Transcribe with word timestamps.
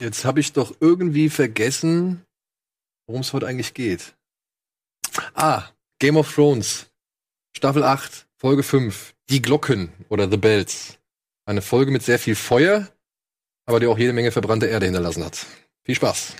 Jetzt 0.00 0.24
habe 0.24 0.40
ich 0.40 0.52
doch 0.52 0.74
irgendwie 0.80 1.30
vergessen, 1.30 2.26
worum 3.06 3.22
es 3.22 3.32
heute 3.32 3.46
eigentlich 3.46 3.72
geht. 3.72 4.14
Ah, 5.34 5.70
Game 5.98 6.16
of 6.16 6.34
Thrones. 6.34 6.86
Staffel 7.56 7.82
8, 7.82 8.26
Folge 8.36 8.62
5. 8.62 9.14
Die 9.30 9.40
Glocken 9.40 9.92
oder 10.10 10.30
The 10.30 10.36
Bells. 10.36 10.98
Eine 11.46 11.62
Folge 11.62 11.90
mit 11.90 12.02
sehr 12.02 12.18
viel 12.18 12.34
Feuer, 12.34 12.88
aber 13.64 13.80
die 13.80 13.86
auch 13.86 13.98
jede 13.98 14.12
Menge 14.12 14.32
verbrannte 14.32 14.66
Erde 14.66 14.86
hinterlassen 14.86 15.24
hat. 15.24 15.46
Viel 15.84 15.94
Spaß. 15.94 16.34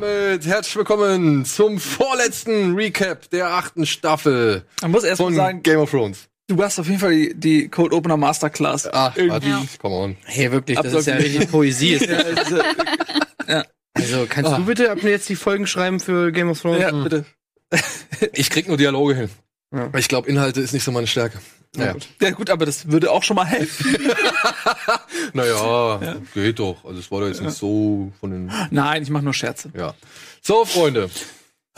Damit 0.00 0.46
herzlich 0.46 0.76
willkommen 0.76 1.44
zum 1.44 1.78
vorletzten 1.78 2.74
Recap 2.74 3.28
der 3.30 3.48
achten 3.50 3.84
Staffel 3.86 4.64
Man 4.82 4.90
muss 4.92 5.04
erst 5.04 5.20
mal 5.20 5.26
von 5.26 5.34
sagen, 5.34 5.62
Game 5.62 5.78
of 5.80 5.90
Thrones. 5.90 6.28
du 6.48 6.62
hast 6.62 6.78
auf 6.78 6.86
jeden 6.86 6.98
Fall 7.00 7.10
die, 7.12 7.34
die 7.34 7.68
Code 7.68 7.94
Opener 7.94 8.16
Masterclass. 8.16 8.88
Ach, 8.92 9.14
Irgendwie. 9.16 9.50
warte, 9.52 9.78
come 9.78 9.94
on. 9.94 10.16
Hey, 10.24 10.50
wirklich, 10.52 10.78
das 10.78 10.92
ist 10.92 11.06
ja 11.06 11.14
Absolut. 11.14 11.34
richtig 11.34 11.50
Poesie. 11.50 11.96
Ja, 12.06 12.16
also, 12.18 12.60
Also, 13.94 14.26
kannst 14.28 14.52
Ah. 14.52 14.56
du 14.58 14.64
bitte 14.66 14.90
ab 14.90 15.02
jetzt 15.02 15.28
die 15.28 15.36
Folgen 15.36 15.66
schreiben 15.66 15.98
für 16.00 16.30
Game 16.32 16.48
of 16.50 16.60
Thrones? 16.60 16.80
ja, 16.80 16.90
bitte. 16.92 17.24
Ich 18.32 18.48
krieg 18.50 18.68
nur 18.68 18.76
Dialoge 18.76 19.14
hin. 19.14 19.30
Ja. 19.74 19.90
Ich 19.98 20.08
glaube, 20.08 20.28
Inhalte 20.28 20.60
ist 20.60 20.72
nicht 20.72 20.84
so 20.84 20.92
meine 20.92 21.06
Stärke. 21.06 21.38
Naja, 21.76 21.94
Ja 22.20 22.30
gut, 22.30 22.50
aber 22.50 22.66
das 22.66 22.90
würde 22.90 23.10
auch 23.10 23.22
schon 23.22 23.36
mal 23.36 23.44
helfen. 23.44 23.96
naja 25.32 26.16
geht 26.34 26.58
doch. 26.58 26.84
Also 26.84 26.98
es 26.98 27.10
war 27.10 27.20
doch 27.20 27.28
jetzt 27.28 27.42
nicht 27.42 27.56
so 27.56 28.12
von 28.18 28.30
den 28.30 28.52
Nein, 28.70 29.02
ich 29.02 29.10
mache 29.10 29.22
nur 29.22 29.34
Scherze. 29.34 29.70
Ja. 29.76 29.94
So, 30.42 30.64
Freunde. 30.64 31.10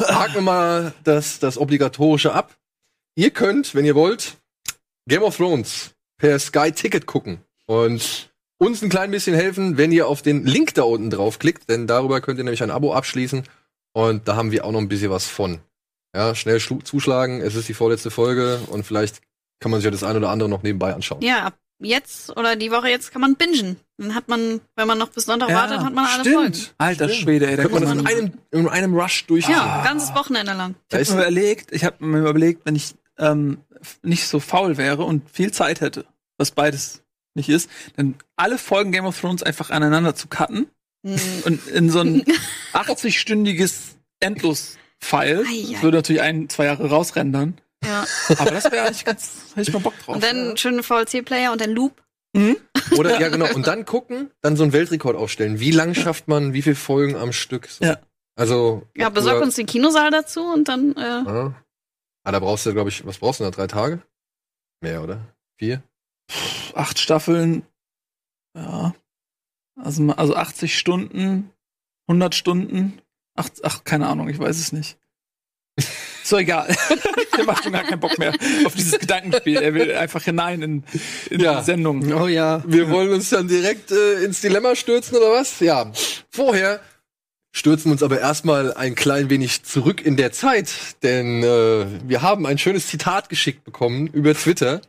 Haken 0.01 0.35
wir 0.37 0.41
mal 0.43 0.95
das, 1.05 1.39
das 1.39 1.59
Obligatorische 1.59 2.33
ab. 2.33 2.57
Ihr 3.15 3.31
könnt, 3.31 3.75
wenn 3.75 3.85
ihr 3.85 3.95
wollt, 3.95 4.39
Game 5.07 5.23
of 5.23 5.37
Thrones 5.37 5.91
per 6.19 6.39
Sky 6.39 6.73
Ticket 6.73 7.07
gucken. 7.07 7.43
Und 7.67 8.31
uns 8.59 8.83
ein 8.83 8.89
klein 8.89 9.11
bisschen 9.11 9.35
helfen, 9.35 9.77
wenn 9.77 9.93
ihr 9.93 10.07
auf 10.07 10.23
den 10.23 10.47
Link 10.47 10.75
da 10.75 10.83
unten 10.85 11.11
draufklickt, 11.11 11.69
denn 11.69 11.87
darüber 11.87 12.21
könnt 12.21 12.39
ihr 12.39 12.45
nämlich 12.45 12.63
ein 12.63 12.71
Abo 12.71 12.95
abschließen. 12.95 13.43
Und 13.93 14.27
da 14.29 14.37
haben 14.37 14.53
wir 14.53 14.65
auch 14.65 14.73
noch 14.73 14.81
ein 14.81 14.89
bisschen 14.89 15.11
was 15.11 15.27
von. 15.27 15.61
Ja, 16.15 16.35
schnell 16.35 16.61
zuschlagen. 16.61 17.41
Es 17.41 17.55
ist 17.55 17.69
die 17.69 17.75
vorletzte 17.75 18.11
Folge 18.11 18.61
und 18.69 18.85
vielleicht 18.85 19.21
kann 19.63 19.71
man 19.71 19.81
sich 19.81 19.85
ja 19.87 19.91
das 19.91 20.03
ein 20.03 20.17
oder 20.17 20.29
andere 20.31 20.49
noch 20.49 20.63
nebenbei 20.63 20.93
anschauen. 20.95 21.23
Ja, 21.23 21.45
ab 21.45 21.55
jetzt 21.85 22.37
oder 22.37 22.55
die 22.55 22.71
Woche 22.71 22.89
jetzt 22.89 23.11
kann 23.13 23.21
man 23.23 23.35
bingen. 23.37 23.77
Dann 23.99 24.15
hat 24.15 24.29
man, 24.29 24.61
wenn 24.77 24.87
man 24.87 24.99
noch 24.99 25.09
bis 25.09 25.25
Sonntag 25.25 25.49
wartet, 25.53 25.81
hat 25.81 25.93
man 25.95 26.05
alle 26.05 26.25
Folgen. 26.31 26.59
Alter 26.79 27.09
Schwede, 27.09 27.49
ey, 27.49 27.57
da 27.57 27.63
Könnte 27.65 27.81
man 27.87 27.89
kann 27.89 28.05
das 28.05 28.15
man. 28.15 28.23
in 28.23 28.29
einem, 28.53 28.67
in 28.67 28.69
einem 28.69 28.95
Rush 28.95 29.27
durch. 29.27 29.49
Ja, 29.49 29.79
ein 29.79 29.85
ganzes 29.85 30.15
Wochenende 30.15 30.53
lang. 30.53 30.75
Ich 30.91 30.95
habe 31.11 31.15
mir 31.17 31.23
überlegt, 31.23 31.73
ich 31.73 31.85
habe 31.85 32.05
mir 32.05 32.19
überlegt, 32.21 32.67
wenn 32.67 32.77
ich 32.77 32.95
ähm, 33.19 33.59
nicht 34.03 34.29
so 34.29 34.39
faul 34.41 34.77
wäre 34.77 35.03
und 35.05 35.29
viel 35.31 35.51
Zeit 35.53 35.81
hätte, 35.81 36.05
was 36.39 36.51
beides 36.53 37.03
nicht 37.35 37.49
ist, 37.49 37.69
dann 37.97 38.15
alle 38.37 38.59
Folgen 38.59 38.93
Game 38.93 39.07
of 39.07 39.19
Thrones 39.21 39.43
einfach 39.43 39.71
aneinander 39.71 40.15
zu 40.15 40.29
cutten 40.29 40.67
Hm. 41.05 41.17
und 41.47 41.67
in 41.67 41.91
so 41.91 41.99
ein 41.99 42.23
80-stündiges 42.75 43.97
Endlos-File. 44.21 45.45
Das 45.73 45.83
würde 45.83 45.99
natürlich 45.99 46.23
ein, 46.23 46.49
zwei 46.49 46.67
Jahre 46.67 46.89
rausrendern. 46.89 47.55
Ja. 47.85 48.05
Aber 48.39 48.51
das 48.51 48.65
wäre 48.71 48.87
eigentlich 48.87 49.05
ganz, 49.05 49.47
hätte 49.55 49.63
ich 49.63 49.73
mal 49.73 49.81
Bock 49.81 49.99
drauf. 49.99 50.15
Und 50.17 50.23
dann 50.25 50.57
schöne 50.57 50.83
VLC-Player 50.83 51.53
und 51.53 51.61
dann 51.61 51.71
Loop. 51.71 52.03
Oder 52.97 53.21
ja, 53.21 53.29
genau. 53.29 53.53
Und 53.55 53.67
dann 53.67 53.85
gucken, 53.85 54.31
dann 54.41 54.57
so 54.57 54.63
einen 54.63 54.73
Weltrekord 54.73 55.17
aufstellen. 55.17 55.61
Wie 55.61 55.71
lang 55.71 55.95
schafft 55.95 56.29
man, 56.29 56.53
wie 56.55 56.63
viele 56.63 56.77
Folgen 56.77 57.15
am 57.17 57.33
Stück? 57.33 57.67
So. 57.67 57.85
Ja. 57.85 57.99
Also. 58.37 58.87
Ja, 58.97 59.11
besorg 59.11 59.37
oder- 59.37 59.45
uns 59.47 59.57
den 59.57 59.67
Kinosaal 59.67 60.11
dazu 60.11 60.43
und 60.43 60.69
dann, 60.69 60.97
äh, 60.97 61.01
Ah. 61.01 61.55
ah, 62.25 62.33
da 62.33 62.39
brauchst 62.39 62.65
du, 62.65 62.73
glaube 62.73 62.89
ich, 62.89 63.05
was 63.05 63.19
brauchst 63.19 63.41
du 63.41 63.45
da? 63.45 63.51
Drei 63.51 63.67
Tage? 63.67 64.01
Mehr, 64.81 65.03
oder? 65.03 65.21
Vier? 65.59 65.83
acht 66.75 66.99
Staffeln, 66.99 67.67
ja, 68.57 68.95
also, 69.79 70.11
also 70.13 70.35
80 70.35 70.79
Stunden, 70.79 71.51
100 72.09 72.35
Stunden, 72.35 72.99
acht, 73.37 73.61
ach, 73.65 73.85
keine 73.85 74.09
Ahnung, 74.09 74.31
ich 74.31 74.39
weiß 74.39 74.59
es 74.59 74.73
nicht. 74.73 74.97
So 76.25 76.39
egal. 76.39 76.75
Der 77.37 77.45
macht 77.45 77.65
schon 77.65 77.73
gar 77.73 77.83
keinen 77.85 78.01
Bock 78.01 78.19
mehr 78.19 78.33
auf 78.65 78.75
dieses 78.75 78.99
Gedankenspiel. 78.99 79.57
Er 79.57 79.75
will 79.75 79.95
einfach 79.95 80.23
hinein 80.23 80.63
in, 80.63 80.85
in 81.31 81.41
Ja. 81.41 81.59
die 81.61 81.65
Sendung. 81.65 82.13
Oh 82.13 82.27
ja. 82.27 82.63
Wir 82.67 82.91
wollen 82.91 83.11
uns 83.13 83.31
dann 83.31 83.49
direkt 83.49 83.91
äh, 83.91 84.25
ins 84.25 84.41
Dilemma 84.41 84.77
stürzen, 84.77 85.17
oder 85.17 85.33
was? 85.33 85.61
Ja. 85.61 85.91
Vorher 86.31 86.81
stürzen 87.53 87.87
wir 87.87 87.93
uns 87.93 88.03
aber 88.03 88.21
erstmal 88.21 88.73
ein 88.75 88.95
klein 88.95 89.29
wenig 89.31 89.63
zurück 89.65 90.05
in 90.05 90.17
der 90.17 90.33
Zeit, 90.33 90.71
denn 91.03 91.43
äh, 91.43 91.87
wir 92.07 92.23
haben 92.23 92.47
ein 92.47 92.57
schönes 92.59 92.87
Zitat 92.87 93.29
geschickt 93.29 93.65
bekommen 93.65 94.07
über 94.07 94.35
Twitter 94.35 94.81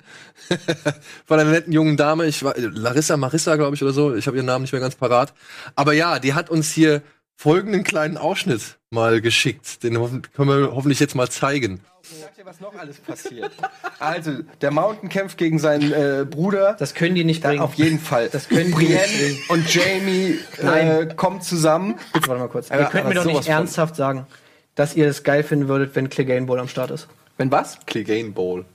von 1.25 1.39
einer 1.39 1.51
netten 1.51 1.73
jungen 1.73 1.97
Dame, 1.97 2.25
ich 2.25 2.43
war 2.43 2.53
Larissa 2.57 3.17
Marissa, 3.17 3.55
glaube 3.55 3.75
ich, 3.75 3.83
oder 3.83 3.93
so. 3.93 4.15
Ich 4.15 4.27
habe 4.27 4.37
ihren 4.37 4.45
Namen 4.45 4.63
nicht 4.63 4.71
mehr 4.71 4.81
ganz 4.81 4.95
parat. 4.95 5.33
Aber 5.75 5.93
ja, 5.93 6.19
die 6.19 6.33
hat 6.33 6.49
uns 6.49 6.71
hier 6.71 7.01
folgenden 7.35 7.83
kleinen 7.83 8.17
Ausschnitt 8.17 8.77
mal 8.93 9.19
geschickt. 9.21 9.83
Den 9.83 9.97
hoffen, 9.99 10.21
können 10.33 10.49
wir 10.49 10.71
hoffentlich 10.75 10.99
jetzt 10.99 11.15
mal 11.15 11.29
zeigen. 11.29 11.81
Ich 12.03 12.19
sag 12.19 12.35
dir, 12.35 12.45
was 12.45 12.59
noch 12.59 12.75
alles 12.75 12.97
passiert. 12.97 13.51
Also, 13.99 14.31
der 14.61 14.71
Mountain 14.71 15.07
kämpft 15.09 15.37
gegen 15.37 15.57
seinen 15.59 15.91
äh, 15.93 16.25
Bruder. 16.29 16.75
Das 16.77 16.93
können 16.93 17.15
die 17.15 17.23
nicht 17.23 17.43
Da, 17.43 17.49
bringen. 17.49 17.61
auf 17.61 17.73
jeden 17.75 17.99
Fall. 17.99 18.29
Das 18.29 18.49
können 18.49 18.67
die 18.67 18.71
Brienne 18.73 18.93
nicht 19.01 19.19
bringen. 19.19 19.39
und 19.49 19.73
Jamie 19.73 20.39
äh, 20.59 20.63
Nein. 20.63 21.15
kommen 21.15 21.41
zusammen. 21.41 21.95
Warte 22.13 22.29
mal 22.29 22.49
kurz. 22.49 22.71
Aber- 22.71 22.81
ihr 22.81 22.87
könnt 22.87 23.07
mir 23.07 23.15
doch 23.15 23.25
nicht 23.25 23.43
von. 23.43 23.45
ernsthaft 23.47 23.95
sagen, 23.95 24.27
dass 24.75 24.95
ihr 24.95 25.07
es 25.07 25.23
geil 25.23 25.43
finden 25.43 25.67
würdet, 25.69 25.95
wenn 25.95 26.09
Clegane 26.09 26.45
Bowl 26.45 26.59
am 26.59 26.67
Start 26.67 26.91
ist. 26.91 27.07
Wenn 27.37 27.51
was? 27.51 27.77
Clegane 27.85 28.31
Bowl. 28.31 28.65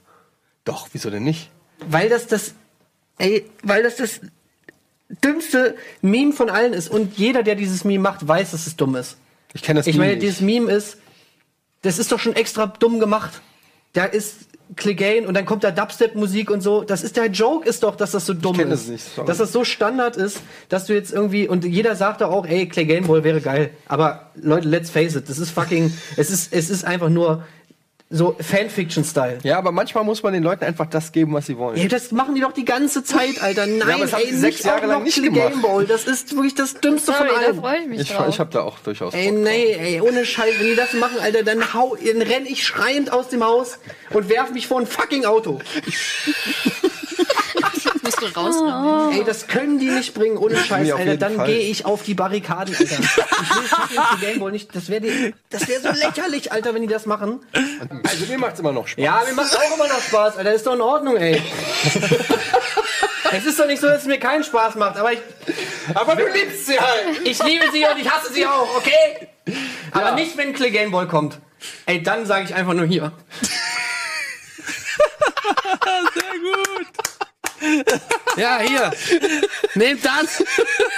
Doch, 0.65 0.89
wieso 0.93 1.11
denn 1.11 1.23
nicht? 1.25 1.51
Weil 1.87 2.09
das 2.09 2.27
das, 2.27 2.55
ey, 3.19 3.45
weil 3.63 3.83
das 3.83 3.97
das 3.97 4.21
dümmste 5.25 5.77
Meme 6.03 6.33
von 6.33 6.51
allen 6.51 6.73
ist. 6.73 6.89
Und 6.91 7.17
jeder, 7.19 7.43
der 7.43 7.55
dieses 7.55 7.85
Meme 7.85 8.03
macht, 8.03 8.27
weiß, 8.27 8.51
dass 8.53 8.67
es 8.67 8.77
dumm 8.77 8.97
ist. 8.97 9.17
Ich 9.59 9.65
kenne 9.65 9.81
das 9.81 9.87
Ich 9.89 9.95
Meme 9.97 10.05
meine, 10.05 10.13
nicht. 10.15 10.23
dieses 10.23 10.41
Meme 10.41 10.71
ist, 10.71 10.99
das 11.83 11.99
ist 11.99 12.13
doch 12.13 12.21
schon 12.21 12.37
extra 12.37 12.67
dumm 12.69 13.01
gemacht. 13.01 13.41
Da 13.93 14.05
ist 14.05 14.47
Clegane 14.77 15.27
und 15.27 15.35
dann 15.35 15.47
kommt 15.47 15.65
da 15.65 15.73
Dubstep-Musik 15.73 16.49
und 16.51 16.61
so. 16.61 16.83
Das 16.85 17.03
ist 17.03 17.17
der 17.17 17.27
Joke, 17.27 17.69
ist 17.69 17.83
doch, 17.83 17.97
dass 17.97 18.13
das 18.13 18.25
so 18.25 18.35
dumm 18.35 18.57
kenn 18.57 18.71
ist. 18.71 18.83
das 18.85 18.89
nicht, 18.89 19.15
sorry. 19.15 19.27
dass 19.27 19.39
das 19.39 19.51
so 19.51 19.65
Standard 19.65 20.17
ist, 20.17 20.43
dass 20.69 20.87
du 20.87 20.95
jetzt 20.95 21.13
irgendwie 21.13 21.49
und 21.49 21.65
jeder 21.65 21.97
sagt 21.97 22.21
doch 22.21 22.31
auch, 22.31 22.47
ey, 22.47 22.69
Clegane 22.69 23.07
Ball 23.07 23.25
wäre 23.25 23.41
geil. 23.41 23.71
Aber 23.87 24.31
Leute, 24.37 24.69
let's 24.69 24.91
face 24.91 25.17
it, 25.17 25.29
das 25.29 25.39
ist 25.39 25.51
fucking, 25.51 25.93
es 26.17 26.31
ist, 26.31 26.53
es 26.53 26.71
ist 26.71 26.85
einfach 26.85 27.09
nur 27.09 27.45
so 28.11 28.35
Fanfiction-Style. 28.41 29.39
Ja, 29.43 29.59
aber 29.59 29.71
manchmal 29.71 30.03
muss 30.03 30.23
man 30.23 30.33
den 30.33 30.43
Leuten 30.43 30.65
einfach 30.65 30.87
das 30.87 31.13
geben, 31.13 31.35
was 31.35 31.45
sie 31.47 31.59
wollen. 31.59 31.77
Ey, 31.77 31.89
das 31.89 32.11
machen 32.11 32.35
die 32.35 32.41
doch 32.41 32.53
die 32.53 32.65
ganze 32.65 33.05
Zeit, 33.05 33.43
Alter. 33.43 33.67
Nein, 33.67 33.83
aber 33.83 33.99
das 34.05 34.13
haben 34.15 34.23
ey, 34.23 34.33
sie 34.33 34.39
sechs 34.39 34.63
Jahre 34.63 34.87
lang 34.87 34.99
noch 35.01 35.05
nicht 35.05 35.23
gemacht. 35.23 35.61
Ball. 35.63 35.85
Das 35.85 36.05
ist 36.07 36.35
wirklich 36.35 36.55
das 36.55 36.75
Dümmste 36.81 37.13
sorry, 37.13 37.29
von 37.29 37.41
da 37.41 37.47
allem. 37.49 37.57
freue 37.59 37.79
ich 37.81 37.87
mich 37.89 38.01
Ich, 38.01 38.13
drauf. 38.13 38.27
ich 38.31 38.41
habe 38.41 38.51
da 38.51 38.63
auch 38.63 38.79
durchaus 38.79 39.13
Ey, 39.13 39.31
Bock 39.31 39.41
nee, 39.41 39.73
ey, 39.75 40.01
ohne 40.01 40.25
Scheiß, 40.25 40.55
wenn 40.59 40.67
die 40.69 40.75
das 40.77 40.95
machen, 40.95 41.19
Alter, 41.21 41.43
dann 41.43 41.75
hau, 41.75 41.97
dann 41.97 42.23
renn 42.23 42.47
ich 42.47 42.65
schreiend 42.67 43.13
aus 43.13 43.29
dem 43.29 43.45
Haus 43.45 43.79
und 44.11 44.29
werf 44.31 44.53
mich 44.53 44.67
vor 44.67 44.81
ein 44.81 44.87
fucking 44.87 45.25
Auto. 45.27 45.59
musst 48.21 48.37
du 48.37 48.41
rausrennen. 48.41 49.13
Ey, 49.19 49.25
das 49.25 49.47
können 49.47 49.79
die 49.79 49.91
nicht 49.91 50.15
bringen, 50.15 50.37
ohne 50.37 50.57
Scheiß, 50.57 50.93
Alter. 50.93 51.17
Dann 51.17 51.45
gehe 51.45 51.61
ich 51.61 51.85
auf 51.85 52.03
die 52.03 52.15
Barrikaden, 52.15 52.75
Alter. 52.75 52.85
Ich 52.85 53.91
will 53.91 54.01
die 54.17 54.27
Gameboy 54.27 54.53
nicht, 54.53 54.75
das 54.75 54.89
wäre 54.89 55.33
das 55.51 55.69
wäre 55.69 55.81
so 55.81 55.89
lächerlich, 55.91 56.53
Alter, 56.53 56.75
wenn 56.75 56.83
die 56.83 56.89
das 56.89 57.07
machen. 57.07 57.41
Also 58.05 58.27
mir 58.27 58.39
macht's 58.39 58.61
immer 58.61 58.73
noch 58.73 58.87
Spaß. 58.87 59.05
Ja, 59.05 59.23
mir 59.27 59.35
macht 59.35 59.57
auch 59.57 59.75
immer 59.75 59.89
noch 59.89 60.01
Spaß, 60.01 60.37
Alter, 60.37 60.53
ist 60.53 60.67
doch 60.67 60.75
in 60.75 60.81
Ordnung, 60.81 61.17
ey. 61.17 61.43
es 63.33 63.47
ist 63.47 63.59
doch 63.59 63.67
nicht 63.67 63.81
so, 63.81 63.89
dass 63.89 64.03
es 64.03 64.07
mir 64.07 64.19
keinen 64.19 64.45
Spaß 64.45 64.77
macht, 64.77 64.97
aber 64.97 65.13
ich, 65.13 65.21
Aber 65.95 66.17
du 66.17 66.27
liebst 66.27 66.67
sie 66.67 66.79
halt. 66.79 67.21
ich 67.25 67.43
liebe 67.43 67.65
sie 67.73 67.85
und 67.85 67.99
ich 68.01 68.11
hasse 68.11 68.33
sie 68.33 68.47
auch, 68.47 68.77
okay? 68.77 69.29
Aber 69.93 70.13
nicht, 70.13 70.37
wenn 70.37 70.53
Clay 70.53 70.71
Gameboy 70.71 71.07
kommt. 71.07 71.39
Ey, 71.87 72.03
dann 72.03 72.27
sage 72.27 72.45
ich 72.45 72.55
einfach 72.55 72.75
nur 72.75 72.87
hier. 72.87 73.13
Ja, 78.37 78.61
hier. 78.61 78.93
Nehmt 79.75 80.05
das. 80.05 80.45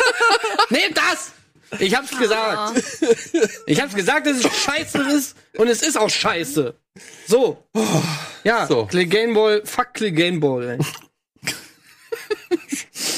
Nehmt 0.71 0.97
das. 0.97 1.33
Ich 1.79 1.95
hab's 1.97 2.17
gesagt. 2.19 2.83
Ich 3.67 3.81
hab's 3.81 3.95
gesagt, 3.95 4.27
dass 4.27 4.45
es 4.45 4.57
scheiße 4.65 4.99
ist 5.13 5.37
und 5.57 5.69
es 5.69 5.83
ist 5.83 5.97
auch 5.97 6.11
scheiße. 6.11 6.75
So. 7.27 7.65
Ja, 8.45 8.67
So. 8.67 8.87
Clay 8.87 9.07
Gameball, 9.07 9.63
fuck 9.65 9.95
Clay 9.95 10.11
Gameball. 10.13 10.71
Ey. 10.71 10.79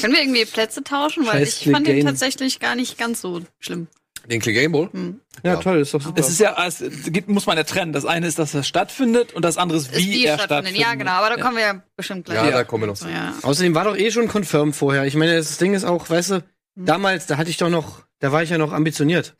Können 0.01 0.13
wir 0.13 0.21
irgendwie 0.21 0.45
Plätze 0.45 0.83
tauschen? 0.83 1.25
Weil 1.25 1.45
Scheiß 1.45 1.61
ich 1.65 1.71
fand 1.71 1.87
den 1.87 2.05
tatsächlich 2.05 2.59
gar 2.59 2.75
nicht 2.75 2.97
ganz 2.97 3.21
so 3.21 3.41
schlimm. 3.59 3.87
Den 4.29 4.39
Clegane 4.39 4.69
Bowl? 4.69 4.89
Hm. 4.91 5.19
Ja, 5.43 5.53
Ja. 5.53 5.59
toll, 5.59 5.79
ist 5.81 5.93
doch 5.93 6.01
super. 6.01 6.19
Es 6.19 6.29
ist 6.29 6.39
ja, 6.39 6.55
es 6.65 6.81
gibt, 7.07 7.27
muss 7.27 7.45
man 7.45 7.57
ja 7.57 7.63
trennen. 7.63 7.91
Das 7.91 8.05
eine 8.05 8.25
ist, 8.27 8.39
dass 8.39 8.53
er 8.53 8.63
stattfindet 8.63 9.33
und 9.33 9.43
das 9.43 9.57
andere 9.57 9.77
ist, 9.79 9.93
wie 9.95 10.05
die 10.05 10.25
er 10.25 10.35
stattfindet. 10.37 10.67
stattfindet. 10.69 10.81
Ja, 10.81 10.95
genau, 10.95 11.11
aber 11.11 11.35
da 11.35 11.41
kommen 11.41 11.57
wir 11.57 11.63
ja 11.63 11.83
bestimmt 11.97 12.25
gleich. 12.25 12.37
Ja, 12.37 12.49
da 12.51 12.63
kommen 12.63 12.83
wir 12.83 12.87
noch 12.87 12.95
so, 12.95 13.05
zu. 13.05 13.11
ja. 13.11 13.33
Außerdem 13.41 13.75
war 13.75 13.83
doch 13.83 13.97
eh 13.97 14.11
schon 14.11 14.27
confirmed 14.29 14.75
vorher. 14.75 15.05
Ich 15.05 15.15
meine, 15.15 15.35
das 15.35 15.57
Ding 15.57 15.73
ist 15.73 15.83
auch, 15.85 16.09
weißt 16.09 16.31
du, 16.31 16.35
Hm. 16.75 16.85
damals, 16.85 17.27
da 17.27 17.37
hatte 17.37 17.49
ich 17.49 17.57
doch 17.57 17.69
noch, 17.69 18.03
da 18.19 18.31
war 18.31 18.41
ich 18.43 18.49
ja 18.49 18.57
noch 18.57 18.71
ambitioniert. 18.73 19.35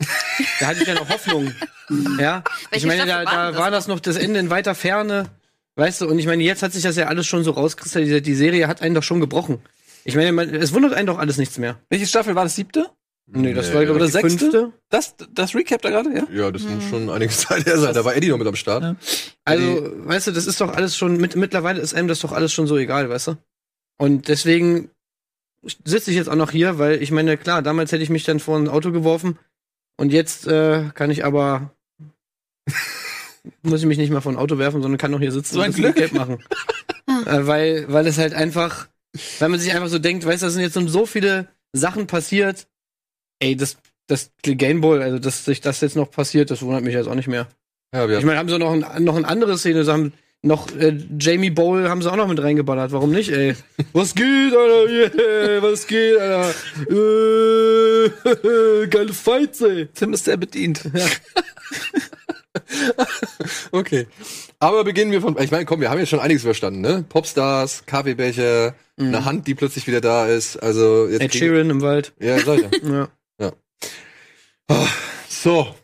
da 0.59 0.68
hatte 0.68 0.81
ich 0.81 0.88
ja 0.88 0.94
noch 0.95 1.09
Hoffnung. 1.09 1.51
Ja. 2.19 2.44
ich 2.71 2.83
Welche 2.83 2.88
meine, 2.88 3.06
da, 3.06 3.25
da 3.25 3.51
das 3.51 3.59
war 3.59 3.69
das 3.69 3.88
noch 3.88 4.00
das 4.00 4.15
Ende 4.15 4.39
in 4.39 4.50
weiter 4.50 4.74
Ferne. 4.74 5.25
Weißt 5.75 6.00
du, 6.01 6.07
und 6.07 6.18
ich 6.18 6.25
meine, 6.27 6.41
jetzt 6.44 6.63
hat 6.63 6.71
sich 6.71 6.81
das 6.83 6.95
ja 6.95 7.07
alles 7.07 7.27
schon 7.27 7.44
so 7.44 7.51
rauskristallisiert. 7.51 8.25
Die 8.25 8.35
Serie 8.35 8.68
hat 8.68 8.81
einen 8.81 8.95
doch 8.95 9.03
schon 9.03 9.19
gebrochen. 9.19 9.62
Ich 10.06 10.15
meine, 10.15 10.31
man, 10.31 10.50
es 10.53 10.74
wundert 10.74 10.94
einen 10.94 11.07
doch 11.07 11.19
alles 11.19 11.38
nichts 11.38 11.57
mehr. 11.57 11.77
Welche 11.89 12.06
Staffel 12.07 12.35
war 12.35 12.44
das? 12.44 12.56
Siebte? 12.56 12.89
Nee, 13.25 13.54
das 13.54 13.70
Nee. 13.70 13.75
war, 13.75 13.86
glaube 13.86 14.00
ich, 14.00 14.06
die 14.08 14.12
sechste? 14.12 14.38
fünfte. 14.40 14.74
Das, 14.90 15.16
das 15.34 15.56
Recap 15.56 15.81
da 15.81 15.90
gerade, 15.90 16.14
ja? 16.14 16.28
Ja, 16.31 16.52
das 16.52 16.64
Hm. 16.64 16.75
muss 16.75 16.84
schon 16.84 17.10
einige 17.10 17.31
Zeit 17.34 17.66
her 17.66 17.78
sein. 17.78 17.94
Da 17.94 18.04
war 18.06 18.16
Eddie 18.16 18.30
noch 18.30 18.38
mit 18.38 18.48
am 18.48 18.56
Start. 18.56 18.84
Ja. 18.84 18.96
Also, 19.46 19.92
weißt 20.08 20.28
du, 20.28 20.31
das 20.31 20.46
ist 20.46 20.60
doch 20.62 20.74
alles 20.74 20.98
schon, 20.98 21.18
mit, 21.18 21.36
mittlerweile 21.36 21.80
ist 21.81 21.94
einem 21.94 22.08
das 22.08 22.20
doch 22.20 22.31
alles 22.34 22.52
schon 22.54 22.68
so 22.68 22.78
egal, 22.78 23.10
weißt 23.10 23.28
du? 23.28 23.38
Und 23.98 24.28
deswegen 24.28 24.90
sitze 25.86 26.12
ich 26.12 26.18
jetzt 26.18 26.28
auch 26.30 26.36
noch 26.36 26.52
hier, 26.52 26.78
weil 26.80 27.02
ich 27.02 27.12
meine, 27.12 27.38
klar, 27.38 27.62
damals 27.62 27.92
hätte 27.94 28.04
ich 28.04 28.10
mich 28.10 28.25
dann 28.25 28.40
vor 28.42 28.58
ein 28.58 28.68
Auto 28.68 28.92
geworfen 28.92 29.40
und 29.98 30.12
jetzt 30.12 30.46
äh, 30.48 30.90
kann 30.94 31.10
ich 31.10 31.24
aber 31.24 31.72
muss 33.62 33.80
ich 33.81 33.86
mich 33.86 33.98
nicht 33.98 34.12
mal 34.12 34.22
vor 34.22 34.31
ein 34.31 34.38
Auto 34.38 34.58
werfen, 34.58 34.81
sondern 34.81 34.98
kann 34.98 35.12
noch 35.12 35.19
hier 35.19 35.31
sitzen 35.31 35.54
So 35.56 35.62
ein 35.62 35.72
und 35.72 35.76
Glück. 35.76 35.96
Recap 35.96 36.14
machen. 36.14 36.44
äh, 37.26 37.48
weil, 37.48 37.86
weil 37.92 38.08
es 38.08 38.18
halt 38.18 38.34
einfach, 38.34 38.88
weil 39.40 39.50
man 39.50 39.60
sich 39.60 39.74
einfach 39.74 39.90
so 39.90 40.00
denkt, 40.00 40.26
weißt 40.26 40.42
du, 40.42 40.48
da 40.48 40.50
sind 40.50 40.62
jetzt 40.62 40.74
so 40.74 41.06
viele 41.06 41.48
Sachen 41.74 42.08
passiert. 42.08 42.68
Ey, 43.39 43.56
das, 43.56 43.77
das 44.07 44.31
Game 44.41 44.81
Bowl, 44.81 45.01
also 45.01 45.19
dass 45.19 45.45
sich 45.45 45.62
das 45.62 45.81
jetzt 45.81 45.95
noch 45.95 46.12
passiert, 46.12 46.51
das 46.51 46.62
wundert 46.62 46.83
mich 46.83 46.94
jetzt 46.94 47.07
auch 47.07 47.15
nicht 47.15 47.27
mehr. 47.27 47.47
Ja, 47.94 48.07
Ich 48.09 48.25
meine, 48.25 48.39
haben 48.39 48.50
sie 48.50 48.57
noch, 48.57 48.71
ein, 48.71 49.03
noch 49.03 49.15
eine 49.15 49.27
andere 49.27 49.57
Szene, 49.57 49.83
sie 49.83 49.91
haben 49.91 50.13
noch 50.41 50.75
äh, 50.75 50.97
Jamie 51.19 51.51
Bowl 51.51 51.88
haben 51.88 52.01
sie 52.01 52.12
auch 52.12 52.18
noch 52.18 52.27
mit 52.27 52.41
reingeballert. 52.41 52.91
Warum 52.91 53.12
nicht, 53.12 53.31
ey? 53.31 53.56
Was 53.94 54.13
geht, 54.13 54.53
Alter? 54.53 54.89
Yeah, 54.89 55.62
was 55.62 55.88
geht, 55.88 56.18
Alter? 56.19 56.50
Äh, 56.89 58.88
geile 58.88 59.13
Fights, 59.13 59.62
ey. 59.62 59.88
Tim 59.94 60.13
ist 60.13 60.25
sehr 60.25 60.38
bedient. 60.38 60.83
Okay. 63.71 64.07
Aber 64.59 64.83
beginnen 64.83 65.12
wir 65.12 65.21
von, 65.21 65.35
ich 65.39 65.51
meine, 65.51 65.65
komm, 65.65 65.81
wir 65.81 65.89
haben 65.89 66.00
ja 66.00 66.06
schon 66.06 66.19
einiges 66.19 66.44
überstanden, 66.44 66.81
ne? 66.81 67.03
Popstars, 67.07 67.85
Kaffeebecher, 67.85 68.75
eine 68.97 69.25
Hand, 69.25 69.47
die 69.47 69.56
plötzlich 69.56 69.88
wieder 69.88 70.01
da 70.01 70.27
ist. 70.27 70.57
Also 70.57 71.07
jetzt 71.07 71.21
Ed 71.21 71.33
Sheeran 71.33 71.69
im 71.69 71.81
Wald. 71.81 72.13
Ja, 72.19 72.39
sollte. 72.39 72.69
Ja. 72.88 73.09
So. 75.30 75.75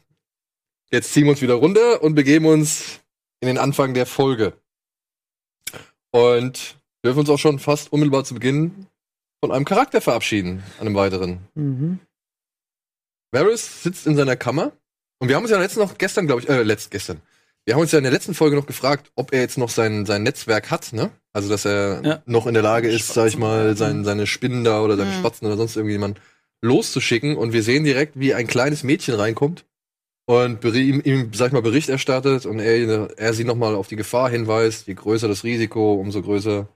Jetzt 0.92 1.14
ziehen 1.14 1.26
wir 1.26 1.32
uns 1.32 1.42
wieder 1.42 1.56
runter 1.56 2.02
und 2.02 2.16
begeben 2.16 2.46
uns 2.46 3.00
in 3.42 3.48
den 3.48 3.58
Anfang 3.58 3.94
der 3.94 4.06
Folge. 4.06 4.54
Und 6.12 6.78
dürfen 7.06 7.20
uns 7.20 7.30
auch 7.30 7.38
schon 7.38 7.60
fast 7.60 7.92
unmittelbar 7.94 8.24
zu 8.24 8.34
Beginn 8.34 8.88
von 9.42 9.52
einem 9.52 9.66
Charakter 9.66 10.02
verabschieden, 10.02 10.64
einem 10.80 10.96
weiteren. 10.96 11.40
Mhm. 11.54 12.00
Varys 13.32 13.84
sitzt 13.84 14.08
in 14.08 14.16
seiner 14.16 14.36
Kammer 14.36 14.72
und 15.20 15.28
wir 15.30 15.36
haben 15.36 15.44
uns 15.44 15.52
ja 15.52 15.60
letztens 15.60 15.86
noch 15.88 15.98
gestern, 15.98 16.26
glaube 16.26 16.42
ich, 16.42 16.50
äh, 16.50 16.64
letzt, 16.64 16.90
gestern. 16.90 17.22
Wir 17.66 17.76
haben 17.76 17.82
uns 17.82 17.92
ja 17.92 18.00
in 18.00 18.04
der 18.04 18.12
letzten 18.12 18.34
Folge 18.34 18.56
noch 18.56 18.66
gefragt, 18.66 19.12
ob 19.16 19.32
er 19.32 19.42
jetzt 19.42 19.60
noch 19.60 19.70
sein, 19.70 20.08
sein 20.08 20.24
Netzwerk 20.24 20.72
hat, 20.72 20.92
ne? 20.94 21.12
Also, 21.34 21.48
dass 21.50 21.66
er 21.66 22.02
Ja. 22.04 22.24
noch 22.26 22.48
in 22.48 22.56
der 22.56 22.64
Lage 22.64 22.90
ist, 22.90 23.14
sag 23.14 23.28
ich 23.28 23.38
mal, 23.38 23.78
sein, 23.78 24.04
seine 24.04 24.26
Spinnen 24.26 24.64
da 24.64 24.82
oder 24.82 24.98
seine 24.98 25.12
Mhm. 25.12 25.20
Spatzen 25.20 25.46
oder 25.46 25.58
sonst 25.58 25.76
irgendjemand 25.76 26.20
loszuschicken 26.62 27.38
und 27.38 27.54
wir 27.54 27.64
sehen 27.64 27.84
direkt, 27.84 28.20
wie 28.20 28.34
ein 28.34 28.48
kleines 28.48 28.84
Mädchen 28.84 29.16
reinkommt 29.16 29.66
und 30.30 30.64
ihm, 30.64 31.02
ihm, 31.04 31.34
sag 31.34 31.48
ich 31.48 31.54
mal, 31.54 31.62
Bericht 31.62 31.90
erstattet 31.90 32.46
und 32.46 32.60
er, 32.60 33.18
er 33.18 33.34
sie 33.34 33.46
nochmal 33.46 33.76
auf 33.76 33.88
die 33.88 33.96
Gefahr 33.96 34.30
hinweist. 34.30 34.88
Je 34.88 34.94
größer 34.94 35.28
das 35.28 35.44
Risiko, 35.44 35.94
umso 35.94 36.22
größer 36.22 36.68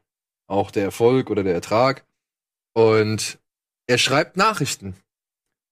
auch 0.47 0.71
der 0.71 0.83
Erfolg 0.83 1.29
oder 1.29 1.43
der 1.43 1.53
Ertrag. 1.53 2.05
Und 2.73 3.37
er 3.87 3.97
schreibt 3.97 4.37
Nachrichten 4.37 4.95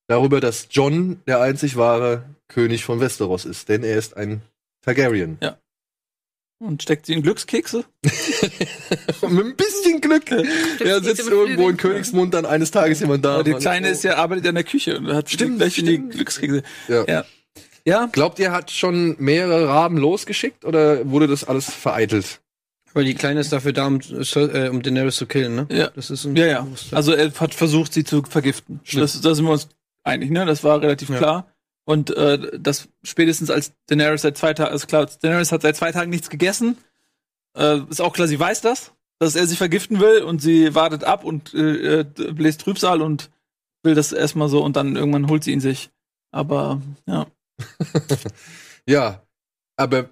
darüber, 0.07 0.41
dass 0.41 0.67
John 0.69 1.21
der 1.25 1.41
einzig 1.41 1.75
wahre 1.75 2.35
König 2.47 2.83
von 2.83 2.99
Westeros 2.99 3.45
ist, 3.45 3.69
denn 3.69 3.83
er 3.83 3.97
ist 3.97 4.15
ein 4.15 4.41
Targaryen. 4.81 5.37
Und 6.61 6.83
steckt 6.83 7.07
sie 7.07 7.13
in 7.13 7.23
Glückskekse? 7.23 7.85
Mit 8.03 9.45
ein 9.45 9.55
bisschen 9.55 9.99
Glück. 9.99 10.29
Er 10.79 11.01
sitzt 11.03 11.27
irgendwo 11.27 11.69
in. 11.69 11.77
Königsmund, 11.77 12.35
dann 12.35 12.45
eines 12.45 12.69
Tages 12.69 12.99
jemand 12.99 13.25
da. 13.25 13.35
Aber 13.35 13.43
die 13.43 13.53
Kleine 13.53 13.89
ist 13.89 14.03
ja, 14.03 14.17
arbeitet 14.17 14.45
ja 14.45 14.49
in 14.49 14.55
der 14.55 14.63
Küche 14.63 14.97
und 14.99 15.07
hat 15.11 15.29
Stimmt, 15.29 15.57
gleich 15.57 15.79
in 15.79 15.87
stimmt. 15.87 16.13
die 16.13 16.17
Glückskekse. 16.17 16.63
Ja. 16.87 17.03
Ja. 17.07 17.25
Ja, 17.83 18.05
Glaubt 18.11 18.37
ihr, 18.37 18.47
er 18.47 18.51
hat 18.51 18.69
schon 18.69 19.15
mehrere 19.17 19.67
Raben 19.67 19.97
losgeschickt 19.97 20.63
oder 20.65 21.09
wurde 21.09 21.25
das 21.27 21.43
alles 21.43 21.65
vereitelt? 21.73 22.39
Weil 22.93 23.05
die 23.05 23.15
Kleine 23.15 23.39
ist 23.39 23.51
dafür 23.51 23.73
da, 23.73 23.87
um, 23.87 23.99
äh, 23.99 24.69
um 24.69 24.83
Daenerys 24.83 25.15
zu 25.15 25.25
killen, 25.25 25.55
ne? 25.55 25.67
Ja. 25.71 25.89
Das 25.95 26.11
ist 26.11 26.25
ein 26.25 26.35
ja, 26.35 26.45
ja. 26.45 26.67
Also 26.91 27.13
er 27.13 27.31
hat 27.33 27.55
versucht, 27.55 27.91
sie 27.93 28.03
zu 28.03 28.21
vergiften. 28.21 28.81
Stimmt. 28.83 29.01
Das, 29.03 29.19
da 29.21 29.33
sind 29.33 29.45
wir 29.45 29.51
uns 29.53 29.67
einig, 30.03 30.29
ne? 30.29 30.45
Das 30.45 30.63
war 30.63 30.79
relativ 30.79 31.09
Ja. 31.09 31.17
klar. 31.17 31.50
Und 31.83 32.11
äh, 32.11 32.59
das 32.59 32.89
spätestens 33.03 33.49
als 33.49 33.73
Daenerys 33.87 34.21
seit 34.21 34.37
zwei 34.37 34.53
Tagen, 34.53 34.71
also 34.71 34.87
klar, 34.87 35.09
Daenerys 35.21 35.51
hat 35.51 35.63
seit 35.63 35.75
zwei 35.75 35.91
Tagen 35.91 36.11
nichts 36.11 36.29
gegessen. 36.29 36.77
Äh, 37.57 37.79
ist 37.89 38.01
auch 38.01 38.13
klar, 38.13 38.27
sie 38.27 38.39
weiß 38.39 38.61
das, 38.61 38.93
dass 39.19 39.35
er 39.35 39.47
sie 39.47 39.55
vergiften 39.55 39.99
will 39.99 40.21
und 40.21 40.41
sie 40.41 40.75
wartet 40.75 41.03
ab 41.03 41.23
und 41.23 41.53
äh, 41.53 42.01
äh, 42.01 42.03
bläst 42.03 42.61
Trübsal 42.61 43.01
und 43.01 43.31
will 43.83 43.95
das 43.95 44.11
erstmal 44.11 44.47
so 44.47 44.63
und 44.63 44.75
dann 44.75 44.95
irgendwann 44.95 45.27
holt 45.27 45.43
sie 45.43 45.51
ihn 45.51 45.59
sich. 45.59 45.89
Aber 46.31 46.81
ja. 47.07 47.27
Ja, 48.87 49.21
aber 49.75 50.09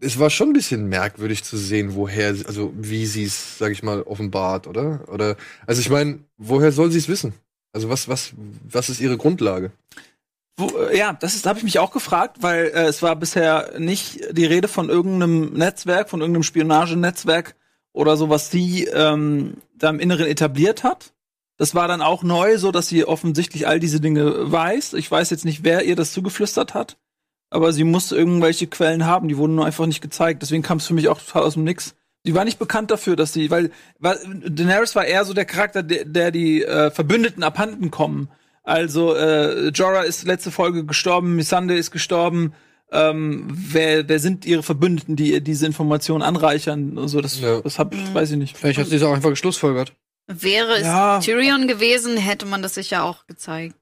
es 0.00 0.18
war 0.18 0.30
schon 0.30 0.50
ein 0.50 0.54
bisschen 0.54 0.88
merkwürdig 0.88 1.44
zu 1.44 1.56
sehen, 1.56 1.94
woher, 1.94 2.28
also 2.28 2.72
wie 2.76 3.06
sie 3.06 3.24
es, 3.24 3.58
sag 3.58 3.72
ich 3.72 3.82
mal, 3.82 4.02
offenbart, 4.02 4.66
oder? 4.66 5.08
Oder, 5.08 5.36
also 5.66 5.80
ich 5.80 5.90
meine, 5.90 6.20
woher 6.38 6.72
soll 6.72 6.90
sie 6.90 6.98
es 6.98 7.08
wissen? 7.08 7.34
Also 7.72 7.88
was, 7.88 8.08
was, 8.08 8.32
was 8.68 8.88
ist 8.88 9.00
ihre 9.00 9.16
Grundlage? 9.16 9.70
Wo, 10.60 10.68
äh, 10.78 10.96
ja, 10.96 11.14
das 11.14 11.34
ist, 11.34 11.46
habe 11.46 11.58
ich 11.58 11.64
mich 11.64 11.78
auch 11.78 11.90
gefragt, 11.90 12.38
weil 12.40 12.66
äh, 12.66 12.84
es 12.84 13.02
war 13.02 13.16
bisher 13.16 13.72
nicht 13.78 14.20
die 14.32 14.44
Rede 14.44 14.68
von 14.68 14.88
irgendeinem 14.90 15.54
Netzwerk, 15.54 16.10
von 16.10 16.20
irgendeinem 16.20 16.42
Spionagenetzwerk 16.42 17.56
oder 17.92 18.16
so, 18.16 18.28
was 18.28 18.50
sie 18.50 18.84
ähm, 18.84 19.54
da 19.74 19.88
im 19.88 19.98
Inneren 19.98 20.26
etabliert 20.26 20.84
hat. 20.84 21.12
Das 21.56 21.74
war 21.74 21.88
dann 21.88 22.02
auch 22.02 22.22
neu, 22.22 22.58
so 22.58 22.72
dass 22.72 22.88
sie 22.88 23.04
offensichtlich 23.04 23.66
all 23.66 23.80
diese 23.80 24.00
Dinge 24.00 24.52
weiß. 24.52 24.94
Ich 24.94 25.10
weiß 25.10 25.30
jetzt 25.30 25.44
nicht, 25.44 25.64
wer 25.64 25.84
ihr 25.84 25.96
das 25.96 26.12
zugeflüstert 26.12 26.74
hat, 26.74 26.98
aber 27.50 27.72
sie 27.72 27.84
muss 27.84 28.12
irgendwelche 28.12 28.66
Quellen 28.66 29.06
haben, 29.06 29.28
die 29.28 29.36
wurden 29.36 29.56
nur 29.56 29.66
einfach 29.66 29.86
nicht 29.86 30.00
gezeigt. 30.00 30.42
Deswegen 30.42 30.62
kam 30.62 30.78
es 30.78 30.86
für 30.86 30.94
mich 30.94 31.08
auch 31.08 31.20
total 31.20 31.42
aus 31.42 31.54
dem 31.54 31.64
Nix. 31.64 31.94
Sie 32.24 32.34
war 32.34 32.44
nicht 32.44 32.58
bekannt 32.58 32.90
dafür, 32.90 33.16
dass 33.16 33.32
sie, 33.32 33.50
weil, 33.50 33.70
weil 33.98 34.18
Daenerys 34.46 34.94
war 34.94 35.06
eher 35.06 35.24
so 35.24 35.32
der 35.32 35.46
Charakter, 35.46 35.82
der, 35.82 36.04
der 36.04 36.30
die 36.30 36.62
äh, 36.62 36.90
Verbündeten 36.90 37.42
abhanden 37.42 37.90
kommen. 37.90 38.28
Also 38.62 39.14
äh, 39.16 39.68
Jorah 39.68 40.02
ist 40.02 40.24
letzte 40.24 40.50
Folge 40.50 40.84
gestorben, 40.84 41.34
Missandei 41.36 41.76
ist 41.76 41.90
gestorben. 41.90 42.52
Ähm, 42.92 43.46
wer, 43.50 44.08
wer 44.08 44.18
sind 44.18 44.44
ihre 44.44 44.62
Verbündeten, 44.62 45.14
die 45.16 45.32
ihr 45.32 45.40
diese 45.40 45.64
Informationen 45.66 46.22
anreichern? 46.22 46.98
Also 46.98 47.20
das, 47.20 47.40
Ja. 47.40 47.60
das 47.60 47.78
hab, 47.78 47.94
Mhm. 47.94 48.12
weiß 48.14 48.32
ich 48.32 48.36
nicht. 48.36 48.56
Vielleicht 48.58 48.78
hat 48.80 48.86
sie 48.88 48.96
es 48.96 49.02
auch 49.02 49.14
einfach 49.14 49.30
geschlussfolgert. 49.30 49.92
Wäre 50.26 50.74
es 50.76 50.82
Ja. 50.82 51.20
Tyrion 51.20 51.68
gewesen, 51.68 52.16
hätte 52.16 52.46
man 52.46 52.62
das 52.62 52.74
sicher 52.74 53.04
auch 53.04 53.26
gezeigt. 53.26 53.76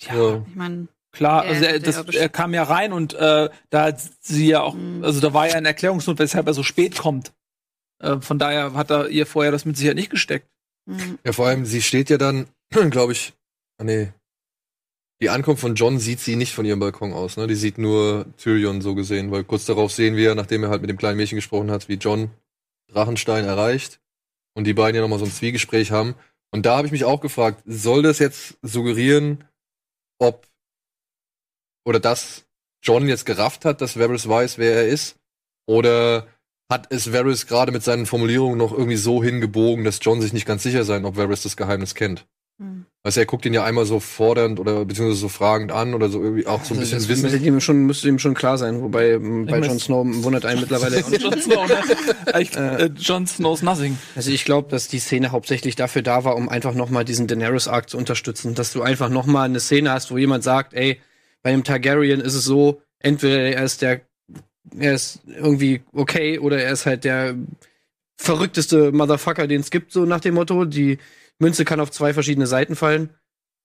Ja. 0.00 0.44
Ich 0.48 0.54
meine, 0.54 0.88
Klar, 1.12 1.42
also 1.44 1.64
er, 1.64 1.80
das, 1.80 1.96
ja 2.12 2.20
er 2.20 2.28
kam 2.28 2.52
ja 2.52 2.62
rein 2.64 2.92
und 2.92 3.14
äh, 3.14 3.48
da 3.70 3.82
hat 3.84 4.00
sie 4.20 4.48
ja 4.48 4.60
auch, 4.60 4.74
Mhm. 4.74 5.02
also 5.02 5.20
da 5.20 5.32
war 5.32 5.48
ja 5.48 5.54
eine 5.54 5.68
Erklärungsnot, 5.68 6.18
weshalb 6.18 6.46
er 6.46 6.52
so 6.52 6.62
spät 6.62 6.98
kommt. 6.98 7.32
Äh, 8.00 8.20
von 8.20 8.38
daher 8.38 8.74
hat 8.74 8.90
er 8.90 9.08
ihr 9.08 9.24
vorher 9.24 9.50
das 9.50 9.64
mit 9.64 9.78
Sicherheit 9.78 9.96
nicht 9.96 10.10
gesteckt. 10.10 10.46
hm, 10.86 11.18
Ja, 11.24 11.32
vor 11.32 11.46
allem, 11.46 11.64
sie 11.64 11.80
steht 11.80 12.10
ja 12.10 12.18
dann, 12.18 12.46
glaube 12.90 13.12
ich, 13.12 13.32
ah, 13.78 13.84
nee. 13.84 14.12
Die 15.22 15.30
Ankunft 15.30 15.62
von 15.62 15.74
John 15.74 15.98
sieht 15.98 16.20
sie 16.20 16.36
nicht 16.36 16.54
von 16.54 16.66
ihrem 16.66 16.78
Balkon 16.80 17.14
aus, 17.14 17.38
ne? 17.38 17.46
Die 17.46 17.54
sieht 17.54 17.78
nur 17.78 18.26
Tyrion 18.36 18.82
so 18.82 18.94
gesehen, 18.94 19.30
weil 19.30 19.44
kurz 19.44 19.64
darauf 19.64 19.90
sehen 19.90 20.14
wir, 20.16 20.34
nachdem 20.34 20.62
er 20.62 20.68
halt 20.68 20.82
mit 20.82 20.90
dem 20.90 20.98
kleinen 20.98 21.16
Mädchen 21.16 21.36
gesprochen 21.36 21.70
hat, 21.70 21.88
wie 21.88 21.94
John 21.94 22.30
Drachenstein 22.88 23.44
erreicht 23.44 24.00
und 24.54 24.64
die 24.64 24.74
beiden 24.74 24.94
ja 24.94 25.02
nochmal 25.02 25.18
so 25.18 25.24
ein 25.24 25.30
Zwiegespräch 25.30 25.90
haben. 25.90 26.14
Und 26.52 26.66
da 26.66 26.76
habe 26.76 26.86
ich 26.86 26.92
mich 26.92 27.04
auch 27.04 27.20
gefragt, 27.20 27.62
soll 27.66 28.02
das 28.02 28.18
jetzt 28.18 28.58
suggerieren, 28.62 29.44
ob 30.18 30.46
oder 31.86 32.00
dass 32.00 32.46
John 32.82 33.08
jetzt 33.08 33.26
gerafft 33.26 33.64
hat, 33.64 33.80
dass 33.80 33.98
Varys 33.98 34.28
weiß, 34.28 34.58
wer 34.58 34.74
er 34.74 34.88
ist? 34.88 35.16
Oder 35.66 36.26
hat 36.70 36.92
es 36.92 37.12
Varys 37.12 37.46
gerade 37.46 37.72
mit 37.72 37.82
seinen 37.82 38.06
Formulierungen 38.06 38.58
noch 38.58 38.72
irgendwie 38.72 38.96
so 38.96 39.22
hingebogen, 39.22 39.84
dass 39.84 40.00
John 40.02 40.20
sich 40.20 40.32
nicht 40.32 40.46
ganz 40.46 40.62
sicher 40.62 40.84
sein, 40.84 41.04
ob 41.04 41.16
Varys 41.16 41.42
das 41.42 41.56
Geheimnis 41.56 41.94
kennt? 41.94 42.26
hm. 42.58 42.86
Also 43.06 43.20
er 43.20 43.26
guckt 43.26 43.46
ihn 43.46 43.54
ja 43.54 43.64
einmal 43.64 43.86
so 43.86 44.00
fordernd 44.00 44.58
oder 44.58 44.84
beziehungsweise 44.84 45.20
so 45.20 45.28
fragend 45.28 45.70
an 45.70 45.94
oder 45.94 46.08
so 46.08 46.20
irgendwie 46.20 46.44
auch 46.48 46.64
so 46.64 46.74
ein 46.74 46.80
bisschen 46.80 46.98
das 46.98 47.08
wissen. 47.08 47.22
müsste 47.22 47.38
ihm 47.38 47.60
schon, 47.60 47.86
müsste 47.86 48.08
ihm 48.08 48.18
schon 48.18 48.34
klar 48.34 48.58
sein. 48.58 48.82
Wobei 48.82 49.10
ähm, 49.10 49.46
bei 49.46 49.60
Jon 49.60 49.78
Snow 49.78 50.04
wundert 50.24 50.44
einen 50.44 50.62
mittlerweile 50.62 51.04
auch 51.04 51.08
nicht. 51.10 51.22
Jon 51.22 51.40
Snow, 51.40 51.68
ne? 51.68 52.40
Ich, 52.40 52.56
äh, 52.56 52.90
Jon 52.98 53.28
Snow's 53.28 53.62
Nothing. 53.62 53.96
Also 54.16 54.32
ich 54.32 54.44
glaube, 54.44 54.68
dass 54.70 54.88
die 54.88 54.98
Szene 54.98 55.30
hauptsächlich 55.30 55.76
dafür 55.76 56.02
da 56.02 56.24
war, 56.24 56.34
um 56.34 56.48
einfach 56.48 56.74
noch 56.74 56.90
mal 56.90 57.04
diesen 57.04 57.28
Daenerys-Arc 57.28 57.88
zu 57.88 57.96
unterstützen. 57.96 58.56
Dass 58.56 58.72
du 58.72 58.82
einfach 58.82 59.08
noch 59.08 59.26
mal 59.26 59.44
eine 59.44 59.60
Szene 59.60 59.92
hast, 59.92 60.10
wo 60.10 60.18
jemand 60.18 60.42
sagt, 60.42 60.74
ey, 60.74 61.00
bei 61.44 61.50
einem 61.50 61.62
Targaryen 61.62 62.20
ist 62.20 62.34
es 62.34 62.42
so, 62.42 62.82
entweder 62.98 63.38
er 63.38 63.62
ist 63.62 63.82
der, 63.82 64.00
er 64.76 64.94
ist 64.94 65.20
irgendwie 65.28 65.82
okay 65.92 66.40
oder 66.40 66.60
er 66.60 66.72
ist 66.72 66.86
halt 66.86 67.04
der 67.04 67.36
verrückteste 68.16 68.90
Motherfucker, 68.90 69.46
den 69.46 69.60
es 69.60 69.70
gibt, 69.70 69.92
so 69.92 70.06
nach 70.06 70.18
dem 70.18 70.34
Motto. 70.34 70.64
Die 70.64 70.98
Münze 71.38 71.64
kann 71.64 71.80
auf 71.80 71.90
zwei 71.90 72.14
verschiedene 72.14 72.46
Seiten 72.46 72.76
fallen. 72.76 73.10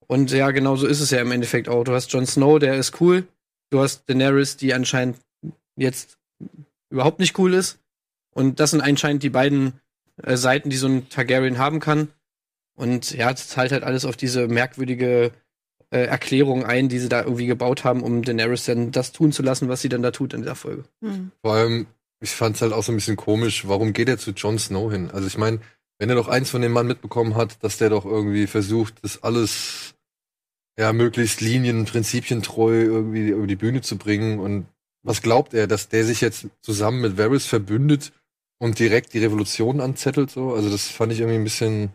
Und 0.07 0.31
ja, 0.31 0.51
genau 0.51 0.75
so 0.75 0.87
ist 0.87 0.99
es 0.99 1.11
ja 1.11 1.21
im 1.21 1.31
Endeffekt 1.31 1.69
auch. 1.69 1.83
Du 1.83 1.93
hast 1.93 2.11
Jon 2.11 2.25
Snow, 2.25 2.59
der 2.59 2.75
ist 2.75 2.99
cool. 2.99 3.27
Du 3.69 3.79
hast 3.79 4.09
Daenerys, 4.09 4.57
die 4.57 4.73
anscheinend 4.73 5.17
jetzt 5.77 6.17
überhaupt 6.89 7.19
nicht 7.19 7.39
cool 7.39 7.53
ist. 7.53 7.79
Und 8.33 8.59
das 8.59 8.71
sind 8.71 8.81
anscheinend 8.81 9.23
die 9.23 9.29
beiden 9.29 9.79
äh, 10.21 10.35
Seiten, 10.35 10.69
die 10.69 10.77
so 10.77 10.87
ein 10.87 11.09
Targaryen 11.09 11.57
haben 11.57 11.79
kann. 11.79 12.09
Und 12.75 13.11
ja, 13.11 13.31
es 13.31 13.47
zahlt 13.47 13.71
halt 13.71 13.83
alles 13.83 14.05
auf 14.05 14.17
diese 14.17 14.47
merkwürdige 14.47 15.31
äh, 15.91 16.05
Erklärung 16.05 16.65
ein, 16.65 16.89
die 16.89 16.99
sie 16.99 17.09
da 17.09 17.23
irgendwie 17.23 17.47
gebaut 17.47 17.83
haben, 17.83 18.01
um 18.01 18.23
Daenerys 18.23 18.65
dann 18.65 18.91
das 18.91 19.11
tun 19.11 19.31
zu 19.31 19.43
lassen, 19.43 19.69
was 19.69 19.81
sie 19.81 19.89
dann 19.89 20.01
da 20.01 20.11
tut 20.11 20.33
in 20.33 20.41
dieser 20.41 20.55
Folge. 20.55 20.83
Hm. 21.01 21.31
Vor 21.41 21.53
allem, 21.53 21.87
ich 22.19 22.31
fand 22.31 22.55
es 22.55 22.61
halt 22.61 22.73
auch 22.73 22.83
so 22.83 22.91
ein 22.91 22.95
bisschen 22.95 23.17
komisch, 23.17 23.67
warum 23.67 23.93
geht 23.93 24.09
er 24.09 24.17
zu 24.17 24.31
Jon 24.31 24.57
Snow 24.57 24.91
hin? 24.91 25.11
Also 25.11 25.27
ich 25.27 25.37
meine, 25.37 25.59
wenn 26.01 26.09
er 26.09 26.15
doch 26.15 26.29
eins 26.29 26.49
von 26.49 26.63
dem 26.63 26.71
Mann 26.71 26.87
mitbekommen 26.87 27.35
hat, 27.35 27.63
dass 27.63 27.77
der 27.77 27.91
doch 27.91 28.05
irgendwie 28.05 28.47
versucht, 28.47 28.95
das 29.03 29.21
alles 29.21 29.93
ja 30.75 30.93
möglichst 30.93 31.41
linien, 31.41 31.85
prinzipientreu 31.85 32.85
irgendwie 32.85 33.27
über 33.27 33.45
die 33.45 33.55
Bühne 33.55 33.81
zu 33.81 33.99
bringen 33.99 34.39
und 34.39 34.65
was 35.03 35.21
glaubt 35.21 35.53
er, 35.53 35.67
dass 35.67 35.89
der 35.89 36.03
sich 36.03 36.19
jetzt 36.19 36.47
zusammen 36.63 37.01
mit 37.01 37.19
Varys 37.19 37.45
verbündet 37.45 38.13
und 38.57 38.79
direkt 38.79 39.13
die 39.13 39.19
Revolution 39.19 39.79
anzettelt 39.79 40.31
so? 40.31 40.55
Also 40.55 40.71
das 40.71 40.87
fand 40.87 41.13
ich 41.13 41.19
irgendwie 41.19 41.37
ein 41.37 41.43
bisschen 41.43 41.91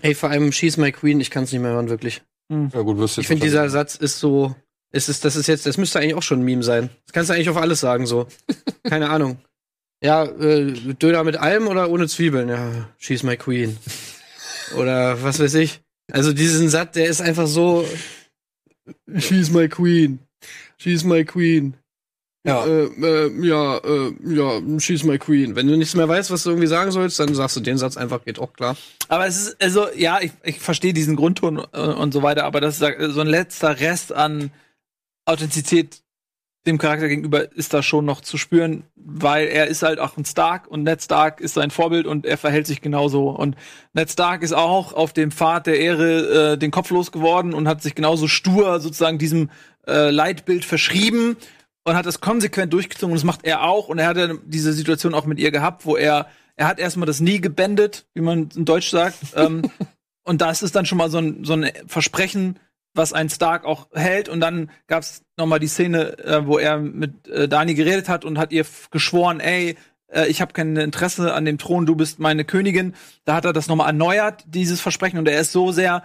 Ey, 0.00 0.14
vor 0.14 0.30
allem 0.30 0.52
She's 0.52 0.76
My 0.76 0.92
Queen, 0.92 1.20
ich 1.20 1.32
kann 1.32 1.42
es 1.42 1.50
nicht 1.50 1.60
mehr 1.60 1.72
hören, 1.72 1.88
wirklich. 1.88 2.22
ja 2.50 2.82
gut, 2.82 2.98
wirst 2.98 3.16
du 3.16 3.20
Ich 3.20 3.26
finde, 3.26 3.42
dieser 3.42 3.68
Satz 3.68 3.96
ist 3.96 4.20
so, 4.20 4.54
es 4.92 5.08
ist, 5.08 5.24
das 5.24 5.34
ist 5.34 5.48
jetzt, 5.48 5.66
das 5.66 5.76
müsste 5.76 5.98
eigentlich 5.98 6.14
auch 6.14 6.22
schon 6.22 6.38
ein 6.38 6.44
Meme 6.44 6.62
sein. 6.62 6.88
Das 7.06 7.12
kannst 7.12 7.30
du 7.30 7.34
eigentlich 7.34 7.50
auf 7.50 7.56
alles 7.56 7.80
sagen, 7.80 8.06
so. 8.06 8.28
Keine 8.84 9.10
Ahnung. 9.10 9.38
Ja, 10.02 10.24
äh, 10.24 10.72
Döner 10.94 11.24
mit 11.24 11.36
allem 11.36 11.68
oder 11.68 11.90
ohne 11.90 12.08
Zwiebeln? 12.08 12.48
Ja, 12.48 12.88
she's 12.98 13.22
my 13.22 13.36
queen. 13.36 13.76
Oder 14.76 15.22
was 15.22 15.38
weiß 15.40 15.54
ich. 15.54 15.80
Also 16.10 16.32
diesen 16.32 16.68
Satz, 16.68 16.92
der 16.92 17.06
ist 17.06 17.20
einfach 17.20 17.46
so, 17.46 17.86
she's 19.18 19.50
my 19.50 19.68
queen. 19.68 20.20
She's 20.78 21.04
my 21.04 21.24
queen. 21.24 21.74
Ja. 22.44 22.64
Äh, 22.64 22.84
äh, 22.84 23.46
ja, 23.46 23.76
äh, 23.78 24.14
ja, 24.24 24.60
she's 24.78 25.04
my 25.04 25.18
queen. 25.18 25.54
Wenn 25.56 25.66
du 25.66 25.76
nichts 25.76 25.94
mehr 25.94 26.08
weißt, 26.08 26.30
was 26.30 26.44
du 26.44 26.50
irgendwie 26.50 26.68
sagen 26.68 26.90
sollst, 26.90 27.20
dann 27.20 27.34
sagst 27.34 27.56
du 27.56 27.60
den 27.60 27.76
Satz 27.76 27.98
einfach, 27.98 28.24
geht 28.24 28.38
auch 28.38 28.54
klar. 28.54 28.76
Aber 29.08 29.26
es 29.26 29.36
ist, 29.36 29.62
also, 29.62 29.88
ja, 29.94 30.20
ich, 30.22 30.32
ich 30.42 30.58
verstehe 30.58 30.94
diesen 30.94 31.16
Grundton 31.16 31.62
äh, 31.72 31.80
und 31.80 32.12
so 32.12 32.22
weiter, 32.22 32.44
aber 32.44 32.62
das 32.62 32.80
ist 32.80 32.98
so 33.12 33.20
ein 33.20 33.26
letzter 33.26 33.78
Rest 33.78 34.14
an 34.14 34.50
Authentizität 35.26 36.00
dem 36.66 36.78
Charakter 36.78 37.08
gegenüber 37.08 37.52
ist 37.52 37.72
da 37.72 37.82
schon 37.82 38.04
noch 38.04 38.20
zu 38.20 38.36
spüren, 38.36 38.84
weil 38.94 39.48
er 39.48 39.66
ist 39.68 39.82
halt 39.82 39.98
auch 39.98 40.16
ein 40.16 40.24
Stark 40.24 40.68
und 40.68 40.82
Ned 40.82 41.02
Stark 41.02 41.40
ist 41.40 41.54
sein 41.54 41.70
Vorbild 41.70 42.06
und 42.06 42.26
er 42.26 42.36
verhält 42.36 42.66
sich 42.66 42.82
genauso. 42.82 43.30
Und 43.30 43.56
Ned 43.94 44.10
Stark 44.10 44.42
ist 44.42 44.52
auch 44.52 44.92
auf 44.92 45.12
dem 45.12 45.30
Pfad 45.30 45.66
der 45.66 45.80
Ehre 45.80 46.52
äh, 46.52 46.58
den 46.58 46.70
Kopf 46.70 46.90
losgeworden 46.90 47.54
und 47.54 47.66
hat 47.66 47.82
sich 47.82 47.94
genauso 47.94 48.28
stur 48.28 48.80
sozusagen 48.80 49.18
diesem 49.18 49.50
äh, 49.86 50.10
Leitbild 50.10 50.66
verschrieben 50.66 51.36
und 51.84 51.94
hat 51.94 52.04
das 52.04 52.20
konsequent 52.20 52.72
durchgezogen 52.74 53.12
und 53.12 53.16
das 53.16 53.24
macht 53.24 53.44
er 53.44 53.62
auch 53.62 53.88
und 53.88 53.98
er 53.98 54.06
hatte 54.06 54.38
diese 54.44 54.74
Situation 54.74 55.14
auch 55.14 55.24
mit 55.24 55.38
ihr 55.38 55.50
gehabt, 55.50 55.86
wo 55.86 55.96
er 55.96 56.26
er 56.60 56.68
hat 56.68 56.78
erstmal 56.78 57.06
das 57.06 57.20
nie 57.20 57.40
gebändet, 57.40 58.04
wie 58.12 58.20
man 58.20 58.50
in 58.54 58.66
Deutsch 58.66 58.90
sagt. 58.90 59.16
ähm, 59.34 59.62
und 60.24 60.42
das 60.42 60.62
ist 60.62 60.76
dann 60.76 60.84
schon 60.84 60.98
mal 60.98 61.10
so 61.10 61.16
ein, 61.16 61.42
so 61.42 61.54
ein 61.54 61.70
Versprechen, 61.86 62.58
was 62.94 63.12
ein 63.12 63.28
Stark 63.30 63.64
auch 63.64 63.88
hält. 63.92 64.28
Und 64.28 64.40
dann 64.40 64.70
gab's 64.86 65.22
noch 65.36 65.46
mal 65.46 65.58
die 65.58 65.68
Szene, 65.68 66.18
äh, 66.18 66.46
wo 66.46 66.58
er 66.58 66.78
mit 66.78 67.28
äh, 67.28 67.48
Dani 67.48 67.74
geredet 67.74 68.08
hat 68.08 68.24
und 68.24 68.38
hat 68.38 68.52
ihr 68.52 68.64
geschworen, 68.90 69.40
ey, 69.40 69.76
äh, 70.08 70.26
ich 70.26 70.40
habe 70.40 70.52
kein 70.52 70.76
Interesse 70.76 71.34
an 71.34 71.44
dem 71.44 71.58
Thron, 71.58 71.86
du 71.86 71.94
bist 71.94 72.18
meine 72.18 72.44
Königin. 72.44 72.94
Da 73.24 73.34
hat 73.34 73.44
er 73.44 73.52
das 73.52 73.68
noch 73.68 73.76
mal 73.76 73.86
erneuert, 73.86 74.44
dieses 74.46 74.80
Versprechen. 74.80 75.18
Und 75.18 75.28
er 75.28 75.40
ist 75.40 75.52
so 75.52 75.72
sehr 75.72 76.02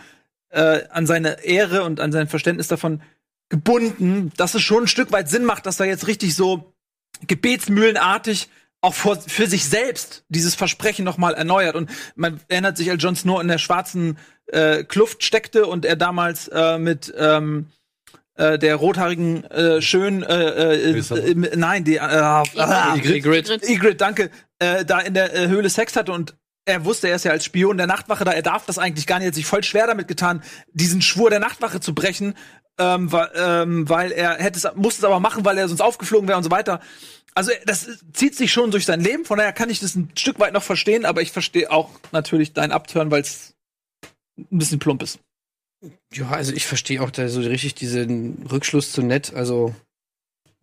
äh, 0.49 0.81
an 0.89 1.07
seine 1.07 1.43
Ehre 1.43 1.83
und 1.83 1.99
an 1.99 2.11
sein 2.11 2.27
Verständnis 2.27 2.67
davon 2.67 3.01
gebunden, 3.49 4.31
dass 4.37 4.55
es 4.55 4.61
schon 4.61 4.83
ein 4.83 4.87
Stück 4.87 5.11
weit 5.11 5.29
Sinn 5.29 5.45
macht, 5.45 5.65
dass 5.65 5.79
er 5.79 5.85
jetzt 5.85 6.07
richtig 6.07 6.35
so 6.35 6.73
gebetsmühlenartig 7.27 8.49
auch 8.85 8.93
vor, 8.93 9.17
für 9.19 9.47
sich 9.47 9.65
selbst 9.65 10.23
dieses 10.29 10.55
Versprechen 10.55 11.03
noch 11.05 11.17
mal 11.17 11.33
erneuert. 11.33 11.75
Und 11.75 11.89
man 12.15 12.39
erinnert 12.47 12.77
sich, 12.77 12.89
als 12.89 13.03
Jon 13.03 13.15
Snow 13.15 13.41
in 13.41 13.47
der 13.47 13.57
schwarzen 13.57 14.17
äh, 14.47 14.83
Kluft 14.83 15.23
steckte 15.23 15.65
und 15.65 15.85
er 15.85 15.95
damals 15.95 16.47
äh, 16.47 16.77
mit 16.77 17.13
ähm, 17.17 17.67
äh, 18.35 18.59
der 18.59 18.75
rothaarigen 18.75 19.43
äh, 19.45 19.81
schön 19.81 20.23
äh, 20.23 20.35
äh, 20.35 20.99
äh, 20.99 21.55
nein 21.55 21.83
die 21.83 21.95
äh, 21.95 21.99
ah. 21.99 22.43
Ygritte, 23.67 23.95
danke, 23.95 24.29
äh, 24.59 24.85
da 24.85 24.99
in 24.99 25.13
der 25.13 25.33
äh, 25.33 25.47
Höhle 25.47 25.69
Sex 25.69 25.95
hatte 25.95 26.11
und 26.11 26.35
er 26.65 26.83
wusste, 26.83 27.07
er 27.07 27.15
ist 27.15 27.25
ja 27.25 27.31
als 27.31 27.45
Spion 27.45 27.77
der 27.77 27.87
Nachtwache 27.87 28.25
da, 28.25 28.31
er 28.31 28.41
darf 28.41 28.65
das 28.65 28.79
eigentlich 28.79 29.07
gar 29.07 29.19
nicht, 29.19 29.25
er 29.25 29.27
hat 29.29 29.35
sich 29.35 29.45
voll 29.45 29.63
schwer 29.63 29.87
damit 29.87 30.07
getan, 30.07 30.41
diesen 30.73 31.01
Schwur 31.01 31.29
der 31.29 31.39
Nachtwache 31.39 31.79
zu 31.79 31.93
brechen, 31.93 32.33
ähm, 32.79 33.11
weil, 33.11 33.29
ähm, 33.35 33.87
weil 33.87 34.11
er 34.11 34.35
hätte 34.35 34.57
es, 34.57 34.67
musste 34.75 35.01
es 35.01 35.03
aber 35.05 35.19
machen, 35.19 35.45
weil 35.45 35.57
er 35.57 35.67
sonst 35.67 35.81
aufgeflogen 35.81 36.27
wäre 36.27 36.37
und 36.37 36.43
so 36.43 36.51
weiter. 36.51 36.81
Also 37.35 37.51
das 37.65 37.87
zieht 38.13 38.35
sich 38.35 38.51
schon 38.51 38.71
durch 38.71 38.85
sein 38.85 39.01
Leben, 39.01 39.25
von 39.25 39.37
daher 39.37 39.51
kann 39.51 39.69
ich 39.69 39.81
das 39.81 39.95
ein 39.95 40.09
Stück 40.15 40.39
weit 40.39 40.53
noch 40.53 40.63
verstehen, 40.63 41.05
aber 41.05 41.21
ich 41.21 41.31
verstehe 41.31 41.69
auch 41.69 41.89
natürlich 42.13 42.53
dein 42.53 42.71
Abtören, 42.71 43.11
weil 43.11 43.21
es 43.21 43.53
ein 44.37 44.57
bisschen 44.57 44.79
plump 44.79 45.03
ist. 45.03 45.19
Ja, 46.13 46.29
also 46.29 46.53
ich 46.53 46.65
verstehe 46.65 47.01
auch 47.01 47.11
da 47.11 47.27
so 47.27 47.41
richtig 47.41 47.75
diesen 47.75 48.47
Rückschluss 48.49 48.93
zu 48.93 49.01
nett. 49.01 49.33
Also 49.33 49.75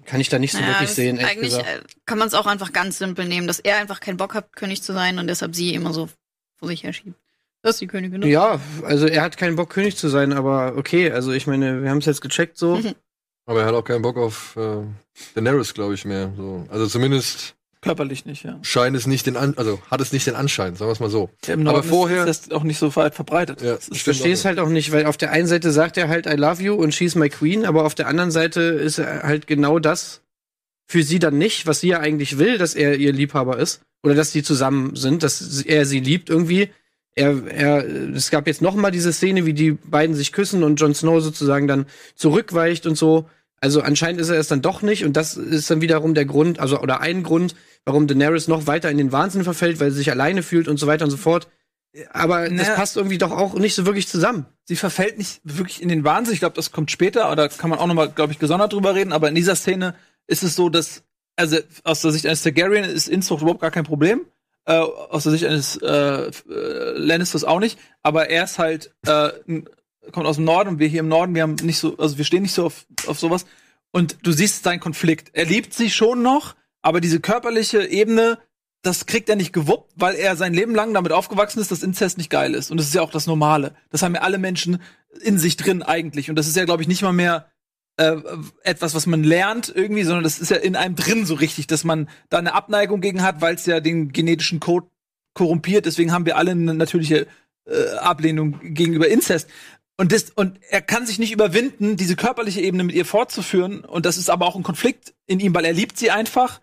kann 0.07 0.21
ich 0.21 0.31
da 0.31 0.39
nicht 0.39 0.53
so 0.53 0.59
Naja, 0.59 0.73
wirklich 0.73 0.91
sehen, 0.91 1.19
ehrlich 1.19 1.31
Eigentlich 1.31 1.51
gesagt. 1.51 1.69
äh, 1.69 1.83
kann 2.07 2.19
man 2.19 2.27
es 2.27 2.35
auch 2.35 2.47
einfach 2.47 2.73
ganz 2.73 2.99
simpel 2.99 3.27
nehmen, 3.27 3.47
dass 3.47 3.61
er 3.61 3.77
einfach 3.77 4.01
keinen 4.01 4.17
Bock 4.17 4.35
hat, 4.35 4.57
König 4.57 4.83
zu 4.83 4.93
sein 4.93 5.19
und 5.19 5.27
deshalb 5.27 5.55
sie 5.55 5.75
immer 5.75 5.93
so 5.93 6.09
vor 6.59 6.69
sich 6.69 6.83
herschiebt. 6.83 7.15
Das 7.63 7.77
ist 7.77 7.81
die 7.83 7.87
Königin. 7.87 8.23
Ja, 8.23 8.61
also 8.83 9.07
er 9.07 9.23
hat 9.23 9.37
keinen 9.37 9.55
Bock, 9.55 9.71
König 9.71 9.97
zu 9.97 10.09
sein, 10.09 10.33
aber 10.33 10.75
okay, 10.77 11.13
also 11.13 11.31
ich 11.33 11.47
meine, 11.47 11.83
wir 11.83 11.91
haben 11.91 11.99
es 11.99 12.07
jetzt 12.07 12.21
gecheckt 12.21 12.59
so. 12.59 12.77
Mhm. 12.77 12.95
Aber 13.47 13.61
er 13.61 13.67
hat 13.67 13.75
auch 13.75 13.85
keinen 13.85 14.03
Bock 14.03 14.17
auf 14.17 14.57
äh, 14.57 14.85
Daenerys, 15.35 15.75
glaube 15.75 15.95
ich, 15.95 16.05
mehr. 16.05 16.33
So. 16.37 16.67
Also 16.71 16.87
zumindest 16.87 17.55
Körperlich 17.81 18.25
nicht, 18.27 18.45
ja. 18.45 18.61
scheint 18.63 18.97
es 18.97 19.09
nicht 19.09 19.27
den 19.27 19.37
An 19.37 19.55
also 19.57 19.81
hat 19.91 20.01
es 20.01 20.13
nicht 20.13 20.25
den 20.29 20.37
Anschein, 20.37 20.77
sagen 20.77 20.89
wir 20.89 20.93
es 20.93 21.01
mal 21.01 21.11
so. 21.11 21.31
Im 21.49 21.67
Aber 21.67 21.83
vorher- 21.83 22.25
ist 22.29 22.47
das 22.47 22.57
auch 22.57 22.63
nicht 22.63 22.79
so 22.79 22.95
weit 22.95 23.17
verbreitet. 23.17 23.61
Ja, 23.61 23.77
Ich 23.91 24.05
verstehe 24.05 24.33
es 24.33 24.45
halt 24.45 24.61
auch 24.61 24.69
nicht, 24.69 24.93
weil 24.93 25.07
auf 25.07 25.17
der 25.17 25.33
einen 25.33 25.49
Seite 25.49 25.73
sagt 25.73 25.97
er 25.97 26.09
halt 26.09 26.27
I 26.27 26.35
love 26.37 26.63
you 26.63 26.75
und 26.75 26.95
she's 26.95 27.17
my 27.17 27.29
queen, 27.29 27.65
aber 27.65 27.85
auf 27.85 27.97
der 27.97 28.07
anderen 28.07 28.31
Seite 28.31 28.61
ist 28.61 28.99
er 28.99 29.25
halt 29.25 29.49
genau 29.49 29.81
das 29.81 30.23
für 30.87 31.03
sie 31.03 31.19
dann 31.19 31.39
nicht, 31.39 31.67
was 31.67 31.81
sie 31.81 31.89
ja 31.89 31.99
eigentlich 31.99 32.39
will, 32.39 32.57
dass 32.57 32.77
er 32.77 32.97
ihr 32.99 33.13
Liebhaber 33.13 33.59
ist 33.59 33.81
oder 34.05 34.15
dass 34.15 34.31
sie 34.31 34.45
zusammen 34.45 34.95
sind, 34.95 35.25
dass 35.25 35.63
er 35.63 35.85
sie 35.85 35.99
liebt 35.99 36.31
irgendwie. 36.31 36.71
Er, 37.15 37.47
er, 37.47 37.85
es 38.15 38.31
gab 38.31 38.47
jetzt 38.47 38.63
noch 38.63 38.75
mal 38.75 38.91
diese 38.91 39.13
Szene, 39.13 39.45
wie 39.45 39.53
die 39.53 39.73
beiden 39.73 40.15
sich 40.17 40.33
küssen 40.33 40.63
und 40.63 40.77
Jon 40.77 40.95
Snow 40.95 41.21
sozusagen 41.23 41.69
dann 41.69 41.87
zurückweicht 42.15 42.87
und 42.87 42.97
so. 42.97 43.29
Also 43.61 43.83
anscheinend 43.83 44.21
ist 44.21 44.31
er 44.31 44.39
es 44.41 44.49
dann 44.49 44.63
doch 44.63 44.83
nicht 44.83 45.05
und 45.05 45.17
das 45.17 45.37
ist 45.37 45.71
dann 45.71 45.81
wiederum 45.83 46.15
der 46.15 46.25
Grund, 46.25 46.59
also 46.59 46.81
oder 46.81 47.01
ein 47.01 47.23
Grund, 47.23 47.55
warum 47.85 48.07
Daenerys 48.07 48.49
noch 48.49 48.67
weiter 48.67 48.91
in 48.91 48.99
den 48.99 49.13
Wahnsinn 49.13 49.45
verfällt, 49.45 49.79
weil 49.79 49.91
sie 49.91 49.99
sich 49.99 50.11
alleine 50.11 50.43
fühlt 50.43 50.69
und 50.69 50.79
so 50.79 50.87
weiter 50.87 51.05
und 51.05 51.11
so 51.11 51.17
fort. 51.17 51.49
Aber 52.13 52.49
das 52.49 52.53
Naja. 52.53 52.75
passt 52.75 52.97
irgendwie 52.97 53.19
doch 53.19 53.31
auch 53.31 53.55
nicht 53.55 53.75
so 53.75 53.85
wirklich 53.85 54.09
zusammen. 54.09 54.47
sie 54.65 54.77
verfällt 54.77 55.19
nicht 55.19 55.41
wirklich 55.45 55.83
in 55.83 55.89
den 55.89 56.05
Wahnsinn. 56.05 56.33
Ich 56.33 56.41
glaube, 56.41 56.57
das 56.57 56.73
kommt 56.73 56.91
später, 56.91 57.31
oder 57.31 57.49
kann 57.51 57.69
man 57.69 57.79
auch 57.79 57.87
noch 57.87 57.95
mal, 57.95 58.09
glaube 58.09 58.33
ich, 58.33 58.39
gesondert 58.39 58.73
drüber 58.73 58.95
reden. 58.95 59.13
Aber 59.13 59.29
in 59.29 59.35
dieser 59.35 59.57
Szene 59.57 59.95
ist 60.27 60.43
es 60.43 60.55
so, 60.57 60.71
dass 60.71 61.03
also 61.37 61.59
aus 61.85 62.01
der 62.01 62.13
Sicht 62.13 62.27
eines 62.27 62.43
Targaryen 62.43 62.85
ist 62.85 63.09
Inzucht 63.09 63.43
überhaupt 63.43 63.61
gar 63.61 63.71
kein 63.71 63.85
Problem. 63.85 64.23
Äh, 64.65 64.75
aus 64.75 65.25
der 65.25 65.33
Sicht 65.33 65.45
eines 65.45 65.77
äh, 65.77 65.87
äh, 65.89 66.31
Lannisters 66.97 67.45
auch 67.45 67.59
nicht. 67.59 67.79
Aber 68.03 68.31
er 68.31 68.45
ist 68.45 68.59
halt 68.59 68.95
äh, 69.07 69.31
kommt 70.11 70.27
aus 70.27 70.37
dem 70.37 70.45
Norden 70.45 70.71
und 70.71 70.79
wir 70.79 70.89
hier 70.89 71.01
im 71.01 71.09
Norden, 71.09 71.35
wir 71.35 71.43
haben 71.43 71.55
nicht 71.57 71.79
so, 71.79 71.97
also 71.99 72.19
wir 72.19 72.25
stehen 72.25 72.43
nicht 72.43 72.55
so 72.55 72.67
auf, 72.67 72.87
auf 73.07 73.19
sowas. 73.19 73.47
Und 73.93 74.19
du 74.23 74.33
siehst 74.33 74.65
seinen 74.65 74.81
Konflikt. 74.81 75.31
Er 75.35 75.45
liebt 75.45 75.75
sie 75.75 75.91
schon 75.91 76.23
noch, 76.23 76.57
aber 76.81 77.01
diese 77.01 77.21
körperliche 77.21 77.87
Ebene, 77.87 78.39
das 78.83 79.07
kriegt 79.07 79.29
er 79.29 79.37
nicht 79.37 79.53
gewuppt, 79.53 79.93
weil 79.95 80.17
er 80.17 80.35
sein 80.35 80.55
Leben 80.55 80.75
lang 80.75 80.93
damit 80.95 81.13
aufgewachsen 81.13 81.61
ist, 81.61 81.71
dass 81.71 81.83
Inzest 81.83 82.19
nicht 82.19 82.31
geil 82.31 82.55
ist. 82.55 82.71
Und 82.71 82.79
das 82.79 82.87
ist 82.87 82.95
ja 82.95 83.03
auch 83.03 83.11
das 83.11 83.27
Normale. 83.27 83.75
Das 83.91 84.03
haben 84.03 84.15
ja 84.15 84.23
alle 84.23 84.39
Menschen 84.39 84.83
in 85.21 85.39
sich 85.39 85.57
drin 85.57 85.83
eigentlich. 85.83 86.31
Und 86.31 86.37
das 86.37 86.49
ist 86.49 86.57
ja, 86.57 86.65
glaube 86.65 86.83
ich, 86.83 86.89
nicht 86.89 87.03
mal 87.03 87.13
mehr 87.13 87.47
äh, 87.97 88.17
etwas, 88.63 88.95
was 88.95 89.07
man 89.07 89.23
lernt 89.23 89.73
irgendwie, 89.75 90.05
sondern 90.05 90.25
das 90.25 90.39
ist 90.39 90.51
ja 90.51 90.57
in 90.57 90.77
einem 90.77 90.97
drin 90.97 91.27
so 91.27 91.35
richtig, 91.35 91.67
dass 91.67 91.85
man 91.85 92.09
da 92.31 92.39
eine 92.39 92.55
Abneigung 92.55 93.01
gegen 93.01 93.23
hat, 93.23 93.41
weil 93.41 93.55
es 93.55 93.67
ja 93.67 93.81
den 93.81 94.13
genetischen 94.13 94.61
Code 94.61 94.87
korrumpiert. 95.35 95.87
Deswegen 95.87 96.13
haben 96.13 96.27
wir 96.27 96.37
alle 96.37 96.53
eine 96.53 96.75
natürliche 96.75 97.27
äh, 97.67 97.97
Ablehnung 97.99 98.59
gegenüber 98.63 99.09
Inzest. 99.09 99.49
und, 99.97 100.13
das, 100.13 100.31
und 100.31 100.59
er 100.69 100.83
kann 100.83 101.07
sich 101.07 101.19
nicht 101.19 101.33
überwinden, 101.33 101.97
diese 101.97 102.17
körperliche 102.17 102.61
Ebene 102.61 102.85
mit 102.85 102.95
ihr 102.95 103.05
fortzuführen. 103.05 103.85
Und 103.85 104.07
das 104.07 104.17
ist 104.17 104.31
aber 104.31 104.47
auch 104.47 104.57
ein 104.57 104.63
Konflikt 104.63 105.15
in 105.27 105.41
ihm, 105.41 105.55
weil 105.55 105.65
er 105.65 105.73
liebt 105.73 105.99
sie 105.99 106.11
einfach. 106.11 106.61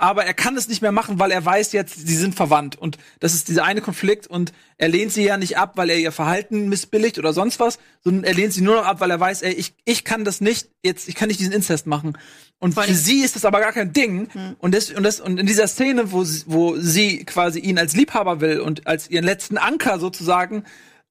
Aber 0.00 0.24
er 0.24 0.32
kann 0.32 0.56
es 0.56 0.68
nicht 0.68 0.80
mehr 0.80 0.92
machen, 0.92 1.18
weil 1.18 1.32
er 1.32 1.44
weiß 1.44 1.72
jetzt, 1.72 2.06
sie 2.06 2.14
sind 2.16 2.36
verwandt. 2.36 2.76
Und 2.76 2.98
das 3.18 3.34
ist 3.34 3.48
dieser 3.48 3.64
eine 3.64 3.80
Konflikt. 3.80 4.28
Und 4.28 4.52
er 4.76 4.88
lehnt 4.88 5.12
sie 5.12 5.24
ja 5.24 5.36
nicht 5.36 5.58
ab, 5.58 5.72
weil 5.74 5.90
er 5.90 5.98
ihr 5.98 6.12
Verhalten 6.12 6.68
missbilligt 6.68 7.18
oder 7.18 7.32
sonst 7.32 7.58
was, 7.58 7.80
sondern 8.04 8.22
er 8.22 8.32
lehnt 8.32 8.52
sie 8.52 8.60
nur 8.60 8.76
noch 8.76 8.84
ab, 8.86 9.00
weil 9.00 9.10
er 9.10 9.18
weiß, 9.18 9.42
ey, 9.42 9.52
ich, 9.52 9.74
ich 9.84 10.04
kann 10.04 10.24
das 10.24 10.40
nicht, 10.40 10.68
jetzt, 10.84 11.08
ich 11.08 11.16
kann 11.16 11.26
nicht 11.26 11.40
diesen 11.40 11.52
Inzest 11.52 11.88
machen. 11.88 12.16
Und 12.60 12.74
für 12.74 12.94
sie 12.94 13.22
ist 13.24 13.34
das 13.34 13.44
aber 13.44 13.58
gar 13.58 13.72
kein 13.72 13.92
Ding. 13.92 14.28
Und, 14.60 14.72
das, 14.72 14.90
und, 14.92 15.02
das, 15.02 15.20
und 15.20 15.38
in 15.40 15.46
dieser 15.46 15.66
Szene, 15.66 16.12
wo, 16.12 16.22
sie- 16.22 16.44
wo 16.46 16.76
sie 16.76 17.24
quasi 17.24 17.58
ihn 17.58 17.76
als 17.76 17.94
Liebhaber 17.96 18.40
will 18.40 18.60
und 18.60 18.86
als 18.86 19.10
ihren 19.10 19.24
letzten 19.24 19.58
Anker 19.58 19.98
sozusagen, 19.98 20.62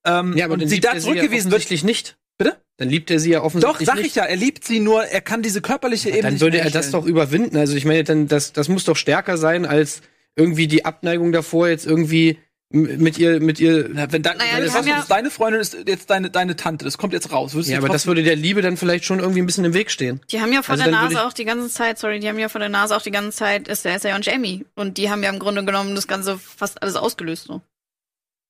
ähm, 0.06 0.36
Ja, 0.38 0.46
aber 0.46 0.53
und 0.53 0.62
dann 0.62 0.70
sie 0.70 0.79
da 0.79 0.91
sie 0.91 0.96
ja 0.98 1.01
zurückgewiesen 1.03 1.51
wird. 1.51 1.84
nicht. 1.84 2.17
Bitte? 2.38 2.56
Dann 2.77 2.89
liebt 2.89 3.10
er 3.10 3.19
sie 3.19 3.31
ja 3.31 3.39
Doch, 3.39 3.46
offensichtlich 3.46 3.86
sag 3.88 3.96
nicht. 3.98 4.05
ich 4.07 4.15
ja, 4.15 4.24
er 4.24 4.36
liebt 4.36 4.63
sie 4.63 4.79
nur, 4.79 5.03
er 5.03 5.22
kann 5.22 5.41
diese 5.41 5.62
körperliche 5.62 6.10
Ebene 6.10 6.22
Dann 6.24 6.34
nicht 6.34 6.41
würde 6.41 6.60
er 6.60 6.69
das 6.69 6.91
doch 6.91 7.05
überwinden. 7.05 7.57
Also 7.57 7.75
ich 7.75 7.86
meine, 7.86 8.03
dann 8.03 8.27
das, 8.27 8.53
das 8.53 8.69
muss 8.69 8.84
doch 8.86 8.96
stärker 8.96 9.38
sein 9.38 9.65
als 9.65 10.01
irgendwie 10.36 10.67
die 10.67 10.86
Abneigung 10.86 11.31
davor, 11.31 11.67
jetzt 11.69 11.88
irgendwie 11.88 12.38
mit 12.69 13.17
ihr, 13.17 13.39
mit 13.39 13.60
ihr. 13.62 13.89
Na, 13.91 14.12
wenn 14.12 14.22
dann, 14.22 14.38
Naja, 14.38 14.60
das 14.60 14.74
was, 14.75 14.86
ja- 14.86 15.05
deine 15.07 15.31
Freundin 15.31 15.62
ist 15.62 15.77
jetzt 15.88 16.10
deine, 16.10 16.29
deine 16.29 16.55
Tante, 16.57 16.84
das 16.86 16.98
kommt 16.98 17.13
jetzt 17.13 17.31
raus. 17.31 17.53
Würdest 17.53 17.72
Ja, 17.72 17.77
du 17.79 17.86
aber 17.86 17.93
das 17.93 18.05
würde 18.07 18.24
der 18.24 18.36
Liebe 18.36 18.62
dann 18.62 18.75
vielleicht 18.77 19.05
schon 19.05 19.19
irgendwie 19.19 19.41
ein 19.41 19.46
bisschen 19.46 19.63
im 19.65 19.74
Weg 19.74 19.89
stehen. 19.89 20.19
Die 20.31 20.41
haben 20.41 20.51
ja 20.53 20.62
vor 20.62 20.74
Also 20.74 20.84
der 20.84 20.91
Nase 20.91 21.25
auch 21.25 21.31
die 21.34 21.46
ganze 21.46 21.69
Zeit, 21.69 21.98
sorry, 21.98 22.19
die 22.19 22.27
haben 22.27 22.38
ja 22.38 22.50
vor 22.50 22.60
der 22.60 22.69
Nase 22.69 22.96
auch 22.96 23.01
die 23.01 23.10
ganze 23.12 23.31
Zeit 23.38 23.67
Esther 23.69 24.15
und 24.15 24.25
Jamie. 24.25 24.65
Und 24.75 24.98
die 24.98 25.10
haben 25.10 25.24
ja 25.24 25.29
im 25.29 25.39
Grunde 25.39 25.63
genommen 25.63 25.96
das 25.96 26.07
Ganze 26.07 26.38
fast 26.38 26.81
alles 26.84 26.96
ausgelöst. 26.98 27.46
So. 27.46 27.62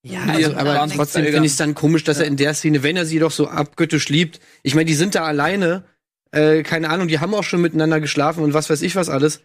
Ja, 0.03 0.25
Ja, 0.25 0.33
also, 0.33 0.51
ja, 0.51 0.57
aber 0.57 0.87
trotzdem 0.93 1.25
finde 1.25 1.45
ich 1.45 1.51
es 1.51 1.57
dann 1.57 1.75
komisch, 1.75 2.03
dass 2.03 2.19
er 2.19 2.25
in 2.25 2.37
der 2.37 2.53
Szene, 2.53 2.83
wenn 2.83 2.97
er 2.97 3.05
sie 3.05 3.19
doch 3.19 3.31
so 3.31 3.47
abgöttisch 3.47 4.09
liebt, 4.09 4.39
ich 4.63 4.75
meine, 4.75 4.85
die 4.85 4.93
sind 4.93 5.15
da 5.15 5.23
alleine, 5.23 5.83
äh, 6.31 6.63
keine 6.63 6.89
Ahnung, 6.89 7.07
die 7.07 7.19
haben 7.19 7.33
auch 7.33 7.43
schon 7.43 7.61
miteinander 7.61 7.99
geschlafen 7.99 8.43
und 8.43 8.53
was 8.53 8.69
weiß 8.69 8.81
ich 8.81 8.95
was 8.95 9.09
alles, 9.09 9.41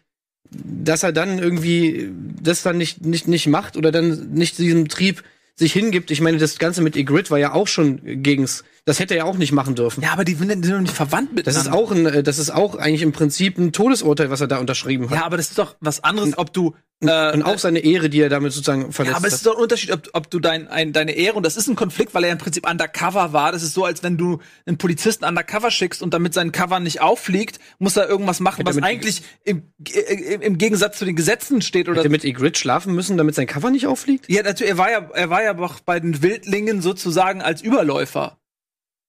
dass 0.50 1.02
er 1.02 1.12
dann 1.12 1.38
irgendwie 1.38 2.10
das 2.42 2.62
dann 2.62 2.76
nicht, 2.78 3.04
nicht, 3.04 3.28
nicht 3.28 3.46
macht 3.46 3.76
oder 3.76 3.90
dann 3.90 4.32
nicht 4.32 4.58
diesem 4.58 4.88
Trieb 4.88 5.22
sich 5.54 5.72
hingibt. 5.72 6.10
Ich 6.10 6.20
meine, 6.20 6.38
das 6.38 6.58
Ganze 6.58 6.82
mit 6.82 6.96
Igrit 6.96 7.30
war 7.30 7.38
ja 7.38 7.52
auch 7.52 7.68
schon 7.68 8.00
gegens, 8.22 8.64
das 8.84 8.98
hätte 8.98 9.14
er 9.14 9.18
ja 9.18 9.24
auch 9.24 9.36
nicht 9.36 9.52
machen 9.52 9.74
dürfen. 9.74 10.02
Ja, 10.02 10.12
aber 10.12 10.24
die 10.24 10.34
sind 10.34 10.50
doch 10.50 10.80
nicht 10.80 10.94
verwandt 10.94 11.32
mit 11.32 11.46
Das 11.46 11.56
ist 11.56 11.70
auch 11.70 11.92
ein, 11.92 12.06
äh, 12.06 12.22
das 12.22 12.38
ist 12.38 12.50
auch 12.50 12.74
eigentlich 12.76 13.02
im 13.02 13.12
Prinzip 13.12 13.58
ein 13.58 13.72
Todesurteil, 13.72 14.30
was 14.30 14.40
er 14.40 14.48
da 14.48 14.58
unterschrieben 14.58 15.08
hat. 15.10 15.18
Ja, 15.18 15.24
aber 15.24 15.36
das 15.36 15.50
ist 15.50 15.58
doch 15.58 15.76
was 15.80 16.02
anderes, 16.02 16.36
ob 16.36 16.52
du 16.52 16.74
äh, 17.02 17.32
und 17.32 17.42
auch 17.42 17.58
seine 17.58 17.80
Ehre, 17.80 18.08
die 18.08 18.20
er 18.20 18.28
damit 18.28 18.52
sozusagen 18.52 18.92
verletzt 18.92 19.12
Ja, 19.12 19.16
aber 19.16 19.26
es 19.26 19.34
hat. 19.34 19.38
ist 19.38 19.46
doch 19.46 19.56
ein 19.56 19.62
Unterschied, 19.62 19.92
ob, 19.92 20.08
ob 20.12 20.30
du 20.30 20.38
dein, 20.38 20.68
ein, 20.68 20.92
deine 20.92 21.12
Ehre, 21.12 21.36
und 21.36 21.44
das 21.44 21.56
ist 21.56 21.68
ein 21.68 21.74
Konflikt, 21.74 22.14
weil 22.14 22.24
er 22.24 22.32
im 22.32 22.38
Prinzip 22.38 22.68
undercover 22.68 23.32
war. 23.32 23.52
Das 23.52 23.62
ist 23.62 23.74
so, 23.74 23.84
als 23.84 24.02
wenn 24.02 24.16
du 24.16 24.38
einen 24.66 24.78
Polizisten 24.78 25.24
undercover 25.24 25.70
schickst 25.70 26.02
und 26.02 26.14
damit 26.14 26.34
sein 26.34 26.52
Cover 26.52 26.80
nicht 26.80 27.00
auffliegt, 27.00 27.58
muss 27.78 27.96
er 27.96 28.08
irgendwas 28.08 28.40
machen, 28.40 28.64
was 28.66 28.78
eigentlich 28.82 29.22
im, 29.44 29.72
äh, 29.92 30.34
im 30.34 30.58
Gegensatz 30.58 30.98
zu 30.98 31.04
den 31.04 31.16
Gesetzen 31.16 31.62
steht 31.62 31.88
oder 31.88 32.00
Hätte 32.00 32.08
mit 32.08 32.24
Igrit 32.24 32.58
schlafen 32.58 32.94
müssen, 32.94 33.16
damit 33.16 33.34
sein 33.34 33.46
Cover 33.46 33.70
nicht 33.70 33.86
auffliegt? 33.86 34.26
Ja, 34.28 34.42
natürlich, 34.42 34.70
er 34.70 34.78
war 34.78 34.90
ja, 34.90 35.10
er 35.12 35.30
war 35.30 35.42
ja 35.42 35.58
auch 35.58 35.80
bei 35.80 35.98
den 35.98 36.22
Wildlingen 36.22 36.82
sozusagen 36.82 37.42
als 37.42 37.62
Überläufer. 37.62 38.38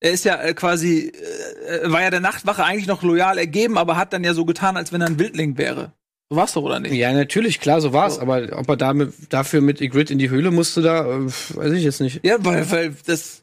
Er 0.03 0.11
ist 0.11 0.25
ja 0.25 0.35
äh, 0.35 0.53
quasi, 0.53 1.13
äh, 1.65 1.77
er 1.83 1.91
war 1.91 2.01
ja 2.01 2.09
der 2.09 2.19
Nachtwache 2.19 2.63
eigentlich 2.65 2.87
noch 2.87 3.03
loyal 3.03 3.37
ergeben, 3.37 3.77
aber 3.77 3.95
hat 3.95 4.11
dann 4.11 4.23
ja 4.25 4.33
so 4.33 4.43
getan, 4.43 4.75
als 4.75 4.91
wenn 4.91 4.99
er 4.99 5.07
ein 5.07 5.17
Wildling 5.17 5.57
wäre. 5.57 5.93
So 6.29 6.35
war's 6.35 6.51
doch, 6.53 6.63
oder 6.63 6.81
nicht? 6.81 6.93
Ja, 6.93 7.13
natürlich, 7.13 7.61
klar, 7.61 7.79
so 7.79 7.93
war's. 7.93 8.15
So. 8.15 8.21
Aber 8.21 8.49
ob 8.51 8.67
er 8.67 8.75
damit, 8.75 9.13
dafür 9.29 9.61
mit 9.61 9.79
Igrit 9.79 10.11
in 10.11 10.19
die 10.19 10.29
Höhle 10.29 10.51
musste, 10.51 10.81
da, 10.81 11.05
äh, 11.05 11.25
weiß 11.27 11.71
ich 11.71 11.85
jetzt 11.85 12.01
nicht. 12.01 12.19
Ja, 12.25 12.35
weil, 12.39 12.69
weil 12.69 12.95
das, 13.05 13.42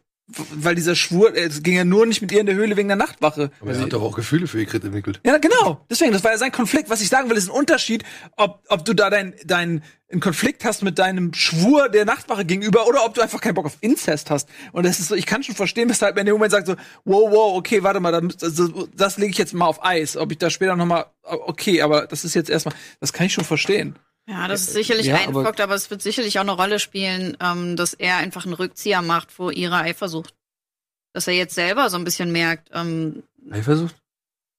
weil 0.54 0.74
dieser 0.74 0.94
Schwur, 0.94 1.34
es 1.36 1.62
ging 1.62 1.74
ja 1.74 1.84
nur 1.84 2.06
nicht 2.06 2.20
mit 2.20 2.32
ihr 2.32 2.40
in 2.40 2.46
der 2.46 2.54
Höhle 2.54 2.76
wegen 2.76 2.88
der 2.88 2.96
Nachtwache. 2.96 3.50
Aber 3.60 3.72
er 3.72 3.80
hat 3.80 3.92
doch 3.92 4.02
auch 4.02 4.14
Gefühle 4.14 4.46
für 4.46 4.60
Igrit 4.60 4.84
entwickelt. 4.84 5.20
Ja, 5.24 5.38
genau. 5.38 5.84
Deswegen, 5.90 6.12
das 6.12 6.24
war 6.24 6.32
ja 6.32 6.38
sein 6.38 6.52
Konflikt. 6.52 6.90
Was 6.90 7.00
ich 7.00 7.08
sagen 7.08 7.28
will, 7.30 7.36
ist 7.36 7.48
ein 7.48 7.56
Unterschied, 7.56 8.04
ob, 8.36 8.62
ob 8.68 8.84
du 8.84 8.94
da 8.94 9.10
dein, 9.10 9.34
dein, 9.44 9.82
einen 10.10 10.20
Konflikt 10.20 10.64
hast 10.64 10.82
mit 10.82 10.98
deinem 10.98 11.32
Schwur 11.34 11.88
der 11.88 12.04
Nachtwache 12.04 12.44
gegenüber 12.44 12.86
oder 12.86 13.04
ob 13.04 13.14
du 13.14 13.20
einfach 13.20 13.40
keinen 13.40 13.54
Bock 13.54 13.66
auf 13.66 13.78
Inzest 13.80 14.30
hast. 14.30 14.48
Und 14.72 14.84
das 14.84 15.00
ist 15.00 15.08
so, 15.08 15.14
ich 15.14 15.26
kann 15.26 15.42
schon 15.42 15.54
verstehen, 15.54 15.88
weshalb 15.88 16.16
er 16.16 16.20
in 16.20 16.26
dem 16.26 16.34
Moment 16.34 16.52
sagt 16.52 16.66
so, 16.66 16.76
wow, 17.04 17.30
wow, 17.30 17.56
okay, 17.56 17.82
warte 17.82 18.00
mal, 18.00 18.12
das, 18.12 18.54
das, 18.54 18.70
das 18.94 19.18
lege 19.18 19.30
ich 19.30 19.38
jetzt 19.38 19.54
mal 19.54 19.66
auf 19.66 19.84
Eis. 19.84 20.16
Ob 20.16 20.32
ich 20.32 20.38
da 20.38 20.50
später 20.50 20.76
noch 20.76 20.86
mal, 20.86 21.06
okay, 21.22 21.82
aber 21.82 22.06
das 22.06 22.24
ist 22.24 22.34
jetzt 22.34 22.50
erstmal, 22.50 22.74
das 23.00 23.12
kann 23.12 23.26
ich 23.26 23.32
schon 23.32 23.44
verstehen. 23.44 23.96
Ja, 24.30 24.46
das 24.46 24.60
ist 24.62 24.72
sicherlich 24.74 25.06
Ja, 25.06 25.16
ein 25.16 25.28
aber- 25.30 25.42
Punkt, 25.42 25.60
aber 25.60 25.74
es 25.74 25.90
wird 25.90 26.02
sicherlich 26.02 26.38
auch 26.38 26.42
eine 26.42 26.52
Rolle 26.52 26.78
spielen, 26.78 27.36
ähm, 27.40 27.74
dass 27.76 27.94
er 27.94 28.18
einfach 28.18 28.44
einen 28.44 28.54
Rückzieher 28.54 29.02
macht 29.02 29.32
vor 29.32 29.52
ihrer 29.52 29.78
Eifersucht. 29.78 30.34
Dass 31.12 31.26
er 31.26 31.34
jetzt 31.34 31.56
selber 31.56 31.90
so 31.90 31.96
ein 31.96 32.04
bisschen 32.04 32.30
merkt, 32.30 32.68
ähm, 32.72 33.24
Eifersucht? 33.50 33.96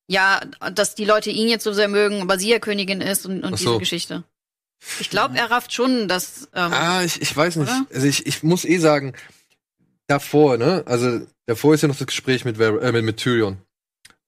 ja, 0.10 0.42
dass 0.74 0.96
die 0.96 1.06
Leute 1.06 1.30
ihn 1.30 1.48
jetzt 1.48 1.64
so 1.64 1.72
sehr 1.72 1.88
mögen, 1.88 2.22
aber 2.22 2.38
sie 2.38 2.50
ja 2.50 2.60
Königin 2.60 3.00
ist 3.00 3.26
und, 3.26 3.38
und 3.46 3.54
Ach 3.54 3.58
diese 3.58 3.64
so. 3.64 3.80
Geschichte. 3.80 4.24
Ich 5.00 5.10
glaube, 5.10 5.38
er 5.38 5.50
rafft 5.52 5.72
schon, 5.74 6.08
dass 6.10 6.50
ähm, 6.54 6.74
Ah, 6.74 7.04
ich, 7.04 7.22
ich 7.22 7.38
weiß 7.38 7.56
nicht. 7.56 7.70
Oder? 7.72 7.86
Also 7.94 8.08
ich, 8.08 8.26
ich 8.26 8.44
muss 8.44 8.66
eh 8.66 8.78
sagen, 8.80 9.14
davor, 10.08 10.58
ne? 10.58 10.84
Also 10.86 11.22
davor 11.46 11.74
ist 11.76 11.82
ja 11.82 11.88
noch 11.88 11.96
das 11.98 12.08
Gespräch 12.08 12.44
mit, 12.44 12.58
Ver 12.58 12.82
äh, 12.82 12.92
mit, 12.92 13.06
mit 13.06 13.18
Tyrion. 13.18 13.58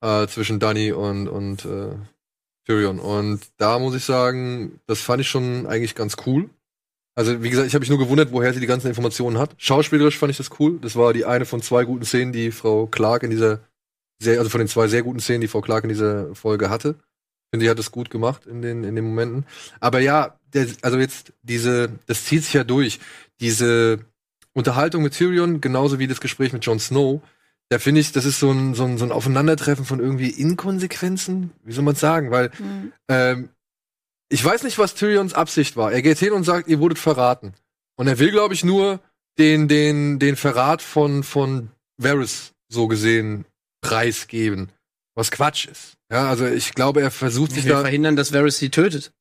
Äh, 0.02 0.28
zwischen 0.28 0.60
Dany 0.60 0.92
und, 0.94 1.28
und 1.28 1.66
äh, 1.66 1.96
Tyrion. 2.66 3.00
Und 3.00 3.42
da 3.58 3.80
muss 3.80 3.96
ich 3.96 4.04
sagen, 4.04 4.80
das 4.88 5.02
fand 5.02 5.22
ich 5.22 5.30
schon 5.30 5.66
eigentlich 5.68 5.96
ganz 5.96 6.16
cool. 6.26 6.50
Also, 7.16 7.44
wie 7.44 7.50
gesagt, 7.50 7.68
ich 7.68 7.76
habe 7.76 7.82
mich 7.82 7.90
nur 7.90 8.00
gewundert, 8.00 8.32
woher 8.32 8.54
sie 8.54 8.60
die 8.60 8.68
ganzen 8.68 8.88
Informationen 8.88 9.38
hat. 9.38 9.54
Schauspielerisch 9.58 10.18
fand 10.18 10.32
ich 10.32 10.38
das 10.38 10.50
cool. 10.60 10.80
Das 10.82 10.96
war 10.96 11.14
die 11.14 11.26
eine 11.26 11.46
von 11.46 11.62
zwei 11.62 11.84
guten 11.84 12.06
Szenen, 12.06 12.34
die 12.34 12.52
Frau 12.52 12.88
Clark 12.88 13.24
in 13.24 13.30
dieser 13.30 13.60
sehr, 14.20 14.40
also 14.40 14.50
von 14.50 14.60
den 14.60 14.68
zwei 14.68 14.88
sehr 14.88 15.04
guten 15.04 15.20
Szenen, 15.20 15.42
die 15.42 15.48
Frau 15.48 15.62
Clark 15.62 15.84
in 15.84 15.90
dieser 15.90 16.34
Folge 16.34 16.70
hatte. 16.70 16.96
Ich 17.00 17.50
finde, 17.52 17.66
die 17.66 17.70
hat 17.70 17.78
es 17.78 17.92
gut 17.92 18.10
gemacht 18.10 18.48
in 18.48 18.62
den, 18.62 18.84
in 18.84 18.96
den 18.96 19.06
Momenten. 19.06 19.46
Aber 19.80 20.00
ja, 20.00 20.40
der, 20.54 20.68
also 20.82 20.98
jetzt 20.98 21.34
diese, 21.44 21.92
das 22.08 22.26
zieht 22.26 22.44
sich 22.44 22.54
ja 22.54 22.64
durch. 22.64 23.00
Diese 23.40 24.00
Unterhaltung 24.54 25.04
mit 25.04 25.14
Tyrion, 25.14 25.62
genauso 25.62 26.00
wie 26.00 26.08
das 26.08 26.22
Gespräch 26.22 26.54
mit 26.54 26.66
Jon 26.66 26.80
Snow, 26.80 27.22
da 27.74 27.80
finde 27.80 28.02
ich, 28.02 28.12
das 28.12 28.24
ist 28.26 28.40
so 28.40 28.52
ein, 28.52 28.76
so, 28.76 28.84
ein, 28.86 29.00
so 29.00 29.06
ein 29.06 29.12
Aufeinandertreffen 29.12 29.84
von 29.84 30.00
irgendwie 30.00 30.30
Inkonsequenzen. 30.30 31.52
Wie 31.64 31.72
soll 31.74 31.84
man 31.84 31.96
sagen? 31.96 32.30
Weil 32.30 32.52
hm, 32.56 32.94
ähm, 33.10 33.50
ich 34.30 34.46
weiß 34.46 34.62
nicht, 34.64 34.78
was 34.78 34.94
Tyrions 34.94 35.34
Absicht 35.34 35.76
war. 35.76 35.92
Er 35.92 36.04
geht 36.04 36.20
hin 36.20 36.34
und 36.34 36.44
sagt, 36.44 36.68
ihr 36.68 36.80
wurdet 36.80 37.00
verraten. 37.00 37.54
Und 37.96 38.08
er 38.08 38.20
will, 38.20 38.30
glaube 38.32 38.54
ich, 38.54 38.64
nur 38.64 39.00
den, 39.40 39.68
den, 39.68 40.20
den 40.20 40.36
Verrat 40.36 40.84
von, 40.84 41.24
von 41.24 41.72
Varys 41.98 42.54
so 42.70 42.88
gesehen 42.88 43.46
preisgeben. 43.82 44.70
Was 45.16 45.32
Quatsch 45.32 45.66
ist. 45.68 45.94
Ja, 46.12 46.30
also 46.30 46.46
ich 46.46 46.74
glaube, 46.74 47.02
er 47.02 47.10
versucht 47.12 47.50
Ich 47.52 47.56
sich 47.56 47.66
will 47.66 47.74
da. 47.74 47.82
verhindern, 47.82 48.16
dass 48.16 48.34
Varys 48.34 48.58
sie 48.60 48.70
tötet. 48.70 49.14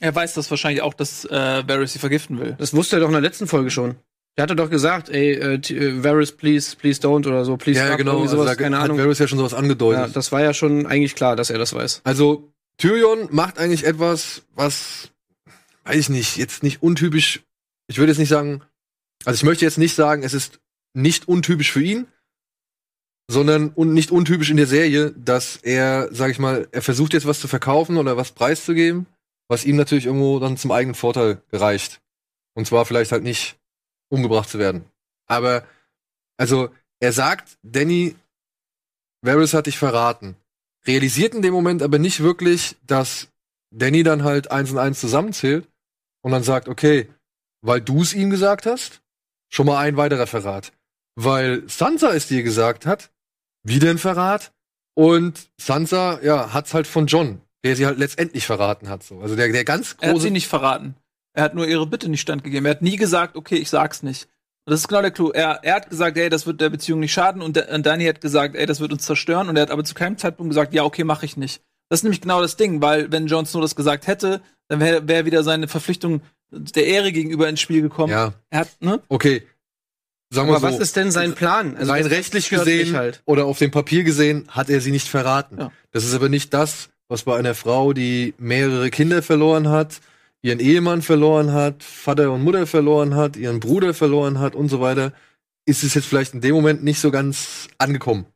Er 0.00 0.14
weiß 0.14 0.32
das 0.34 0.50
wahrscheinlich 0.50 0.82
auch, 0.82 0.94
dass 0.94 1.24
äh, 1.26 1.68
Varys 1.68 1.92
sie 1.92 1.98
vergiften 1.98 2.38
will. 2.40 2.54
Das 2.58 2.74
wusste 2.74 2.96
er 2.96 3.00
doch 3.00 3.08
in 3.08 3.12
der 3.12 3.20
letzten 3.22 3.46
Folge 3.46 3.70
schon. 3.70 3.96
Der 4.36 4.42
hatte 4.42 4.56
doch 4.56 4.68
gesagt, 4.68 5.08
ey, 5.08 5.32
äh, 5.32 5.54
äh, 5.54 6.04
Varys, 6.04 6.32
please, 6.32 6.76
please 6.76 7.00
don't 7.00 7.26
oder 7.26 7.44
so, 7.44 7.56
please 7.56 7.80
Ja, 7.80 7.86
stop, 7.86 7.98
genau. 7.98 8.20
Also 8.20 8.36
sowas, 8.36 8.46
da 8.46 8.54
keine 8.54 8.76
hat 8.76 8.84
Ahnung. 8.84 8.98
Varys 8.98 9.18
ja 9.18 9.28
schon 9.28 9.38
sowas 9.38 9.54
angedeutet. 9.54 10.00
Ja, 10.00 10.08
das 10.08 10.30
war 10.30 10.42
ja 10.42 10.52
schon 10.52 10.86
eigentlich 10.86 11.14
klar, 11.14 11.36
dass 11.36 11.48
er 11.48 11.58
das 11.58 11.72
weiß. 11.72 12.02
Also 12.04 12.52
Tyrion 12.76 13.28
macht 13.30 13.58
eigentlich 13.58 13.84
etwas, 13.84 14.42
was, 14.54 15.10
weiß 15.84 15.96
ich 15.96 16.08
nicht, 16.10 16.36
jetzt 16.36 16.62
nicht 16.62 16.82
untypisch. 16.82 17.42
Ich 17.86 17.96
würde 17.96 18.12
jetzt 18.12 18.18
nicht 18.18 18.28
sagen, 18.28 18.62
also 19.24 19.36
ich 19.36 19.42
möchte 19.42 19.64
jetzt 19.64 19.78
nicht 19.78 19.94
sagen, 19.94 20.22
es 20.22 20.34
ist 20.34 20.60
nicht 20.92 21.28
untypisch 21.28 21.72
für 21.72 21.82
ihn, 21.82 22.06
sondern 23.28 23.72
un 23.74 23.94
nicht 23.94 24.10
untypisch 24.10 24.50
in 24.50 24.58
der 24.58 24.66
Serie, 24.66 25.12
dass 25.12 25.56
er, 25.56 26.08
sag 26.12 26.30
ich 26.30 26.38
mal, 26.38 26.68
er 26.72 26.82
versucht 26.82 27.14
jetzt 27.14 27.26
was 27.26 27.40
zu 27.40 27.48
verkaufen 27.48 27.96
oder 27.96 28.16
was 28.18 28.32
preiszugeben, 28.32 29.06
was 29.48 29.64
ihm 29.64 29.76
natürlich 29.76 30.06
irgendwo 30.06 30.38
dann 30.38 30.56
zum 30.56 30.72
eigenen 30.72 30.94
Vorteil 30.94 31.42
gereicht. 31.50 32.00
Und 32.54 32.66
zwar 32.66 32.84
vielleicht 32.84 33.12
halt 33.12 33.22
nicht 33.22 33.56
umgebracht 34.08 34.48
zu 34.48 34.58
werden. 34.58 34.84
Aber, 35.26 35.64
also, 36.36 36.70
er 37.00 37.12
sagt, 37.12 37.58
Danny, 37.62 38.16
Varys 39.22 39.54
hat 39.54 39.66
dich 39.66 39.78
verraten 39.78 40.36
realisiert 40.86 41.34
in 41.34 41.42
dem 41.42 41.52
Moment 41.52 41.82
aber 41.82 41.98
nicht 41.98 42.20
wirklich, 42.22 42.76
dass 42.86 43.28
Danny 43.70 44.02
dann 44.02 44.24
halt 44.24 44.50
eins 44.50 44.70
und 44.70 44.78
eins 44.78 45.00
zusammenzählt 45.00 45.68
und 46.22 46.32
dann 46.32 46.42
sagt, 46.42 46.68
okay, 46.68 47.08
weil 47.62 47.80
du 47.80 48.02
es 48.02 48.14
ihm 48.14 48.30
gesagt 48.30 48.66
hast, 48.66 49.02
schon 49.48 49.66
mal 49.66 49.78
ein 49.78 49.96
weiterer 49.96 50.26
Verrat. 50.26 50.72
Weil 51.16 51.68
Sansa 51.68 52.12
es 52.12 52.28
dir 52.28 52.42
gesagt 52.42 52.86
hat, 52.86 53.10
wieder 53.62 53.90
ein 53.90 53.98
Verrat. 53.98 54.52
Und 54.94 55.50
Sansa, 55.60 56.20
ja, 56.22 56.52
hat's 56.52 56.74
halt 56.74 56.86
von 56.86 57.06
John, 57.06 57.40
der 57.64 57.76
sie 57.76 57.86
halt 57.86 57.98
letztendlich 57.98 58.46
verraten 58.46 58.88
hat. 58.88 59.02
So. 59.02 59.20
Also 59.20 59.36
der, 59.36 59.48
der 59.50 59.64
ganz 59.64 59.96
Er 60.00 60.08
hat 60.08 60.14
große. 60.14 60.24
sie 60.24 60.30
nicht 60.30 60.48
verraten. 60.48 60.94
Er 61.36 61.44
hat 61.44 61.54
nur 61.54 61.68
ihre 61.68 61.86
Bitte 61.86 62.08
nicht 62.08 62.22
standgegeben. 62.22 62.64
Er 62.66 62.70
hat 62.72 62.82
nie 62.82 62.96
gesagt, 62.96 63.36
okay, 63.36 63.56
ich 63.56 63.68
sag's 63.68 64.02
nicht. 64.02 64.24
Und 64.64 64.72
das 64.72 64.80
ist 64.80 64.88
genau 64.88 65.02
der 65.02 65.10
Clou. 65.10 65.30
Er, 65.30 65.60
er 65.62 65.74
hat 65.76 65.90
gesagt, 65.90 66.16
ey, 66.16 66.28
das 66.28 66.46
wird 66.46 66.60
der 66.60 66.70
Beziehung 66.70 66.98
nicht 66.98 67.12
schaden. 67.12 67.42
Und, 67.42 67.56
der, 67.56 67.70
und 67.72 67.84
Danny 67.84 68.06
hat 68.06 68.20
gesagt, 68.20 68.56
ey, 68.56 68.66
das 68.66 68.80
wird 68.80 68.90
uns 68.90 69.04
zerstören. 69.04 69.48
Und 69.48 69.56
er 69.56 69.62
hat 69.62 69.70
aber 69.70 69.84
zu 69.84 69.94
keinem 69.94 70.16
Zeitpunkt 70.18 70.50
gesagt, 70.50 70.72
ja, 70.74 70.82
okay, 70.82 71.04
mache 71.04 71.26
ich 71.26 71.36
nicht. 71.36 71.62
Das 71.88 72.00
ist 72.00 72.04
nämlich 72.04 72.22
genau 72.22 72.40
das 72.40 72.56
Ding, 72.56 72.82
weil 72.82 73.12
wenn 73.12 73.26
Jon 73.26 73.46
Snow 73.46 73.60
das 73.62 73.76
gesagt 73.76 74.06
hätte, 74.06 74.40
dann 74.68 74.80
wäre 74.80 75.06
wär 75.06 75.24
wieder 75.26 75.44
seine 75.44 75.68
Verpflichtung 75.68 76.22
der 76.50 76.86
Ehre 76.86 77.12
gegenüber 77.12 77.48
ins 77.48 77.60
Spiel 77.60 77.82
gekommen. 77.82 78.12
ja, 78.12 78.32
Er 78.50 78.60
hat, 78.60 78.68
ne? 78.80 79.00
okay. 79.08 79.42
sagen 80.30 80.48
wir 80.48 80.56
Aber 80.56 80.68
so, 80.70 80.74
was 80.74 80.80
ist 80.80 80.96
denn 80.96 81.10
sein 81.10 81.34
Plan? 81.34 81.76
Also 81.76 81.92
rein 81.92 82.06
rechtlich 82.06 82.48
gesehen 82.48 82.96
halt. 82.96 83.22
oder 83.26 83.44
auf 83.44 83.58
dem 83.58 83.70
Papier 83.70 84.04
gesehen 84.04 84.46
hat 84.48 84.70
er 84.70 84.80
sie 84.80 84.90
nicht 84.90 85.06
verraten. 85.06 85.58
Ja. 85.60 85.72
Das 85.92 86.04
ist 86.04 86.14
aber 86.14 86.28
nicht 86.28 86.54
das, 86.54 86.88
was 87.08 87.22
bei 87.22 87.36
einer 87.36 87.54
Frau, 87.54 87.92
die 87.92 88.34
mehrere 88.38 88.90
Kinder 88.90 89.22
verloren 89.22 89.68
hat, 89.68 90.00
ihren 90.42 90.60
Ehemann 90.60 91.02
verloren 91.02 91.52
hat, 91.52 91.82
Vater 91.82 92.30
und 92.32 92.44
Mutter 92.44 92.66
verloren 92.66 93.14
hat, 93.14 93.36
ihren 93.36 93.60
Bruder 93.60 93.94
verloren 93.94 94.38
hat 94.38 94.54
und 94.54 94.68
so 94.68 94.80
weiter, 94.80 95.12
ist 95.66 95.82
es 95.82 95.94
jetzt 95.94 96.06
vielleicht 96.06 96.34
in 96.34 96.40
dem 96.40 96.54
Moment 96.54 96.84
nicht 96.84 97.00
so 97.00 97.10
ganz 97.10 97.68
angekommen. 97.78 98.26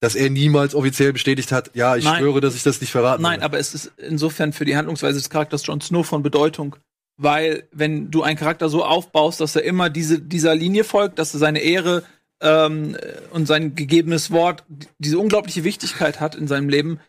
Dass 0.00 0.14
er 0.14 0.30
niemals 0.30 0.74
offiziell 0.74 1.12
bestätigt 1.12 1.52
hat, 1.52 1.70
ja, 1.74 1.96
ich 1.96 2.04
Nein. 2.04 2.20
schwöre, 2.20 2.40
dass 2.40 2.54
ich 2.54 2.62
das 2.62 2.80
nicht 2.80 2.90
verraten 2.90 3.22
Nein, 3.22 3.40
werde. 3.40 3.44
aber 3.44 3.58
es 3.58 3.74
ist 3.74 3.92
insofern 3.96 4.52
für 4.52 4.64
die 4.64 4.76
Handlungsweise 4.76 5.18
des 5.18 5.30
Charakters 5.30 5.66
Jon 5.66 5.80
Snow 5.80 6.06
von 6.06 6.22
Bedeutung. 6.22 6.76
Weil, 7.18 7.66
wenn 7.72 8.10
du 8.10 8.22
einen 8.22 8.36
Charakter 8.36 8.68
so 8.68 8.84
aufbaust, 8.84 9.40
dass 9.40 9.56
er 9.56 9.64
immer 9.64 9.88
diese, 9.88 10.20
dieser 10.20 10.54
Linie 10.54 10.84
folgt, 10.84 11.18
dass 11.18 11.32
er 11.32 11.40
seine 11.40 11.60
Ehre 11.60 12.02
ähm, 12.42 12.94
und 13.32 13.46
sein 13.46 13.74
gegebenes 13.74 14.30
Wort 14.30 14.64
diese 14.98 15.18
unglaubliche 15.18 15.64
Wichtigkeit 15.64 16.20
hat 16.20 16.34
in 16.34 16.46
seinem 16.46 16.68
Leben, 16.68 17.00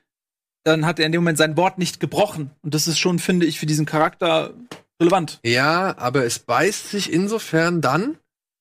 dann 0.68 0.86
hat 0.86 1.00
er 1.00 1.06
in 1.06 1.12
dem 1.12 1.22
Moment 1.22 1.38
sein 1.38 1.58
Wort 1.58 1.78
nicht 1.78 2.00
gebrochen. 2.00 2.52
Und 2.62 2.74
das 2.74 2.88
ist 2.88 3.00
schon, 3.00 3.20
finde 3.20 3.46
ich, 3.46 3.60
für 3.60 3.66
diesen 3.66 3.86
Charakter 3.86 4.54
relevant. 5.02 5.40
Ja, 5.44 5.98
aber 5.98 6.26
es 6.26 6.40
beißt 6.40 6.90
sich 6.92 7.12
insofern 7.12 7.82
dann, 7.82 8.18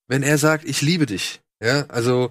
wenn 0.09 0.23
er 0.23 0.39
sagt, 0.39 0.65
ich 0.65 0.83
liebe 0.83 1.07
dich. 1.07 1.41
Ja, 1.63 1.87
also 1.89 2.31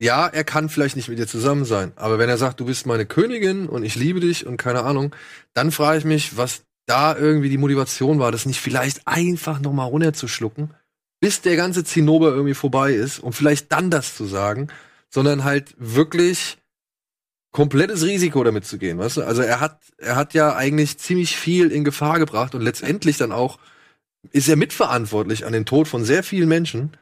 ja, 0.00 0.28
er 0.28 0.44
kann 0.44 0.68
vielleicht 0.68 0.96
nicht 0.96 1.08
mit 1.08 1.18
dir 1.18 1.26
zusammen 1.26 1.64
sein, 1.64 1.92
aber 1.96 2.18
wenn 2.20 2.28
er 2.28 2.38
sagt, 2.38 2.60
du 2.60 2.64
bist 2.64 2.86
meine 2.86 3.04
Königin 3.04 3.68
und 3.68 3.82
ich 3.82 3.96
liebe 3.96 4.20
dich 4.20 4.46
und 4.46 4.56
keine 4.56 4.84
Ahnung, 4.84 5.14
dann 5.54 5.72
frage 5.72 5.98
ich 5.98 6.04
mich, 6.04 6.36
was 6.36 6.62
da 6.86 7.16
irgendwie 7.16 7.48
die 7.48 7.58
Motivation 7.58 8.20
war, 8.20 8.30
das 8.30 8.46
nicht 8.46 8.60
vielleicht 8.60 9.06
einfach 9.08 9.60
noch 9.60 9.72
mal 9.72 9.84
runterzuschlucken, 9.84 10.72
bis 11.20 11.40
der 11.40 11.56
ganze 11.56 11.82
Zinnober 11.82 12.28
irgendwie 12.28 12.54
vorbei 12.54 12.92
ist, 12.92 13.18
um 13.18 13.32
vielleicht 13.32 13.72
dann 13.72 13.90
das 13.90 14.16
zu 14.16 14.24
sagen, 14.26 14.68
sondern 15.10 15.42
halt 15.42 15.74
wirklich 15.78 16.58
komplettes 17.52 18.04
Risiko 18.04 18.44
damit 18.44 18.64
zu 18.66 18.78
gehen, 18.78 18.98
weißt 18.98 19.18
du? 19.18 19.22
Also 19.22 19.42
er 19.42 19.60
hat, 19.60 19.80
er 19.96 20.16
hat 20.16 20.34
ja 20.34 20.54
eigentlich 20.54 20.98
ziemlich 20.98 21.36
viel 21.36 21.70
in 21.70 21.84
Gefahr 21.84 22.18
gebracht 22.18 22.54
und 22.54 22.62
letztendlich 22.62 23.16
dann 23.16 23.32
auch 23.32 23.58
ist 24.32 24.48
er 24.48 24.56
mitverantwortlich 24.56 25.46
an 25.46 25.52
den 25.52 25.64
Tod 25.64 25.88
von 25.88 26.04
sehr 26.04 26.22
vielen 26.22 26.48
Menschen, 26.48 26.96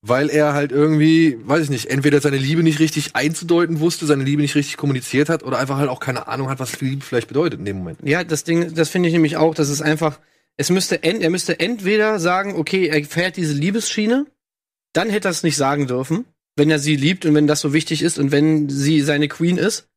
weil 0.00 0.30
er 0.30 0.54
halt 0.54 0.72
irgendwie, 0.72 1.38
weiß 1.42 1.64
ich 1.64 1.70
nicht, 1.70 1.86
entweder 1.86 2.20
seine 2.20 2.36
Liebe 2.36 2.62
nicht 2.62 2.80
richtig 2.80 3.14
einzudeuten 3.14 3.80
wusste, 3.80 4.06
seine 4.06 4.24
Liebe 4.24 4.42
nicht 4.42 4.54
richtig 4.54 4.76
kommuniziert 4.76 5.28
hat 5.28 5.42
oder 5.42 5.58
einfach 5.58 5.76
halt 5.76 5.88
auch 5.88 6.00
keine 6.00 6.26
Ahnung 6.26 6.48
hat, 6.48 6.58
was 6.58 6.80
Liebe 6.80 7.04
vielleicht 7.04 7.28
bedeutet 7.28 7.60
in 7.60 7.64
dem 7.64 7.78
Moment. 7.78 7.98
Ja, 8.02 8.24
das 8.24 8.44
Ding, 8.44 8.74
das 8.74 8.88
finde 8.88 9.08
ich 9.08 9.12
nämlich 9.12 9.36
auch, 9.36 9.54
dass 9.54 9.68
es 9.68 9.82
einfach, 9.82 10.18
es 10.56 10.70
müsste, 10.70 11.02
ent, 11.02 11.22
er 11.22 11.30
müsste 11.30 11.60
entweder 11.60 12.18
sagen, 12.18 12.56
okay, 12.56 12.88
er 12.88 13.04
fährt 13.04 13.36
diese 13.36 13.54
Liebesschiene, 13.54 14.26
dann 14.92 15.10
hätte 15.10 15.28
er 15.28 15.32
es 15.32 15.42
nicht 15.42 15.56
sagen 15.56 15.86
dürfen, 15.86 16.24
wenn 16.56 16.70
er 16.70 16.78
sie 16.78 16.96
liebt 16.96 17.24
und 17.24 17.34
wenn 17.34 17.46
das 17.46 17.60
so 17.60 17.72
wichtig 17.72 18.02
ist 18.02 18.18
und 18.18 18.32
wenn 18.32 18.68
sie 18.68 19.00
seine 19.00 19.28
Queen 19.28 19.58
ist. 19.58 19.88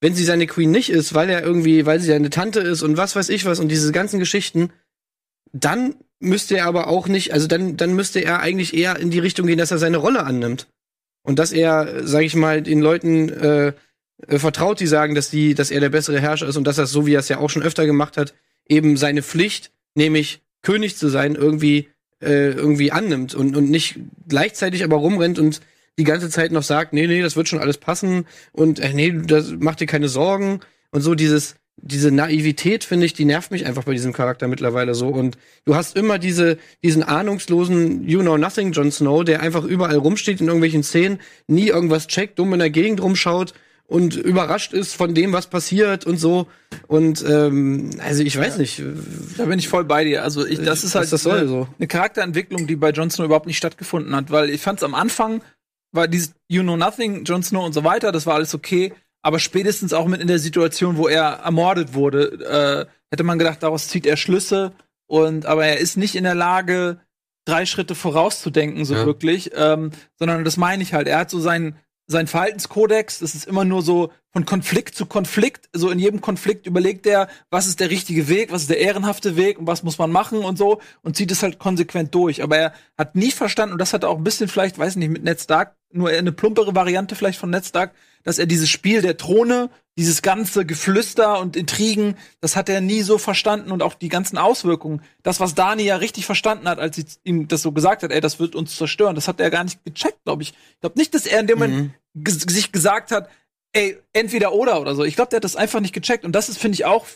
Wenn 0.00 0.14
sie 0.14 0.24
seine 0.24 0.46
Queen 0.46 0.70
nicht 0.70 0.90
ist, 0.90 1.14
weil 1.14 1.30
er 1.30 1.42
irgendwie, 1.42 1.86
weil 1.86 1.98
sie 1.98 2.08
seine 2.08 2.28
Tante 2.28 2.60
ist 2.60 2.82
und 2.82 2.96
was 2.98 3.16
weiß 3.16 3.30
ich 3.30 3.46
was 3.46 3.58
und 3.58 3.68
diese 3.68 3.90
ganzen 3.90 4.18
Geschichten, 4.18 4.70
dann 5.52 5.94
müsste 6.18 6.58
er 6.58 6.66
aber 6.66 6.88
auch 6.88 7.08
nicht, 7.08 7.32
also 7.32 7.46
dann, 7.46 7.76
dann 7.76 7.94
müsste 7.94 8.20
er 8.20 8.40
eigentlich 8.40 8.74
eher 8.74 8.98
in 8.98 9.10
die 9.10 9.20
Richtung 9.20 9.46
gehen, 9.46 9.56
dass 9.58 9.70
er 9.70 9.78
seine 9.78 9.98
Rolle 9.98 10.24
annimmt. 10.24 10.66
Und 11.22 11.38
dass 11.38 11.52
er, 11.52 12.06
sag 12.06 12.22
ich 12.22 12.34
mal, 12.34 12.60
den 12.60 12.80
Leuten 12.80 13.30
äh, 13.30 13.72
äh, 14.26 14.38
vertraut, 14.38 14.80
die 14.80 14.86
sagen, 14.86 15.14
dass 15.14 15.30
die, 15.30 15.54
dass 15.54 15.70
er 15.70 15.80
der 15.80 15.88
bessere 15.88 16.20
Herrscher 16.20 16.48
ist 16.48 16.56
und 16.56 16.66
dass 16.66 16.78
er 16.78 16.86
so 16.86 17.06
wie 17.06 17.14
er 17.14 17.20
es 17.20 17.28
ja 17.28 17.38
auch 17.38 17.50
schon 17.50 17.62
öfter 17.62 17.86
gemacht 17.86 18.16
hat, 18.16 18.34
eben 18.68 18.96
seine 18.96 19.22
Pflicht, 19.22 19.70
nämlich 19.94 20.42
König 20.62 20.96
zu 20.96 21.08
sein, 21.08 21.34
irgendwie 21.34 21.88
äh, 22.20 22.50
irgendwie 22.50 22.92
annimmt 22.92 23.34
und 23.34 23.56
und 23.56 23.70
nicht 23.70 23.98
gleichzeitig 24.28 24.84
aber 24.84 24.96
rumrennt 24.96 25.38
und 25.38 25.60
die 25.98 26.04
ganze 26.04 26.28
Zeit 26.30 26.52
noch 26.52 26.62
sagt, 26.62 26.92
nee, 26.92 27.06
nee, 27.06 27.22
das 27.22 27.36
wird 27.36 27.48
schon 27.48 27.60
alles 27.60 27.78
passen 27.78 28.26
und 28.52 28.80
äh, 28.80 28.92
nee, 28.92 29.12
das 29.12 29.54
mach 29.58 29.76
dir 29.76 29.86
keine 29.86 30.08
Sorgen 30.08 30.60
und 30.90 31.00
so 31.00 31.14
dieses 31.14 31.56
diese 31.76 32.12
Naivität 32.12 32.84
finde 32.84 33.04
ich, 33.04 33.14
die 33.14 33.24
nervt 33.24 33.50
mich 33.50 33.66
einfach 33.66 33.82
bei 33.82 33.92
diesem 33.92 34.12
Charakter 34.12 34.46
mittlerweile 34.46 34.94
so 34.94 35.08
und 35.08 35.36
du 35.64 35.74
hast 35.74 35.96
immer 35.96 36.18
diese 36.18 36.56
diesen 36.82 37.02
ahnungslosen 37.02 38.08
You 38.08 38.20
know 38.20 38.38
nothing 38.38 38.72
Jon 38.72 38.92
Snow, 38.92 39.24
der 39.24 39.40
einfach 39.40 39.64
überall 39.64 39.96
rumsteht 39.96 40.40
in 40.40 40.46
irgendwelchen 40.46 40.82
Szenen, 40.82 41.18
nie 41.46 41.68
irgendwas 41.68 42.06
checkt, 42.06 42.38
dumm 42.38 42.52
in 42.52 42.60
der 42.60 42.70
Gegend 42.70 43.02
rumschaut 43.02 43.54
und 43.86 44.16
überrascht 44.16 44.72
ist 44.72 44.94
von 44.94 45.14
dem, 45.14 45.32
was 45.32 45.46
passiert 45.46 46.06
und 46.06 46.16
so. 46.16 46.46
Und 46.86 47.24
ähm, 47.28 47.90
also 47.98 48.22
ich 48.22 48.38
weiß 48.38 48.58
nicht. 48.58 48.82
Da 49.36 49.44
bin 49.44 49.58
ich 49.58 49.68
voll 49.68 49.84
bei 49.84 50.04
dir. 50.04 50.22
Also 50.22 50.46
ich, 50.46 50.60
das 50.62 50.84
ist 50.84 50.94
halt 50.94 51.12
das 51.12 51.26
eine, 51.26 51.46
so. 51.46 51.68
eine 51.78 51.86
Charakterentwicklung, 51.86 52.66
die 52.66 52.76
bei 52.76 52.90
Jon 52.90 53.10
Snow 53.10 53.26
überhaupt 53.26 53.46
nicht 53.46 53.58
stattgefunden 53.58 54.16
hat, 54.16 54.30
weil 54.30 54.48
ich 54.48 54.62
fand 54.62 54.78
es 54.78 54.84
am 54.84 54.94
Anfang 54.94 55.42
war 55.94 56.08
dieses 56.08 56.34
You 56.48 56.62
Know 56.62 56.76
Nothing, 56.76 57.24
Jon 57.24 57.42
Snow 57.42 57.64
und 57.64 57.72
so 57.72 57.84
weiter, 57.84 58.12
das 58.12 58.26
war 58.26 58.34
alles 58.34 58.54
okay, 58.54 58.92
aber 59.22 59.38
spätestens 59.38 59.92
auch 59.92 60.06
mit 60.06 60.20
in 60.20 60.26
der 60.28 60.38
Situation, 60.38 60.96
wo 60.96 61.08
er 61.08 61.24
ermordet 61.44 61.94
wurde, 61.94 62.86
äh, 62.88 62.92
hätte 63.10 63.24
man 63.24 63.38
gedacht, 63.38 63.62
daraus 63.62 63.88
zieht 63.88 64.06
er 64.06 64.16
Schlüsse 64.16 64.72
und 65.06 65.46
aber 65.46 65.64
er 65.66 65.78
ist 65.78 65.96
nicht 65.96 66.14
in 66.16 66.24
der 66.24 66.34
Lage, 66.34 67.00
drei 67.46 67.66
Schritte 67.66 67.94
vorauszudenken, 67.94 68.84
so 68.84 68.94
Ja. 68.94 69.06
wirklich, 69.06 69.50
ähm, 69.54 69.90
sondern 70.18 70.44
das 70.44 70.56
meine 70.56 70.82
ich 70.82 70.94
halt. 70.94 71.06
Er 71.08 71.18
hat 71.18 71.30
so 71.30 71.40
seinen 71.40 71.76
sein 72.06 72.26
Verhaltenskodex, 72.26 73.20
das 73.20 73.34
ist 73.34 73.46
immer 73.46 73.64
nur 73.64 73.82
so 73.82 74.12
von 74.30 74.44
Konflikt 74.44 74.94
zu 74.94 75.06
Konflikt. 75.06 75.68
So 75.72 75.90
in 75.90 75.98
jedem 75.98 76.20
Konflikt 76.20 76.66
überlegt 76.66 77.06
er, 77.06 77.28
was 77.50 77.66
ist 77.66 77.80
der 77.80 77.90
richtige 77.90 78.28
Weg, 78.28 78.52
was 78.52 78.62
ist 78.62 78.70
der 78.70 78.80
ehrenhafte 78.80 79.36
Weg 79.36 79.58
und 79.58 79.66
was 79.66 79.82
muss 79.82 79.98
man 79.98 80.12
machen 80.12 80.38
und 80.40 80.58
so 80.58 80.80
und 81.02 81.16
zieht 81.16 81.30
es 81.30 81.42
halt 81.42 81.58
konsequent 81.58 82.14
durch. 82.14 82.42
Aber 82.42 82.56
er 82.56 82.74
hat 82.98 83.14
nie 83.14 83.30
verstanden, 83.30 83.72
und 83.72 83.78
das 83.78 83.92
hat 83.92 84.02
er 84.02 84.10
auch 84.10 84.18
ein 84.18 84.24
bisschen 84.24 84.48
vielleicht, 84.48 84.78
weiß 84.78 84.96
nicht, 84.96 85.08
mit 85.08 85.24
Ned 85.24 85.40
Stark, 85.40 85.76
nur 85.92 86.10
eine 86.10 86.32
plumpere 86.32 86.74
Variante 86.74 87.14
vielleicht 87.14 87.38
von 87.38 87.50
Ned 87.50 87.64
Stark, 87.64 87.94
dass 88.24 88.38
er 88.38 88.46
dieses 88.46 88.68
Spiel 88.68 89.00
der 89.00 89.16
Throne, 89.16 89.70
dieses 89.96 90.22
ganze 90.22 90.66
Geflüster 90.66 91.38
und 91.38 91.54
Intrigen, 91.56 92.16
das 92.40 92.56
hat 92.56 92.68
er 92.68 92.80
nie 92.80 93.02
so 93.02 93.16
verstanden 93.18 93.70
und 93.70 93.82
auch 93.82 93.94
die 93.94 94.08
ganzen 94.08 94.38
Auswirkungen. 94.38 95.02
Das, 95.22 95.38
was 95.38 95.54
Dani 95.54 95.84
ja 95.84 95.96
richtig 95.96 96.26
verstanden 96.26 96.68
hat, 96.68 96.78
als 96.80 96.96
sie 96.96 97.04
ihm 97.22 97.46
das 97.46 97.62
so 97.62 97.70
gesagt 97.70 98.02
hat, 98.02 98.10
ey, 98.10 98.20
das 98.20 98.40
wird 98.40 98.56
uns 98.56 98.74
zerstören, 98.76 99.14
das 99.14 99.28
hat 99.28 99.38
er 99.40 99.50
gar 99.50 99.62
nicht 99.64 99.84
gecheckt, 99.84 100.24
glaube 100.24 100.42
ich. 100.42 100.50
Ich 100.50 100.80
glaube 100.80 100.98
nicht, 100.98 101.14
dass 101.14 101.26
er 101.26 101.38
in 101.40 101.46
dem 101.46 101.58
Moment 101.58 101.92
ges- 102.16 102.50
sich 102.50 102.72
gesagt 102.72 103.12
hat, 103.12 103.28
ey, 103.72 103.96
entweder 104.12 104.52
oder 104.52 104.80
oder 104.80 104.94
so. 104.96 105.04
Ich 105.04 105.14
glaube, 105.14 105.30
der 105.30 105.36
hat 105.36 105.44
das 105.44 105.54
einfach 105.56 105.80
nicht 105.80 105.94
gecheckt 105.94 106.24
und 106.24 106.32
das 106.32 106.48
ist, 106.48 106.58
finde 106.58 106.74
ich 106.74 106.84
auch, 106.84 107.06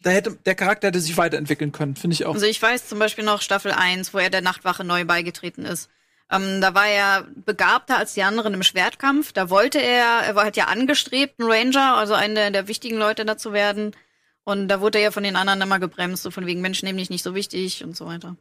da 0.00 0.10
hätte 0.10 0.36
der 0.46 0.54
Charakter 0.54 0.86
hätte 0.88 1.00
sich 1.00 1.16
weiterentwickeln 1.16 1.72
können, 1.72 1.96
finde 1.96 2.14
ich 2.14 2.24
auch. 2.24 2.34
Also 2.34 2.46
ich 2.46 2.62
weiß 2.62 2.88
zum 2.88 3.00
Beispiel 3.00 3.24
noch 3.24 3.42
Staffel 3.42 3.72
1, 3.72 4.14
wo 4.14 4.18
er 4.18 4.30
der 4.30 4.42
Nachtwache 4.42 4.84
neu 4.84 5.04
beigetreten 5.04 5.64
ist. 5.64 5.88
Ähm, 6.30 6.60
da 6.60 6.74
war 6.74 6.86
er 6.86 7.26
begabter 7.46 7.96
als 7.96 8.14
die 8.14 8.22
anderen 8.22 8.54
im 8.54 8.62
Schwertkampf. 8.62 9.32
Da 9.32 9.48
wollte 9.48 9.80
er, 9.80 10.20
er 10.26 10.34
war 10.34 10.44
halt 10.44 10.56
ja 10.56 10.66
angestrebt, 10.66 11.38
ein 11.38 11.50
Ranger, 11.50 11.96
also 11.96 12.14
einer 12.14 12.50
der 12.50 12.68
wichtigen 12.68 12.98
Leute 12.98 13.24
da 13.24 13.38
zu 13.38 13.52
werden. 13.52 13.96
Und 14.44 14.68
da 14.68 14.80
wurde 14.80 14.98
er 14.98 15.04
ja 15.04 15.10
von 15.10 15.22
den 15.22 15.36
anderen 15.36 15.60
immer 15.60 15.78
gebremst, 15.78 16.22
so 16.22 16.30
von 16.30 16.46
wegen 16.46 16.60
Menschen 16.60 16.86
nämlich 16.86 17.10
nicht 17.10 17.22
so 17.22 17.34
wichtig 17.34 17.84
und 17.84 17.96
so 17.96 18.06
weiter. 18.06 18.36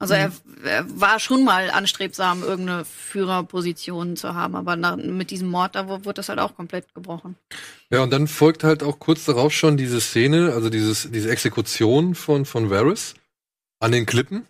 Also 0.00 0.14
er, 0.14 0.30
er 0.64 0.84
war 1.00 1.18
schon 1.18 1.42
mal 1.42 1.70
anstrebsam, 1.70 2.44
irgendeine 2.44 2.84
Führerposition 2.84 4.16
zu 4.16 4.34
haben, 4.34 4.54
aber 4.54 4.76
nach, 4.76 4.96
mit 4.96 5.32
diesem 5.32 5.48
Mord, 5.48 5.74
da 5.74 5.88
wu- 5.88 6.04
wurde 6.04 6.14
das 6.14 6.28
halt 6.28 6.38
auch 6.38 6.54
komplett 6.54 6.94
gebrochen. 6.94 7.34
Ja, 7.90 8.04
und 8.04 8.12
dann 8.12 8.28
folgt 8.28 8.62
halt 8.62 8.84
auch 8.84 9.00
kurz 9.00 9.24
darauf 9.24 9.52
schon 9.52 9.76
diese 9.76 10.00
Szene, 10.00 10.52
also 10.54 10.70
dieses, 10.70 11.10
diese 11.10 11.30
Exekution 11.30 12.14
von, 12.14 12.44
von 12.46 12.70
Varys 12.70 13.14
an 13.80 13.90
den 13.90 14.06
Klippen. 14.06 14.46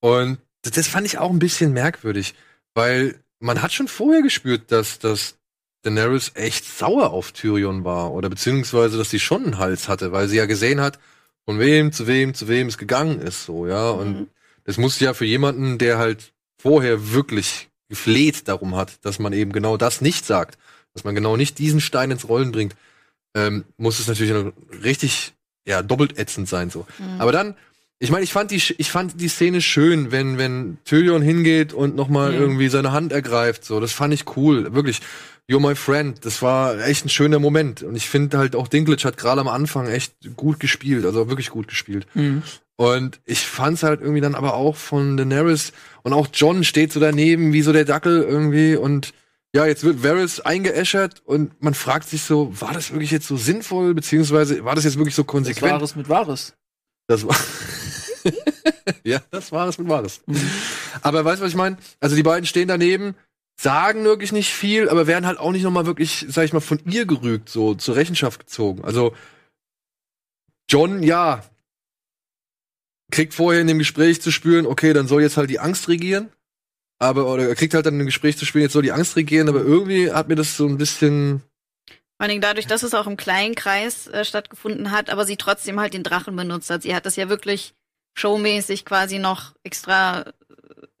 Und 0.00 0.38
das, 0.62 0.88
fand 0.88 1.06
ich 1.06 1.18
auch 1.18 1.30
ein 1.30 1.38
bisschen 1.38 1.72
merkwürdig, 1.72 2.34
weil 2.74 3.20
man 3.38 3.62
hat 3.62 3.72
schon 3.72 3.88
vorher 3.88 4.22
gespürt, 4.22 4.70
dass, 4.70 4.98
dass 4.98 5.36
Daenerys 5.82 6.32
echt 6.34 6.64
sauer 6.64 7.10
auf 7.10 7.32
Tyrion 7.32 7.84
war 7.84 8.12
oder 8.12 8.28
beziehungsweise, 8.28 8.98
dass 8.98 9.10
sie 9.10 9.20
schon 9.20 9.44
einen 9.44 9.58
Hals 9.58 9.88
hatte, 9.88 10.12
weil 10.12 10.28
sie 10.28 10.36
ja 10.36 10.46
gesehen 10.46 10.80
hat, 10.80 10.98
von 11.46 11.58
wem 11.58 11.92
zu 11.92 12.06
wem 12.06 12.34
zu 12.34 12.48
wem 12.48 12.68
es 12.68 12.78
gegangen 12.78 13.20
ist, 13.20 13.44
so, 13.46 13.66
ja. 13.66 13.90
Und 13.90 14.28
das 14.64 14.76
muss 14.76 15.00
ja 15.00 15.14
für 15.14 15.24
jemanden, 15.24 15.78
der 15.78 15.98
halt 15.98 16.32
vorher 16.60 17.12
wirklich 17.12 17.68
gefleht 17.88 18.46
darum 18.46 18.76
hat, 18.76 19.04
dass 19.04 19.18
man 19.18 19.32
eben 19.32 19.52
genau 19.52 19.76
das 19.76 20.00
nicht 20.00 20.26
sagt, 20.26 20.58
dass 20.94 21.04
man 21.04 21.14
genau 21.14 21.36
nicht 21.36 21.58
diesen 21.58 21.80
Stein 21.80 22.10
ins 22.10 22.28
Rollen 22.28 22.52
bringt, 22.52 22.76
ähm, 23.34 23.64
muss 23.78 23.98
es 23.98 24.06
natürlich 24.06 24.32
noch 24.32 24.52
richtig, 24.84 25.32
ja, 25.66 25.82
doppelt 25.82 26.18
ätzend 26.18 26.48
sein, 26.48 26.70
so. 26.70 26.86
Aber 27.18 27.32
dann, 27.32 27.56
ich 28.02 28.10
meine, 28.10 28.24
ich 28.24 28.32
fand 28.32 28.50
die, 28.50 28.62
ich 28.78 28.90
fand 28.90 29.20
die 29.20 29.28
Szene 29.28 29.60
schön, 29.60 30.10
wenn, 30.10 30.38
wenn 30.38 30.78
Tyrion 30.84 31.20
hingeht 31.20 31.72
und 31.74 31.94
nochmal 31.94 32.34
irgendwie 32.34 32.68
seine 32.68 32.92
Hand 32.92 33.12
ergreift, 33.12 33.64
so. 33.64 33.78
Das 33.78 33.92
fand 33.92 34.14
ich 34.14 34.36
cool, 34.36 34.72
wirklich. 34.74 35.00
You're 35.50 35.60
my 35.60 35.74
friend. 35.74 36.24
Das 36.24 36.42
war 36.42 36.80
echt 36.86 37.04
ein 37.04 37.08
schöner 37.08 37.38
Moment. 37.38 37.82
Und 37.82 37.96
ich 37.96 38.08
finde 38.08 38.38
halt 38.38 38.56
auch 38.56 38.68
Dinklage 38.68 39.02
hat 39.04 39.16
gerade 39.16 39.40
am 39.40 39.48
Anfang 39.48 39.86
echt 39.86 40.14
gut 40.36 40.60
gespielt, 40.60 41.04
also 41.04 41.28
wirklich 41.28 41.50
gut 41.50 41.68
gespielt. 41.68 42.06
Und 42.76 43.20
ich 43.26 43.40
fand's 43.40 43.82
halt 43.82 44.00
irgendwie 44.00 44.22
dann 44.22 44.34
aber 44.34 44.54
auch 44.54 44.76
von 44.76 45.18
Daenerys 45.18 45.72
und 46.02 46.14
auch 46.14 46.28
John 46.32 46.64
steht 46.64 46.94
so 46.94 47.00
daneben 47.00 47.52
wie 47.52 47.60
so 47.60 47.74
der 47.74 47.84
Dackel 47.84 48.22
irgendwie 48.22 48.76
und 48.76 49.12
ja, 49.54 49.66
jetzt 49.66 49.84
wird 49.84 50.02
Varys 50.02 50.40
eingeäschert 50.40 51.20
und 51.26 51.60
man 51.60 51.74
fragt 51.74 52.08
sich 52.08 52.22
so, 52.22 52.58
war 52.58 52.72
das 52.72 52.92
wirklich 52.92 53.10
jetzt 53.10 53.26
so 53.26 53.36
sinnvoll, 53.36 53.92
beziehungsweise 53.92 54.64
war 54.64 54.76
das 54.76 54.84
jetzt 54.84 54.96
wirklich 54.96 55.14
so 55.14 55.22
das 55.22 55.26
konsequent? 55.26 55.72
Wahres 55.72 55.96
mit 55.96 56.08
Wahres. 56.08 56.54
Das 57.08 57.26
war 57.26 57.36
Ja, 59.04 59.20
das 59.30 59.52
war 59.52 59.68
es 59.68 59.78
mit 59.78 59.88
Wahres. 59.88 60.20
Aber 61.02 61.24
weißt 61.24 61.40
du, 61.40 61.44
was 61.44 61.52
ich 61.52 61.56
meine? 61.56 61.78
Also 62.00 62.16
die 62.16 62.22
beiden 62.22 62.44
stehen 62.44 62.68
daneben, 62.68 63.14
sagen 63.58 64.04
wirklich 64.04 64.32
nicht 64.32 64.52
viel, 64.52 64.88
aber 64.88 65.06
werden 65.06 65.26
halt 65.26 65.38
auch 65.38 65.52
nicht 65.52 65.62
nochmal 65.62 65.86
wirklich, 65.86 66.26
sag 66.28 66.44
ich 66.44 66.52
mal, 66.52 66.60
von 66.60 66.80
ihr 66.86 67.06
gerügt, 67.06 67.48
so 67.48 67.74
zur 67.74 67.96
Rechenschaft 67.96 68.40
gezogen. 68.40 68.84
Also 68.84 69.14
John, 70.68 71.02
ja, 71.02 71.44
kriegt 73.10 73.34
vorher 73.34 73.60
in 73.60 73.66
dem 73.66 73.78
Gespräch 73.78 74.22
zu 74.22 74.30
spüren, 74.30 74.66
okay, 74.66 74.92
dann 74.92 75.08
soll 75.08 75.22
jetzt 75.22 75.36
halt 75.36 75.50
die 75.50 75.58
Angst 75.58 75.88
regieren. 75.88 76.30
Aber, 76.98 77.26
oder 77.26 77.48
er 77.48 77.54
kriegt 77.54 77.74
halt 77.74 77.86
dann 77.86 77.98
im 77.98 78.06
Gespräch 78.06 78.36
zu 78.36 78.44
spüren, 78.44 78.62
jetzt 78.62 78.74
soll 78.74 78.82
die 78.82 78.92
Angst 78.92 79.16
regieren, 79.16 79.48
aber 79.48 79.60
irgendwie 79.60 80.12
hat 80.12 80.28
mir 80.28 80.36
das 80.36 80.56
so 80.56 80.66
ein 80.66 80.76
bisschen, 80.76 81.42
Vor 82.18 82.28
Dingen 82.28 82.42
dadurch, 82.42 82.66
dass 82.66 82.82
es 82.82 82.94
auch 82.94 83.06
im 83.06 83.16
kleinen 83.16 83.54
Kreis 83.54 84.06
äh, 84.08 84.24
stattgefunden 84.24 84.90
hat, 84.90 85.08
aber 85.08 85.24
sie 85.24 85.36
trotzdem 85.36 85.80
halt 85.80 85.94
den 85.94 86.02
Drachen 86.02 86.36
benutzt 86.36 86.70
hat. 86.70 86.82
Sie 86.82 86.94
hat 86.94 87.06
das 87.06 87.16
ja 87.16 87.28
wirklich 87.28 87.74
showmäßig 88.14 88.84
quasi 88.84 89.18
noch 89.18 89.54
extra 89.62 90.22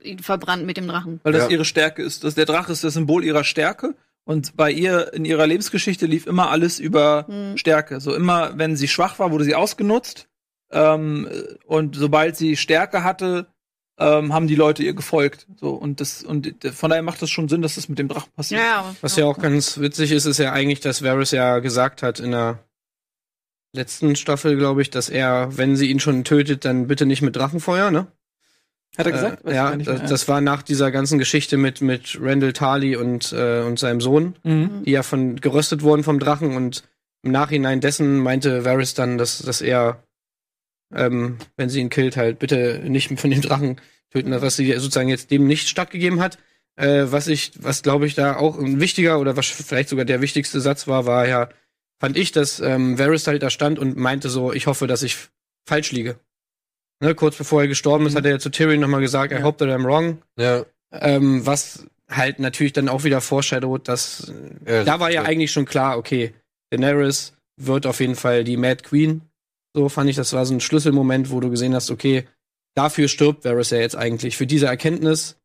äh, 0.02 0.08
ihn 0.10 0.18
verbrannt 0.20 0.64
mit 0.66 0.76
dem 0.76 0.88
Drachen. 0.88 1.20
Weil 1.22 1.32
das 1.32 1.44
Ja. 1.44 1.50
ihre 1.50 1.64
Stärke 1.64 2.02
ist. 2.02 2.24
Das, 2.24 2.34
der 2.34 2.46
Drache 2.46 2.72
ist 2.72 2.84
das 2.84 2.94
Symbol 2.94 3.24
ihrer 3.24 3.44
Stärke. 3.44 3.94
Und 4.24 4.56
bei 4.56 4.70
ihr 4.70 5.12
in 5.12 5.24
ihrer 5.24 5.46
Lebensgeschichte 5.46 6.06
lief 6.06 6.26
immer 6.26 6.50
alles 6.50 6.78
über 6.78 7.26
Hm. 7.28 7.56
Stärke. 7.56 8.00
So 8.00 8.14
immer, 8.14 8.56
wenn 8.58 8.76
sie 8.76 8.86
schwach 8.88 9.18
war, 9.18 9.32
wurde 9.32 9.44
sie 9.44 9.54
ausgenutzt. 9.54 10.28
Ähm, 10.70 11.28
und 11.66 11.96
sobald 11.96 12.36
sie 12.36 12.56
Stärke 12.56 13.02
hatte, 13.02 13.46
ähm, 13.98 14.32
haben 14.32 14.46
die 14.46 14.54
Leute 14.54 14.82
ihr 14.84 14.94
gefolgt. 14.94 15.46
So 15.56 15.70
und 15.70 16.00
das 16.00 16.22
und 16.22 16.54
von 16.72 16.90
daher 16.90 17.02
macht 17.02 17.20
das 17.22 17.28
schon 17.30 17.48
Sinn, 17.48 17.60
dass 17.60 17.74
das 17.74 17.88
mit 17.88 17.98
dem 17.98 18.08
Drachen 18.08 18.30
passiert. 18.36 18.60
Ja, 18.62 18.94
Was 19.00 19.16
ja 19.16 19.24
auch 19.26 19.38
ganz 19.38 19.78
witzig 19.78 20.12
ist, 20.12 20.26
ist 20.26 20.38
ja 20.38 20.52
eigentlich, 20.52 20.80
dass 20.80 21.02
Varys 21.02 21.32
ja 21.32 21.58
gesagt 21.58 22.02
hat 22.02 22.20
in 22.20 22.30
der 22.30 22.60
letzten 23.72 24.16
Staffel, 24.16 24.56
glaube 24.56 24.82
ich, 24.82 24.90
dass 24.90 25.08
er, 25.08 25.56
wenn 25.56 25.76
sie 25.76 25.90
ihn 25.90 26.00
schon 26.00 26.24
tötet, 26.24 26.64
dann 26.64 26.86
bitte 26.86 27.06
nicht 27.06 27.22
mit 27.22 27.36
Drachenfeuer, 27.36 27.90
ne? 27.90 28.06
Hat 28.98 29.06
er 29.06 29.12
gesagt? 29.12 29.44
Äh, 29.46 29.54
ja, 29.54 29.76
das, 29.76 29.98
mehr. 29.98 30.08
das 30.08 30.28
war 30.28 30.40
nach 30.40 30.62
dieser 30.62 30.90
ganzen 30.90 31.18
Geschichte 31.18 31.56
mit, 31.56 31.80
mit 31.80 32.18
Randall 32.20 32.52
Tarley 32.52 32.96
und, 32.96 33.32
äh, 33.32 33.60
und 33.62 33.78
seinem 33.78 34.00
Sohn, 34.00 34.34
Mhm. 34.42 34.82
die 34.84 34.90
ja 34.90 35.02
von 35.02 35.36
geröstet 35.36 35.82
wurden 35.82 36.02
vom 36.02 36.18
Drachen 36.18 36.56
und 36.56 36.82
im 37.22 37.30
Nachhinein 37.30 37.80
dessen 37.80 38.18
meinte 38.18 38.64
Varys 38.64 38.94
dann, 38.94 39.18
dass, 39.18 39.38
dass 39.38 39.60
er, 39.60 40.02
ähm, 40.92 41.38
wenn 41.56 41.68
sie 41.68 41.80
ihn 41.80 41.90
killt, 41.90 42.16
halt 42.16 42.38
bitte 42.40 42.80
nicht 42.84 43.16
von 43.20 43.30
dem 43.30 43.42
Drachen 43.42 43.80
töten, 44.10 44.32
was 44.40 44.56
sie 44.56 44.72
sozusagen 44.72 45.08
jetzt 45.08 45.30
dem 45.30 45.46
nicht 45.46 45.68
stattgegeben 45.68 46.20
hat. 46.20 46.38
Äh, 46.76 47.06
was 47.12 47.28
ich, 47.28 47.52
was 47.60 47.82
glaube 47.82 48.06
ich 48.06 48.14
da 48.14 48.36
auch 48.36 48.58
ein 48.58 48.80
wichtiger 48.80 49.20
oder 49.20 49.36
was 49.36 49.46
vielleicht 49.46 49.88
sogar 49.90 50.04
der 50.04 50.20
wichtigste 50.20 50.60
Satz 50.60 50.88
war, 50.88 51.04
war 51.06 51.28
ja, 51.28 51.48
fand 52.00 52.16
ich, 52.16 52.32
dass 52.32 52.60
ähm, 52.60 52.98
Varys 52.98 53.26
halt 53.26 53.42
da 53.42 53.50
stand 53.50 53.78
und 53.78 53.96
meinte 53.96 54.28
so, 54.30 54.52
ich 54.52 54.66
hoffe, 54.66 54.86
dass 54.86 55.02
ich 55.02 55.16
falsch 55.68 55.92
liege. 55.92 56.18
Ne, 57.02 57.14
kurz 57.14 57.36
bevor 57.36 57.62
er 57.62 57.68
gestorben 57.68 58.06
ist, 58.06 58.14
hat 58.16 58.24
er 58.24 58.32
ja 58.32 58.38
zu 58.38 58.50
Tyrion 58.50 58.80
nochmal 58.80 59.00
gesagt, 59.00 59.32
I 59.32 59.36
Ja. 59.36 59.42
hope 59.42 59.58
that 59.58 59.68
I'm 59.74 59.84
wrong. 59.84 60.22
ja, 60.38 60.64
Ähm, 60.92 61.46
was 61.46 61.86
halt 62.10 62.40
natürlich 62.40 62.72
dann 62.72 62.88
auch 62.88 63.04
wieder 63.04 63.20
foreshadowt, 63.20 63.86
dass 63.88 64.32
Ja, 64.66 64.84
da 64.84 64.98
war 65.00 65.10
ja 65.10 65.22
ja. 65.22 65.28
eigentlich 65.28 65.52
schon 65.52 65.64
klar, 65.64 65.96
okay, 65.96 66.34
Daenerys 66.70 67.34
wird 67.56 67.86
auf 67.86 68.00
jeden 68.00 68.16
Fall 68.16 68.44
die 68.44 68.56
Mad 68.56 68.82
Queen. 68.82 69.22
So 69.74 69.88
fand 69.88 70.10
ich, 70.10 70.16
das 70.16 70.32
war 70.32 70.44
so 70.44 70.52
ein 70.54 70.60
Schlüsselmoment, 70.60 71.30
wo 71.30 71.38
du 71.40 71.48
gesehen 71.50 71.74
hast, 71.74 71.90
okay, 71.90 72.26
dafür 72.74 73.06
stirbt 73.08 73.44
Varys 73.44 73.70
ja 73.70 73.78
jetzt 73.78 73.96
eigentlich, 73.96 74.36
für 74.36 74.46
diese 74.46 74.66
Erkenntnis. 74.66 75.36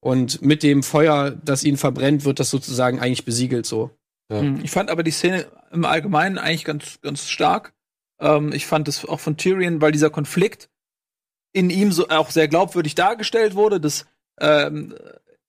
Und 0.00 0.40
mit 0.42 0.62
dem 0.62 0.82
Feuer, 0.82 1.30
das 1.44 1.64
ihn 1.64 1.76
verbrennt, 1.76 2.24
wird 2.24 2.38
das 2.40 2.50
sozusagen 2.50 3.00
eigentlich 3.00 3.24
besiegelt 3.24 3.66
so. 3.66 3.90
Ja. 4.28 4.42
Mhm. 4.42 4.60
Ich 4.62 4.70
fand 4.70 4.90
aber 4.90 5.02
die 5.02 5.10
Szene 5.10 5.46
im 5.72 5.84
Allgemeinen 5.84 6.38
eigentlich 6.38 6.64
ganz, 6.64 7.00
ganz 7.00 7.28
stark. 7.28 7.72
Ähm, 8.20 8.52
ich 8.52 8.66
fand 8.66 8.88
es 8.88 9.04
auch 9.04 9.20
von 9.20 9.36
Tyrion, 9.36 9.80
weil 9.80 9.92
dieser 9.92 10.10
Konflikt 10.10 10.68
in 11.52 11.70
ihm 11.70 11.92
so 11.92 12.08
auch 12.08 12.30
sehr 12.30 12.48
glaubwürdig 12.48 12.94
dargestellt 12.94 13.54
wurde. 13.54 13.80
Das 13.80 14.06
ähm, 14.40 14.94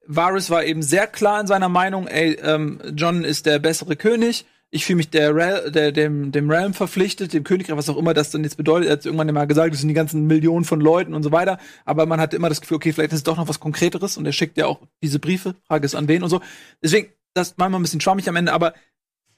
Varys 0.05 0.49
war 0.49 0.63
eben 0.63 0.81
sehr 0.81 1.07
klar 1.07 1.41
in 1.41 1.47
seiner 1.47 1.69
Meinung, 1.69 2.07
ey, 2.07 2.37
ähm, 2.41 2.79
John 2.95 3.23
ist 3.23 3.45
der 3.45 3.59
bessere 3.59 3.95
König. 3.95 4.45
Ich 4.69 4.85
fühle 4.85 4.97
mich 4.97 5.09
der, 5.09 5.33
Rel 5.33 5.71
der 5.71 5.93
dem, 5.93 6.31
dem 6.33 6.49
Realm 6.49 6.73
verpflichtet, 6.73 7.33
dem 7.33 7.45
Königreich, 7.45 7.77
was 7.77 7.89
auch 7.89 7.97
immer 7.97 8.13
das 8.13 8.31
dann 8.31 8.43
jetzt 8.43 8.57
bedeutet. 8.57 8.89
Er 8.89 8.93
hat 8.93 9.05
irgendwann 9.05 9.33
mal 9.33 9.47
gesagt, 9.47 9.73
das 9.73 9.79
sind 9.79 9.87
die 9.87 9.93
ganzen 9.93 10.27
Millionen 10.27 10.65
von 10.65 10.81
Leuten 10.81 11.13
und 11.13 11.23
so 11.23 11.31
weiter. 11.31 11.57
Aber 11.85 12.05
man 12.05 12.19
hatte 12.19 12.35
immer 12.35 12.49
das 12.49 12.59
Gefühl, 12.59 12.75
okay, 12.75 12.91
vielleicht 12.91 13.13
ist 13.13 13.19
es 13.19 13.23
doch 13.23 13.37
noch 13.37 13.47
was 13.47 13.61
Konkreteres. 13.61 14.17
Und 14.17 14.25
er 14.25 14.33
schickt 14.33 14.57
ja 14.57 14.65
auch 14.65 14.81
diese 15.01 15.19
Briefe, 15.19 15.55
Frage 15.67 15.85
ist 15.85 15.95
an 15.95 16.09
wen 16.09 16.21
und 16.21 16.29
so. 16.29 16.41
Deswegen, 16.83 17.07
das 17.33 17.55
manchmal 17.57 17.79
ein 17.79 17.83
bisschen 17.83 18.01
schwammig 18.01 18.27
am 18.29 18.35
Ende, 18.35 18.53
aber 18.53 18.73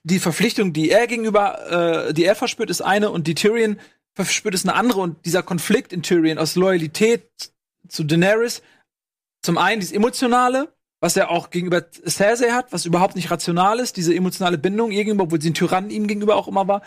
die 0.04 0.19
Verpflichtung, 0.19 0.73
die 0.73 0.89
er 0.89 1.08
gegenüber, 1.08 2.08
äh, 2.08 2.13
die 2.13 2.25
er 2.25 2.36
verspürt, 2.36 2.69
ist 2.69 2.82
eine 2.82 3.12
und 3.12 3.28
die 3.28 3.36
Tyrion 3.36 3.80
verspürt 4.13 4.56
ist 4.56 4.67
eine 4.67 4.75
andere. 4.75 5.02
Und 5.02 5.25
dieser 5.25 5.43
Konflikt 5.43 5.93
in 5.93 6.04
Tyrion 6.04 6.38
aus 6.38 6.56
Loyalität 6.56 7.30
zu 7.88 8.04
Daenerys, 8.04 8.62
zum 9.41 9.58
einen 9.58 9.80
dieses 9.80 9.95
Emotionale, 9.95 10.73
was 10.99 11.15
er 11.15 11.32
auch 11.32 11.49
gegenüber 11.49 11.86
Cersei 12.06 12.52
hat, 12.52 12.73
was 12.73 12.86
überhaupt 12.86 13.15
nicht 13.15 13.32
rational 13.32 13.80
ist, 13.80 13.95
diese 13.97 14.13
emotionale 14.13 14.58
Bindung 14.58 14.91
ihr 14.91 15.04
gegenüber, 15.04 15.25
obwohl 15.25 15.41
sie 15.41 15.52
ein 15.52 15.54
Tyrann 15.54 15.89
ihm 15.89 16.08
gegenüber 16.08 16.36
auch 16.36 16.47
immer 16.47 16.67
war, 16.67 16.82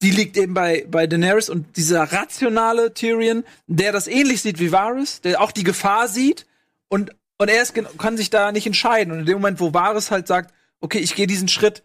die 0.00 0.12
liegt 0.12 0.36
eben 0.36 0.54
bei, 0.54 0.86
bei 0.88 1.08
Daenerys 1.08 1.50
und 1.50 1.76
dieser 1.76 2.04
rationale 2.04 2.94
Tyrion, 2.94 3.44
der 3.66 3.90
das 3.90 4.06
ähnlich 4.06 4.42
sieht 4.42 4.60
wie 4.60 4.70
Varys, 4.70 5.20
der 5.20 5.40
auch 5.40 5.50
die 5.50 5.64
Gefahr 5.64 6.06
sieht 6.06 6.46
und, 6.88 7.10
und 7.38 7.48
er 7.48 7.62
ist, 7.62 7.74
kann 7.98 8.16
sich 8.16 8.30
da 8.30 8.52
nicht 8.52 8.66
entscheiden. 8.66 9.12
Und 9.12 9.20
in 9.20 9.26
dem 9.26 9.38
Moment, 9.38 9.60
wo 9.60 9.72
Varys 9.72 10.10
halt 10.10 10.26
sagt, 10.26 10.52
okay, 10.80 10.98
ich 10.98 11.14
gehe 11.14 11.26
diesen 11.26 11.48
Schritt 11.48 11.84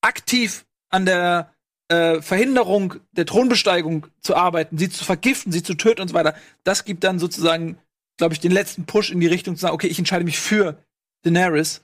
aktiv 0.00 0.64
an 0.90 1.06
der 1.06 1.54
äh, 1.88 2.20
Verhinderung 2.20 2.96
der 3.12 3.26
Thronbesteigung 3.26 4.06
zu 4.20 4.36
arbeiten, 4.36 4.78
sie 4.78 4.90
zu 4.90 5.04
vergiften, 5.04 5.52
sie 5.52 5.62
zu 5.62 5.74
töten 5.74 6.02
und 6.02 6.08
so 6.08 6.14
weiter, 6.14 6.34
das 6.64 6.84
gibt 6.84 7.04
dann 7.04 7.18
sozusagen, 7.18 7.78
glaube 8.16 8.34
ich, 8.34 8.40
den 8.40 8.52
letzten 8.52 8.84
Push 8.84 9.10
in 9.10 9.20
die 9.20 9.26
Richtung 9.26 9.56
zu 9.56 9.62
sagen, 9.62 9.74
okay, 9.74 9.88
ich 9.88 9.98
entscheide 9.98 10.24
mich 10.24 10.38
für 10.38 10.78
Daenerys. 11.22 11.82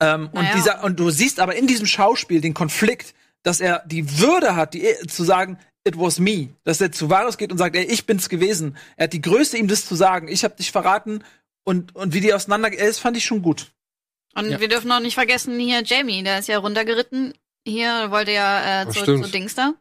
Ähm, 0.00 0.28
und 0.32 0.34
Naja. 0.34 0.54
dieser, 0.54 0.84
und 0.84 0.98
du 0.98 1.10
siehst 1.10 1.40
aber 1.40 1.54
in 1.56 1.66
diesem 1.66 1.86
Schauspiel 1.86 2.40
den 2.40 2.54
Konflikt, 2.54 3.14
dass 3.42 3.60
er 3.60 3.82
die 3.86 4.18
Würde 4.18 4.56
hat, 4.56 4.74
die, 4.74 4.86
zu 5.08 5.24
sagen, 5.24 5.58
it 5.84 5.98
was 5.98 6.18
me. 6.18 6.50
Dass 6.64 6.80
er 6.80 6.92
zu 6.92 7.10
Varus 7.10 7.38
geht 7.38 7.52
und 7.52 7.58
sagt, 7.58 7.76
ey, 7.76 7.84
ich 7.84 8.06
bin's 8.06 8.28
gewesen. 8.28 8.76
Er 8.96 9.04
hat 9.04 9.12
die 9.12 9.20
Größe, 9.20 9.56
ihm 9.58 9.68
das 9.68 9.86
zu 9.86 9.94
sagen. 9.94 10.28
Ich 10.28 10.44
habe 10.44 10.54
dich 10.56 10.70
verraten. 10.70 11.24
Und, 11.64 11.94
und 11.94 12.12
wie 12.12 12.20
die 12.20 12.34
auseinander, 12.34 12.72
äh, 12.72 12.86
das 12.86 12.98
fand 12.98 13.16
ich 13.16 13.24
schon 13.24 13.42
gut. 13.42 13.72
Und 14.34 14.50
Ja. 14.50 14.60
wir 14.60 14.68
dürfen 14.68 14.90
auch 14.90 15.00
nicht 15.00 15.14
vergessen, 15.14 15.58
hier 15.58 15.82
Jamie, 15.84 16.22
der 16.22 16.38
ist 16.38 16.48
ja 16.48 16.58
runtergeritten. 16.58 17.34
Hier 17.66 18.10
wollte 18.10 18.32
ja 18.32 18.82
äh, 18.82 18.88
zu, 18.88 19.04
zu 19.04 19.30
Dings 19.30 19.54
da. 19.54 19.74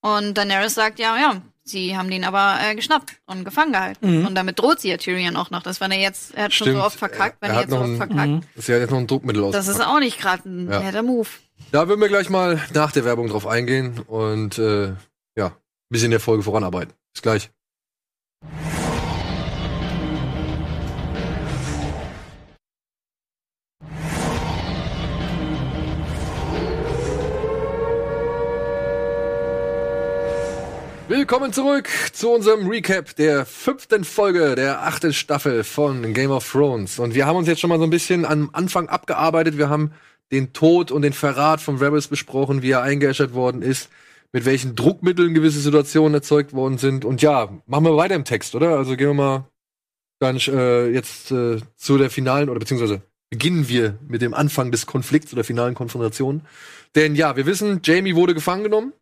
Und 0.00 0.34
Daenerys 0.34 0.74
sagt, 0.74 0.98
ja, 0.98 1.16
ja, 1.16 1.42
sie 1.62 1.96
haben 1.96 2.10
den 2.10 2.24
aber 2.24 2.58
äh, 2.60 2.74
geschnappt 2.74 3.12
und 3.26 3.44
gefangen 3.44 3.72
gehalten. 3.72 4.18
Mhm. 4.20 4.26
Und 4.26 4.34
damit 4.34 4.58
droht 4.58 4.80
sie 4.80 4.88
ja 4.88 4.96
Tyrion 4.96 5.36
auch 5.36 5.50
noch. 5.50 5.62
Das 5.62 5.80
war 5.80 5.88
er 5.90 6.00
jetzt, 6.00 6.34
er 6.34 6.44
hat 6.44 6.52
schon 6.54 6.64
Stimmt. 6.66 6.78
so 6.78 6.84
oft 6.84 6.98
verkackt, 6.98 7.36
wenn 7.40 7.50
Er 7.50 7.54
er, 7.54 7.56
hat 7.58 7.62
jetzt 7.66 7.70
so 7.70 7.76
noch 7.76 7.82
oft 7.84 7.92
ein- 7.92 7.96
verkackt. 7.98 8.28
Mhm. 8.28 8.40
Das 8.56 8.64
ist 8.64 8.68
ja 8.68 8.78
jetzt 8.78 8.90
noch 8.90 8.98
ein 8.98 9.06
Druckmittel 9.06 9.44
aus. 9.44 9.52
Das 9.52 9.68
ist 9.68 9.80
auch 9.80 10.00
nicht 10.00 10.18
gerade 10.20 10.48
ein 10.48 10.68
Ja. 10.70 10.80
netter 10.80 11.02
Move. 11.04 11.28
Da 11.70 11.86
würden 11.86 12.00
wir 12.00 12.08
gleich 12.08 12.28
mal 12.30 12.60
nach 12.74 12.90
der 12.90 13.04
Werbung 13.04 13.28
drauf 13.28 13.46
eingehen 13.46 14.00
und 14.00 14.58
äh, 14.58 14.94
ja, 15.36 15.46
ein 15.46 15.54
bisschen 15.90 16.06
in 16.06 16.10
der 16.12 16.20
Folge 16.20 16.42
voranarbeiten. 16.42 16.92
Bis 17.12 17.22
gleich. 17.22 17.50
Willkommen 31.12 31.52
zurück 31.52 31.90
zu 32.14 32.30
unserem 32.30 32.66
Recap 32.68 33.14
der 33.16 33.44
fünften 33.44 34.02
Folge 34.02 34.54
der 34.54 34.80
achten 34.80 35.12
Staffel 35.12 35.62
von 35.62 36.14
Game 36.14 36.30
of 36.30 36.50
Thrones. 36.50 36.98
Und 36.98 37.14
wir 37.14 37.26
haben 37.26 37.36
uns 37.36 37.46
jetzt 37.46 37.60
schon 37.60 37.68
mal 37.68 37.78
so 37.78 37.84
ein 37.84 37.90
bisschen 37.90 38.24
am 38.24 38.48
Anfang 38.54 38.88
abgearbeitet. 38.88 39.58
Wir 39.58 39.68
haben 39.68 39.92
den 40.30 40.54
Tod 40.54 40.90
und 40.90 41.02
den 41.02 41.12
Verrat 41.12 41.60
von 41.60 41.76
Rebels 41.76 42.08
besprochen, 42.08 42.62
wie 42.62 42.70
er 42.70 42.80
eingeäschert 42.80 43.34
worden 43.34 43.60
ist, 43.60 43.90
mit 44.32 44.46
welchen 44.46 44.74
Druckmitteln 44.74 45.34
gewisse 45.34 45.60
Situationen 45.60 46.14
erzeugt 46.14 46.54
worden 46.54 46.78
sind. 46.78 47.04
Und 47.04 47.20
ja, 47.20 47.50
machen 47.66 47.84
wir 47.84 47.94
weiter 47.98 48.14
im 48.14 48.24
Text, 48.24 48.54
oder? 48.54 48.78
Also 48.78 48.96
gehen 48.96 49.08
wir 49.08 49.14
mal 49.14 49.44
dann 50.18 50.38
äh, 50.38 50.88
jetzt 50.88 51.30
äh, 51.30 51.58
zu 51.76 51.98
der 51.98 52.08
finalen, 52.08 52.48
oder 52.48 52.58
beziehungsweise 52.58 53.02
beginnen 53.28 53.68
wir 53.68 53.98
mit 54.08 54.22
dem 54.22 54.32
Anfang 54.32 54.70
des 54.70 54.86
Konflikts 54.86 55.30
oder 55.34 55.44
finalen 55.44 55.74
Konfrontation. 55.74 56.40
Denn 56.94 57.14
ja, 57.16 57.36
wir 57.36 57.44
wissen, 57.44 57.82
Jamie 57.84 58.16
wurde 58.16 58.32
gefangen 58.32 58.62
genommen. 58.62 58.94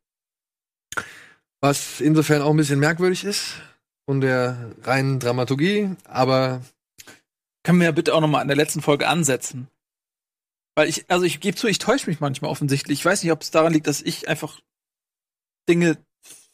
Was 1.61 2.01
insofern 2.01 2.43
auch 2.43 2.51
ein 2.51 2.57
bisschen 2.57 2.81
merkwürdig 2.81 3.25
ist 3.25 3.61
von 4.07 4.21
der 4.21 4.73
reinen 4.83 5.21
Dramaturgie, 5.21 5.91
aber 6.05 6.63
Können 7.63 7.79
wir 7.79 7.85
ja 7.87 7.93
bitte 7.93 8.15
auch 8.15 8.21
noch 8.21 8.29
mal 8.29 8.41
an 8.41 8.49
der 8.49 8.57
letzten 8.57 8.81
Folge 8.83 9.07
ansetzen. 9.07 9.69
Weil 10.75 10.89
ich, 10.89 11.05
also 11.11 11.25
ich 11.25 11.41
gebe 11.41 11.57
zu, 11.57 11.67
ich 11.67 11.79
täusche 11.79 12.09
mich 12.09 12.21
manchmal 12.21 12.51
offensichtlich. 12.51 13.01
Ich 13.01 13.05
weiß 13.05 13.23
nicht, 13.23 13.33
ob 13.33 13.43
es 13.43 13.51
daran 13.51 13.73
liegt, 13.73 13.87
dass 13.87 14.01
ich 14.01 14.29
einfach 14.29 14.61
Dinge 15.69 15.99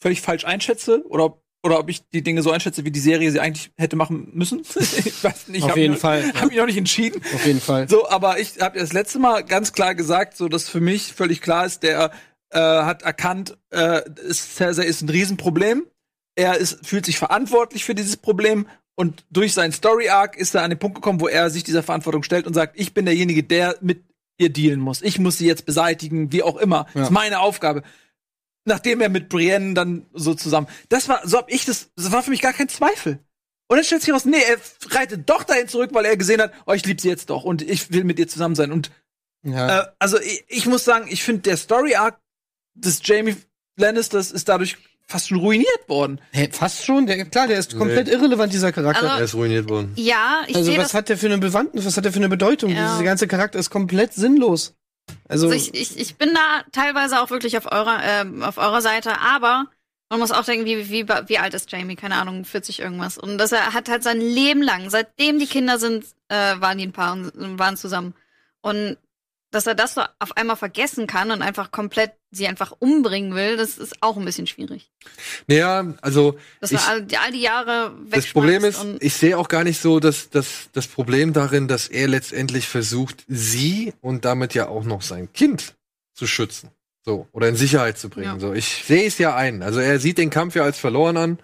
völlig 0.01 0.21
falsch 0.21 0.45
einschätze 0.45 1.05
oder, 1.09 1.41
oder 1.63 1.79
ob 1.79 1.89
ich 1.89 2.09
die 2.09 2.23
Dinge 2.23 2.43
so 2.43 2.51
einschätze, 2.51 2.85
wie 2.85 2.91
die 2.91 3.01
Serie 3.01 3.31
sie 3.31 3.41
eigentlich 3.41 3.71
hätte 3.77 3.95
machen 3.95 4.31
müssen. 4.33 4.61
ich 4.77 5.23
weiß 5.23 5.49
nicht. 5.49 5.59
ich 5.59 5.71
Auf 5.71 5.77
jeden 5.77 5.93
mich, 5.93 6.01
Fall. 6.01 6.33
Habe 6.35 6.49
mich 6.49 6.57
noch 6.57 6.67
nicht 6.67 6.77
entschieden. 6.77 7.23
Auf 7.35 7.47
jeden 7.47 7.61
Fall. 7.61 7.89
So, 7.89 8.09
aber 8.09 8.41
ich 8.41 8.61
habe 8.61 8.79
das 8.79 8.93
letzte 8.93 9.21
Mal 9.21 9.45
ganz 9.45 9.73
klar 9.73 9.95
gesagt, 9.95 10.37
so 10.37 10.49
dass 10.49 10.69
für 10.69 10.81
mich 10.81 11.13
völlig 11.13 11.41
klar 11.41 11.65
ist, 11.65 11.83
der 11.83 12.11
äh, 12.51 12.59
hat 12.59 13.03
erkannt, 13.03 13.57
äh, 13.71 14.03
ist, 14.21 14.57
Cersei 14.57 14.85
ist 14.85 15.03
ein 15.03 15.09
Riesenproblem. 15.09 15.87
er 16.37 16.57
ist, 16.59 16.87
fühlt 16.87 17.07
sich 17.07 17.19
verantwortlich 17.19 17.85
für 17.85 17.95
dieses 17.95 18.17
Problem 18.17 18.67
und 18.95 19.25
durch 19.31 19.53
seinen 19.55 19.73
Story 19.73 20.09
Arc 20.09 20.37
ist 20.37 20.55
er 20.55 20.63
an 20.63 20.71
den 20.71 20.79
Punkt 20.79 20.95
gekommen, 20.97 21.21
wo 21.21 21.29
er 21.29 21.51
sich 21.51 21.65
dieser 21.65 21.83
Verantwortung 21.83 22.23
stellt 22.23 22.47
und 22.47 22.55
sagt, 22.55 22.79
ich 22.79 22.95
bin 22.95 23.05
derjenige, 23.05 23.43
der 23.43 23.77
mit 23.81 24.05
ihr 24.39 24.51
dealen 24.51 24.81
muss. 24.81 25.03
Ich 25.03 25.19
muss 25.19 25.39
sie 25.39 25.47
jetzt 25.47 25.67
beseitigen, 25.67 26.31
wie 26.33 26.43
auch 26.43 26.57
immer. 26.57 26.87
Das 26.95 27.05
ist 27.05 27.11
meine 27.11 27.41
Aufgabe. 27.41 27.83
Nachdem 28.65 29.01
er 29.01 29.09
mit 29.09 29.29
Brienne 29.29 29.75
dann 29.75 30.07
so 30.13 30.35
zusammen. 30.35 30.67
Das 30.89 31.09
war, 31.09 31.21
so 31.27 31.39
hab 31.39 31.51
ich 31.51 31.65
das, 31.65 31.91
das 31.97 32.11
war 32.11 32.23
für 32.23 32.31
mich 32.31 32.43
gar 32.43 32.53
kein 32.53 32.69
Zweifel. 32.69 33.19
Und 33.69 33.77
dann 33.77 33.85
stellt 33.85 34.03
sich 34.03 34.13
raus, 34.13 34.25
nee, 34.25 34.37
er 34.43 34.59
reitet 34.95 35.29
doch 35.29 35.45
dahin 35.45 35.69
zurück, 35.69 35.91
weil 35.93 36.05
er 36.05 36.17
gesehen 36.17 36.41
hat, 36.41 36.53
oh, 36.67 36.73
ich 36.73 36.85
lieb 36.87 37.01
sie 37.01 37.09
jetzt 37.09 37.31
doch 37.31 37.45
und 37.45 37.63
ich 37.63 37.93
will 37.93 38.05
mit 38.05 38.19
ihr 38.19 38.29
zusammen 38.29 38.55
sein. 38.55 38.73
Und 38.73 38.91
Ja. 39.45 39.81
äh, 39.83 39.87
also 39.99 40.19
ich, 40.21 40.45
ich 40.49 40.67
muss 40.67 40.85
sagen, 40.85 41.07
ich 41.09 41.23
finde 41.23 41.43
der 41.43 41.57
Story 41.57 41.95
Arc 41.95 42.19
des 42.77 43.01
Jamie 43.05 43.37
Lannisters 43.77 44.31
ist 44.31 44.49
dadurch 44.49 44.77
fast 45.09 45.29
schon 45.29 45.39
ruiniert 45.39 45.89
worden. 45.89 46.21
Hä, 46.33 46.49
fast 46.51 46.85
schon? 46.85 47.07
Der, 47.07 47.25
klar, 47.27 47.47
der 47.47 47.59
ist 47.59 47.77
komplett 47.77 48.09
irrelevant, 48.09 48.53
dieser 48.53 48.73
Charakter. 48.73 49.05
Also- 49.05 49.19
Er 49.19 49.25
ist 49.25 49.35
ruiniert 49.35 49.69
worden. 49.69 49.93
Ja, 49.97 50.43
ich 50.47 50.57
also 50.57 50.71
sehe 50.71 50.79
was 50.79 50.87
das. 50.87 50.95
hat 50.95 51.09
der 51.09 51.17
für 51.19 51.27
eine 51.27 51.39
Bewandtnis, 51.39 51.85
was 51.85 51.97
hat 51.97 52.05
der 52.05 52.13
für 52.13 52.19
eine 52.19 52.29
Bedeutung? 52.29 52.71
Ja. 52.71 52.93
Dieser 52.93 53.05
ganze 53.05 53.29
Charakter 53.29 53.59
ist 53.59 53.71
komplett 53.71 54.15
sinnlos. 54.15 54.75
Also, 55.29 55.47
Also 55.49 55.57
ich, 55.57 55.75
ich, 55.75 55.99
ich 55.99 56.17
bin 56.17 56.35
da 56.35 56.65
teilweise 56.73 57.21
auch 57.21 57.31
wirklich 57.31 57.57
auf 57.57 57.71
eurer, 57.71 58.01
ähm, 58.03 58.43
auf 58.43 58.59
eurer 58.59 58.83
Seite, 58.83 59.21
aber 59.21 59.67
man 60.09 60.19
muss 60.19 60.33
auch 60.33 60.45
denken, 60.45 60.67
wie, 60.67 60.91
wie, 60.91 61.09
wie 61.09 61.39
alt 61.39 61.55
ist 61.55 61.71
Jamie? 61.71 61.95
Keine 61.97 62.17
Ahnung, 62.17 62.45
40 62.45 62.81
irgendwas. 62.81 63.17
Und 63.19 63.39
dass 63.39 63.53
er 63.53 63.75
hat 63.75 63.89
halt 63.89 64.03
sein 64.03 64.21
Leben 64.21 64.63
lang, 64.63 64.91
seitdem 64.91 65.39
die 65.39 65.47
Kinder 65.47 65.79
sind, 65.79 66.05
äh, 66.29 66.55
waren 66.61 66.79
die 66.79 66.87
ein 66.87 66.93
Paar 66.93 67.13
und 67.13 67.59
waren 67.59 67.77
zusammen. 67.77 68.15
Und 68.61 68.97
dass 69.57 69.67
er 69.67 69.75
das 69.75 69.95
so 69.95 70.03
auf 70.19 70.37
einmal 70.37 70.57
vergessen 70.57 71.07
kann 71.07 71.31
und 71.31 71.43
einfach 71.43 71.71
komplett 71.71 72.13
sie 72.31 72.47
einfach 72.47 72.73
umbringen 72.79 73.35
will, 73.35 73.57
das 73.57 73.79
ist 73.79 73.95
auch 74.03 74.17
ein 74.19 74.25
bisschen 74.27 74.47
schwierig. 74.47 74.91
Naja, 75.47 75.95
also 76.03 76.39
Dass 76.61 76.73
ich, 76.73 76.81
all, 76.81 77.03
die- 77.03 77.17
all 77.17 77.33
die 77.33 77.41
Jahre 77.41 77.93
das 78.11 78.27
Problem 78.27 78.63
ist, 78.65 78.85
ich 79.01 79.15
sehe 79.15 79.39
auch 79.39 79.49
gar 79.49 79.65
nicht 79.65 79.81
so 79.81 79.99
das, 80.01 80.29
das, 80.31 80.69
das 80.73 80.87
Problem 80.87 81.33
darin, 81.33 81.67
dass 81.67 81.89
er 81.89 82.07
letztendlich 82.09 82.69
versucht, 82.69 83.25
sie 83.27 83.95
und 84.03 84.25
damit 84.25 84.53
ja 84.55 84.69
auch 84.69 84.85
noch 84.85 85.03
sein 85.03 85.33
Kind 85.33 85.75
zu 86.15 86.27
schützen. 86.27 86.71
So, 87.05 87.27
oder 87.33 87.49
in 87.49 87.57
Sicherheit 87.57 87.99
zu 87.99 88.09
bringen. 88.11 88.35
Ja. 88.35 88.39
So, 88.41 88.53
ich 88.53 88.85
sehe 88.85 89.07
es 89.07 89.17
ja 89.19 89.35
ein. 89.37 89.63
Also 89.63 89.81
er 89.81 89.99
sieht 90.01 90.19
den 90.19 90.29
Kampf 90.31 90.57
ja 90.57 90.65
als 90.65 90.79
verloren 90.79 91.17
an, 91.17 91.39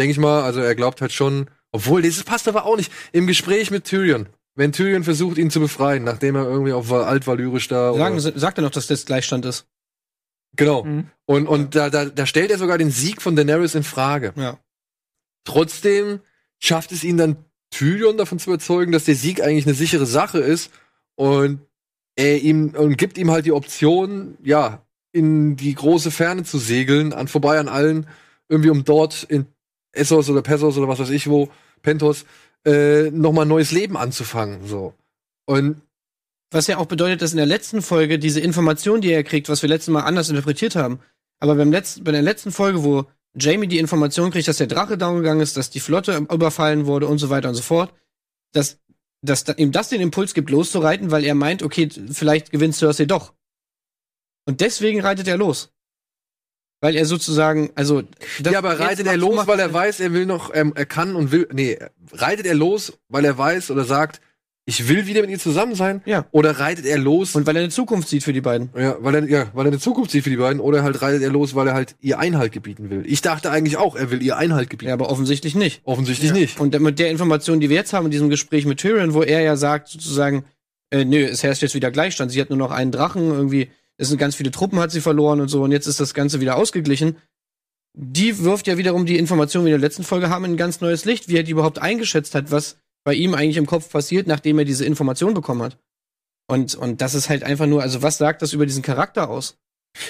denke 0.00 0.10
ich 0.12 0.18
mal. 0.18 0.42
Also 0.42 0.60
er 0.60 0.74
glaubt 0.74 1.00
halt 1.00 1.12
schon, 1.12 1.48
obwohl, 1.70 2.02
das 2.02 2.22
passt 2.24 2.48
aber 2.48 2.64
auch 2.64 2.76
nicht. 2.76 2.90
Im 3.12 3.26
Gespräch 3.26 3.70
mit 3.70 3.84
Tyrion, 3.84 4.26
wenn 4.54 4.72
Tyrion 4.72 5.04
versucht, 5.04 5.38
ihn 5.38 5.50
zu 5.50 5.60
befreien, 5.60 6.04
nachdem 6.04 6.36
er 6.36 6.44
irgendwie 6.44 6.72
auf 6.72 6.92
Altvalyrisch 6.92 7.68
da. 7.68 7.94
sagen, 7.94 8.20
sagt 8.20 8.58
er 8.58 8.62
noch, 8.62 8.70
dass 8.70 8.86
das 8.86 9.06
Gleichstand 9.06 9.44
ist. 9.44 9.66
genau. 10.54 10.84
Mhm. 10.84 11.08
Und, 11.24 11.46
und 11.46 11.74
da, 11.74 11.90
da, 11.90 12.04
da 12.04 12.26
stellt 12.26 12.50
er 12.50 12.58
sogar 12.58 12.78
den 12.78 12.90
Sieg 12.90 13.22
von 13.22 13.36
Daenerys 13.36 13.74
in 13.74 13.84
Frage. 13.84 14.32
Ja. 14.36 14.58
Trotzdem 15.44 16.20
schafft 16.58 16.92
es 16.92 17.04
ihn 17.04 17.16
dann 17.16 17.36
Tyrion 17.70 18.18
davon 18.18 18.38
zu 18.38 18.50
überzeugen, 18.50 18.92
dass 18.92 19.04
der 19.04 19.14
Sieg 19.14 19.42
eigentlich 19.42 19.66
eine 19.66 19.74
sichere 19.74 20.06
Sache 20.06 20.38
ist 20.38 20.70
und 21.14 21.60
er 22.14 22.40
ihm 22.42 22.74
und 22.76 22.98
gibt 22.98 23.16
ihm 23.16 23.30
halt 23.30 23.46
die 23.46 23.52
Option, 23.52 24.36
ja, 24.42 24.84
in 25.12 25.56
die 25.56 25.74
große 25.74 26.10
Ferne 26.10 26.44
zu 26.44 26.58
segeln, 26.58 27.12
an 27.12 27.28
vorbei 27.28 27.58
an 27.58 27.68
allen, 27.68 28.06
irgendwie 28.48 28.70
um 28.70 28.84
dort 28.84 29.22
in 29.24 29.46
Essos 29.92 30.28
oder 30.28 30.42
Pessos 30.42 30.76
oder 30.76 30.88
was 30.88 30.98
weiß 30.98 31.10
ich 31.10 31.28
wo, 31.28 31.48
Pentos, 31.82 32.24
äh, 32.66 33.10
nochmal 33.10 33.46
neues 33.46 33.72
Leben 33.72 33.96
anzufangen, 33.96 34.66
so. 34.66 34.94
Und 35.46 35.82
Was 36.52 36.66
ja 36.66 36.76
auch 36.76 36.86
bedeutet, 36.86 37.22
dass 37.22 37.32
in 37.32 37.38
der 37.38 37.46
letzten 37.46 37.80
Folge 37.80 38.18
diese 38.18 38.40
Information, 38.40 39.00
die 39.00 39.10
er 39.10 39.24
kriegt, 39.24 39.48
was 39.48 39.62
wir 39.62 39.70
letztes 39.70 39.90
Mal 39.92 40.02
anders 40.02 40.28
interpretiert 40.28 40.76
haben, 40.76 41.00
aber 41.40 41.54
beim 41.54 41.72
letzten, 41.72 42.04
bei 42.04 42.12
der 42.12 42.20
letzten 42.22 42.52
Folge, 42.52 42.84
wo 42.84 43.06
Jamie 43.34 43.66
die 43.68 43.78
Information 43.78 44.30
kriegt, 44.30 44.46
dass 44.48 44.58
der 44.58 44.66
Drache 44.66 44.98
down 44.98 45.16
gegangen 45.16 45.40
ist, 45.40 45.56
dass 45.56 45.70
die 45.70 45.80
Flotte 45.80 46.14
überfallen 46.30 46.84
wurde 46.84 47.06
und 47.06 47.16
so 47.18 47.30
weiter 47.30 47.48
und 47.48 47.54
so 47.54 47.62
fort, 47.62 47.94
dass, 48.52 48.78
dass 49.22 49.44
da- 49.44 49.54
ihm 49.54 49.72
das 49.72 49.88
den 49.88 50.02
Impuls 50.02 50.34
gibt, 50.34 50.50
loszureiten, 50.50 51.10
weil 51.10 51.24
er 51.24 51.34
meint, 51.34 51.62
okay, 51.62 51.88
vielleicht 51.88 52.50
gewinnt 52.50 52.74
Cersei 52.76 53.06
doch. 53.06 53.32
Und 54.46 54.60
deswegen 54.60 55.00
reitet 55.00 55.26
er 55.28 55.38
los. 55.38 55.72
Weil 56.82 56.96
er 56.96 57.06
sozusagen, 57.06 57.70
also. 57.76 58.02
das- 58.42 58.52
ja, 58.52 58.58
aber 58.58 58.78
reitet 58.78 59.06
er 59.06 59.16
los, 59.16 59.46
weil 59.46 59.58
er 59.60 59.72
weiß, 59.72 60.00
er 60.00 60.12
will 60.12 60.26
noch, 60.26 60.50
ähm, 60.52 60.72
er 60.74 60.84
kann 60.84 61.16
und 61.16 61.32
will, 61.32 61.48
nee, 61.54 61.78
reitet 62.12 62.44
er 62.44 62.54
los, 62.54 62.92
weil 63.08 63.24
er 63.24 63.38
weiß 63.38 63.70
oder 63.70 63.84
sagt, 63.84 64.20
ich 64.64 64.88
will 64.88 65.06
wieder 65.06 65.22
mit 65.22 65.30
ihr 65.30 65.38
zusammen 65.40 65.74
sein? 65.74 66.02
Ja. 66.06 66.24
Oder 66.30 66.58
reitet 66.60 66.84
er 66.86 66.98
los, 66.98 67.34
Und 67.34 67.46
weil 67.46 67.56
er 67.56 67.62
eine 67.62 67.70
Zukunft 67.70 68.08
sieht 68.08 68.22
für 68.22 68.32
die 68.32 68.40
beiden. 68.40 68.70
ja, 68.76 68.96
weil 69.00 69.14
er, 69.16 69.24
ja, 69.28 69.46
weil 69.54 69.66
er 69.66 69.70
eine 69.72 69.78
Zukunft 69.80 70.10
sieht 70.12 70.22
für 70.24 70.30
die 70.30 70.36
beiden, 70.36 70.60
oder 70.60 70.82
halt 70.84 71.00
reitet 71.02 71.22
er 71.22 71.30
los, 71.30 71.54
weil 71.56 71.66
er 71.68 71.74
halt 71.74 71.94
ihr 72.00 72.18
Einhalt 72.20 72.52
gebieten 72.52 72.90
will. 72.90 73.02
Ich 73.06 73.22
dachte 73.22 73.50
eigentlich 73.50 73.76
auch, 73.76 73.96
er 73.96 74.10
will 74.12 74.22
ihr 74.22 74.36
Einhalt 74.36 74.68
gebieten. 74.70 74.88
Ja, 74.90 74.94
aber 74.94 75.08
offensichtlich 75.10 75.54
nicht. 75.56 75.82
Offensichtlich 75.84 76.32
nicht. 76.32 76.60
Und 76.60 76.78
mit 76.80 76.98
der 77.00 77.10
Information, 77.10 77.58
die 77.60 77.70
wir 77.70 77.76
jetzt 77.76 77.92
haben 77.92 78.04
in 78.06 78.10
diesem 78.12 78.28
Gespräch 78.28 78.64
mit 78.66 78.78
Tyrion, 78.78 79.14
wo 79.14 79.22
er 79.22 79.40
ja 79.40 79.56
sagt, 79.56 79.88
sozusagen, 79.88 80.44
äh, 80.90 81.04
nö, 81.04 81.24
es 81.24 81.42
herrscht 81.42 81.62
jetzt 81.62 81.74
wieder 81.74 81.90
Gleichstand. 81.90 82.30
Sie 82.30 82.40
hat 82.40 82.50
nur 82.50 82.58
noch 82.58 82.70
einen 82.70 82.92
Drachen, 82.92 83.30
irgendwie, 83.32 83.68
es 84.02 84.08
sind 84.08 84.18
ganz 84.18 84.34
viele 84.34 84.50
Truppen, 84.50 84.80
hat 84.80 84.90
sie 84.90 85.00
verloren 85.00 85.40
und 85.40 85.48
so, 85.48 85.62
und 85.62 85.72
jetzt 85.72 85.86
ist 85.86 86.00
das 86.00 86.12
Ganze 86.12 86.40
wieder 86.40 86.56
ausgeglichen. 86.56 87.16
Die 87.94 88.42
wirft 88.42 88.66
ja 88.66 88.78
wiederum 88.78 89.06
die 89.06 89.18
Information, 89.18 89.62
wie 89.64 89.68
wir 89.68 89.74
in 89.76 89.80
der 89.80 89.88
letzten 89.88 90.02
Folge 90.04 90.28
haben, 90.30 90.44
in 90.44 90.52
ein 90.52 90.56
ganz 90.56 90.80
neues 90.80 91.04
Licht, 91.04 91.28
wie 91.28 91.36
er 91.36 91.42
die 91.42 91.52
überhaupt 91.52 91.78
eingeschätzt 91.78 92.34
hat, 92.34 92.50
was 92.50 92.78
bei 93.04 93.14
ihm 93.14 93.34
eigentlich 93.34 93.56
im 93.58 93.66
Kopf 93.66 93.90
passiert, 93.90 94.26
nachdem 94.26 94.58
er 94.58 94.64
diese 94.64 94.84
Information 94.84 95.34
bekommen 95.34 95.62
hat. 95.62 95.78
Und, 96.48 96.74
und 96.74 97.00
das 97.00 97.14
ist 97.14 97.28
halt 97.28 97.44
einfach 97.44 97.66
nur, 97.66 97.82
also 97.82 98.02
was 98.02 98.18
sagt 98.18 98.42
das 98.42 98.52
über 98.52 98.66
diesen 98.66 98.82
Charakter 98.82 99.28
aus? 99.30 99.56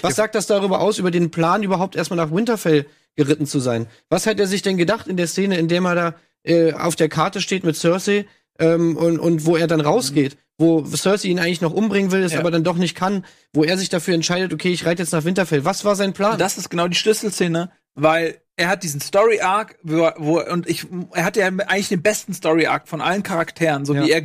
Was 0.00 0.12
Ja. 0.12 0.16
sagt 0.16 0.34
das 0.36 0.46
darüber 0.46 0.80
aus, 0.80 0.98
über 0.98 1.10
den 1.10 1.30
Plan, 1.30 1.62
überhaupt 1.62 1.96
erstmal 1.96 2.16
nach 2.16 2.32
Winterfell 2.32 2.86
geritten 3.16 3.46
zu 3.46 3.58
sein? 3.60 3.88
Was 4.08 4.26
hat 4.26 4.38
er 4.40 4.46
sich 4.46 4.62
denn 4.62 4.76
gedacht 4.76 5.08
in 5.08 5.16
der 5.16 5.26
Szene, 5.26 5.58
in 5.58 5.68
der 5.68 5.82
er 5.82 5.94
da 5.94 6.14
äh, 6.44 6.72
auf 6.72 6.96
der 6.96 7.08
Karte 7.08 7.40
steht 7.40 7.64
mit 7.64 7.76
Cersei 7.76 8.26
ähm, 8.62 8.96
und, 8.96 9.18
und 9.18 9.46
wo 9.46 9.56
er 9.56 9.66
dann 9.66 9.80
rausgeht? 9.80 10.36
Wo 10.58 10.84
Cersei 10.84 11.28
ihn 11.28 11.38
eigentlich 11.38 11.60
noch 11.60 11.72
umbringen 11.72 12.12
will, 12.12 12.22
es 12.22 12.32
Ja. 12.32 12.40
aber 12.40 12.50
dann 12.50 12.62
doch 12.64 12.76
nicht 12.76 12.94
kann, 12.94 13.24
wo 13.52 13.64
er 13.64 13.76
sich 13.76 13.88
dafür 13.88 14.14
entscheidet, 14.14 14.52
okay, 14.52 14.70
ich 14.72 14.86
reite 14.86 15.02
jetzt 15.02 15.12
nach 15.12 15.24
Winterfell. 15.24 15.64
Was 15.64 15.84
war 15.84 15.96
sein 15.96 16.12
Plan? 16.12 16.38
Das 16.38 16.58
ist 16.58 16.68
genau 16.70 16.88
die 16.88 16.96
Schlüsselszene, 16.96 17.70
weil 17.94 18.36
er 18.56 18.68
hat 18.68 18.82
diesen 18.82 19.00
Story 19.00 19.40
Arc, 19.40 19.76
wo, 19.82 20.08
wo 20.18 20.40
und 20.42 20.68
ich, 20.68 20.86
er 21.12 21.24
hat 21.24 21.36
ja 21.36 21.46
eigentlich 21.46 21.88
den 21.88 22.02
besten 22.02 22.34
Story 22.34 22.66
Arc 22.66 22.86
von 22.86 23.00
allen 23.00 23.22
Charakteren, 23.22 23.84
so 23.84 23.94
Ja. 23.94 24.04
wie 24.04 24.10
er 24.12 24.22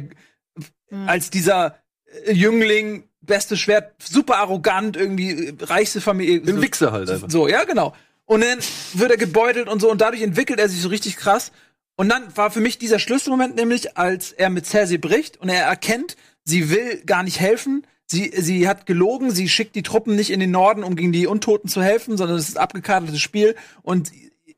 als 1.06 1.30
dieser 1.30 1.76
äh, 2.26 2.34
Jüngling, 2.34 3.04
beste 3.22 3.58
Schwert, 3.58 3.94
super 4.02 4.38
arrogant, 4.38 4.96
irgendwie 4.96 5.48
äh, 5.48 5.54
reichste 5.62 6.02
Familie. 6.02 6.42
So, 6.46 6.62
Wichser 6.62 6.92
halt 6.92 7.10
einfach. 7.10 7.30
so, 7.30 7.48
ja, 7.48 7.64
genau. 7.64 7.94
Und 8.26 8.42
dann 8.44 8.60
wird 8.94 9.12
er 9.12 9.18
gebeutelt 9.18 9.70
und 9.70 9.82
so 9.82 9.90
und 9.90 10.02
dadurch 10.02 10.22
entwickelt 10.22 10.60
er 10.60 10.68
sich 10.70 10.82
so 10.82 10.90
richtig 10.90 11.16
krass. 11.16 11.52
Und 11.98 12.10
dann 12.10 12.38
war 12.38 12.52
für 12.52 12.62
mich 12.62 12.78
dieser 12.78 13.00
Schlüsselmoment 13.00 13.56
nämlich, 13.56 13.98
als 13.98 14.32
er 14.32 14.50
mit 14.50 14.68
Cersei 14.68 14.98
bricht 14.98 15.38
und 15.38 15.50
er 15.50 15.66
erkennt, 15.66 16.16
sie 16.44 16.70
will 16.70 17.02
gar 17.06 17.24
nicht 17.24 17.40
helfen. 17.40 17.86
Sie, 18.06 18.32
sie 18.38 18.68
hat 18.68 18.86
gelogen, 18.86 19.32
sie 19.32 19.50
schickt 19.50 19.76
die 19.76 19.84
Truppen 19.84 20.16
nicht 20.16 20.30
in 20.30 20.40
den 20.40 20.52
Norden, 20.52 20.84
um 20.84 20.96
gegen 20.96 21.12
die 21.12 21.28
Untoten 21.28 21.70
zu 21.70 21.82
helfen, 21.82 22.16
sondern 22.16 22.38
es 22.38 22.48
ist 22.48 22.58
abgekartetes 22.58 23.20
Spiel 23.20 23.56
und 23.82 24.12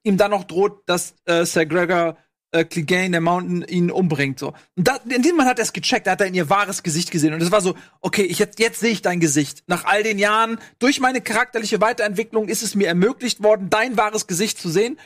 ihm 0.04 0.18
dann 0.18 0.32
noch 0.32 0.44
droht, 0.44 0.84
dass 0.86 1.16
äh, 1.26 1.46
Sir 1.46 1.66
Gregor 1.66 2.18
äh, 2.52 2.66
Clegane, 2.66 3.12
der 3.12 3.22
Mountain, 3.22 3.64
ihn 3.64 3.90
umbringt. 3.90 4.38
So. 4.38 4.54
Und 4.76 4.88
da, 4.88 4.98
in 4.98 5.22
dem 5.22 5.32
Moment 5.32 5.50
hat 5.50 5.60
er 5.60 5.64
es 5.64 5.74
gecheckt, 5.74 6.08
da 6.08 6.12
hat 6.12 6.22
er 6.22 6.28
in 6.28 6.34
ihr 6.34 6.50
wahres 6.50 6.84
Gesicht 6.84 7.10
gesehen. 7.10 7.34
Und 7.34 7.42
es 7.42 7.52
war 7.52 7.62
so, 7.62 7.76
okay, 8.02 8.24
ich 8.24 8.40
jetzt, 8.40 8.60
jetzt 8.60 8.80
sehe 8.80 8.92
ich 8.92 9.02
dein 9.02 9.20
Gesicht. 9.20 9.64
Nach 9.68 9.86
all 9.86 10.04
den 10.04 10.20
Jahren, 10.20 10.60
durch 10.80 11.00
meine 11.00 11.22
charakterliche 11.22 11.80
Weiterentwicklung 11.80 12.50
ist 12.50 12.64
es 12.64 12.76
mir 12.76 12.88
ermöglicht 12.88 13.42
worden, 13.42 13.70
dein 13.70 13.98
wahres 13.98 14.28
Gesicht 14.28 14.60
zu 14.60 14.70
sehen 14.70 14.98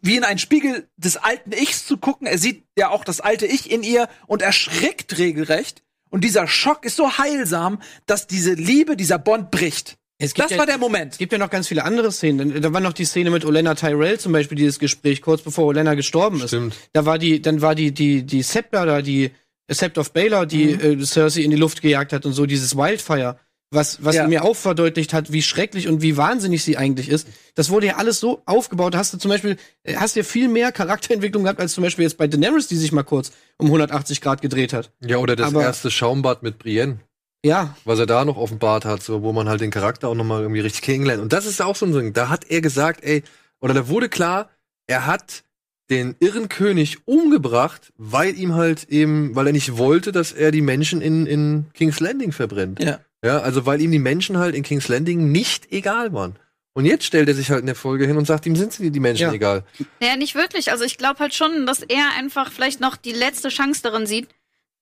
wie 0.00 0.16
in 0.16 0.24
einen 0.24 0.38
Spiegel 0.38 0.88
des 0.96 1.16
alten 1.16 1.52
Ichs 1.52 1.86
zu 1.86 1.96
gucken. 1.98 2.26
Er 2.26 2.38
sieht 2.38 2.64
ja 2.78 2.88
auch 2.90 3.04
das 3.04 3.20
alte 3.20 3.46
Ich 3.46 3.70
in 3.70 3.82
ihr 3.82 4.08
und 4.26 4.42
erschrickt 4.42 5.18
regelrecht. 5.18 5.82
Und 6.10 6.24
dieser 6.24 6.46
Schock 6.46 6.84
ist 6.84 6.96
so 6.96 7.18
heilsam, 7.18 7.80
dass 8.06 8.26
diese 8.26 8.52
Liebe, 8.54 8.96
dieser 8.96 9.18
Bond 9.18 9.50
bricht. 9.50 9.96
Es 10.18 10.34
gibt 10.34 10.44
Das 10.44 10.52
ja- 10.52 10.58
war 10.58 10.66
der 10.66 10.78
Moment. 10.78 11.12
Es 11.12 11.18
gibt 11.18 11.32
ja 11.32 11.38
noch 11.38 11.50
ganz 11.50 11.66
viele 11.68 11.84
andere 11.84 12.12
Szenen. 12.12 12.60
Da 12.62 12.72
war 12.72 12.80
noch 12.80 12.92
die 12.92 13.04
Szene 13.04 13.30
mit 13.30 13.44
Olenna 13.44 13.74
Tyrell 13.74 14.20
zum 14.20 14.32
Beispiel, 14.32 14.56
dieses 14.56 14.78
Gespräch, 14.78 15.20
kurz 15.20 15.42
bevor 15.42 15.66
Olenna 15.66 15.94
gestorben 15.94 16.36
ist. 16.40 16.48
Stimmt. 16.48 16.76
Da 16.92 17.06
war 17.06 17.18
die, 17.18 17.42
dann 17.42 17.60
war 17.60 17.74
die, 17.74 17.92
die, 17.92 18.22
die 18.24 18.42
Scepter 18.42 18.86
da, 18.86 19.02
die 19.02 19.30
Sept 19.70 19.96
of 19.98 20.12
Baelor, 20.12 20.44
die 20.46 20.66
Mhm. 20.76 21.00
äh, 21.00 21.04
Cersei 21.06 21.40
in 21.42 21.50
die 21.50 21.56
Luft 21.56 21.80
gejagt 21.82 22.12
hat 22.12 22.26
und 22.26 22.34
so, 22.34 22.44
dieses 22.46 22.76
Wildfire. 22.76 23.38
Was, 23.74 24.04
was 24.04 24.16
Ja. 24.16 24.28
mir 24.28 24.44
auch 24.44 24.54
verdeutlicht 24.54 25.14
hat, 25.14 25.32
wie 25.32 25.40
schrecklich 25.40 25.88
und 25.88 26.02
wie 26.02 26.16
wahnsinnig 26.18 26.62
sie 26.62 26.76
eigentlich 26.76 27.08
ist. 27.08 27.26
Das 27.54 27.70
wurde 27.70 27.86
ja 27.86 27.96
alles 27.96 28.20
so 28.20 28.42
aufgebaut. 28.44 28.94
Hast 28.94 29.14
du 29.14 29.18
zum 29.18 29.30
Beispiel, 29.30 29.56
äh, 29.82 29.96
hast 29.96 30.14
ja 30.14 30.22
viel 30.24 30.48
mehr 30.48 30.72
Charakterentwicklung 30.72 31.44
gehabt, 31.44 31.58
als 31.58 31.72
zum 31.72 31.82
Beispiel 31.82 32.02
jetzt 32.04 32.18
bei 32.18 32.26
Daenerys, 32.26 32.68
die 32.68 32.76
sich 32.76 32.92
mal 32.92 33.02
kurz 33.02 33.32
um 33.56 33.68
180 33.68 34.20
Grad 34.20 34.42
gedreht 34.42 34.72
hat. 34.74 34.92
Ja, 35.00 35.16
oder 35.16 35.36
das 35.36 35.48
Aber- 35.48 35.62
erste 35.62 35.90
Schaumbad 35.90 36.42
mit 36.42 36.58
Brienne. 36.58 37.00
Ja, 37.44 37.74
was 37.84 37.98
er 37.98 38.06
da 38.06 38.24
noch 38.24 38.36
offenbart 38.36 38.84
hat, 38.84 39.02
so, 39.02 39.22
wo 39.22 39.32
man 39.32 39.48
halt 39.48 39.60
den 39.62 39.70
Charakter 39.72 40.08
auch 40.08 40.14
nochmal 40.14 40.42
irgendwie 40.42 40.60
richtig 40.60 40.82
kennenlernt. 40.82 41.22
Und 41.22 41.32
das 41.32 41.44
ist 41.46 41.60
auch 41.60 41.74
so 41.74 41.86
ein 41.86 41.92
Ding. 41.92 42.12
Da 42.12 42.28
hat 42.28 42.44
er 42.50 42.60
gesagt, 42.60 43.02
ey, 43.02 43.24
oder 43.60 43.74
da 43.74 43.88
wurde 43.88 44.08
klar, 44.08 44.50
er 44.86 45.06
hat 45.06 45.42
den 45.90 46.14
irren 46.20 46.48
König 46.48 46.98
umgebracht, 47.06 47.92
weil 47.96 48.36
ihm 48.38 48.54
halt 48.54 48.84
eben, 48.90 49.34
weil 49.34 49.46
er 49.48 49.52
nicht 49.52 49.76
wollte, 49.78 50.12
dass 50.12 50.30
er 50.32 50.50
die 50.52 50.60
Menschen 50.62 51.00
in, 51.00 51.26
in 51.26 51.66
King's 51.74 51.98
Landing 52.00 52.32
verbrennt. 52.32 52.82
Ja. 52.82 53.00
Ja, 53.24 53.38
also 53.40 53.66
weil 53.66 53.80
ihm 53.80 53.90
die 53.92 53.98
Menschen 53.98 54.38
halt 54.38 54.54
in 54.54 54.62
King's 54.62 54.88
Landing 54.88 55.30
nicht 55.30 55.70
egal 55.72 56.12
waren. 56.12 56.36
Und 56.74 56.86
jetzt 56.86 57.04
stellt 57.04 57.28
er 57.28 57.34
sich 57.34 57.50
halt 57.50 57.60
in 57.60 57.66
der 57.66 57.74
Folge 57.74 58.06
hin 58.06 58.16
und 58.16 58.26
sagt, 58.26 58.46
ihm 58.46 58.56
sind 58.56 58.72
sie 58.72 58.90
die 58.90 59.00
Menschen 59.00 59.28
Ja. 59.28 59.32
egal. 59.32 59.64
Ja, 60.00 60.16
nicht 60.16 60.34
wirklich. 60.34 60.70
Also 60.70 60.84
ich 60.84 60.96
glaube 60.96 61.20
halt 61.20 61.34
schon, 61.34 61.66
dass 61.66 61.82
er 61.82 62.12
einfach 62.18 62.50
vielleicht 62.50 62.80
noch 62.80 62.96
die 62.96 63.12
letzte 63.12 63.50
Chance 63.50 63.82
darin 63.82 64.06
sieht, 64.06 64.28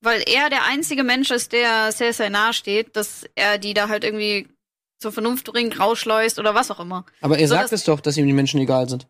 weil 0.01 0.22
er 0.26 0.49
der 0.51 0.64
einzige 0.66 1.03
Mensch 1.03 1.30
ist, 1.32 1.53
der 1.53 1.91
Cersei 1.93 2.28
nahe 2.28 2.53
steht, 2.53 2.95
dass 2.97 3.24
er 3.34 3.59
die 3.59 3.74
da 3.74 3.88
halt 3.88 4.05
irgendwie 4.05 4.47
zur 5.01 5.11
Vernunft 5.12 5.47
bringt, 5.51 5.80
rausschleust 5.80 6.38
oder 6.38 6.55
was 6.55 6.70
auch 6.70 6.78
immer. 6.80 7.05
Aber 7.22 7.38
er 7.38 7.49
So, 7.49 7.55
sagt 7.55 7.72
es 7.72 7.84
doch, 7.84 8.01
dass 8.01 8.16
ihm 8.16 8.26
die 8.26 8.32
Menschen 8.32 8.61
egal 8.61 8.88
sind. 8.88 9.09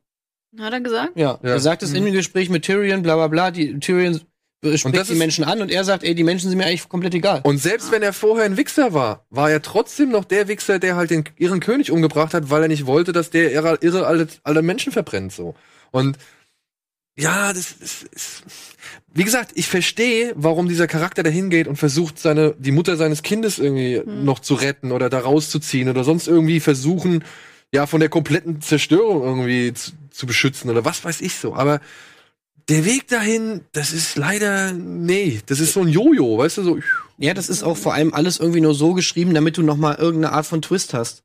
Hat 0.59 0.73
er 0.73 0.81
gesagt? 0.81 1.13
Ja. 1.17 1.39
Ja. 1.43 1.51
Er 1.51 1.61
sagt 1.61 1.83
es 1.83 1.93
in 1.93 2.05
dem 2.05 2.15
Gespräch 2.15 2.49
mit 2.49 2.65
Tyrion, 2.65 3.03
bla 3.03 3.15
bla 3.17 3.29
bla. 3.29 3.51
Die, 3.51 3.79
Tyrion 3.79 4.21
spricht 4.63 5.11
die 5.11 5.15
Menschen 5.15 5.45
an 5.45 5.63
und 5.63 5.71
er 5.71 5.85
sagt, 5.85 6.05
ey, 6.05 6.15
die 6.15 6.25
Menschen 6.25 6.51
sind 6.51 6.59
mir 6.59 6.67
eigentlich 6.67 6.89
komplett 6.89 7.15
egal. 7.15 7.41
Und 7.45 7.59
selbst 7.59 7.91
wenn 7.93 8.03
er 8.03 8.13
vorher 8.13 8.45
ein 8.45 8.57
Wichser 8.57 8.93
war, 8.93 9.25
war 9.31 9.51
er 9.51 9.63
trotzdem 9.63 10.11
noch 10.11 10.25
der 10.25 10.49
Wichser, 10.49 10.79
der 10.79 10.97
halt 10.97 11.11
den 11.11 11.25
ihren 11.39 11.61
König 11.61 11.91
umgebracht 11.91 12.35
hat, 12.35 12.51
weil 12.51 12.63
er 12.63 12.69
nicht 12.69 12.87
wollte, 12.87 13.13
dass 13.13 13.31
der 13.31 13.53
irre, 13.53 13.79
irre 13.81 14.07
alle, 14.07 14.29
alle 14.43 14.63
Menschen 14.63 14.93
verbrennt 14.93 15.33
so. 15.33 15.55
Und 15.91 16.19
ja, 17.17 17.53
das 17.53 17.73
ist, 17.73 18.45
wie 19.13 19.25
gesagt, 19.25 19.53
ich 19.55 19.67
verstehe, 19.67 20.33
warum 20.37 20.69
dieser 20.69 20.87
Charakter 20.87 21.23
dahin 21.23 21.51
geht 21.51 21.67
und 21.67 21.77
versucht, 21.77 22.19
seine 22.19 22.55
die 22.59 22.71
Mutter 22.71 22.97
seines 22.97 23.23
Kindes 23.23 23.59
irgendwie 23.59 24.03
noch 24.07 24.39
zu 24.39 24.55
retten 24.55 24.93
oder 24.93 25.11
da 25.11 25.21
rauszuziehen 25.21 25.89
oder 25.89 26.05
sonst 26.05 26.29
irgendwie 26.29 26.61
versuchen, 26.61 27.25
ja, 27.73 27.87
von 27.87 28.01
der 28.01 28.09
kompletten 28.09 28.61
Zerstörung 28.61 29.23
irgendwie 29.23 29.73
zu, 29.75 29.93
zu 30.11 30.27
beschützen 30.27 30.71
oder 30.71 30.85
was 30.85 31.05
weiß 31.05 31.21
ich 31.21 31.35
so. 31.35 31.55
Aber 31.55 31.81
der 32.71 32.85
Weg 32.85 33.09
dahin, 33.09 33.63
das 33.73 33.93
ist 33.93 34.17
leider, 34.17 34.73
nee, 34.73 35.41
das 35.47 35.61
ist 35.61 35.73
so 35.75 35.81
ein 35.81 35.89
Jojo, 35.89 36.39
weißt 36.39 36.59
du, 36.59 36.63
so. 36.63 36.79
Ja, 37.19 37.35
das 37.35 37.49
ist 37.51 37.63
auch 37.63 37.77
vor 37.77 37.93
allem 37.95 38.15
alles 38.15 38.39
irgendwie 38.39 38.61
nur 38.63 38.75
so 38.75 38.95
geschrieben, 38.95 39.35
damit 39.35 39.59
du 39.59 39.63
noch 39.63 39.77
mal 39.77 39.97
irgendeine 39.97 40.33
Art 40.35 40.47
von 40.47 40.63
Twist 40.63 40.95
hast. 40.95 41.23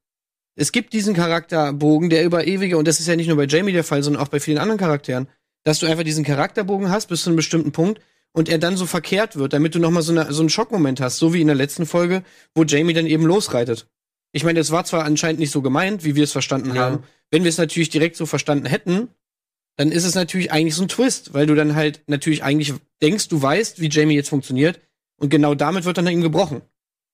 Es 0.57 0.71
gibt 0.71 0.91
diesen 0.93 1.13
Charakterbogen, 1.13 2.09
der 2.09 2.25
über 2.25 2.47
ewige, 2.47 2.77
und 2.77 2.87
das 2.87 2.99
ist 2.99 3.07
ja 3.07 3.15
nicht 3.15 3.27
nur 3.27 3.37
bei 3.37 3.45
Jamie 3.45 3.71
der 3.71 3.83
Fall, 3.83 4.03
sondern 4.03 4.21
auch 4.23 4.27
bei 4.27 4.39
vielen 4.39 4.57
anderen 4.57 4.79
Charakteren, 4.79 5.27
dass 5.63 5.79
du 5.79 5.85
einfach 5.85 6.03
diesen 6.03 6.23
Charakterbogen 6.25 6.89
hast 6.89 7.07
bis 7.07 7.21
zu 7.23 7.29
einem 7.29 7.37
bestimmten 7.37 7.71
Punkt 7.71 8.01
und 8.33 8.49
er 8.49 8.57
dann 8.57 8.75
so 8.77 8.85
verkehrt 8.85 9.35
wird, 9.37 9.53
damit 9.53 9.75
du 9.75 9.79
noch 9.79 9.91
mal 9.91 10.01
so, 10.01 10.11
eine, 10.11 10.31
so 10.33 10.41
einen 10.41 10.49
Schockmoment 10.49 10.99
hast, 10.99 11.17
so 11.17 11.33
wie 11.33 11.41
in 11.41 11.47
der 11.47 11.55
letzten 11.55 11.85
Folge, 11.85 12.23
wo 12.53 12.63
Jamie 12.63 12.93
dann 12.93 13.05
eben 13.07 13.25
losreitet. 13.25 13.87
Ich 14.31 14.43
meine, 14.43 14.59
es 14.59 14.71
war 14.71 14.83
zwar 14.83 15.05
anscheinend 15.05 15.39
nicht 15.39 15.51
so 15.51 15.61
gemeint, 15.61 16.03
wie 16.03 16.15
wir 16.15 16.23
es 16.25 16.31
verstanden 16.33 16.75
Ja. 16.75 16.81
haben. 16.83 17.03
Wenn 17.31 17.43
wir 17.43 17.49
es 17.49 17.57
natürlich 17.57 17.89
direkt 17.89 18.15
so 18.17 18.25
verstanden 18.25 18.65
hätten, 18.65 19.09
dann 19.77 19.91
ist 19.91 20.05
es 20.05 20.15
natürlich 20.15 20.51
eigentlich 20.51 20.75
so 20.75 20.83
ein 20.83 20.87
Twist, 20.87 21.33
weil 21.33 21.45
du 21.47 21.55
dann 21.55 21.75
halt 21.75 22.01
natürlich 22.07 22.43
eigentlich 22.43 22.73
denkst, 23.01 23.27
du 23.27 23.41
weißt, 23.41 23.81
wie 23.81 23.89
Jamie 23.89 24.15
jetzt 24.15 24.29
funktioniert 24.29 24.79
und 25.17 25.29
genau 25.29 25.55
damit 25.55 25.85
wird 25.85 25.97
dann 25.97 26.07
ihm 26.07 26.21
gebrochen. 26.21 26.61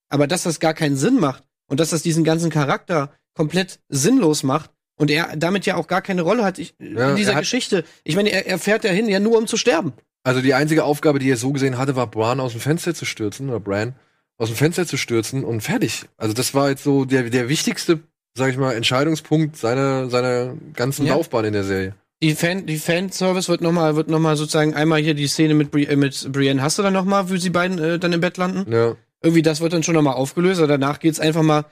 Aber 0.09 0.27
dass 0.27 0.43
das 0.43 0.59
gar 0.59 0.73
keinen 0.73 0.95
Sinn 0.97 1.19
macht 1.19 1.43
und 1.67 1.79
dass 1.79 1.89
das 1.91 2.03
diesen 2.03 2.23
ganzen 2.23 2.49
Charakter 2.49 3.11
komplett 3.33 3.79
sinnlos 3.89 4.43
macht 4.43 4.69
und 4.97 5.09
er 5.09 5.35
damit 5.37 5.65
ja 5.65 5.75
auch 5.75 5.87
gar 5.87 6.01
keine 6.01 6.21
Rolle 6.21 6.43
hat 6.43 6.59
ich, 6.59 6.75
Ja, 6.79 7.11
in 7.11 7.15
dieser 7.15 7.31
er 7.31 7.35
hat- 7.37 7.43
Geschichte. 7.43 7.83
Ich 8.03 8.15
meine, 8.15 8.29
er, 8.31 8.45
er 8.45 8.59
fährt 8.59 8.83
ja 8.83 8.91
hin, 8.91 9.07
ja 9.07 9.19
nur 9.19 9.37
um 9.37 9.47
zu 9.47 9.57
sterben. 9.57 9.93
Also 10.23 10.41
die 10.41 10.53
einzige 10.53 10.83
Aufgabe, 10.83 11.17
die 11.17 11.29
er 11.31 11.37
so 11.37 11.51
gesehen 11.51 11.77
hatte, 11.79 11.95
war 11.95 12.05
Bran 12.07 12.39
aus 12.39 12.51
dem 12.51 12.61
Fenster 12.61 12.93
zu 12.93 13.05
stürzen, 13.05 13.49
oder 13.49 13.59
Bran 13.59 13.95
aus 14.37 14.49
dem 14.49 14.55
Fenster 14.57 14.85
zu 14.85 14.97
stürzen 14.97 15.43
und 15.43 15.61
fertig. 15.61 16.03
Also 16.17 16.33
das 16.33 16.53
war 16.53 16.69
jetzt 16.69 16.83
so 16.83 17.05
der, 17.05 17.29
der 17.31 17.49
wichtigste, 17.49 18.01
sag 18.35 18.49
ich 18.51 18.57
mal, 18.57 18.73
Entscheidungspunkt 18.75 19.55
seiner, 19.57 20.09
seiner 20.09 20.53
ganzen 20.73 21.07
Ja. 21.07 21.15
Laufbahn 21.15 21.45
in 21.45 21.53
der 21.53 21.63
Serie. 21.63 21.95
Die 22.23 22.35
Fan, 22.35 22.67
die 22.67 22.77
Fanservice 22.77 23.49
wird 23.49 23.61
nochmal, 23.61 23.95
wird 23.95 24.07
noch 24.07 24.19
mal 24.19 24.35
sozusagen 24.35 24.75
einmal 24.75 25.01
hier 25.01 25.15
die 25.15 25.27
Szene 25.27 25.55
mit, 25.55 25.71
Bri 25.71 25.85
äh, 25.85 25.95
mit 25.95 26.31
Brienne 26.31 26.61
hast 26.61 26.77
du 26.77 26.83
dann 26.83 26.93
nochmal, 26.93 27.29
wie 27.31 27.37
sie 27.39 27.49
beiden 27.49 27.79
äh, 27.79 27.97
dann 27.99 28.13
im 28.13 28.21
Bett 28.21 28.37
landen. 28.37 28.71
Ja. 28.71 28.95
Irgendwie, 29.23 29.41
das 29.41 29.59
wird 29.61 29.73
dann 29.73 29.83
schon 29.83 29.95
nochmal 29.95 30.13
aufgelöst, 30.15 30.59
aber 30.59 30.67
danach 30.67 30.99
geht's 30.99 31.19
einfach 31.19 31.41
mal 31.41 31.65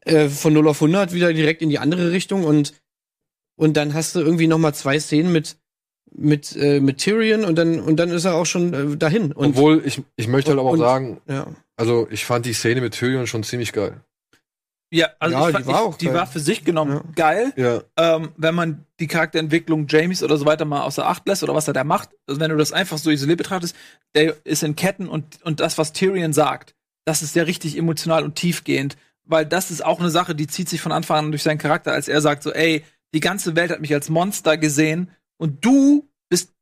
äh, 0.00 0.28
von 0.28 0.52
0 0.52 0.68
auf 0.68 0.82
100 0.82 1.12
wieder 1.14 1.32
direkt 1.32 1.62
in 1.62 1.70
die 1.70 1.78
andere 1.78 2.10
Richtung 2.10 2.44
und, 2.44 2.74
und 3.56 3.76
dann 3.76 3.94
hast 3.94 4.14
du 4.14 4.20
irgendwie 4.20 4.46
nochmal 4.48 4.74
zwei 4.74 4.98
Szenen 4.98 5.32
mit, 5.32 5.56
mit, 6.12 6.54
äh, 6.56 6.80
mit 6.80 6.98
Tyrion 6.98 7.44
und 7.44 7.56
dann, 7.56 7.80
und 7.80 7.96
dann 7.96 8.10
ist 8.10 8.26
er 8.26 8.34
auch 8.34 8.46
schon 8.46 8.74
äh, 8.74 8.96
dahin. 8.96 9.32
Und, 9.32 9.50
Obwohl, 9.50 9.82
ich, 9.84 10.02
ich 10.16 10.28
möchte 10.28 10.50
halt 10.50 10.60
aber 10.60 10.68
auch 10.68 10.74
und- 10.74 10.78
sagen, 10.78 11.20
ja. 11.26 11.46
also 11.76 12.06
ich 12.10 12.26
fand 12.26 12.44
die 12.44 12.52
Szene 12.52 12.82
mit 12.82 12.94
Tyrion 12.94 13.26
schon 13.26 13.42
ziemlich 13.44 13.72
geil. 13.72 14.00
Ja, 14.92 15.08
also 15.18 15.36
Ja, 15.36 15.40
ich 15.40 15.46
die 15.48 15.52
fand, 15.52 15.66
war 15.66 15.74
ich, 15.74 15.80
auch 15.80 15.98
die 15.98 16.12
war 16.12 16.26
für 16.26 16.38
sich 16.40 16.64
genommen 16.64 16.92
Ja. 16.92 17.02
geil. 17.14 17.52
Ja. 17.56 17.82
ähm, 17.96 18.30
wenn 18.36 18.54
man 18.54 18.86
die 19.00 19.08
Charakterentwicklung 19.08 19.86
Jamies 19.88 20.22
oder 20.22 20.36
so 20.36 20.46
weiter 20.46 20.64
mal 20.64 20.82
außer 20.82 21.06
Acht 21.06 21.26
lässt 21.26 21.42
oder 21.42 21.54
was 21.54 21.66
er 21.68 21.74
da 21.74 21.82
macht, 21.84 22.10
also 22.28 22.40
wenn 22.40 22.50
du 22.50 22.56
das 22.56 22.72
einfach 22.72 22.98
so 22.98 23.10
isoliert 23.10 23.38
betrachtest, 23.38 23.74
der 24.14 24.36
ist 24.44 24.62
in 24.62 24.76
Ketten 24.76 25.08
und, 25.08 25.42
und 25.42 25.58
das, 25.60 25.76
was 25.76 25.92
Tyrion 25.92 26.32
sagt, 26.32 26.74
das 27.04 27.22
ist 27.22 27.34
ja 27.34 27.42
richtig 27.42 27.76
emotional 27.76 28.22
und 28.24 28.36
tiefgehend, 28.36 28.96
weil 29.24 29.44
das 29.44 29.70
ist 29.72 29.84
auch 29.84 29.98
eine 29.98 30.10
Sache, 30.10 30.34
die 30.36 30.46
zieht 30.46 30.68
sich 30.68 30.80
von 30.80 30.92
Anfang 30.92 31.18
an 31.26 31.30
durch 31.32 31.42
seinen 31.42 31.58
Charakter, 31.58 31.92
als 31.92 32.06
er 32.06 32.20
sagt 32.20 32.44
so, 32.44 32.52
ey, 32.52 32.84
die 33.12 33.20
ganze 33.20 33.56
Welt 33.56 33.70
hat 33.72 33.80
mich 33.80 33.92
als 33.92 34.08
Monster 34.08 34.56
gesehen 34.56 35.10
und 35.36 35.64
du 35.64 36.08
bist 36.28 36.52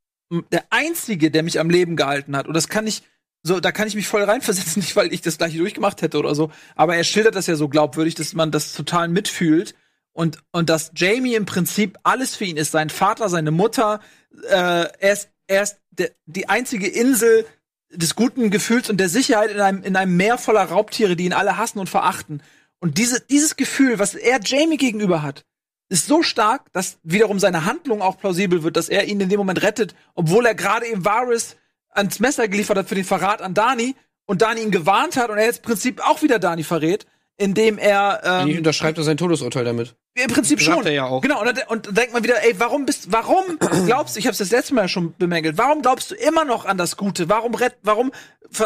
der 0.51 0.64
Einzige, 0.70 1.31
der 1.31 1.43
mich 1.43 1.61
am 1.61 1.68
Leben 1.68 1.95
gehalten 1.97 2.37
hat 2.37 2.47
und 2.49 2.55
das 2.55 2.68
kann 2.68 2.87
ich 2.87 3.03
so, 3.47 3.61
da 3.61 3.72
kann 3.72 3.86
ich 3.86 3.95
mich 3.95 4.09
voll 4.09 4.24
reinversetzen, 4.24 4.80
nicht 4.82 4.97
weil 4.97 5.12
ich 5.12 5.20
das 5.20 5.38
gleiche 5.38 5.59
durchgemacht 5.59 6.03
hätte 6.03 6.18
oder 6.18 6.34
so, 6.34 6.51
aber 6.74 6.97
er 6.97 7.05
schildert 7.05 7.36
das 7.36 7.47
ja 7.47 7.55
so 7.55 7.68
glaubwürdig, 7.68 8.14
dass 8.14 8.32
man 8.32 8.51
das 8.51 8.72
total 8.72 9.09
mitfühlt 9.09 9.74
und, 10.12 10.38
und 10.51 10.70
dass 10.70 10.92
Jamie 10.97 11.34
im 11.34 11.45
Prinzip 11.45 11.99
alles 12.03 12.34
für 12.34 12.45
ihn 12.45 12.57
ist. 12.57 12.72
Sein 12.72 12.88
Vater, 12.88 13.28
seine 13.28 13.51
Mutter, 13.51 14.01
äh, 14.49 14.86
er 14.99 15.12
ist, 15.12 15.28
er 15.47 15.62
ist 15.62 15.76
der, 15.90 16.11
die 16.26 16.49
einzige 16.49 16.86
Insel 16.86 17.47
des 17.90 18.14
guten 18.16 18.51
Gefühls 18.51 18.88
und 18.88 18.99
der 18.99 19.09
Sicherheit 19.09 19.51
in 19.51 19.61
einem, 19.61 19.82
in 19.82 19.97
einem 19.97 20.16
Meer 20.16 20.38
voller 20.38 20.64
Raubtiere, 20.64 21.14
die 21.14 21.26
ihn 21.26 21.32
alle 21.32 21.59
hassen 21.59 21.78
und 21.78 21.88
verachten. 21.88 22.42
Und 22.80 22.99
diese, 22.99 23.20
dieses 23.20 23.57
Gefühl, 23.57 23.99
was 23.99 24.14
er 24.14 24.40
Jamie 24.42 24.76
gegenüber 24.76 25.22
hat, 25.22 25.45
ist 25.88 26.07
so 26.07 26.22
stark, 26.22 26.72
dass 26.72 26.99
wiederum 27.03 27.38
seine 27.38 27.66
Handlung 27.66 28.01
auch 28.01 28.18
plausibel 28.18 28.62
wird, 28.62 28.76
dass 28.76 28.88
er 28.88 29.05
ihn 29.05 29.20
in 29.20 29.28
dem 29.28 29.38
Moment 29.38 29.62
rettet, 29.62 29.95
obwohl 30.14 30.47
er 30.47 30.55
gerade 30.55 30.86
eben 30.86 31.05
Varys 31.05 31.57
ans 31.95 32.20
Messer 32.20 32.49
geliefert 32.49 32.76
hat 32.76 32.88
für 32.88 32.95
den 32.95 33.05
Verrat 33.05 33.40
an 33.40 33.55
Dani 33.55 33.95
und 34.26 34.42
Dani 34.42 34.61
ihn 34.61 34.70
gewarnt 34.70 35.16
hat 35.16 35.30
und 35.30 35.38
er 35.38 35.47
jetzt 35.47 35.59
im 35.59 35.64
Prinzip 35.64 36.01
auch 36.07 36.22
wieder 36.22 36.38
Dani 36.38 36.62
verrät, 36.62 37.07
indem 37.36 37.78
er 37.78 38.20
ähm, 38.24 38.59
unterschreibt 38.59 38.99
er 38.99 39.05
sein 39.05 39.16
Todesurteil 39.16 39.64
damit. 39.64 39.97
im 40.14 40.30
Prinzip 40.30 40.61
Sagt 40.61 40.76
schon. 40.76 40.86
er 40.86 40.92
ja 40.92 41.05
auch. 41.07 41.20
Genau, 41.20 41.40
und 41.40 41.47
dann, 41.47 41.66
und 41.68 41.86
dann 41.86 41.95
denkt 41.95 42.12
man 42.12 42.22
wieder, 42.22 42.45
ey, 42.45 42.55
warum 42.59 42.86
bist, 42.86 43.11
warum 43.12 43.45
glaubst 43.86 44.14
du, 44.14 44.20
ich 44.20 44.26
hab's 44.26 44.38
das 44.38 44.51
letzte 44.51 44.74
Mal 44.74 44.88
schon 44.88 45.14
bemängelt, 45.16 45.59
warum 45.59 45.82
glaubst 45.82 46.11
du 46.11 46.14
immer 46.14 46.45
noch 46.45 46.64
an 46.64 46.78
das 46.78 46.97
Gute? 46.97 47.28
Warum 47.28 47.55
rett, 47.55 47.76
warum 47.82 48.12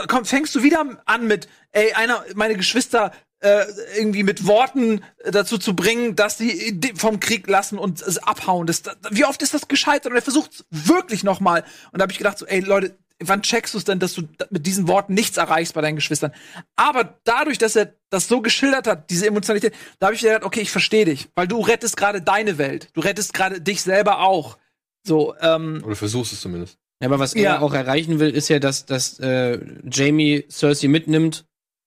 komm, 0.09 0.25
fängst 0.25 0.55
du 0.55 0.63
wieder 0.63 0.85
an 1.07 1.27
mit, 1.27 1.49
ey, 1.73 1.93
einer, 1.95 2.25
meine 2.35 2.57
Geschwister 2.57 3.13
äh, 3.41 3.65
irgendwie 3.97 4.25
mit 4.25 4.47
Worten 4.47 5.03
dazu 5.25 5.59
zu 5.59 5.75
bringen, 5.77 6.17
dass 6.17 6.39
sie 6.39 6.77
vom 6.97 7.21
Krieg 7.21 7.47
lassen 7.47 7.79
und 7.79 8.03
es 8.03 8.19
abhauen. 8.19 8.67
Das, 8.67 8.83
das, 8.83 8.97
wie 9.11 9.25
oft 9.25 9.43
ist 9.43 9.55
das 9.55 9.69
gescheitert? 9.69 10.11
Und 10.11 10.17
er 10.17 10.23
versucht 10.23 10.65
wirklich 10.71 11.23
noch 11.23 11.41
mal. 11.41 11.65
Und 11.93 11.99
da 11.99 12.03
habe 12.03 12.13
ich 12.13 12.19
gedacht, 12.19 12.39
so, 12.39 12.47
ey, 12.47 12.61
Leute, 12.61 12.97
wann 13.23 13.43
checkst 13.43 13.75
du 13.75 13.79
es 13.79 13.85
denn, 13.85 13.99
dass 13.99 14.15
du 14.15 14.23
mit 14.51 14.67
diesen 14.67 14.87
Worten 14.89 15.15
nichts 15.15 15.37
erreichst 15.37 15.75
bei 15.75 15.81
deinen 15.81 15.97
Geschwistern? 15.97 16.33
Aber 16.77 17.19
dadurch, 17.25 17.59
dass 17.59 17.77
er 17.77 17.95
das 18.11 18.29
so 18.29 18.41
geschildert 18.41 18.87
hat, 18.87 19.11
diese 19.11 19.27
Emotionalität, 19.27 19.75
da 19.99 20.07
habe 20.07 20.15
ich 20.15 20.23
gedacht, 20.23 20.45
okay, 20.45 20.61
ich 20.61 20.71
verstehe 20.71 21.05
dich, 21.05 21.29
weil 21.35 21.49
du 21.49 21.61
rettest 21.61 21.97
gerade 21.97 22.23
deine 22.23 22.59
Welt, 22.59 22.89
du 22.95 23.01
rettest 23.01 23.35
gerade 23.35 23.61
dich 23.61 23.83
selber 23.83 24.21
auch. 24.21 24.59
So, 25.07 25.35
ähm, 25.41 25.83
Oder 25.85 25.97
versuchst 25.97 26.33
es 26.33 26.41
zumindest. 26.41 26.79
Ja, 27.01 27.09
aber 27.09 27.19
was 27.19 27.35
Ja. 27.35 27.55
er 27.55 27.63
auch 27.63 27.75
erreichen 27.75 28.19
will, 28.19 28.31
ist 28.31 28.49
ja, 28.49 28.59
dass, 28.59 28.85
dass 28.87 29.19
äh, 29.21 29.59
Jamie 29.91 30.45
Cersei 30.51 30.89
mitnimmt 30.89 31.45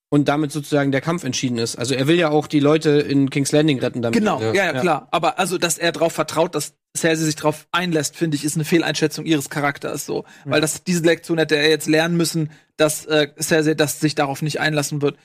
und 0.10 0.28
damit 0.28 0.52
sozusagen 0.52 0.92
der 0.92 1.02
Kampf 1.02 1.24
entschieden 1.24 1.58
ist. 1.58 1.78
Also 1.78 1.96
er 1.96 2.08
will 2.08 2.18
ja 2.18 2.30
auch 2.30 2.48
die 2.48 2.60
Leute 2.60 2.90
in 2.92 3.30
King's 3.30 3.52
Landing 3.52 3.80
retten 3.80 4.02
damit. 4.02 4.18
genau, 4.18 4.42
ja, 4.42 4.54
Ja. 4.54 4.74
ja, 4.74 4.80
klar. 4.82 5.08
Aber 5.12 5.40
also, 5.40 5.58
dass 5.58 5.78
er 5.78 5.92
darauf 5.92 6.14
vertraut, 6.14 6.56
dass 6.56 6.74
Cersei 6.98 7.24
sich 7.24 7.36
darauf 7.36 7.68
einlässt, 7.72 8.18
finde 8.18 8.36
ich, 8.36 8.44
ist 8.44 8.56
eine 8.56 8.66
Fehleinschätzung 8.66 9.26
ihres 9.26 9.50
Charakters 9.50 10.06
so. 10.06 10.26
Weil 10.46 10.60
das, 10.62 10.84
diese 10.84 11.04
Lektion 11.04 11.38
hätte 11.38 11.56
er 11.56 11.70
jetzt 11.70 11.88
lernen 11.88 12.18
müssen, 12.18 12.52
dass 12.78 13.06
äh, 13.06 13.30
Cersei 13.40 13.74
das 13.76 14.00
sich 14.00 14.16
darauf 14.16 14.42
nicht 14.42 14.60
einlassen 14.60 15.02
wird. 15.02 15.18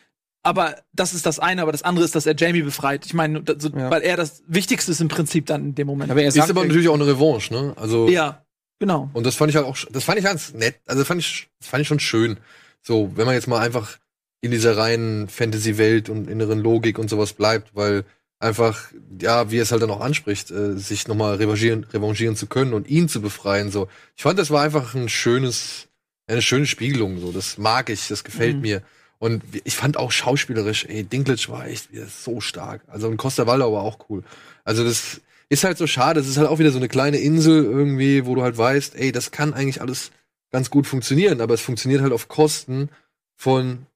Aber 0.45 0.77
das 0.93 1.13
ist 1.13 1.27
das 1.27 1.41
eine, 1.41 1.63
aber 1.63 1.73
das 1.73 1.83
andere 1.83 2.05
ist, 2.05 2.15
dass 2.15 2.25
er 2.25 2.37
Jamie 2.37 2.63
befreit. 2.63 3.05
Ich 3.05 3.15
meine, 3.15 3.43
so, 3.59 3.69
Ja. 3.71 3.91
weil 3.91 4.03
er 4.03 4.17
das 4.17 4.45
Wichtigste 4.47 4.93
ist 4.93 5.01
im 5.01 5.09
Prinzip 5.09 5.47
dann 5.47 5.65
in 5.65 5.75
dem 5.75 5.89
Moment. 5.89 6.09
Aber 6.11 6.23
er 6.23 6.29
Ist 6.29 6.35
sagt, 6.35 6.51
aber 6.51 6.65
natürlich 6.65 6.89
auch 6.89 6.95
eine 6.95 7.07
Revanche, 7.07 7.53
ne? 7.53 7.73
Also 7.77 8.09
ja, 8.09 8.45
genau. 8.79 9.11
Und 9.13 9.27
das 9.27 9.35
fand 9.35 9.51
ich 9.51 9.57
halt 9.57 9.67
auch, 9.67 9.77
das 9.91 10.05
fand 10.05 10.19
ich 10.19 10.25
ganz 10.25 10.55
nett. 10.55 10.77
Also 10.87 11.01
das 11.01 11.09
fand 11.09 11.21
ich, 11.21 11.49
das 11.59 11.69
fand 11.69 11.83
ich 11.83 11.89
schon 11.89 11.99
schön. 11.99 12.37
So, 12.81 13.11
wenn 13.17 13.27
man 13.27 13.35
jetzt 13.35 13.49
mal 13.49 13.59
einfach 13.61 13.99
in 14.41 14.53
dieser 14.53 14.77
reinen 14.77 15.29
Fantasy-Welt 15.29 16.09
und 16.09 16.31
inneren 16.31 16.61
Logik 16.61 17.01
und 17.01 17.11
sowas 17.11 17.33
bleibt, 17.33 17.75
weil 17.75 18.05
einfach, 18.39 18.93
ja, 19.21 19.51
wie 19.51 19.59
er 19.59 19.63
es 19.63 19.73
halt 19.73 19.83
dann 19.83 19.91
auch 19.91 20.01
anspricht, 20.01 20.51
äh, 20.51 20.77
sich 20.77 21.09
nochmal 21.09 21.37
revanchieren, 21.37 21.85
revanchieren 21.85 22.37
zu 22.37 22.47
können 22.47 22.75
und 22.75 22.89
ihn 22.89 23.09
zu 23.09 23.21
befreien, 23.21 23.71
so. 23.71 23.89
Ich 24.17 24.23
fand, 24.23 24.39
das 24.39 24.51
war 24.51 24.63
einfach 24.63 24.95
ein 24.95 25.09
schönes, 25.09 25.89
eine 26.27 26.43
schöne 26.43 26.67
Spiegelung, 26.67 27.19
so. 27.19 27.33
Das 27.33 27.59
mag 27.59 27.89
ich, 27.91 28.09
das 28.09 28.25
gefällt 28.25 28.57
Mhm. 28.57 28.63
mir. 28.63 28.83
Und 29.19 29.43
ich 29.65 29.75
fand 29.75 29.97
auch 29.97 30.13
schauspielerisch, 30.13 30.85
ey, 30.87 31.03
Dinklage 31.05 31.47
war 31.49 31.67
echt 31.67 31.91
wieder 31.93 32.07
so 32.07 32.41
stark. 32.41 32.83
Also, 32.87 33.09
und 33.09 33.17
Costa 33.17 33.47
Waldau 33.47 33.73
war 33.73 33.83
auch 33.83 33.99
cool. 34.11 34.23
Also, 34.65 34.85
das 34.85 35.23
ist 35.49 35.65
halt 35.65 35.79
so 35.79 35.87
schade. 35.87 36.21
Es 36.21 36.29
ist 36.29 36.37
halt 36.37 36.49
auch 36.49 36.59
wieder 36.59 36.71
so 36.71 36.77
eine 36.79 36.89
kleine 36.89 37.17
Insel 37.19 37.65
irgendwie, 37.65 38.27
wo 38.27 38.35
du 38.35 38.43
halt 38.43 38.59
weißt, 38.59 38.95
ey, 38.97 39.13
das 39.13 39.31
kann 39.31 39.55
eigentlich 39.55 39.81
alles 39.81 40.11
ganz 40.53 40.69
gut 40.69 40.87
funktionieren, 40.87 41.41
aber 41.41 41.55
es 41.55 41.63
funktioniert 41.63 42.03
halt 42.03 42.13
auf 42.13 42.29
Kosten 42.29 42.91
von 43.35 43.87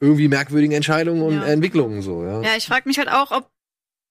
irgendwie 0.00 0.28
merkwürdigen 0.28 0.74
Entscheidungen 0.76 1.22
und 1.22 1.34
Ja. 1.34 1.46
Entwicklungen 1.46 2.02
so, 2.02 2.22
ja. 2.22 2.42
Ja, 2.42 2.56
ich 2.56 2.66
frage 2.66 2.88
mich 2.88 2.98
halt 2.98 3.08
auch, 3.08 3.30
ob 3.30 3.50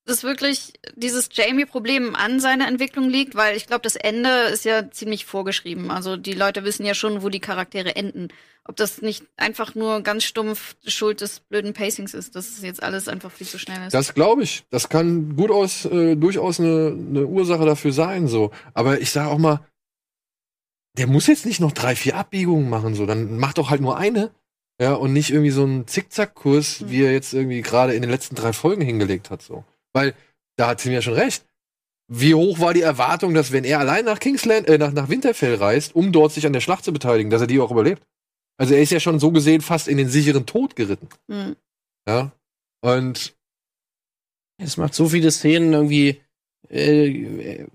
das 0.05 0.23
wirklich 0.23 0.73
dieses 0.95 1.29
Jamie-Problem 1.31 2.15
an 2.15 2.39
seiner 2.39 2.67
Entwicklung 2.67 3.09
liegt, 3.09 3.35
weil 3.35 3.57
ich 3.57 3.67
glaube, 3.67 3.81
das 3.81 3.95
Ende 3.97 4.29
ist 4.51 4.63
ja 4.65 4.89
ziemlich 4.89 5.25
vorgeschrieben. 5.25 5.91
Also 5.91 6.15
die 6.15 6.33
Leute 6.33 6.63
wissen 6.63 6.85
ja 6.85 6.93
schon, 6.93 7.23
wo 7.23 7.29
die 7.29 7.41
Charaktere 7.41 7.95
enden. 7.95 8.29
Ob 8.63 8.75
das 8.75 9.01
nicht 9.01 9.23
einfach 9.37 9.75
nur 9.75 10.01
ganz 10.01 10.23
stumpf 10.23 10.75
Schuld 10.85 11.21
des 11.21 11.41
blöden 11.41 11.73
Pacings 11.73 12.13
ist, 12.13 12.35
dass 12.35 12.49
es 12.49 12.61
jetzt 12.61 12.83
alles 12.83 13.07
einfach 13.07 13.31
viel 13.31 13.47
zu 13.47 13.59
schnell 13.59 13.85
ist. 13.87 13.93
Das 13.93 14.13
glaube 14.13 14.43
ich. 14.43 14.63
Das 14.69 14.89
kann 14.89 15.35
gut 15.35 15.51
aus, 15.51 15.85
äh, 15.85 16.15
durchaus 16.15 16.59
eine, 16.59 16.87
eine 16.97 17.25
Ursache 17.25 17.65
dafür 17.65 17.93
sein, 17.93 18.27
so. 18.27 18.51
Aber 18.73 18.99
ich 18.99 19.11
sage 19.11 19.29
auch 19.29 19.37
mal, 19.37 19.61
der 20.97 21.07
muss 21.07 21.27
jetzt 21.27 21.45
nicht 21.45 21.59
noch 21.59 21.71
drei, 21.71 21.95
vier 21.95 22.15
Abbiegungen 22.15 22.69
machen, 22.69 22.95
so. 22.95 23.05
Dann 23.05 23.37
mach 23.37 23.53
doch 23.53 23.69
halt 23.69 23.81
nur 23.81 23.97
eine. 23.97 24.31
Ja, 24.79 24.93
und 24.93 25.11
nicht 25.13 25.31
irgendwie 25.31 25.49
so 25.51 25.63
einen 25.63 25.87
Zickzackkurs, 25.87 26.81
Hm. 26.81 26.89
wie 26.91 27.03
er 27.03 27.11
jetzt 27.11 27.33
irgendwie 27.33 27.61
gerade 27.61 27.93
in 27.93 28.01
den 28.01 28.11
letzten 28.11 28.35
drei 28.35 28.53
Folgen 28.53 28.81
hingelegt 28.81 29.29
hat, 29.31 29.41
so. 29.41 29.63
Weil, 29.93 30.13
da 30.57 30.67
hat 30.69 30.81
sie 30.81 30.89
mir 30.89 30.95
ja 30.95 31.01
schon 31.01 31.13
recht. 31.13 31.43
Wie 32.09 32.33
hoch 32.35 32.59
war 32.59 32.73
die 32.73 32.81
Erwartung, 32.81 33.33
dass 33.33 33.51
wenn 33.51 33.63
er 33.65 33.79
allein 33.79 34.05
nach 34.05 34.19
Kingsland, 34.19 34.67
äh, 34.69 34.77
nach, 34.77 34.93
nach 34.93 35.09
Winterfell 35.09 35.55
reist, 35.55 35.95
um 35.95 36.11
dort 36.11 36.31
sich 36.31 36.45
an 36.45 36.53
der 36.53 36.61
Schlacht 36.61 36.85
zu 36.85 36.93
beteiligen, 36.93 37.29
dass 37.31 37.41
er 37.41 37.47
die 37.47 37.59
auch 37.59 37.71
überlebt? 37.71 38.03
Also 38.59 38.73
er 38.75 38.81
ist 38.81 38.91
ja 38.91 38.99
schon 38.99 39.19
so 39.19 39.31
gesehen 39.31 39.61
fast 39.61 39.87
in 39.87 39.97
den 39.97 40.09
sicheren 40.09 40.45
Tod 40.45 40.75
geritten. 40.75 41.09
Hm. 41.29 41.55
Ja. 42.07 42.31
Und 42.81 43.35
Es 44.59 44.77
macht 44.77 44.93
so 44.93 45.09
viele 45.09 45.31
Szenen 45.31 45.73
irgendwie. 45.73 46.21
Äh, 46.69 47.65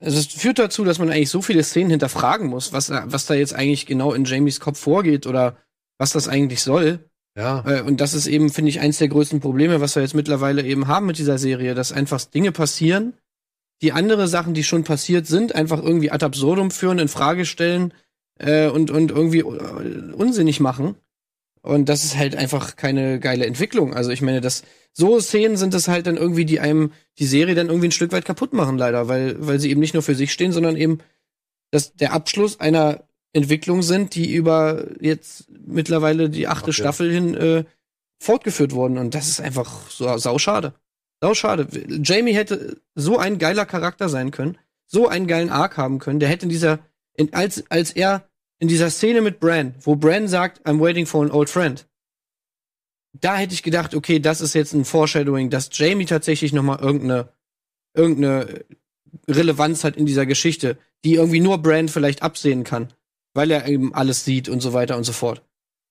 also 0.00 0.18
es 0.18 0.26
führt 0.26 0.58
dazu, 0.58 0.84
dass 0.84 0.98
man 0.98 1.10
eigentlich 1.10 1.30
so 1.30 1.40
viele 1.42 1.62
Szenen 1.62 1.90
hinterfragen 1.90 2.48
muss, 2.48 2.72
was, 2.72 2.86
da- 2.86 3.04
was 3.06 3.26
da 3.26 3.34
jetzt 3.34 3.54
eigentlich 3.54 3.84
genau 3.86 4.12
in 4.14 4.24
Jamies 4.24 4.58
Kopf 4.60 4.78
vorgeht 4.80 5.26
oder 5.26 5.56
was 6.00 6.12
das 6.12 6.28
eigentlich 6.28 6.62
soll. 6.62 7.10
ja, 7.36 7.62
Äh, 7.66 7.82
und 7.82 8.00
das 8.00 8.14
ist 8.14 8.26
eben, 8.26 8.48
finde 8.48 8.70
ich, 8.70 8.80
eins 8.80 8.96
der 8.96 9.08
größten 9.08 9.40
Probleme, 9.40 9.82
was 9.82 9.94
wir 9.94 10.02
jetzt 10.02 10.14
mittlerweile 10.14 10.64
eben 10.64 10.88
haben 10.88 11.06
mit 11.06 11.18
dieser 11.18 11.36
Serie, 11.36 11.74
dass 11.74 11.92
einfach 11.92 12.24
Dinge 12.24 12.52
passieren, 12.52 13.12
die 13.82 13.92
andere 13.92 14.26
Sachen, 14.26 14.54
die 14.54 14.64
schon 14.64 14.82
passiert 14.82 15.26
sind, 15.26 15.54
einfach 15.54 15.82
irgendwie 15.82 16.10
ad 16.10 16.24
absurdum 16.24 16.70
führen, 16.70 16.98
in 16.98 17.08
Frage 17.08 17.44
stellen 17.44 17.92
äh, 18.38 18.68
und, 18.68 18.90
und 18.90 19.10
irgendwie 19.10 19.40
äh, 19.40 20.12
unsinnig 20.14 20.58
machen. 20.58 20.96
Und 21.60 21.90
das 21.90 22.02
ist 22.04 22.16
halt 22.16 22.34
einfach 22.34 22.76
keine 22.76 23.20
geile 23.20 23.44
Entwicklung. 23.44 23.92
Also 23.92 24.10
ich 24.10 24.22
meine, 24.22 24.40
das 24.40 24.62
so 24.94 25.20
Szenen 25.20 25.58
sind 25.58 25.74
es 25.74 25.86
halt 25.86 26.06
dann 26.06 26.16
irgendwie, 26.16 26.46
die 26.46 26.60
einem 26.60 26.92
die 27.18 27.26
Serie 27.26 27.54
dann 27.54 27.68
irgendwie 27.68 27.88
ein 27.88 27.92
Stück 27.92 28.12
weit 28.12 28.24
kaputt 28.24 28.54
machen, 28.54 28.78
leider, 28.78 29.08
weil, 29.08 29.36
weil 29.46 29.60
sie 29.60 29.70
eben 29.70 29.80
nicht 29.80 29.92
nur 29.92 30.02
für 30.02 30.14
sich 30.14 30.32
stehen, 30.32 30.52
sondern 30.52 30.76
eben 30.76 31.00
das, 31.70 31.92
der 31.92 32.14
Abschluss 32.14 32.58
einer 32.58 33.04
Entwicklung 33.32 33.82
sind, 33.82 34.14
die 34.14 34.32
über 34.32 34.86
jetzt 35.00 35.46
mittlerweile 35.66 36.30
die 36.30 36.48
achte 36.48 36.70
Okay. 36.70 36.72
Staffel 36.72 37.12
hin 37.12 37.34
äh, 37.34 37.64
fortgeführt 38.20 38.72
wurden. 38.72 38.98
Und 38.98 39.14
das 39.14 39.28
ist 39.28 39.40
einfach 39.40 39.90
so 39.90 40.16
sauschade. 40.18 40.74
Sauschade. 41.22 41.68
Jamie 42.02 42.34
hätte 42.34 42.80
so 42.94 43.18
ein 43.18 43.38
geiler 43.38 43.66
Charakter 43.66 44.08
sein 44.08 44.30
können, 44.30 44.58
so 44.86 45.08
einen 45.08 45.26
geilen 45.26 45.50
Arc 45.50 45.76
haben 45.76 45.98
können. 45.98 46.18
Der 46.18 46.28
hätte 46.28 46.46
in 46.46 46.50
dieser, 46.50 46.80
in, 47.14 47.32
als, 47.34 47.64
als 47.70 47.92
er 47.92 48.28
in 48.58 48.68
dieser 48.68 48.90
Szene 48.90 49.20
mit 49.20 49.40
Bran, 49.40 49.74
wo 49.80 49.96
Bran 49.96 50.28
sagt, 50.28 50.66
I'm 50.66 50.80
waiting 50.80 51.06
for 51.06 51.22
an 51.22 51.30
old 51.30 51.50
friend. 51.50 51.86
Da 53.12 53.36
hätte 53.36 53.54
ich 53.54 53.62
gedacht, 53.62 53.94
okay, 53.94 54.20
das 54.20 54.40
ist 54.40 54.54
jetzt 54.54 54.72
ein 54.72 54.84
Foreshadowing, 54.84 55.50
dass 55.50 55.70
Jamie 55.72 56.04
tatsächlich 56.04 56.52
noch 56.52 56.62
mal 56.62 56.78
irgendeine, 56.78 57.28
irgendeine 57.94 58.64
Relevanz 59.28 59.84
hat 59.84 59.96
in 59.96 60.06
dieser 60.06 60.26
Geschichte, 60.26 60.78
die 61.04 61.14
irgendwie 61.14 61.40
nur 61.40 61.58
Bran 61.58 61.88
vielleicht 61.88 62.22
absehen 62.22 62.64
kann, 62.64 62.92
weil 63.34 63.50
er 63.50 63.66
eben 63.66 63.94
alles 63.94 64.24
sieht 64.24 64.48
und 64.48 64.60
so 64.60 64.72
weiter 64.72 64.96
und 64.96 65.04
so 65.04 65.12
fort. 65.12 65.42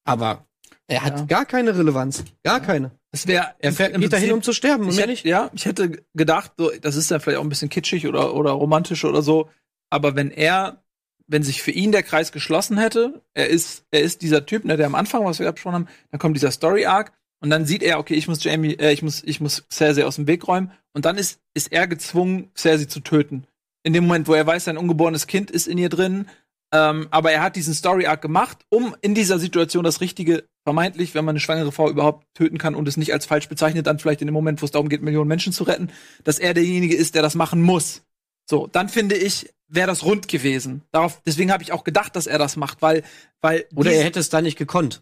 Aber 0.03 0.45
er 0.87 1.03
hat 1.03 1.19
Ja. 1.19 1.25
gar 1.25 1.45
keine 1.45 1.77
Relevanz. 1.77 2.23
Gar 2.43 2.59
keine. 2.61 2.91
Es 3.11 3.27
wäre 3.27 3.53
Er 3.59 3.73
fährt, 3.73 3.99
geht 3.99 4.13
dahin, 4.13 4.31
um 4.33 4.41
zu 4.43 4.53
sterben 4.53 4.87
ich 4.89 4.97
hätte, 4.97 5.07
nicht. 5.09 5.25
ja, 5.25 5.49
ich 5.53 5.65
hätte 5.65 6.03
gedacht, 6.13 6.51
so, 6.57 6.71
das 6.81 6.95
ist 6.95 7.09
ja 7.11 7.19
vielleicht 7.19 7.39
auch 7.39 7.43
ein 7.43 7.49
bisschen 7.49 7.69
kitschig 7.69 8.07
oder, 8.07 8.33
oder 8.35 8.51
romantisch 8.51 9.03
oder 9.05 9.21
so, 9.21 9.49
aber 9.89 10.15
wenn 10.15 10.29
er, 10.31 10.83
wenn 11.27 11.41
sich 11.43 11.61
für 11.63 11.71
ihn 11.71 11.91
der 11.91 12.03
Kreis 12.03 12.31
geschlossen 12.31 12.77
hätte, 12.77 13.21
er 13.33 13.47
ist, 13.47 13.85
er 13.91 14.01
ist 14.01 14.21
dieser 14.21 14.45
Typ, 14.45 14.63
ne, 14.65 14.77
der 14.77 14.85
am 14.87 14.95
Anfang, 14.95 15.25
was 15.25 15.39
wir 15.39 15.45
gerade 15.45 15.55
besprochen 15.55 15.75
haben, 15.75 15.87
dann 16.11 16.19
kommt 16.19 16.35
dieser 16.35 16.51
Story 16.51 16.85
Arc 16.85 17.11
und 17.41 17.49
dann 17.49 17.65
sieht 17.65 17.81
er, 17.83 17.97
okay, 17.99 18.13
ich 18.15 18.27
muss 18.27 18.43
Jamie, 18.43 18.73
äh, 18.73 18.91
ich 18.93 19.01
muss, 19.01 19.23
ich 19.23 19.39
muss 19.41 19.63
Cersei 19.71 20.05
aus 20.05 20.15
dem 20.17 20.27
Weg 20.27 20.47
räumen 20.47 20.71
und 20.93 21.05
dann 21.05 21.17
ist, 21.17 21.39
ist 21.55 21.71
er 21.71 21.87
gezwungen, 21.87 22.51
Cersei 22.55 22.85
zu 22.85 22.99
töten. 22.99 23.45
In 23.83 23.93
dem 23.93 24.05
Moment, 24.05 24.27
wo 24.27 24.33
er 24.33 24.45
weiß, 24.45 24.65
sein 24.65 24.77
ungeborenes 24.77 25.25
Kind 25.25 25.49
ist 25.49 25.67
in 25.67 25.77
ihr 25.79 25.89
drin, 25.89 26.27
ähm, 26.72 27.07
aber 27.11 27.32
er 27.32 27.41
hat 27.41 27.55
diesen 27.55 27.74
Story 27.74 28.05
Arc 28.05 28.22
gemacht, 28.22 28.59
um 28.70 28.95
in 29.01 29.15
dieser 29.15 29.39
Situation 29.39 29.84
das 29.84 30.01
Richtige, 30.01 30.43
vermeintlich, 30.63 31.15
wenn 31.15 31.26
man 31.26 31.34
eine 31.34 31.39
schwangere 31.39 31.72
Frau 31.72 31.89
überhaupt 31.89 32.28
töten 32.36 32.57
kann 32.57 32.76
und 32.76 32.88
es 32.88 32.97
nicht 32.97 33.11
als 33.13 33.26
falsch 33.26 33.49
bezeichnet, 33.49 33.88
dann 33.88 33.97
vielleicht 33.97 34.22
in 34.22 34.28
dem 34.28 34.34
Moment, 34.34 34.61
wo 34.61 34.65
es 34.65 34.72
darum 34.72 34.89
geht, 34.89 35.01
Millionen 35.01 35.28
Menschen 35.28 35.51
zu 35.51 35.63
retten, 35.63 35.91
dass 36.24 36.38
er 36.38 36.53
derjenige 36.53 36.95
ist, 36.95 37.15
der 37.15 37.22
das 37.22 37.34
machen 37.36 37.61
muss. 37.61 38.03
So, 38.47 38.67
dann 38.67 38.89
finde 38.89 39.15
ich, 39.15 39.49
wäre 39.67 39.88
das 39.88 40.03
rund 40.03 40.28
gewesen. 40.28 40.84
Darauf, 40.91 41.22
deswegen 41.26 41.51
habe 41.51 41.63
ich 41.63 41.72
auch 41.72 41.84
gedacht, 41.84 42.15
dass 42.15 42.28
er 42.28 42.38
das 42.38 42.55
macht, 42.55 42.82
weil, 42.82 43.03
weil 43.41 43.65
Oder 43.76 43.91
er 43.91 44.03
hätte 44.03 44.20
es 44.20 44.30
da 44.30 44.41
nicht 44.41 44.57
gekonnt. 44.57 45.01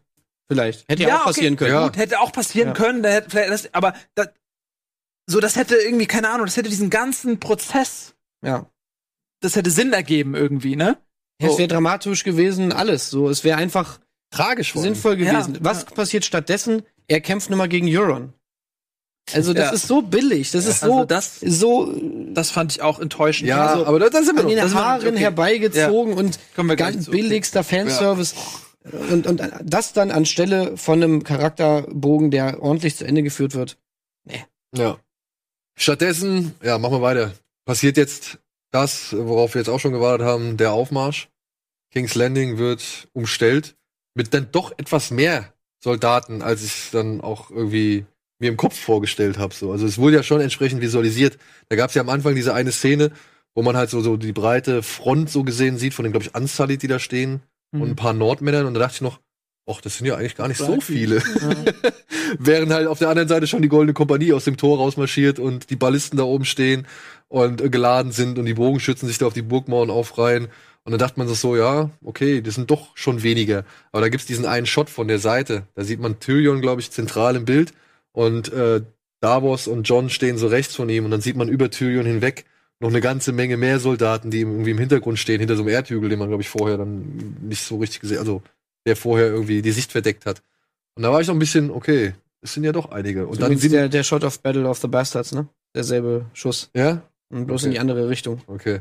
Vielleicht. 0.50 0.88
Hätte 0.88 1.04
ja, 1.04 1.10
ja 1.10 1.20
auch 1.22 1.26
passieren 1.26 1.56
okay, 1.56 1.66
können. 1.66 1.76
Ja. 1.76 1.88
Gut, 1.88 1.98
hätte 1.98 2.20
auch 2.20 2.32
passieren 2.32 2.70
Ja. 2.70 2.74
können, 2.74 3.04
da 3.04 3.10
hätte 3.10 3.30
vielleicht 3.30 3.50
das, 3.50 3.74
aber 3.74 3.94
das, 4.16 4.30
so, 5.26 5.42
das 5.42 5.58
hätte 5.58 5.76
irgendwie, 5.76 6.06
keine 6.06 6.30
Ahnung, 6.30 6.46
das 6.46 6.56
hätte 6.56 6.70
diesen 6.70 6.90
ganzen 6.90 7.40
Prozess, 7.40 8.16
Ja. 8.42 8.70
das 9.42 9.56
hätte 9.58 9.70
Sinn 9.72 9.92
ergeben 9.92 10.36
irgendwie, 10.36 10.78
ne? 10.78 10.98
Es 11.40 11.52
So. 11.54 11.58
wäre 11.60 11.68
dramatisch 11.68 12.24
gewesen, 12.24 12.72
alles. 12.72 13.10
So, 13.10 13.30
es 13.30 13.44
wäre 13.44 13.58
einfach 13.58 14.00
tragisch 14.32 14.74
sinnvoll 14.74 15.20
Ja, 15.20 15.32
gewesen. 15.42 15.58
Was 15.62 15.84
ja. 15.84 15.90
passiert 15.92 16.26
stattdessen? 16.26 16.84
Er 17.08 17.22
kämpft 17.22 17.50
nur 17.50 17.58
mal 17.58 17.70
gegen 17.70 17.88
Euron. 17.88 18.34
Also 19.34 19.54
das 19.54 19.66
Ja. 19.66 19.72
ist 19.72 19.88
so 19.88 20.02
billig. 20.02 20.52
Das 20.52 20.66
ist 20.66 20.80
so, 20.80 20.94
Also 20.94 21.06
das, 21.06 21.40
so 21.42 21.94
das 22.34 22.50
fand 22.50 22.72
ich 22.72 22.82
auch 22.82 23.00
enttäuschend. 23.00 23.50
Ja, 23.50 23.68
also, 23.68 23.86
aber 23.86 24.00
da, 24.00 24.10
da 24.10 24.24
sind 24.24 24.36
wir 24.36 24.44
an 24.44 24.48
den 24.50 24.58
das 24.58 24.74
Haaren 24.74 25.08
okay. 25.08 25.18
herbeigezogen 25.18 26.14
und 26.14 26.40
ganz 26.78 27.06
zu. 27.06 27.12
billigster 27.12 27.64
Fanservice. 27.64 28.34
Und, 29.12 29.28
und 29.28 29.42
das 29.64 29.92
dann 29.92 30.12
anstelle 30.12 30.78
von 30.78 31.04
einem 31.04 31.24
Charakterbogen, 31.24 32.32
der 32.32 32.62
ordentlich 32.64 32.96
zu 32.96 33.06
Ende 33.06 33.22
geführt 33.22 33.54
wird. 33.54 33.78
Ja. 34.74 34.98
Stattdessen, 35.76 36.56
ja, 36.64 36.78
machen 36.78 36.94
wir 36.94 37.02
weiter. 37.02 37.34
Passiert 37.66 37.98
jetzt 37.98 38.40
das, 38.82 39.16
worauf 39.18 39.54
wir 39.54 39.62
jetzt 39.62 39.70
auch 39.70 39.80
schon 39.80 39.94
gewartet 39.94 40.26
haben, 40.26 40.58
der 40.58 40.72
Aufmarsch. 40.72 41.30
King's 41.94 42.16
Landing 42.16 42.58
wird 42.58 43.08
umstellt 43.14 43.76
mit 44.16 44.34
dann 44.34 44.50
doch 44.52 44.72
etwas 44.78 45.12
mehr 45.12 45.54
Soldaten, 45.84 46.42
als 46.42 46.64
ich 46.64 46.90
dann 46.92 47.22
auch 47.22 47.50
irgendwie 47.52 48.06
mir 48.40 48.50
im 48.50 48.58
Kopf 48.58 48.78
vorgestellt 48.78 49.38
habe. 49.38 49.54
So. 49.54 49.72
Also 49.72 49.86
es 49.86 49.98
wurde 49.98 50.18
ja 50.18 50.24
schon 50.24 50.42
entsprechend 50.42 50.82
visualisiert. 50.82 51.38
Da 51.70 51.76
gab 51.76 51.90
es 51.90 51.96
ja 51.96 52.02
am 52.02 52.10
Anfang 52.10 52.36
diese 52.36 52.54
eine 52.54 52.72
Szene, 52.72 53.12
wo 53.56 53.64
man 53.64 53.78
halt 53.78 53.90
so, 53.90 54.02
so 54.02 54.18
die 54.18 54.34
breite 54.34 54.84
Front 54.84 55.30
so 55.30 55.44
gesehen 55.44 55.78
sieht 55.78 55.94
von 55.94 56.04
den, 56.04 56.12
glaube 56.12 56.26
ich, 56.26 56.36
Unsullied, 56.36 56.82
die 56.84 56.88
da 56.88 57.00
stehen 57.00 57.42
Mhm. 57.72 57.82
und 57.82 57.90
ein 57.90 57.96
paar 57.96 58.14
Nordmännern. 58.14 58.66
Und 58.66 58.74
da 58.76 58.80
dachte 58.80 58.96
ich 58.96 59.02
noch, 59.02 59.20
ach, 59.68 59.82
das 59.82 59.98
sind 59.98 60.08
ja 60.08 60.16
eigentlich 60.16 60.36
gar 60.36 60.48
nicht 60.48 60.58
so 60.58 60.80
viele. 60.80 61.22
Während 62.40 62.72
halt 62.72 62.88
auf 62.88 63.00
der 63.00 63.10
anderen 63.10 63.28
Seite 63.28 63.48
schon 63.48 63.62
die 63.62 63.68
Goldene 63.68 63.94
Kompanie 63.94 64.34
aus 64.34 64.46
dem 64.46 64.58
Tor 64.58 64.78
rausmarschiert 64.78 65.40
und 65.40 65.70
die 65.70 65.76
Ballisten 65.76 66.18
da 66.18 66.24
oben 66.24 66.46
stehen 66.46 66.88
und 67.28 67.62
äh, 67.62 67.70
geladen 67.70 68.12
sind 68.12 68.40
und 68.40 68.46
die 68.46 68.54
Bogenschützen 68.54 69.08
sich 69.08 69.18
da 69.18 69.28
auf 69.28 69.34
die 69.34 69.42
Burgmauern 69.42 69.90
aufreihen. 69.90 70.48
Und 70.86 70.92
dann 70.92 71.00
dachte 71.00 71.20
man 71.20 71.28
sich 71.28 71.40
so, 71.40 71.58
ja, 71.58 71.90
okay, 72.04 72.42
das 72.42 72.56
sind 72.56 72.72
doch 72.72 72.96
schon 72.96 73.22
weniger. 73.22 73.66
Aber 73.92 74.02
da 74.02 74.10
gibt's 74.10 74.26
diesen 74.26 74.46
einen 74.46 74.66
Shot 74.66 74.90
von 74.90 75.10
der 75.10 75.20
Seite. 75.20 75.68
Da 75.76 75.84
sieht 75.84 76.00
man 76.00 76.20
Tyrion, 76.20 76.62
glaube 76.62 76.80
ich, 76.80 76.92
zentral 76.92 77.36
im 77.36 77.44
Bild. 77.44 77.74
Und 78.14 78.52
äh, 78.54 78.82
Davos 79.20 79.68
und 79.68 79.84
John 79.84 80.10
stehen 80.10 80.38
so 80.38 80.48
rechts 80.48 80.76
von 80.76 80.88
ihm. 80.88 81.04
Und 81.04 81.12
dann 81.12 81.20
sieht 81.20 81.36
man 81.36 81.50
über 81.50 81.70
Tyrion 81.70 82.06
hinweg 82.06 82.46
noch 82.80 82.90
eine 82.90 83.02
ganze 83.02 83.34
Menge 83.34 83.58
mehr 83.58 83.80
Soldaten, 83.80 84.32
die 84.32 84.42
irgendwie 84.42 84.72
im 84.72 84.78
Hintergrund 84.78 85.20
stehen, 85.20 85.40
hinter 85.40 85.56
so 85.56 85.64
einem 85.64 85.74
Erdhügel, 85.74 86.10
den 86.10 86.20
man, 86.20 86.30
glaube 86.30 86.44
ich, 86.44 86.50
vorher 86.50 86.78
dann 86.78 87.36
nicht 87.42 87.64
so 87.64 87.78
richtig 87.78 88.02
gesehen, 88.02 88.20
also 88.20 88.44
der 88.88 88.96
vorher 88.96 89.28
irgendwie 89.28 89.62
die 89.62 89.72
Sicht 89.72 89.92
verdeckt 89.92 90.26
hat. 90.26 90.42
Und 90.96 91.04
da 91.04 91.12
war 91.12 91.22
ich 91.22 91.28
noch 91.28 91.36
ein 91.36 91.40
bisschen, 91.40 91.70
okay, 91.70 92.14
es 92.42 92.54
sind 92.54 92.64
ja 92.64 92.72
doch 92.72 92.90
einige. 92.92 93.28
Und 93.28 93.36
dann 93.40 93.48
Übrigens 93.52 93.62
sind 93.62 93.74
der, 93.74 93.90
der 93.90 94.04
Shot 94.04 94.24
of 94.24 94.40
Battle 94.40 94.68
of 94.68 94.80
the 94.80 94.88
Bastards, 94.88 95.32
ne? 95.34 95.48
Derselbe 95.76 96.26
Schuss. 96.34 96.72
ja, 96.74 97.04
Und 97.30 97.46
bloß 97.46 97.62
Okay. 97.62 97.68
in 97.68 97.72
die 97.74 97.80
andere 97.80 98.10
Richtung. 98.10 98.42
okay. 98.48 98.80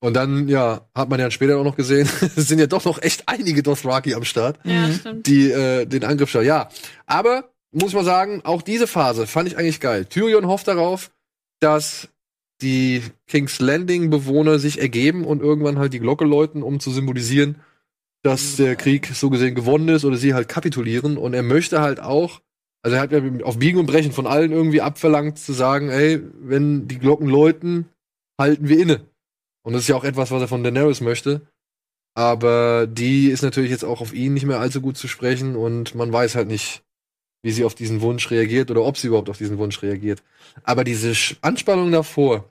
Und 0.00 0.14
dann, 0.14 0.46
ja, 0.48 0.82
hat 0.94 1.08
man 1.08 1.18
ja 1.20 1.30
später 1.30 1.56
auch 1.58 1.64
noch 1.64 1.76
gesehen, 1.76 2.08
es 2.36 2.48
sind 2.48 2.58
ja 2.58 2.66
doch 2.66 2.84
noch 2.84 3.00
echt 3.00 3.24
einige 3.26 3.62
Dothraki 3.62 4.14
am 4.14 4.24
Start, 4.24 4.58
Ja, 4.64 4.88
Mhm. 4.88 4.92
stimmt. 4.92 5.26
die 5.26 5.50
äh, 5.50 5.86
den 5.86 6.04
Angriff 6.04 6.28
starten. 6.30 6.48
Ja, 6.48 6.68
aber 7.06 7.50
muss 7.72 7.92
mal 7.94 8.04
sagen, 8.04 8.40
auch 8.44 8.62
diese 8.62 8.86
Phase 8.86 9.26
fand 9.26 9.48
ich 9.48 9.56
eigentlich 9.58 9.80
geil. 9.80 10.04
Tyrion 10.04 10.46
hofft 10.46 10.68
darauf, 10.68 11.10
dass 11.60 12.08
die 12.62 13.02
King's 13.26 13.58
Landing 13.60 14.08
Bewohner 14.10 14.58
sich 14.58 14.80
ergeben 14.80 15.24
und 15.24 15.42
irgendwann 15.42 15.78
halt 15.78 15.92
die 15.92 15.98
Glocke 16.00 16.24
läuten, 16.24 16.62
um 16.62 16.80
zu 16.80 16.90
symbolisieren, 16.90 17.56
dass 18.26 18.56
der 18.56 18.76
Krieg 18.76 19.06
so 19.14 19.30
gesehen 19.30 19.54
gewonnen 19.54 19.88
ist 19.88 20.04
oder 20.04 20.16
sie 20.16 20.34
halt 20.34 20.48
kapitulieren. 20.48 21.16
Und 21.16 21.32
er 21.34 21.42
möchte 21.42 21.80
halt 21.80 22.00
auch, 22.00 22.40
also 22.82 22.96
er 22.96 23.02
hat 23.02 23.12
ja 23.12 23.20
auf 23.44 23.58
Biegen 23.58 23.78
und 23.80 23.86
Brechen 23.86 24.12
von 24.12 24.26
allen 24.26 24.52
irgendwie 24.52 24.80
abverlangt 24.80 25.38
zu 25.38 25.52
sagen, 25.52 25.88
ey, 25.90 26.20
wenn 26.40 26.88
die 26.88 26.98
Glocken 26.98 27.28
läuten, 27.28 27.86
halten 28.40 28.68
wir 28.68 28.78
inne. 28.78 29.00
Und 29.64 29.72
das 29.72 29.82
ist 29.82 29.88
ja 29.88 29.96
auch 29.96 30.04
etwas, 30.04 30.30
was 30.30 30.42
er 30.42 30.48
von 30.48 30.62
Daenerys 30.62 31.00
möchte. 31.00 31.42
Aber 32.14 32.86
die 32.86 33.28
ist 33.28 33.42
natürlich 33.42 33.70
jetzt 33.70 33.84
auch 33.84 34.00
auf 34.00 34.14
ihn 34.14 34.34
nicht 34.34 34.46
mehr 34.46 34.58
allzu 34.60 34.80
gut 34.80 34.96
zu 34.96 35.06
sprechen 35.08 35.54
und 35.54 35.94
man 35.94 36.12
weiß 36.12 36.34
halt 36.34 36.48
nicht, 36.48 36.82
wie 37.42 37.50
sie 37.52 37.64
auf 37.64 37.74
diesen 37.74 38.00
Wunsch 38.00 38.30
reagiert 38.30 38.70
oder 38.70 38.82
ob 38.84 38.96
sie 38.96 39.08
überhaupt 39.08 39.28
auf 39.28 39.38
diesen 39.38 39.58
Wunsch 39.58 39.82
reagiert. 39.82 40.22
Aber 40.64 40.82
diese 40.82 41.12
Anspannung 41.42 41.92
davor, 41.92 42.50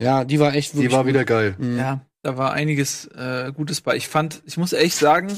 Ja, 0.00 0.24
die 0.24 0.38
war 0.40 0.54
echt 0.54 0.72
die 0.74 0.78
wirklich 0.78 0.92
war 0.92 1.04
gut. 1.04 1.08
wieder 1.08 1.24
geil. 1.24 1.56
Mhm. 1.58 1.78
Ja, 1.78 2.06
da 2.22 2.36
war 2.36 2.52
einiges 2.52 3.06
äh, 3.06 3.52
Gutes 3.54 3.80
bei. 3.80 3.96
Ich 3.96 4.08
fand, 4.08 4.42
ich 4.46 4.56
muss 4.56 4.72
echt 4.72 4.96
sagen, 4.96 5.36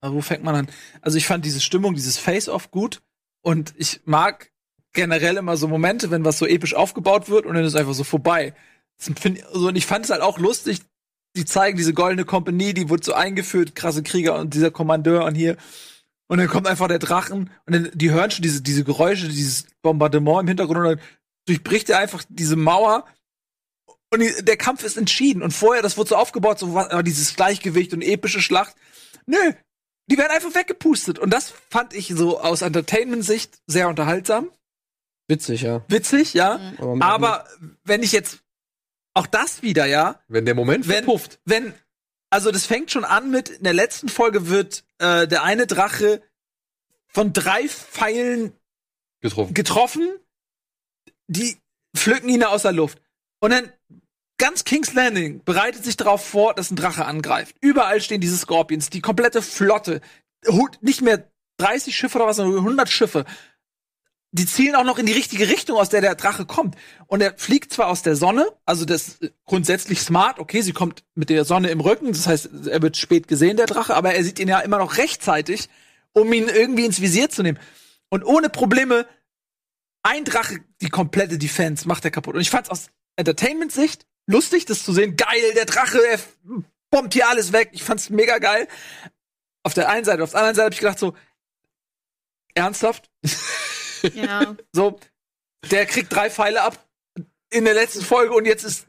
wo 0.00 0.20
fängt 0.20 0.44
man 0.44 0.54
an? 0.54 0.68
Also 1.00 1.18
ich 1.18 1.26
fand 1.26 1.44
diese 1.44 1.60
Stimmung, 1.60 1.94
dieses 1.94 2.18
Face-Off 2.18 2.70
gut 2.70 3.02
und 3.42 3.74
ich 3.76 4.00
mag 4.04 4.50
generell 4.92 5.36
immer 5.36 5.56
so 5.56 5.68
Momente, 5.68 6.10
wenn 6.10 6.24
was 6.24 6.38
so 6.38 6.46
episch 6.46 6.74
aufgebaut 6.74 7.28
wird 7.28 7.46
und 7.46 7.54
dann 7.54 7.64
ist 7.64 7.74
es 7.74 7.80
einfach 7.80 7.94
so 7.94 8.04
vorbei. 8.04 8.54
Find, 8.96 9.44
so, 9.52 9.68
und 9.68 9.76
ich 9.76 9.86
fand 9.86 10.04
es 10.04 10.10
halt 10.10 10.22
auch 10.22 10.38
lustig, 10.38 10.80
die 11.36 11.44
zeigen 11.44 11.76
diese 11.76 11.94
goldene 11.94 12.24
Kompanie, 12.24 12.74
die 12.74 12.88
wird 12.88 13.04
so 13.04 13.12
eingeführt, 13.12 13.74
krasse 13.74 14.02
Krieger 14.02 14.38
und 14.38 14.54
dieser 14.54 14.70
Kommandeur 14.70 15.24
und 15.24 15.34
hier. 15.34 15.56
Und 16.26 16.38
dann 16.38 16.48
kommt 16.48 16.66
einfach 16.66 16.88
der 16.88 16.98
Drachen 16.98 17.50
und 17.66 17.74
dann, 17.74 17.90
die 17.94 18.10
hören 18.10 18.30
schon 18.30 18.42
diese, 18.42 18.62
diese 18.62 18.84
Geräusche, 18.84 19.28
dieses 19.28 19.66
Bombardement 19.82 20.42
im 20.42 20.48
Hintergrund 20.48 20.78
und 20.78 20.84
dann 20.84 21.00
durchbricht 21.46 21.88
er 21.90 21.98
einfach 21.98 22.24
diese 22.28 22.56
Mauer 22.56 23.06
und 24.10 24.20
die, 24.20 24.32
der 24.44 24.56
Kampf 24.56 24.84
ist 24.84 24.96
entschieden. 24.96 25.42
Und 25.42 25.52
vorher, 25.52 25.82
das 25.82 25.96
wurde 25.96 26.10
so 26.10 26.16
aufgebaut, 26.16 26.58
so 26.58 26.74
war 26.74 27.02
dieses 27.02 27.34
Gleichgewicht 27.36 27.92
und 27.92 28.02
epische 28.02 28.40
Schlacht. 28.40 28.74
Nö, 29.26 29.36
die 30.10 30.16
werden 30.18 30.32
einfach 30.32 30.54
weggepustet. 30.54 31.18
Und 31.18 31.30
das 31.30 31.52
fand 31.70 31.92
ich 31.94 32.08
so 32.08 32.40
aus 32.40 32.62
Entertainment-Sicht 32.62 33.58
sehr 33.66 33.88
unterhaltsam. 33.88 34.50
Witzig, 35.28 35.60
ja. 35.62 35.84
Witzig, 35.88 36.32
ja. 36.34 36.58
Aber, 36.78 36.94
mit- 36.94 37.02
Aber 37.04 37.48
wenn 37.84 38.02
ich 38.02 38.12
jetzt 38.12 38.38
auch 39.14 39.26
das 39.26 39.62
wieder, 39.62 39.84
ja, 39.84 40.20
Wenn 40.28 40.46
der 40.46 40.54
Moment 40.54 40.88
wenn, 40.88 41.04
verpufft. 41.04 41.40
wenn, 41.44 41.74
also 42.30 42.50
das 42.50 42.64
fängt 42.64 42.90
schon 42.90 43.04
an 43.04 43.30
mit, 43.30 43.50
in 43.50 43.64
der 43.64 43.74
letzten 43.74 44.08
Folge 44.08 44.48
wird 44.48 44.84
äh, 44.98 45.26
der 45.28 45.42
eine 45.42 45.66
Drache 45.66 46.22
von 47.08 47.32
drei 47.34 47.68
Pfeilen 47.68 48.52
Getroffen. 49.20 49.52
getroffen, 49.54 50.08
die 51.26 51.58
pflücken 51.96 52.28
ihn 52.30 52.44
aus 52.44 52.62
der 52.62 52.72
Luft. 52.72 53.00
Und 53.40 53.50
dann 53.50 53.72
ganz 54.38 54.64
King's 54.64 54.94
Landing 54.94 55.42
bereitet 55.44 55.84
sich 55.84 55.96
darauf 55.96 56.24
vor, 56.24 56.54
dass 56.54 56.70
ein 56.70 56.76
Drache 56.76 57.04
angreift. 57.04 57.56
Überall 57.60 58.00
stehen 58.00 58.20
diese 58.20 58.36
Scorpions, 58.36 58.90
die 58.90 59.00
komplette 59.00 59.42
Flotte. 59.42 60.00
Nicht 60.80 61.02
mehr 61.02 61.30
30 61.58 61.96
Schiffe 61.96 62.18
oder 62.18 62.26
was, 62.26 62.36
sondern 62.36 62.58
100 62.58 62.88
Schiffe. 62.88 63.24
Die 64.30 64.46
zielen 64.46 64.74
auch 64.74 64.84
noch 64.84 64.98
in 64.98 65.06
die 65.06 65.14
richtige 65.14 65.48
Richtung, 65.48 65.78
aus 65.78 65.88
der 65.88 66.02
der 66.02 66.14
Drache 66.14 66.44
kommt. 66.44 66.76
Und 67.06 67.22
er 67.22 67.34
fliegt 67.36 67.72
zwar 67.72 67.88
aus 67.88 68.02
der 68.02 68.14
Sonne, 68.14 68.46
also 68.66 68.84
das 68.84 69.08
ist 69.08 69.32
grundsätzlich 69.46 70.00
smart, 70.00 70.38
okay, 70.38 70.60
sie 70.60 70.72
kommt 70.72 71.02
mit 71.14 71.30
der 71.30 71.46
Sonne 71.46 71.70
im 71.70 71.80
Rücken, 71.80 72.12
das 72.12 72.26
heißt, 72.26 72.50
er 72.66 72.82
wird 72.82 72.98
spät 72.98 73.26
gesehen, 73.26 73.56
der 73.56 73.66
Drache, 73.66 73.96
aber 73.96 74.14
er 74.14 74.22
sieht 74.22 74.38
ihn 74.38 74.48
ja 74.48 74.60
immer 74.60 74.78
noch 74.78 74.98
rechtzeitig, 74.98 75.70
um 76.12 76.30
ihn 76.32 76.48
irgendwie 76.48 76.84
ins 76.84 77.00
Visier 77.00 77.30
zu 77.30 77.42
nehmen. 77.42 77.58
Und 78.10 78.22
ohne 78.22 78.50
Probleme 78.50 79.06
ein 80.02 80.24
Drache 80.24 80.60
die 80.80 80.90
komplette 80.90 81.38
Defense 81.38 81.88
macht 81.88 82.04
er 82.04 82.10
kaputt. 82.10 82.34
Und 82.34 82.40
ich 82.40 82.50
fand's 82.50 82.70
aus 82.70 82.90
Entertainment-Sicht 83.18 84.06
lustig, 84.26 84.66
das 84.66 84.84
zu 84.84 84.92
sehen. 84.92 85.16
Geil, 85.16 85.54
der 85.54 85.64
Drache, 85.64 85.98
er 86.06 86.18
bombt 86.90 87.14
hier 87.14 87.28
alles 87.28 87.52
weg. 87.52 87.70
Ich 87.72 87.82
fand's 87.82 88.10
mega 88.10 88.38
geil. 88.38 88.68
Auf 89.62 89.74
der 89.74 89.88
einen 89.88 90.04
Seite, 90.04 90.22
auf 90.22 90.30
der 90.30 90.40
anderen 90.40 90.54
Seite 90.54 90.64
habe 90.66 90.74
ich 90.74 90.80
gedacht 90.80 90.98
so, 90.98 91.14
ernsthaft? 92.54 93.10
Ja. 94.14 94.56
So, 94.72 95.00
der 95.72 95.86
kriegt 95.86 96.14
drei 96.14 96.30
Pfeile 96.30 96.62
ab 96.62 96.78
in 97.50 97.64
der 97.64 97.74
letzten 97.74 98.02
Folge 98.02 98.32
und 98.32 98.44
jetzt 98.44 98.62
ist 98.62 98.86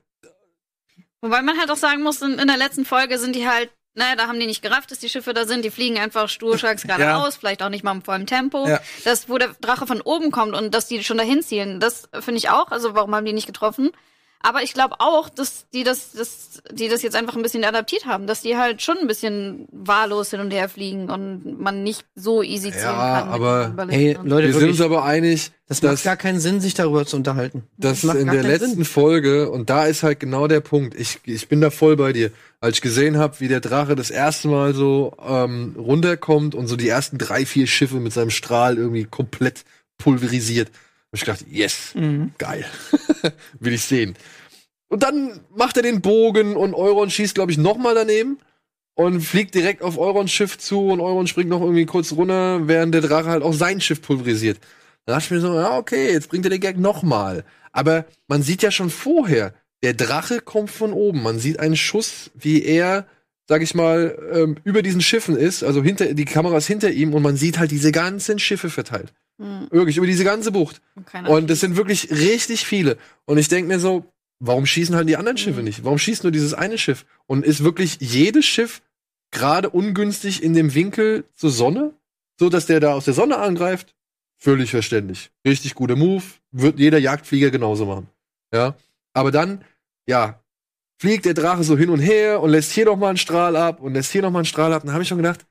Wobei 1.22 1.42
man 1.42 1.58
halt 1.58 1.70
auch 1.72 1.78
sagen 1.78 2.02
muss, 2.04 2.22
in, 2.22 2.40
in 2.40 2.48
der 2.48 2.58
letzten 2.58 2.86
Folge 2.86 3.18
sind 3.18 3.36
die 3.36 3.48
halt, 3.48 3.72
naja, 3.94 4.16
da 4.16 4.28
haben 4.28 4.40
die 4.40 4.46
nicht 4.46 4.62
gerafft, 4.62 4.92
dass 4.92 5.00
die 5.00 5.10
Schiffe 5.10 5.34
da 5.34 5.46
sind. 5.46 5.66
Die 5.66 5.72
fliegen 5.72 5.98
einfach 5.98 6.30
sturschacks 6.30 6.84
geradeaus, 6.88 7.36
vielleicht 7.36 7.62
auch 7.62 7.70
nicht 7.70 7.84
mal 7.84 7.92
im 7.92 8.04
vollen 8.04 8.28
Tempo. 8.28 8.68
Ja. 8.68 8.80
Das, 9.04 9.28
wo 9.28 9.38
der 9.38 9.50
Drache 9.60 9.88
von 9.88 10.02
oben 10.02 10.32
kommt 10.32 10.56
und 10.56 10.74
dass 10.74 10.88
die 10.88 11.04
schon 11.04 11.18
dahin 11.18 11.42
zielen, 11.42 11.80
das 11.80 12.08
finde 12.14 12.38
ich 12.38 12.50
auch. 12.50 12.72
Also 12.72 12.96
warum 12.96 13.14
haben 13.16 13.26
die 13.26 13.34
nicht 13.34 13.48
getroffen? 13.48 13.92
Aber 14.42 14.64
ich 14.64 14.74
glaube 14.74 14.96
auch, 15.00 15.28
dass 15.28 15.66
die 15.74 15.84
das, 15.84 16.14
das, 16.14 16.62
die 16.72 16.88
das 16.88 17.02
jetzt 17.02 17.16
einfach 17.18 17.36
ein 17.36 17.42
bisschen 17.42 17.66
adaptiert 17.66 18.06
haben, 18.06 18.26
dass 18.26 18.42
die 18.42 18.56
halt 18.56 18.82
schon 18.82 18.98
ein 18.98 19.06
bisschen 19.08 19.68
wahllos 19.72 20.30
hin 20.30 20.40
und 20.40 20.52
her 20.52 20.70
fliegen 20.70 21.10
und 21.10 21.60
man 21.60 21.84
nicht 21.84 22.06
so 22.16 22.42
easy 22.42 22.72
zielen 22.72 22.84
Ja, 22.84 23.20
kann. 23.22 23.30
aber- 23.30 23.66
den 23.68 23.76
Ballisten 23.76 24.02
Ey, 24.06 24.16
und- 24.16 24.28
Leute, 24.30 24.48
Wir 24.48 24.54
sind 24.54 24.70
uns 24.70 24.80
aber 24.82 25.04
einig, 25.04 25.52
das 25.68 25.82
dass, 25.82 25.92
macht 25.92 26.04
gar 26.06 26.16
keinen 26.16 26.40
Sinn, 26.40 26.62
sich 26.62 26.74
darüber 26.74 27.06
zu 27.06 27.18
unterhalten. 27.18 27.64
dass 27.78 28.04
macht 28.04 28.18
in 28.18 28.28
gar 28.28 28.36
der 28.36 28.44
letzten 28.46 28.76
Sinn. 28.76 28.86
Folge, 28.86 29.52
und 29.52 29.70
da 29.70 29.86
ist 29.86 30.04
halt 30.04 30.22
genau 30.22 30.48
der 30.48 30.62
Punkt, 30.62 30.98
ich, 30.98 31.20
ich 31.26 31.50
bin 31.50 31.60
da 31.60 31.70
voll 31.70 31.98
bei 31.98 32.14
dir, 32.14 32.32
als 32.62 32.78
ich 32.78 32.82
gesehen 32.82 33.18
habe, 33.18 33.42
wie 33.42 33.50
der 33.50 33.60
Drache 33.60 33.96
das 33.96 34.10
erste 34.10 34.48
Mal 34.48 34.74
so 34.74 35.18
ähm, 35.22 35.76
runterkommt 35.78 36.56
und 36.56 36.68
so 36.68 36.78
die 36.78 36.88
ersten 36.88 37.18
drei, 37.18 37.46
vier 37.46 37.68
Schiffe 37.68 37.96
mit 37.98 38.14
seinem 38.14 38.30
Strahl 38.30 38.78
irgendwie 38.78 39.04
komplett 39.04 39.66
pulverisiert, 39.98 40.72
hab 41.12 41.16
ich 41.16 41.22
gedacht, 41.22 41.46
yes, 41.50 41.94
geil. 42.38 42.66
Will 43.60 43.74
ich 43.74 43.84
sehen. 43.84 44.16
Und 44.90 45.04
dann 45.04 45.40
macht 45.56 45.78
er 45.78 45.84
den 45.84 46.02
Bogen 46.02 46.56
und 46.56 46.74
Euron 46.74 47.10
schießt, 47.10 47.36
glaube 47.36 47.52
ich, 47.52 47.58
noch 47.58 47.78
mal 47.78 47.96
daneben 47.96 48.38
und 48.96 49.22
fliegt 49.22 49.56
direkt 49.56 49.82
auf 49.82 49.98
Eurons 49.98 50.32
Schiff 50.32 50.58
zu 50.58 50.88
und 50.88 51.00
Euron 51.00 51.28
springt 51.28 51.50
noch 51.50 51.62
irgendwie 51.62 51.86
kurz 51.86 52.12
runter, 52.12 52.68
während 52.68 52.94
der 52.94 53.02
Drache 53.02 53.30
halt 53.30 53.44
auch 53.44 53.54
sein 53.54 53.82
Schiff 53.82 54.02
pulverisiert. 54.02 54.60
Da 55.06 55.14
dachte 55.14 55.26
ich 55.26 55.32
mir 55.32 55.40
so, 55.40 55.56
ja, 55.56 55.78
okay, 55.78 56.12
jetzt 56.12 56.30
bringt 56.30 56.46
er 56.46 56.52
den 56.52 56.60
Gag 56.60 56.78
noch 56.78 57.02
mal. 57.02 57.44
Aber 57.72 58.06
man 58.28 58.44
sieht 58.44 58.62
ja 58.62 58.72
schon 58.72 58.90
vorher, 58.90 59.54
der 59.84 59.94
Drache 59.94 60.42
kommt 60.42 60.70
von 60.70 60.92
oben. 60.92 61.24
Man 61.24 61.40
sieht 61.40 61.60
einen 61.60 61.78
Schuss, 61.78 62.32
wie 62.36 62.64
er, 62.64 63.08
sag 63.48 63.62
ich 63.62 63.74
mal, 63.74 64.18
ähm, 64.34 64.58
über 64.64 64.82
diesen 64.82 65.02
Schiffen 65.02 65.38
ist, 65.38 65.64
also 65.64 65.82
hinter, 65.82 66.14
die 66.14 66.26
Kamera 66.26 66.58
ist 66.58 66.68
hinter 66.68 66.92
ihm 66.92 67.14
und 67.14 67.24
man 67.24 67.38
sieht 67.38 67.58
halt 67.58 67.72
diese 67.72 67.92
ganzen 67.92 68.40
Schiffe 68.40 68.70
verteilt. 68.70 69.14
Hm, 69.40 69.68
Wirklich, 69.72 69.98
über 69.98 70.06
diese 70.06 70.24
ganze 70.24 70.52
Bucht. 70.52 70.82
keine 71.06 71.30
Und 71.30 71.50
das 71.50 71.62
sind 71.62 71.76
wirklich 71.78 72.12
richtig 72.12 72.66
viele. 72.66 72.98
Und 73.26 73.38
ich 73.38 73.48
denke 73.48 73.68
mir 73.70 73.80
so, 73.80 74.06
warum 74.40 74.66
schießen 74.66 74.96
halt 74.96 75.08
die 75.10 75.18
anderen 75.18 75.38
Schiffe 75.38 75.60
Mhm. 75.60 75.66
nicht? 75.66 75.84
Warum 75.84 75.98
schießt 75.98 76.24
nur 76.24 76.32
dieses 76.32 76.54
eine 76.54 76.78
Schiff? 76.78 77.06
Und 77.26 77.46
ist 77.46 77.64
wirklich 77.64 77.98
jedes 78.02 78.46
Schiff 78.46 78.82
gerade 79.32 79.70
ungünstig 79.70 80.44
in 80.44 80.54
dem 80.54 80.74
Winkel 80.74 81.24
zur 81.36 81.52
Sonne, 81.52 81.94
so 82.40 82.50
dass 82.50 82.66
der 82.66 82.80
da 82.80 82.94
aus 82.94 83.06
der 83.06 83.14
Sonne 83.14 83.38
angreift? 83.38 83.96
Völlig 84.38 84.72
verständlich. 84.72 85.32
Richtig 85.46 85.76
guter 85.76 85.96
Move. 85.96 86.24
Wird 86.52 86.80
jeder 86.80 86.98
Jagdflieger 86.98 87.52
genauso 87.52 87.86
machen. 87.86 88.08
Ja. 88.54 88.76
Aber 89.14 89.32
dann, 89.32 89.64
ja, 90.08 90.42
fliegt 91.02 91.26
der 91.26 91.34
Drache 91.34 91.64
so 91.64 91.78
hin 91.78 91.90
und 91.90 92.00
her 92.00 92.42
und 92.42 92.50
lässt 92.50 92.72
hier 92.72 92.86
noch 92.86 92.98
mal 92.98 93.10
einen 93.10 93.18
Strahl 93.18 93.56
ab 93.56 93.80
und 93.82 93.94
lässt 93.94 94.12
hier 94.12 94.22
noch 94.22 94.32
mal 94.32 94.40
einen 94.40 94.46
Strahl 94.46 94.74
ab. 94.74 94.84
Dann 94.84 94.94
habe 94.94 95.04
ich 95.04 95.10
schon 95.10 95.18
gedacht, 95.18 95.46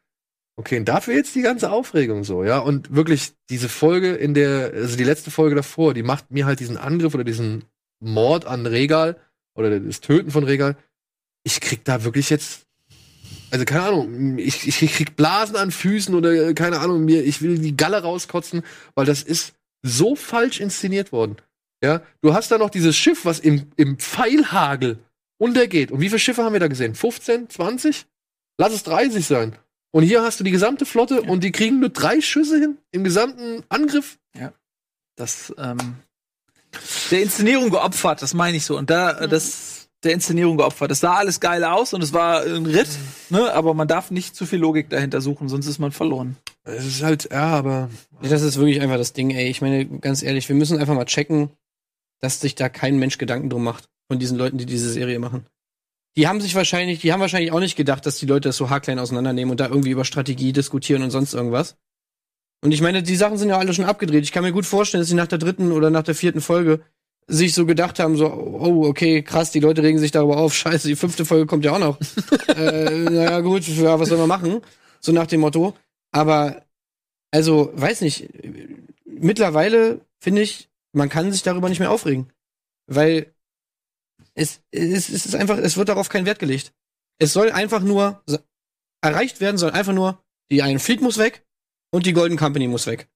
okay, 0.58 0.78
und 0.78 0.86
dafür 0.86 1.14
jetzt 1.14 1.34
die 1.34 1.42
ganze 1.42 1.70
Aufregung 1.70 2.24
so, 2.24 2.44
ja. 2.44 2.58
Und 2.58 2.94
wirklich 2.94 3.32
diese 3.48 3.68
Folge 3.68 4.12
in 4.14 4.34
der, 4.34 4.72
also 4.74 4.96
die 4.96 5.04
letzte 5.04 5.30
Folge 5.30 5.54
davor, 5.54 5.94
die 5.94 6.02
macht 6.02 6.30
mir 6.30 6.46
halt 6.46 6.60
diesen 6.60 6.76
Angriff 6.76 7.14
oder 7.14 7.24
diesen 7.24 7.64
Mord 8.00 8.44
an 8.44 8.66
Regal 8.66 9.16
oder 9.54 9.78
das 9.78 10.00
Töten 10.00 10.30
von 10.30 10.44
Regal. 10.44 10.76
Ich 11.44 11.60
krieg 11.60 11.84
da 11.84 12.04
wirklich 12.04 12.28
jetzt, 12.28 12.66
also 13.50 13.64
keine 13.64 13.82
Ahnung, 13.84 14.38
ich, 14.38 14.66
ich 14.66 14.92
krieg 14.92 15.16
Blasen 15.16 15.56
an 15.56 15.70
Füßen 15.70 16.14
oder 16.14 16.48
äh, 16.48 16.54
keine 16.54 16.80
Ahnung, 16.80 17.04
mir, 17.04 17.24
ich 17.24 17.40
will 17.40 17.58
die 17.58 17.76
Galle 17.76 18.02
rauskotzen, 18.02 18.62
weil 18.94 19.06
das 19.06 19.22
ist 19.22 19.54
so 19.82 20.16
falsch 20.16 20.60
inszeniert 20.60 21.12
worden. 21.12 21.36
Ja, 21.82 22.02
du 22.20 22.34
hast 22.34 22.50
da 22.50 22.58
noch 22.58 22.70
dieses 22.70 22.96
Schiff, 22.96 23.24
was 23.24 23.38
im, 23.38 23.70
im 23.76 23.98
Pfeilhagel 23.98 24.98
untergeht. 25.38 25.92
Und 25.92 26.00
wie 26.00 26.08
viele 26.08 26.18
Schiffe 26.18 26.42
haben 26.42 26.52
wir 26.52 26.60
da 26.60 26.66
gesehen? 26.66 26.96
15, 26.96 27.48
20? 27.48 28.06
Lass 28.58 28.72
es 28.72 28.82
30 28.82 29.24
sein. 29.24 29.56
Und 29.90 30.02
hier 30.02 30.22
hast 30.22 30.38
du 30.38 30.44
die 30.44 30.50
gesamte 30.50 30.84
Flotte 30.84 31.22
und 31.22 31.44
die 31.44 31.52
kriegen 31.52 31.80
nur 31.80 31.88
drei 31.88 32.20
Schüsse 32.20 32.58
hin 32.58 32.78
im 32.90 33.04
gesamten 33.04 33.64
Angriff. 33.68 34.18
das 35.16 35.52
ähm, 35.58 35.96
der 37.10 37.22
Inszenierung 37.22 37.70
geopfert, 37.70 38.20
das 38.22 38.34
meine 38.34 38.56
ich 38.56 38.64
so. 38.64 38.76
Und 38.76 38.90
da, 38.90 39.18
äh, 39.18 39.28
das 39.28 39.78
der 40.04 40.12
Inszenierung 40.12 40.56
geopfert. 40.56 40.90
Das 40.90 41.00
sah 41.00 41.14
alles 41.14 41.40
geil 41.40 41.64
aus 41.64 41.92
und 41.92 42.02
es 42.02 42.12
war 42.12 42.42
ein 42.42 42.66
Ritt, 42.66 42.88
ne? 43.30 43.52
Aber 43.52 43.74
man 43.74 43.88
darf 43.88 44.10
nicht 44.10 44.36
zu 44.36 44.46
viel 44.46 44.60
Logik 44.60 44.90
dahinter 44.90 45.20
suchen, 45.20 45.48
sonst 45.48 45.66
ist 45.66 45.78
man 45.78 45.90
verloren. 45.92 46.36
Es 46.64 46.86
ist 46.86 47.02
halt, 47.02 47.30
ja, 47.32 47.46
aber 47.46 47.90
Ja, 48.22 48.28
das 48.28 48.42
ist 48.42 48.58
wirklich 48.58 48.80
einfach 48.80 48.96
das 48.96 49.12
Ding, 49.12 49.30
ey. 49.30 49.48
Ich 49.48 49.60
meine, 49.60 49.86
ganz 49.86 50.22
ehrlich, 50.22 50.48
wir 50.48 50.56
müssen 50.56 50.78
einfach 50.78 50.94
mal 50.94 51.04
checken, 51.04 51.50
dass 52.20 52.40
sich 52.40 52.54
da 52.54 52.68
kein 52.68 52.98
Mensch 52.98 53.18
Gedanken 53.18 53.50
drum 53.50 53.64
macht 53.64 53.88
von 54.06 54.18
diesen 54.18 54.38
Leuten, 54.38 54.58
die 54.58 54.66
diese 54.66 54.90
Serie 54.90 55.18
machen. 55.18 55.46
Die 56.16 56.26
haben 56.26 56.40
sich 56.40 56.54
wahrscheinlich, 56.54 57.00
die 57.00 57.12
haben 57.12 57.20
wahrscheinlich 57.20 57.52
auch 57.52 57.60
nicht 57.60 57.76
gedacht, 57.76 58.04
dass 58.06 58.16
die 58.16 58.26
Leute 58.26 58.48
das 58.48 58.56
so 58.56 58.70
haarklein 58.70 58.98
auseinandernehmen 58.98 59.50
und 59.50 59.60
da 59.60 59.68
irgendwie 59.68 59.90
über 59.90 60.04
Strategie 60.04 60.52
diskutieren 60.52 61.02
und 61.02 61.10
sonst 61.10 61.34
irgendwas. 61.34 61.76
Und 62.60 62.72
ich 62.72 62.80
meine, 62.80 63.02
die 63.02 63.16
Sachen 63.16 63.38
sind 63.38 63.50
ja 63.50 63.58
alle 63.58 63.72
schon 63.72 63.84
abgedreht. 63.84 64.24
Ich 64.24 64.32
kann 64.32 64.42
mir 64.42 64.52
gut 64.52 64.66
vorstellen, 64.66 65.02
dass 65.02 65.08
sie 65.08 65.14
nach 65.14 65.28
der 65.28 65.38
dritten 65.38 65.70
oder 65.70 65.90
nach 65.90 66.02
der 66.02 66.14
vierten 66.14 66.40
Folge 66.40 66.80
sich 67.28 67.54
so 67.54 67.66
gedacht 67.66 67.98
haben, 67.98 68.16
so, 68.16 68.26
oh, 68.26 68.86
okay, 68.86 69.22
krass, 69.22 69.52
die 69.52 69.60
Leute 69.60 69.82
regen 69.82 69.98
sich 69.98 70.10
darüber 70.10 70.38
auf, 70.38 70.54
scheiße, 70.56 70.88
die 70.88 70.96
fünfte 70.96 71.24
Folge 71.24 71.46
kommt 71.46 71.64
ja 71.64 71.72
auch 71.72 71.78
noch. 71.78 71.98
äh, 72.56 73.04
naja, 73.04 73.40
gut, 73.40 73.68
ja, 73.68 74.00
was 74.00 74.08
soll 74.08 74.18
man 74.18 74.28
machen? 74.28 74.60
So 75.00 75.12
nach 75.12 75.26
dem 75.26 75.40
Motto. 75.40 75.76
Aber, 76.10 76.62
also, 77.30 77.70
weiß 77.74 78.00
nicht, 78.00 78.28
mittlerweile 79.04 80.00
finde 80.18 80.42
ich, 80.42 80.68
man 80.92 81.10
kann 81.10 81.30
sich 81.30 81.42
darüber 81.42 81.68
nicht 81.68 81.80
mehr 81.80 81.90
aufregen. 81.90 82.32
Weil 82.86 83.34
es, 84.38 84.60
es, 84.70 85.08
es 85.08 85.26
ist 85.26 85.34
einfach, 85.34 85.58
es 85.58 85.76
wird 85.76 85.88
darauf 85.88 86.08
kein 86.08 86.26
Wert 86.26 86.38
gelegt. 86.38 86.72
Es 87.18 87.32
soll 87.32 87.50
einfach 87.50 87.82
nur, 87.82 88.22
erreicht 89.00 89.40
werden 89.40 89.58
soll 89.58 89.70
einfach 89.70 89.92
nur, 89.92 90.22
die 90.50 90.58
Iron 90.58 90.78
Fleet 90.78 91.00
muss 91.00 91.18
weg 91.18 91.44
und 91.90 92.06
die 92.06 92.12
Golden 92.12 92.36
Company 92.36 92.68
muss 92.68 92.86
weg. 92.86 93.08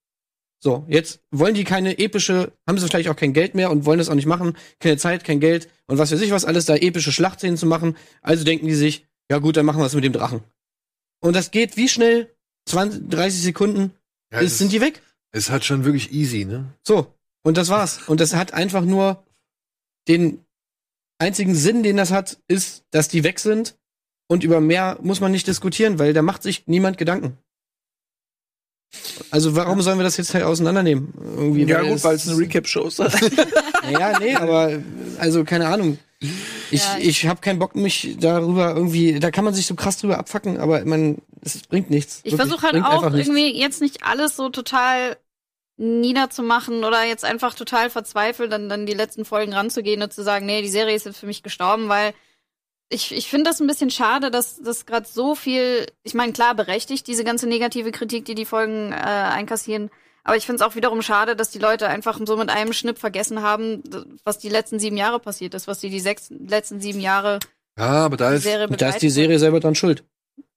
So, 0.61 0.85
jetzt 0.87 1.21
wollen 1.31 1.55
die 1.55 1.65
keine 1.65 1.99
epische, 1.99 2.53
haben 2.67 2.77
sie 2.77 2.87
vielleicht 2.87 3.09
auch 3.09 3.15
kein 3.17 3.33
Geld 3.33 3.53
mehr 3.53 3.69
und 3.69 3.85
wollen 3.85 3.99
das 3.99 4.07
auch 4.09 4.15
nicht 4.15 4.25
machen, 4.27 4.55
keine 4.79 4.97
Zeit, 4.97 5.25
kein 5.25 5.39
Geld 5.41 5.69
und 5.87 5.97
was 5.97 6.11
weiß 6.11 6.21
ich 6.21 6.31
was 6.31 6.45
alles, 6.45 6.65
da 6.65 6.75
epische 6.75 7.11
Schlachtszenen 7.11 7.57
zu 7.57 7.65
machen. 7.65 7.97
Also 8.21 8.45
denken 8.45 8.67
die 8.67 8.75
sich, 8.75 9.05
ja 9.29 9.39
gut, 9.39 9.57
dann 9.57 9.65
machen 9.65 9.79
wir 9.81 9.85
es 9.85 9.93
mit 9.93 10.05
dem 10.05 10.13
Drachen. 10.13 10.41
Und 11.19 11.35
das 11.35 11.51
geht 11.51 11.75
wie 11.75 11.89
schnell? 11.89 12.33
20, 12.65 13.09
30 13.09 13.41
Sekunden, 13.41 13.91
Ja, 14.31 14.39
ist, 14.39 14.53
es, 14.53 14.57
sind 14.59 14.71
die 14.71 14.79
weg. 14.79 15.01
ist 15.33 15.49
halt 15.49 15.65
schon 15.65 15.83
wirklich 15.83 16.13
easy, 16.13 16.45
ne? 16.45 16.73
So, 16.81 17.13
und 17.43 17.57
das 17.57 17.67
war's. 17.67 17.99
Und 18.07 18.21
das 18.21 18.33
hat 18.33 18.53
einfach 18.53 18.85
nur 18.85 19.21
den 20.07 20.42
einzigen 21.23 21.55
Sinn, 21.55 21.83
den 21.83 21.97
das 21.97 22.11
hat, 22.11 22.37
ist, 22.47 22.83
dass 22.91 23.07
die 23.07 23.23
weg 23.23 23.39
sind 23.39 23.75
und 24.27 24.43
über 24.43 24.59
mehr 24.61 24.97
muss 25.01 25.19
man 25.19 25.31
nicht 25.31 25.47
diskutieren, 25.47 25.99
weil 25.99 26.13
da 26.13 26.21
macht 26.21 26.43
sich 26.43 26.63
niemand 26.67 26.97
Gedanken. 26.97 27.37
Also 29.31 29.55
warum 29.55 29.81
sollen 29.81 29.97
wir 29.97 30.03
das 30.03 30.17
jetzt 30.17 30.33
halt 30.35 30.43
auseinandernehmen? 30.43 31.13
Irgendwie, 31.35 31.63
Ja, 31.63 31.81
gut, 31.81 31.93
es- 31.93 32.03
weil 32.03 32.15
es 32.15 32.27
eine 32.27 32.37
Recap-Show 32.37 32.87
ist. 32.87 32.99
Ja, 33.91 34.17
nee, 34.17 34.33
aber 34.33 34.81
also 35.19 35.43
keine 35.43 35.67
Ahnung. 35.67 35.97
Ich, 36.71 36.81
Ja, 36.85 36.97
ich 37.01 37.27
habe 37.27 37.41
keinen 37.41 37.59
Bock, 37.59 37.75
mich 37.75 38.15
darüber 38.17 38.73
irgendwie, 38.73 39.19
da 39.19 39.29
kann 39.29 39.43
man 39.43 39.53
sich 39.53 39.65
so 39.65 39.75
krass 39.75 39.97
drüber 39.97 40.17
abfacken, 40.19 40.57
aber 40.57 40.85
man, 40.85 41.17
es 41.41 41.57
bringt 41.63 41.89
nichts. 41.89 42.21
Ich 42.23 42.33
versuche 42.37 42.61
halt 42.61 42.81
auch 42.81 43.03
irgendwie 43.11 43.59
jetzt 43.59 43.81
nicht 43.81 44.03
alles 44.05 44.37
so 44.37 44.47
total 44.47 45.17
niederzumachen 45.77 46.83
oder 46.83 47.03
jetzt 47.03 47.25
einfach 47.25 47.55
total 47.55 47.89
verzweifelt 47.89 48.51
dann, 48.51 48.69
dann 48.69 48.85
die 48.85 48.93
letzten 48.93 49.25
Folgen 49.25 49.53
ranzugehen 49.53 50.01
und 50.01 50.13
zu 50.13 50.23
sagen, 50.23 50.45
nee, 50.45 50.61
die 50.61 50.69
Serie 50.69 50.95
ist 50.95 51.05
jetzt 51.05 51.17
für 51.17 51.25
mich 51.25 51.43
gestorben, 51.43 51.89
weil 51.89 52.13
ich, 52.89 53.11
ich 53.11 53.27
finde 53.27 53.49
das 53.49 53.59
ein 53.59 53.67
bisschen 53.67 53.89
schade, 53.89 54.29
dass 54.29 54.61
das 54.61 54.85
gerade 54.85 55.07
so 55.07 55.33
viel, 55.33 55.87
ich 56.03 56.13
meine, 56.13 56.33
klar 56.33 56.53
berechtigt, 56.53 57.07
diese 57.07 57.23
ganze 57.23 57.47
negative 57.47 57.91
Kritik, 57.91 58.25
die 58.25 58.35
die 58.35 58.45
Folgen 58.45 58.91
äh, 58.91 58.95
einkassieren, 58.95 59.89
aber 60.23 60.37
ich 60.37 60.45
finde 60.45 60.63
es 60.63 60.69
auch 60.69 60.75
wiederum 60.75 61.01
schade, 61.01 61.35
dass 61.35 61.49
die 61.49 61.59
Leute 61.59 61.87
einfach 61.87 62.19
so 62.25 62.37
mit 62.37 62.49
einem 62.49 62.73
Schnipp 62.73 62.97
vergessen 62.97 63.41
haben, 63.41 63.83
was 64.23 64.37
die 64.37 64.49
letzten 64.49 64.79
sieben 64.79 64.95
Jahre 64.95 65.19
passiert 65.19 65.53
ist, 65.53 65.67
was 65.67 65.79
die 65.79 65.89
die 65.89 65.99
sechs, 65.99 66.29
letzten 66.29 66.79
sieben 66.79 67.01
Jahre 67.01 67.39
Ja, 67.77 68.05
aber 68.05 68.15
da 68.15 68.29
die 68.29 68.37
ist, 68.37 68.45
da 68.45 68.89
ist 68.89 69.01
die. 69.01 69.09
Serie 69.09 69.37
selber 69.37 69.59
dran 69.59 69.75
schuld. 69.75 70.05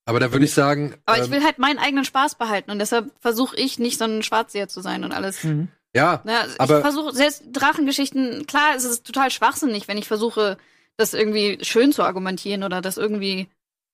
Aber 0.06 0.18
da 0.20 0.32
würde 0.32 0.44
ich 0.46 0.54
sagen, 0.54 0.94
Aber 1.04 1.18
ich 1.18 1.24
ähm, 1.26 1.32
will 1.32 1.44
halt 1.44 1.58
meinen 1.58 1.78
eigenen 1.78 2.04
Spaß 2.06 2.36
behalten 2.36 2.70
und 2.70 2.78
deshalb 2.78 3.10
versuche 3.20 3.56
ich 3.56 3.78
nicht 3.78 3.98
so 3.98 4.04
ein 4.04 4.22
Schwarzseher 4.22 4.68
zu 4.68 4.80
sein 4.80 5.04
und 5.04 5.12
alles. 5.12 5.42
ja, 5.42 6.22
Ja, 6.24 6.46
Aber- 6.58 6.76
ich 6.78 6.82
versuche 6.82 7.12
selbst 7.12 7.42
Drachengeschichten, 7.52 8.46
klar, 8.46 8.74
es 8.76 8.84
ist 8.84 9.04
total 9.06 9.30
schwachsinnig, 9.30 9.88
wenn 9.88 9.98
ich 9.98 10.08
versuche, 10.08 10.56
das 10.96 11.12
irgendwie 11.12 11.58
schön 11.62 11.92
zu 11.92 12.02
argumentieren 12.02 12.62
oder 12.62 12.80
das 12.80 12.96
irgendwie 12.96 13.48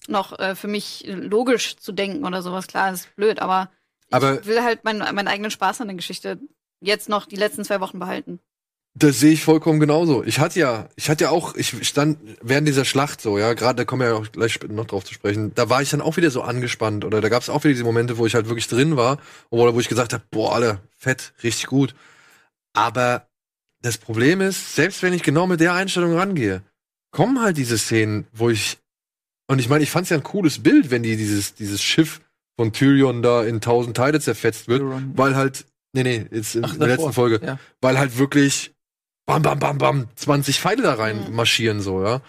noch 0.09 0.39
äh, 0.39 0.55
für 0.55 0.69
mich 0.69 1.05
logisch 1.09 1.77
zu 1.77 1.93
denken 1.93 2.25
oder 2.25 2.43
sowas. 2.43 2.67
Klar, 2.69 2.91
das 2.91 3.01
ist 3.07 3.17
blöd, 3.17 3.41
aber, 3.41 3.71
Aber- 4.11 4.41
ich 4.41 4.47
will 4.47 4.63
halt 4.63 4.85
meinen, 4.85 4.99
meinen 5.15 5.29
eigenen 5.29 5.51
Spaß 5.51 5.81
an 5.81 5.89
der 5.89 5.97
Geschichte 5.97 6.39
jetzt 6.81 7.09
noch 7.09 7.27
die 7.27 7.37
letzten 7.37 7.65
zwei 7.65 7.81
Wochen 7.81 7.99
behalten. 7.99 8.41
Das 8.95 9.21
sehe 9.21 9.33
ich 9.33 9.43
vollkommen 9.43 9.81
genauso. 9.81 10.23
Ich 10.23 10.39
hatte 10.39 10.61
ja, 10.61 10.89
ich 10.97 11.09
hatte 11.09 11.25
ja 11.25 11.31
auch, 11.31 11.55
ich 11.55 11.87
stand 11.89 12.19
während 12.43 12.69
dieser 12.69 12.85
Schlacht 12.85 13.23
so, 13.23 13.39
ja, 13.39 13.55
gerade 13.55 13.77
da 13.77 13.85
kommen 13.87 14.01
wir 14.01 14.09
ja 14.09 14.15
auch 14.15 14.31
gleich 14.31 14.61
noch 14.69 14.85
drauf 14.85 15.05
zu 15.05 15.15
sprechen. 15.15 15.55
Da 15.55 15.71
war 15.71 15.81
ich 15.81 15.91
dann 15.91 16.03
auch 16.03 16.19
wieder 16.19 16.31
so 16.31 16.43
angespannt 16.43 17.07
oder 17.07 17.23
da 17.23 17.31
gab 17.31 17.43
es 17.43 17.49
auch 17.49 17.65
wieder 17.65 17.73
diese 17.73 17.85
Momente, 17.85 18.19
wo 18.19 18.27
ich 18.27 18.35
halt 18.35 18.49
wirklich 18.49 18.69
drin 18.69 18.97
war 18.99 19.19
oder 19.49 19.75
wo 19.75 19.81
ich 19.81 19.89
gesagt 19.89 20.13
habe, 20.13 20.23
boah, 20.31 20.55
alle 20.55 20.81
fett, 20.99 21.33
richtig 21.43 21.69
gut. 21.69 21.95
Aber 22.75 23.27
das 23.81 23.97
Problem 23.97 24.43
ist, 24.43 24.77
selbst 24.77 25.03
wenn 25.03 25.15
ich 25.15 25.23
genau 25.23 25.47
mit 25.47 25.61
der 25.61 25.73
Einstellung 25.73 26.15
rangehe, 26.15 26.63
kommen 27.13 27.41
halt 27.41 27.57
diese 27.57 27.79
Szenen, 27.79 28.27
wo 28.33 28.51
ich 28.51 28.79
und 29.49 29.59
ich 29.59 29.69
meine, 29.71 29.85
ich 29.85 29.91
fand 29.91 30.05
es 30.05 30.11
ja 30.11 30.19
ein 30.19 30.23
cooles 30.23 30.63
Bild, 30.63 30.91
wenn 30.91 31.03
die 31.03 31.17
dieses 31.17 31.55
dieses 31.55 31.83
Schiff 31.83 32.21
von 32.57 32.75
Tyrion 32.75 33.23
da 33.23 33.43
in 33.43 33.63
tausend 33.63 33.97
Teile 33.97 34.21
zerfetzt 34.21 34.69
wird, 34.69 34.83
weil 35.17 35.35
halt 35.35 35.65
nee, 35.95 36.03
nee, 36.03 36.27
jetzt 36.31 36.55
in 36.57 36.65
Ach, 36.65 36.71
der 36.77 36.89
davor, 36.89 36.97
letzten 36.97 37.13
Folge, 37.15 37.41
ja. 37.45 37.59
weil 37.81 37.99
halt 37.99 38.19
wirklich 38.19 38.73
bam, 39.27 39.43
bam, 39.43 39.59
bam, 39.59 39.79
bam, 39.79 40.09
20 40.17 40.61
Pfeile 40.61 40.83
da 40.83 40.95
rein 40.95 41.25
Mhm. 41.29 41.35
marschieren, 41.37 41.81
so, 41.81 42.03
ja. 42.05 42.21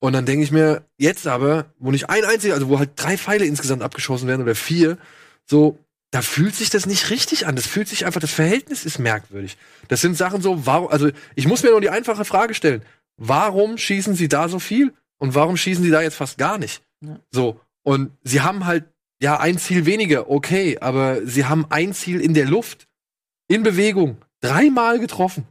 Und 0.00 0.12
dann 0.12 0.26
denke 0.26 0.44
ich 0.44 0.50
mir, 0.52 0.84
jetzt 0.98 1.26
aber, 1.26 1.66
wo 1.78 1.90
nicht 1.90 2.10
ein 2.10 2.24
einziger, 2.24 2.54
also 2.54 2.68
wo 2.68 2.78
halt 2.78 2.90
drei 2.96 3.16
Pfeile 3.16 3.46
insgesamt 3.46 3.82
abgeschossen 3.82 4.28
werden 4.28 4.42
oder 4.42 4.54
vier, 4.54 4.98
so, 5.46 5.78
da 6.10 6.20
fühlt 6.22 6.54
sich 6.54 6.70
das 6.70 6.86
nicht 6.86 7.10
richtig 7.10 7.46
an. 7.46 7.56
Das 7.56 7.66
fühlt 7.66 7.88
sich 7.88 8.04
einfach, 8.06 8.20
das 8.20 8.30
Verhältnis 8.30 8.84
ist 8.84 8.98
merkwürdig. 8.98 9.56
Das 9.88 10.00
sind 10.00 10.16
Sachen 10.16 10.42
so, 10.42 10.66
warum, 10.66 10.88
also 10.88 11.10
ich 11.34 11.46
muss 11.48 11.62
mir 11.62 11.70
nur 11.70 11.80
die 11.80 11.90
einfache 11.90 12.24
Frage 12.24 12.54
stellen, 12.54 12.82
warum 13.16 13.78
schießen 13.78 14.14
sie 14.14 14.28
da 14.28 14.48
so 14.48 14.58
viel 14.58 14.92
und 15.18 15.34
warum 15.34 15.56
schießen 15.56 15.82
sie 15.82 15.90
da 15.90 16.02
jetzt 16.02 16.16
fast 16.16 16.38
gar 16.38 16.58
nicht? 16.58 16.82
Ja. 17.00 17.18
So, 17.30 17.60
und 17.82 18.10
sie 18.22 18.42
haben 18.42 18.66
halt, 18.66 18.84
ja, 19.20 19.40
ein 19.40 19.58
Ziel 19.58 19.86
weniger, 19.86 20.30
okay, 20.30 20.78
aber 20.80 21.24
sie 21.26 21.46
haben 21.46 21.66
ein 21.70 21.94
Ziel 21.94 22.20
in 22.20 22.34
der 22.34 22.46
Luft, 22.46 22.86
in 23.48 23.62
Bewegung, 23.62 24.18
dreimal 24.40 24.98
getroffen. 25.00 25.46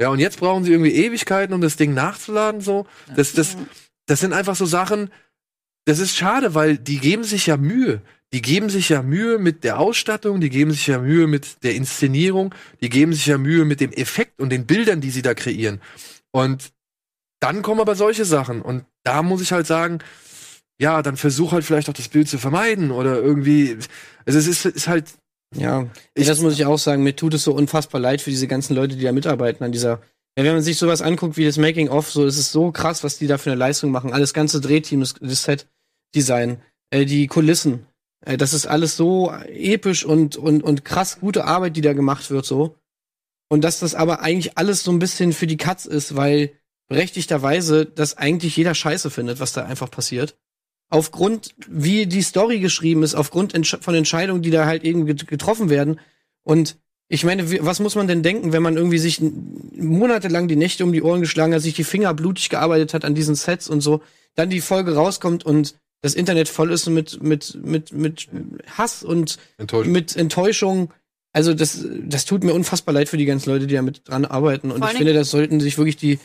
Ja, 0.00 0.08
und 0.08 0.18
jetzt 0.18 0.40
brauchen 0.40 0.64
sie 0.64 0.72
irgendwie 0.72 0.92
Ewigkeiten, 0.94 1.54
um 1.54 1.60
das 1.60 1.76
Ding 1.76 1.94
nachzuladen, 1.94 2.60
so. 2.60 2.86
Das, 3.14 3.32
das, 3.32 3.56
das 4.06 4.20
sind 4.20 4.32
einfach 4.32 4.56
so 4.56 4.66
Sachen, 4.66 5.10
das 5.84 5.98
ist 5.98 6.16
schade, 6.16 6.54
weil 6.54 6.78
die 6.78 6.98
geben 6.98 7.24
sich 7.24 7.46
ja 7.46 7.56
Mühe. 7.56 8.02
Die 8.32 8.42
geben 8.42 8.68
sich 8.68 8.88
ja 8.88 9.02
Mühe 9.02 9.38
mit 9.38 9.62
der 9.62 9.78
Ausstattung, 9.78 10.40
die 10.40 10.50
geben 10.50 10.72
sich 10.72 10.86
ja 10.88 10.98
Mühe 10.98 11.28
mit 11.28 11.62
der 11.62 11.74
Inszenierung, 11.76 12.52
die 12.80 12.88
geben 12.88 13.12
sich 13.12 13.26
ja 13.26 13.38
Mühe 13.38 13.64
mit 13.64 13.80
dem 13.80 13.92
Effekt 13.92 14.40
und 14.40 14.50
den 14.50 14.66
Bildern, 14.66 15.00
die 15.00 15.10
sie 15.10 15.22
da 15.22 15.34
kreieren. 15.34 15.80
Und 16.32 16.72
dann 17.40 17.62
kommen 17.62 17.80
aber 17.80 17.94
solche 17.94 18.24
Sachen. 18.24 18.60
Und 18.60 18.86
da 19.04 19.22
muss 19.22 19.40
ich 19.40 19.52
halt 19.52 19.66
sagen, 19.66 20.00
ja, 20.80 21.02
dann 21.02 21.16
versuch 21.16 21.52
halt 21.52 21.64
vielleicht 21.64 21.88
auch 21.88 21.94
das 21.94 22.08
Bild 22.08 22.28
zu 22.28 22.38
vermeiden 22.38 22.90
oder 22.90 23.16
irgendwie. 23.20 23.78
Also 24.26 24.38
es 24.38 24.46
ist, 24.48 24.64
ist 24.66 24.88
halt. 24.88 25.12
Ja, 25.56 25.86
Ich- 26.14 26.26
das 26.26 26.40
muss 26.40 26.54
ich 26.54 26.64
auch 26.66 26.78
sagen. 26.78 27.02
Mir 27.02 27.14
tut 27.16 27.34
es 27.34 27.44
so 27.44 27.52
unfassbar 27.54 28.00
leid 28.00 28.20
für 28.20 28.30
diese 28.30 28.46
ganzen 28.48 28.74
Leute, 28.74 28.96
die 28.96 29.04
da 29.04 29.12
mitarbeiten 29.12 29.64
an 29.64 29.72
dieser. 29.72 30.00
Ja, 30.36 30.44
wenn 30.44 30.54
man 30.54 30.62
sich 30.62 30.78
sowas 30.78 31.00
anguckt 31.00 31.36
wie 31.36 31.44
das 31.44 31.58
Making 31.58 31.88
of, 31.88 32.10
so 32.10 32.24
ist 32.26 32.38
es 32.38 32.50
so 32.50 32.72
krass, 32.72 33.04
was 33.04 33.18
die 33.18 33.26
da 33.28 33.38
für 33.38 33.50
eine 33.50 33.58
Leistung 33.58 33.90
machen. 33.92 34.12
Alles 34.12 34.34
ganze 34.34 34.60
Drehteam, 34.60 35.00
das, 35.00 35.14
das 35.20 35.44
Set-Design, 35.44 36.60
äh, 36.90 37.04
die 37.04 37.28
Kulissen. 37.28 37.86
Äh, 38.26 38.36
das 38.36 38.52
ist 38.52 38.66
alles 38.66 38.96
so 38.96 39.30
episch 39.48 40.04
und, 40.04 40.36
und, 40.36 40.62
und 40.64 40.84
krass 40.84 41.20
gute 41.20 41.44
Arbeit, 41.44 41.76
die 41.76 41.82
da 41.82 41.92
gemacht 41.92 42.30
wird, 42.30 42.44
so. 42.46 42.76
Und 43.48 43.62
dass 43.62 43.78
das 43.78 43.94
aber 43.94 44.22
eigentlich 44.22 44.58
alles 44.58 44.82
so 44.82 44.90
ein 44.90 44.98
bisschen 44.98 45.32
für 45.32 45.46
die 45.46 45.56
Katz 45.58 45.84
ist, 45.84 46.16
weil 46.16 46.50
berechtigterweise 46.88 47.86
das 47.86 48.16
eigentlich 48.16 48.56
jeder 48.56 48.74
Scheiße 48.74 49.10
findet, 49.10 49.38
was 49.38 49.52
da 49.52 49.64
einfach 49.64 49.90
passiert. 49.90 50.36
Aufgrund, 50.90 51.54
wie 51.68 52.06
die 52.06 52.22
Story 52.22 52.60
geschrieben 52.60 53.02
ist, 53.02 53.14
aufgrund 53.14 53.52
von 53.80 53.94
Entscheidungen, 53.94 54.42
die 54.42 54.50
da 54.50 54.66
halt 54.66 54.84
irgendwie 54.84 55.14
get- 55.14 55.26
getroffen 55.26 55.70
werden. 55.70 55.98
Und 56.42 56.76
ich 57.08 57.24
meine, 57.24 57.64
was 57.64 57.80
muss 57.80 57.96
man 57.96 58.06
denn 58.08 58.22
denken, 58.22 58.52
wenn 58.52 58.62
man 58.62 58.76
irgendwie 58.76 58.98
sich 58.98 59.20
monatelang 59.76 60.48
die 60.48 60.56
Nächte 60.56 60.84
um 60.84 60.92
die 60.92 61.02
Ohren 61.02 61.20
geschlagen 61.20 61.52
hat, 61.54 61.62
sich 61.62 61.74
die 61.74 61.84
Finger 61.84 62.14
blutig 62.14 62.48
gearbeitet 62.48 62.94
hat 62.94 63.04
an 63.04 63.14
diesen 63.14 63.34
Sets 63.34 63.68
und 63.68 63.80
so, 63.80 64.02
dann 64.34 64.50
die 64.50 64.60
Folge 64.60 64.94
rauskommt 64.94 65.44
und 65.44 65.74
das 66.00 66.14
Internet 66.14 66.48
voll 66.48 66.70
ist 66.70 66.88
mit, 66.88 67.22
mit, 67.22 67.58
mit, 67.62 67.92
mit 67.92 68.28
Hass 68.76 69.02
und 69.02 69.38
Enttäuscht. 69.58 69.88
mit 69.90 70.16
Enttäuschung. 70.16 70.92
Also 71.32 71.54
das, 71.54 71.84
das 72.04 72.26
tut 72.26 72.44
mir 72.44 72.52
unfassbar 72.52 72.94
leid 72.94 73.08
für 73.08 73.16
die 73.16 73.24
ganzen 73.24 73.50
Leute, 73.50 73.66
die 73.66 73.74
da 73.74 73.82
mit 73.82 74.08
dran 74.08 74.24
arbeiten. 74.24 74.70
Und 74.70 74.84
ich 74.84 74.90
finde, 74.96 75.14
das 75.14 75.30
sollten 75.30 75.60
sich 75.60 75.78
wirklich 75.78 75.96
die, 75.96 76.18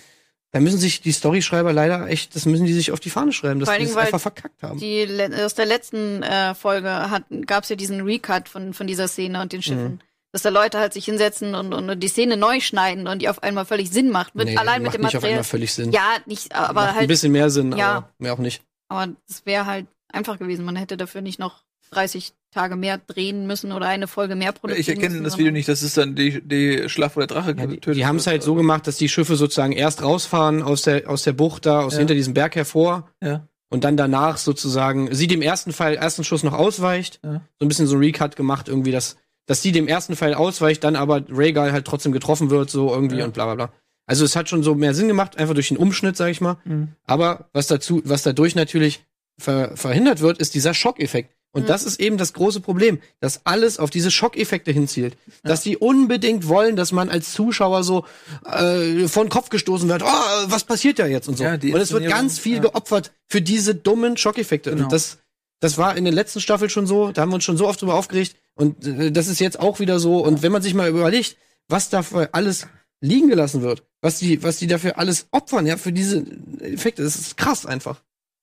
da 0.52 0.60
müssen 0.60 0.80
sich 0.80 1.02
die 1.02 1.12
Storyschreiber 1.12 1.74
leider 1.74 2.08
echt, 2.08 2.36
das 2.36 2.46
müssen 2.46 2.66
die 2.66 2.74
sich 2.74 2.92
auf 2.92 3.00
die 3.00 3.10
Fahne 3.10 3.32
schreiben, 3.34 3.60
dass 3.60 3.70
Vor 3.70 3.78
die 3.78 3.86
das 3.86 3.96
einfach 3.98 4.20
verkackt 4.20 4.64
haben. 4.64 4.80
Die 4.80 5.08
aus 5.44 5.54
der 5.54 5.66
letzten 5.66 6.24
äh, 6.24 6.56
Folge 6.56 7.22
gab 7.46 7.64
es 7.64 7.70
ja 7.70 7.76
diesen 7.76 8.02
Recut 8.02 8.50
von, 8.50 8.74
von 8.74 8.88
dieser 8.88 9.08
Szene 9.08 9.42
und 9.42 9.54
den 9.54 9.62
Schiffen. 9.62 9.84
Mhm. 9.84 10.00
Dass 10.32 10.44
da 10.44 10.50
Leute 10.50 10.78
halt 10.80 10.94
sich 10.94 11.06
hinsetzen 11.06 11.56
und, 11.56 11.74
und 11.74 12.00
die 12.00 12.08
Szene 12.08 12.38
neu 12.38 12.60
schneiden 12.60 13.08
und 13.08 13.20
die 13.22 13.30
auf 13.30 13.42
einmal 13.42 13.66
völlig 13.66 13.90
Sinn 13.90 14.12
macht. 14.12 14.36
Mit, 14.36 14.48
Nee, 14.48 14.58
allein 14.58 14.82
mit 14.84 14.88
macht 14.88 14.96
dem 14.96 15.02
nicht 15.02 15.08
auf 15.10 15.14
Material. 15.24 15.32
einmal 15.40 15.44
völlig 15.44 15.74
Sinn. 15.74 15.92
Ja, 15.92 16.18
nicht, 16.28 16.54
aber 16.54 16.74
Macht 16.82 16.90
ein 16.90 16.96
halt, 16.98 17.08
bisschen 17.08 17.32
mehr 17.32 17.50
Sinn, 17.50 17.72
Ja. 17.76 17.92
aber 17.98 18.10
mehr 18.20 18.34
auch 18.34 18.38
nicht. 18.38 18.62
aber 18.90 19.14
das 19.28 19.46
wäre 19.48 19.66
halt 19.66 19.88
einfach 20.12 20.38
gewesen. 20.38 20.66
Man 20.66 20.76
hätte 20.76 20.98
dafür 20.98 21.22
nicht 21.22 21.40
noch 21.40 21.64
30 21.92 22.34
Tage 22.52 22.76
mehr 22.76 22.98
drehen 22.98 23.46
müssen 23.48 23.72
oder 23.72 23.88
eine 23.88 24.08
Folge 24.08 24.36
mehr 24.36 24.52
produzieren 24.52 24.82
Ich 24.82 24.90
erkenne 24.90 25.10
müssen, 25.10 25.24
das 25.24 25.38
Video 25.38 25.52
nicht, 25.52 25.68
das 25.70 25.84
ist 25.84 25.98
dann 25.98 26.16
die, 26.16 26.42
die 26.42 26.90
Schlacht, 26.90 27.16
wo 27.16 27.20
der 27.20 27.28
Drache 27.28 27.50
Ja, 27.58 27.68
die 27.68 27.76
getötet 27.76 27.98
die 27.98 28.06
haben 28.06 28.16
es 28.16 28.28
halt 28.28 28.42
so 28.44 28.56
gemacht, 28.56 28.88
dass 28.88 28.98
die 28.98 29.10
Schiffe 29.10 29.36
sozusagen 29.36 29.72
erst 29.74 30.02
rausfahren 30.04 30.62
aus 30.64 30.82
der, 30.82 31.10
aus 31.10 31.24
der 31.24 31.34
Bucht 31.34 31.66
da, 31.66 31.82
aus 31.82 31.94
Ja. 31.94 32.00
hinter 32.00 32.16
diesem 32.16 32.34
Berg 32.34 32.56
hervor 32.56 33.10
Ja. 33.24 33.48
und 33.70 33.84
dann 33.84 33.98
danach 33.98 34.38
sozusagen 34.38 35.14
sie 35.14 35.28
dem 35.28 35.42
ersten 35.42 35.72
Pfeil, 35.74 35.96
ersten 35.96 36.24
Schuss 36.24 36.44
noch 36.44 36.54
ausweicht. 36.54 37.20
Ja. 37.24 37.42
So 37.60 37.66
ein 37.66 37.68
bisschen 37.68 37.88
so 37.88 37.96
ein 37.96 38.00
Recut 38.04 38.36
gemacht, 38.36 38.68
irgendwie, 38.68 38.92
dass, 38.92 39.18
dass 39.46 39.62
sie 39.62 39.72
dem 39.72 39.88
ersten 39.88 40.16
Pfeil 40.16 40.34
ausweicht, 40.34 40.84
dann 40.84 40.96
aber 40.96 41.22
Rhaegal 41.30 41.72
halt 41.72 41.86
trotzdem 41.86 42.12
getroffen 42.12 42.50
wird, 42.50 42.70
so 42.72 42.92
irgendwie 42.94 43.18
Ja. 43.20 43.26
und 43.26 43.34
bla 43.34 43.46
bla 43.46 43.56
bla. 43.56 43.74
Also 44.08 44.26
es 44.26 44.36
hat 44.36 44.50
schon 44.50 44.64
so 44.64 44.74
mehr 44.74 44.96
Sinn 44.96 45.08
gemacht, 45.08 45.38
einfach 45.38 45.54
durch 45.54 45.68
den 45.68 45.78
Umschnitt, 45.78 46.18
sag 46.18 46.30
ich 46.32 46.42
mal. 46.42 46.58
Mhm. 46.66 46.88
Aber 47.06 47.50
was 47.54 47.68
dazu, 47.68 48.02
was 48.06 48.24
dadurch 48.24 48.56
natürlich 48.56 49.06
ver 49.38 49.78
verhindert 49.78 50.20
wird, 50.22 50.40
ist 50.40 50.56
dieser 50.56 50.74
Schockeffekt. 50.74 51.36
Und 51.52 51.64
Mhm. 51.64 51.68
das 51.68 51.84
ist 51.84 52.00
eben 52.00 52.18
das 52.18 52.34
große 52.34 52.60
Problem, 52.62 53.00
dass 53.20 53.46
alles 53.46 53.80
auf 53.80 53.90
diese 53.90 54.12
Schockeffekte 54.12 54.72
hinzielt. 54.72 55.18
Dass 55.44 55.62
die 55.62 55.78
unbedingt 55.78 56.48
wollen, 56.48 56.76
dass 56.76 56.92
man 56.92 57.10
als 57.10 57.34
Zuschauer 57.34 57.84
so 57.84 58.06
äh, 58.46 59.08
vor 59.08 59.24
den 59.24 59.30
Kopf 59.30 59.50
gestoßen 59.50 59.90
wird, 59.90 60.04
oh, 60.04 60.08
was 60.46 60.64
passiert 60.64 61.00
da 61.00 61.08
jetzt 61.08 61.28
und 61.28 61.38
so. 61.38 61.44
Ja, 61.44 61.54
und 61.54 61.64
es 61.76 61.92
wird 61.92 62.08
ganz 62.08 62.38
viel 62.40 62.56
ja. 62.58 62.62
geopfert 62.62 63.12
für 63.28 63.42
diese 63.42 63.74
dummen 63.76 64.16
Schockeffekte. 64.18 64.70
Genau. 64.72 64.84
Und 64.84 64.94
das, 64.94 65.18
Das 65.62 65.78
war 65.78 65.98
in 65.98 66.06
der 66.06 66.14
letzten 66.14 66.40
Staffel 66.40 66.70
schon 66.70 66.88
so, 66.88 67.12
da 67.12 67.22
haben 67.22 67.32
wir 67.32 67.36
uns 67.36 67.44
schon 67.44 67.58
so 67.58 67.68
oft 67.68 67.82
drüber 67.82 67.96
aufgeregt 67.96 68.36
und 68.56 68.86
äh, 68.86 69.12
das 69.12 69.28
ist 69.28 69.40
jetzt 69.40 69.60
auch 69.60 69.80
wieder 69.80 70.00
so. 70.00 70.24
Und 70.24 70.42
wenn 70.42 70.52
man 70.52 70.62
sich 70.62 70.74
mal 70.74 70.88
überlegt, 70.90 71.36
was 71.68 71.90
dafür 71.90 72.30
alles 72.32 72.68
liegen 73.02 73.28
gelassen 73.30 73.62
wird, 73.62 73.84
was 74.02 74.20
die, 74.20 74.42
was 74.44 74.58
die 74.58 74.68
dafür 74.68 74.98
alles 75.00 75.28
opfern, 75.32 75.66
ja, 75.66 75.78
für 75.78 75.92
diese 75.92 76.26
Effekte, 76.62 77.04
das 77.04 77.16
ist 77.16 77.38
krass 77.38 77.66
einfach. 77.66 78.02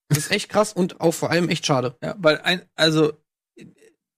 Das 0.09 0.19
ist 0.19 0.31
echt 0.31 0.49
krass 0.49 0.73
und 0.73 1.01
auch 1.01 1.13
vor 1.13 1.31
allem 1.31 1.49
echt 1.49 1.65
schade. 1.65 1.97
Ja, 2.01 2.15
weil 2.17 2.39
ein, 2.41 2.61
also, 2.75 3.13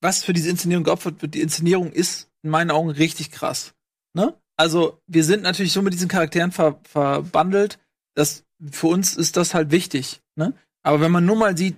was 0.01 0.23
für 0.23 0.33
diese 0.33 0.49
Inszenierung 0.49 0.83
geopfert 0.83 1.21
wird, 1.21 1.33
die 1.33 1.41
Inszenierung 1.41 1.91
ist 1.91 2.29
in 2.43 2.51
meinen 2.51 2.71
Augen 2.71 2.89
richtig 2.89 3.31
krass. 3.31 3.73
Ne? 4.13 4.39
Also, 4.55 5.01
wir 5.07 5.23
sind 5.23 5.43
natürlich 5.43 5.73
so 5.73 5.81
mit 5.81 5.93
diesen 5.93 6.07
Charakteren 6.07 6.51
ver 6.51 6.79
verbandelt, 6.83 7.79
dass 8.15 8.43
für 8.71 8.87
uns 8.87 9.15
ist 9.15 9.37
das 9.37 9.53
halt 9.53 9.71
wichtig. 9.71 10.21
Ne? 10.35 10.53
Aber 10.83 11.01
wenn 11.01 11.11
man 11.11 11.25
nur 11.25 11.37
mal 11.37 11.57
sieht, 11.57 11.75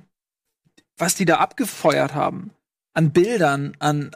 was 0.97 1.15
die 1.15 1.25
da 1.25 1.37
abgefeuert 1.37 2.13
haben, 2.13 2.51
an 2.93 3.11
Bildern, 3.11 3.75
an, 3.79 4.11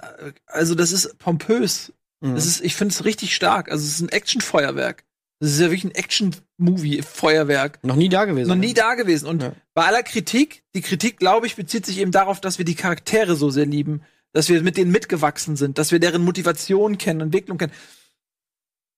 also 0.45 0.75
das 0.75 0.91
ist 0.91 1.17
pompös. 1.17 1.93
Mhm. 2.21 2.35
Das 2.35 2.45
ist, 2.45 2.61
ich 2.61 2.75
finde 2.75 2.93
es 2.93 3.05
richtig 3.05 3.35
stark. 3.35 3.71
Also 3.71 3.85
es 3.85 3.93
ist 3.93 4.01
ein 4.01 4.09
Actionfeuerwerk. 4.09 5.04
Das 5.39 5.51
ist 5.51 5.59
ja 5.59 5.65
wirklich 5.69 5.83
ein 5.83 5.91
Action-Movie-Feuerwerk. 5.95 7.79
Noch 7.83 7.95
nie 7.95 8.09
da 8.09 8.25
gewesen. 8.25 8.47
Noch 8.47 8.55
nie 8.55 8.73
da 8.73 8.95
gewesen. 8.95 9.27
Und 9.27 9.43
Ja. 9.43 9.53
bei 9.73 9.85
aller 9.85 10.03
Kritik, 10.03 10.63
die 10.73 10.81
Kritik, 10.81 11.17
glaube 11.17 11.45
ich, 11.47 11.55
bezieht 11.55 11.85
sich 11.85 11.97
eben 11.99 12.11
darauf, 12.11 12.39
dass 12.41 12.57
wir 12.57 12.65
die 12.65 12.75
Charaktere 12.75 13.35
so 13.35 13.49
sehr 13.49 13.65
lieben, 13.65 14.01
dass 14.33 14.49
wir 14.49 14.61
mit 14.61 14.77
denen 14.77 14.91
mitgewachsen 14.91 15.55
sind, 15.55 15.77
dass 15.77 15.91
wir 15.91 15.99
deren 15.99 16.23
Motivation 16.23 16.97
kennen, 16.97 17.21
Entwicklung 17.21 17.57
kennen. 17.57 17.73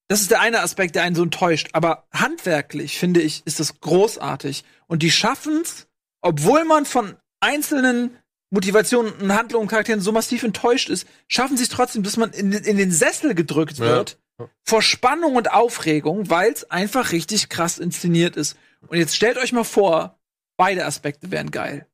Das 0.08 0.20
ist 0.20 0.30
der 0.30 0.40
eine 0.40 0.60
Aspekt, 0.60 0.94
der 0.94 1.02
einen 1.02 1.16
so 1.16 1.22
enttäuscht. 1.22 1.68
Aber 1.72 2.06
handwerklich, 2.12 2.98
finde 2.98 3.20
ich, 3.20 3.42
ist 3.44 3.60
das 3.60 3.80
großartig. 3.80 4.64
Und 4.86 5.02
die 5.02 5.10
schaffen's, 5.10 5.86
obwohl 6.22 6.64
man 6.64 6.86
von 6.86 7.16
einzelnen 7.40 8.16
Motivationen 8.50 9.12
und 9.12 9.34
Handlungen 9.34 9.64
und 9.64 9.68
Charakteren 9.68 10.00
so 10.00 10.10
massiv 10.12 10.42
enttäuscht 10.42 10.88
ist, 10.88 11.06
schaffen 11.28 11.56
sie 11.58 11.64
es 11.64 11.68
trotzdem, 11.68 12.02
dass 12.04 12.16
man 12.16 12.30
in, 12.30 12.52
in 12.52 12.78
den 12.78 12.90
Sessel 12.90 13.34
gedrückt 13.34 13.78
Ja. 13.78 13.84
wird 13.86 14.18
vor 14.64 14.82
Spannung 14.82 15.36
und 15.36 15.52
Aufregung, 15.52 16.30
weil 16.30 16.52
es 16.52 16.70
einfach 16.70 17.12
richtig 17.12 17.48
krass 17.48 17.78
inszeniert 17.78 18.36
ist. 18.36 18.56
Und 18.86 18.98
jetzt 18.98 19.16
stellt 19.16 19.38
euch 19.38 19.52
mal 19.52 19.64
vor, 19.64 20.18
beide 20.56 20.84
Aspekte 20.86 21.30
wären 21.30 21.50
geil. 21.50 21.86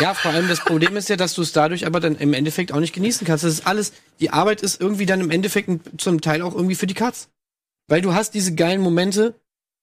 Ja, 0.00 0.14
vor 0.14 0.32
allem 0.32 0.48
das 0.48 0.60
Problem 0.60 0.96
ist 0.96 1.08
ja, 1.08 1.16
dass 1.16 1.34
du 1.34 1.42
es 1.42 1.52
dadurch 1.52 1.86
aber 1.86 1.98
dann 2.00 2.16
im 2.16 2.34
Endeffekt 2.34 2.72
auch 2.72 2.80
nicht 2.80 2.94
genießen 2.94 3.26
kannst. 3.26 3.44
Das 3.44 3.52
ist 3.52 3.66
alles, 3.66 3.92
die 4.20 4.30
Arbeit 4.30 4.62
ist 4.62 4.80
irgendwie 4.80 5.06
dann 5.06 5.20
im 5.20 5.30
Endeffekt 5.30 5.68
zum 6.00 6.20
Teil 6.20 6.42
auch 6.42 6.54
irgendwie 6.54 6.74
für 6.74 6.86
die 6.86 6.94
Katz. 6.94 7.28
Weil 7.88 8.02
du 8.02 8.14
hast 8.14 8.34
diese 8.34 8.54
geilen 8.54 8.80
Momente, 8.80 9.34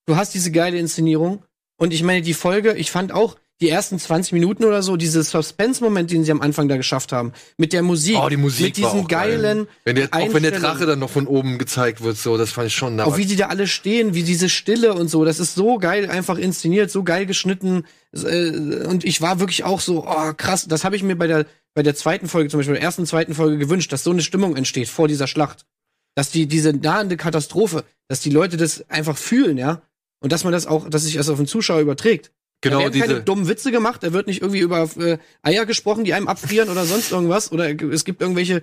du 0.06 0.16
hast 0.16 0.34
diese 0.34 0.52
geile 0.52 0.78
Inszenierung 0.78 1.44
und 1.78 1.94
ich 1.94 2.04
meine, 2.04 2.22
die 2.22 2.34
Folge, 2.34 2.74
ich 2.76 2.92
fand 2.92 3.12
auch 3.12 3.38
die 3.60 3.70
ersten 3.70 3.98
20 3.98 4.34
Minuten 4.34 4.64
oder 4.66 4.84
so, 4.84 4.98
dieses 4.98 5.32
Suspense-Moment, 5.32 6.12
den 6.12 6.24
sie 6.24 6.32
am 6.32 6.42
Anfang 6.42 6.68
da 6.68 6.78
geschafft 6.78 7.12
haben, 7.12 7.34
mit 7.58 7.74
der 7.74 7.82
Musik, 7.82 8.16
Oh, 8.18 8.30
die 8.30 8.38
Musik 8.38 8.68
mit 8.68 8.78
diesen 8.78 9.08
geil. 9.08 9.42
geilen, 9.42 9.68
Wenn 9.84 9.96
der, 9.96 10.10
auch 10.12 10.34
wenn 10.34 10.44
der. 10.44 10.52
Drache 10.60 10.86
dann 10.86 11.00
noch 11.00 11.10
von 11.10 11.26
oben 11.26 11.58
gezeigt 11.58 12.02
wird, 12.02 12.18
so, 12.18 12.38
das 12.38 12.52
fand 12.52 12.68
ich 12.68 12.76
schon 12.76 13.00
auch 13.00 13.18
wie 13.18 13.26
die 13.26 13.36
da 13.36 13.48
alle 13.48 13.68
stehen, 13.68 14.14
wie 14.14 14.24
diese 14.24 14.48
Stille 14.50 14.94
und 14.94 15.08
so, 15.10 15.26
das 15.26 15.40
ist 15.40 15.56
so 15.56 15.78
geil 15.80 16.10
einfach 16.10 16.38
inszeniert, 16.38 16.92
so 16.92 17.04
geil 17.04 17.26
geschnitten. 17.26 17.84
Äh, 18.14 18.50
Und 18.88 19.04
ich 19.04 19.22
war 19.22 19.40
wirklich 19.40 19.64
auch 19.64 19.80
so, 19.82 20.06
oh 20.08 20.34
krass, 20.38 20.68
das 20.68 20.84
habe 20.84 20.96
ich 20.96 21.02
mir 21.04 21.16
bei 21.16 21.28
der, 21.28 21.46
bei 21.74 21.82
der 21.84 21.96
zweiten 21.96 22.28
Folge, 22.28 22.50
zum 22.50 22.60
Beispiel 22.60 22.76
der 22.76 22.84
ersten, 22.84 23.06
zweiten 23.08 23.34
Folge 23.34 23.58
gewünscht, 23.58 23.92
dass 23.92 24.04
so 24.04 24.12
eine 24.12 24.22
Stimmung 24.22 24.56
entsteht 24.56 24.88
vor 24.90 25.08
dieser 25.08 25.28
Schlacht. 25.28 25.66
Dass 26.16 26.32
die, 26.32 26.48
diese 26.48 26.74
nahende 26.74 27.18
Katastrophe, 27.18 27.84
dass 28.08 28.20
die 28.22 28.30
Leute 28.32 28.58
das 28.58 28.88
einfach 28.90 29.18
fühlen, 29.18 29.58
ja. 29.58 29.82
Und 30.20 30.32
dass 30.32 30.44
man 30.44 30.54
das 30.54 30.66
auch, 30.66 30.90
dass 30.90 31.04
sich 31.04 31.16
das 31.16 31.30
auf 31.30 31.38
den 31.38 31.46
Zuschauer 31.48 31.80
überträgt. 31.82 32.32
Genau 32.62 32.78
da 32.78 32.84
werden 32.86 33.00
keine 33.00 33.14
diese, 33.14 33.24
dummen 33.24 33.48
Witze 33.48 33.72
gemacht, 33.72 34.04
da 34.04 34.14
wird 34.14 34.28
nicht 34.28 34.42
irgendwie 34.42 34.60
über 34.60 34.90
äh, 34.98 35.18
Eier 35.42 35.66
gesprochen, 35.66 36.04
die 36.04 36.14
einem 36.14 36.28
abfrieren 36.28 36.70
oder 36.70 36.86
sonst 36.86 37.12
irgendwas. 37.12 37.52
Oder 37.52 37.70
es 37.70 38.06
gibt 38.06 38.22
irgendwelche 38.22 38.62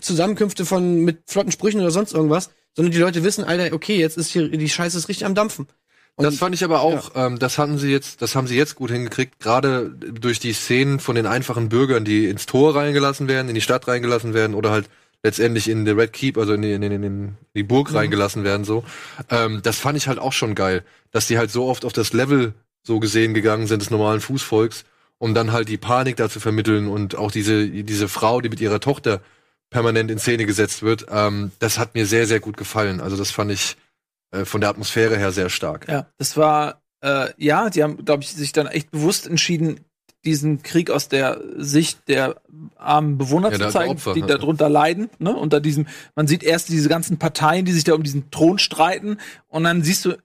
Zusammenkünfte 0.00 0.64
von 0.64 1.00
mit 1.04 1.22
flotten 1.26 1.52
Sprüchen 1.52 1.80
oder 1.80 1.90
sonst 1.90 2.12
irgendwas, 2.12 2.50
sondern 2.74 2.92
die 2.92 2.98
Leute 2.98 3.24
wissen, 3.24 3.44
Alter, 3.44 3.74
okay, 3.74 3.98
jetzt 3.98 4.16
ist 4.16 4.30
hier 4.30 4.48
die 4.48 4.68
Scheiße 4.68 4.96
ist 4.96 5.08
richtig 5.08 5.26
am 5.26 5.34
Dampfen. 5.34 5.66
Und 6.14 6.24
das 6.24 6.36
fand 6.36 6.54
ich 6.54 6.62
aber 6.62 6.82
auch, 6.82 7.12
ähm, 7.14 7.38
das 7.38 7.56
hatten 7.56 7.78
sie 7.78 7.90
jetzt, 7.90 8.20
das 8.20 8.36
haben 8.36 8.46
sie 8.46 8.56
jetzt 8.56 8.74
gut 8.74 8.90
hingekriegt, 8.90 9.40
gerade 9.40 9.88
durch 9.90 10.38
die 10.38 10.52
Szenen 10.52 11.00
von 11.00 11.14
den 11.14 11.24
einfachen 11.24 11.70
Bürgern, 11.70 12.04
die 12.04 12.26
ins 12.26 12.44
Tor 12.44 12.76
reingelassen 12.76 13.28
werden, 13.28 13.48
in 13.48 13.54
die 13.54 13.62
Stadt 13.62 13.88
reingelassen 13.88 14.34
werden 14.34 14.54
oder 14.54 14.70
halt 14.70 14.90
letztendlich 15.22 15.68
in 15.68 15.86
the 15.86 15.92
Red 15.92 16.12
Keep, 16.12 16.36
also 16.36 16.52
in 16.52 16.62
die, 16.62 16.72
in, 16.72 16.82
in, 16.82 17.02
in 17.02 17.36
die 17.54 17.62
Burg 17.62 17.94
reingelassen 17.94 18.44
werden, 18.44 18.64
so. 18.64 18.84
Ähm, 19.30 19.60
das 19.62 19.78
fand 19.78 19.96
ich 19.96 20.06
halt 20.06 20.18
auch 20.18 20.32
schon 20.32 20.54
geil, 20.54 20.84
dass 21.12 21.28
die 21.28 21.38
halt 21.38 21.50
so 21.50 21.66
oft 21.66 21.84
auf 21.84 21.92
das 21.92 22.12
Level 22.12 22.54
so 22.82 23.00
gesehen 23.00 23.34
gegangen 23.34 23.66
sind 23.66 23.82
des 23.82 23.90
normalen 23.90 24.20
Fußvolks, 24.20 24.84
um 25.18 25.34
dann 25.34 25.52
halt 25.52 25.68
die 25.68 25.78
Panik 25.78 26.16
da 26.16 26.28
zu 26.28 26.40
vermitteln 26.40 26.88
und 26.88 27.14
auch 27.14 27.30
diese, 27.30 27.68
diese 27.68 28.08
Frau, 28.08 28.40
die 28.40 28.48
mit 28.48 28.60
ihrer 28.60 28.80
Tochter 28.80 29.20
permanent 29.70 30.10
in 30.10 30.18
Szene 30.18 30.46
gesetzt 30.46 30.82
wird, 30.82 31.06
ähm, 31.10 31.52
das 31.58 31.78
hat 31.78 31.94
mir 31.94 32.06
sehr, 32.06 32.26
sehr 32.26 32.40
gut 32.40 32.56
gefallen. 32.56 33.00
Also 33.00 33.16
das 33.16 33.30
fand 33.30 33.52
ich 33.52 33.76
äh, 34.32 34.44
von 34.44 34.60
der 34.60 34.70
Atmosphäre 34.70 35.16
her 35.16 35.32
sehr 35.32 35.48
stark. 35.48 35.88
Ja, 35.88 36.06
das 36.18 36.36
war, 36.36 36.82
äh, 37.02 37.28
ja, 37.38 37.70
die 37.70 37.82
haben, 37.82 38.04
glaube 38.04 38.22
ich, 38.22 38.30
sich 38.30 38.52
dann 38.52 38.66
echt 38.66 38.90
bewusst 38.90 39.26
entschieden, 39.26 39.80
diesen 40.24 40.62
Krieg 40.62 40.90
aus 40.90 41.08
der 41.08 41.40
Sicht 41.56 42.08
der 42.08 42.40
armen 42.76 43.18
Bewohner 43.18 43.50
Ja, 43.50 43.58
zu 43.58 43.70
zeigen, 43.70 43.92
Opfer, 43.92 44.14
die 44.14 44.20
ja. 44.20 44.26
darunter 44.26 44.68
leiden, 44.68 45.10
ne? 45.18 45.34
Unter 45.34 45.60
diesem, 45.60 45.88
man 46.14 46.28
sieht 46.28 46.44
erst 46.44 46.68
diese 46.68 46.88
ganzen 46.88 47.18
Parteien, 47.18 47.64
die 47.64 47.72
sich 47.72 47.84
da 47.84 47.94
um 47.94 48.04
diesen 48.04 48.30
Thron 48.30 48.58
streiten, 48.58 49.18
und 49.48 49.64
dann 49.64 49.82
siehst 49.82 50.04
du 50.04 50.16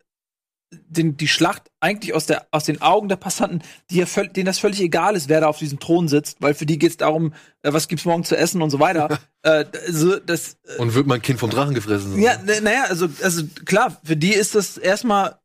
den, 0.72 1.16
die 1.16 1.28
Schlacht 1.28 1.64
eigentlich 1.80 2.14
aus, 2.14 2.26
der, 2.26 2.48
aus 2.52 2.66
den 2.66 2.82
Augen 2.82 3.08
der 3.08 3.16
Passanten, 3.16 3.62
die 3.90 3.98
ja 3.98 4.06
völ- 4.06 4.28
denen 4.28 4.46
das 4.48 4.60
völlig 4.60 4.82
egal 4.82 5.16
ist, 5.16 5.30
wer 5.30 5.40
da 5.42 5.48
auf 5.48 5.60
diesem 5.60 5.80
Thron 5.80 6.08
sitzt, 6.08 6.42
weil 6.42 6.54
für 6.54 6.66
die 6.66 6.78
geht's 6.78 6.98
darum, 6.98 7.34
äh, 7.62 7.72
was 7.72 7.88
gibt's 7.88 8.04
morgen 8.06 8.24
zu 8.26 8.36
essen 8.36 8.62
und 8.62 8.70
so 8.70 8.80
weiter. 8.80 9.18
äh, 9.44 9.64
also, 9.88 10.20
das, 10.20 10.58
Und 10.78 10.94
wird 10.94 11.08
mein 11.08 11.22
Kind 11.22 11.40
vom 11.40 11.50
Drachen 11.50 11.74
gefressen? 11.74 12.12
so. 12.14 12.18
ja, 12.18 12.38
naja, 12.62 12.84
also, 12.90 13.08
also 13.24 13.44
klar, 13.66 13.98
für 14.04 14.18
die 14.18 14.34
ist 14.34 14.56
das 14.56 14.78
erstmal, 14.78 15.40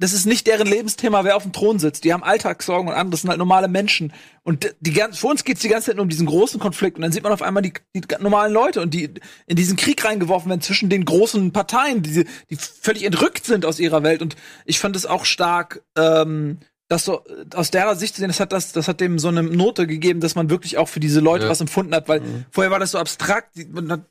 das 0.00 0.12
ist 0.12 0.26
nicht 0.26 0.46
deren 0.46 0.66
Lebensthema, 0.68 1.24
wer 1.24 1.36
auf 1.36 1.42
dem 1.42 1.52
Thron 1.52 1.78
sitzt. 1.80 2.04
Die 2.04 2.12
haben 2.12 2.22
Alltagssorgen 2.22 2.88
und 2.88 2.94
andere 2.94 3.10
das 3.12 3.22
sind 3.22 3.30
halt 3.30 3.38
normale 3.38 3.66
Menschen. 3.68 4.12
Und 4.44 4.74
die 4.80 4.92
ganz, 4.92 5.18
für 5.18 5.26
uns 5.26 5.42
geht's 5.44 5.60
die 5.60 5.68
ganze 5.68 5.86
Zeit 5.86 5.96
nur 5.96 6.04
um 6.04 6.08
diesen 6.08 6.26
großen 6.26 6.60
Konflikt. 6.60 6.96
Und 6.96 7.02
dann 7.02 7.10
sieht 7.12 7.24
man 7.24 7.32
auf 7.32 7.42
einmal 7.42 7.62
die, 7.62 7.72
die 7.94 8.02
normalen 8.20 8.52
Leute 8.52 8.80
und 8.80 8.94
die 8.94 9.10
in 9.46 9.56
diesen 9.56 9.76
Krieg 9.76 10.04
reingeworfen 10.04 10.48
werden 10.50 10.60
zwischen 10.60 10.88
den 10.88 11.04
großen 11.04 11.52
Parteien, 11.52 12.02
die, 12.02 12.24
die 12.48 12.56
völlig 12.56 13.04
entrückt 13.04 13.44
sind 13.44 13.64
aus 13.64 13.80
ihrer 13.80 14.02
Welt. 14.04 14.22
Und 14.22 14.36
ich 14.64 14.78
fand 14.78 14.94
es 14.94 15.04
auch 15.04 15.24
stark, 15.24 15.82
ähm, 15.96 16.58
das 16.88 17.04
so 17.04 17.22
aus 17.54 17.70
der 17.70 17.94
Sicht 17.96 18.14
zu 18.14 18.20
sehen, 18.20 18.28
das 18.28 18.40
hat 18.40 18.52
das, 18.52 18.72
das 18.72 18.88
hat 18.88 19.00
dem 19.00 19.18
so 19.18 19.28
eine 19.28 19.42
Note 19.42 19.86
gegeben, 19.86 20.20
dass 20.20 20.34
man 20.36 20.48
wirklich 20.48 20.78
auch 20.78 20.88
für 20.88 21.00
diese 21.00 21.20
Leute 21.20 21.44
Ja. 21.44 21.50
was 21.50 21.60
empfunden 21.60 21.94
hat, 21.94 22.08
weil 22.08 22.22
vorher 22.50 22.70
war 22.70 22.78
das 22.78 22.92
so 22.92 22.98
abstrakt. 22.98 23.56
Die- 23.56 23.66
man 23.66 23.90
hat- 23.92 24.06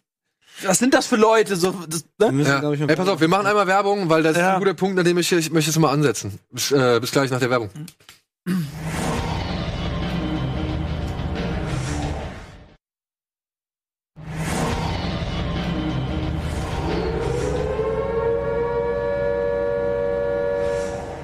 Was 0.64 0.80
sind 0.80 0.94
das 0.94 1.06
für 1.08 1.16
Leute? 1.18 1.56
So, 1.56 1.72
das, 1.88 2.06
wir 2.18 2.28
ne? 2.28 2.32
müssen, 2.34 2.50
Ja. 2.50 2.60
glaub 2.60 2.74
ich, 2.74 2.80
mal- 2.80 2.90
Ey, 2.90 2.96
pass 2.96 3.08
auf, 3.08 3.20
wir 3.22 3.28
machen 3.28 3.46
einmal 3.48 3.68
Werbung, 3.68 4.10
weil 4.10 4.24
das 4.24 4.34
ist 4.34 4.40
Ja. 4.40 4.54
ein 4.54 4.60
guter 4.60 4.74
Punkt, 4.74 4.98
an 4.98 5.06
dem 5.06 5.18
ich, 5.18 5.32
ich 5.32 5.52
möchte 5.52 5.70
es 5.70 5.78
mal 5.78 5.92
ansetzen. 5.92 6.40
Bis, 6.52 6.72
äh, 6.72 7.00
bis 7.00 7.12
gleich 7.12 7.30
nach 7.30 7.40
der 7.40 7.50
Werbung. 7.50 7.70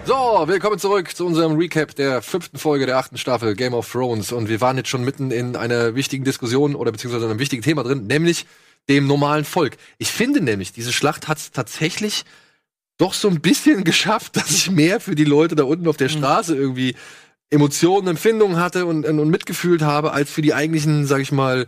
So, 0.05 0.43
willkommen 0.47 0.77
zurück 0.79 1.15
zu 1.15 1.25
unserem 1.25 1.55
Recap 1.55 1.95
der 1.95 2.21
fünften 2.21 2.57
Folge 2.57 2.85
der 2.85 2.97
achten 2.97 3.17
Staffel 3.17 3.55
Game 3.55 3.73
of 3.73 3.89
Thrones. 3.89 4.33
Und 4.33 4.49
wir 4.49 4.59
waren 4.59 4.75
jetzt 4.75 4.89
schon 4.89 5.05
mitten 5.05 5.31
in 5.31 5.55
einer 5.55 5.95
wichtigen 5.95 6.25
Diskussion 6.25 6.75
oder 6.75 6.91
beziehungsweise 6.91 7.25
einem 7.25 7.39
wichtigen 7.39 7.63
Thema 7.63 7.83
drin, 7.83 8.05
nämlich 8.07 8.45
dem 8.89 9.07
normalen 9.07 9.45
Volk. 9.45 9.77
Ich 9.99 10.11
finde 10.11 10.41
nämlich, 10.41 10.73
diese 10.73 10.91
Schlacht 10.91 11.29
hat 11.29 11.37
es 11.37 11.51
tatsächlich 11.51 12.25
doch 12.97 13.13
so 13.13 13.29
ein 13.29 13.39
bisschen 13.39 13.83
geschafft, 13.85 14.35
dass 14.35 14.51
ich 14.51 14.69
mehr 14.69 14.99
für 14.99 15.15
die 15.15 15.23
Leute 15.23 15.55
da 15.55 15.63
unten 15.63 15.87
auf 15.87 15.95
der 15.95 16.09
Straße 16.09 16.53
irgendwie 16.53 16.95
Emotionen, 17.49 18.09
Empfindungen 18.09 18.57
hatte 18.57 18.85
und, 18.85 19.05
und 19.05 19.29
mitgefühlt 19.29 19.83
habe, 19.83 20.11
als 20.11 20.29
für 20.29 20.41
die 20.41 20.53
eigentlichen, 20.53 21.05
sag 21.05 21.21
ich 21.21 21.31
mal, 21.31 21.67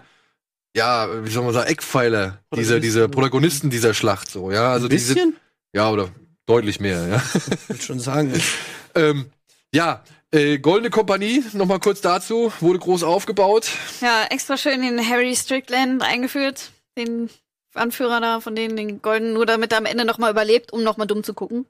ja, 0.76 1.08
wie 1.24 1.32
soll 1.32 1.46
man 1.46 1.54
sagen, 1.54 1.70
Eckpfeiler 1.70 2.42
dieser, 2.54 2.82
dieser 2.82 3.08
Protagonisten 3.08 3.70
dieser 3.70 3.94
Schlacht, 3.94 4.30
so, 4.30 4.52
ja. 4.52 4.74
Also 4.74 4.88
ein 4.88 4.90
bisschen? 4.90 5.16
diese, 5.16 5.34
ja, 5.74 5.90
oder 5.90 6.10
deutlich 6.46 6.80
mehr, 6.80 7.08
ja. 7.08 7.24
Ich 7.36 7.70
würde 7.70 7.82
schon 7.82 8.00
sagen. 8.00 8.34
ähm, 8.96 9.32
ja, 9.74 10.04
äh, 10.32 10.60
Goldene 10.60 10.90
Kompanie, 10.90 11.44
noch 11.54 11.66
mal 11.66 11.80
kurz 11.80 12.02
dazu, 12.02 12.52
wurde 12.60 12.80
groß 12.80 13.04
aufgebaut. 13.04 13.70
Ja, 14.02 14.26
extra 14.30 14.58
schön 14.58 14.82
den 14.82 15.08
Harry 15.08 15.36
Strickland 15.36 16.04
eingeführt, 16.04 16.72
den 16.98 17.30
Anführer 17.74 18.22
da 18.22 18.40
von 18.40 18.56
denen, 18.56 18.76
den 18.76 19.02
Golden, 19.02 19.34
nur 19.34 19.46
damit 19.46 19.72
er 19.72 19.80
am 19.80 19.86
Ende 19.86 20.06
noch 20.06 20.18
mal 20.18 20.32
überlebt, 20.32 20.72
um 20.74 20.84
noch 20.84 20.98
mal 20.98 21.06
dumm 21.06 21.24
zu 21.24 21.34
gucken. 21.34 21.66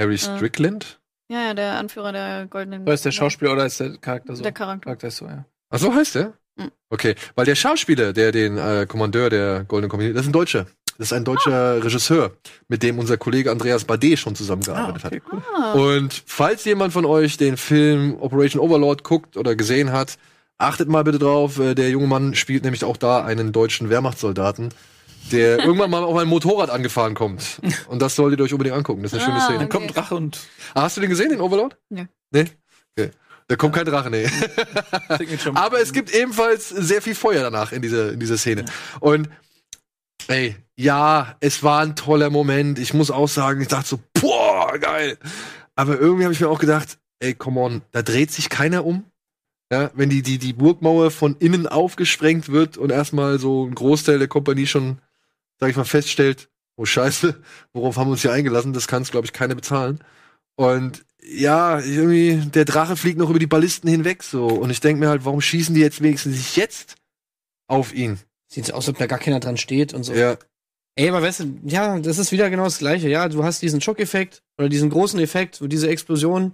Harry 0.00 0.18
Strickland? 0.18 1.00
Ja, 1.30 1.48
ja, 1.48 1.54
der 1.54 1.78
Anführer 1.78 2.12
der 2.12 2.46
Goldenen. 2.46 2.82
Oder 2.82 2.94
ist 2.94 3.04
der 3.04 3.12
Schauspieler 3.12 3.52
oder 3.52 3.66
ist 3.66 3.80
der 3.80 3.98
Charakter 3.98 4.34
so? 4.34 4.42
Der 4.42 4.52
Charakter. 4.52 4.84
Charakter 4.84 5.08
ist 5.08 5.16
so, 5.16 5.26
ja. 5.26 5.44
Ach 5.70 5.78
so 5.78 5.92
heißt 5.92 6.14
der? 6.14 6.32
Mhm. 6.56 6.72
Okay, 6.88 7.14
weil 7.34 7.44
der 7.44 7.54
Schauspieler, 7.54 8.12
der 8.12 8.32
den 8.32 8.56
äh, 8.56 8.86
Kommandeur 8.88 9.28
der 9.28 9.64
Goldenen 9.64 9.90
Kompanie, 9.90 10.12
das 10.12 10.22
ist 10.22 10.28
ein 10.28 10.32
Deutscher. 10.32 10.66
Das 10.98 11.08
ist 11.08 11.12
ein 11.12 11.24
deutscher 11.24 11.82
Regisseur, 11.84 12.32
mit 12.66 12.82
dem 12.82 12.98
unser 12.98 13.16
Kollege 13.16 13.52
Andreas 13.52 13.84
Bade 13.84 14.16
schon 14.16 14.34
zusammengearbeitet 14.34 15.04
Ah, 15.04 15.06
okay, 15.06 15.22
cool. 15.32 15.42
hat. 15.54 15.74
Und 15.76 16.22
falls 16.26 16.64
jemand 16.64 16.92
von 16.92 17.04
euch 17.04 17.36
den 17.36 17.56
Film 17.56 18.16
Operation 18.20 18.60
Overlord 18.60 19.04
guckt 19.04 19.36
oder 19.36 19.54
gesehen 19.54 19.92
hat, 19.92 20.18
achtet 20.58 20.88
mal 20.88 21.04
bitte 21.04 21.20
drauf. 21.20 21.58
äh, 21.60 21.76
Der 21.76 21.90
junge 21.90 22.08
Mann 22.08 22.34
spielt 22.34 22.64
nämlich 22.64 22.82
auch 22.84 22.96
da 22.96 23.24
einen 23.24 23.52
deutschen 23.52 23.90
Wehrmachtssoldaten, 23.90 24.70
der 25.30 25.58
irgendwann 25.64 25.88
mal 25.90 26.02
auf 26.02 26.16
ein 26.16 26.26
Motorrad 26.26 26.68
angefahren 26.70 27.14
kommt. 27.14 27.60
Und 27.86 28.02
das 28.02 28.16
solltet 28.16 28.40
ihr 28.40 28.44
euch 28.44 28.52
unbedingt 28.52 28.76
angucken. 28.76 29.04
Das 29.04 29.12
ist 29.12 29.20
eine 29.20 29.26
schöne 29.26 29.38
Ah, 29.40 29.44
Szene. 29.46 29.58
Dann 29.60 29.68
kommt. 29.68 29.94
Drache 29.94 30.16
und 30.16 30.40
Ah, 30.74 30.82
hast 30.82 30.96
du 30.96 31.00
den 31.00 31.10
gesehen, 31.10 31.30
den 31.30 31.40
Overlord? 31.40 31.76
Nö. 31.90 32.06
Nee? 32.32 32.46
Okay. 32.98 33.10
Da 33.46 33.54
kommt 33.54 33.74
kein 33.76 33.86
Drache, 33.86 34.10
nee. 34.10 34.26
Aber 35.54 35.80
es 35.80 35.92
gibt 35.92 36.12
ebenfalls 36.12 36.68
sehr 36.68 37.00
viel 37.02 37.14
Feuer 37.14 37.42
danach 37.42 37.70
in 37.70 37.82
dieser, 37.82 38.12
in 38.12 38.18
dieser 38.18 38.36
Szene. 38.36 38.64
Und 38.98 39.28
ey, 40.28 40.56
ja, 40.76 41.36
es 41.40 41.62
war 41.62 41.82
ein 41.82 41.96
toller 41.96 42.30
Moment. 42.30 42.78
Ich 42.78 42.94
muss 42.94 43.10
auch 43.10 43.28
sagen, 43.28 43.60
ich 43.60 43.68
dachte 43.68 43.88
so, 43.88 44.00
boah, 44.14 44.78
geil. 44.78 45.18
Aber 45.74 45.98
irgendwie 45.98 46.24
habe 46.24 46.34
ich 46.34 46.40
mir 46.40 46.48
auch 46.48 46.60
gedacht, 46.60 46.98
ey, 47.20 47.34
come 47.34 47.60
on, 47.60 47.82
da 47.92 48.02
dreht 48.02 48.30
sich 48.30 48.48
keiner 48.48 48.84
um. 48.84 49.04
Ja, 49.70 49.90
wenn 49.94 50.08
die, 50.08 50.22
die, 50.22 50.38
die 50.38 50.54
Burgmauer 50.54 51.10
von 51.10 51.36
innen 51.40 51.66
aufgesprengt 51.66 52.48
wird 52.48 52.78
und 52.78 52.90
erstmal 52.90 53.38
so 53.38 53.66
ein 53.66 53.74
Großteil 53.74 54.18
der 54.18 54.28
Kompanie 54.28 54.66
schon, 54.66 54.98
sag 55.60 55.68
ich 55.68 55.76
mal, 55.76 55.84
feststellt, 55.84 56.48
oh 56.76 56.86
Scheiße, 56.86 57.42
worauf 57.74 57.96
haben 57.96 58.08
wir 58.08 58.12
uns 58.12 58.22
hier 58.22 58.32
eingelassen? 58.32 58.72
Das 58.72 58.88
kann 58.88 59.02
es, 59.02 59.10
glaube 59.10 59.26
ich, 59.26 59.34
keiner 59.34 59.54
bezahlen. 59.54 59.98
Und 60.56 61.04
ja, 61.22 61.80
irgendwie, 61.80 62.36
der 62.50 62.64
Drache 62.64 62.96
fliegt 62.96 63.18
noch 63.18 63.28
über 63.28 63.38
die 63.38 63.46
Ballisten 63.46 63.90
hinweg 63.90 64.22
so. 64.22 64.46
Und 64.46 64.70
ich 64.70 64.80
denke 64.80 65.00
mir 65.00 65.08
halt, 65.08 65.24
warum 65.24 65.40
schießen 65.40 65.74
die 65.74 65.82
jetzt 65.82 66.02
wenigstens 66.02 66.36
nicht 66.36 66.56
jetzt 66.56 66.96
auf 67.66 67.92
ihn? 67.92 68.18
Sieht 68.50 68.66
so 68.66 68.72
aus, 68.72 68.86
als 68.86 68.88
ob 68.90 68.98
da 68.98 69.06
gar 69.06 69.18
keiner 69.18 69.40
dran 69.40 69.56
steht 69.56 69.92
und 69.92 70.04
so. 70.04 70.14
Ja. 70.14 70.36
Ey, 70.96 71.08
aber 71.08 71.22
weißt 71.22 71.40
du, 71.40 71.60
ja, 71.64 71.98
das 72.00 72.18
ist 72.18 72.32
wieder 72.32 72.50
genau 72.50 72.64
das 72.64 72.78
Gleiche. 72.78 73.08
Ja, 73.08 73.28
du 73.28 73.44
hast 73.44 73.62
diesen 73.62 73.80
Schockeffekt 73.80 74.42
oder 74.58 74.68
diesen 74.68 74.90
großen 74.90 75.20
Effekt, 75.20 75.54
so 75.54 75.68
diese 75.68 75.88
Explosion. 75.88 76.52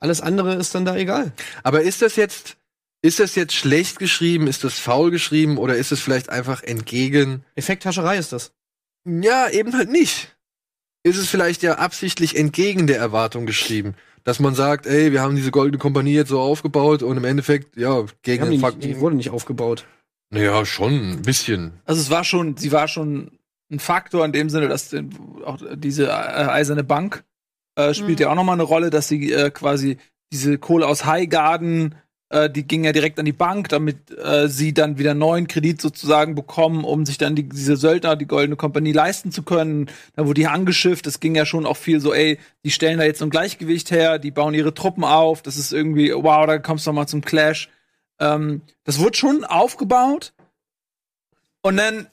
Alles 0.00 0.20
andere 0.20 0.54
ist 0.56 0.74
dann 0.74 0.84
da 0.84 0.96
egal. 0.96 1.32
Aber 1.62 1.82
ist 1.82 2.02
das 2.02 2.16
jetzt, 2.16 2.56
ist 3.02 3.20
das 3.20 3.34
jetzt 3.34 3.54
schlecht 3.54 3.98
geschrieben? 3.98 4.48
Ist 4.48 4.64
das 4.64 4.78
faul 4.78 5.10
geschrieben? 5.10 5.56
Oder 5.58 5.76
ist 5.76 5.92
es 5.92 6.00
vielleicht 6.00 6.30
einfach 6.30 6.62
entgegen? 6.62 7.44
Effekthascherei 7.54 8.18
ist 8.18 8.32
das. 8.32 8.52
Ja, 9.04 9.48
eben 9.50 9.74
halt 9.74 9.90
nicht. 9.90 10.36
Ist 11.04 11.18
es 11.18 11.28
vielleicht 11.28 11.62
ja 11.62 11.76
absichtlich 11.76 12.36
entgegen 12.36 12.88
der 12.88 12.98
Erwartung 12.98 13.46
geschrieben? 13.46 13.94
Dass 14.24 14.40
man 14.40 14.56
sagt, 14.56 14.86
ey, 14.86 15.12
wir 15.12 15.20
haben 15.20 15.36
diese 15.36 15.52
goldene 15.52 15.78
Kompanie 15.78 16.14
jetzt 16.14 16.30
so 16.30 16.40
aufgebaut 16.40 17.04
und 17.04 17.16
im 17.16 17.24
Endeffekt, 17.24 17.76
ja, 17.76 18.04
gegen 18.22 18.50
den 18.50 18.58
Fakt. 18.58 18.82
die 18.82 18.98
wurde 18.98 19.14
nicht 19.14 19.30
aufgebaut. 19.30 19.86
Naja, 20.30 20.64
schon 20.66 21.12
ein 21.12 21.22
bisschen. 21.22 21.72
Also 21.84 22.00
es 22.00 22.10
war 22.10 22.24
schon, 22.24 22.56
sie 22.56 22.72
war 22.72 22.88
schon 22.88 23.38
ein 23.70 23.78
Faktor 23.78 24.24
in 24.24 24.32
dem 24.32 24.48
Sinne, 24.50 24.68
dass 24.68 24.94
auch 25.44 25.58
diese 25.74 26.06
äh, 26.06 26.10
eiserne 26.10 26.84
Bank 26.84 27.24
äh, 27.76 27.94
spielt 27.94 28.18
Mhm. 28.18 28.22
ja 28.22 28.30
auch 28.30 28.34
nochmal 28.34 28.54
eine 28.54 28.62
Rolle, 28.62 28.90
dass 28.90 29.08
sie 29.08 29.32
äh, 29.32 29.50
quasi 29.50 29.98
diese 30.32 30.58
Kohle 30.58 30.86
aus 30.86 31.04
Highgarden, 31.04 31.94
äh, 32.30 32.50
die 32.50 32.66
ging 32.66 32.82
ja 32.84 32.92
direkt 32.92 33.18
an 33.20 33.24
die 33.24 33.32
Bank, 33.32 33.68
damit 33.68 34.10
äh, 34.18 34.48
sie 34.48 34.74
dann 34.74 34.98
wieder 34.98 35.14
neuen 35.14 35.46
Kredit 35.46 35.80
sozusagen 35.80 36.34
bekommen, 36.34 36.82
um 36.84 37.06
sich 37.06 37.18
dann 37.18 37.36
die, 37.36 37.48
diese 37.48 37.76
Söldner, 37.76 38.16
die 38.16 38.26
Goldene 38.26 38.56
Kompanie 38.56 38.92
leisten 38.92 39.30
zu 39.30 39.42
können. 39.44 39.88
Da 40.16 40.26
wurde 40.26 40.40
die 40.40 40.46
angeschifft. 40.48 41.06
Es 41.06 41.20
ging 41.20 41.34
ja 41.36 41.46
schon 41.46 41.66
auch 41.66 41.76
viel 41.76 42.00
so, 42.00 42.12
ey, 42.12 42.38
die 42.64 42.70
stellen 42.72 42.98
da 42.98 43.04
jetzt 43.04 43.20
so 43.20 43.26
ein 43.26 43.30
Gleichgewicht 43.30 43.90
her, 43.92 44.18
die 44.18 44.32
bauen 44.32 44.54
ihre 44.54 44.74
Truppen 44.74 45.04
auf. 45.04 45.42
Das 45.42 45.56
ist 45.56 45.72
irgendwie, 45.72 46.12
wow, 46.12 46.46
da 46.46 46.58
kommst 46.58 46.86
du 46.86 46.90
noch 46.90 46.96
mal 46.96 47.06
zum 47.06 47.20
Clash. 47.20 47.68
Ähm, 48.18 48.62
das 48.84 48.98
wurde 48.98 49.16
schon 49.16 49.44
aufgebaut. 49.44 50.32
Und 51.62 51.76
dann, 51.76 52.06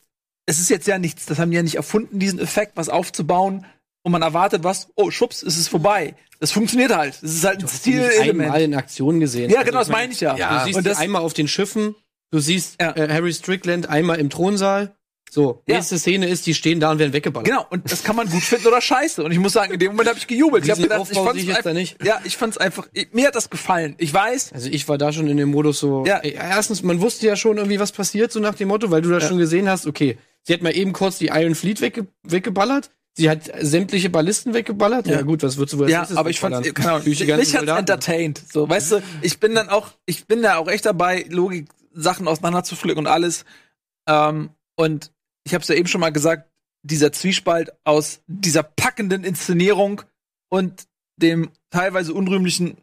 es 0.45 0.59
ist 0.59 0.69
jetzt 0.69 0.87
ja 0.87 0.97
nichts, 0.97 1.25
das 1.25 1.39
haben 1.39 1.51
die 1.51 1.57
ja 1.57 1.63
nicht 1.63 1.75
erfunden, 1.75 2.19
diesen 2.19 2.39
Effekt, 2.39 2.73
was 2.75 2.89
aufzubauen. 2.89 3.65
Und 4.05 4.11
man 4.11 4.21
erwartet 4.21 4.63
was, 4.65 4.89
oh, 4.95 5.11
schwupps, 5.11 5.43
ist 5.43 5.57
es 5.57 5.67
vorbei. 5.69 6.15
Das 6.39 6.51
funktioniert 6.51 6.93
halt. 6.93 7.15
Das 7.23 7.31
ist 7.31 7.43
halt 7.45 7.59
ein 7.63 7.67
Du 7.67 7.71
die 7.85 7.89
nicht 7.91 7.99
einmal 8.01 8.11
Stilelement. 8.11 8.57
in 8.57 8.73
Aktion 8.75 9.19
gesehen. 9.21 9.49
Ja, 9.49 9.59
Also 9.59 9.67
genau, 9.67 9.79
das 9.79 9.87
ich 9.87 9.91
mein, 9.93 10.01
meine 10.03 10.13
ich 10.13 10.19
ja. 10.19 10.35
Ja, 10.35 10.59
Du 10.59 10.65
siehst 10.65 10.77
und 10.77 10.85
das, 10.85 10.97
einmal 10.99 11.21
auf 11.21 11.33
den 11.33 11.47
Schiffen, 11.47 11.95
du 12.31 12.39
siehst 12.39 12.81
Ja. 12.81 12.91
äh, 12.97 13.07
Harry 13.13 13.31
Strickland 13.33 13.87
einmal 13.87 14.19
im 14.19 14.29
Thronsaal. 14.29 14.93
So, 15.33 15.63
Ja. 15.67 15.77
nächste 15.77 15.97
Szene 15.97 16.27
ist, 16.27 16.45
die 16.45 16.53
stehen 16.53 16.79
da 16.79 16.91
und 16.91 16.99
werden 16.99 17.11
weggeballert. 17.11 17.47
genau, 17.47 17.65
und 17.71 17.91
das 17.91 18.03
kann 18.03 18.15
man 18.15 18.29
gut 18.29 18.43
finden 18.43 18.67
oder 18.67 18.79
scheiße. 18.81 19.23
Und 19.23 19.31
ich 19.31 19.39
muss 19.39 19.53
sagen, 19.53 19.73
in 19.73 19.79
dem 19.79 19.93
Moment 19.93 20.09
habe 20.09 20.19
ich 20.19 20.27
gejubelt. 20.27 20.63
Ich 20.63 20.69
habe 20.69 20.77
Diesen 20.81 20.89
gedacht, 20.91 21.09
ich 21.11 21.17
fand's 21.17 21.41
ich 21.41 21.55
einfach, 21.55 22.05
ja, 22.05 22.21
ich 22.23 22.37
fand's 22.37 22.57
einfach, 22.59 22.87
mir 23.13 23.27
hat 23.27 23.35
das 23.35 23.49
gefallen. 23.49 23.95
Ich 23.97 24.13
weiß, 24.13 24.53
Also 24.53 24.69
ich 24.69 24.87
war 24.87 24.99
da 24.99 25.11
schon 25.11 25.27
in 25.27 25.37
dem 25.37 25.49
Modus 25.49 25.79
so. 25.79 26.05
Ja. 26.05 26.17
Ey, 26.19 26.33
erstens, 26.39 26.83
man 26.83 27.01
wusste 27.01 27.25
ja 27.25 27.35
schon 27.35 27.57
irgendwie, 27.57 27.79
was 27.79 27.91
passiert, 27.91 28.31
so 28.31 28.39
nach 28.39 28.53
dem 28.53 28.67
Motto, 28.67 28.91
weil 28.91 29.01
du 29.01 29.09
das 29.09 29.27
schon 29.27 29.39
gesehen 29.39 29.67
hast, 29.67 29.87
okay, 29.87 30.19
sie 30.43 30.53
hat 30.53 30.61
mal 30.61 30.75
eben 30.75 30.93
kurz 30.93 31.17
die 31.17 31.27
Iron 31.33 31.55
Fleet 31.55 31.81
wegge 31.81 32.05
weggeballert. 32.21 32.91
Sie 33.15 33.27
hat 33.29 33.41
sämtliche 33.59 34.09
Ballisten 34.11 34.53
weggeballert. 34.53 35.07
Ja, 35.07 35.13
Ja. 35.15 35.21
gut, 35.23 35.41
was 35.41 35.57
würdest 35.57 35.73
du 35.73 35.79
wohl 35.79 35.89
Ja, 35.89 36.07
aber 36.15 36.29
ich 36.29 36.39
fand's, 36.39 36.63
wegballern? 36.63 37.03
genau, 37.03 37.09
mich 37.09 37.21
hat's 37.31 37.51
Soldaten. 37.51 37.79
entertained. 37.79 38.41
So, 38.51 38.69
weißt 38.69 38.91
du, 38.91 39.03
ich 39.23 39.39
bin 39.39 39.55
dann 39.55 39.69
auch, 39.69 39.87
ich 40.05 40.25
bin 40.27 40.43
da 40.43 40.57
auch 40.57 40.67
echt 40.67 40.85
dabei, 40.85 41.25
Logik, 41.29 41.69
Sachen 41.95 42.27
auseinander 42.27 42.63
zu 42.63 42.75
pflücken 42.75 42.99
und 42.99 43.07
alles. 43.07 43.45
Ähm, 44.07 44.49
und 44.75 45.11
ich 45.45 45.53
habe 45.53 45.61
es 45.61 45.67
ja 45.67 45.75
eben 45.75 45.87
schon 45.87 46.01
mal 46.01 46.11
gesagt, 46.11 46.49
dieser 46.83 47.11
Zwiespalt 47.11 47.71
aus 47.83 48.21
dieser 48.27 48.63
packenden 48.63 49.23
Inszenierung 49.23 50.01
und 50.49 50.83
dem 51.17 51.49
teilweise 51.69 52.13
unrühmlichen 52.13 52.77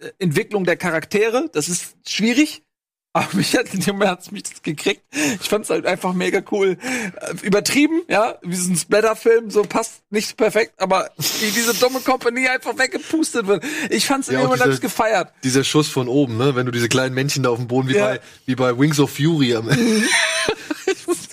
äh, 0.00 0.10
Entwicklung 0.18 0.64
der 0.64 0.76
Charaktere, 0.76 1.48
das 1.52 1.68
ist 1.68 1.96
schwierig. 2.08 2.62
Aber 3.14 3.26
mich 3.36 3.56
hat 3.56 3.72
in 3.72 3.80
dem 3.80 3.94
Moment 3.96 4.10
hat's 4.10 4.30
mich 4.30 4.42
das 4.44 4.62
gekriegt. 4.62 5.02
Ich 5.40 5.48
fand's 5.48 5.70
halt 5.70 5.86
einfach 5.86 6.12
mega 6.12 6.42
cool. 6.52 6.76
Äh, 6.82 7.34
übertrieben, 7.42 8.02
ja, 8.08 8.38
wie 8.42 8.54
so 8.54 8.70
ein 8.70 8.76
Splatter-Film, 8.76 9.50
so 9.50 9.62
passt 9.62 10.02
nicht 10.10 10.36
perfekt, 10.36 10.74
aber 10.76 11.10
wie 11.16 11.50
diese 11.50 11.74
dumme 11.74 12.00
Kompanie 12.00 12.48
einfach 12.48 12.76
weggepustet 12.78 13.46
wird. 13.46 13.64
Ich 13.90 14.06
fand's 14.06 14.28
in 14.28 14.34
Ja, 14.34 14.40
dem 14.40 14.44
Moment 14.44 14.60
diese- 14.62 14.72
ich's 14.72 14.80
gefeiert. 14.82 15.32
Dieser 15.42 15.64
Schuss 15.64 15.88
von 15.88 16.06
oben, 16.06 16.36
ne? 16.36 16.54
Wenn 16.54 16.66
du 16.66 16.70
diese 16.72 16.88
kleinen 16.88 17.14
Männchen 17.14 17.42
da 17.42 17.48
auf 17.50 17.58
dem 17.58 17.66
Boden, 17.66 17.88
wie, 17.88 17.94
Ja. 17.96 18.06
bei, 18.06 18.20
wie 18.46 18.54
bei 18.54 18.78
Wings 18.78 19.00
of 19.00 19.10
Fury 19.10 19.54
am 19.56 19.68
Ende. 19.70 20.02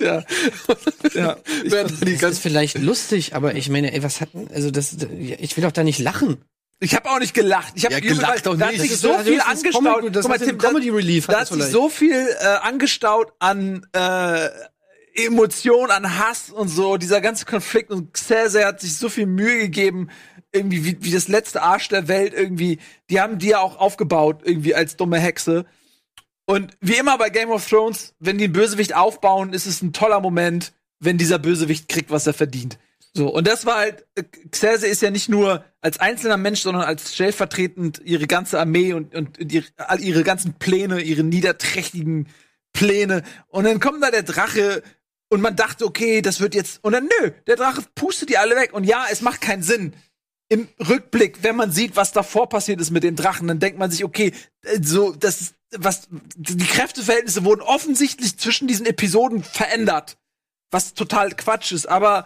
Ja. 0.06 0.24
ja. 1.14 1.38
Ich 1.64 2.20
Das 2.20 2.32
ist 2.34 2.40
vielleicht 2.40 2.78
lustig, 2.78 3.36
aber 3.36 3.56
ich 3.56 3.70
meine, 3.70 3.94
ey, 3.94 4.04
was 4.04 4.22
hat 4.22 4.34
denn, 4.34 4.48
also 4.54 4.72
das, 4.72 4.96
ich 5.20 5.56
will 5.58 5.64
doch 5.64 5.72
da 5.72 5.84
nicht 5.84 6.00
lachen. 6.00 6.38
Ich 6.80 6.94
habe 6.94 7.10
auch 7.10 7.20
nicht 7.20 7.34
gelacht. 7.34 7.74
Ich 7.76 7.86
habe 7.86 7.94
Ja, 7.96 8.00
gelacht 8.02 8.46
doch 8.46 8.58
Da 8.58 8.66
hat 8.66 8.74
nicht. 8.74 8.82
sich 8.82 8.98
so 8.98 9.18
viel 9.20 9.40
angestaut. 9.42 9.84
Comic- 10.02 10.14
das 10.14 10.26
Guck 10.26 10.40
mal, 10.40 10.46
Tim, 10.46 10.58
Comedy 10.58 10.90
Relief 10.90 11.28
Da 11.28 11.40
hat 11.40 11.48
sich 11.48 11.64
so 11.64 11.90
viel 11.90 12.28
äh, 12.40 12.46
angestaut 12.62 13.32
an 13.40 13.86
äh, 13.94 14.50
Emotion, 15.16 15.90
an 15.92 16.18
Hass 16.20 16.50
und 16.50 16.68
so. 16.68 16.98
Dieser 16.98 17.22
ganze 17.22 17.46
Konflikt 17.46 17.92
und 17.92 18.14
Xerxes 18.14 18.64
hat 18.66 18.82
sich 18.82 18.98
so 18.98 19.08
viel 19.08 19.26
Mühe 19.26 19.58
gegeben, 19.60 20.10
irgendwie 20.52 20.84
wie, 20.84 20.98
wie 21.02 21.12
das 21.12 21.30
letzte 21.30 21.62
Arsch 21.62 21.88
der 21.88 22.08
Welt 22.10 22.34
irgendwie. 22.34 22.80
Die 23.10 23.22
haben 23.22 23.38
die 23.40 23.48
ja 23.50 23.60
auch 23.60 23.78
aufgebaut 23.78 24.42
irgendwie 24.44 24.76
als 24.76 24.98
dumme 24.98 25.20
Hexe. 25.20 25.66
Und 26.46 26.78
wie 26.80 26.98
immer 26.98 27.18
bei 27.18 27.30
Game 27.30 27.50
of 27.50 27.68
Thrones, 27.68 28.14
wenn 28.20 28.38
die 28.38 28.46
einen 28.46 28.54
Bösewicht 28.54 28.96
aufbauen, 28.96 29.54
ist 29.54 29.66
es 29.66 29.82
ein 29.82 29.94
toller 29.94 30.20
Moment, 30.20 30.74
wenn 31.00 31.18
dieser 31.18 31.40
Bösewicht 31.40 31.90
kriegt, 31.90 32.12
was 32.12 32.28
er 32.28 32.34
verdient. 32.34 32.78
So, 33.14 33.30
und 33.34 33.48
das 33.48 33.66
war 33.66 33.78
halt, 33.78 34.06
äh, 34.16 34.24
Xerxes 34.52 34.90
ist 34.90 35.02
ja 35.02 35.10
nicht 35.10 35.30
nur 35.30 35.64
als 35.80 36.00
einzelner 36.00 36.36
Mensch, 36.38 36.62
sondern 36.62 36.84
als 36.84 37.16
stellvertretend 37.16 38.02
ihre 38.04 38.28
ganze 38.28 38.60
Armee 38.60 38.92
und, 38.92 39.16
und, 39.16 39.40
und 39.40 39.52
ihre, 39.52 39.66
all 39.78 40.02
ihre 40.02 40.24
ganzen 40.24 40.54
Pläne, 40.56 41.02
ihre 41.02 41.24
niederträchtigen 41.24 42.28
Pläne. 42.74 43.24
Und 43.48 43.64
dann 43.64 43.80
kommt 43.80 44.04
da 44.04 44.12
der 44.12 44.24
Drache 44.24 44.84
und 45.30 45.42
man 45.42 45.56
dachte, 45.56 45.86
okay, 45.86 46.22
das 46.22 46.42
wird 46.42 46.56
jetzt, 46.56 46.84
und 46.84 46.92
dann 46.92 47.10
nö, 47.22 47.32
der 47.48 47.56
Drache 47.56 47.84
pustet 47.96 48.30
die 48.30 48.38
alle 48.38 48.56
weg. 48.58 48.74
Und 48.74 48.84
ja, 48.84 49.06
es 49.10 49.22
macht 49.22 49.40
keinen 49.40 49.64
Sinn. 49.64 49.94
Im 50.48 50.68
Rückblick, 50.88 51.42
wenn 51.42 51.56
man 51.56 51.72
sieht, 51.72 51.96
was 51.96 52.12
davor 52.12 52.50
passiert 52.50 52.80
ist 52.80 52.92
mit 52.92 53.04
den 53.04 53.16
Drachen, 53.16 53.48
dann 53.48 53.60
denkt 53.60 53.80
man 53.80 53.90
sich, 53.90 54.04
okay, 54.04 54.32
äh, 54.64 54.80
so, 54.82 55.12
das 55.12 55.54
was, 55.78 56.08
die 56.36 56.66
Kräfteverhältnisse 56.66 57.44
wurden 57.44 57.62
offensichtlich 57.62 58.38
zwischen 58.38 58.68
diesen 58.68 58.86
Episoden 58.86 59.44
verändert. 59.44 60.18
Was 60.72 60.94
total 60.94 61.32
Quatsch 61.32 61.72
ist, 61.72 61.88
aber 61.88 62.26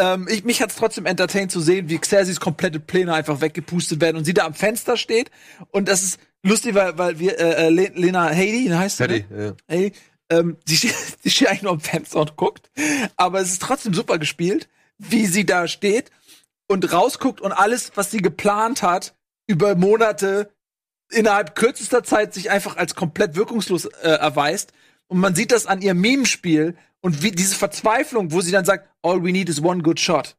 ähm, 0.00 0.28
ich, 0.30 0.44
mich 0.44 0.62
hat's 0.62 0.76
trotzdem 0.76 1.06
entertained 1.06 1.50
zu 1.50 1.60
sehen, 1.60 1.88
wie 1.88 1.98
Xerxes 1.98 2.40
komplette 2.40 2.80
Pläne 2.80 3.14
einfach 3.14 3.40
weggepustet 3.40 4.00
werden 4.00 4.16
und 4.16 4.24
sie 4.24 4.34
da 4.34 4.44
am 4.46 4.54
Fenster 4.54 4.96
steht. 4.96 5.30
Und 5.70 5.88
das 5.88 6.02
ist 6.02 6.20
lustig, 6.42 6.74
weil, 6.74 6.96
weil 6.98 7.18
wir, 7.18 7.38
äh, 7.38 7.66
äh, 7.66 7.70
Le- 7.70 7.92
Lena 7.94 8.28
Headey, 8.28 8.68
heißt 8.68 8.98
sie, 8.98 9.06
ne? 9.06 9.24
ja. 9.36 9.54
Ey, 9.66 9.92
ähm, 10.30 10.56
die, 10.68 10.76
steht, 10.76 10.94
die 11.24 11.30
steht 11.30 11.48
eigentlich 11.48 11.62
nur 11.62 11.72
am 11.72 11.80
Fenster 11.80 12.20
und 12.20 12.36
guckt. 12.36 12.70
Aber 13.16 13.40
es 13.40 13.50
ist 13.52 13.62
trotzdem 13.62 13.94
super 13.94 14.18
gespielt, 14.18 14.68
wie 14.98 15.26
sie 15.26 15.46
da 15.46 15.66
steht 15.68 16.10
und 16.68 16.92
rausguckt 16.92 17.40
und 17.40 17.52
alles, 17.52 17.92
was 17.96 18.10
sie 18.10 18.18
geplant 18.18 18.82
hat, 18.82 19.14
über 19.46 19.74
Monate 19.74 20.50
innerhalb 21.10 21.54
kürzester 21.54 22.04
Zeit 22.04 22.34
sich 22.34 22.50
einfach 22.50 22.76
als 22.76 22.94
komplett 22.94 23.34
wirkungslos 23.34 23.86
äh, 23.86 24.08
erweist. 24.10 24.72
Und 25.08 25.18
man 25.20 25.34
sieht 25.34 25.50
das 25.52 25.66
an 25.66 25.80
ihrem 25.80 26.00
Memespiel 26.00 26.76
und 27.00 27.22
wie 27.22 27.30
diese 27.30 27.56
Verzweiflung, 27.56 28.30
wo 28.32 28.42
sie 28.42 28.52
dann 28.52 28.66
sagt, 28.66 28.88
all 29.02 29.22
we 29.24 29.32
need 29.32 29.48
is 29.48 29.62
one 29.62 29.82
good 29.82 29.98
shot. 29.98 30.36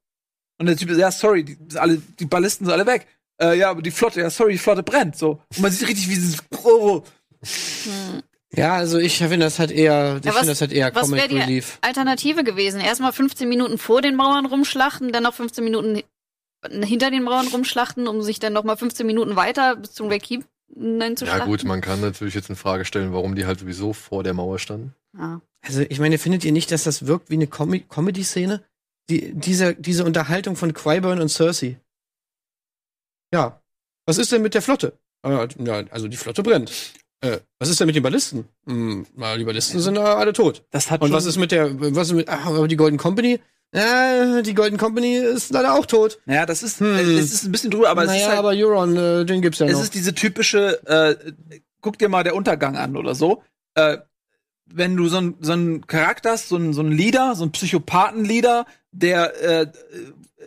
Und 0.60 0.68
der 0.68 0.78
Typ 0.78 0.90
sagt, 0.90 1.00
ja, 1.02 1.12
sorry, 1.12 1.44
die, 1.44 1.58
alle, 1.78 1.98
die 2.20 2.26
Ballisten 2.26 2.66
sind 2.66 2.74
alle 2.74 2.86
weg. 2.86 3.08
Äh, 3.42 3.58
ja, 3.58 3.72
aber 3.72 3.82
die 3.82 3.90
Flotte, 3.92 4.20
ja, 4.22 4.30
sorry, 4.30 4.52
die 4.52 4.58
Flotte 4.60 4.84
brennt. 4.84 5.16
So. 5.18 5.42
Und 5.56 5.60
man 5.62 5.72
sieht 5.72 5.88
richtig, 5.88 6.08
wie 6.10 6.16
dieses 6.16 6.38
oh, 6.64 7.02
Ja, 8.52 8.76
also 8.76 8.98
ich 8.98 9.18
finde 9.18 9.38
das 9.40 9.58
halt 9.60 9.72
eher, 9.72 10.18
ich 10.20 10.26
was- 10.26 10.36
finde 10.38 10.52
das 10.52 10.62
halt 10.62 10.72
eher 10.74 10.94
was 10.94 11.04
Comic 11.10 11.30
die- 11.30 11.38
Relief. 11.40 11.78
Alternative 11.82 12.44
gewesen. 12.44 12.82
Erstmal 12.82 13.14
15 13.14 13.48
Minuten 13.48 13.78
vor 13.78 14.02
den 14.02 14.16
Mauern 14.16 14.46
rumschlachten, 14.46 15.12
dann 15.12 15.24
noch 15.24 15.34
15 15.36 15.64
Minuten 15.64 16.02
hinter 16.68 17.12
den 17.12 17.24
Mauern 17.24 17.48
rumschlachten, 17.48 18.08
um 18.08 18.22
sich 18.22 18.40
dann 18.40 18.54
noch 18.54 18.64
mal 18.64 18.78
15 18.78 19.06
Minuten 19.06 19.36
weiter 19.36 19.78
bis 19.78 19.94
zum 19.94 20.08
Red 20.08 20.24
Keep 20.24 20.46
dann 20.76 21.18
zu 21.18 21.26
Ja 21.26 21.46
gut, 21.46 21.64
man 21.64 21.82
kann 21.82 22.02
natürlich 22.02 22.36
jetzt 22.36 22.50
in 22.50 22.56
Frage 22.56 22.86
stellen, 22.86 23.14
warum 23.14 23.36
die 23.36 23.46
halt 23.46 23.60
sowieso 23.60 23.94
vor 23.94 24.24
der 24.24 24.34
Mauer 24.34 24.60
standen. 24.60 24.94
Ja. 25.18 25.42
Also 25.62 25.82
ich 25.82 26.00
meine, 26.00 26.18
findet 26.18 26.46
ihr 26.46 26.52
nicht, 26.52 26.72
dass 26.72 26.84
das 26.84 27.08
wirkt 27.08 27.30
wie 27.30 27.36
eine 27.36 27.48
Com 27.48 27.72
Comedy-Szene? 27.90 28.64
Die, 29.10 29.34
diese, 29.34 29.74
diese 29.74 30.06
Unterhaltung 30.06 30.56
von 30.56 30.74
Qyburn 30.74 31.20
und 31.20 31.30
Cersei. 31.30 31.80
Ja. 33.34 33.62
Was 34.06 34.18
ist 34.18 34.32
denn 34.32 34.42
mit 34.42 34.54
der 34.54 34.62
Flotte? 34.62 34.94
Äh, 35.24 35.48
ja, 35.60 35.84
also 35.90 36.08
die 36.08 36.18
Flotte 36.18 36.44
brennt. 36.44 36.72
Äh, 37.22 37.40
was 37.58 37.70
ist 37.70 37.80
denn 37.80 37.88
mit 37.88 37.96
den 37.96 38.04
Ballisten? 38.04 38.48
Hm, 38.66 39.06
na, 39.16 39.36
die 39.36 39.44
Ballisten 39.44 39.80
sind 39.80 39.98
äh, 39.98 40.00
alle 40.00 40.34
tot. 40.34 40.64
Das 40.72 40.90
hat 40.90 41.02
Und 41.02 41.12
was 41.12 41.26
ist 41.26 41.38
mit 41.38 41.52
der, 41.52 41.80
was 41.96 42.10
ist 42.10 42.14
mit, 42.14 42.30
ach, 42.30 42.46
aber 42.46 42.68
die 42.68 42.78
Golden 42.78 42.98
Company? 42.98 43.40
Äh, 43.72 44.42
die 44.42 44.56
Golden 44.56 44.78
Company 44.78 45.16
ist 45.18 45.52
leider 45.52 45.76
auch 45.76 45.86
tot. 45.86 46.20
Ja, 46.26 46.46
das 46.46 46.64
ist, 46.64 46.80
Hm. 46.80 46.96
äh, 46.96 47.02
es 47.02 47.32
ist 47.34 47.44
ein 47.46 47.52
bisschen 47.52 47.70
drüber, 47.72 47.90
aber 47.90 48.04
es 48.04 48.08
naja, 48.10 48.22
ist 48.22 48.28
halt, 48.30 48.40
aber 48.40 48.50
Euron, 48.56 48.98
äh, 48.98 49.26
den 49.26 49.42
gibt's 49.42 49.60
ja 49.60 49.68
es 49.68 49.74
noch. 49.74 49.84
ist 49.84 49.94
diese 49.94 50.16
typische, 50.16 50.82
äh, 50.88 51.16
guck 51.82 51.98
dir 52.00 52.10
mal 52.10 52.24
der 52.24 52.36
Untergang 52.36 52.78
an 52.78 52.98
oder 52.98 53.14
so. 53.14 53.44
Äh, 53.76 53.98
wenn 54.72 54.96
du 54.96 55.08
so 55.08 55.18
einen 55.18 55.36
so 55.40 55.52
einen 55.52 55.86
Charakter 55.88 56.32
hast, 56.32 56.50
so 56.50 56.56
einen 56.56 56.74
so 56.74 56.82
einen 56.82 56.92
Leader, 56.92 57.36
so 57.36 57.44
einen 57.44 57.52
Psychopathen-Leader, 57.52 58.66
der 58.92 59.42
äh, 59.44 59.68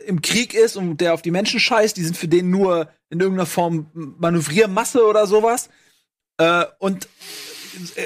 im 0.06 0.20
Krieg 0.22 0.54
ist 0.54 0.76
und 0.76 1.00
der 1.00 1.14
auf 1.14 1.22
die 1.22 1.30
Menschen 1.30 1.60
scheißt, 1.60 1.96
die 1.96 2.04
sind 2.04 2.16
für 2.16 2.28
den 2.28 2.50
nur 2.50 2.88
in 3.10 3.20
irgendeiner 3.20 3.46
Form 3.46 3.86
Manövriermasse 3.94 5.04
oder 5.06 5.26
sowas. 5.26 5.68
Äh, 6.38 6.64
und 6.78 7.08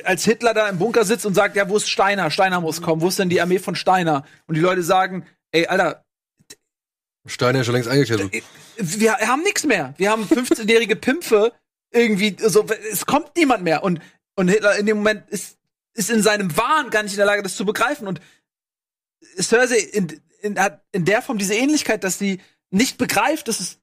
als 0.05 0.25
Hitler 0.25 0.55
da 0.55 0.69
im 0.69 0.79
Bunker 0.79 1.05
sitzt 1.05 1.27
und 1.27 1.35
sagt, 1.35 1.57
ja, 1.57 1.69
wo 1.69 1.77
ist 1.77 1.89
Steiner? 1.89 2.31
Steiner 2.31 2.61
muss 2.61 2.83
kommen. 2.83 3.03
Wo 3.03 3.09
ist 3.09 3.19
denn 3.19 3.29
die 3.29 3.41
Armee 3.41 3.59
von 3.59 3.75
Steiner? 3.75 4.25
Und 4.47 4.57
die 4.57 4.61
Leute 4.61 4.83
sagen, 4.83 5.27
ey, 5.53 5.67
Alter, 5.67 6.05
Steiner 7.27 7.61
ist 7.61 7.67
schon 7.67 7.75
längst 7.75 7.89
eingekehrt. 7.89 8.31
wir 8.77 9.19
haben 9.19 9.43
nichts 9.43 9.65
mehr. 9.65 9.95
Wir 9.97 10.11
haben 10.11 10.25
15-jährige 10.25 10.97
Pimpfe 10.97 11.53
irgendwie 11.93 12.37
so 12.39 12.67
es 12.91 13.07
kommt 13.07 13.37
niemand 13.37 13.63
mehr 13.63 13.83
und 13.83 14.01
und 14.35 14.49
Hitler 14.49 14.77
in 14.77 14.87
dem 14.87 14.99
Moment 14.99 15.29
ist 15.31 15.57
ist 15.95 16.11
in 16.11 16.23
seinem 16.23 16.57
Wahn 16.57 16.91
gar 16.91 17.03
nicht 17.03 17.13
in 17.13 17.19
der 17.19 17.27
Lage 17.27 17.43
das 17.43 17.57
zu 17.57 17.65
begreifen 17.65 18.07
und 18.07 18.21
Cersei 19.41 19.79
in, 19.79 20.21
in, 20.43 20.59
hat 20.59 20.85
in 20.93 21.05
der 21.05 21.23
Form 21.23 21.39
diese 21.39 21.55
Ähnlichkeit, 21.55 22.05
dass 22.05 22.19
sie 22.19 22.41
nicht 22.71 22.99
begreift, 22.99 23.49
dass 23.49 23.61
es 23.61 23.79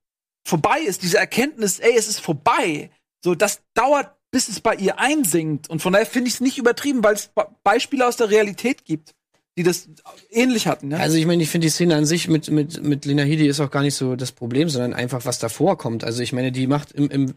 vorbei 0.45 0.79
ist, 0.81 1.01
diese 1.01 1.17
Erkenntnis, 1.17 1.79
ey, 1.79 1.95
es 1.95 2.07
ist 2.07 2.19
vorbei. 2.19 2.91
So 3.23 3.35
das 3.35 3.61
dauert 3.73 4.15
bis 4.33 4.49
es 4.49 4.59
bei 4.59 4.75
ihr 4.75 4.97
einsinkt 4.97 5.69
und 5.69 5.83
von 5.83 5.93
daher 5.93 6.07
finde 6.07 6.27
ich 6.27 6.33
es 6.33 6.41
nicht 6.41 6.57
übertrieben, 6.57 7.03
weil 7.03 7.13
es 7.13 7.27
Be- 7.27 7.47
Beispiele 7.63 8.07
aus 8.07 8.17
der 8.17 8.31
Realität 8.31 8.83
gibt, 8.83 9.13
die 9.55 9.61
das 9.61 9.87
ähnlich 10.31 10.65
hatten, 10.65 10.89
ja? 10.89 10.97
Also 10.97 11.17
ich 11.17 11.27
meine, 11.27 11.43
ich 11.43 11.49
finde 11.51 11.67
die 11.67 11.71
Szene 11.71 11.95
an 11.95 12.07
sich 12.07 12.27
mit, 12.27 12.49
mit, 12.49 12.81
mit 12.81 13.05
Lena 13.05 13.21
Headey 13.21 13.47
ist 13.47 13.59
auch 13.59 13.69
gar 13.69 13.83
nicht 13.83 13.93
so 13.93 14.15
das 14.15 14.31
Problem, 14.31 14.69
sondern 14.69 14.95
einfach, 14.95 15.25
was 15.25 15.37
davor 15.37 15.77
kommt. 15.77 16.03
Also 16.03 16.23
ich 16.23 16.33
meine, 16.33 16.51
die 16.51 16.65
macht 16.65 16.93
im, 16.93 17.11
im, 17.11 17.35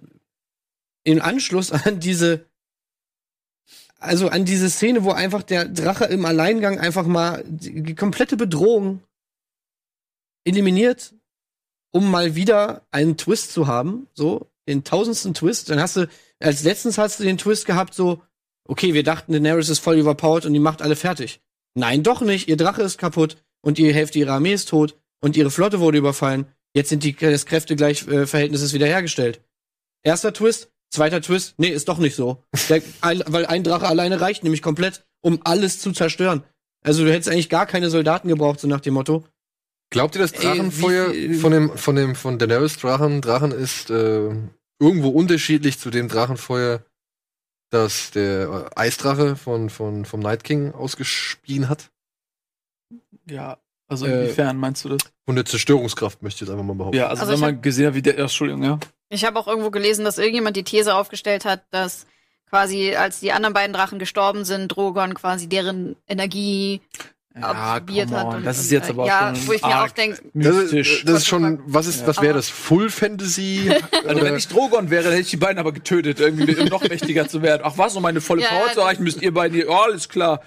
im 1.04 1.20
Anschluss 1.20 1.70
an 1.70 2.00
diese, 2.00 2.46
also 3.98 4.30
an 4.30 4.46
diese 4.46 4.70
Szene, 4.70 5.04
wo 5.04 5.10
einfach 5.10 5.42
der 5.42 5.66
Drache 5.66 6.06
im 6.06 6.24
Alleingang 6.24 6.80
einfach 6.80 7.06
mal 7.06 7.44
die 7.46 7.94
komplette 7.94 8.38
Bedrohung 8.38 9.02
eliminiert, 10.44 11.14
um 11.92 12.10
mal 12.10 12.34
wieder 12.34 12.86
einen 12.90 13.18
Twist 13.18 13.52
zu 13.52 13.66
haben, 13.66 14.08
so, 14.14 14.50
den 14.66 14.82
tausendsten 14.82 15.34
Twist. 15.34 15.68
Dann 15.68 15.80
hast 15.80 15.96
du, 15.96 16.08
als 16.42 16.62
letztens 16.64 16.98
hast 16.98 17.18
du 17.20 17.24
den 17.24 17.38
Twist 17.38 17.66
gehabt, 17.66 17.94
so, 17.94 18.22
okay, 18.68 18.94
wir 18.94 19.02
dachten, 19.02 19.32
Daenerys 19.32 19.68
ist 19.68 19.78
voll 19.80 19.96
überpowered 19.96 20.46
und 20.46 20.52
die 20.52 20.58
macht 20.60 20.82
alle 20.82 20.96
fertig. 20.96 21.40
Nein, 21.74 22.02
doch 22.02 22.20
nicht. 22.20 22.48
Ihr 22.48 22.56
Drache 22.56 22.82
ist 22.82 22.98
kaputt 22.98 23.36
und 23.62 23.78
die 23.78 23.92
Hälfte 23.92 24.18
ihrer 24.18 24.32
Armee 24.34 24.52
ist 24.54 24.68
tot 24.68 24.96
und 25.20 25.36
ihre 25.36 25.50
Flotte 25.50 25.80
wurde 25.80 25.98
überfallen. 25.98 26.46
Jetzt 26.74 26.88
sind 26.90 27.04
die, 27.04 27.14
das 27.14 27.46
Kräftegleichverhältnis 27.46 28.62
ist 28.62 28.72
wiederhergestellt. 28.74 29.40
Erster 30.02 30.32
Twist, 30.32 30.70
zweiter 30.90 31.20
Twist, 31.22 31.54
nee, 31.58 31.68
ist 31.68 31.88
doch 31.88 31.98
nicht 31.98 32.14
so. 32.16 32.42
Der, 32.68 32.82
weil 33.02 33.46
ein 33.46 33.64
Drache 33.64 33.86
alleine 33.88 34.20
reicht 34.20 34.42
nämlich 34.42 34.62
komplett, 34.62 35.04
um 35.22 35.40
alles 35.44 35.80
zu 35.80 35.92
zerstören. 35.92 36.42
Also 36.84 37.04
du 37.04 37.12
hättest 37.12 37.28
eigentlich 37.30 37.48
gar 37.48 37.66
keine 37.66 37.90
Soldaten 37.90 38.28
gebraucht, 38.28 38.60
so 38.60 38.68
nach 38.68 38.80
dem 38.80 38.94
Motto. 38.94 39.24
Glaubt 39.90 40.14
ihr, 40.16 40.20
das 40.20 40.32
Ey, 40.32 40.40
Drachenfeuer 40.40 41.12
wie 41.12 41.28
viel- 41.28 41.34
von 41.38 41.52
dem, 41.52 41.76
von 41.76 41.96
dem, 41.96 42.14
von 42.14 42.38
Daenerys 42.38 42.76
Drachen, 42.78 43.20
Drachen 43.20 43.52
ist 43.52 43.90
äh, 43.90 44.30
irgendwo 44.78 45.08
unterschiedlich 45.08 45.78
zu 45.78 45.90
dem 45.90 46.08
Drachenfeuer, 46.08 46.84
das 47.70 48.10
der 48.10 48.70
äh, 48.76 48.80
Eisdrache 48.80 49.36
von, 49.36 49.70
von, 49.70 50.04
vom 50.04 50.20
Night 50.20 50.44
King 50.44 50.72
ausgespien 50.72 51.68
hat? 51.68 51.90
ja, 53.28 53.58
also 53.88 54.06
Äh, 54.06 54.24
inwiefern 54.24 54.56
meinst 54.56 54.84
du 54.84 54.90
das? 54.90 55.02
Von 55.24 55.36
der 55.36 55.44
Zerstörungskraft 55.44 56.22
möchte 56.22 56.36
ich 56.36 56.40
jetzt 56.48 56.50
einfach 56.50 56.64
mal 56.64 56.74
behaupten. 56.74 56.96
Ja, 56.98 57.08
also, 57.08 57.22
Also 57.22 57.32
wenn 57.32 57.36
ich 57.38 57.54
man 57.54 57.62
gesehen 57.62 57.86
hat, 57.88 57.94
wie 57.94 58.02
der, 58.02 58.14
ja, 58.14 58.22
Entschuldigung, 58.22 58.62
ja. 58.62 58.78
Ich 59.08 59.24
habe 59.24 59.38
auch 59.38 59.46
irgendwo 59.46 59.70
gelesen, 59.70 60.04
dass 60.04 60.18
irgendjemand 60.18 60.56
die 60.56 60.64
These 60.64 60.94
aufgestellt 60.94 61.44
hat, 61.44 61.64
dass 61.70 62.06
quasi 62.48 62.94
als 62.94 63.20
die 63.20 63.32
anderen 63.32 63.54
beiden 63.54 63.72
Drachen 63.72 63.98
gestorben 63.98 64.44
sind, 64.44 64.68
Drogon 64.68 65.14
quasi 65.14 65.48
deren 65.48 65.96
Energie 66.06 66.80
absorbiert 67.42 68.08
come 68.08 68.18
hat. 68.20 68.26
on, 68.26 68.34
und- 68.36 68.44
das 68.46 68.58
ist 68.58 68.70
jetzt 68.70 68.88
äh, 68.88 68.92
aber 68.92 69.06
ja, 69.06 69.34
schon 69.34 69.46
wo 69.48 69.52
ich 69.52 69.62
mir 69.62 69.82
auch 69.82 69.90
denke, 69.90 70.18
Das 70.34 70.54
mystisch. 70.54 70.98
ist, 71.00 71.08
das 71.08 71.18
ist 71.18 71.26
schon, 71.26 71.60
was 71.66 71.86
ist, 71.86 72.06
was 72.06 72.20
wäre 72.22 72.34
das? 72.34 72.48
Full 72.48 72.90
Fantasy? 72.90 73.70
also 74.06 74.22
wenn 74.22 74.36
ich 74.36 74.48
Drogon 74.48 74.90
wäre, 74.90 75.04
dann 75.04 75.12
hätte 75.12 75.22
ich 75.24 75.30
die 75.30 75.36
beiden 75.36 75.58
aber 75.58 75.72
getötet, 75.72 76.20
irgendwie 76.20 76.56
um 76.56 76.66
noch 76.68 76.82
mächtiger 76.88 77.28
zu 77.28 77.42
werden. 77.42 77.62
Ach 77.64 77.74
was, 77.76 77.96
um 77.96 78.02
meine 78.02 78.20
volle 78.20 78.42
Ja, 78.42 78.48
Power 78.48 78.66
ja, 78.68 78.72
zu 78.72 78.80
erreichen, 78.80 79.02
müsst 79.04 79.22
ihr 79.22 79.32
beiden 79.34 79.54
hier, 79.56 79.68
oh, 79.68 79.74
alles 79.74 80.08
klar. 80.08 80.40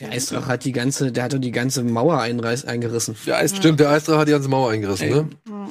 Der 0.00 0.10
Eisdrache 0.12 0.46
hat 0.48 0.64
die 0.66 0.72
ganze, 0.72 1.12
der 1.12 1.24
hat 1.24 1.32
doch 1.32 1.38
die 1.38 1.50
ganze 1.50 1.82
Mauer 1.82 2.20
einreiß, 2.20 2.66
eingerissen. 2.66 3.16
Der 3.26 3.38
Eis 3.38 3.56
Stimmt, 3.56 3.80
der 3.80 3.88
Eisdrache 3.90 4.18
hat 4.18 4.28
die 4.28 4.32
ganze 4.32 4.48
Mauer 4.50 4.70
eingerissen, 4.70 5.08
Ey. 5.08 5.14
ne? 5.14 5.28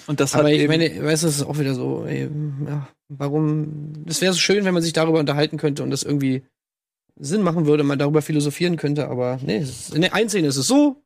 Und 0.07 0.20
das 0.20 0.34
Aber 0.34 0.45
hat 0.45 0.53
ich 0.53 0.61
eben, 0.61 0.72
meine, 0.72 0.86
weißt 1.03 1.22
du, 1.22 1.28
das 1.28 1.36
ist 1.36 1.43
auch 1.43 1.59
wieder 1.59 1.76
so, 1.76 2.03
ey, 2.07 2.28
ja, 2.68 2.88
warum, 3.09 3.93
es 4.07 4.20
wäre 4.22 4.34
so 4.34 4.39
schön, 4.39 4.65
wenn 4.65 4.74
man 4.74 4.82
sich 4.82 4.93
darüber 4.93 5.20
unterhalten 5.20 5.57
könnte 5.57 5.84
und 5.84 5.91
das 5.91 6.01
irgendwie 6.01 6.41
Sinn 7.20 7.41
machen 7.41 7.65
würde, 7.65 7.84
man 7.84 7.99
darüber 7.99 8.22
philosophieren 8.22 8.78
könnte, 8.78 9.07
aber 9.07 9.39
nee, 9.43 9.65
in 9.93 10.01
der 10.01 10.13
einen 10.13 10.30
Szene 10.30 10.47
ist 10.47 10.57
es 10.57 10.68
so, 10.68 11.03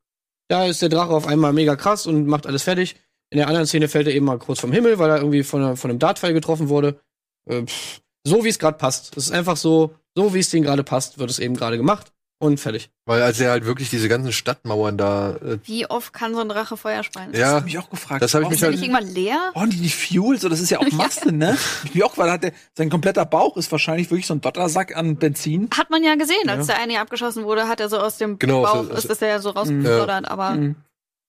da 0.50 0.66
ist 0.66 0.82
der 0.82 0.90
Drache 0.90 1.12
auf 1.12 1.28
einmal 1.28 1.54
mega 1.54 1.76
krass 1.76 2.08
und 2.08 2.28
macht 2.28 2.48
alles 2.48 2.64
fertig. 2.64 2.96
In 3.30 3.38
der 3.38 3.48
anderen 3.48 3.66
Szene 3.66 3.88
fällt 3.88 4.08
er 4.08 4.14
eben 4.14 4.26
mal 4.26 4.40
kurz 4.40 4.60
vom 4.60 4.74
Himmel, 4.74 5.00
weil 5.00 5.10
er 5.10 5.18
irgendwie 5.18 5.44
von, 5.44 5.78
von 5.78 5.90
einem 5.90 6.00
Dartpfeil 6.00 6.34
getroffen 6.34 6.68
wurde. 6.68 7.00
Äh, 7.46 7.64
pff, 7.64 8.02
so 8.26 8.44
wie 8.44 8.50
es 8.50 8.60
gerade 8.60 8.78
passt. 8.78 9.16
Es 9.16 9.28
ist 9.28 9.32
einfach 9.32 9.56
so, 9.56 9.96
so 10.16 10.34
wie 10.34 10.40
es 10.40 10.50
denen 10.50 10.66
gerade 10.66 10.84
passt, 10.84 11.18
wird 11.18 11.30
es 11.30 11.40
eben 11.40 11.56
gerade 11.56 11.78
gemacht 11.78 12.12
und 12.42 12.60
fertig. 12.60 12.90
Weil 13.06 13.22
als 13.22 13.40
er 13.40 13.52
halt 13.52 13.66
wirklich 13.66 13.90
diese 13.90 14.10
ganzen 14.10 14.32
Stadtmauern 14.32 14.98
da, 14.98 15.36
äh, 15.36 15.58
wie 15.66 15.86
oft 15.90 16.12
kann 16.14 16.34
so 16.34 16.42
ein 16.42 16.50
Drache 16.50 16.76
Feuer 16.78 17.04
speien? 17.04 17.32
das 17.32 17.40
ja, 17.40 17.48
hab 17.54 17.60
ich 17.60 17.74
mich 17.74 17.78
auch 17.78 17.90
gefragt. 17.90 18.22
das 18.22 18.34
hab 18.34 18.42
ich 18.44 18.50
mich 18.50 18.62
halt- 18.62 18.72
nicht 18.74 18.84
irgendwann 18.84 19.08
leer? 19.08 19.40
Brauchen 19.54 19.70
die 19.70 19.78
nicht 19.80 19.96
Fuel? 19.96 20.38
So, 20.40 20.50
das 20.50 20.60
ist 20.60 20.70
ja 20.70 20.80
auch 20.80 20.86
Masse, 20.92 21.32
ne? 21.32 21.58
Ich 21.86 21.96
mich 21.96 22.04
auch, 22.04 22.18
weil 22.18 22.30
hat 22.32 22.44
der, 22.44 22.52
sein 22.76 22.90
kompletter 22.90 23.26
Bauch 23.26 23.56
ist 23.58 23.72
wahrscheinlich 23.72 24.12
wirklich 24.12 24.28
so 24.28 24.34
ein 24.34 24.42
Dottersack 24.42 24.96
an 24.96 25.16
Benzin. 25.18 25.70
Hat 25.78 25.90
man 25.90 26.04
ja 26.04 26.16
gesehen, 26.16 26.50
als 26.50 26.68
Ja. 26.68 26.74
der 26.76 26.84
eine 26.84 27.00
abgeschossen 27.00 27.44
wurde, 27.46 27.68
hat 27.68 27.80
er 27.80 27.90
so 27.90 27.98
aus 28.00 28.18
dem 28.18 28.40
Genau, 28.40 28.64
Bauch, 28.64 28.84
so- 28.86 28.92
ist 28.92 29.10
das 29.10 29.20
ja 29.20 29.40
so 29.40 29.52
Mhm. 29.52 29.58
rausgefloddert, 29.58 30.30
aber 30.30 30.52
Mhm. 30.52 30.76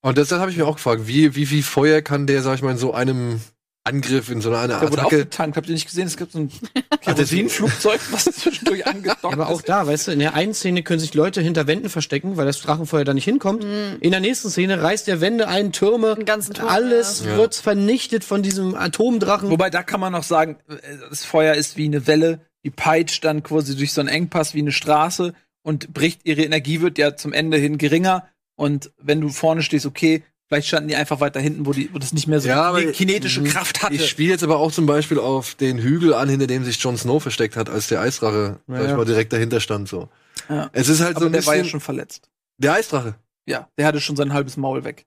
Und 0.05 0.19
deshalb 0.19 0.41
habe 0.41 0.51
ich 0.51 0.57
mir 0.57 0.67
auch 0.67 0.75
gefragt, 0.77 1.03
wie, 1.07 1.37
wie 1.37 1.47
viel 1.47 1.63
Feuer 1.63 2.03
kann 2.03 2.27
der, 2.27 2.43
sag 2.43 2.57
ich 2.57 2.63
mal, 2.63 2.73
in 2.73 2.77
so 2.79 2.93
einem 2.93 3.41
Angriff, 3.85 4.31
in 4.31 4.41
so 4.41 4.51
einer 4.55 4.69
Der 4.69 4.83
wurde 4.83 5.03
Attacke. 5.03 5.17
aufgetankt. 5.17 5.57
Habt 5.57 5.67
ihr 5.67 5.73
nicht 5.73 5.87
gesehen? 5.87 6.07
Es 6.07 6.17
gibt 6.17 6.33
so 6.33 6.39
ein 6.39 6.51
Kerosinflugzeug, 7.01 8.01
was 8.13 8.25
zwischendurch 8.33 8.87
angedockt 8.87 9.25
Ja, 9.25 9.31
aber 9.31 9.49
auch 9.49 9.61
da, 9.61 9.87
weißt 9.87 10.09
du, 10.09 10.13
in 10.13 10.21
der 10.21 10.35
einen 10.35 10.55
Szene 10.55 10.83
können 10.83 11.01
sich 11.01 11.15
Leute 11.15 11.41
hinter 11.41 11.67
Wänden 11.67 11.89
verstecken, 11.89 12.37
weil 12.37 12.47
das 12.47 12.61
Drachenfeuer 12.61 13.05
da 13.05 13.13
nicht 13.13 13.25
hinkommt. 13.25 13.65
In 14.01 14.11
der 14.13 14.21
nächsten 14.21 14.51
Szene 14.51 14.81
reißt 14.83 15.09
der 15.09 15.21
Wände 15.21 15.49
ein, 15.49 15.73
Türme, 15.73 16.17
ganzen 16.25 16.55
Turm, 16.55 16.69
alles 16.69 17.25
ja. 17.25 17.37
wird 17.37 17.57
vernichtet 17.57 18.23
von 18.23 18.43
diesem 18.43 18.77
Atomdrachen. 18.77 19.51
Wobei, 19.51 19.69
da 19.69 19.83
kann 19.83 19.99
man 20.01 20.13
noch 20.13 20.25
sagen, 20.25 20.59
äh, 20.69 20.75
das 21.11 21.25
Feuer 21.25 21.55
ist 21.55 21.77
wie 21.77 21.87
eine 21.87 22.07
Welle, 22.07 22.41
die 22.65 22.71
peitscht 22.71 23.25
dann 23.25 23.43
quasi 23.43 23.77
durch 23.77 23.93
so 23.93 24.01
einen 24.01 24.09
Engpass 24.09 24.55
wie 24.55 24.61
eine 24.61 24.73
Straße 24.73 25.35
und 25.63 25.93
bricht, 25.93 26.21
ihre 26.25 26.43
Energie 26.43 26.81
wird 26.81 26.99
ja 26.99 27.17
zum 27.17 27.33
Ende 27.33 27.57
hin 27.57 27.79
geringer. 27.79 28.29
Und 28.55 28.93
wenn 28.99 29.21
du 29.21 29.29
vorne 29.31 29.63
stehst, 29.63 29.87
okay, 29.87 30.23
vielleicht 30.53 30.69
standen 30.69 30.89
die 30.89 30.97
einfach 30.97 31.21
weiter 31.21 31.41
hinten, 31.41 31.65
wo, 31.65 31.73
die, 31.73 31.89
wo 31.95 31.99
das 31.99 32.13
nicht 32.13 32.27
mehr 32.27 32.39
so 32.41 32.49
Ja, 32.49 32.73
kine- 32.75 32.93
kinetische 32.93 33.41
Mhm. 33.41 33.45
Kraft 33.47 33.83
hatte. 33.83 33.95
Ich 33.95 34.07
spiele 34.07 34.31
jetzt 34.33 34.45
aber 34.45 34.59
auch 34.59 34.71
zum 34.71 34.85
Beispiel 34.85 35.19
auf 35.19 35.55
den 35.55 35.79
Hügel 35.79 36.13
an, 36.13 36.29
hinter 36.29 36.47
dem 36.47 36.63
sich 36.65 36.79
Jon 36.83 36.99
Snow 36.99 37.23
versteckt 37.23 37.57
hat, 37.57 37.71
als 37.71 37.87
der 37.89 38.01
Eisdrache, 38.01 38.59
sag 38.69 38.83
ich 38.83 38.89
Ja. 38.91 38.97
mal, 38.97 39.07
direkt 39.07 39.33
dahinter 39.33 39.61
stand, 39.61 39.89
so. 39.89 40.09
Ja. 40.51 40.69
Es 40.73 40.89
ist 40.91 41.01
halt 41.01 41.17
aber 41.17 41.21
so 41.21 41.27
ein 41.27 41.33
der 41.33 41.47
war 41.47 41.55
ja 41.55 41.63
bisschen, 41.63 41.71
schon 41.71 41.81
verletzt. 41.81 42.29
der 42.59 42.75
Eisdrache. 42.75 43.15
Ja, 43.47 43.69
der 43.79 43.87
hatte 43.87 44.01
schon 44.01 44.15
sein 44.17 44.33
halbes 44.35 44.57
Maul 44.59 44.85
weg. 44.85 45.07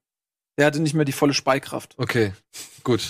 Der 0.57 0.65
hatte 0.65 0.79
nicht 0.79 0.93
mehr 0.95 1.05
die 1.05 1.11
volle 1.11 1.33
Speikraft. 1.35 1.93
Okay, 1.97 2.33
gut. 2.83 3.01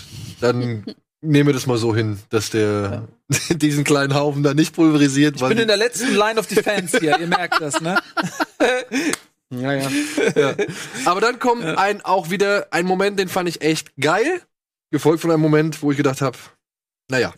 Dann 0.42 0.84
nehmen 1.22 1.48
wir 1.48 1.54
das 1.54 1.68
mal 1.68 1.78
so 1.78 1.96
hin, 1.96 2.20
dass 2.30 2.50
der 2.50 3.08
diesen 3.50 3.84
kleinen 3.86 4.14
Haufen 4.14 4.44
da 4.44 4.54
nicht 4.54 4.76
pulverisiert. 4.76 5.36
Ich 5.42 5.48
bin 5.48 5.58
in 5.58 5.68
der 5.68 5.78
letzten 5.78 6.14
Line 6.16 6.38
of 6.40 6.48
Defense 6.48 7.00
hier, 7.00 7.18
ihr 7.20 7.28
merkt 7.28 7.62
das, 7.62 7.80
ne? 7.80 7.98
ja, 9.52 9.74
ja. 9.74 9.90
ja. 10.36 10.56
Aber 11.06 11.22
dann 11.22 11.40
kommt 11.40 11.64
ein 11.64 12.04
auch 12.04 12.30
wieder 12.30 12.68
ein 12.72 12.86
Moment, 12.86 13.20
den 13.20 13.30
fand 13.30 13.50
ich 13.50 13.62
echt 13.62 13.96
geil, 14.00 14.42
gefolgt 14.92 15.22
von 15.22 15.32
einem 15.32 15.42
Moment, 15.42 15.82
wo 15.82 15.92
ich 15.92 15.98
gedacht 15.98 16.22
habe, 16.22 16.38
Naja. 17.10 17.34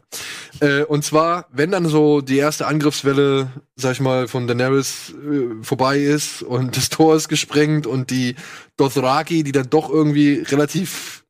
Äh, 0.62 0.84
und 0.84 1.04
zwar, 1.04 1.48
wenn 1.52 1.72
dann 1.72 1.86
so 1.88 2.22
die 2.22 2.38
erste 2.38 2.68
Angriffswelle, 2.68 3.52
sag 3.76 3.92
ich 3.94 4.00
mal, 4.00 4.28
von 4.28 4.48
Daenerys 4.48 5.14
äh, 5.14 5.64
vorbei 5.64 6.00
ist 6.00 6.42
und 6.42 6.78
das 6.78 6.90
Tor 6.90 7.16
ist 7.16 7.28
gesprengt 7.28 7.86
und 7.86 8.10
die 8.10 8.36
Dothraki, 8.78 9.44
die 9.44 9.52
dann 9.52 9.70
doch 9.70 9.90
irgendwie 9.90 10.46
relativ 10.48 11.26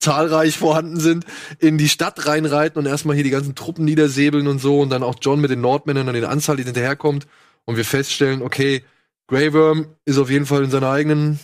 zahlreich 0.00 0.58
vorhanden 0.58 0.98
sind, 0.98 1.24
in 1.58 1.78
die 1.78 1.88
Stadt 1.88 2.26
reinreiten 2.26 2.78
und 2.78 2.86
erstmal 2.86 3.14
hier 3.14 3.24
die 3.24 3.30
ganzen 3.30 3.54
Truppen 3.54 3.84
niedersäbeln 3.84 4.48
und 4.48 4.58
so 4.58 4.80
und 4.80 4.90
dann 4.90 5.02
auch 5.02 5.16
John 5.20 5.40
mit 5.40 5.50
den 5.50 5.60
Nordmännern 5.60 6.08
und 6.08 6.14
den 6.14 6.24
Anzahl, 6.24 6.56
die 6.56 6.64
hinterherkommt 6.64 7.26
und 7.66 7.76
wir 7.76 7.84
feststellen, 7.84 8.42
okay, 8.42 8.82
Grey 9.30 9.52
Worm 9.52 9.86
ist 10.04 10.18
auf 10.18 10.28
jeden 10.28 10.44
Fall 10.44 10.64
in 10.64 10.70
seiner 10.72 10.90
eigenen 10.90 11.38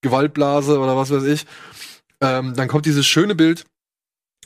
Gewaltblase 0.00 0.78
oder 0.78 0.96
was 0.96 1.10
weiß 1.10 1.24
ich. 1.24 1.44
Ähm, 2.22 2.54
dann 2.56 2.66
kommt 2.66 2.86
dieses 2.86 3.06
schöne 3.06 3.34
Bild, 3.34 3.66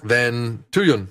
wenn 0.03 0.65
Tyrion 0.73 1.09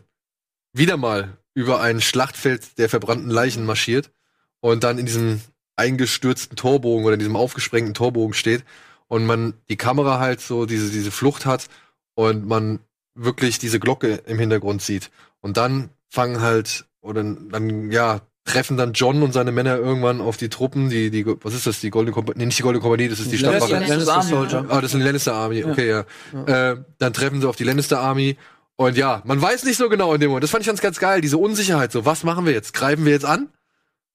wieder 0.74 0.98
mal 0.98 1.38
über 1.54 1.80
ein 1.80 2.02
Schlachtfeld 2.02 2.78
der 2.78 2.90
verbrannten 2.90 3.30
Leichen 3.30 3.66
marschiert 3.66 4.12
und 4.60 4.84
dann 4.84 4.98
in 4.98 5.06
diesem 5.06 5.40
eingestürzten 5.78 6.58
Torbogen 6.58 7.06
oder 7.06 7.14
in 7.14 7.20
diesem 7.20 7.38
aufgesprengten 7.38 7.94
Torbogen 7.94 8.34
steht 8.34 8.66
und 9.08 9.26
man 9.26 9.54
die 9.70 9.78
Kamera 9.78 10.20
halt 10.20 10.42
so 10.42 10.66
diese, 10.66 10.92
diese 10.92 11.12
Flucht 11.12 11.46
hat 11.46 11.70
und 12.14 12.46
man 12.46 12.80
wirklich 13.16 13.58
diese 13.58 13.80
Glocke 13.80 14.16
im 14.26 14.38
Hintergrund 14.38 14.82
sieht. 14.82 15.12
Und 15.40 15.56
dann 15.56 15.92
fangen 16.10 16.42
halt, 16.42 16.86
oder 17.00 17.24
dann, 17.24 17.90
ja, 17.90 18.20
treffen 18.44 18.76
dann 18.76 18.94
John 18.94 19.22
und 19.22 19.34
seine 19.34 19.52
Männer 19.52 19.78
irgendwann 19.78 20.20
auf 20.20 20.36
die 20.38 20.50
Truppen, 20.50 20.90
die, 20.90 21.12
die, 21.12 21.26
was 21.26 21.54
ist 21.54 21.68
das, 21.68 21.80
die 21.80 21.90
Goldene 21.92 22.14
Kompanie, 22.14 22.40
nee, 22.40 22.46
nicht 22.46 22.58
die 22.58 22.64
Goldene 22.64 22.82
Kompanie, 22.82 23.08
das 23.08 23.20
ist 23.20 23.32
die 23.32 23.38
Lannister- 23.38 23.68
Stadtwache. 23.68 23.90
Lannister 23.90 24.14
Lannister 24.14 24.36
Army, 24.36 24.50
Soldier. 24.52 24.66
Ah, 24.70 24.82
das 24.82 24.94
ist 24.94 25.00
die 25.00 25.06
Lannister 25.06 25.34
Army, 25.34 25.64
okay, 25.64 25.90
ja. 25.90 26.72
Äh, 26.72 26.78
dann 26.98 27.14
treffen 27.14 27.40
sie 27.42 27.48
auf 27.48 27.56
die 27.56 27.64
Lannister 27.64 28.00
Army 28.00 28.38
und 28.78 28.98
ja, 28.98 29.22
man 29.26 29.40
weiß 29.40 29.64
nicht 29.64 29.78
so 29.78 29.90
genau 29.90 30.14
in 30.14 30.20
dem 30.22 30.30
Moment. 30.30 30.44
Das 30.44 30.50
fand 30.50 30.62
ich 30.62 30.68
ganz, 30.68 30.82
ganz 30.82 30.98
geil, 31.00 31.22
diese 31.22 31.38
Unsicherheit. 31.38 31.92
So, 31.92 32.06
was 32.06 32.24
machen 32.24 32.46
wir 32.48 32.54
jetzt? 32.54 32.74
Greifen 32.74 33.06
wir 33.06 33.12
jetzt 33.12 33.26
an? 33.26 33.50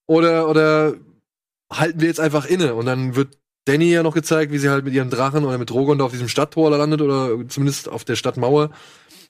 Oder, 0.07 0.49
oder 0.49 0.95
halten 1.73 2.01
wir 2.01 2.09
jetzt 2.09 2.19
einfach 2.19 2.47
inne? 2.47 2.75
Und 2.75 2.87
dann 2.87 3.15
wird 3.15 3.39
Danny 3.67 3.93
ja 3.93 4.03
noch 4.03 4.15
gezeigt, 4.15 4.51
wie 4.51 4.59
sie 4.59 4.69
halt 4.71 4.85
mit 4.85 4.95
ihrem 4.95 5.11
Drachen 5.11 5.45
oder 5.45 5.59
mit 5.59 5.71
Drogon 5.71 5.99
da 5.99 6.05
auf 6.05 6.11
diesem 6.11 6.29
Stadttor 6.29 6.71
landet 6.71 7.01
oder 7.01 7.47
zumindest 7.49 7.89
auf 7.89 8.05
der 8.05 8.17
Stadtmauer. 8.17 8.71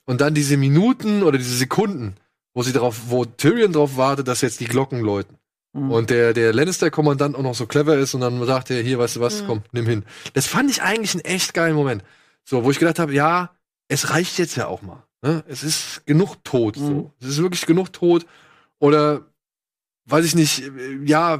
Und 0.05 0.21
dann 0.21 0.33
diese 0.33 0.57
Minuten 0.57 1.21
oder 1.21 1.37
diese 1.37 1.55
Sekunden, 1.55 2.15
wo 2.57 2.63
sie 2.63 2.73
darauf, 2.73 3.11
wo 3.11 3.23
Tyrion 3.23 3.71
drauf 3.71 3.97
wartet, 3.97 4.27
dass 4.27 4.41
jetzt 4.41 4.59
die 4.59 4.65
Glocken 4.65 5.01
läuten. 5.01 5.37
Mhm. 5.73 5.91
Und 5.91 6.09
der, 6.09 6.33
der 6.33 6.53
Lannister-Kommandant 6.53 7.35
auch 7.35 7.43
noch 7.43 7.53
so 7.53 7.67
clever 7.67 7.95
ist 7.99 8.15
und 8.15 8.21
dann 8.21 8.43
sagt 8.47 8.71
er, 8.71 8.81
hier, 8.81 8.97
weißt 8.97 9.17
du 9.17 9.19
was, 9.19 9.43
Mhm. 9.43 9.45
komm, 9.47 9.61
nimm 9.73 9.85
hin. 9.85 10.05
Das 10.33 10.47
fand 10.47 10.71
ich 10.71 10.81
eigentlich 10.81 11.13
einen 11.13 11.23
echt 11.23 11.53
geilen 11.53 11.75
Moment. 11.75 12.03
So, 12.43 12.63
wo 12.63 12.71
ich 12.71 12.79
gedacht 12.79 12.97
habe, 12.97 13.13
ja, 13.13 13.51
es 13.89 14.09
reicht 14.09 14.39
jetzt 14.39 14.55
ja 14.55 14.65
auch 14.65 14.81
mal. 14.81 15.03
Ne? 15.21 15.43
Es 15.47 15.61
ist 15.61 16.01
genug 16.07 16.43
tot. 16.43 16.77
So. 16.77 16.81
Mhm. 16.81 17.11
Es 17.21 17.27
ist 17.27 17.37
wirklich 17.43 17.67
genug 17.67 17.93
tot. 17.93 18.25
Oder, 18.79 19.27
weiß 20.05 20.25
ich 20.25 20.33
nicht, 20.33 20.63
ja, 21.05 21.39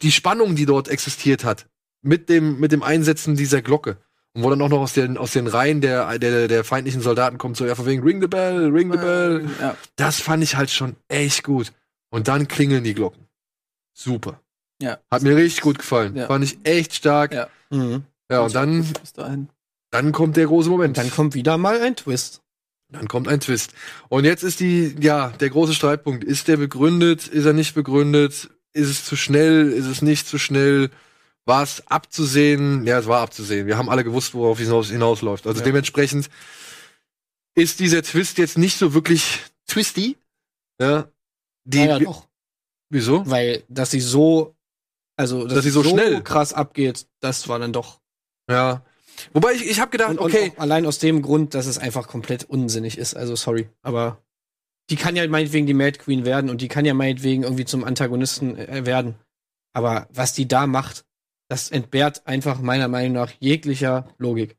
die 0.00 0.12
Spannung, 0.12 0.56
die 0.56 0.64
dort 0.64 0.88
existiert 0.88 1.44
hat, 1.44 1.66
mit 2.00 2.30
dem, 2.30 2.58
mit 2.58 2.72
dem 2.72 2.82
Einsetzen 2.82 3.36
dieser 3.36 3.60
Glocke. 3.60 3.98
Und 4.34 4.42
wo 4.44 4.50
dann 4.50 4.62
auch 4.62 4.68
noch 4.68 4.80
aus 4.80 4.92
den, 4.92 5.16
aus 5.16 5.32
den 5.32 5.46
Reihen 5.46 5.80
der, 5.80 6.18
der, 6.18 6.48
der 6.48 6.64
feindlichen 6.64 7.00
Soldaten 7.00 7.38
kommt, 7.38 7.56
so, 7.56 7.66
ja, 7.66 7.74
von 7.74 7.86
wegen, 7.86 8.02
ring 8.02 8.20
the 8.20 8.28
bell, 8.28 8.68
ring 8.68 8.92
the 8.92 8.98
bell. 8.98 9.48
Ja. 9.60 9.76
Das 9.96 10.20
fand 10.20 10.42
ich 10.42 10.56
halt 10.56 10.70
schon 10.70 10.96
echt 11.08 11.42
gut. 11.44 11.72
Und 12.10 12.28
dann 12.28 12.46
klingeln 12.48 12.84
die 12.84 12.94
Glocken. 12.94 13.26
Super. 13.94 14.40
Ja. 14.80 14.98
Hat 15.10 15.22
mir 15.22 15.34
richtig 15.36 15.62
gut 15.62 15.78
gefallen. 15.78 16.14
Ja. 16.16 16.26
Fand 16.26 16.44
ich 16.44 16.58
echt 16.64 16.94
stark. 16.94 17.32
Ja. 17.32 17.48
Ja, 17.70 17.76
Mhm. 17.76 18.04
und 18.44 18.54
dann, 18.54 18.86
dann 19.90 20.12
kommt 20.12 20.36
der 20.36 20.46
große 20.46 20.68
Moment. 20.70 20.96
Dann 20.98 21.10
kommt 21.10 21.34
wieder 21.34 21.58
mal 21.58 21.80
ein 21.80 21.96
Twist. 21.96 22.42
Dann 22.90 23.08
kommt 23.08 23.28
ein 23.28 23.40
Twist. 23.40 23.72
Und 24.08 24.24
jetzt 24.24 24.42
ist 24.42 24.60
die, 24.60 24.96
ja, 25.00 25.30
der 25.40 25.50
große 25.50 25.74
Streitpunkt. 25.74 26.24
Ist 26.24 26.48
der 26.48 26.56
begründet? 26.56 27.26
Ist 27.26 27.44
er 27.44 27.52
nicht 27.52 27.74
begründet? 27.74 28.48
Ist 28.72 28.88
es 28.88 29.04
zu 29.04 29.16
schnell? 29.16 29.70
Ist 29.72 29.86
es 29.86 30.00
nicht 30.00 30.26
zu 30.26 30.38
schnell? 30.38 30.90
War 31.48 31.62
es 31.62 31.82
abzusehen? 31.86 32.86
Ja, 32.86 32.98
es 32.98 33.06
war 33.06 33.22
abzusehen. 33.22 33.66
Wir 33.66 33.78
haben 33.78 33.88
alle 33.88 34.04
gewusst, 34.04 34.34
worauf 34.34 34.60
es 34.60 34.66
hinaus, 34.66 34.90
hinausläuft. 34.90 35.46
Also 35.46 35.60
Ja. 35.60 35.64
dementsprechend 35.64 36.28
ist 37.54 37.80
dieser 37.80 38.02
Twist 38.02 38.36
jetzt 38.36 38.58
nicht 38.58 38.76
so 38.76 38.92
wirklich 38.92 39.40
twisty. 39.66 40.18
Ja. 40.78 41.08
Die, 41.64 41.78
Naja, 41.78 41.98
doch. 42.00 42.28
wieso? 42.90 43.28
Weil, 43.28 43.64
dass 43.68 43.90
sie 43.90 44.00
so, 44.00 44.54
also, 45.16 45.44
dass, 45.44 45.54
Dass 45.54 45.64
sie 45.64 45.70
so 45.70 45.82
schnell- 45.82 46.22
krass 46.22 46.52
abgeht, 46.52 47.06
das 47.20 47.48
war 47.48 47.58
dann 47.58 47.72
doch. 47.72 48.00
Ja. 48.50 48.84
Wobei 49.32 49.52
ich, 49.54 49.66
ich 49.68 49.80
habe 49.80 49.90
gedacht, 49.90 50.10
Und, 50.10 50.18
okay, 50.20 50.50
und 50.50 50.58
auch 50.58 50.62
allein 50.62 50.84
aus 50.86 50.98
dem 50.98 51.22
Grund, 51.22 51.54
dass 51.54 51.66
es 51.66 51.78
einfach 51.78 52.08
komplett 52.08 52.44
unsinnig 52.44 52.98
ist. 52.98 53.14
Also, 53.16 53.34
sorry. 53.36 53.68
Aber 53.82 54.22
die 54.90 54.96
kann 54.96 55.16
ja 55.16 55.26
meinetwegen 55.26 55.66
die 55.66 55.74
Mad 55.74 55.98
Queen 55.98 56.24
werden 56.26 56.50
und 56.50 56.60
die 56.60 56.68
kann 56.68 56.84
ja 56.84 56.92
meinetwegen 56.94 57.42
irgendwie 57.42 57.64
zum 57.64 57.84
Antagonisten 57.84 58.56
äh, 58.58 58.84
werden. 58.86 59.16
Aber 59.74 60.06
was 60.12 60.34
die 60.34 60.46
da 60.46 60.66
macht, 60.66 61.04
das 61.48 61.70
entbehrt 61.70 62.26
einfach 62.26 62.60
meiner 62.60 62.88
Meinung 62.88 63.12
nach 63.14 63.32
jeglicher 63.40 64.08
Logik. 64.18 64.56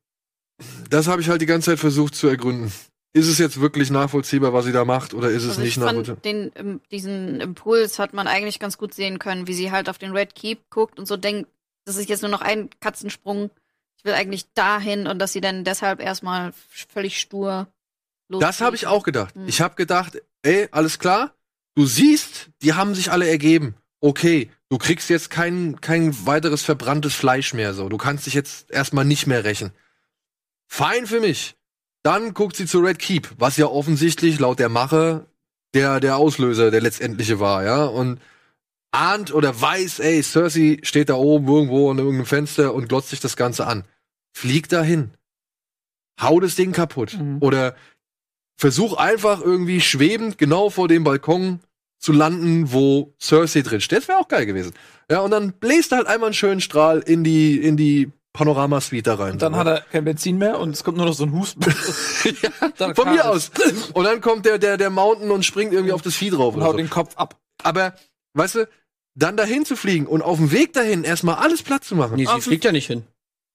das 0.90 1.08
habe 1.08 1.22
ich 1.22 1.30
halt 1.30 1.42
die 1.42 1.46
ganze 1.46 1.72
Zeit 1.72 1.80
versucht 1.80 2.16
zu 2.16 2.28
ergründen. 2.28 2.72
Ist 3.12 3.28
es 3.28 3.40
jetzt 3.40 3.60
wirklich 3.60 3.90
nachvollziehbar, 3.90 4.54
was 4.54 4.66
sie 4.66 4.72
da 4.72 4.86
macht, 4.86 5.14
oder 5.16 5.30
ist 5.30 5.44
es 5.44 5.52
Also 5.52 5.62
nicht 5.62 5.72
ich 5.72 5.78
nachvollziehbar? 5.78 6.22
den, 6.22 6.52
ähm, 6.56 6.82
diesen 6.92 7.42
Impuls 7.42 7.98
hat 7.98 8.14
man 8.14 8.28
eigentlich 8.28 8.60
ganz 8.60 8.78
gut 8.78 8.94
sehen 8.94 9.18
können, 9.18 9.48
wie 9.48 9.54
sie 9.54 9.72
halt 9.72 9.90
auf 9.90 9.98
den 9.98 10.12
Red 10.12 10.36
Keep 10.36 10.70
guckt 10.70 11.00
und 11.00 11.08
so 11.08 11.18
denkt, 11.18 11.50
das 11.86 11.96
ist 11.96 12.08
jetzt 12.10 12.22
nur 12.22 12.30
noch 12.30 12.42
ein 12.42 12.70
Katzensprung. 12.82 13.50
Ich 13.98 14.06
will 14.06 14.14
eigentlich 14.14 14.52
dahin 14.54 15.08
und 15.08 15.18
dass 15.20 15.34
sie 15.34 15.42
dann 15.42 15.64
deshalb 15.64 16.00
erstmal 16.02 16.54
völlig 16.70 17.20
stur 17.20 17.68
los. 18.30 18.42
Das 18.42 18.62
habe 18.62 18.76
ich 18.76 18.86
auch 18.86 19.04
gedacht. 19.04 19.34
Hm. 19.36 19.48
Ich 19.48 19.60
habe 19.62 19.76
gedacht, 19.76 20.22
ey, 20.44 20.68
alles 20.72 21.00
klar, 21.00 21.34
du 21.76 21.86
siehst, 21.86 22.50
die 22.62 22.74
haben 22.74 22.94
sich 22.96 23.12
alle 23.12 23.28
ergeben. 23.28 23.76
Okay, 24.02 24.52
du 24.70 24.78
kriegst 24.78 25.10
jetzt 25.10 25.30
kein, 25.30 25.82
kein 25.82 26.26
weiteres 26.26 26.64
verbranntes 26.64 27.16
Fleisch 27.16 27.54
mehr 27.54 27.74
so. 27.74 27.90
Du 27.90 27.98
kannst 27.98 28.26
dich 28.26 28.34
jetzt 28.34 28.72
erstmal 28.72 29.06
nicht 29.06 29.28
mehr 29.28 29.44
rächen. 29.44 29.72
Fein 30.68 31.08
für 31.08 31.20
mich. 31.20 31.56
Dann 32.04 32.34
guckt 32.34 32.56
sie 32.56 32.66
zu 32.66 32.80
Red 32.80 33.00
Keep, 33.00 33.30
was 33.38 33.58
ja 33.58 33.66
offensichtlich 33.66 34.40
laut 34.40 34.60
der 34.60 34.70
Mache 34.70 35.26
der, 35.74 36.00
der 36.00 36.18
Auslöser, 36.18 36.72
der 36.72 36.82
letztendliche 36.82 37.40
war, 37.40 37.64
ja. 37.64 37.86
Und 37.86 38.22
ahnt 38.92 39.34
oder 39.34 39.60
weiß, 39.60 40.00
ey, 40.00 40.24
Cersei 40.24 40.80
steht 40.84 41.10
da 41.10 41.16
oben 41.16 41.48
irgendwo 41.48 41.92
an 41.92 41.98
irgendeinem 41.98 42.26
Fenster 42.26 42.74
und 42.74 42.88
glotzt 42.88 43.10
sich 43.10 43.20
das 43.20 43.36
Ganze 43.36 43.68
an. 43.68 43.84
Flieg 44.32 44.70
dahin. 44.70 45.12
Hau 46.20 46.40
das 46.40 46.56
Ding 46.56 46.72
kaputt. 46.72 47.18
Mhm. 47.20 47.38
Oder 47.42 47.76
versuch 48.56 48.94
einfach 48.94 49.42
irgendwie 49.42 49.82
schwebend 49.82 50.38
genau 50.38 50.70
vor 50.70 50.88
dem 50.88 51.04
Balkon 51.04 51.60
zu 52.00 52.12
landen, 52.14 52.72
wo 52.72 53.14
Cersei 53.20 53.62
drin 53.62 53.82
steht. 53.82 54.00
Das 54.00 54.08
wäre 54.08 54.18
auch 54.20 54.28
geil 54.28 54.46
gewesen. 54.46 54.74
Ja, 55.12 55.20
und 55.20 55.32
dann 55.32 55.54
bläst 55.54 55.92
er 55.92 56.00
halt 56.00 56.08
einmal 56.08 56.28
einen 56.28 56.34
schönen 56.34 56.62
Strahl 56.62 57.00
in 57.00 57.24
die, 57.24 57.58
in 57.60 57.78
die 57.78 58.12
Panorama-Suite 58.34 59.06
da 59.08 59.16
rein. 59.16 59.34
Und 59.34 59.42
dann 59.42 59.54
So, 59.54 59.60
hat 59.60 59.68
er 59.68 59.82
kein 59.82 60.06
Benzin 60.06 60.38
mehr 60.38 60.60
und 60.60 60.70
es 60.72 60.84
kommt 60.84 60.98
nur 60.98 61.06
noch 61.08 61.14
so 61.14 61.24
ein 61.26 61.34
Husten. 61.34 61.62
Dann 62.78 62.96
Von 62.96 63.12
mir 63.12 63.28
aus. 63.30 63.52
Und 63.94 64.04
dann 64.06 64.22
kommt 64.22 64.46
der, 64.46 64.58
der, 64.60 64.78
der 64.78 64.90
Mountain 64.90 65.32
und 65.32 65.44
springt 65.46 65.74
irgendwie 65.74 65.94
auf 65.94 66.02
das 66.02 66.16
Vieh 66.16 66.30
drauf. 66.30 66.56
Und 66.56 66.64
haut 66.64 66.72
so. 66.74 66.78
den 66.78 66.90
Kopf 66.90 67.16
ab. 67.18 67.38
Aber, 67.64 67.96
weißt 68.34 68.56
du, 68.56 68.70
dann 69.16 69.36
dahin 69.36 69.66
zu 69.66 69.76
fliegen 69.76 70.06
und 70.06 70.22
auf 70.22 70.38
dem 70.38 70.52
Weg 70.52 70.74
dahin 70.74 71.04
erstmal 71.04 71.36
alles 71.36 71.64
platt 71.64 71.84
zu 71.84 71.96
machen. 71.96 72.16
Nee, 72.16 72.26
sie 72.26 72.32
Auf- 72.32 72.44
fliegt 72.44 72.64
ja 72.64 72.72
nicht 72.72 72.88
hin. 72.88 73.04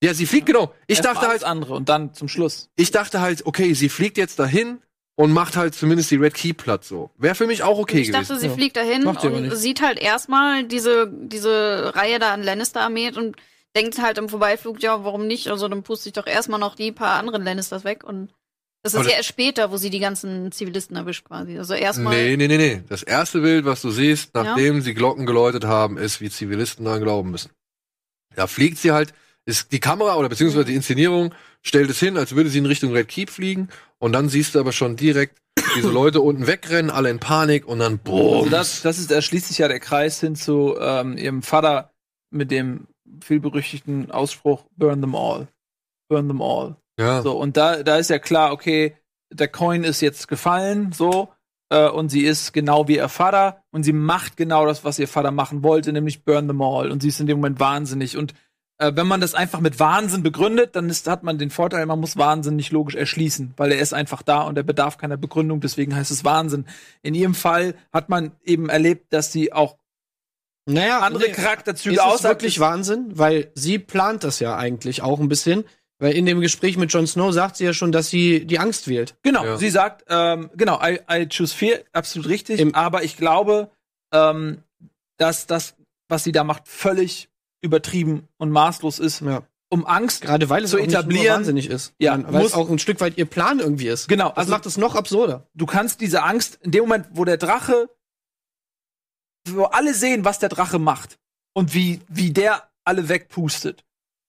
Ja, 0.02 0.12
sie 0.12 0.26
fliegt, 0.26 0.46
genau. 0.46 0.74
Ich 0.86 0.98
Erst 0.98 1.06
dachte 1.06 1.20
alles 1.20 1.42
halt, 1.42 1.44
andere 1.44 1.74
und 1.74 1.88
dann 1.88 2.12
zum 2.12 2.28
Schluss. 2.28 2.68
ich 2.76 2.90
dachte 2.90 3.20
halt, 3.20 3.46
okay, 3.46 3.72
sie 3.74 3.88
fliegt 3.88 4.18
jetzt 4.18 4.38
dahin 4.38 4.82
und 5.16 5.32
macht 5.32 5.56
halt 5.56 5.74
zumindest 5.74 6.10
die 6.10 6.16
Red 6.16 6.34
Key 6.34 6.52
platt 6.52 6.84
so. 6.84 7.10
Wäre 7.16 7.34
für 7.34 7.46
mich 7.46 7.62
auch 7.62 7.78
okay 7.78 8.00
ich 8.00 8.10
dachte, 8.10 8.26
gewesen. 8.26 8.40
sie 8.40 8.46
Ja. 8.48 8.52
fliegt 8.54 8.76
dahin 8.76 9.04
Macht 9.04 9.24
und 9.24 9.54
sieht 9.54 9.80
halt 9.80 9.98
erstmal 9.98 10.64
diese, 10.64 11.10
diese 11.10 11.94
Reihe 11.94 12.18
da 12.18 12.32
an 12.32 12.42
Lannister-Armee 12.42 13.12
und 13.16 13.36
denkt 13.76 14.00
halt 14.00 14.18
im 14.18 14.28
Vorbeiflug, 14.28 14.82
ja, 14.82 15.04
warum 15.04 15.26
nicht? 15.26 15.48
Also 15.48 15.68
dann 15.68 15.82
puste 15.82 16.08
ich 16.08 16.12
doch 16.12 16.26
erstmal 16.26 16.60
noch 16.60 16.74
die 16.74 16.92
paar 16.92 17.18
anderen 17.18 17.44
Lannisters 17.44 17.84
weg 17.84 18.04
und 18.04 18.30
das 18.82 18.92
ist 18.92 19.00
Aber 19.00 19.08
ja 19.08 19.16
erst 19.16 19.30
später, 19.30 19.70
wo 19.70 19.78
sie 19.78 19.88
die 19.88 19.98
ganzen 19.98 20.52
Zivilisten 20.52 20.94
erwischt 20.94 21.24
quasi. 21.24 21.56
Also 21.56 21.72
erstmal. 21.72 22.14
Nee, 22.14 22.36
nee, 22.36 22.48
nee, 22.48 22.58
nee. 22.58 22.82
Das 22.86 23.02
erste 23.02 23.40
Bild, 23.40 23.64
was 23.64 23.80
du 23.80 23.90
siehst, 23.90 24.34
nachdem 24.34 24.82
sie 24.82 24.92
Glocken 24.92 25.24
geläutet 25.24 25.64
haben, 25.64 25.96
ist, 25.96 26.20
wie 26.20 26.28
Zivilisten 26.28 26.84
daran 26.84 27.00
glauben 27.00 27.30
müssen. 27.30 27.50
Da 28.36 28.46
fliegt 28.46 28.76
sie 28.76 28.92
halt, 28.92 29.14
ist 29.46 29.72
die 29.72 29.80
Kamera 29.80 30.16
oder 30.16 30.28
beziehungsweise 30.28 30.66
die 30.66 30.74
Inszenierung 30.74 31.34
stellt 31.64 31.90
es 31.90 31.98
hin, 31.98 32.16
als 32.16 32.34
würde 32.34 32.50
sie 32.50 32.58
in 32.58 32.66
Richtung 32.66 32.92
Red 32.92 33.08
Keep 33.08 33.30
fliegen 33.30 33.68
und 33.98 34.12
dann 34.12 34.28
siehst 34.28 34.54
du 34.54 34.60
aber 34.60 34.72
schon 34.72 34.96
direkt 34.96 35.38
diese 35.76 35.90
Leute 35.90 36.20
unten 36.20 36.46
wegrennen, 36.46 36.90
alle 36.90 37.10
in 37.10 37.18
Panik 37.18 37.66
und 37.66 37.78
dann 37.80 37.98
boom. 37.98 38.38
Also 38.38 38.50
das, 38.50 38.82
das 38.82 38.98
ist, 38.98 39.10
da 39.10 39.20
schließt 39.22 39.48
sich 39.48 39.58
ja 39.58 39.68
der 39.68 39.80
Kreis 39.80 40.20
hin 40.20 40.36
zu 40.36 40.76
ähm, 40.78 41.16
ihrem 41.16 41.42
Vater 41.42 41.90
mit 42.30 42.50
dem 42.50 42.86
vielberüchtigten 43.22 44.10
Ausspruch 44.10 44.64
Burn 44.76 45.00
them 45.00 45.14
all. 45.14 45.48
Burn 46.08 46.28
them 46.28 46.42
all. 46.42 46.76
ja. 46.98 47.22
So, 47.22 47.36
und 47.38 47.56
da, 47.56 47.82
da 47.82 47.96
ist 47.96 48.10
ja 48.10 48.18
klar, 48.18 48.52
okay, 48.52 48.96
der 49.32 49.48
Coin 49.48 49.84
ist 49.84 50.00
jetzt 50.00 50.28
gefallen, 50.28 50.92
so, 50.92 51.28
äh, 51.70 51.88
und 51.88 52.08
sie 52.10 52.24
ist 52.24 52.52
genau 52.52 52.88
wie 52.88 52.96
ihr 52.96 53.08
Vater 53.08 53.64
und 53.70 53.82
sie 53.84 53.92
macht 53.92 54.36
genau 54.36 54.66
das, 54.66 54.84
was 54.84 54.98
ihr 54.98 55.08
Vater 55.08 55.30
machen 55.30 55.62
wollte, 55.62 55.92
nämlich 55.92 56.24
burn 56.24 56.46
them 56.46 56.62
all. 56.62 56.90
Und 56.90 57.02
sie 57.02 57.08
ist 57.08 57.20
in 57.20 57.26
dem 57.26 57.38
Moment 57.38 57.58
wahnsinnig. 57.58 58.16
Und 58.16 58.34
äh, 58.78 58.92
wenn 58.94 59.06
man 59.06 59.20
das 59.20 59.34
einfach 59.34 59.60
mit 59.60 59.78
Wahnsinn 59.78 60.22
begründet, 60.22 60.74
dann 60.76 60.88
ist, 60.90 61.06
hat 61.08 61.22
man 61.22 61.38
den 61.38 61.50
Vorteil, 61.50 61.86
man 61.86 62.00
muss 62.00 62.16
Wahnsinn 62.16 62.56
nicht 62.56 62.72
logisch 62.72 62.94
erschließen, 62.96 63.54
weil 63.56 63.72
er 63.72 63.78
ist 63.78 63.94
einfach 63.94 64.22
da 64.22 64.42
und 64.42 64.56
er 64.56 64.64
bedarf 64.64 64.98
keiner 64.98 65.16
Begründung, 65.16 65.60
deswegen 65.60 65.94
heißt 65.94 66.10
es 66.10 66.24
Wahnsinn. 66.24 66.66
In 67.02 67.14
ihrem 67.14 67.34
Fall 67.34 67.74
hat 67.92 68.08
man 68.08 68.32
eben 68.44 68.68
erlebt, 68.68 69.12
dass 69.12 69.30
sie 69.32 69.52
auch 69.52 69.76
Naja, 70.66 71.00
andere 71.00 71.24
nee, 71.24 71.32
Charakterzüge 71.32 71.94
ist 71.96 72.00
es 72.00 72.06
außerhalb 72.06 72.36
wirklich 72.40 72.58
Wahnsinn, 72.60 73.08
weil 73.12 73.50
sie 73.54 73.78
plant 73.78 74.24
das 74.24 74.40
ja 74.40 74.56
eigentlich 74.56 75.02
auch 75.02 75.20
ein 75.20 75.28
bisschen. 75.28 75.64
Weil 76.00 76.14
in 76.16 76.26
dem 76.26 76.40
Gespräch 76.40 76.76
mit 76.76 76.92
Jon 76.92 77.06
Snow 77.06 77.32
sagt 77.32 77.56
sie 77.56 77.64
ja 77.64 77.72
schon, 77.72 77.92
dass 77.92 78.10
sie 78.10 78.44
die 78.46 78.58
Angst 78.58 78.88
wählt. 78.88 79.14
Genau, 79.22 79.44
Ja. 79.44 79.56
sie 79.56 79.70
sagt, 79.70 80.04
ähm, 80.08 80.50
genau, 80.56 80.80
I, 80.82 80.98
I 81.08 81.28
choose 81.28 81.54
fear, 81.54 81.78
absolut 81.92 82.28
richtig. 82.28 82.58
Im- 82.58 82.74
aber 82.74 83.04
ich 83.04 83.16
glaube, 83.16 83.70
ähm, 84.12 84.64
dass 85.18 85.46
das, 85.46 85.76
was 86.08 86.24
sie 86.24 86.32
da 86.32 86.42
macht, 86.42 86.66
völlig 86.66 87.28
übertrieben 87.64 88.28
und 88.36 88.50
maßlos 88.50 88.98
ist, 89.00 89.20
Ja. 89.22 89.42
um 89.70 89.86
Angst. 89.86 90.20
Gerade 90.22 90.48
weil 90.50 90.62
es 90.64 90.70
Zu 90.70 90.78
etablieren- 90.78 91.36
wahnsinnig 91.38 91.68
ist. 91.68 91.94
Ja, 91.98 92.12
weil 92.30 92.42
muss- 92.42 92.52
es 92.52 92.54
auch 92.54 92.68
ein 92.70 92.78
Stück 92.78 93.00
weit 93.00 93.18
ihr 93.18 93.24
Plan 93.26 93.58
irgendwie 93.58 93.88
ist. 93.88 94.06
Genau, 94.08 94.28
Das 94.28 94.38
also 94.38 94.50
macht 94.52 94.66
es 94.66 94.76
noch 94.76 94.94
absurder. 94.94 95.48
du 95.54 95.66
kannst 95.66 96.00
diese 96.00 96.22
Angst 96.22 96.58
in 96.62 96.70
dem 96.70 96.82
Moment, 96.82 97.06
wo 97.12 97.24
der 97.24 97.38
Drache, 97.38 97.88
wo 99.48 99.64
alle 99.64 99.94
sehen, 99.94 100.24
was 100.24 100.38
der 100.38 100.48
Drache 100.48 100.78
macht 100.78 101.18
und 101.54 101.74
wie, 101.74 102.00
wie 102.08 102.32
der 102.32 102.70
alle 102.84 103.08
wegpustet. 103.08 103.84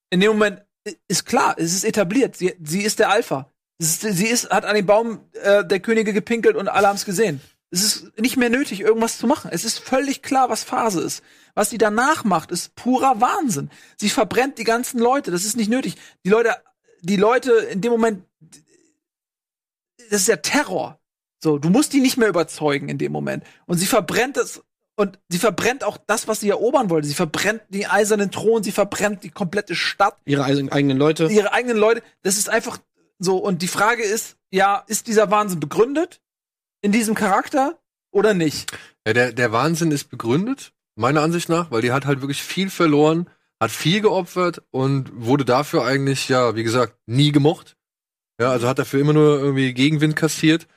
In 0.09 0.19
dem 0.19 0.31
Moment 0.33 0.61
ist 1.07 1.25
klar, 1.25 1.55
es 1.57 1.73
ist 1.73 1.83
etabliert. 1.83 2.35
Sie, 2.35 2.53
sie 2.63 2.81
ist 2.81 2.99
der 2.99 3.09
Alpha. 3.09 3.51
Sie 3.79 4.27
ist, 4.27 4.49
hat 4.51 4.63
an 4.65 4.75
den 4.75 4.85
Baum 4.85 5.19
äh, 5.33 5.65
der 5.65 5.79
Könige 5.81 6.13
gepinkelt 6.13 6.55
und 6.55 6.69
alle 6.69 6.87
haben 6.87 6.95
es 6.95 7.03
gesehen. 7.05 7.41
Es 7.75 7.83
ist 7.83 8.17
nicht 8.17 8.37
mehr 8.37 8.49
nötig, 8.49 8.79
irgendwas 8.79 9.17
zu 9.17 9.27
machen. 9.27 9.49
Es 9.51 9.65
ist 9.65 9.79
völlig 9.79 10.21
klar, 10.21 10.49
was 10.49 10.63
Phase 10.63 11.01
ist. 11.01 11.21
Was 11.55 11.69
sie 11.69 11.77
danach 11.77 12.23
macht, 12.23 12.49
ist 12.49 12.73
purer 12.75 13.19
Wahnsinn. 13.19 13.69
Sie 13.97 14.09
verbrennt 14.09 14.57
die 14.57 14.63
ganzen 14.63 14.97
Leute. 14.97 15.29
Das 15.29 15.43
ist 15.43 15.57
nicht 15.57 15.69
nötig. 15.69 15.95
Die 16.23 16.29
Leute, 16.29 16.55
die 17.01 17.17
Leute 17.17 17.51
in 17.51 17.81
dem 17.81 17.91
Moment, 17.91 18.23
das 20.09 20.21
ist 20.21 20.27
ja 20.29 20.37
Terror. 20.37 20.99
So, 21.43 21.57
du 21.57 21.69
musst 21.69 21.91
die 21.91 21.99
nicht 21.99 22.15
mehr 22.15 22.29
überzeugen 22.29 22.87
in 22.87 22.97
dem 22.97 23.11
Moment. 23.11 23.43
Und 23.65 23.77
sie 23.77 23.87
verbrennt 23.87 24.37
es 24.37 24.63
und 24.95 25.19
sie 25.27 25.39
verbrennt 25.39 25.83
auch 25.83 25.97
das, 25.97 26.29
was 26.29 26.39
sie 26.39 26.49
erobern 26.49 26.89
wollte. 26.89 27.09
Sie 27.09 27.13
verbrennt 27.13 27.61
den 27.67 27.87
eisernen 27.87 28.31
Thron, 28.31 28.63
sie 28.63 28.71
verbrennt 28.71 29.23
die 29.25 29.31
komplette 29.31 29.75
Stadt, 29.75 30.15
Ihre 30.23 30.45
eigenen 30.45 30.97
Leute. 30.97 31.25
ihre 31.25 31.51
eigenen 31.51 31.75
Leute. 31.75 32.01
Das 32.21 32.37
ist 32.37 32.47
einfach 32.47 32.77
so. 33.19 33.35
Und 33.35 33.61
die 33.61 33.67
Frage 33.67 34.03
ist, 34.03 34.37
ja, 34.49 34.85
ist 34.87 35.07
dieser 35.07 35.29
Wahnsinn 35.29 35.59
begründet 35.59 36.21
in 36.85 36.91
diesem 36.91 37.15
Charakter 37.15 37.79
oder 38.11 38.35
nicht? 38.35 38.71
Ja, 39.07 39.13
der, 39.13 39.33
der 39.33 39.51
Wahnsinn 39.51 39.91
ist 39.91 40.11
begründet, 40.11 40.71
meiner 40.95 41.23
Ansicht 41.23 41.49
nach, 41.49 41.71
weil 41.71 41.81
die 41.81 41.91
hat 41.91 42.05
halt 42.05 42.21
wirklich 42.21 42.43
viel 42.43 42.69
verloren, 42.69 43.27
hat 43.59 43.71
viel 43.71 44.01
geopfert 44.01 44.61
und 44.69 45.09
wurde 45.15 45.45
dafür 45.45 45.83
eigentlich, 45.83 46.29
ja, 46.29 46.55
wie 46.55 46.63
gesagt, 46.63 46.95
nie 47.07 47.31
gemocht. 47.31 47.75
Ja, 48.39 48.51
also 48.51 48.67
hat 48.67 48.77
dafür 48.77 48.99
immer 48.99 49.13
nur 49.13 49.39
irgendwie 49.39 49.73
Gegenwind 49.73 50.15
kassiert. 50.15 50.67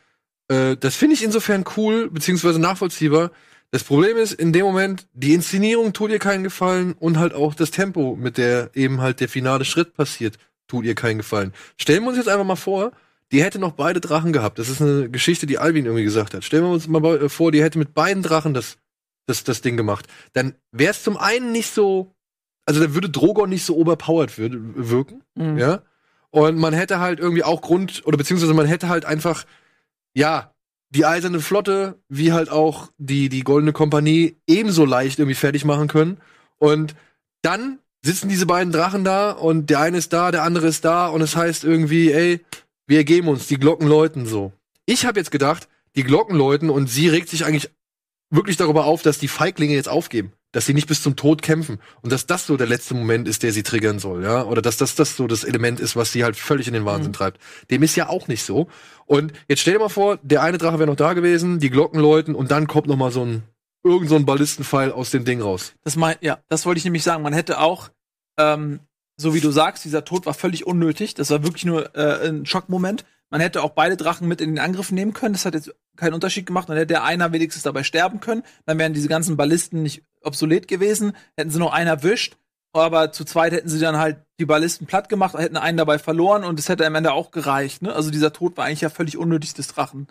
Äh, 0.48 0.78
das 0.78 0.96
finde 0.96 1.14
ich 1.14 1.22
insofern 1.22 1.64
cool, 1.76 2.08
beziehungsweise 2.10 2.58
nachvollziehbar. 2.58 3.30
Das 3.70 3.84
Problem 3.84 4.16
ist, 4.16 4.32
in 4.32 4.54
dem 4.54 4.64
Moment, 4.64 5.08
die 5.12 5.34
Inszenierung 5.34 5.92
tut 5.92 6.10
ihr 6.10 6.18
keinen 6.18 6.42
Gefallen 6.42 6.94
und 6.94 7.18
halt 7.18 7.34
auch 7.34 7.54
das 7.54 7.70
Tempo, 7.70 8.16
mit 8.16 8.38
der 8.38 8.70
eben 8.72 9.02
halt 9.02 9.20
der 9.20 9.28
finale 9.28 9.66
Schritt 9.66 9.92
passiert, 9.92 10.38
tut 10.68 10.86
ihr 10.86 10.94
keinen 10.94 11.18
Gefallen. 11.18 11.52
Stellen 11.76 12.04
wir 12.04 12.08
uns 12.08 12.16
jetzt 12.16 12.30
einfach 12.30 12.46
mal 12.46 12.56
vor, 12.56 12.92
die 13.32 13.42
hätte 13.42 13.58
noch 13.58 13.72
beide 13.72 14.00
Drachen 14.00 14.32
gehabt. 14.32 14.58
Das 14.58 14.68
ist 14.68 14.80
eine 14.80 15.10
Geschichte, 15.10 15.46
die 15.46 15.58
Alvin 15.58 15.84
irgendwie 15.84 16.04
gesagt 16.04 16.34
hat. 16.34 16.44
Stellen 16.44 16.64
wir 16.64 16.70
uns 16.70 16.88
mal 16.88 17.00
bei- 17.00 17.28
vor, 17.28 17.52
die 17.52 17.62
hätte 17.62 17.78
mit 17.78 17.94
beiden 17.94 18.22
Drachen 18.22 18.54
das, 18.54 18.78
das, 19.26 19.44
das 19.44 19.60
Ding 19.60 19.76
gemacht. 19.76 20.06
Dann 20.32 20.54
wäre 20.72 20.90
es 20.92 21.02
zum 21.02 21.16
einen 21.16 21.52
nicht 21.52 21.72
so, 21.74 22.14
also 22.66 22.80
dann 22.80 22.94
würde 22.94 23.10
Drogon 23.10 23.50
nicht 23.50 23.64
so 23.64 23.76
overpowered 23.76 24.38
würd, 24.38 24.54
wirken, 24.90 25.22
Mhm. 25.34 25.58
ja. 25.58 25.82
Und 26.30 26.58
man 26.58 26.74
hätte 26.74 27.00
halt 27.00 27.20
irgendwie 27.20 27.42
auch 27.44 27.62
Grund, 27.62 28.02
oder 28.06 28.18
beziehungsweise 28.18 28.52
man 28.54 28.66
hätte 28.66 28.88
halt 28.90 29.04
einfach, 29.06 29.44
ja, 30.14 30.52
die 30.90 31.04
eiserne 31.06 31.40
Flotte, 31.40 31.98
wie 32.08 32.32
halt 32.32 32.50
auch 32.50 32.90
die, 32.98 33.28
die 33.28 33.44
Goldene 33.44 33.72
Kompanie 33.72 34.36
ebenso 34.46 34.84
leicht 34.86 35.18
irgendwie 35.18 35.34
fertig 35.34 35.64
machen 35.66 35.88
können. 35.88 36.18
Und 36.58 36.94
dann 37.42 37.78
sitzen 38.02 38.28
diese 38.28 38.46
beiden 38.46 38.72
Drachen 38.72 39.04
da 39.04 39.30
und 39.32 39.68
der 39.70 39.80
eine 39.80 39.98
ist 39.98 40.12
da, 40.12 40.30
der 40.30 40.44
andere 40.44 40.66
ist 40.68 40.84
da 40.84 41.08
und 41.08 41.20
es 41.20 41.36
heißt 41.36 41.64
irgendwie, 41.64 42.12
ey, 42.12 42.40
wir 42.88 42.98
ergeben 42.98 43.28
uns, 43.28 43.46
die 43.46 43.58
Glocken 43.58 43.86
läuten 43.86 44.26
so. 44.26 44.52
Ich 44.86 45.06
habe 45.06 45.20
jetzt 45.20 45.30
gedacht, 45.30 45.68
die 45.94 46.02
Glocken 46.02 46.36
läuten 46.36 46.70
und 46.70 46.88
sie 46.88 47.08
regt 47.08 47.28
sich 47.28 47.44
eigentlich 47.44 47.70
wirklich 48.30 48.56
darüber 48.56 48.86
auf, 48.86 49.02
dass 49.02 49.18
die 49.18 49.28
Feiglinge 49.28 49.74
jetzt 49.74 49.88
aufgeben, 49.88 50.32
dass 50.52 50.66
sie 50.66 50.74
nicht 50.74 50.88
bis 50.88 51.02
zum 51.02 51.14
Tod 51.14 51.42
kämpfen 51.42 51.80
und 52.02 52.12
dass 52.12 52.26
das 52.26 52.46
so 52.46 52.56
der 52.56 52.66
letzte 52.66 52.94
Moment 52.94 53.28
ist, 53.28 53.42
der 53.42 53.52
sie 53.52 53.62
triggern 53.62 53.98
soll, 53.98 54.24
ja, 54.24 54.44
oder 54.44 54.62
dass 54.62 54.76
das 54.76 54.94
das 54.94 55.16
so 55.16 55.26
das 55.26 55.44
Element 55.44 55.80
ist, 55.80 55.96
was 55.96 56.12
sie 56.12 56.24
halt 56.24 56.36
völlig 56.36 56.66
in 56.66 56.74
den 56.74 56.84
Wahnsinn 56.84 57.12
treibt. 57.12 57.40
Dem 57.70 57.82
ist 57.82 57.96
ja 57.96 58.08
auch 58.08 58.28
nicht 58.28 58.42
so. 58.42 58.68
Und 59.06 59.32
jetzt 59.48 59.60
stell 59.60 59.74
dir 59.74 59.80
mal 59.80 59.88
vor, 59.88 60.18
der 60.22 60.42
eine 60.42 60.58
Drache 60.58 60.78
wäre 60.78 60.88
noch 60.88 60.96
da 60.96 61.12
gewesen, 61.12 61.58
die 61.58 61.70
Glocken 61.70 62.00
läuten 62.00 62.34
und 62.34 62.50
dann 62.50 62.66
kommt 62.66 62.86
noch 62.86 62.96
mal 62.96 63.12
so 63.12 63.24
ein 63.24 63.42
irgend 63.84 64.08
so 64.08 64.16
ein 64.16 64.26
Ballistenpfeil 64.26 64.92
aus 64.92 65.10
dem 65.10 65.24
Ding 65.24 65.40
raus. 65.40 65.74
Das 65.84 65.96
mein, 65.96 66.16
ja, 66.20 66.38
das 66.48 66.66
wollte 66.66 66.78
ich 66.78 66.84
nämlich 66.84 67.02
sagen. 67.02 67.22
Man 67.22 67.32
hätte 67.32 67.60
auch, 67.60 67.90
ähm, 68.38 68.80
so 69.20 69.34
wie 69.34 69.40
du 69.40 69.50
sagst, 69.50 69.84
dieser 69.84 70.04
Tod 70.04 70.26
war 70.26 70.34
völlig 70.34 70.66
unnötig. 70.66 71.14
Das 71.14 71.30
war 71.30 71.42
wirklich 71.42 71.64
nur 71.64 71.94
äh, 71.96 72.28
ein 72.28 72.46
Schockmoment. 72.46 73.04
Man 73.30 73.40
hätte 73.40 73.62
auch 73.62 73.70
beide 73.70 73.96
Drachen 73.96 74.28
mit 74.28 74.40
in 74.40 74.50
den 74.50 74.58
Angriff 74.58 74.90
nehmen 74.90 75.12
können. 75.12 75.34
Das 75.34 75.44
hat 75.44 75.54
jetzt 75.54 75.74
keinen 75.96 76.14
Unterschied 76.14 76.46
gemacht. 76.46 76.68
Dann 76.68 76.76
hätte 76.76 76.86
der 76.86 77.04
einer 77.04 77.32
wenigstens 77.32 77.64
dabei 77.64 77.82
sterben 77.82 78.20
können. 78.20 78.42
Dann 78.64 78.78
wären 78.78 78.94
diese 78.94 79.08
ganzen 79.08 79.36
Ballisten 79.36 79.82
nicht 79.82 80.02
obsolet 80.22 80.68
gewesen. 80.68 81.12
Hätten 81.36 81.50
sie 81.50 81.58
noch 81.58 81.72
einen 81.72 81.88
erwischt. 81.88 82.36
Aber 82.72 83.12
zu 83.12 83.24
zweit 83.24 83.52
hätten 83.52 83.68
sie 83.68 83.80
dann 83.80 83.96
halt 83.96 84.18
die 84.38 84.46
Ballisten 84.46 84.86
platt 84.86 85.08
gemacht, 85.08 85.34
hätten 85.36 85.56
einen 85.56 85.78
dabei 85.78 85.98
verloren 85.98 86.44
und 86.44 86.58
es 86.60 86.68
hätte 86.68 86.86
am 86.86 86.94
Ende 86.94 87.12
auch 87.12 87.30
gereicht. 87.30 87.82
Ne? 87.82 87.92
Also 87.92 88.10
dieser 88.10 88.32
Tod 88.32 88.56
war 88.56 88.66
eigentlich 88.66 88.82
ja 88.82 88.90
völlig 88.90 89.16
unnötig 89.16 89.54
des 89.54 89.68
Drachen. 89.68 90.06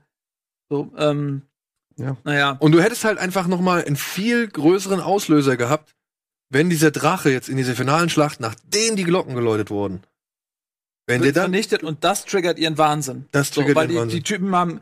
So, 0.70 0.92
ähm, 0.98 1.44
Ja. 1.98 2.18
Naja. 2.24 2.58
Und 2.60 2.74
du 2.74 2.82
hättest 2.82 3.06
halt 3.06 3.20
einfach 3.20 3.48
noch 3.48 3.62
mal 3.62 3.84
einen 3.84 3.96
viel 3.96 4.48
größeren 4.48 5.00
Auslöser 5.02 5.56
gehabt, 5.56 5.96
wenn 6.50 6.70
dieser 6.70 6.92
Drache 6.92 7.30
jetzt 7.30 7.50
in 7.50 7.58
dieser 7.58 7.76
finalen 7.76 8.10
Schlacht, 8.10 8.40
nachdem 8.40 8.96
die 8.96 9.04
Glocken 9.04 9.36
geläutet 9.36 9.70
wurden, 9.70 10.02
wenn 11.06 11.22
der 11.22 11.32
dann 11.32 11.44
vernichtet 11.44 11.84
und 11.84 12.04
das 12.04 12.26
triggert 12.26 12.60
ihren 12.60 12.78
Wahnsinn. 12.78 13.26
Das 13.32 13.52
triggert 13.52 13.76
weil 13.76 13.86
ihren 13.86 13.92
die, 13.92 14.00
Wahnsinn. 14.02 14.18
die 14.18 14.24
Typen 14.24 14.56
haben 14.56 14.82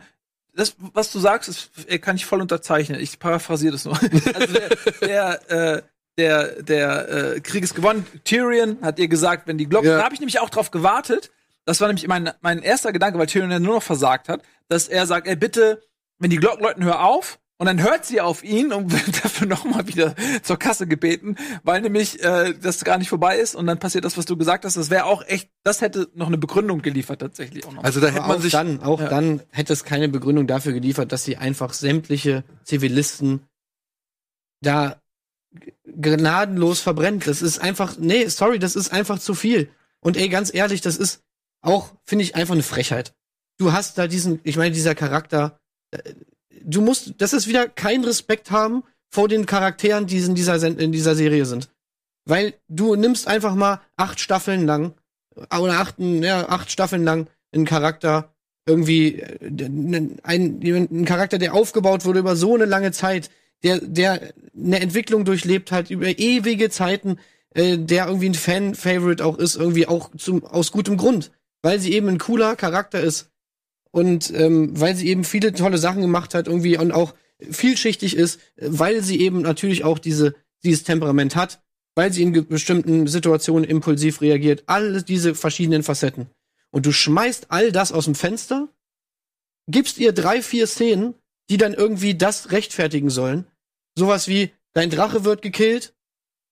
das, 0.56 0.76
was 0.94 1.12
du 1.12 1.20
sagst, 1.20 1.50
ist, 1.50 2.02
kann 2.02 2.16
ich 2.16 2.26
voll 2.26 2.42
unterzeichnen. 2.42 3.00
Ich 3.00 3.20
paraphrasiere 3.20 3.74
das 3.74 3.86
nur. 3.86 4.00
Also 4.34 4.54
der, 4.54 4.70
der, 5.02 5.52
äh, 5.52 5.82
der, 6.18 6.64
der 6.64 7.10
äh, 7.10 7.40
Krieg 7.42 7.64
ist 7.64 7.76
gewonnen. 7.76 8.06
Tyrion 8.24 8.78
hat 8.82 8.98
ihr 9.00 9.08
gesagt, 9.08 9.48
wenn 9.48 9.58
die 9.58 9.68
Glocken. 9.68 9.90
Ja. 9.90 9.98
Da 9.98 10.04
habe 10.06 10.16
ich 10.16 10.22
nämlich 10.22 10.40
auch 10.40 10.50
drauf 10.50 10.72
gewartet. 10.72 11.32
Das 11.66 11.82
war 11.82 11.88
nämlich 11.88 12.08
mein, 12.08 12.32
mein 12.42 12.60
erster 12.60 12.94
Gedanke, 12.94 13.20
weil 13.20 13.28
Tyrion 13.28 13.52
ja 13.52 13.60
nur 13.60 13.76
noch 13.76 13.84
versagt 13.84 14.30
hat, 14.30 14.42
dass 14.70 14.88
er 14.88 15.06
sagt, 15.06 15.28
ey, 15.28 15.36
bitte, 15.36 15.82
wenn 16.20 16.30
die 16.30 16.38
Glocken 16.38 16.64
läuten, 16.64 16.84
hör 16.84 17.04
auf. 17.04 17.40
Und 17.58 17.68
dann 17.68 17.82
hört 17.82 18.06
sie 18.06 18.20
auf 18.20 18.44
ihn 18.44 18.74
und 18.74 18.92
wird 19.06 19.24
dafür 19.24 19.48
nochmal 19.48 19.88
wieder 19.88 20.14
zur 20.44 20.58
Kasse 20.60 20.88
gebeten, 20.88 21.38
weil 21.64 21.82
nämlich 21.82 22.22
äh, 22.24 22.54
das 22.54 22.84
gar 22.84 22.98
nicht 22.98 23.08
vorbei 23.10 23.38
ist 23.38 23.56
und 23.56 23.66
dann 23.66 23.80
passiert 23.80 24.04
das, 24.04 24.18
was 24.18 24.26
du 24.26 24.36
gesagt 24.36 24.66
hast. 24.66 24.76
Das 24.76 24.90
wäre 24.90 25.06
auch 25.06 25.24
echt, 25.26 25.50
das 25.64 25.80
hätte 25.82 26.10
noch 26.16 26.28
eine 26.28 26.38
Begründung 26.38 26.82
geliefert 26.82 27.22
tatsächlich 27.22 27.66
auch 27.66 27.72
noch. 27.72 27.84
also 27.84 28.02
da 28.02 28.08
hätte 28.08 28.28
man 28.28 28.38
auch 28.38 28.42
sich 28.42 28.52
dann, 28.52 28.82
auch 28.84 29.00
Ja. 29.00 29.08
dann 29.08 29.42
hätte 29.52 29.72
es 29.72 29.86
keine 29.86 30.10
Begründung 30.10 30.48
dafür 30.48 30.74
geliefert, 30.74 31.12
dass 31.14 31.24
sie 31.24 31.38
einfach 31.38 31.72
sämtliche 31.74 32.44
Zivilisten 32.66 33.48
da 34.62 35.02
gnadenlos 35.86 36.82
verbrennt. 36.82 37.28
Das 37.28 37.42
ist 37.42 37.60
einfach, 37.60 37.98
nee, 37.98 38.28
sorry, 38.28 38.60
das 38.60 38.76
ist 38.76 38.92
einfach 38.92 39.20
zu 39.20 39.34
viel. 39.34 39.70
Und 40.02 40.18
ey, 40.18 40.28
ganz 40.30 40.54
ehrlich, 40.54 40.82
das 40.82 40.98
ist 40.98 41.22
auch, 41.62 41.92
finde 42.04 42.24
ich, 42.24 42.36
einfach 42.36 42.54
eine 42.54 42.64
Frechheit. 42.64 43.14
Du 43.58 43.72
hast 43.72 43.98
da 43.98 44.08
diesen, 44.08 44.40
ich 44.44 44.58
meine, 44.58 44.72
dieser 44.72 44.94
Charakter, 44.96 45.58
äh, 45.92 46.14
du 46.66 46.82
musst, 46.82 47.14
das 47.20 47.34
ist 47.34 47.48
wieder 47.48 47.68
kein 47.68 48.04
Respekt 48.04 48.52
haben 48.52 48.84
vor 49.10 49.28
den 49.28 49.46
Charakteren, 49.46 50.08
die 50.08 50.18
in 50.18 50.36
dieser, 50.36 50.62
in 50.64 50.92
dieser 50.92 51.16
Serie 51.16 51.46
sind. 51.46 51.70
Weil 52.26 52.56
du 52.68 52.96
nimmst 52.96 53.28
einfach 53.28 53.56
mal 53.56 53.82
acht 53.96 54.20
Staffeln 54.20 54.66
lang, 54.66 54.94
äh, 55.36 55.58
oder 55.58 55.80
acht, 55.80 55.96
ja, 56.00 56.50
acht 56.50 56.72
Staffeln 56.72 57.04
lang 57.04 57.28
einen 57.54 57.66
Charakter, 57.66 58.34
irgendwie 58.66 59.20
äh, 59.20 59.66
ein, 59.66 60.20
ein, 60.24 60.62
ein 60.64 61.06
Charakter, 61.06 61.38
der 61.38 61.54
aufgebaut 61.54 62.06
wurde 62.06 62.20
über 62.20 62.36
so 62.36 62.56
eine 62.56 62.66
lange 62.66 62.92
Zeit, 62.92 63.30
der, 63.64 63.80
der 63.80 64.34
eine 64.56 64.82
Entwicklung 64.82 65.24
durchlebt 65.24 65.72
hat 65.72 65.90
über 65.90 66.08
ewige 66.08 66.70
Zeiten, 66.70 67.20
äh, 67.52 67.78
der 67.78 68.08
irgendwie 68.08 68.30
ein 68.30 68.34
Fan-Favorite 68.34 69.24
auch 69.24 69.38
ist, 69.38 69.56
irgendwie 69.56 69.88
auch 69.88 70.10
zum, 70.18 70.44
aus 70.44 70.72
gutem 70.72 70.98
Grund, 70.98 71.32
weil 71.62 71.80
sie 71.80 71.94
eben 71.94 72.10
ein 72.10 72.18
cooler 72.18 72.56
Charakter 72.56 73.00
ist 73.00 73.30
und 73.96 74.30
ähm, 74.36 74.78
weil 74.78 74.94
sie 74.94 75.08
eben 75.08 75.24
viele 75.24 75.54
tolle 75.54 75.78
Sachen 75.78 76.02
gemacht 76.02 76.34
hat 76.34 76.48
irgendwie 76.48 76.78
und 76.78 76.92
auch 76.92 77.14
vielschichtig 77.50 78.18
ist, 78.18 78.42
weil 78.58 79.02
sie 79.02 79.22
eben 79.22 79.42
natürlich 79.42 79.86
auch 79.86 80.00
diese 80.00 80.36
dieses 80.66 80.84
Temperament 80.84 81.38
hat, 81.38 81.64
weil 81.96 82.12
sie 82.12 82.24
in 82.24 82.48
bestimmten 82.48 83.08
Situationen 83.08 83.64
impulsiv 83.64 84.20
reagiert, 84.20 84.64
alle 84.66 85.02
diese 85.02 85.34
verschiedenen 85.34 85.82
Facetten. 85.82 86.28
Und 86.72 86.86
du 86.86 86.92
schmeißt 86.92 87.52
all 87.52 87.72
das 87.72 87.94
aus 87.94 88.04
dem 88.04 88.16
Fenster, 88.16 88.68
gibst 89.72 89.98
ihr 89.98 90.12
drei, 90.12 90.42
vier 90.42 90.68
Szenen, 90.68 91.14
die 91.50 91.58
dann 91.58 91.74
irgendwie 91.74 92.16
das 92.16 92.52
rechtfertigen 92.52 93.10
sollen. 93.10 93.48
Sowas 93.98 94.28
wie, 94.28 94.52
dein 94.74 94.90
Drache 94.90 95.24
wird 95.24 95.42
gekillt. 95.42 95.94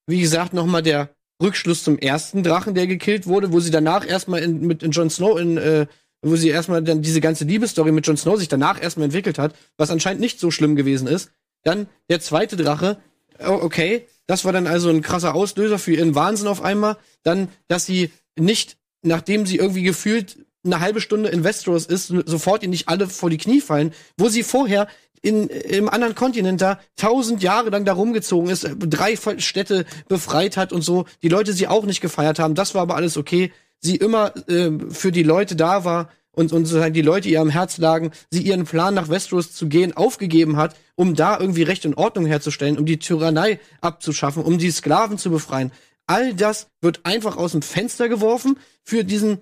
Wie 0.08 0.22
gesagt, 0.22 0.54
nochmal 0.54 0.82
der 0.82 1.14
Rückschluss 1.42 1.84
zum 1.84 1.98
ersten 1.98 2.42
Drachen, 2.42 2.74
der 2.74 2.88
gekillt 2.88 3.28
wurde, 3.28 3.52
wo 3.52 3.60
sie 3.60 3.72
danach 3.72 4.08
erstmal 4.08 4.42
in, 4.42 4.62
mit 4.66 4.82
in 4.82 4.92
Jon 4.92 5.10
Snow 5.10 5.38
in 5.38 5.58
äh, 5.58 5.88
wo 6.24 6.36
sie 6.36 6.50
erstmal 6.50 6.82
dann 6.82 7.02
diese 7.02 7.22
ganze 7.22 7.46
Liebesstory 7.46 7.92
mit 7.92 8.08
Jon 8.08 8.18
Snow 8.18 8.38
sich 8.38 8.48
danach 8.48 8.82
erstmal 8.82 9.06
entwickelt 9.06 9.38
hat, 9.38 9.54
was 9.78 9.92
anscheinend 9.92 10.22
nicht 10.22 10.40
so 10.40 10.52
schlimm 10.52 10.76
gewesen 10.76 11.08
ist. 11.08 11.32
Dann 11.64 11.88
der 12.10 12.20
zweite 12.20 12.56
Drache, 12.56 12.98
oh, 13.40 13.60
okay, 13.62 14.08
das 14.26 14.46
war 14.46 14.54
dann 14.54 14.68
also 14.68 14.90
ein 14.90 15.02
krasser 15.02 15.36
Auslöser 15.36 15.80
für 15.80 15.94
ihren 15.94 16.16
Wahnsinn 16.16 16.48
auf 16.48 16.62
einmal. 16.62 16.98
Dann, 17.24 17.50
dass 17.68 17.86
sie 17.86 18.12
nicht, 18.38 18.78
nachdem 19.02 19.46
sie 19.46 19.58
irgendwie 19.58 19.84
gefühlt 19.84 20.38
eine 20.66 20.80
halbe 20.80 21.02
Stunde 21.02 21.30
in 21.30 21.44
Westeros 21.44 21.86
ist, 21.86 22.08
sofort 22.08 22.64
ihnen 22.64 22.72
nicht 22.72 22.88
alle 22.88 23.08
vor 23.08 23.30
die 23.30 23.38
Knie 23.38 23.60
fallen, 23.60 23.94
wo 24.18 24.30
sie 24.30 24.44
vorher 24.44 24.88
in, 25.22 25.48
im 25.48 25.90
anderen 25.90 26.16
Kontinent 26.16 26.62
da 26.62 26.80
tausend 26.96 27.42
Jahre 27.42 27.70
lang 27.70 27.86
da 27.86 27.94
rumgezogen 27.94 28.50
ist, 28.50 28.68
drei 28.78 29.16
Städte 29.38 29.86
befreit 30.08 30.58
hat 30.58 30.74
und 30.74 30.82
so, 30.82 31.06
die 31.22 31.30
Leute 31.30 31.54
sie 31.54 31.68
auch 31.68 31.86
nicht 31.86 32.02
gefeiert 32.02 32.40
haben, 32.40 32.56
das 32.56 32.76
war 32.76 32.82
aber 32.82 32.96
alles 32.96 33.18
okay. 33.18 33.52
Sie 33.84 33.98
immer 33.98 34.34
äh, 34.48 34.72
für 34.90 35.12
die 35.12 35.24
Leute 35.24 35.56
da 35.56 35.84
war 35.84 36.10
und, 36.32 36.52
und 36.52 36.66
sozusagen 36.66 36.94
die 36.94 37.02
Leute 37.02 37.30
ihr 37.30 37.42
am 37.42 37.50
Herz 37.50 37.78
lagen, 37.78 38.12
sie 38.32 38.42
ihren 38.42 38.64
Plan 38.66 38.94
nach 38.94 39.10
Westeros 39.10 39.54
zu 39.54 39.68
gehen 39.68 39.96
aufgegeben 39.96 40.58
hat, 40.58 40.76
um 40.96 41.16
da 41.16 41.40
irgendwie 41.40 41.64
Recht 41.64 41.86
und 41.86 41.96
Ordnung 41.96 42.26
herzustellen, 42.26 42.78
um 42.78 42.86
die 42.86 43.00
Tyrannei 43.00 43.60
abzuschaffen, 43.82 44.44
um 44.44 44.58
die 44.58 44.72
Sklaven 44.72 45.18
zu 45.18 45.30
befreien. 45.30 45.72
All 46.08 46.34
das 46.34 46.68
wird 46.82 47.02
einfach 47.04 47.38
aus 47.38 47.52
dem 47.52 47.62
Fenster 47.62 48.10
geworfen 48.10 48.58
für 48.84 49.04
diesen, 49.04 49.42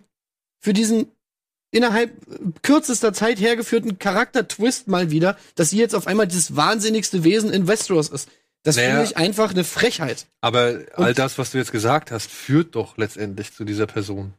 für 0.60 0.74
diesen 0.74 1.08
innerhalb 1.72 2.12
kürzester 2.62 3.14
Zeit 3.14 3.40
hergeführten 3.40 3.98
Charakter-Twist 3.98 4.88
mal 4.88 5.10
wieder, 5.10 5.38
dass 5.56 5.70
sie 5.70 5.78
jetzt 5.78 5.96
auf 5.96 6.08
einmal 6.08 6.28
das 6.28 6.56
wahnsinnigste 6.56 7.24
Wesen 7.24 7.52
in 7.52 7.68
Westeros 7.68 8.10
ist. 8.10 8.30
Das 8.64 8.76
Naja. 8.76 8.90
finde 8.90 9.04
ich 9.06 9.18
einfach 9.18 9.52
eine 9.52 9.64
Frechheit. 9.64 10.28
Aber 10.42 10.80
all 10.94 11.14
das, 11.14 11.38
was 11.38 11.52
du 11.52 11.58
jetzt 11.58 11.72
gesagt 11.72 12.12
hast, 12.12 12.30
führt 12.30 12.76
doch 12.76 12.98
letztendlich 12.98 13.54
zu 13.54 13.64
dieser 13.66 13.88
Person. 13.88 14.34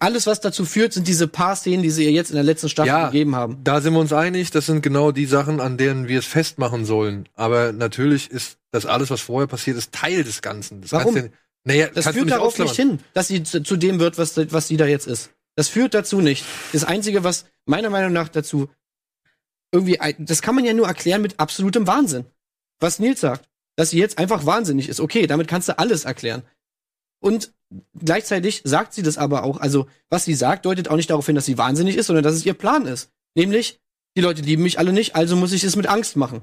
Alles, 0.00 0.26
was 0.26 0.40
dazu 0.40 0.64
führt, 0.66 0.92
sind 0.92 1.08
diese 1.08 1.26
paar 1.28 1.56
Szenen, 1.56 1.82
die 1.82 1.90
sie 1.90 2.04
ihr 2.04 2.10
jetzt 2.10 2.30
in 2.30 2.34
der 2.34 2.42
letzten 2.44 2.68
Staffel 2.68 2.88
Ja. 2.88 3.06
gegeben 3.06 3.34
haben. 3.36 3.62
Da 3.64 3.80
sind 3.80 3.94
wir 3.94 4.00
uns 4.00 4.12
einig, 4.12 4.50
das 4.50 4.66
sind 4.66 4.82
genau 4.82 5.12
die 5.12 5.24
Sachen, 5.26 5.60
an 5.60 5.78
denen 5.78 6.08
wir 6.08 6.18
es 6.18 6.26
festmachen 6.26 6.84
sollen. 6.84 7.28
Aber 7.34 7.72
natürlich 7.72 8.30
ist 8.30 8.58
das 8.72 8.84
alles, 8.84 9.08
was 9.10 9.20
vorher 9.22 9.46
passiert 9.46 9.78
ist, 9.78 9.92
Teil 9.92 10.24
des 10.24 10.42
Ganzen. 10.42 10.82
Das 10.82 10.92
Warum? 10.92 11.14
du- 11.14 11.30
naja, 11.64 11.88
Das 11.94 12.08
führt 12.08 12.30
darauf 12.30 12.48
ausklammern. 12.48 12.70
nicht 12.72 12.76
hin, 12.76 12.98
dass 13.14 13.28
sie 13.28 13.42
zu, 13.44 13.62
zu 13.62 13.76
dem 13.76 14.00
wird, 14.00 14.18
was, 14.18 14.36
was 14.52 14.68
sie 14.68 14.76
da 14.76 14.84
jetzt 14.86 15.06
ist. 15.06 15.30
Das 15.56 15.68
führt 15.68 15.94
dazu 15.94 16.20
nicht. 16.20 16.44
Das 16.72 16.84
Einzige, 16.84 17.24
was 17.24 17.46
meiner 17.64 17.88
Meinung 17.88 18.12
nach 18.12 18.28
dazu 18.28 18.68
irgendwie, 19.72 19.98
das 20.18 20.42
kann 20.42 20.54
man 20.56 20.64
ja 20.64 20.74
nur 20.74 20.86
erklären 20.88 21.22
mit 21.22 21.40
absolutem 21.40 21.86
Wahnsinn. 21.86 22.26
Was 22.80 22.98
Nils 22.98 23.20
sagt, 23.20 23.48
dass 23.76 23.90
sie 23.90 23.98
jetzt 23.98 24.18
einfach 24.18 24.46
wahnsinnig 24.46 24.88
ist. 24.88 25.00
Okay, 25.00 25.26
damit 25.26 25.48
kannst 25.48 25.68
du 25.68 25.78
alles 25.78 26.04
erklären. 26.04 26.42
Und 27.20 27.52
gleichzeitig 27.98 28.62
sagt 28.64 28.92
sie 28.94 29.02
das 29.02 29.18
aber 29.18 29.44
auch, 29.44 29.58
also 29.58 29.86
was 30.10 30.24
sie 30.24 30.34
sagt, 30.34 30.66
deutet 30.66 30.88
auch 30.88 30.96
nicht 30.96 31.10
darauf 31.10 31.26
hin, 31.26 31.34
dass 31.34 31.46
sie 31.46 31.58
wahnsinnig 31.58 31.96
ist, 31.96 32.06
sondern 32.06 32.22
dass 32.22 32.34
es 32.34 32.46
ihr 32.46 32.54
Plan 32.54 32.86
ist. 32.86 33.10
Nämlich, 33.34 33.80
die 34.16 34.20
Leute 34.20 34.42
lieben 34.42 34.62
mich 34.62 34.78
alle 34.78 34.92
nicht, 34.92 35.16
also 35.16 35.34
muss 35.34 35.52
ich 35.52 35.64
es 35.64 35.74
mit 35.74 35.86
Angst 35.86 36.16
machen. 36.16 36.42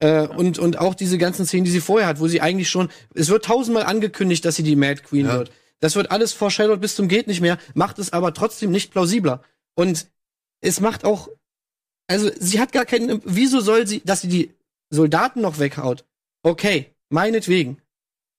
Äh, 0.00 0.26
und, 0.28 0.58
und 0.58 0.78
auch 0.78 0.94
diese 0.94 1.18
ganzen 1.18 1.46
Szenen, 1.46 1.64
die 1.64 1.70
sie 1.70 1.80
vorher 1.80 2.08
hat, 2.08 2.20
wo 2.20 2.28
sie 2.28 2.40
eigentlich 2.40 2.68
schon, 2.68 2.90
es 3.14 3.28
wird 3.28 3.44
tausendmal 3.44 3.84
angekündigt, 3.84 4.44
dass 4.44 4.56
sie 4.56 4.62
die 4.62 4.76
Mad 4.76 5.02
Queen 5.02 5.26
Ja. 5.26 5.38
wird. 5.38 5.52
Das 5.80 5.96
wird 5.96 6.12
alles 6.12 6.32
foreshadowed 6.32 6.80
bis 6.80 6.94
zum 6.94 7.08
geht 7.08 7.26
nicht 7.26 7.40
mehr, 7.40 7.58
macht 7.74 7.98
es 7.98 8.12
aber 8.12 8.34
trotzdem 8.34 8.70
nicht 8.70 8.92
plausibler. 8.92 9.42
Und 9.74 10.06
es 10.60 10.80
macht 10.80 11.04
auch, 11.04 11.28
also 12.06 12.30
sie 12.38 12.60
hat 12.60 12.70
gar 12.72 12.84
keinen, 12.84 13.20
wieso 13.24 13.60
soll 13.60 13.86
sie, 13.86 14.00
dass 14.04 14.20
sie 14.20 14.28
die 14.28 14.54
Soldaten 14.92 15.40
noch 15.40 15.58
weghaut? 15.58 16.04
Okay, 16.42 16.94
meinetwegen. 17.08 17.78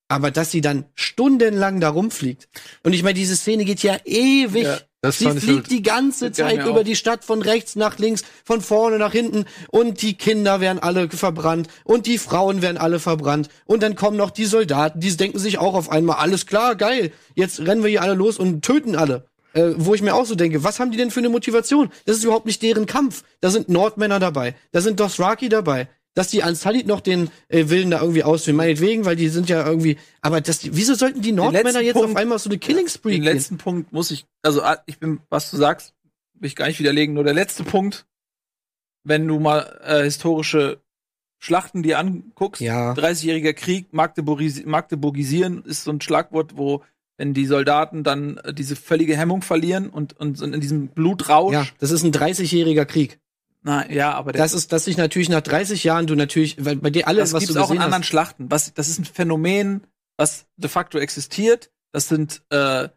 Aber 0.10 0.30
dass 0.30 0.52
sie 0.52 0.62
dann 0.62 0.86
stundenlang 0.94 1.80
da 1.80 1.90
rumfliegt. 1.90 2.48
Und 2.84 2.94
ich 2.94 3.02
meine, 3.04 3.16
diese 3.16 3.36
Szene 3.36 3.66
geht 3.66 3.82
ja 3.82 3.98
ewig. 4.06 4.64
Ja, 4.64 5.12
sie 5.12 5.26
fliegt 5.32 5.48
halt- 5.48 5.72
die 5.72 5.82
ganze 5.82 6.32
Zeit 6.32 6.60
über 6.68 6.84
die 6.84 6.96
Stadt 6.96 7.24
von 7.26 7.42
rechts 7.42 7.76
nach 7.76 7.98
links, 7.98 8.24
von 8.44 8.62
vorne 8.62 9.00
nach 9.00 9.12
hinten. 9.14 9.46
Und 9.72 10.02
die 10.04 10.14
Kinder 10.14 10.60
werden 10.62 10.78
alle 10.80 11.10
verbrannt. 11.10 11.68
Und 11.84 12.06
die 12.06 12.20
Frauen 12.20 12.62
werden 12.62 12.78
alle 12.78 13.00
verbrannt. 13.00 13.50
Und 13.66 13.82
dann 13.82 13.96
kommen 13.96 14.18
noch 14.18 14.30
die 14.30 14.46
Soldaten, 14.46 15.00
die 15.00 15.16
denken 15.18 15.40
sich 15.40 15.58
auch 15.58 15.74
auf 15.74 15.90
einmal, 15.90 16.18
alles 16.18 16.46
klar, 16.46 16.76
geil. 16.76 17.12
Jetzt 17.34 17.62
rennen 17.62 17.82
wir 17.82 17.90
hier 17.90 18.04
alle 18.04 18.14
los 18.14 18.38
und 18.38 18.64
töten 18.64 18.96
alle. 18.96 19.26
Äh, 19.54 19.74
wo 19.78 19.94
ich 19.96 20.02
mir 20.02 20.14
auch 20.16 20.26
so 20.26 20.36
denke, 20.36 20.64
was 20.64 20.80
haben 20.80 20.92
die 20.92 20.98
denn 20.98 21.12
für 21.12 21.20
eine 21.22 21.30
Motivation? 21.30 21.90
Das 22.06 22.18
ist 22.18 22.24
überhaupt 22.24 22.46
nicht 22.48 22.62
deren 22.62 22.86
Kampf. 22.86 23.24
Da 23.40 23.50
sind 23.50 23.70
Nordmänner 23.70 24.20
dabei. 24.20 24.56
Da 24.72 24.82
sind 24.82 25.00
Dothraki 25.00 25.48
dabei. 25.50 25.90
Dass 26.16 26.28
die 26.30 26.44
Ansalit 26.44 26.86
noch 26.86 27.02
den 27.02 27.30
äh, 27.48 27.70
Willen 27.70 27.90
da 27.90 28.00
irgendwie 28.02 28.24
ausführen, 28.24 28.56
meinetwegen, 28.58 29.04
weil 29.06 29.16
die 29.16 29.30
sind 29.30 29.50
ja 29.50 29.66
irgendwie. 29.66 29.98
Aber 30.22 30.42
das, 30.42 30.60
wieso 30.76 30.94
sollten 30.94 31.22
die 31.22 31.32
Nordmänner 31.32 31.82
jetzt 31.82 31.96
auf 31.96 32.04
Punkt- 32.04 32.20
einmal 32.20 32.36
auf 32.36 32.42
so 32.44 32.50
eine 32.50 32.60
Killing 32.60 32.88
Spree 32.88 33.14
Den 33.14 33.24
gehen? 33.24 33.34
letzten 33.34 33.58
Punkt 33.58 33.92
muss 33.92 34.12
ich, 34.12 34.26
also 34.44 34.62
ah, 34.62 34.78
ich 34.86 35.00
bin, 35.00 35.20
was 35.30 35.50
du 35.50 35.58
sagst, 35.58 35.96
will 36.36 36.48
ich 36.48 36.56
gar 36.56 36.68
nicht 36.68 36.80
widerlegen. 36.80 37.16
Nur 37.16 37.24
der 37.24 37.34
letzte 37.34 37.64
Punkt, 37.64 38.06
wenn 39.04 39.28
du 39.28 39.40
mal 39.40 39.80
äh, 39.84 40.04
historische 40.04 40.82
Schlachten 41.40 41.84
dir 41.84 41.98
anguckst, 42.00 42.62
Ja. 42.62 42.94
30-jähriger 42.94 43.54
Krieg, 43.54 43.92
Magdeburgis 43.92 44.64
Magdeburgisieren 44.66 45.64
ist 45.66 45.84
so 45.84 45.92
ein 45.92 46.00
Schlagwort, 46.00 46.56
wo 46.58 46.84
wenn 47.18 47.34
die 47.34 47.46
Soldaten 47.46 48.04
dann 48.04 48.38
äh, 48.38 48.54
diese 48.54 48.76
völlige 48.76 49.18
Hemmung 49.18 49.42
verlieren 49.42 49.90
und, 49.90 50.14
und 50.20 50.38
sind 50.38 50.54
in 50.54 50.62
diesem 50.62 50.88
Blutrausch. 50.90 51.54
Ja, 51.54 51.68
das 51.80 51.92
ist 51.92 52.04
ein 52.04 52.12
30-jähriger 52.14 52.86
Krieg. 52.86 53.20
Na, 53.64 53.90
ja, 53.90 54.14
aber 54.14 54.34
Das 54.34 54.54
ist, 54.54 54.74
dass 54.74 54.86
sich 54.86 54.98
natürlich 54.98 55.30
nach 55.30 55.42
30 55.42 55.84
Jahren 55.86 56.06
du 56.06 56.16
natürlich, 56.16 56.64
weil 56.64 56.76
bei 56.76 56.90
dir 56.90 57.08
alles, 57.08 57.30
das 57.30 57.34
was 57.34 57.40
gibt's 57.42 57.56
du 57.56 57.62
auch 57.62 57.72
in 57.72 57.80
anderen 57.80 58.04
hast, 58.04 58.10
Schlachten. 58.10 58.52
Was, 58.52 58.74
das 58.74 58.90
ist 58.90 59.00
ein 59.00 59.06
Phänomen, 59.06 59.88
was 60.18 60.46
de 60.58 60.70
facto 60.70 60.98
existiert. 61.00 61.72
Das 61.94 62.10
sind 62.10 62.42
äh, 62.50 62.90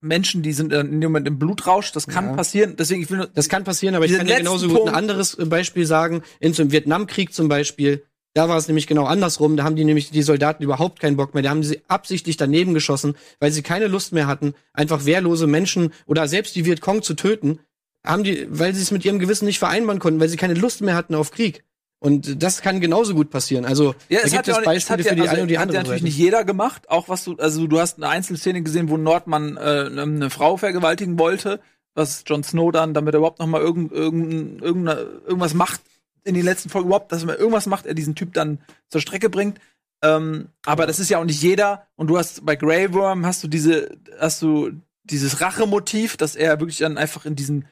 Menschen, 0.00 0.42
die 0.42 0.54
sind 0.54 0.72
in 0.72 1.00
dem 1.00 1.12
Moment 1.12 1.28
im 1.28 1.38
Blutrausch. 1.38 1.92
Das 1.92 2.06
kann 2.06 2.26
Ja. 2.28 2.32
passieren. 2.36 2.76
Deswegen, 2.76 3.02
ich 3.02 3.10
will 3.10 3.18
nur, 3.18 3.26
das 3.26 3.50
kann 3.50 3.64
passieren, 3.64 3.94
aber 3.94 4.06
ich 4.06 4.16
kann 4.16 4.26
dir 4.26 4.36
genauso 4.36 4.68
gut 4.68 4.88
ein 4.88 4.94
anderes 4.94 5.34
äh, 5.34 5.44
Beispiel 5.44 5.84
sagen. 5.84 6.22
In 6.40 6.54
so 6.54 6.62
einem 6.62 6.72
Vietnamkrieg 6.72 7.34
zum 7.34 7.48
Beispiel, 7.48 8.02
da 8.32 8.48
war 8.48 8.56
es 8.56 8.66
nämlich 8.66 8.86
genau 8.86 9.04
andersrum. 9.04 9.58
Da 9.58 9.64
haben 9.64 9.76
die 9.76 9.84
nämlich 9.84 10.10
die 10.10 10.22
Soldaten 10.22 10.62
überhaupt 10.62 11.00
keinen 11.00 11.16
Bock 11.18 11.34
mehr. 11.34 11.42
Da 11.42 11.50
haben 11.50 11.62
sie 11.62 11.82
absichtlich 11.88 12.38
daneben 12.38 12.72
geschossen, 12.72 13.14
weil 13.40 13.52
sie 13.52 13.62
keine 13.62 13.88
Lust 13.88 14.12
mehr 14.12 14.26
hatten, 14.26 14.54
einfach 14.72 15.04
wehrlose 15.04 15.46
Menschen 15.46 15.92
oder 16.06 16.28
selbst 16.28 16.56
die 16.56 16.64
Vietcong 16.64 17.02
zu 17.02 17.12
töten. 17.12 17.60
Haben 18.06 18.24
die, 18.24 18.46
weil 18.50 18.74
sie 18.74 18.82
es 18.82 18.90
mit 18.90 19.04
ihrem 19.04 19.18
Gewissen 19.18 19.44
nicht 19.44 19.58
vereinbaren 19.58 20.00
konnten, 20.00 20.20
weil 20.20 20.28
sie 20.28 20.36
keine 20.36 20.54
Lust 20.54 20.80
mehr 20.80 20.94
hatten 20.94 21.14
auf 21.14 21.30
Krieg. 21.30 21.64
Und 22.02 22.42
das 22.42 22.62
kann 22.62 22.80
genauso 22.80 23.14
gut 23.14 23.28
passieren. 23.28 23.66
Also 23.66 23.94
Ja, 24.08 24.20
da 24.20 24.24
es 24.26 24.32
gibt 24.32 24.38
hat 24.38 24.46
ja 24.46 24.52
es 24.54 24.58
nicht- 24.60 24.64
Beispiele 24.66 24.98
hat 25.04 25.08
für 25.08 25.14
die 25.14 25.18
ja, 25.18 25.22
also, 25.24 25.32
eine 25.34 25.42
und 25.42 25.48
die 25.48 25.58
hat 25.58 25.62
andere. 25.64 25.76
ja 25.76 25.82
natürlich 25.82 26.00
Seite. 26.00 26.04
nicht 26.08 26.16
jeder 26.18 26.44
gemacht. 26.44 26.88
Auch 26.88 27.10
was 27.10 27.24
du, 27.24 27.36
also 27.36 27.66
du 27.66 27.78
hast 27.78 27.98
eine 27.98 28.08
Einzelszene 28.08 28.62
gesehen, 28.62 28.88
wo 28.88 28.96
ein 28.96 29.02
Nordmann 29.02 29.58
äh, 29.58 29.60
eine 29.60 30.30
Frau 30.30 30.56
vergewaltigen 30.56 31.18
wollte, 31.18 31.60
was 31.94 32.24
Jon 32.26 32.42
Snow 32.42 32.72
dann, 32.72 32.94
damit 32.94 33.12
er 33.14 33.18
überhaupt 33.18 33.38
noch 33.38 33.46
mal 33.46 33.60
irgend, 33.60 33.92
irgend, 33.92 34.62
irgendeine, 34.62 35.00
irgendwas 35.26 35.52
macht 35.52 35.82
in 36.24 36.34
den 36.34 36.44
letzten 36.44 36.70
Folgen 36.70 36.88
überhaupt, 36.88 37.12
dass 37.12 37.24
er 37.24 37.38
irgendwas 37.38 37.66
macht, 37.66 37.84
er 37.84 37.92
diesen 37.94 38.14
Typ 38.14 38.32
dann 38.32 38.58
zur 38.88 39.02
Strecke 39.02 39.28
bringt. 39.28 39.58
Ähm, 40.02 40.46
aber 40.64 40.86
das 40.86 41.00
ist 41.00 41.10
ja 41.10 41.18
auch 41.18 41.24
nicht 41.24 41.42
jeder. 41.42 41.86
Und 41.96 42.06
du 42.06 42.16
hast 42.16 42.46
bei 42.46 42.56
Grey 42.56 42.94
Worm 42.94 43.26
hast 43.26 43.44
du 43.44 43.48
diese, 43.48 43.90
hast 44.18 44.40
du 44.40 44.70
dieses 45.04 45.42
Rachemotiv, 45.42 46.16
dass 46.16 46.34
er 46.34 46.60
wirklich 46.60 46.78
dann 46.78 46.96
einfach 46.96 47.26
in 47.26 47.36
diesen, 47.36 47.66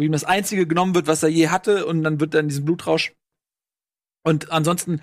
ihm 0.00 0.12
das 0.12 0.24
einzige 0.24 0.66
genommen 0.66 0.94
wird, 0.94 1.06
was 1.06 1.22
er 1.22 1.28
je 1.28 1.48
hatte, 1.48 1.86
und 1.86 2.02
dann 2.02 2.20
wird 2.20 2.34
er 2.34 2.40
in 2.40 2.48
diesem 2.48 2.64
Blutrausch 2.64 3.12
und 4.24 4.50
ansonsten 4.50 5.00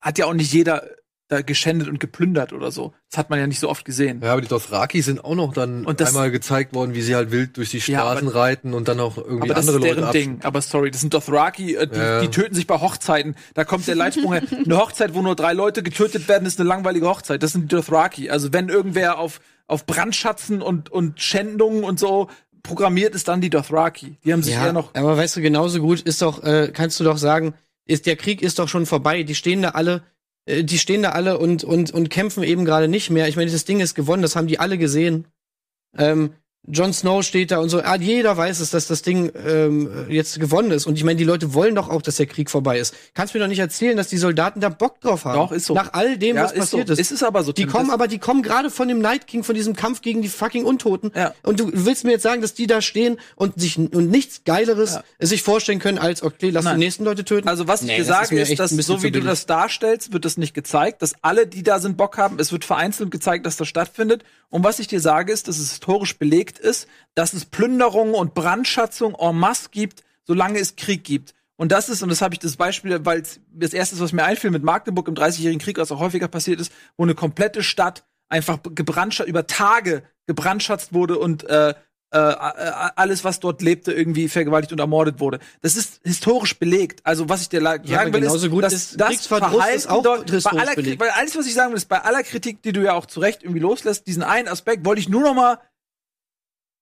hat 0.00 0.18
ja 0.18 0.26
auch 0.26 0.34
nicht 0.34 0.52
jeder 0.52 0.88
da 1.28 1.40
geschändet 1.40 1.88
und 1.88 1.98
geplündert 1.98 2.52
oder 2.52 2.70
so. 2.70 2.92
Das 3.10 3.16
hat 3.16 3.30
man 3.30 3.38
ja 3.38 3.46
nicht 3.46 3.60
so 3.60 3.70
oft 3.70 3.86
gesehen. 3.86 4.20
Ja, 4.22 4.32
aber 4.32 4.42
die 4.42 4.48
Dothraki 4.48 5.00
sind 5.00 5.24
auch 5.24 5.34
noch 5.34 5.54
dann 5.54 5.86
Und 5.86 5.98
das- 6.00 6.08
einmal 6.10 6.30
gezeigt 6.30 6.74
worden, 6.74 6.92
wie 6.94 7.00
sie 7.00 7.14
halt 7.14 7.30
wild 7.30 7.56
durch 7.56 7.70
die 7.70 7.78
Ja, 7.78 8.00
Straßen 8.00 8.28
reiten 8.28 8.74
und 8.74 8.88
dann 8.88 9.00
auch 9.00 9.16
irgendwie 9.16 9.44
Aber 9.50 9.54
das 9.54 9.66
andere 9.68 9.76
ist 9.78 9.84
deren 9.84 10.00
Leute 10.04 10.18
Ding. 10.18 10.40
Aber 10.42 10.60
sorry, 10.60 10.90
das 10.90 11.00
sind 11.00 11.14
Dothraki, 11.14 11.76
äh, 11.76 11.86
die, 11.86 11.96
Ja. 11.98 12.20
die 12.20 12.28
töten 12.28 12.54
sich 12.54 12.66
bei 12.66 12.78
Hochzeiten. 12.80 13.34
Da 13.54 13.64
kommt 13.64 13.86
der 13.86 13.94
Leitsprung 13.94 14.34
her. 14.34 14.42
Eine 14.62 14.76
Hochzeit, 14.76 15.14
wo 15.14 15.22
nur 15.22 15.34
drei 15.34 15.54
Leute 15.54 15.82
getötet 15.82 16.28
werden, 16.28 16.44
ist 16.44 16.60
eine 16.60 16.68
langweilige 16.68 17.06
Hochzeit. 17.08 17.42
Das 17.42 17.52
sind 17.52 17.62
die 17.72 17.76
Dothraki. 17.76 18.28
Also 18.28 18.52
wenn 18.52 18.68
irgendwer 18.68 19.18
auf, 19.18 19.40
auf 19.66 19.86
Brandschatzen 19.86 20.60
und, 20.60 20.90
und 20.90 21.18
Schändungen 21.22 21.82
und 21.84 21.98
so 21.98 22.28
programmiert 22.62 23.14
ist, 23.14 23.28
dann 23.28 23.40
die 23.40 23.50
Dothraki. 23.50 24.16
Die 24.24 24.32
haben 24.32 24.42
sich 24.42 24.54
Ja, 24.54 24.66
eher 24.66 24.72
noch. 24.72 24.94
aber 24.94 25.16
weißt 25.16 25.36
du, 25.36 25.40
genauso 25.40 25.80
gut 25.80 26.00
ist 26.02 26.22
doch, 26.22 26.42
äh, 26.42 26.70
kannst 26.72 26.98
du 27.00 27.04
doch 27.04 27.18
sagen, 27.18 27.54
ist 27.86 28.06
der 28.06 28.16
Krieg 28.16 28.42
ist 28.42 28.58
doch 28.58 28.68
schon 28.68 28.86
vorbei. 28.86 29.22
Die 29.24 29.34
stehen 29.34 29.62
da 29.62 29.70
alle, 29.70 30.02
äh, 30.46 30.62
die 30.64 30.78
stehen 30.78 31.02
da 31.02 31.10
alle 31.10 31.38
und 31.38 31.64
und 31.64 31.90
und 31.92 32.08
kämpfen 32.10 32.42
eben 32.44 32.64
gerade 32.64 32.88
nicht 32.88 33.10
mehr. 33.10 33.28
Ich 33.28 33.36
meine, 33.36 33.50
das 33.50 33.64
Ding 33.64 33.80
ist 33.80 33.94
gewonnen, 33.94 34.22
das 34.22 34.36
haben 34.36 34.46
die 34.46 34.60
alle 34.60 34.78
gesehen. 34.78 35.26
Ähm, 35.98 36.32
Jon 36.68 36.92
Snow 36.92 37.24
steht 37.24 37.50
da 37.50 37.58
und 37.58 37.70
so. 37.70 37.80
Ah, 37.82 37.96
jeder 37.96 38.36
weiß 38.36 38.60
es, 38.60 38.70
dass 38.70 38.86
das 38.86 39.02
Ding 39.02 39.32
ähm, 39.46 40.06
jetzt 40.08 40.38
gewonnen 40.38 40.70
ist. 40.70 40.86
Und 40.86 40.94
ich 40.96 41.02
meine, 41.02 41.16
die 41.16 41.24
Leute 41.24 41.54
wollen 41.54 41.74
doch 41.74 41.88
auch, 41.88 42.02
dass 42.02 42.16
der 42.16 42.26
Krieg 42.26 42.50
vorbei 42.50 42.78
ist. 42.78 42.94
Kannst 43.14 43.34
mir 43.34 43.40
doch 43.40 43.48
nicht 43.48 43.58
erzählen, 43.58 43.96
dass 43.96 44.06
die 44.06 44.16
Soldaten 44.16 44.60
da 44.60 44.68
Bock 44.68 45.00
drauf 45.00 45.24
haben. 45.24 45.34
Doch, 45.34 45.50
ist 45.50 45.66
so. 45.66 45.74
Nach 45.74 45.92
all 45.92 46.16
dem, 46.18 46.36
Ja, 46.36 46.44
was 46.44 46.52
ist 46.52 46.58
passiert 46.60 46.86
so. 46.86 46.92
ist. 46.92 47.00
Es 47.00 47.10
ist 47.10 47.24
aber 47.24 47.42
so, 47.42 47.50
Die 47.50 47.66
kommen 47.66 47.90
aber, 47.90 48.06
die 48.06 48.18
kommen 48.18 48.42
gerade 48.42 48.70
von 48.70 48.86
dem 48.86 49.00
Night 49.00 49.26
King, 49.26 49.42
von 49.42 49.56
diesem 49.56 49.74
Kampf 49.74 50.02
gegen 50.02 50.22
die 50.22 50.28
fucking 50.28 50.64
Untoten. 50.64 51.10
Ja. 51.16 51.34
Und 51.42 51.58
du 51.58 51.68
willst 51.74 52.04
mir 52.04 52.12
jetzt 52.12 52.22
sagen, 52.22 52.42
dass 52.42 52.54
die 52.54 52.68
da 52.68 52.80
stehen 52.80 53.18
und 53.34 53.60
sich 53.60 53.76
und 53.76 54.10
nichts 54.10 54.44
Geileres 54.44 54.92
Ja. 54.94 55.02
sich 55.26 55.42
vorstellen 55.42 55.80
können, 55.80 55.98
als 55.98 56.22
okay, 56.22 56.50
lass 56.50 56.64
Nein. 56.64 56.78
die 56.78 56.84
nächsten 56.84 57.02
Leute 57.04 57.24
töten. 57.24 57.48
Also 57.48 57.66
was 57.66 57.82
Nee, 57.82 57.92
ich 57.92 57.98
dir 57.98 58.04
sage, 58.04 58.38
ist 58.40 58.56
dass 58.60 58.70
so 58.70 59.02
wie 59.02 59.10
du 59.10 59.20
das 59.20 59.46
darstellst, 59.46 60.12
wird 60.12 60.24
das 60.24 60.36
nicht 60.36 60.54
gezeigt, 60.54 61.02
dass 61.02 61.14
alle, 61.22 61.48
die 61.48 61.64
da 61.64 61.80
sind, 61.80 61.96
Bock 61.96 62.18
haben. 62.18 62.38
Es 62.38 62.52
wird 62.52 62.64
vereinzelt 62.64 63.10
gezeigt, 63.10 63.46
dass 63.46 63.56
das 63.56 63.66
stattfindet. 63.66 64.22
Und 64.52 64.64
was 64.64 64.78
ich 64.80 64.86
dir 64.86 65.00
sage, 65.00 65.32
ist, 65.32 65.48
dass 65.48 65.58
es 65.58 65.70
historisch 65.70 66.18
belegt 66.18 66.58
ist, 66.58 66.86
dass 67.14 67.32
es 67.32 67.46
Plünderungen 67.46 68.14
und 68.14 68.34
Brandschatzung 68.34 69.14
en 69.18 69.34
masse 69.34 69.70
gibt, 69.70 70.04
solange 70.24 70.58
es 70.58 70.76
Krieg 70.76 71.04
gibt. 71.04 71.32
Und 71.56 71.72
das 71.72 71.88
ist, 71.88 72.02
und 72.02 72.10
das 72.10 72.20
habe 72.20 72.34
ich 72.34 72.38
das 72.38 72.56
Beispiel, 72.56 73.02
weil 73.06 73.22
das 73.50 73.72
erste, 73.72 73.98
was 73.98 74.12
mir 74.12 74.24
einfiel, 74.24 74.50
mit 74.50 74.62
Magdeburg 74.62 75.08
im 75.08 75.14
Dreißigjährigen 75.14 75.60
Krieg, 75.60 75.78
was 75.78 75.90
auch 75.90 76.00
häufiger 76.00 76.28
passiert 76.28 76.60
ist, 76.60 76.70
wo 76.98 77.04
eine 77.04 77.14
komplette 77.14 77.62
Stadt 77.62 78.04
einfach 78.28 78.58
gebrandschatzt, 78.62 79.30
über 79.30 79.46
Tage 79.46 80.02
gebrandschatzt 80.26 80.92
wurde 80.92 81.18
und 81.18 81.44
äh, 81.44 81.72
äh, 82.12 82.18
alles, 82.96 83.24
was 83.24 83.40
dort 83.40 83.62
lebte, 83.62 83.92
irgendwie 83.92 84.28
vergewaltigt 84.28 84.72
und 84.72 84.78
ermordet 84.78 85.18
wurde. 85.18 85.38
Das 85.62 85.76
ist 85.76 86.00
historisch 86.04 86.58
belegt. 86.58 87.00
Also 87.04 87.28
was 87.28 87.40
ich 87.40 87.48
dir 87.48 87.62
Ja, 87.62 87.70
sagen 87.78 87.90
aber 87.92 88.12
will, 88.12 88.24
ist, 88.24 88.50
gut 88.50 88.64
dass 88.64 88.72
ist 88.74 89.00
das 89.00 89.26
Verhalten 89.26 89.76
ist 89.76 89.88
auch 89.88 90.02
dort, 90.02 90.30
bei 90.30 90.50
aller, 90.50 90.74
belegt. 90.74 91.00
weil 91.00 91.10
alles, 91.10 91.36
was 91.36 91.46
ich 91.46 91.54
sagen 91.54 91.70
will, 91.72 91.78
ist, 91.78 91.88
bei 91.88 92.02
aller 92.02 92.22
Kritik, 92.22 92.62
die 92.62 92.72
du 92.72 92.82
ja 92.82 92.92
auch 92.92 93.06
zu 93.06 93.20
Recht 93.20 93.42
irgendwie 93.42 93.60
loslässt, 93.60 94.06
diesen 94.06 94.22
einen 94.22 94.48
Aspekt 94.48 94.84
wollte 94.84 95.00
ich 95.00 95.08
nur 95.08 95.22
noch 95.22 95.34
mal 95.34 95.58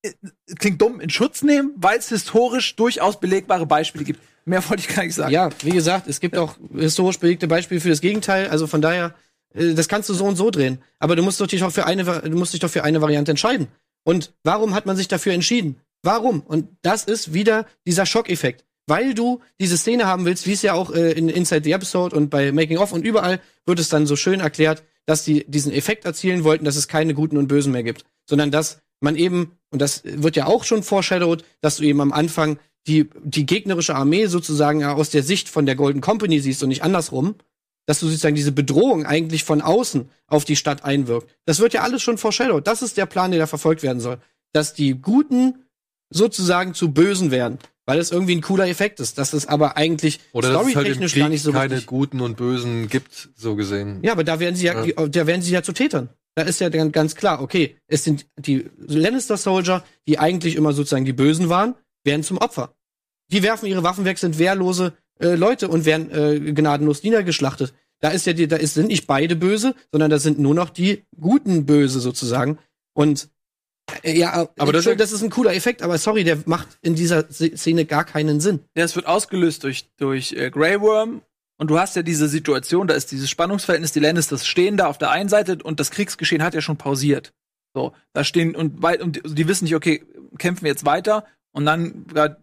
äh, 0.02 0.12
klingt 0.58 0.80
dumm, 0.82 1.00
in 1.00 1.10
Schutz 1.10 1.42
nehmen, 1.42 1.72
weil 1.76 1.98
es 1.98 2.08
historisch 2.08 2.74
durchaus 2.76 3.20
belegbare 3.20 3.66
Beispiele 3.66 4.04
gibt. 4.04 4.20
Mehr 4.44 4.68
wollte 4.68 4.82
ich 4.88 4.94
gar 4.94 5.04
nicht 5.04 5.14
sagen. 5.14 5.30
Ja, 5.32 5.50
wie 5.62 5.70
gesagt, 5.70 6.08
es 6.08 6.18
gibt 6.18 6.36
auch 6.36 6.56
historisch 6.74 7.18
belegte 7.18 7.46
Beispiele 7.46 7.80
für 7.80 7.90
das 7.90 8.00
Gegenteil. 8.00 8.48
Also 8.48 8.66
von 8.66 8.80
daher, 8.82 9.14
äh, 9.54 9.74
das 9.74 9.86
kannst 9.86 10.08
du 10.08 10.14
so 10.14 10.24
und 10.24 10.36
so 10.36 10.50
drehen. 10.50 10.82
Aber 10.98 11.14
du 11.14 11.22
musst 11.22 11.40
doch 11.40 11.46
dich 11.46 11.62
auch 11.62 11.70
für 11.70 11.86
eine, 11.86 12.02
du 12.04 12.36
musst 12.36 12.52
dich 12.52 12.60
doch 12.60 12.70
für 12.70 12.82
eine 12.82 13.00
Variante 13.00 13.30
entscheiden. 13.30 13.68
Und 14.04 14.32
warum 14.44 14.74
hat 14.74 14.86
man 14.86 14.96
sich 14.96 15.08
dafür 15.08 15.32
entschieden? 15.32 15.80
Warum? 16.02 16.40
Und 16.40 16.68
das 16.82 17.04
ist 17.04 17.34
wieder 17.34 17.66
dieser 17.86 18.06
Schockeffekt. 18.06 18.64
Weil 18.86 19.14
du 19.14 19.40
diese 19.60 19.76
Szene 19.76 20.06
haben 20.06 20.24
willst, 20.24 20.46
wie 20.46 20.52
es 20.52 20.62
ja 20.62 20.72
auch 20.72 20.90
äh, 20.90 21.12
in 21.12 21.28
Inside 21.28 21.62
the 21.64 21.72
Episode 21.72 22.16
und 22.16 22.30
bei 22.30 22.50
Making 22.50 22.78
of 22.78 22.92
und 22.92 23.04
überall 23.04 23.40
wird 23.66 23.78
es 23.78 23.88
dann 23.88 24.06
so 24.06 24.16
schön 24.16 24.40
erklärt, 24.40 24.82
dass 25.06 25.24
die 25.24 25.44
diesen 25.46 25.72
Effekt 25.72 26.04
erzielen 26.04 26.44
wollten, 26.44 26.64
dass 26.64 26.76
es 26.76 26.88
keine 26.88 27.14
Guten 27.14 27.36
und 27.36 27.46
Bösen 27.46 27.72
mehr 27.72 27.82
gibt, 27.82 28.04
sondern 28.28 28.50
dass 28.50 28.80
man 29.00 29.16
eben, 29.16 29.52
und 29.70 29.80
das 29.80 30.02
wird 30.04 30.36
ja 30.36 30.46
auch 30.46 30.64
schon 30.64 30.82
foreshadowed, 30.82 31.44
dass 31.60 31.76
du 31.76 31.84
eben 31.84 32.00
am 32.00 32.12
Anfang 32.12 32.58
die, 32.86 33.10
die 33.22 33.46
gegnerische 33.46 33.94
Armee 33.94 34.26
sozusagen 34.26 34.84
aus 34.84 35.10
der 35.10 35.22
Sicht 35.22 35.48
von 35.48 35.66
der 35.66 35.76
Golden 35.76 36.00
Company 36.00 36.40
siehst 36.40 36.62
und 36.62 36.70
nicht 36.70 36.82
andersrum, 36.82 37.34
dass 37.86 38.00
du 38.00 38.06
sozusagen 38.06 38.34
diese 38.36 38.52
Bedrohung 38.52 39.04
eigentlich 39.06 39.44
von 39.44 39.60
außen 39.60 40.08
auf 40.26 40.44
die 40.44 40.56
Stadt 40.56 40.84
einwirkt. 40.84 41.34
Das 41.44 41.58
wird 41.60 41.74
ja 41.74 41.82
alles 41.82 42.02
schon 42.02 42.18
foreshadowed. 42.18 42.66
Das 42.66 42.82
ist 42.82 42.96
der 42.96 43.06
Plan, 43.06 43.30
der 43.30 43.40
da 43.40 43.46
verfolgt 43.46 43.82
werden 43.82 44.00
soll. 44.00 44.18
Dass 44.52 44.74
die 44.74 44.94
Guten 44.94 45.64
sozusagen 46.10 46.74
zu 46.74 46.92
Bösen 46.92 47.30
werden, 47.30 47.58
weil 47.86 47.98
es 47.98 48.10
irgendwie 48.10 48.34
ein 48.36 48.40
cooler 48.42 48.68
Effekt 48.68 49.00
ist. 49.00 49.18
Dass 49.18 49.32
es 49.32 49.46
aber 49.46 49.76
eigentlich 49.76 50.20
Oder 50.32 50.48
halt 50.48 50.68
storytechnisch 50.70 51.14
gar 51.14 51.24
Krieg 51.24 51.32
nicht 51.32 51.42
so 51.42 51.52
keine 51.52 51.72
richtig 51.74 51.86
Guten 51.86 52.20
und 52.20 52.36
Bösen 52.36 52.88
gibt, 52.88 53.30
so 53.36 53.54
gesehen. 53.56 54.00
ja, 54.02 54.12
aber 54.12 54.24
da 54.24 54.40
werden 54.40 54.56
sie 54.56 54.66
ja, 54.66 54.84
Ja. 54.84 55.06
da 55.06 55.26
werden 55.26 55.42
sie 55.42 55.52
ja 55.52 55.62
zu 55.62 55.72
Tätern. 55.72 56.08
Da 56.36 56.42
ist 56.42 56.60
ja 56.60 56.70
dann 56.70 56.92
ganz 56.92 57.16
klar, 57.16 57.42
okay, 57.42 57.76
es 57.88 58.04
sind 58.04 58.26
die 58.38 58.70
Lannister 58.78 59.36
Soldier, 59.36 59.82
die 60.06 60.18
eigentlich 60.18 60.54
immer 60.56 60.72
sozusagen 60.72 61.04
die 61.04 61.12
Bösen 61.12 61.48
waren, 61.48 61.74
werden 62.04 62.22
zum 62.22 62.38
Opfer. 62.38 62.74
Die 63.32 63.42
werfen 63.42 63.66
ihre 63.66 63.82
Waffen 63.82 64.04
weg, 64.04 64.18
sind 64.18 64.38
wehrlose 64.38 64.92
äh, 65.20 65.34
Leute 65.34 65.68
und 65.68 65.84
werden 65.84 66.10
äh, 66.10 66.52
gnadenlos 66.52 67.02
niedergeschlachtet. 67.02 67.72
Da 68.00 68.08
ist 68.10 68.26
ja 68.26 68.32
die, 68.32 68.48
da 68.48 68.56
ist, 68.56 68.74
sind 68.74 68.88
nicht 68.88 69.06
beide 69.06 69.36
böse, 69.36 69.74
sondern 69.92 70.10
da 70.10 70.18
sind 70.18 70.38
nur 70.38 70.54
noch 70.54 70.70
die 70.70 71.04
guten 71.18 71.66
Böse 71.66 72.00
sozusagen. 72.00 72.58
Und 72.94 73.28
äh, 74.02 74.18
ja, 74.18 74.48
Aber 74.58 74.72
das- 74.72 74.84
das, 74.84 74.96
das 74.96 75.12
ist 75.12 75.22
ein 75.22 75.30
cooler 75.30 75.54
Effekt, 75.54 75.82
aber 75.82 75.98
sorry, 75.98 76.24
der 76.24 76.38
macht 76.46 76.68
in 76.82 76.94
dieser 76.94 77.26
Se- 77.30 77.56
Szene 77.56 77.84
gar 77.84 78.04
keinen 78.04 78.40
Sinn. 78.40 78.60
Ja, 78.76 78.84
es 78.84 78.96
wird 78.96 79.06
ausgelöst 79.06 79.64
durch, 79.64 79.88
durch 79.98 80.32
äh, 80.32 80.50
Grey 80.50 80.80
Worm. 80.80 81.22
Und 81.58 81.68
du 81.68 81.78
hast 81.78 81.94
ja 81.94 82.00
diese 82.02 82.26
Situation, 82.26 82.86
da 82.86 82.94
ist 82.94 83.12
dieses 83.12 83.28
Spannungsverhältnis, 83.28 83.92
die 83.92 84.00
Lannisters 84.00 84.46
stehen 84.46 84.78
da 84.78 84.86
auf 84.86 84.96
der 84.96 85.10
einen 85.10 85.28
Seite 85.28 85.58
und 85.62 85.78
das 85.78 85.90
Kriegsgeschehen 85.90 86.42
hat 86.42 86.54
ja 86.54 86.62
schon 86.62 86.78
pausiert. 86.78 87.34
So, 87.74 87.92
da 88.14 88.24
stehen 88.24 88.56
und, 88.56 88.82
und 88.82 89.16
die, 89.16 89.34
die 89.34 89.46
wissen 89.46 89.64
nicht, 89.64 89.74
okay, 89.74 90.02
kämpfen 90.38 90.64
wir 90.64 90.70
jetzt 90.70 90.86
weiter. 90.86 91.26
Und 91.52 91.66
dann 91.66 92.06
grad 92.06 92.42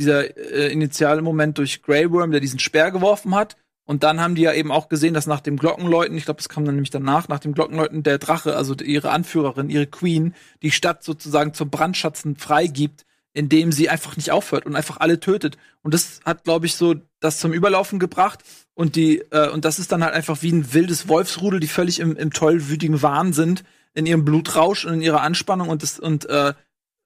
dieser 0.00 0.36
äh, 0.36 0.72
initiale 0.72 1.22
Moment 1.22 1.58
durch 1.58 1.82
Grey 1.82 2.10
Worm, 2.10 2.32
der 2.32 2.40
diesen 2.40 2.58
Speer 2.58 2.90
geworfen 2.90 3.34
hat. 3.34 3.56
Und 3.84 4.02
dann 4.02 4.20
haben 4.20 4.34
die 4.34 4.42
ja 4.42 4.52
eben 4.52 4.70
auch 4.70 4.88
gesehen, 4.88 5.14
dass 5.14 5.26
nach 5.26 5.40
dem 5.40 5.56
Glockenläuten, 5.56 6.16
ich 6.16 6.24
glaube, 6.24 6.38
das 6.38 6.48
kam 6.48 6.64
dann 6.64 6.76
nämlich 6.76 6.90
danach, 6.90 7.28
nach 7.28 7.40
dem 7.40 7.54
Glockenläuten 7.54 8.02
der 8.02 8.18
Drache, 8.18 8.56
also 8.56 8.74
ihre 8.74 9.10
Anführerin, 9.10 9.68
ihre 9.68 9.86
Queen, 9.86 10.34
die 10.62 10.70
Stadt 10.70 11.02
sozusagen 11.02 11.54
zum 11.54 11.70
Brandschatzen 11.70 12.36
freigibt, 12.36 13.04
indem 13.32 13.72
sie 13.72 13.88
einfach 13.88 14.16
nicht 14.16 14.30
aufhört 14.30 14.66
und 14.66 14.76
einfach 14.76 14.98
alle 14.98 15.20
tötet. 15.20 15.56
Und 15.82 15.92
das 15.94 16.20
hat, 16.24 16.44
glaube 16.44 16.66
ich, 16.66 16.76
so 16.76 16.94
das 17.20 17.38
zum 17.38 17.52
Überlaufen 17.52 17.98
gebracht. 17.98 18.44
Und 18.74 18.96
die, 18.96 19.18
äh, 19.30 19.50
und 19.50 19.64
das 19.64 19.78
ist 19.78 19.92
dann 19.92 20.04
halt 20.04 20.14
einfach 20.14 20.40
wie 20.42 20.52
ein 20.52 20.72
wildes 20.72 21.08
Wolfsrudel, 21.08 21.60
die 21.60 21.66
völlig 21.66 22.00
im, 22.00 22.16
im 22.16 22.32
tollwütigen 22.32 23.02
Wahn 23.02 23.32
sind, 23.32 23.64
in 23.94 24.06
ihrem 24.06 24.24
Blutrausch 24.24 24.84
und 24.84 24.94
in 24.94 25.02
ihrer 25.02 25.22
Anspannung 25.22 25.68
und 25.68 25.82
das, 25.82 25.98
und 25.98 26.28
äh, 26.28 26.54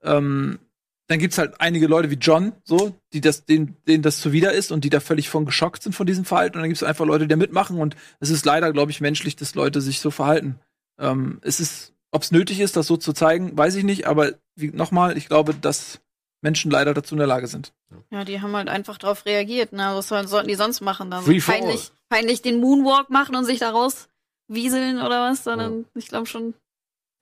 ähm, 0.02 0.58
dann 1.06 1.18
gibt's 1.18 1.36
halt 1.36 1.60
einige 1.60 1.86
Leute 1.86 2.10
wie 2.10 2.16
John, 2.16 2.52
so, 2.64 2.94
die 3.12 3.20
das, 3.20 3.44
denen, 3.44 3.76
denen 3.86 4.02
das 4.02 4.20
zuwider 4.20 4.52
ist 4.52 4.72
und 4.72 4.84
die 4.84 4.90
da 4.90 5.00
völlig 5.00 5.28
von 5.28 5.44
geschockt 5.44 5.82
sind 5.82 5.92
von 5.92 6.06
diesem 6.06 6.24
Verhalten. 6.24 6.56
Und 6.56 6.62
dann 6.62 6.70
gibt's 6.70 6.82
einfach 6.82 7.04
Leute, 7.04 7.24
die 7.24 7.28
da 7.28 7.36
mitmachen. 7.36 7.78
Und 7.78 7.94
es 8.20 8.30
ist 8.30 8.46
leider, 8.46 8.72
glaube 8.72 8.90
ich, 8.90 9.00
menschlich, 9.00 9.36
dass 9.36 9.54
Leute 9.54 9.80
sich 9.80 10.00
so 10.00 10.10
verhalten. 10.10 10.60
Ähm, 10.98 11.40
es 11.42 11.60
ist, 11.60 11.92
ob's 12.10 12.30
nötig 12.30 12.60
ist, 12.60 12.76
das 12.76 12.86
so 12.86 12.96
zu 12.96 13.12
zeigen, 13.12 13.56
weiß 13.56 13.74
ich 13.74 13.84
nicht. 13.84 14.06
Aber 14.06 14.32
wie, 14.56 14.68
nochmal, 14.68 15.18
ich 15.18 15.28
glaube, 15.28 15.54
dass 15.54 16.00
Menschen 16.40 16.70
leider 16.70 16.94
dazu 16.94 17.14
in 17.14 17.18
der 17.18 17.26
Lage 17.26 17.48
sind. 17.48 17.72
Ja, 18.10 18.24
die 18.24 18.40
haben 18.40 18.54
halt 18.56 18.68
einfach 18.68 18.96
drauf 18.96 19.26
reagiert. 19.26 19.72
Ne? 19.72 19.90
Was 19.94 20.08
sollen, 20.08 20.26
sollten 20.26 20.48
die 20.48 20.54
sonst 20.54 20.80
machen? 20.80 21.10
Da 21.10 21.18
so 21.20 21.26
Free 21.26 21.40
peinlich, 21.40 21.92
peinlich 22.08 22.40
den 22.40 22.60
Moonwalk 22.60 23.10
machen 23.10 23.36
und 23.36 23.44
sich 23.44 23.58
daraus 23.58 24.08
wieseln 24.48 24.98
oder 24.98 25.28
was? 25.30 25.44
Sondern 25.44 25.84
ich 25.94 26.08
glaube 26.08 26.26
schon. 26.26 26.54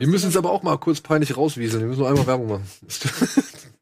Wir 0.02 0.08
müssen 0.08 0.30
es 0.30 0.36
aber 0.36 0.50
auch 0.50 0.64
mal 0.64 0.78
kurz 0.78 1.00
peinlich 1.00 1.36
rauswieseln. 1.36 1.80
Wir 1.80 1.86
müssen 1.86 2.00
nur 2.00 2.08
einmal 2.08 2.26
Werbung 2.26 2.48
machen. 2.48 2.64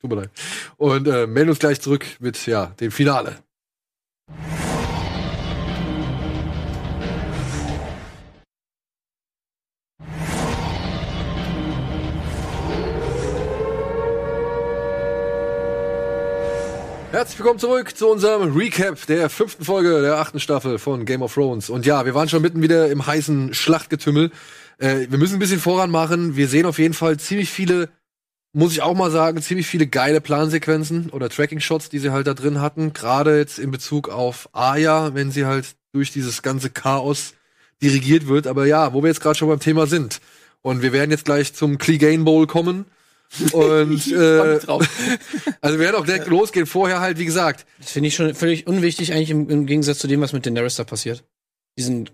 Tut 0.02 0.10
mir 0.10 0.16
leid. 0.16 0.30
Und 0.76 1.08
äh, 1.08 1.26
melden 1.26 1.48
uns 1.48 1.60
gleich 1.60 1.80
zurück 1.80 2.04
mit 2.18 2.44
ja, 2.44 2.66
dem 2.78 2.90
Finale. 2.90 3.36
Herzlich 17.12 17.38
willkommen 17.38 17.58
zurück 17.58 17.96
zu 17.96 18.08
unserem 18.08 18.54
Recap 18.54 19.06
der 19.06 19.30
fünften 19.30 19.64
Folge 19.64 20.02
der 20.02 20.18
achten 20.18 20.38
Staffel 20.38 20.78
von 20.78 21.06
Game 21.06 21.22
of 21.22 21.32
Thrones. 21.32 21.70
Und 21.70 21.86
ja, 21.86 22.04
wir 22.04 22.14
waren 22.14 22.28
schon 22.28 22.42
mitten 22.42 22.60
wieder 22.60 22.90
im 22.90 23.06
heißen 23.06 23.54
Schlachtgetümmel. 23.54 24.30
Äh, 24.80 25.10
wir 25.10 25.18
müssen 25.18 25.34
ein 25.34 25.38
bisschen 25.38 25.60
voran 25.60 25.90
machen. 25.90 26.36
Wir 26.36 26.48
sehen 26.48 26.66
auf 26.66 26.78
jeden 26.78 26.94
Fall 26.94 27.18
ziemlich 27.18 27.50
viele, 27.50 27.90
muss 28.52 28.72
ich 28.72 28.82
auch 28.82 28.94
mal 28.94 29.10
sagen, 29.10 29.40
ziemlich 29.42 29.66
viele 29.66 29.86
geile 29.86 30.20
Plansequenzen 30.20 31.10
oder 31.10 31.28
Tracking-Shots, 31.28 31.90
die 31.90 31.98
sie 31.98 32.10
halt 32.10 32.26
da 32.26 32.34
drin 32.34 32.60
hatten. 32.60 32.92
Gerade 32.92 33.38
jetzt 33.38 33.58
in 33.58 33.70
Bezug 33.70 34.08
auf 34.08 34.48
Aya, 34.52 35.14
wenn 35.14 35.30
sie 35.30 35.44
halt 35.44 35.76
durch 35.92 36.10
dieses 36.10 36.42
ganze 36.42 36.70
Chaos 36.70 37.34
dirigiert 37.82 38.26
wird. 38.26 38.46
Aber 38.46 38.66
ja, 38.66 38.92
wo 38.94 39.02
wir 39.02 39.08
jetzt 39.08 39.20
gerade 39.20 39.36
schon 39.36 39.48
beim 39.48 39.60
Thema 39.60 39.86
sind. 39.86 40.20
Und 40.62 40.82
wir 40.82 40.92
werden 40.92 41.10
jetzt 41.10 41.26
gleich 41.26 41.54
zum 41.54 41.78
Clegane 41.78 42.24
Bowl 42.24 42.46
kommen. 42.46 42.86
Und 43.52 44.08
äh, 44.12 44.58
also 45.60 45.78
wir 45.78 45.78
werden 45.78 45.96
auch 45.96 46.06
direkt 46.06 46.26
losgehen. 46.26 46.66
Vorher 46.66 47.00
halt, 47.00 47.18
wie 47.18 47.26
gesagt, 47.26 47.66
Das 47.78 47.92
finde 47.92 48.08
ich 48.08 48.14
schon 48.14 48.34
völlig 48.34 48.66
unwichtig, 48.66 49.12
eigentlich 49.12 49.30
im, 49.30 49.48
im 49.48 49.66
Gegensatz 49.66 49.98
zu 49.98 50.08
dem, 50.08 50.20
was 50.20 50.32
mit 50.32 50.46
Daenerys 50.46 50.76
da 50.76 50.84
passiert. 50.84 51.22
Diesen 51.78 52.10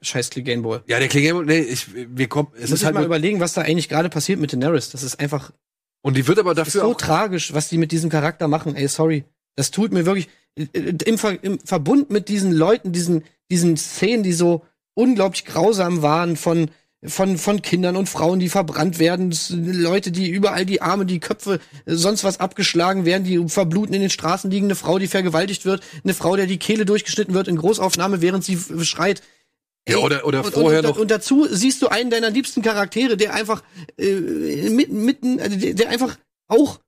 scheiß 0.00 0.30
Clegane. 0.30 0.82
Ja, 0.86 0.98
der 0.98 1.08
Klinge, 1.08 1.44
nee, 1.44 1.60
ich, 1.60 1.86
wir 1.94 2.28
kommen, 2.28 2.48
es 2.54 2.70
Muss 2.70 2.80
ist 2.80 2.84
halt, 2.84 2.94
mal 2.94 3.04
überlegen, 3.04 3.40
was 3.40 3.54
da 3.54 3.62
eigentlich 3.62 3.88
gerade 3.88 4.08
passiert 4.08 4.40
mit 4.40 4.52
Daenerys. 4.52 4.90
Das 4.90 5.02
ist 5.02 5.20
einfach 5.20 5.52
und 6.02 6.16
die 6.16 6.28
wird 6.28 6.38
aber 6.38 6.54
das 6.54 6.68
ist 6.68 6.76
dafür 6.76 6.88
so 6.88 6.94
tragisch, 6.94 7.52
was 7.52 7.68
die 7.68 7.78
mit 7.78 7.90
diesem 7.90 8.10
Charakter 8.10 8.46
machen. 8.46 8.76
Ey, 8.76 8.86
sorry. 8.86 9.24
Das 9.56 9.70
tut 9.70 9.92
mir 9.92 10.06
wirklich 10.06 10.28
im, 10.54 11.18
Ver, 11.18 11.42
im 11.42 11.58
Verbund 11.58 12.10
mit 12.10 12.28
diesen 12.28 12.52
Leuten, 12.52 12.92
diesen 12.92 13.24
diesen 13.50 13.76
Szenen, 13.76 14.22
die 14.22 14.32
so 14.32 14.64
unglaublich 14.94 15.44
grausam 15.44 16.02
waren 16.02 16.36
von 16.36 16.70
von 17.04 17.38
von 17.38 17.62
Kindern 17.62 17.96
und 17.96 18.08
Frauen, 18.08 18.40
die 18.40 18.48
verbrannt 18.48 18.98
werden, 18.98 19.34
Leute, 19.50 20.10
die 20.10 20.30
überall 20.30 20.64
die 20.64 20.80
Arme, 20.80 21.06
die 21.06 21.20
Köpfe, 21.20 21.60
sonst 21.84 22.24
was 22.24 22.40
abgeschlagen 22.40 23.04
werden, 23.04 23.24
die 23.24 23.48
verbluten 23.48 23.94
in 23.94 24.00
den 24.00 24.10
Straßen 24.10 24.50
liegen, 24.50 24.66
eine 24.66 24.74
Frau, 24.74 24.98
die 24.98 25.06
vergewaltigt 25.06 25.64
wird, 25.66 25.82
eine 26.02 26.14
Frau, 26.14 26.36
der 26.36 26.46
die 26.46 26.58
Kehle 26.58 26.84
durchgeschnitten 26.84 27.34
wird 27.34 27.48
in 27.48 27.56
Großaufnahme, 27.56 28.22
während 28.22 28.44
sie 28.44 28.58
schreit. 28.84 29.22
Ja, 29.88 29.98
oder- 29.98 30.24
oder 30.26 30.44
und, 30.44 30.52
vorher 30.52 30.80
und, 30.80 30.86
noch- 30.86 30.98
Und 30.98 31.10
dazu 31.10 31.46
siehst 31.50 31.80
du 31.82 31.88
einen 31.88 32.10
deiner 32.10 32.30
liebsten 32.30 32.62
Charaktere, 32.62 33.16
der 33.16 33.34
einfach 33.34 33.62
äh, 33.98 34.68
mitten, 34.70 35.04
mitten 35.04 35.40
also 35.40 35.56
der, 35.56 35.88
einfach 35.88 36.16
auch 36.48 36.80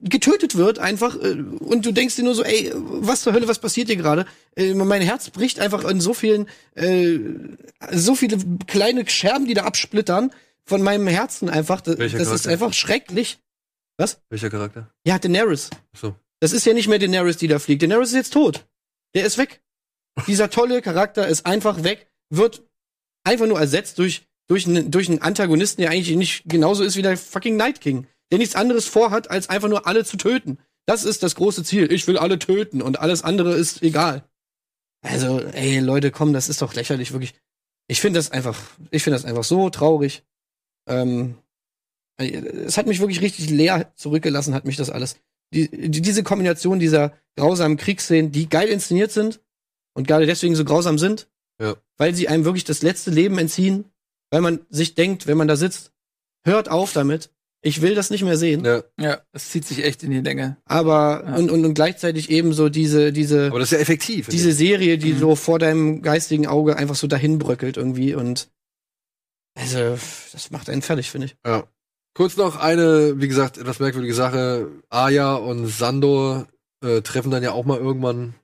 getötet 0.00 0.54
wird 0.56 0.78
einfach 0.78 1.16
äh, 1.16 1.32
und 1.60 1.86
du 1.86 1.92
denkst 1.92 2.16
dir 2.16 2.24
nur 2.24 2.34
so, 2.34 2.42
ey, 2.44 2.70
was 2.74 3.22
zur 3.22 3.32
Hölle, 3.32 3.48
was 3.48 3.58
passiert 3.58 3.88
hier 3.88 3.96
gerade? 3.96 4.26
Äh, 4.54 4.74
mein 4.74 5.00
Herz 5.00 5.30
bricht 5.30 5.60
einfach 5.60 5.84
in 5.84 6.00
so 6.00 6.12
vielen, 6.12 6.46
äh, 6.74 7.18
so 7.90 8.14
viele 8.14 8.36
kleine 8.66 9.08
Scherben, 9.08 9.46
die 9.46 9.54
da 9.54 9.62
absplittern 9.64 10.30
von 10.64 10.82
meinem 10.82 11.06
Herzen 11.08 11.48
einfach. 11.48 11.80
Das, 11.80 11.98
Welcher 11.98 12.18
das 12.18 12.28
ist 12.32 12.46
einfach 12.46 12.72
schrecklich. 12.74 13.38
Welcher 14.30 14.50
Charakter? 14.50 14.90
Ja, 15.06 15.18
Daenerys. 15.18 15.70
So. 15.96 16.14
Das 16.40 16.52
ist 16.52 16.66
ja 16.66 16.74
nicht 16.74 16.88
mehr 16.88 16.98
Daenerys, 16.98 17.36
die 17.36 17.46
da 17.48 17.58
fliegt. 17.58 17.82
Daenerys 17.82 18.08
ist 18.08 18.14
jetzt 18.16 18.32
tot. 18.32 18.66
Der 19.14 19.24
ist 19.24 19.38
weg. 19.38 19.60
Dieser 20.26 20.50
tolle 20.50 20.82
Charakter 20.82 21.26
ist 21.28 21.46
einfach 21.46 21.82
weg, 21.84 22.08
wird 22.36 22.62
einfach 23.24 23.46
nur 23.46 23.60
ersetzt 23.60 23.98
durch, 23.98 24.26
durch, 24.48 24.66
einen, 24.66 24.90
durch 24.90 25.08
einen 25.08 25.20
Antagonisten, 25.20 25.82
der 25.82 25.90
eigentlich 25.90 26.16
nicht 26.16 26.44
genauso 26.46 26.82
ist 26.82 26.96
wie 26.96 27.02
der 27.02 27.16
fucking 27.16 27.56
Night 27.56 27.80
King. 27.80 28.06
Der 28.30 28.38
nichts 28.38 28.56
anderes 28.56 28.86
vorhat, 28.86 29.30
als 29.30 29.50
einfach 29.50 29.68
nur 29.68 29.86
alle 29.86 30.04
zu 30.04 30.16
töten. 30.16 30.58
Das 30.86 31.04
ist 31.04 31.22
das 31.22 31.34
große 31.34 31.62
Ziel. 31.64 31.92
Ich 31.92 32.08
will 32.08 32.18
alle 32.18 32.38
töten 32.38 32.82
und 32.82 32.98
alles 32.98 33.22
andere 33.22 33.54
ist 33.54 33.82
egal. 33.82 34.24
Also, 35.02 35.40
ey, 35.40 35.80
Leute, 35.80 36.10
komm, 36.10 36.32
das 36.32 36.48
ist 36.48 36.62
doch 36.62 36.74
lächerlich, 36.74 37.12
wirklich. 37.12 37.34
Ich 37.88 38.00
finde 38.00 38.18
das 38.18 38.30
einfach, 38.30 38.58
ich 38.90 39.02
finde 39.02 39.16
das 39.16 39.24
einfach 39.24 39.44
so 39.44 39.68
traurig. 39.68 40.24
Ähm, 40.88 41.36
es 42.18 42.78
hat 42.78 42.86
mich 42.86 43.00
wirklich 43.00 43.20
richtig 43.20 43.50
leer 43.50 43.92
zurückgelassen, 43.96 44.54
hat 44.54 44.64
mich 44.64 44.76
das 44.76 44.90
alles. 44.90 45.18
Die, 45.52 45.68
die, 45.68 46.00
diese 46.00 46.22
Kombination 46.22 46.78
dieser 46.78 47.12
grausamen 47.36 47.76
Kriegsszenen, 47.76 48.32
die 48.32 48.48
geil 48.48 48.68
inszeniert 48.68 49.12
sind 49.12 49.40
und 49.94 50.06
gerade 50.06 50.26
deswegen 50.26 50.54
so 50.54 50.64
grausam 50.64 50.98
sind, 50.98 51.28
Ja. 51.62 51.76
weil 51.98 52.14
sie 52.14 52.28
einem 52.28 52.44
wirklich 52.44 52.64
das 52.64 52.82
letzte 52.82 53.10
Leben 53.10 53.38
entziehen, 53.38 53.84
weil 54.30 54.40
man 54.40 54.60
sich 54.68 54.94
denkt, 54.94 55.26
wenn 55.26 55.36
man 55.38 55.46
da 55.48 55.56
sitzt, 55.56 55.92
hört 56.44 56.68
auf 56.68 56.92
damit. 56.92 57.30
Ich 57.64 57.80
will 57.80 57.94
das 57.94 58.10
nicht 58.10 58.24
mehr 58.24 58.36
sehen. 58.36 58.64
Ja. 58.64 58.82
Ja, 58.98 59.20
es 59.32 59.50
zieht 59.50 59.64
sich 59.64 59.84
echt 59.84 60.02
in 60.02 60.10
die 60.10 60.20
Länge. 60.20 60.56
Aber 60.64 61.22
Ja. 61.24 61.36
und, 61.36 61.50
und, 61.52 61.64
und 61.64 61.74
gleichzeitig 61.74 62.28
eben 62.30 62.52
so 62.52 62.68
diese, 62.68 63.12
diese, 63.12 63.46
Aber 63.46 63.60
das 63.60 63.68
ist 63.70 63.76
ja 63.76 63.78
effektiv. 63.78 64.26
diese 64.28 64.50
Serie, 64.52 64.98
die 64.98 65.12
Mhm. 65.12 65.18
so 65.20 65.36
vor 65.36 65.60
deinem 65.60 66.02
geistigen 66.02 66.48
Auge 66.48 66.76
einfach 66.76 66.96
so 66.96 67.06
dahin 67.06 67.38
bröckelt 67.38 67.76
irgendwie 67.76 68.14
und 68.16 68.50
also 69.54 69.98
das 70.32 70.50
macht 70.50 70.68
einen 70.70 70.82
fertig, 70.82 71.10
finde 71.10 71.26
ich. 71.26 71.36
Ja. 71.46 71.68
Kurz 72.14 72.36
noch 72.36 72.56
eine, 72.56 73.20
wie 73.20 73.28
gesagt, 73.28 73.58
etwas 73.58 73.78
merkwürdige 73.80 74.14
Sache. 74.14 74.68
Aya 74.90 75.34
und 75.34 75.66
Sandor 75.68 76.48
äh, 76.84 77.00
treffen 77.02 77.30
dann 77.30 77.42
ja 77.42 77.52
auch 77.52 77.64
mal 77.64 77.78
irgendwann 77.78 78.34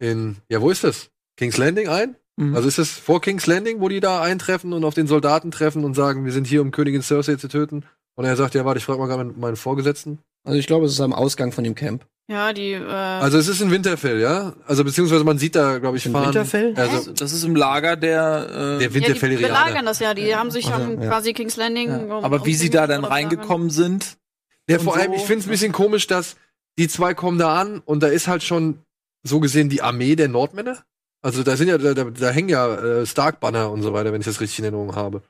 in, 0.00 0.36
ja, 0.48 0.60
wo 0.60 0.70
ist 0.70 0.82
das? 0.84 1.10
King's 1.36 1.56
Landing 1.56 1.88
ein? 1.88 2.16
Mhm. 2.36 2.54
Also 2.54 2.68
ist 2.68 2.78
es 2.78 2.90
vor 2.90 3.20
King's 3.20 3.46
Landing, 3.46 3.80
wo 3.80 3.88
die 3.88 4.00
da 4.00 4.22
eintreffen 4.22 4.72
und 4.72 4.84
auf 4.84 4.94
den 4.94 5.06
Soldaten 5.06 5.50
treffen 5.50 5.84
und 5.84 5.94
sagen, 5.94 6.24
wir 6.24 6.32
sind 6.32 6.46
hier, 6.46 6.62
um 6.62 6.70
Königin 6.70 7.02
Cersei 7.02 7.36
zu 7.36 7.48
töten? 7.48 7.84
Und 8.16 8.24
er 8.24 8.36
sagt, 8.36 8.54
ja, 8.54 8.64
warte, 8.64 8.78
ich 8.78 8.84
frage 8.84 8.98
mal 8.98 9.06
gerade 9.06 9.24
meinen- 9.24 9.40
meinen 9.40 9.56
Vorgesetzten. 9.56 10.18
Also 10.44 10.58
ich 10.58 10.66
glaube, 10.66 10.86
es 10.86 10.92
ist 10.92 11.00
am 11.00 11.12
Ausgang 11.12 11.52
von 11.52 11.64
dem 11.64 11.74
Camp. 11.74 12.04
Ja, 12.28 12.52
die, 12.52 12.72
äh, 12.72 12.84
Also 12.84 13.38
es 13.38 13.48
ist 13.48 13.60
in 13.60 13.70
Winterfell, 13.72 14.20
ja? 14.20 14.54
Also 14.66 14.84
beziehungsweise 14.84 15.24
man 15.24 15.38
sieht 15.38 15.56
da, 15.56 15.78
glaube 15.78 15.96
ich, 15.96 16.06
In 16.06 16.12
fahren. 16.12 16.26
Winterfell? 16.26 16.74
Also 16.76 17.12
das 17.12 17.32
ist 17.32 17.42
im 17.44 17.56
Lager 17.56 17.96
der. 17.96 18.78
Äh, 18.80 18.88
der 18.88 19.00
ja, 19.02 19.14
die 19.14 19.36
belagern 19.36 19.84
das 19.84 19.98
ja, 19.98 20.14
die 20.14 20.34
haben 20.36 20.50
sich 20.52 20.72
Also, 20.72 20.84
am 20.92 21.02
ja. 21.02 21.08
quasi 21.08 21.32
King's 21.32 21.56
Landing. 21.56 21.88
ja. 21.88 21.96
um- 22.18 22.24
Aber 22.24 22.46
wie 22.46 22.54
sie 22.54 22.70
da 22.70 22.86
dann 22.86 23.04
reingekommen 23.04 23.70
sind. 23.70 24.16
Ja, 24.68 24.78
vor 24.78 24.96
allem, 24.96 25.10
so. 25.12 25.16
ich 25.16 25.22
finde 25.22 25.40
es 25.40 25.46
ein 25.46 25.50
bisschen 25.50 25.72
komisch, 25.72 26.06
dass 26.06 26.36
die 26.78 26.86
zwei 26.88 27.14
kommen 27.14 27.38
da 27.38 27.60
an 27.60 27.80
und 27.84 28.02
da 28.02 28.06
ist 28.06 28.28
halt 28.28 28.44
schon 28.44 28.78
so 29.24 29.40
gesehen 29.40 29.68
die 29.68 29.82
Armee 29.82 30.14
der 30.14 30.28
Nordmänner. 30.28 30.78
Also 31.22 31.42
da 31.42 31.56
sind 31.56 31.68
ja, 31.68 31.78
da, 31.78 31.94
da, 31.94 32.04
da 32.04 32.30
hängen 32.30 32.48
ja 32.48 32.74
äh, 32.74 33.06
Stark-Banner 33.06 33.70
und 33.70 33.82
so 33.82 33.92
weiter, 33.92 34.12
wenn 34.12 34.20
ich 34.20 34.26
das 34.26 34.40
richtig 34.40 34.58
in 34.60 34.64
Erinnerung 34.66 34.96
habe. 34.96 35.22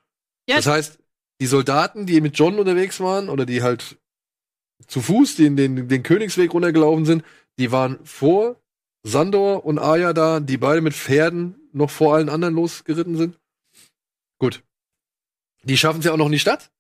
Ja. 0.48 0.56
Das 0.56 0.66
heißt, 0.66 0.98
die 1.40 1.46
Soldaten, 1.46 2.06
die 2.06 2.20
mit 2.20 2.38
John 2.38 2.58
unterwegs 2.58 3.00
waren 3.00 3.28
oder 3.28 3.46
die 3.46 3.62
halt 3.62 3.98
zu 4.86 5.00
Fuß 5.00 5.36
den, 5.36 5.56
den, 5.56 5.88
den 5.88 6.02
Königsweg 6.02 6.52
runtergelaufen 6.52 7.04
sind, 7.04 7.24
die 7.58 7.72
waren 7.72 7.98
vor 8.04 8.56
Sandor 9.02 9.64
und 9.64 9.78
Arya 9.78 10.12
da, 10.12 10.40
die 10.40 10.58
beide 10.58 10.80
mit 10.80 10.94
Pferden 10.94 11.56
noch 11.72 11.90
vor 11.90 12.14
allen 12.14 12.28
anderen 12.28 12.54
losgeritten 12.54 13.16
sind. 13.16 13.38
Gut. 14.38 14.62
Die 15.64 15.76
schaffen 15.76 16.00
es 16.00 16.06
ja 16.06 16.12
auch 16.12 16.16
noch 16.16 16.26
in 16.26 16.32
die 16.32 16.38
Stadt. 16.38 16.70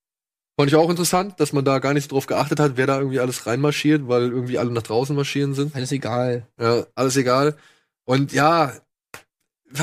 Fand 0.58 0.70
ich 0.70 0.76
auch 0.76 0.90
interessant, 0.90 1.40
dass 1.40 1.52
man 1.52 1.64
da 1.64 1.78
gar 1.78 1.94
nicht 1.94 2.04
so 2.04 2.10
drauf 2.10 2.26
geachtet 2.26 2.60
hat, 2.60 2.76
wer 2.76 2.86
da 2.86 2.98
irgendwie 2.98 3.20
alles 3.20 3.46
reinmarschiert, 3.46 4.08
weil 4.08 4.24
irgendwie 4.24 4.58
alle 4.58 4.70
nach 4.70 4.82
draußen 4.82 5.16
marschieren 5.16 5.54
sind. 5.54 5.74
Alles 5.74 5.92
egal. 5.92 6.46
Ja, 6.58 6.86
alles 6.94 7.16
egal. 7.16 7.56
Und 8.04 8.32
ja, 8.32 8.74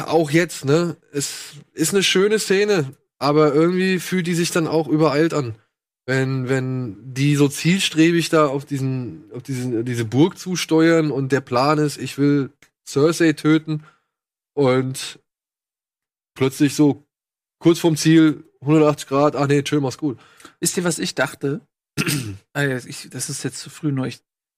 auch 0.05 0.31
jetzt, 0.31 0.65
ne? 0.65 0.97
Es 1.11 1.53
ist 1.73 1.93
eine 1.93 2.03
schöne 2.03 2.39
Szene, 2.39 2.93
aber 3.19 3.53
irgendwie 3.53 3.99
fühlt 3.99 4.27
die 4.27 4.35
sich 4.35 4.51
dann 4.51 4.67
auch 4.67 4.87
übereilt 4.87 5.33
an. 5.33 5.55
Wenn, 6.05 6.47
wenn 6.47 7.13
die 7.13 7.35
so 7.35 7.49
zielstrebig 7.49 8.29
da 8.29 8.47
auf 8.47 8.63
diesen, 8.63 9.29
auf 9.33 9.43
diesen, 9.43 9.83
diese 9.83 10.05
Burg 10.05 10.37
zusteuern 10.37 11.11
und 11.11 11.31
der 11.31 11.41
Plan 11.41 11.79
ist, 11.79 11.97
ich 11.97 12.17
will 12.17 12.51
Cersei 12.85 13.33
töten 13.33 13.83
und 14.53 15.19
plötzlich 16.33 16.75
so 16.75 17.05
kurz 17.59 17.79
vorm 17.79 17.97
Ziel 17.97 18.45
180 18.61 19.07
Grad, 19.07 19.35
ach 19.35 19.47
nee, 19.47 19.63
chill, 19.63 19.81
mach's 19.81 19.97
gut. 19.97 20.17
Wisst 20.61 20.77
ihr, 20.77 20.85
was 20.85 20.99
ich 20.99 21.13
dachte? 21.13 21.61
äh, 22.55 22.77
ich, 22.87 23.09
das 23.09 23.29
ist 23.29 23.43
jetzt 23.43 23.59
zu 23.59 23.69
früh 23.69 23.91
neu, 23.91 24.11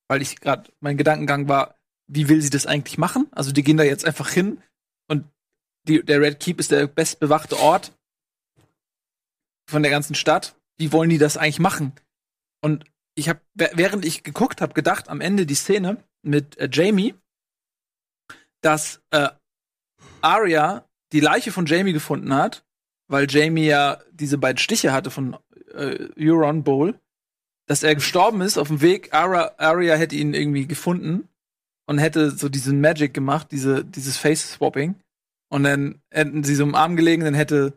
weil 0.07 0.22
ich 0.22 0.39
gerade 0.39 0.72
mein 0.81 0.97
Gedankengang 0.97 1.47
war, 1.47 1.76
wie 2.07 2.30
will 2.30 2.41
sie 2.41 2.49
das 2.49 2.65
eigentlich 2.65 2.97
machen? 2.97 3.27
Also 3.31 3.51
die 3.51 3.64
gehen 3.64 3.77
da 3.77 3.84
jetzt 3.84 4.06
einfach 4.06 4.30
hin 4.30 4.61
die, 5.89 6.03
der 6.03 6.21
Red 6.21 6.39
Keep 6.39 6.59
ist 6.59 6.71
der 6.71 6.87
bestbewachte 6.87 7.59
Ort 7.59 7.91
von 9.69 9.83
der 9.83 9.91
ganzen 9.91 10.15
Stadt. 10.15 10.55
Wie 10.77 10.91
wollen 10.91 11.09
die 11.09 11.17
das 11.17 11.37
eigentlich 11.37 11.59
machen? 11.59 11.93
Und 12.61 12.85
ich 13.15 13.27
habe, 13.29 13.41
während 13.53 14.05
ich 14.05 14.23
geguckt 14.23 14.61
habe, 14.61 14.73
gedacht, 14.73 15.09
am 15.09 15.21
Ende 15.21 15.45
die 15.45 15.55
Szene 15.55 16.03
mit 16.21 16.57
äh, 16.57 16.69
Jamie, 16.71 17.15
dass 18.61 19.01
äh, 19.11 19.29
Arya 20.21 20.85
die 21.11 21.19
Leiche 21.19 21.51
von 21.51 21.65
Jamie 21.65 21.93
gefunden 21.93 22.33
hat, 22.33 22.63
weil 23.07 23.29
Jamie 23.29 23.65
ja 23.65 23.99
diese 24.11 24.37
beiden 24.37 24.57
Stiche 24.57 24.93
hatte 24.93 25.11
von 25.11 25.37
äh, 25.73 26.09
Euron 26.17 26.63
Bowl, 26.63 26.99
dass 27.67 27.83
er 27.83 27.95
gestorben 27.95 28.41
ist 28.41 28.57
auf 28.57 28.67
dem 28.67 28.81
Weg. 28.81 29.13
Arya, 29.13 29.53
Arya 29.57 29.95
hätte 29.95 30.15
ihn 30.15 30.33
irgendwie 30.33 30.67
gefunden 30.67 31.27
und 31.87 31.97
hätte 31.97 32.31
so 32.31 32.49
diesen 32.49 32.81
Magic 32.81 33.13
gemacht, 33.13 33.51
diese, 33.51 33.83
dieses 33.83 34.17
Face-Swapping. 34.17 34.95
Und 35.49 35.63
dann 35.63 36.01
hätten 36.11 36.43
sie 36.43 36.55
so 36.55 36.63
im 36.63 36.76
Arm 36.76 36.95
gelegen, 36.95 37.23
dann 37.23 37.34
hätte 37.34 37.73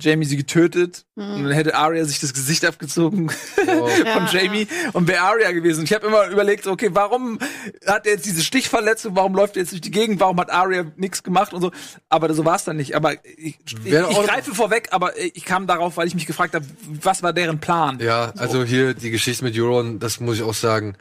Jamie 0.00 0.26
sie 0.26 0.36
getötet 0.36 1.06
und 1.16 1.24
Hm. 1.38 1.42
dann 1.42 1.52
hätte 1.52 1.74
Arya 1.74 2.04
sich 2.04 2.20
das 2.20 2.32
Gesicht 2.32 2.64
abgezogen 2.64 3.32
Oh. 3.66 3.86
von 3.88 4.06
Ja, 4.06 4.28
Jamie 4.32 4.68
und 4.92 5.08
wäre 5.08 5.22
Arya 5.22 5.50
gewesen. 5.50 5.82
Ich 5.82 5.92
habe 5.92 6.06
immer 6.06 6.28
überlegt, 6.28 6.68
okay, 6.68 6.90
warum 6.92 7.40
hat 7.84 8.06
er 8.06 8.12
jetzt 8.12 8.24
diese 8.24 8.44
Stichverletzung, 8.44 9.16
warum 9.16 9.34
läuft 9.34 9.56
er 9.56 9.62
jetzt 9.62 9.72
durch 9.72 9.80
die 9.80 9.90
Gegend, 9.90 10.20
warum 10.20 10.38
hat 10.38 10.52
Arya 10.52 10.84
nichts 10.96 11.24
gemacht 11.24 11.52
und 11.52 11.62
so. 11.62 11.72
Aber 12.08 12.32
so 12.32 12.44
war 12.44 12.54
es 12.54 12.62
dann 12.62 12.76
nicht. 12.76 12.94
Aber 12.94 13.14
ich, 13.24 13.58
ich, 13.66 13.84
ich 13.84 13.90
greife 13.92 14.54
vorweg, 14.54 14.86
aber 14.92 15.18
ich 15.18 15.44
kam 15.44 15.66
darauf, 15.66 15.96
weil 15.96 16.06
ich 16.06 16.14
mich 16.14 16.26
gefragt 16.26 16.54
habe, 16.54 16.64
was 16.86 17.24
war 17.24 17.32
deren 17.32 17.58
Plan? 17.58 17.98
Ja, 17.98 18.32
also 18.36 18.62
hier 18.62 18.94
die 18.94 19.10
Geschichte 19.10 19.42
mit 19.42 19.58
Euron, 19.58 19.98
das 19.98 20.20
muss 20.20 20.36
ich 20.36 20.42
auch 20.44 20.54
sagen, 20.54 20.96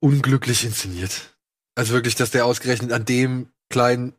unglücklich 0.00 0.64
inszeniert. 0.66 1.34
Also 1.74 1.94
wirklich, 1.94 2.14
dass 2.14 2.30
der 2.30 2.44
ausgerechnet 2.44 2.92
an 2.92 3.06
dem 3.06 3.48
kleinen 3.70 4.12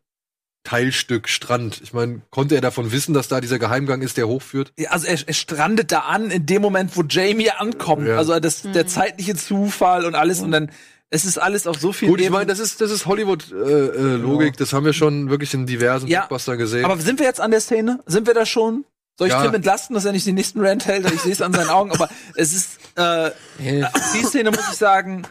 Teilstück 0.63 1.27
Strand, 1.29 1.81
ich 1.83 1.91
meine, 1.93 2.21
konnte 2.29 2.55
er 2.55 2.61
davon 2.61 2.91
wissen, 2.91 3.13
dass 3.13 3.27
da 3.27 3.41
dieser 3.41 3.59
Geheimgang 3.59 4.01
ist, 4.01 4.15
der 4.17 4.27
hochführt? 4.27 4.71
Ja, 4.77 4.91
Also 4.91 5.07
er, 5.07 5.17
er 5.27 5.33
strandet 5.33 5.91
da 5.91 5.99
an 5.99 6.31
in 6.31 6.45
dem 6.45 6.61
Moment, 6.61 6.95
wo 6.95 7.03
Jamie 7.03 7.49
ankommt. 7.51 8.07
Ja. 8.07 8.17
Also 8.17 8.39
das, 8.39 8.61
der 8.63 8.83
Mhm. 8.83 8.87
zeitliche 8.87 9.35
Zufall 9.35 10.05
und 10.05 10.15
alles 10.15 10.39
und 10.39 10.51
dann 10.51 10.71
es 11.09 11.25
ist 11.25 11.37
alles 11.37 11.67
auf 11.67 11.79
so 11.79 11.93
viel 11.93 12.07
Gut, 12.09 12.21
ich 12.21 12.29
meine, 12.31 12.47
das 12.47 12.57
ist, 12.57 12.81
das 12.81 12.89
ist 12.89 13.05
Hollywood-Logik, 13.05 14.57
das 14.57 14.73
haben 14.73 14.85
wir 14.85 14.93
schon 14.93 15.29
wirklich 15.29 15.53
in 15.53 15.65
diversen 15.67 16.07
Ja, 16.07 16.21
Blockbustern 16.21 16.57
gesehen. 16.57 16.85
Aber 16.85 16.97
sind 16.97 17.19
wir 17.19 17.27
jetzt 17.27 17.39
an 17.39 17.51
der 17.51 17.61
Szene? 17.61 17.99
Sind 18.07 18.25
wir 18.25 18.33
da 18.33 18.45
schon? 18.47 18.85
Soll 19.19 19.27
ich 19.27 19.33
Ja. 19.33 19.43
Tim 19.43 19.53
entlasten, 19.53 19.93
dass 19.93 20.05
er 20.05 20.11
nicht 20.11 20.25
den 20.25 20.33
nächsten 20.35 20.65
Rant 20.65 20.87
hält? 20.87 21.05
Ich 21.11 21.21
sehe 21.21 21.31
es 21.33 21.41
an 21.41 21.53
seinen 21.53 21.69
Augen, 21.69 21.91
aber 21.91 22.09
es 22.35 22.51
ist 22.53 22.79
äh, 22.95 23.29
die 23.59 24.23
Szene 24.23 24.49
muss 24.49 24.67
ich 24.71 24.77
sagen, 24.77 25.21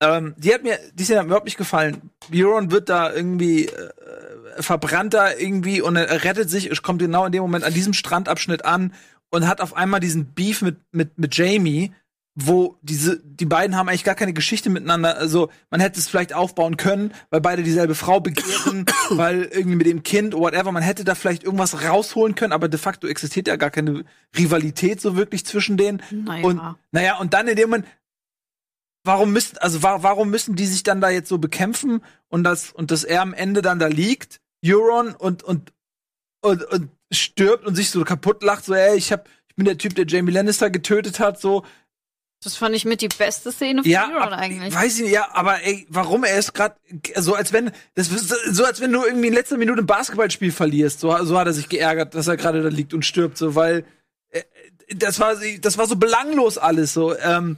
ähm, 0.00 0.34
die 0.36 0.52
hat 0.52 0.62
mir, 0.62 0.78
die 0.94 1.04
Szene 1.04 1.20
hat 1.20 1.26
mir 1.26 1.30
überhaupt 1.30 1.46
nicht 1.46 1.58
gefallen. 1.58 2.10
Euron 2.32 2.70
wird 2.70 2.88
da 2.88 3.12
irgendwie 3.12 3.66
äh, 3.66 4.62
verbrannt 4.62 5.14
da 5.14 5.32
irgendwie 5.32 5.80
und 5.80 5.96
er 5.96 6.24
rettet 6.24 6.50
sich, 6.50 6.70
es 6.70 6.82
kommt 6.82 7.00
genau 7.00 7.26
in 7.26 7.32
dem 7.32 7.42
Moment 7.42 7.64
an 7.64 7.74
diesem 7.74 7.92
Strandabschnitt 7.92 8.64
an 8.64 8.92
und 9.30 9.48
hat 9.48 9.60
auf 9.60 9.76
einmal 9.76 10.00
diesen 10.00 10.34
Beef 10.34 10.62
mit 10.62 10.76
mit 10.92 11.18
mit 11.18 11.36
Jamie, 11.36 11.92
wo 12.34 12.76
diese 12.82 13.18
die 13.18 13.46
beiden 13.46 13.76
haben 13.76 13.88
eigentlich 13.88 14.04
gar 14.04 14.14
keine 14.14 14.34
Geschichte 14.34 14.68
miteinander. 14.68 15.16
Also 15.16 15.50
man 15.70 15.80
hätte 15.80 15.98
es 15.98 16.08
vielleicht 16.08 16.34
aufbauen 16.34 16.76
können, 16.76 17.12
weil 17.30 17.40
beide 17.40 17.62
dieselbe 17.62 17.94
Frau 17.94 18.20
begehren, 18.20 18.84
weil 19.10 19.44
irgendwie 19.44 19.76
mit 19.76 19.86
dem 19.86 20.02
Kind 20.02 20.34
oder 20.34 20.56
whatever. 20.56 20.72
Man 20.72 20.82
hätte 20.82 21.04
da 21.04 21.14
vielleicht 21.14 21.44
irgendwas 21.44 21.82
rausholen 21.82 22.34
können, 22.34 22.52
aber 22.52 22.68
de 22.68 22.78
facto 22.78 23.06
existiert 23.06 23.48
ja 23.48 23.56
gar 23.56 23.70
keine 23.70 24.04
Rivalität 24.36 25.00
so 25.00 25.16
wirklich 25.16 25.46
zwischen 25.46 25.78
denen. 25.78 26.02
Naja. 26.10 26.44
Und 26.44 26.60
naja, 26.92 27.18
und 27.18 27.32
dann 27.32 27.48
in 27.48 27.56
dem 27.56 27.70
Moment, 27.70 27.86
warum 29.06 29.32
müssen, 29.32 29.56
also 29.58 29.82
wa 29.82 30.02
warum 30.02 30.30
müssen 30.30 30.56
die 30.56 30.66
sich 30.66 30.82
dann 30.82 31.00
da 31.00 31.08
jetzt 31.10 31.28
so 31.28 31.38
bekämpfen 31.38 32.02
und 32.28 32.44
das, 32.44 32.72
und 32.72 32.90
dass 32.90 33.04
er 33.04 33.22
am 33.22 33.32
Ende 33.34 33.62
dann 33.62 33.78
da 33.78 33.86
liegt, 33.86 34.40
Euron 34.64 35.14
und, 35.14 35.42
und 35.42 35.72
und, 36.40 36.62
und 36.64 36.90
stirbt 37.10 37.66
und 37.66 37.74
sich 37.74 37.90
so 37.90 38.04
kaputt 38.04 38.42
lacht, 38.42 38.64
so, 38.64 38.74
ey, 38.74 38.96
ich 38.96 39.10
hab, 39.12 39.28
ich 39.48 39.56
bin 39.56 39.64
der 39.64 39.78
Typ, 39.78 39.94
der 39.96 40.06
Jamie 40.06 40.32
Lannister 40.32 40.70
getötet 40.70 41.18
hat, 41.18 41.40
so. 41.40 41.64
Das 42.42 42.56
fand 42.56 42.76
ich 42.76 42.84
mit 42.84 43.00
die 43.00 43.08
beste 43.08 43.50
Szene 43.50 43.82
von 43.82 43.90
Ja, 43.90 44.08
Euron 44.14 44.32
eigentlich. 44.34 44.74
weiß 44.74 44.96
ich 44.98 45.02
nicht, 45.04 45.12
ja, 45.12 45.28
aber 45.32 45.62
ey, 45.64 45.86
warum 45.88 46.22
er 46.22 46.38
ist 46.38 46.52
gerade 46.52 46.76
so 47.16 47.34
als 47.34 47.52
wenn 47.52 47.72
das 47.94 48.08
so 48.08 48.64
als 48.64 48.80
wenn 48.80 48.92
du 48.92 49.04
irgendwie 49.04 49.28
in 49.28 49.34
letzter 49.34 49.56
Minute 49.56 49.80
ein 49.82 49.86
Basketballspiel 49.86 50.52
verlierst, 50.52 51.00
so, 51.00 51.16
so 51.24 51.38
hat 51.38 51.46
er 51.46 51.54
sich 51.54 51.68
geärgert, 51.68 52.14
dass 52.14 52.28
er 52.28 52.36
gerade 52.36 52.62
da 52.62 52.68
liegt 52.68 52.92
und 52.92 53.04
stirbt, 53.04 53.38
so 53.38 53.54
weil 53.54 53.84
äh, 54.30 54.42
das 54.94 55.18
war 55.18 55.34
das 55.60 55.78
war 55.78 55.86
so 55.86 55.96
belanglos 55.96 56.58
alles 56.58 56.92
so 56.92 57.16
ähm, 57.18 57.56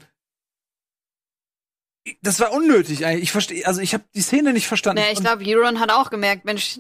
das 2.23 2.41
war 2.41 2.53
unnötig 2.53 3.05
eigentlich. 3.05 3.25
Ich 3.25 3.33
verstehe, 3.33 3.67
also 3.67 3.81
ich 3.81 3.95
habe 3.95 4.05
die 4.15 4.21
Szene 4.21 4.53
nicht 4.53 4.67
verstanden. 4.67 5.01
Naja, 5.01 5.13
ich 5.13 5.21
glaube, 5.21 5.45
Euron 5.47 5.81
hat 5.81 5.91
auch 5.91 6.11
gemerkt, 6.11 6.45
Mensch, 6.45 6.79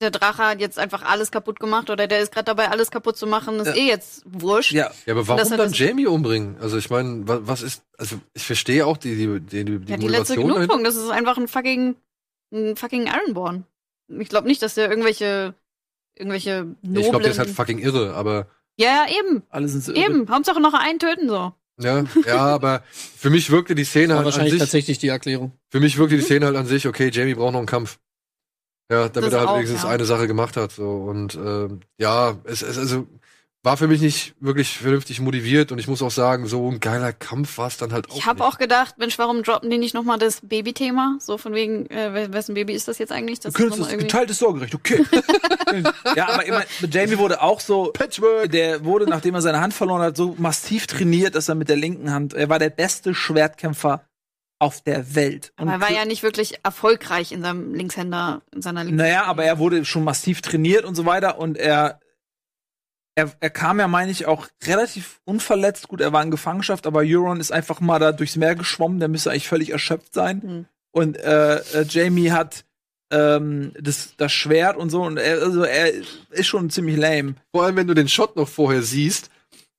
der 0.00 0.10
Drache 0.10 0.42
hat 0.44 0.60
jetzt 0.60 0.78
einfach 0.78 1.02
alles 1.02 1.30
kaputt 1.30 1.60
gemacht 1.60 1.90
oder 1.90 2.06
der 2.06 2.20
ist 2.20 2.32
gerade 2.32 2.44
dabei, 2.44 2.68
alles 2.70 2.90
kaputt 2.90 3.16
zu 3.16 3.26
machen, 3.26 3.60
ist 3.60 3.68
Ja. 3.68 3.74
eh 3.74 3.86
jetzt 3.88 4.22
wurscht. 4.26 4.72
ja, 4.72 4.90
Ja, 5.06 5.14
aber 5.14 5.26
warum 5.28 5.48
dann 5.48 5.58
das- 5.58 5.78
Jamie 5.78 6.06
umbringen? 6.06 6.56
Also 6.60 6.78
ich 6.78 6.88
meine, 6.90 7.26
was, 7.28 7.40
was 7.42 7.62
ist, 7.62 7.82
also 7.98 8.16
ich 8.34 8.44
verstehe 8.44 8.86
auch 8.86 8.96
die, 8.96 9.14
die, 9.16 9.40
die, 9.40 9.64
die, 9.64 9.90
Ja, 9.92 9.96
die 9.96 10.08
letzte 10.08 10.36
Motivation 10.36 10.36
dahinter. 10.36 10.54
Genugtuung, 10.58 10.84
das 10.84 10.96
ist 10.96 11.10
einfach 11.10 11.36
ein 11.38 11.48
fucking, 11.48 11.96
ein 12.52 12.76
fucking 12.76 13.06
Ironborn. 13.06 13.64
Ich 14.18 14.28
glaube 14.28 14.48
nicht, 14.48 14.62
dass 14.62 14.74
der 14.74 14.88
irgendwelche, 14.90 15.54
irgendwelche 16.16 16.64
noblen... 16.82 16.96
Ich 16.96 17.08
glaube, 17.10 17.22
der 17.22 17.32
ist 17.32 17.38
halt 17.38 17.50
fucking 17.50 17.78
irre, 17.78 18.14
aber 18.14 18.46
ja, 18.76 19.04
ja, 19.06 19.18
eben, 19.20 19.42
alle 19.50 19.68
sind 19.68 19.84
so 19.84 19.92
irre. 19.92 20.04
eben. 20.04 20.28
Hauptsache 20.30 20.60
noch 20.60 20.74
einen 20.74 20.98
töten, 20.98 21.28
so. 21.28 21.52
Ja, 21.80 22.04
ja, 22.26 22.38
aber 22.38 22.82
für 22.90 23.30
mich 23.30 23.50
wirkte 23.50 23.74
die 23.74 23.84
Szene 23.84 24.08
War 24.08 24.16
halt 24.16 24.20
an 24.20 24.24
wahrscheinlich 24.26 24.52
sich, 24.52 24.60
tatsächlich 24.60 24.98
die 24.98 25.08
Erklärung. 25.08 25.52
für 25.70 25.80
mich 25.80 25.98
wirkte 25.98 26.16
die 26.16 26.22
Szene 26.22 26.46
halt 26.46 26.56
an 26.56 26.66
sich, 26.66 26.86
okay, 26.86 27.10
Jamie 27.12 27.34
braucht 27.34 27.52
noch 27.52 27.60
einen 27.60 27.66
Kampf. 27.66 27.98
Ja, 28.90 29.08
damit 29.08 29.28
Das 29.28 29.34
er 29.34 29.40
halt 29.40 29.48
auch, 29.50 29.54
wenigstens 29.56 29.84
ja. 29.84 29.88
eine 29.88 30.04
Sache 30.04 30.26
gemacht 30.26 30.56
hat. 30.56 30.72
So. 30.72 30.90
Und 30.90 31.36
ähm, 31.36 31.80
ja, 31.98 32.38
es, 32.44 32.62
es 32.62 32.76
also 32.76 33.06
war 33.62 33.76
für 33.76 33.88
mich 33.88 34.00
nicht 34.00 34.34
wirklich 34.40 34.78
vernünftig 34.78 35.20
motiviert 35.20 35.70
und 35.70 35.78
ich 35.78 35.86
muss 35.86 36.00
auch 36.00 36.10
sagen, 36.10 36.46
so 36.46 36.66
ein 36.70 36.80
geiler 36.80 37.12
Kampf 37.12 37.58
war 37.58 37.66
es 37.66 37.76
dann 37.76 37.92
halt 37.92 38.10
auch. 38.10 38.16
Ich 38.16 38.24
habe 38.24 38.42
auch 38.44 38.56
gedacht, 38.56 38.96
Mensch, 38.96 39.18
warum 39.18 39.42
droppen 39.42 39.68
die 39.68 39.76
nicht 39.76 39.92
nochmal 39.94 40.18
das 40.18 40.40
Baby-Thema? 40.42 41.18
So 41.20 41.36
von 41.36 41.52
wegen, 41.52 41.84
äh, 41.90 42.32
wessen 42.32 42.54
Baby 42.54 42.72
ist 42.72 42.88
das 42.88 42.96
jetzt 42.96 43.12
eigentlich? 43.12 43.38
Das 43.40 43.52
Du 43.52 43.62
ist 43.62 43.68
könntest 43.70 43.90
irgendwie- 43.90 44.06
geteiltes 44.06 44.38
Sorgerecht, 44.38 44.74
okay. 44.74 45.04
ja, 46.16 46.28
aber 46.28 46.46
immer, 46.46 46.62
mit 46.80 46.94
Jamie 46.94 47.18
wurde 47.18 47.42
auch 47.42 47.60
so, 47.60 47.90
Patchwork. 47.92 48.50
der 48.50 48.84
wurde, 48.84 49.04
nachdem 49.06 49.34
er 49.34 49.42
seine 49.42 49.60
Hand 49.60 49.74
verloren 49.74 50.02
hat, 50.02 50.16
so 50.16 50.34
massiv 50.38 50.86
trainiert, 50.86 51.34
dass 51.34 51.48
er 51.50 51.54
mit 51.54 51.68
der 51.68 51.76
linken 51.76 52.10
Hand, 52.12 52.32
er 52.32 52.48
war 52.48 52.58
der 52.58 52.70
beste 52.70 53.14
Schwertkämpfer 53.14 54.04
auf 54.58 54.80
der 54.82 55.14
Welt. 55.14 55.52
Aber 55.56 55.72
er 55.72 55.80
war 55.80 55.90
ja 55.92 56.04
nicht 56.04 56.22
wirklich 56.22 56.54
erfolgreich 56.62 57.32
in 57.32 57.42
seinem 57.42 57.74
Linkshänder, 57.74 58.42
in 58.54 58.62
seiner 58.62 58.84
Links 58.84 58.96
Naja, 58.98 59.24
aber 59.24 59.44
er 59.44 59.58
wurde 59.58 59.84
schon 59.84 60.04
massiv 60.04 60.40
trainiert 60.42 60.84
und 60.84 60.94
so 60.94 61.04
weiter 61.06 61.38
und 61.38 61.56
er, 61.56 61.98
er, 63.20 63.32
er 63.40 63.50
kam 63.50 63.78
ja, 63.78 63.88
meine 63.88 64.10
ich, 64.10 64.26
auch 64.26 64.48
relativ 64.64 65.20
unverletzt. 65.24 65.88
Gut, 65.88 66.00
er 66.00 66.12
war 66.12 66.22
in 66.22 66.30
Gefangenschaft, 66.30 66.86
aber 66.86 67.00
Euron 67.04 67.40
ist 67.40 67.52
einfach 67.52 67.80
mal 67.80 67.98
da 67.98 68.12
durchs 68.12 68.36
Meer 68.36 68.54
geschwommen, 68.54 68.98
der 68.98 69.08
müsste 69.08 69.30
eigentlich 69.30 69.48
völlig 69.48 69.70
erschöpft 69.70 70.14
sein. 70.14 70.42
Hm. 70.42 70.66
Und 70.92 71.16
äh, 71.18 71.56
äh, 71.56 71.84
Jamie 71.88 72.32
hat 72.32 72.64
ähm, 73.10 73.72
das, 73.78 74.14
das 74.16 74.32
Schwert 74.32 74.76
und 74.76 74.90
so 74.90 75.02
und 75.02 75.18
er, 75.18 75.42
also 75.42 75.62
er 75.62 75.92
ist 76.30 76.46
schon 76.46 76.70
ziemlich 76.70 76.96
lame. 76.96 77.34
Vor 77.54 77.64
allem, 77.64 77.76
wenn 77.76 77.86
du 77.86 77.94
den 77.94 78.08
Shot 78.08 78.36
noch 78.36 78.48
vorher 78.48 78.82
siehst, 78.82 79.30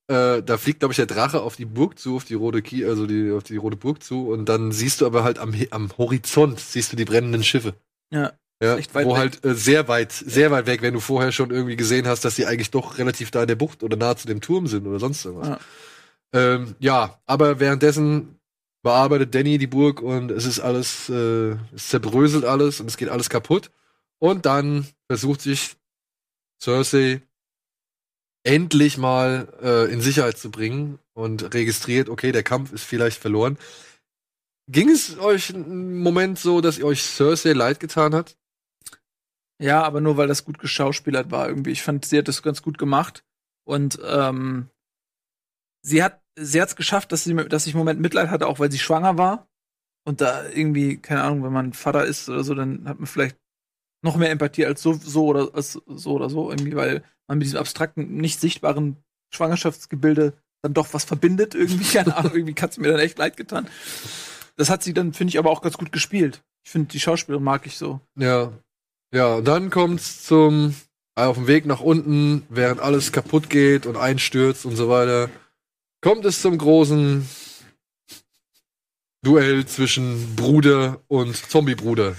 äh, 0.08 0.42
da 0.44 0.58
fliegt, 0.58 0.80
glaube 0.80 0.94
ich, 0.94 0.98
der 0.98 1.06
Drache 1.06 1.42
auf 1.42 1.56
die 1.56 1.66
Burg 1.66 1.98
zu, 1.98 2.16
auf 2.16 2.26
die 2.26 2.34
rote 2.34 2.62
Ki 2.62 2.86
also 2.86 3.08
die, 3.08 3.32
auf 3.32 3.44
die 3.44 3.58
rote 3.58 3.78
Burg 3.78 4.04
zu, 4.04 4.30
und 4.30 4.48
dann 4.48 4.72
siehst 4.72 5.02
du 5.02 5.06
aber 5.06 5.24
halt 5.24 5.40
am, 5.40 5.54
am 5.72 5.90
Horizont 5.98 6.60
siehst 6.60 6.92
du 6.92 6.96
die 6.96 7.06
brennenden 7.06 7.44
Schiffe. 7.44 7.74
Ja. 8.12 8.34
Ja, 8.62 8.78
wo 8.78 9.12
weg. 9.12 9.18
halt 9.18 9.46
äh, 9.46 9.56
sehr 9.56 9.88
weit, 9.88 10.12
sehr 10.12 10.52
weit 10.52 10.68
weg, 10.68 10.84
wenn 10.84 10.94
du 10.94 11.00
vorher 11.00 11.32
schon 11.32 11.50
irgendwie 11.50 11.76
gesehen 11.76 12.08
hast, 12.08 12.24
dass 12.24 12.36
sie 12.36 12.46
eigentlich 12.46 12.70
doch 12.70 13.00
relativ 13.00 13.32
da 13.32 13.42
in 13.42 13.48
der 13.48 13.56
Bucht 13.56 13.82
oder 13.82 13.98
nahe 13.98 14.16
zu 14.16 14.28
dem 14.28 14.40
Turm 14.40 14.68
sind 14.68 14.86
oder 14.86 15.00
sonst 15.00 15.26
irgendwas. 15.26 15.50
Ja. 15.50 15.60
Ähm, 16.34 16.76
ja, 16.80 17.20
aber 17.26 17.60
währenddessen 17.60 18.40
bearbeitet 18.84 19.34
Danny 19.34 19.58
die 19.58 19.68
Burg 19.68 20.02
und 20.02 20.32
es 20.32 20.46
ist 20.46 20.60
alles, 20.60 21.10
äh, 21.10 21.56
es 21.74 21.90
zerbröselt 21.90 22.46
alles 22.46 22.80
und 22.80 22.88
es 22.88 22.98
geht 22.98 23.10
alles 23.10 23.30
kaputt. 23.30 23.72
Und 24.20 24.46
dann 24.46 24.88
versucht 25.08 25.42
sich 25.42 25.76
Cersei 26.62 27.22
endlich 28.44 28.98
mal 28.98 29.48
äh, 29.62 29.92
in 29.92 30.02
Sicherheit 30.02 30.38
zu 30.38 30.52
bringen 30.52 31.00
und 31.14 31.54
registriert, 31.54 32.10
okay, 32.10 32.32
der 32.32 32.44
Kampf 32.44 32.72
ist 32.72 32.84
vielleicht 32.84 33.20
verloren. 33.20 33.58
Ging 34.68 34.90
es 34.90 35.18
euch 35.18 35.54
einen 35.54 36.00
Moment 36.00 36.40
so, 36.40 36.62
dass 36.62 36.78
ihr 36.78 36.86
euch 36.86 37.02
Cersei 37.02 37.54
leid 37.54 37.80
getan 37.80 38.14
hat? 38.14 38.38
Ja, 39.62 39.84
aber 39.84 40.02
nur 40.02 40.18
weil 40.18 40.28
das 40.28 40.44
gut 40.44 40.60
geschauspielert 40.60 41.30
war 41.32 41.48
irgendwie. 41.48 41.72
Ich 41.72 41.84
fand, 41.84 42.06
sie 42.06 42.18
hat 42.18 42.28
das 42.28 42.42
ganz 42.42 42.62
gut 42.62 42.78
gemacht. 42.78 43.24
Und 43.64 44.00
ähm, 44.04 44.70
sie 45.84 46.04
hat 46.04 46.22
sie 46.36 46.62
hat's 46.62 46.76
geschafft, 46.76 47.12
dass 47.12 47.24
sie 47.24 47.36
dass 47.36 47.68
ich 47.68 47.74
im 47.74 47.78
Moment 47.78 48.00
Mitleid 48.00 48.30
hatte, 48.30 48.48
auch 48.48 48.60
weil 48.60 48.72
sie 48.72 48.80
schwanger 48.80 49.18
war. 49.18 49.48
Und 50.04 50.20
da 50.22 50.48
irgendwie, 50.50 50.98
keine 50.98 51.22
Ahnung, 51.22 51.44
wenn 51.44 51.54
man 51.54 51.74
Vater 51.74 52.06
ist 52.06 52.28
oder 52.28 52.44
so, 52.44 52.56
dann 52.56 52.88
hat 52.88 52.98
man 52.98 53.06
vielleicht 53.06 53.38
noch 54.04 54.16
mehr 54.16 54.32
Empathie 54.32 54.66
als 54.66 54.82
so, 54.82 54.94
so 54.94 55.26
oder 55.28 55.54
als 55.54 55.74
so 55.74 56.14
oder 56.14 56.30
so, 56.30 56.50
irgendwie, 56.50 56.76
weil 56.76 57.04
man 57.28 57.38
mit 57.38 57.46
diesem 57.46 57.60
abstrakten, 57.60 58.18
nicht 58.18 58.40
sichtbaren 58.40 58.98
Schwangerschaftsgebilde 59.32 60.34
dann 60.64 60.74
doch 60.74 60.92
was 60.94 61.04
verbindet, 61.04 61.54
irgendwie, 61.54 61.84
keine 61.94 62.18
Ahnung, 62.18 62.34
irgendwie 62.34 62.60
hat's 62.60 62.80
mir 62.80 62.88
dann 62.92 63.00
echt 63.00 63.20
leid 63.20 63.38
getan. 63.38 63.68
Das 64.58 64.72
hat 64.72 64.82
sie 64.82 64.94
dann, 64.94 65.14
finde 65.14 65.30
ich, 65.30 65.38
aber 65.38 65.52
auch 65.52 65.62
ganz 65.62 65.78
gut 65.78 65.92
gespielt. 65.92 66.44
Ich 66.66 66.72
finde, 66.72 66.88
die 66.90 67.00
Schauspielerin 67.00 67.44
mag 67.44 67.68
ich 67.68 67.78
so. 67.78 68.00
Ja. 68.16 68.52
Ja, 69.14 69.36
und 69.36 69.46
dann 69.48 69.70
kommt's 69.70 70.24
zum 70.26 70.76
äh, 71.16 71.24
auf 71.24 71.36
dem 71.36 71.48
Weg 71.48 71.66
nach 71.66 71.82
unten, 71.82 72.44
während 72.50 72.80
alles 72.80 73.12
kaputt 73.12 73.50
geht 73.50 73.86
und 73.86 73.98
einstürzt 73.98 74.66
und 74.66 74.76
so 74.76 74.88
weiter, 74.90 75.30
kommt 76.02 76.24
es 76.26 76.42
zum 76.42 76.58
großen 76.58 77.28
Duell 79.24 79.66
zwischen 79.68 80.36
Bruder 80.36 81.02
und 81.08 81.36
Zombie-Bruder. 81.36 82.16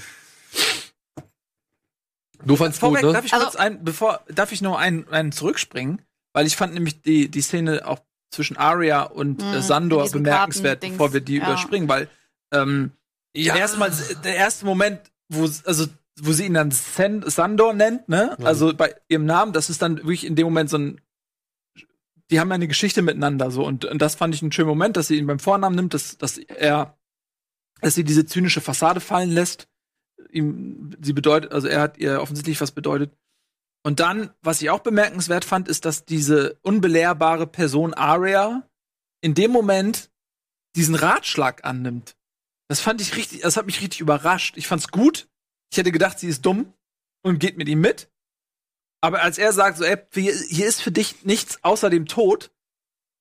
Du 2.44 2.56
fandst 2.56 2.80
gut, 2.80 2.90
Vorweg, 2.90 3.04
ne? 3.04 3.12
darf 3.12 3.24
ich 3.24 3.32
Also- 3.32 3.46
kurz 3.46 3.56
ein, 3.56 3.82
bevor, 3.84 4.20
darf 4.28 4.52
ich 4.52 4.62
noch 4.62 4.76
einen, 4.78 5.08
einen 5.08 5.32
zurückspringen? 5.32 6.02
Weil 6.32 6.46
ich 6.46 6.56
fand 6.56 6.74
nämlich 6.74 7.02
die, 7.02 7.28
die 7.28 7.40
Szene 7.42 7.86
auch 7.86 8.00
zwischen 8.30 8.56
Arya 8.56 9.02
und 9.02 9.40
Mhm, 9.42 9.52
äh, 9.52 9.62
Sandor 9.62 10.00
in 10.00 10.04
diesem 10.06 10.22
bemerkenswert, 10.22 10.80
bevor 10.80 11.12
wir 11.12 11.20
die 11.20 11.36
ja. 11.36 11.44
überspringen, 11.44 11.88
weil 11.88 12.08
ähm, 12.52 12.92
Ja. 13.34 13.56
erstmal 13.56 13.90
der 14.24 14.36
erste 14.36 14.64
Moment, 14.64 15.00
wo 15.28 15.44
also 15.64 15.86
wo 16.20 16.32
sie 16.32 16.46
ihn 16.46 16.54
dann 16.54 16.70
San 16.70 17.28
Sandor 17.28 17.72
nennt, 17.74 18.08
ne? 18.08 18.36
Ja. 18.38 18.46
Also 18.46 18.74
bei 18.74 18.94
ihrem 19.08 19.24
Namen, 19.24 19.52
das 19.52 19.70
ist 19.70 19.82
dann 19.82 19.96
wirklich 19.98 20.26
in 20.26 20.36
dem 20.36 20.44
Moment 20.44 20.70
so 20.70 20.78
ein 20.78 21.00
die 22.30 22.40
haben 22.40 22.48
ja 22.48 22.54
eine 22.54 22.68
Geschichte 22.68 23.02
miteinander 23.02 23.50
so 23.50 23.66
und, 23.66 23.84
und 23.84 24.00
das 24.00 24.14
fand 24.14 24.34
ich 24.34 24.40
einen 24.40 24.52
schönen 24.52 24.68
Moment, 24.68 24.96
dass 24.96 25.08
sie 25.08 25.18
ihn 25.18 25.26
beim 25.26 25.38
Vornamen 25.38 25.76
nimmt, 25.76 25.92
dass, 25.92 26.16
dass 26.16 26.38
er 26.38 26.96
dass 27.82 27.94
sie 27.94 28.04
diese 28.04 28.24
zynische 28.24 28.60
Fassade 28.62 29.00
fallen 29.00 29.30
lässt. 29.30 29.68
Ihm, 30.30 30.96
sie 31.02 31.12
bedeutet, 31.12 31.52
also 31.52 31.68
er 31.68 31.80
hat 31.80 31.98
ihr 31.98 32.22
offensichtlich 32.22 32.60
was 32.60 32.70
bedeutet. 32.70 33.12
Und 33.84 34.00
dann, 34.00 34.30
was 34.40 34.62
ich 34.62 34.70
auch 34.70 34.80
bemerkenswert 34.80 35.44
fand, 35.44 35.68
ist, 35.68 35.84
dass 35.84 36.04
diese 36.04 36.58
unbelehrbare 36.62 37.46
Person 37.46 37.92
Arya 37.92 38.66
in 39.20 39.34
dem 39.34 39.50
Moment 39.50 40.10
diesen 40.76 40.94
Ratschlag 40.94 41.64
annimmt. 41.64 42.16
Das 42.68 42.80
fand 42.80 43.00
ich 43.00 43.16
richtig, 43.16 43.40
das 43.40 43.56
hat 43.56 43.66
mich 43.66 43.82
richtig 43.82 44.00
überrascht. 44.00 44.56
Ich 44.56 44.68
fand's 44.68 44.88
gut. 44.88 45.28
Ich 45.72 45.78
hätte 45.78 45.90
gedacht, 45.90 46.18
sie 46.18 46.28
ist 46.28 46.44
dumm 46.44 46.74
und 47.22 47.38
geht 47.38 47.56
mit 47.56 47.66
ihm 47.66 47.80
mit. 47.80 48.10
Aber 49.00 49.22
als 49.22 49.38
er 49.38 49.54
sagt, 49.54 49.78
so, 49.78 49.84
ey, 49.84 49.96
hier, 50.12 50.66
ist 50.66 50.82
für 50.82 50.92
dich 50.92 51.24
nichts 51.24 51.64
außer 51.64 51.88
dem 51.88 52.06
Tod, 52.06 52.50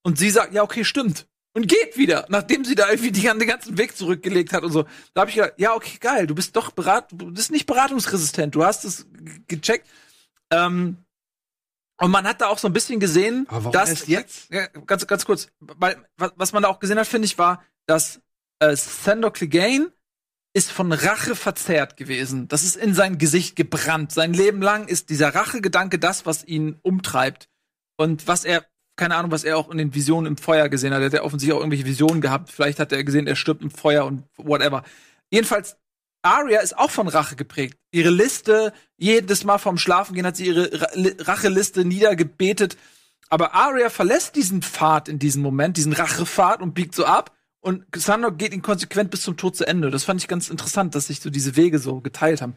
und 0.04 0.18
sie 0.18 0.30
sagt, 0.32 0.54
ja, 0.54 0.64
okay, 0.64 0.84
stimmt. 0.84 1.28
Und 1.54 1.68
geht 1.68 1.98
wieder, 1.98 2.26
nachdem 2.30 2.66
sie 2.66 2.76
da 2.76 2.90
irgendwie 2.90 3.12
die, 3.12 3.22
den 3.22 3.48
ganzen 3.48 3.78
Weg 3.78 3.96
zurückgelegt 3.96 4.52
hat 4.52 4.64
und 4.64 4.72
so. 4.72 4.86
Da 5.14 5.22
habe 5.22 5.30
ich 5.30 5.36
gedacht, 5.36 5.54
ja, 5.58 5.76
okay, 5.76 5.98
geil, 6.00 6.28
du 6.28 6.36
bist 6.36 6.56
doch 6.56 6.72
berat, 6.72 7.12
du 7.12 7.32
bist 7.32 7.52
nicht 7.52 7.68
beratungsresistent, 7.68 8.56
du 8.56 8.66
hast 8.66 8.84
es 8.84 9.06
gecheckt. 9.48 9.88
Ähm, 10.50 10.98
und 12.00 12.12
man 12.12 12.26
hat 12.26 12.42
da 12.42 12.48
auch 12.48 12.58
so 12.58 12.68
ein 12.68 12.74
bisschen 12.74 13.00
gesehen, 13.00 13.48
dass 13.72 14.08
jetzt? 14.08 14.52
Ja, 14.52 14.68
ganz, 14.68 15.06
ganz 15.08 15.26
kurz, 15.26 15.50
weil 15.60 16.04
was, 16.18 16.32
was 16.36 16.54
man 16.54 16.64
da 16.64 16.70
auch 16.70 16.80
gesehen 16.80 16.98
hat, 16.98 17.08
finde 17.08 17.28
ich, 17.28 17.38
war, 17.38 17.64
dass 17.86 18.22
äh, 18.60 18.76
Sandor 18.76 19.34
Clegane 19.34 19.92
ist 20.54 20.72
von 20.72 20.92
Rache 20.92 21.36
verzerrt 21.36 21.96
gewesen. 21.98 22.48
Das 22.48 22.64
ist 22.64 22.76
in 22.76 22.94
sein 22.94 23.18
Gesicht 23.18 23.56
gebrannt. 23.56 24.12
Sein 24.12 24.34
Leben 24.34 24.62
lang 24.62 24.88
ist 24.88 25.10
dieser 25.10 25.34
Rachegedanke 25.34 25.98
das, 25.98 26.26
was 26.26 26.44
ihn 26.44 26.78
umtreibt. 26.82 27.48
Und 27.98 28.28
was 28.28 28.44
er, 28.44 28.66
keine 28.98 29.16
Ahnung, 29.16 29.32
was 29.32 29.44
er 29.44 29.58
auch 29.58 29.70
in 29.70 29.78
den 29.78 29.94
Visionen 29.94 30.28
im 30.28 30.38
Feuer 30.38 30.68
gesehen 30.68 30.94
hat. 30.94 31.02
Er 31.02 31.06
hat 31.06 31.14
ja 31.14 31.24
offensichtlich 31.24 31.56
auch 31.56 31.62
irgendwelche 31.62 31.86
Visionen 31.86 32.20
gehabt. 32.20 32.52
Vielleicht 32.52 32.80
hat 32.80 32.92
er 32.92 33.04
gesehen, 33.04 33.28
er 33.28 33.36
stirbt 33.36 33.62
im 33.62 33.72
Feuer 33.72 34.06
und 34.06 34.24
whatever. 34.38 34.84
Jedenfalls, 35.30 35.78
Arya 36.24 36.60
ist 36.60 36.78
auch 36.78 36.92
von 36.92 37.08
Rache 37.08 37.36
geprägt. 37.36 37.78
Ihre 37.92 38.10
Liste, 38.10 38.74
jedes 38.98 39.44
Mal 39.44 39.58
vorm 39.58 39.78
Schlafengehen 39.78 40.26
hat 40.26 40.36
sie 40.36 40.48
ihre 40.48 40.82
Ra 40.82 40.88
Li- 40.94 41.16
Racheliste 41.18 41.86
niedergebetet. 41.86 42.78
Aber 43.30 43.54
Arya 43.56 43.90
verlässt 43.90 44.36
diesen 44.36 44.62
Pfad 44.62 45.08
in 45.08 45.18
diesem 45.18 45.42
Moment, 45.42 45.78
diesen 45.78 45.94
Rachepfad 45.94 46.62
und 46.62 46.74
biegt 46.74 46.94
so 46.94 47.06
ab. 47.06 47.36
Und 47.62 47.86
Sandor 47.96 48.32
geht 48.32 48.54
ihn 48.54 48.62
konsequent 48.64 49.12
bis 49.12 49.22
zum 49.22 49.38
Tod 49.38 49.56
zu 49.56 49.66
Ende. 49.68 49.92
Das 49.92 50.04
fand 50.04 50.20
ich 50.20 50.28
ganz 50.28 50.50
interessant, 50.50 50.96
dass 50.96 51.08
sich 51.08 51.20
so 51.22 51.30
diese 51.30 51.56
Wege 51.56 51.80
so 51.80 52.02
geteilt 52.02 52.42
haben. 52.42 52.56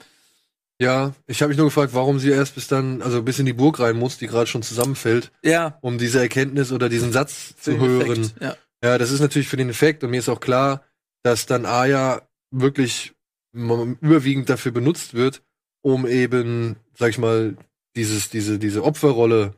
Ja, 0.81 1.15
ich 1.27 1.41
habe 1.41 1.51
mich 1.51 1.59
nur 1.59 1.67
gefragt, 1.69 1.95
warum 1.95 2.19
sie 2.19 2.31
erst 2.31 2.55
bis 2.57 2.67
dann, 2.67 3.01
also 3.01 3.23
bis 3.23 3.39
in 3.39 3.47
die 3.47 3.53
Burg 3.53 3.79
rein 3.79 3.97
muss, 3.97 4.19
die 4.19 4.27
gerade 4.27 4.47
schon 4.49 4.63
zusammenfällt, 4.63 5.31
Ja. 5.45 5.79
um 5.83 5.99
diese 5.99 6.21
Erkenntnis 6.21 6.73
oder 6.73 6.89
diesen 6.89 7.13
Satz 7.13 7.55
zu 7.61 7.79
hören. 7.79 8.11
Effekt, 8.23 8.43
Ja. 8.43 8.57
Ja, 8.83 8.99
das 8.99 9.11
ist 9.13 9.21
natürlich 9.21 9.47
für 9.49 9.57
den 9.57 9.71
Effekt 9.71 10.03
und 10.05 10.11
mir 10.11 10.19
ist 10.19 10.29
auch 10.29 10.41
klar, 10.41 10.83
dass 11.23 11.47
dann 11.47 11.65
Aya 11.65 12.23
wirklich 12.51 13.13
überwiegend 13.53 14.49
dafür 14.51 14.73
benutzt 14.73 15.15
wird, 15.15 15.43
um 15.83 16.07
eben, 16.07 16.77
sag 16.99 17.11
ich 17.11 17.19
mal, 17.19 17.57
dieses, 17.95 18.31
diese, 18.31 18.59
diese 18.59 18.83
Opferrolle, 18.83 19.55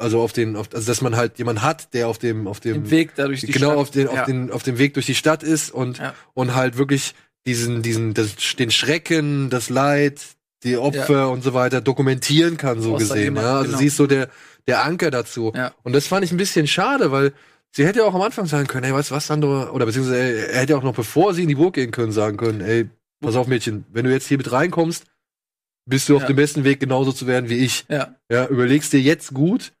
also 0.00 0.20
auf 0.20 0.32
den, 0.32 0.56
auf, 0.56 0.68
also 0.72 0.86
dass 0.86 1.00
man 1.00 1.16
halt 1.16 1.38
jemand 1.38 1.62
hat, 1.62 1.92
der 1.94 2.08
auf 2.08 2.18
dem, 2.18 2.46
auf 2.48 2.60
dem, 2.60 2.76
Im 2.76 2.90
Weg 2.90 3.12
dadurch 3.16 3.40
die 3.40 3.48
genau 3.52 3.68
Stadt. 3.70 3.78
auf 3.78 3.90
den, 3.90 4.06
ja. 4.06 4.12
auf 4.20 4.24
den, 4.26 4.50
auf 4.50 4.62
dem 4.62 4.78
Weg 4.78 4.94
durch 4.94 5.06
die 5.06 5.14
Stadt 5.14 5.42
ist 5.42 5.70
und 5.70 5.98
Ja. 5.98 6.14
und 6.34 6.54
halt 6.54 6.76
wirklich 6.78 7.14
diesen, 7.46 7.82
diesen, 7.82 8.14
das, 8.14 8.34
den 8.58 8.70
Schrecken, 8.70 9.50
das 9.50 9.68
Leid, 9.70 10.20
die 10.62 10.76
Opfer 10.76 11.30
und 11.30 11.42
so 11.42 11.54
weiter 11.54 11.80
dokumentieren 11.80 12.56
kann, 12.56 12.80
so 12.82 12.92
da 12.92 12.98
gesehen. 12.98 13.22
jemand, 13.24 13.46
Ja? 13.46 13.52
Also 13.58 13.66
genau. 13.68 13.78
sie 13.78 13.86
ist 13.86 13.96
so 13.96 14.06
der, 14.06 14.28
der 14.66 14.84
Anker 14.84 15.10
dazu. 15.10 15.52
Ja. 15.54 15.72
Und 15.82 15.94
das 15.94 16.06
fand 16.06 16.24
ich 16.24 16.32
ein 16.32 16.36
bisschen 16.36 16.66
schade, 16.66 17.10
weil 17.12 17.32
sie 17.74 17.86
hätte 17.86 18.00
ja 18.00 18.04
auch 18.04 18.14
am 18.14 18.20
Anfang 18.20 18.44
sagen 18.46 18.66
können, 18.66 18.84
hey, 18.84 18.92
weißt 18.92 19.10
du 19.10 19.14
was, 19.14 19.26
Sandro, 19.26 19.70
oder 19.70 19.86
beziehungsweise 19.86 20.18
er 20.18 20.50
er 20.50 20.60
hätte 20.60 20.76
auch 20.76 20.82
noch 20.82 20.94
bevor 20.94 21.32
sie 21.34 21.42
in 21.42 21.48
die 21.48 21.54
Burg 21.54 21.74
gehen 21.74 21.92
können, 21.92 22.12
sagen 22.12 22.36
können, 22.36 22.60
ey, 22.60 22.88
pass 23.22 23.36
auf, 23.36 23.46
Mädchen, 23.46 23.84
wenn 23.92 24.04
du 24.04 24.10
jetzt 24.12 24.26
hier 24.28 24.36
mit 24.38 24.52
reinkommst, 24.52 25.04
bist 25.86 26.08
du 26.10 26.16
auf 26.16 26.22
Ja. 26.22 26.28
dem 26.28 26.36
besten 26.36 26.62
Weg, 26.64 26.78
genauso 26.78 27.10
zu 27.12 27.26
werden 27.26 27.48
wie 27.48 27.56
ich. 27.58 27.86
Ja. 27.88 28.14
Ja, 28.30 28.46
überlegst 28.46 28.92
dir 28.92 29.00
jetzt 29.00 29.32
gut. 29.32 29.72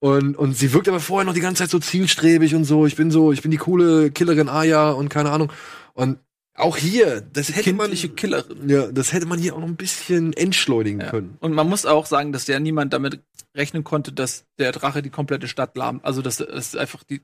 Und, 0.00 0.36
und 0.36 0.52
sie 0.54 0.72
wirkt 0.72 0.88
aber 0.88 1.00
vorher 1.00 1.24
noch 1.24 1.34
die 1.34 1.40
ganze 1.40 1.62
Zeit 1.62 1.70
so 1.70 1.78
zielstrebig 1.78 2.54
und 2.54 2.64
so. 2.64 2.86
Ich 2.86 2.96
bin 2.96 3.10
so, 3.10 3.32
ich 3.32 3.42
bin 3.42 3.50
die 3.50 3.56
coole 3.56 4.10
Killerin 4.10 4.48
Aya 4.48 4.90
und 4.90 5.08
keine 5.08 5.30
Ahnung. 5.30 5.50
Und 5.94 6.18
auch 6.54 6.76
hier, 6.76 7.20
das 7.20 7.48
hätte 7.50 7.62
Kindliche 7.62 8.08
man, 8.08 8.16
Killerin. 8.16 8.68
ja, 8.68 8.90
das 8.92 9.12
hätte 9.12 9.26
man 9.26 9.38
hier 9.38 9.54
auch 9.54 9.60
noch 9.60 9.66
ein 9.68 9.76
bisschen 9.76 10.32
entschleunigen 10.32 11.00
Ja. 11.00 11.10
können. 11.10 11.36
Und 11.40 11.52
man 11.52 11.68
muss 11.68 11.86
auch 11.86 12.06
sagen, 12.06 12.32
dass 12.32 12.46
ja 12.46 12.60
niemand 12.60 12.92
damit 12.92 13.20
rechnen 13.54 13.84
konnte, 13.84 14.12
dass 14.12 14.44
der 14.58 14.72
Drache 14.72 15.02
die 15.02 15.10
komplette 15.10 15.48
Stadt 15.48 15.76
lahmt. 15.76 16.04
Also, 16.04 16.22
dass 16.22 16.40
es 16.40 16.76
einfach 16.76 17.02
die 17.04 17.22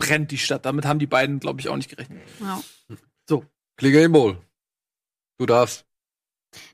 brennt 0.00 0.30
die 0.30 0.38
Stadt. 0.38 0.64
Damit 0.64 0.86
haben 0.86 0.98
die 1.00 1.06
beiden, 1.06 1.40
glaube 1.40 1.60
ich, 1.60 1.68
auch 1.68 1.76
nicht 1.76 1.90
gerechnet. 1.90 2.20
Ja. 2.40 2.60
Clear 3.76 4.08
Ball. 4.08 4.38
Du 5.38 5.46
darfst. 5.46 5.84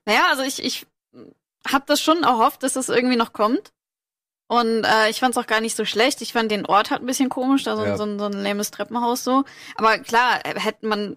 Naja, 0.06 0.28
also 0.30 0.42
ich, 0.42 0.62
ich 0.62 0.86
habe 1.66 1.84
das 1.86 2.00
schon 2.00 2.22
erhofft, 2.22 2.62
dass 2.62 2.74
das 2.74 2.88
irgendwie 2.88 3.16
noch 3.16 3.32
kommt. 3.34 3.72
Und 4.46 4.84
äh, 4.84 5.08
ich 5.10 5.20
fand 5.20 5.34
es 5.36 5.42
auch 5.42 5.46
gar 5.46 5.60
nicht 5.60 5.76
so 5.76 5.84
schlecht. 5.84 6.20
Ich 6.22 6.32
fand 6.32 6.50
den 6.50 6.66
Ort 6.66 6.90
halt 6.90 7.02
ein 7.02 7.06
bisschen 7.06 7.28
komisch, 7.30 7.64
da 7.64 7.76
so, 7.76 7.84
Ja. 7.84 7.96
so, 7.96 8.04
ein- 8.04 8.18
so 8.18 8.26
ein 8.26 8.32
lähmes 8.34 8.70
Treppenhaus 8.70 9.24
so. 9.24 9.44
Aber 9.76 9.98
klar, 9.98 10.40
äh, 10.44 10.58
hätte 10.60 10.86
man 10.86 11.16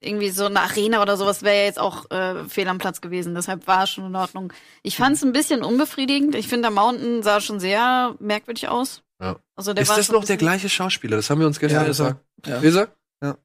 irgendwie 0.00 0.28
so 0.28 0.44
eine 0.44 0.60
Arena 0.60 1.00
oder 1.00 1.16
sowas 1.16 1.42
wäre 1.42 1.56
ja 1.56 1.64
jetzt 1.64 1.78
auch 1.80 2.10
äh, 2.10 2.44
fehl 2.48 2.68
am 2.68 2.78
Platz 2.78 3.00
gewesen. 3.00 3.34
Deshalb 3.34 3.66
war 3.66 3.84
es 3.84 3.90
schon 3.90 4.06
in 4.06 4.14
Ordnung. 4.14 4.52
Ich 4.82 4.96
fand 4.96 5.16
es 5.16 5.24
ein 5.24 5.32
bisschen 5.32 5.64
unbefriedigend. 5.64 6.34
Ich 6.34 6.48
finde, 6.48 6.68
der 6.68 6.70
Mountain 6.70 7.22
sah 7.22 7.40
schon 7.40 7.60
sehr 7.60 8.14
merkwürdig 8.18 8.68
aus. 8.68 9.02
Ja. 9.22 9.36
Also 9.56 9.72
der 9.72 9.82
ist 9.82 9.88
war 9.88 9.96
das 9.96 10.10
noch 10.10 10.24
der 10.24 10.36
gleiche 10.36 10.68
Schauspieler? 10.68 11.16
Das 11.16 11.30
haben 11.30 11.40
wir 11.40 11.46
uns 11.46 11.58
gestern 11.58 11.84
Ja, 11.84 11.90
ist 11.90 12.00
er. 12.00 12.20
gesagt. 12.42 12.46
Ja. 12.46 12.60
Ist 12.60 12.76
er? 13.22 13.38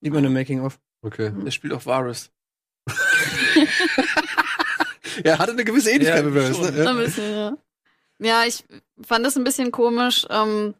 Sieht 0.00 0.12
man 0.12 0.24
im 0.24 0.32
Making-of. 0.32 0.78
Okay. 1.02 1.32
Der 1.44 1.50
spielt 1.52 1.72
auch 1.72 1.86
Varys. 1.86 2.30
Er 5.24 5.38
hatte 5.38 5.52
eine 5.52 5.64
gewisse 5.64 5.90
Ähnlichkeit 5.90 6.24
Ja, 6.24 6.30
mit 6.30 6.54
schon. 6.56 6.74
ne? 6.74 6.82
So 6.84 6.88
ein 6.90 6.96
bisschen, 6.98 7.34
ja. 7.34 7.56
Ja, 8.18 8.44
ich 8.44 8.64
fand 9.00 9.24
das 9.24 9.36
ein 9.36 9.44
bisschen 9.44 9.70
komisch. 9.70 10.26
Ähm, 10.30 10.74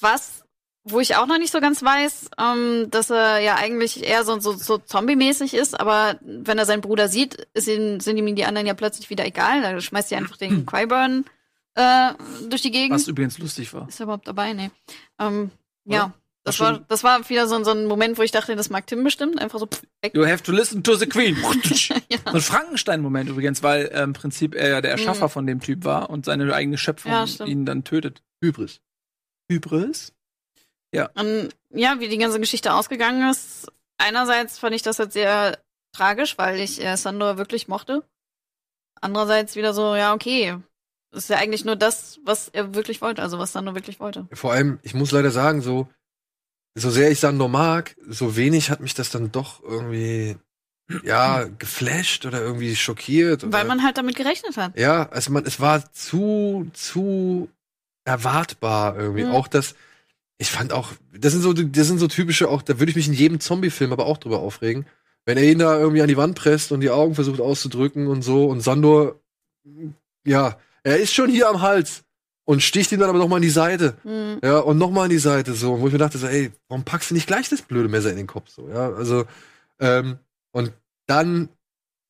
was, 0.00 0.44
wo 0.84 1.00
ich 1.00 1.16
auch 1.16 1.26
noch 1.26 1.38
nicht 1.38 1.52
so 1.52 1.60
ganz 1.60 1.82
weiß, 1.82 2.30
ähm, 2.38 2.90
dass 2.90 3.10
er 3.10 3.38
ja 3.40 3.56
eigentlich 3.56 4.04
eher 4.04 4.24
so, 4.24 4.38
so, 4.40 4.52
so 4.52 4.78
zombie-mäßig 4.78 5.54
ist, 5.54 5.78
aber 5.78 6.18
wenn 6.22 6.58
er 6.58 6.66
seinen 6.66 6.80
Bruder 6.80 7.08
sieht, 7.08 7.46
ihm, 7.54 8.00
sind 8.00 8.16
ihm 8.16 8.34
die 8.34 8.44
anderen 8.44 8.66
ja 8.66 8.74
plötzlich 8.74 9.10
wieder 9.10 9.26
egal. 9.26 9.62
Da 9.62 9.80
schmeißt 9.80 10.12
er 10.12 10.18
einfach 10.18 10.36
den 10.36 10.66
Qyburn 10.66 11.24
äh, 11.74 12.12
durch 12.48 12.62
die 12.62 12.70
Gegend. 12.70 12.94
Was 12.94 13.08
übrigens 13.08 13.38
lustig 13.38 13.72
war. 13.74 13.88
Ist 13.88 14.00
er 14.00 14.04
überhaupt 14.04 14.26
dabei? 14.26 14.52
Nee. 14.52 14.70
Ähm, 15.18 15.50
ja. 15.84 16.12
Das 16.44 16.58
War 16.58 16.80
das 16.88 17.04
war 17.04 17.28
wieder 17.28 17.46
so, 17.46 17.62
so 17.62 17.70
ein 17.70 17.86
Moment, 17.86 18.18
wo 18.18 18.22
ich 18.22 18.32
dachte, 18.32 18.56
das 18.56 18.68
mag 18.68 18.86
Tim 18.88 19.04
bestimmt. 19.04 19.40
Einfach 19.40 19.60
so 19.60 19.66
pff, 19.66 19.82
weg. 20.02 20.12
You 20.14 20.26
have 20.26 20.42
to 20.42 20.50
listen 20.50 20.82
to 20.82 20.94
the 20.94 21.06
Queen. 21.06 21.36
Ja. 22.08 22.18
So 22.26 22.36
ein 22.36 22.40
Frankenstein-Moment 22.40 23.30
übrigens, 23.30 23.62
weil 23.62 23.86
äh, 23.86 24.02
im 24.02 24.12
Prinzip 24.12 24.54
er 24.54 24.68
ja 24.68 24.80
der 24.80 24.90
Erschaffer 24.90 25.28
von 25.28 25.46
dem 25.46 25.60
Typ 25.60 25.84
war 25.84 26.10
und 26.10 26.24
seine 26.24 26.52
eigene 26.52 26.76
Schöpfung 26.78 27.12
Ja, 27.12 27.24
ihn 27.46 27.64
dann 27.64 27.84
tötet. 27.84 28.22
Hybris. 28.42 28.80
Hybris? 29.50 30.12
Und 31.14 31.50
ja, 31.70 32.00
wie 32.00 32.08
die 32.08 32.18
ganze 32.18 32.38
Geschichte 32.38 32.74
ausgegangen 32.74 33.30
ist, 33.30 33.70
einerseits 33.98 34.58
fand 34.58 34.74
ich 34.74 34.82
das 34.82 34.98
jetzt 34.98 35.14
sehr 35.14 35.58
tragisch, 35.92 36.36
weil 36.38 36.60
ich 36.60 36.84
äh, 36.84 36.96
Sandor 36.96 37.38
wirklich 37.38 37.68
mochte. 37.68 38.04
Andererseits 39.00 39.56
wieder 39.56 39.72
so, 39.74 39.94
ja, 39.96 40.12
okay. 40.12 40.58
Das 41.10 41.24
ist 41.24 41.30
ja 41.30 41.38
eigentlich 41.38 41.64
nur 41.64 41.76
das, 41.76 42.20
was 42.24 42.48
er 42.48 42.74
wirklich 42.74 43.00
wollte, 43.00 43.22
also 43.22 43.38
was 43.38 43.52
Sandor 43.52 43.74
wirklich 43.74 44.00
wollte. 44.00 44.26
Vor 44.32 44.52
allem, 44.52 44.78
ich 44.82 44.94
muss 44.94 45.12
leider 45.12 45.30
sagen, 45.30 45.60
so, 45.60 45.88
so 46.74 46.90
sehr 46.90 47.10
ich 47.10 47.20
Sandor 47.20 47.48
mag, 47.48 47.96
so 48.08 48.36
wenig 48.36 48.70
hat 48.70 48.80
mich 48.80 48.94
das 48.94 49.10
dann 49.10 49.32
doch 49.32 49.62
irgendwie, 49.62 50.36
ja, 51.04 51.44
geflasht 51.58 52.24
oder 52.26 52.40
irgendwie 52.40 52.74
schockiert. 52.76 53.44
Oder, 53.44 53.52
Weil 53.52 53.64
man 53.66 53.82
halt 53.82 53.98
damit 53.98 54.16
gerechnet 54.16 54.56
hat. 54.56 54.78
Ja, 54.78 55.08
also 55.10 55.32
man, 55.32 55.44
es 55.44 55.60
war 55.60 55.92
zu, 55.92 56.70
zu 56.72 57.48
erwartbar 58.04 58.98
irgendwie. 58.98 59.24
Mhm. 59.24 59.32
Auch 59.32 59.48
das, 59.48 59.74
ich 60.38 60.50
fand 60.50 60.72
auch, 60.72 60.92
das 61.12 61.32
sind 61.32 61.42
so, 61.42 61.52
das 61.52 61.86
sind 61.86 61.98
so 61.98 62.08
typische, 62.08 62.48
auch, 62.48 62.62
da 62.62 62.78
würde 62.78 62.90
ich 62.90 62.96
mich 62.96 63.08
in 63.08 63.14
jedem 63.14 63.40
Zombie-Film 63.40 63.92
aber 63.92 64.06
auch 64.06 64.18
drüber 64.18 64.40
aufregen. 64.40 64.86
Wenn 65.24 65.38
er 65.38 65.44
ihn 65.44 65.58
da 65.58 65.78
irgendwie 65.78 66.02
an 66.02 66.08
die 66.08 66.16
Wand 66.16 66.34
presst 66.34 66.72
und 66.72 66.80
die 66.80 66.90
Augen 66.90 67.14
versucht 67.14 67.40
auszudrücken 67.40 68.08
und 68.08 68.22
so 68.22 68.46
und 68.46 68.60
Sandor, 68.60 69.20
ja, 70.26 70.58
er 70.82 70.98
ist 70.98 71.14
schon 71.14 71.30
hier 71.30 71.48
am 71.48 71.60
Hals 71.60 72.04
und 72.44 72.62
sticht 72.62 72.90
ihm 72.92 73.00
dann 73.00 73.08
aber 73.10 73.18
noch 73.18 73.28
mal 73.28 73.36
in 73.36 73.42
die 73.42 73.50
Seite. 73.50 73.96
Hm. 74.02 74.38
Ja, 74.42 74.58
und 74.58 74.78
noch 74.78 74.90
mal 74.90 75.04
in 75.04 75.10
die 75.10 75.18
Seite 75.18 75.54
so, 75.54 75.80
wo 75.80 75.86
ich 75.86 75.92
mir 75.92 75.98
dachte 75.98 76.18
so, 76.18 76.26
ey, 76.26 76.50
warum 76.68 76.84
packst 76.84 77.10
du 77.10 77.14
nicht 77.14 77.26
gleich 77.26 77.48
das 77.48 77.62
blöde 77.62 77.88
Messer 77.88 78.10
in 78.10 78.16
den 78.16 78.26
Kopf 78.26 78.48
so, 78.48 78.68
ja? 78.68 78.92
Also 78.92 79.24
ähm, 79.80 80.18
und 80.52 80.72
dann 81.06 81.48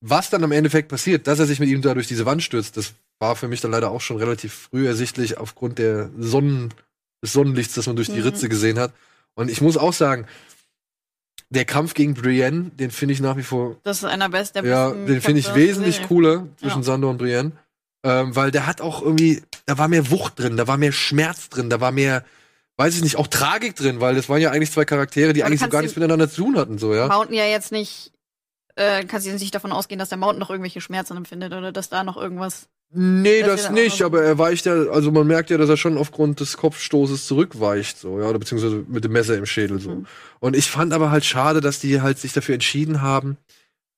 was 0.04 0.30
dann 0.30 0.42
am 0.42 0.50
Endeffekt 0.52 0.88
passiert, 0.88 1.26
dass 1.28 1.38
er 1.38 1.46
sich 1.46 1.60
mit 1.60 1.68
ihm 1.68 1.80
da 1.80 1.94
durch 1.94 2.08
diese 2.08 2.26
Wand 2.26 2.42
stürzt, 2.42 2.76
das 2.76 2.94
war 3.20 3.36
für 3.36 3.46
mich 3.46 3.60
dann 3.60 3.70
leider 3.70 3.92
auch 3.92 4.00
schon 4.00 4.16
relativ 4.16 4.52
früh 4.72 4.88
ersichtlich 4.88 5.38
aufgrund 5.38 5.78
der 5.78 6.10
Sonnen 6.18 6.74
des 7.22 7.32
Sonnenlichts, 7.32 7.74
das 7.74 7.86
man 7.86 7.94
durch 7.94 8.08
die 8.08 8.18
Mhm. 8.18 8.24
Ritze 8.24 8.48
gesehen 8.48 8.80
hat. 8.80 8.92
Und 9.34 9.48
ich 9.48 9.60
muss 9.60 9.76
auch 9.76 9.92
sagen, 9.92 10.26
der 11.50 11.64
Kampf 11.64 11.94
gegen 11.94 12.14
Brienne, 12.14 12.70
den 12.74 12.90
finde 12.90 13.12
ich 13.14 13.20
nach 13.20 13.36
wie 13.36 13.42
vor 13.44 13.76
Das 13.84 13.98
ist 13.98 14.04
einer 14.04 14.28
best, 14.28 14.56
der 14.56 14.64
ja, 14.64 14.88
besten 14.88 15.06
den 15.06 15.20
finde 15.20 15.38
ich 15.40 15.54
wesentlich 15.54 15.94
Serie. 15.96 16.08
cooler 16.08 16.48
zwischen 16.56 16.78
Ja. 16.78 16.82
Sandor 16.82 17.10
und 17.10 17.18
Brienne. 17.18 17.52
Ähm, 18.04 18.34
weil 18.34 18.50
der 18.50 18.66
hat 18.66 18.80
auch 18.80 19.02
irgendwie, 19.02 19.42
da 19.66 19.78
war 19.78 19.88
mehr 19.88 20.10
Wucht 20.10 20.38
drin, 20.38 20.56
da 20.56 20.66
war 20.66 20.76
mehr 20.76 20.92
Schmerz 20.92 21.48
drin, 21.48 21.70
da 21.70 21.80
war 21.80 21.92
mehr, 21.92 22.24
weiß 22.76 22.96
ich 22.96 23.02
nicht, 23.02 23.16
auch 23.16 23.28
Tragik 23.28 23.76
drin, 23.76 24.00
weil 24.00 24.16
das 24.16 24.28
waren 24.28 24.40
ja 24.40 24.50
eigentlich 24.50 24.72
zwei 24.72 24.84
Charaktere, 24.84 25.32
die 25.32 25.42
Aber 25.42 25.48
eigentlich 25.48 25.60
so 25.60 25.68
gar 25.68 25.82
nichts 25.82 25.96
miteinander 25.96 26.28
zu 26.28 26.42
tun 26.42 26.56
hatten, 26.56 26.78
so, 26.78 26.94
ja. 26.94 27.06
Mountain 27.06 27.36
ja 27.36 27.46
jetzt 27.46 27.70
nicht, 27.70 28.12
äh, 28.74 29.04
kannst 29.04 29.26
du 29.26 29.32
nicht 29.32 29.54
davon 29.54 29.70
ausgehen, 29.70 30.00
dass 30.00 30.08
der 30.08 30.18
Mountain 30.18 30.40
noch 30.40 30.50
irgendwelche 30.50 30.80
Schmerzen 30.80 31.16
empfindet 31.16 31.52
oder 31.52 31.70
dass 31.70 31.90
da 31.90 32.02
noch 32.02 32.16
irgendwas. 32.16 32.68
Nee, 32.94 33.42
Das 33.42 33.70
nicht, 33.70 34.02
aber 34.02 34.22
er 34.22 34.36
weicht 34.36 34.66
ja, 34.66 34.74
also 34.74 35.12
man 35.12 35.26
merkt 35.26 35.48
ja, 35.48 35.56
dass 35.56 35.70
er 35.70 35.78
schon 35.78 35.96
aufgrund 35.96 36.40
des 36.40 36.58
Kopfstoßes 36.58 37.26
zurückweicht, 37.26 37.98
so, 37.98 38.18
ja, 38.18 38.26
oder 38.26 38.38
beziehungsweise 38.38 38.84
mit 38.86 39.04
dem 39.04 39.12
Messer 39.12 39.36
im 39.38 39.46
Schädel, 39.46 39.80
so. 39.80 39.90
Mhm. 39.90 40.06
Und 40.40 40.56
ich 40.56 40.70
fand 40.70 40.92
aber 40.92 41.10
halt 41.10 41.24
schade, 41.24 41.60
dass 41.60 41.78
die 41.78 42.02
halt 42.02 42.18
sich 42.18 42.32
dafür 42.32 42.54
entschieden 42.54 43.00
haben, 43.00 43.38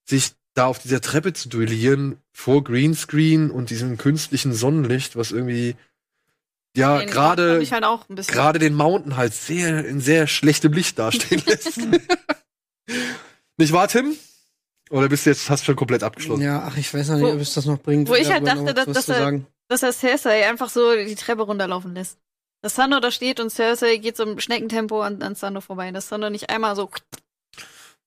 sich 0.05 0.33
da 0.55 0.67
auf 0.67 0.79
dieser 0.79 1.01
Treppe 1.01 1.33
zu 1.33 1.49
duellieren, 1.49 2.19
vor 2.33 2.63
Greenscreen 2.65 3.51
und 3.51 3.71
diesem 3.71 3.99
künstlichen 3.99 4.53
Sonnenlicht, 4.53 5.17
was 5.17 5.33
irgendwie, 5.33 5.77
ja, 6.77 7.03
gerade, 7.05 7.61
halt 7.71 8.29
gerade 8.29 8.59
den 8.59 8.75
Mountain 8.75 9.17
halt 9.17 9.35
sehr, 9.35 9.85
in 9.85 10.01
sehr 10.01 10.27
schlechtem 10.27 10.73
Licht 10.73 10.99
dastehen 10.99 11.43
lässt. 11.47 11.79
Nicht 13.57 13.73
wahr, 13.73 13.89
Tim? 13.89 14.15
Oder 14.91 15.09
bist 15.09 15.27
du 15.27 15.31
jetzt, 15.31 15.49
hast 15.51 15.65
schon 15.65 15.77
komplett 15.77 16.03
abgeschlossen? 16.03 16.43
Ja, 16.43 16.63
ach, 16.69 16.77
ich 16.77 16.93
weiß 16.93 17.09
noch 17.09 17.17
nicht, 17.17 17.33
ob 17.33 17.41
es 17.41 17.55
das 17.55 17.65
noch 17.67 17.79
bringt. 17.79 18.09
wo 18.09 18.15
ich 18.15 18.31
halt 18.31 18.47
dachte, 18.47 18.63
noch 18.63 18.73
dass- 18.75 18.87
dass 18.93 19.09
er- 19.09 19.41
dass 19.69 19.83
er 19.83 19.93
Cersei 19.93 20.47
einfach 20.49 20.69
so 20.69 20.95
die 20.95 21.15
Treppe 21.15 21.43
runterlaufen 21.43 21.95
lässt. 21.95 22.19
Dass 22.63 22.75
Sandor 22.77 23.01
da 23.01 23.11
steht 23.11 23.41
und 23.41 23.51
Cersei 23.51 23.97
geht 23.97 24.17
so 24.17 24.25
im 24.25 24.39
Schneckentempo 24.39 25.01
an, 25.01 25.23
an 25.23 25.35
Sandor 25.35 25.63
vorbei. 25.63 25.91
Dass 25.91 26.09
Sandor 26.09 26.31
nicht 26.31 26.51
einmal 26.51 26.77
so. 26.77 26.91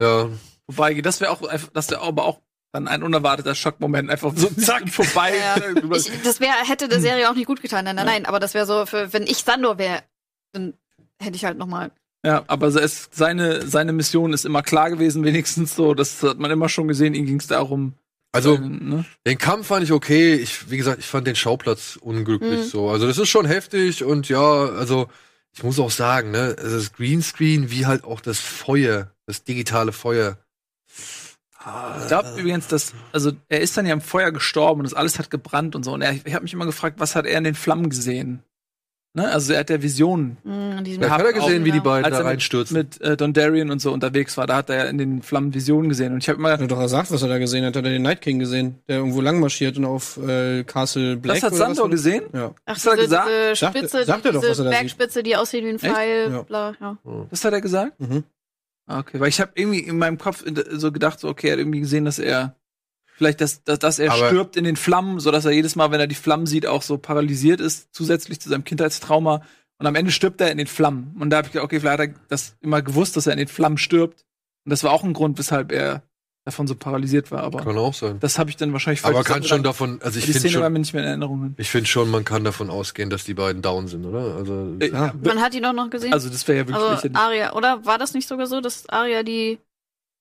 Ja. 0.01 0.29
Wobei, 0.67 0.93
das 1.01 1.21
wäre 1.21 1.31
auch 1.31 1.41
einfach, 1.43 1.69
das 1.73 1.89
wäre 1.89 2.01
aber 2.01 2.25
auch 2.25 2.41
dann 2.73 2.87
ein 2.87 3.01
unerwarteter 3.03 3.55
Schockmoment, 3.55 4.09
einfach 4.09 4.33
so 4.35 4.47
zack 4.59 4.89
vorbei. 4.89 5.33
Ja, 5.37 5.55
Ich, 5.95 6.11
das 6.23 6.39
wäre 6.39 6.53
hätte 6.67 6.87
der 6.87 6.99
Serie 6.99 7.29
auch 7.29 7.35
nicht 7.35 7.47
gut 7.47 7.61
getan. 7.61 7.85
Nein, 7.85 7.95
nein, 7.95 8.05
nein. 8.05 8.25
Aber 8.25 8.39
das 8.39 8.53
wäre 8.53 8.65
so, 8.65 8.85
für, 8.85 9.13
wenn 9.13 9.23
ich 9.23 9.37
Sandor 9.37 9.77
wäre, 9.77 10.03
dann 10.51 10.73
hätte 11.19 11.35
ich 11.35 11.45
halt 11.45 11.57
noch 11.57 11.67
mal. 11.67 11.91
Ja, 12.25 12.43
aber 12.47 12.67
es, 12.67 13.09
seine, 13.11 13.65
seine 13.67 13.93
Mission 13.93 14.33
ist 14.33 14.43
immer 14.45 14.61
klar 14.63 14.89
gewesen, 14.89 15.23
wenigstens 15.23 15.75
so. 15.75 15.93
Das 15.93 16.21
hat 16.23 16.39
man 16.39 16.51
immer 16.51 16.67
schon 16.67 16.87
gesehen. 16.87 17.13
Ihm 17.13 17.25
ging 17.25 17.39
es 17.39 17.47
darum. 17.47 17.93
Also, 18.33 18.55
äh, 18.55 18.59
ne? 18.59 19.05
Den 19.25 19.37
Kampf 19.37 19.67
fand 19.67 19.83
ich 19.85 19.93
okay. 19.93 20.35
Ich, 20.35 20.69
wie 20.69 20.77
gesagt, 20.77 20.99
ich 20.99 21.05
fand 21.05 21.25
den 21.25 21.35
Schauplatz 21.37 21.97
unglücklich 22.01 22.59
Mhm. 22.59 22.69
so. 22.69 22.89
Also 22.89 23.07
das 23.07 23.17
ist 23.17 23.29
schon 23.29 23.45
heftig 23.45 24.03
und 24.03 24.27
ja, 24.27 24.41
also 24.41 25.07
ich 25.55 25.63
muss 25.63 25.79
auch 25.79 25.89
sagen, 25.91 26.31
ne, 26.31 26.55
also 26.59 26.75
das 26.77 26.91
Greenscreen 26.93 27.71
wie 27.71 27.85
halt 27.85 28.03
auch 28.03 28.19
das 28.19 28.39
Feuer, 28.39 29.11
das 29.25 29.43
digitale 29.43 29.93
Feuer. 29.93 30.37
Ich 32.01 32.07
glaube 32.07 32.29
übrigens, 32.37 32.67
dass, 32.67 32.93
also 33.11 33.31
er 33.49 33.61
ist 33.61 33.75
dann 33.77 33.85
ja 33.85 33.93
im 33.93 34.01
Feuer 34.01 34.31
gestorben 34.31 34.81
und 34.81 34.85
das 34.85 34.93
alles 34.93 35.19
hat 35.19 35.29
gebrannt 35.29 35.75
und 35.75 35.83
so. 35.83 35.93
Und 35.93 36.01
er, 36.01 36.13
ich 36.13 36.33
habe 36.33 36.43
mich 36.43 36.53
immer 36.53 36.65
gefragt, 36.65 36.99
was 36.99 37.15
hat 37.15 37.25
er 37.25 37.37
in 37.37 37.43
den 37.43 37.55
Flammen 37.55 37.89
gesehen? 37.89 38.43
Ne? 39.13 39.27
Also 39.31 39.53
er 39.53 39.61
hat 39.61 39.69
ja 39.71 39.81
Visionen. 39.81 40.37
Mm, 40.43 40.83
Vielleicht 40.85 41.09
hat 41.09 41.21
er 41.25 41.33
gesehen, 41.33 41.65
wie 41.65 41.71
die 41.71 41.77
Ja. 41.77 41.83
beiden 41.83 42.05
Als 42.05 42.13
da 42.13 42.19
er 42.19 42.23
mit- 42.25 42.31
reinstürzen. 42.33 42.77
Mit 42.77 43.01
äh, 43.01 43.17
Dondarrion 43.17 43.71
und 43.71 43.79
so 43.81 43.91
unterwegs 43.91 44.37
war, 44.37 44.45
da 44.45 44.57
hat 44.57 44.69
er 44.69 44.75
ja 44.77 44.83
in 44.83 44.99
den 44.99 45.23
Flammen 45.23 45.55
Visionen 45.55 45.89
gesehen. 45.89 46.13
Und 46.13 46.19
ich 46.19 46.29
habe 46.29 46.37
immer 46.37 46.49
Er 46.51 46.59
hat 46.59 46.69
doch 46.69 46.79
gesagt, 46.79 47.09
was 47.11 47.21
er 47.23 47.27
da 47.29 47.39
gesehen 47.39 47.65
hat. 47.65 47.75
Hat 47.75 47.83
er 47.83 47.89
den 47.89 48.03
Night 48.03 48.21
King 48.21 48.37
gesehen, 48.37 48.75
der 48.87 48.97
irgendwo 48.97 49.21
lang 49.21 49.39
marschiert 49.39 49.77
und 49.77 49.85
auf 49.85 50.17
äh, 50.17 50.63
Castle 50.65 51.17
Black. 51.17 51.37
das 51.41 51.43
hat 51.51 51.55
Sandor 51.55 51.89
gesehen. 51.89 52.25
Ja. 52.31 52.53
Ach, 52.65 52.75
Was 52.75 52.85
hat 52.85 52.93
er 52.97 53.03
gesagt? 53.03 53.27
diese 53.29 53.55
Sagt- 53.55 53.77
Spitze, 53.77 54.05
sagt 54.05 54.25
er 54.25 54.31
doch, 54.33 54.41
diese 54.41 54.51
was 54.51 54.59
er 54.59 54.65
da 54.65 54.69
sieht. 54.71 54.79
Bergspitze, 54.79 55.23
die 55.23 55.35
aussieht 55.35 55.63
wie 55.63 55.69
ein? 55.69 55.79
Pfeil. 55.79 56.31
Ja. 56.31 56.41
Bla, 56.43 56.73
ja. 56.79 56.97
Das 57.31 57.43
hat 57.43 57.53
er 57.53 57.61
gesagt? 57.61 57.99
Mhm. 57.99 58.23
Ah, 58.87 58.99
Okay, 58.99 59.19
weil 59.19 59.29
ich 59.29 59.39
habe 59.41 59.51
irgendwie 59.55 59.79
in 59.79 59.97
meinem 59.97 60.17
Kopf 60.17 60.43
so 60.71 60.91
gedacht, 60.91 61.19
so, 61.19 61.27
okay, 61.29 61.47
er 61.49 61.53
hat 61.53 61.59
irgendwie 61.59 61.81
gesehen, 61.81 62.05
dass 62.05 62.19
er 62.19 62.55
vielleicht, 63.15 63.41
dass, 63.41 63.63
dass, 63.63 63.79
dass 63.79 63.99
er 63.99 64.11
Aber- 64.11 64.27
stirbt 64.27 64.55
in 64.55 64.63
den 64.63 64.75
Flammen, 64.77 65.19
so 65.19 65.29
dass 65.31 65.45
er 65.45 65.51
jedes 65.51 65.75
Mal, 65.75 65.91
wenn 65.91 65.99
er 65.99 66.07
die 66.07 66.15
Flammen 66.15 66.45
sieht, 66.45 66.65
auch 66.65 66.81
so 66.81 66.97
paralysiert 66.97 67.59
ist, 67.59 67.89
zusätzlich 67.93 68.39
zu 68.39 68.49
seinem 68.49 68.63
Kindheitstrauma. 68.63 69.41
Und 69.79 69.85
am 69.85 69.95
Ende 69.95 70.11
stirbt 70.11 70.41
er 70.41 70.51
in 70.51 70.57
den 70.57 70.67
Flammen. 70.67 71.15
Und 71.19 71.29
da 71.29 71.37
habe 71.37 71.47
ich 71.47 71.51
gedacht, 71.53 71.65
okay, 71.65 71.79
vielleicht 71.79 71.99
hat 71.99 72.09
er 72.09 72.15
das 72.29 72.55
immer 72.61 72.81
gewusst, 72.81 73.15
dass 73.17 73.27
er 73.27 73.33
in 73.33 73.39
den 73.39 73.47
Flammen 73.47 73.77
stirbt. 73.77 74.25
Und 74.65 74.69
das 74.71 74.83
war 74.83 74.91
auch 74.91 75.03
ein 75.03 75.13
Grund, 75.13 75.37
weshalb 75.37 75.71
er 75.71 76.01
davon 76.47 76.65
so 76.65 76.75
paralysiert 76.75 77.29
war. 77.29 77.43
Aber 77.43 77.59
Kann 77.63 77.77
auch 77.77 77.93
sein. 77.93 78.17
das 78.19 78.39
habe 78.39 78.49
ich 78.49 78.57
dann 78.57 78.73
wahrscheinlich 78.73 79.03
Aber 79.03 79.15
falsch 79.15 79.27
kann 79.27 79.41
gesagt. 79.41 79.49
schon 79.49 79.63
davon, 79.63 79.99
also 80.01 80.17
ich 80.17 80.25
finde 80.25 80.49
schon, 80.49 80.61
mir 80.73 80.79
nicht 80.79 80.93
mehr 80.93 81.03
in 81.03 81.09
Erinnerung. 81.09 81.53
ich 81.57 81.69
finde 81.69 81.87
schon, 81.87 82.09
man 82.09 82.23
kann 82.23 82.43
davon 82.43 82.69
ausgehen, 82.69 83.09
dass 83.09 83.23
die 83.25 83.33
beiden 83.33 83.61
down 83.61 83.87
sind, 83.87 84.05
oder? 84.05 84.35
Also, 84.37 84.75
Äh, 84.79 84.89
Ja. 84.89 85.13
Man 85.23 85.41
hat 85.41 85.53
die 85.53 85.61
doch 85.61 85.73
noch 85.73 85.89
gesehen. 85.89 86.13
Also 86.13 86.29
das 86.29 86.47
wäre 86.47 86.59
ja 86.59 86.67
wirklich 86.67 86.83
Also. 86.87 87.09
Aria, 87.13 87.53
oder? 87.53 87.85
War 87.85 87.97
das 87.97 88.13
nicht 88.13 88.27
sogar 88.27 88.47
so, 88.47 88.61
dass 88.61 88.87
Aria 88.89 89.23
die 89.23 89.59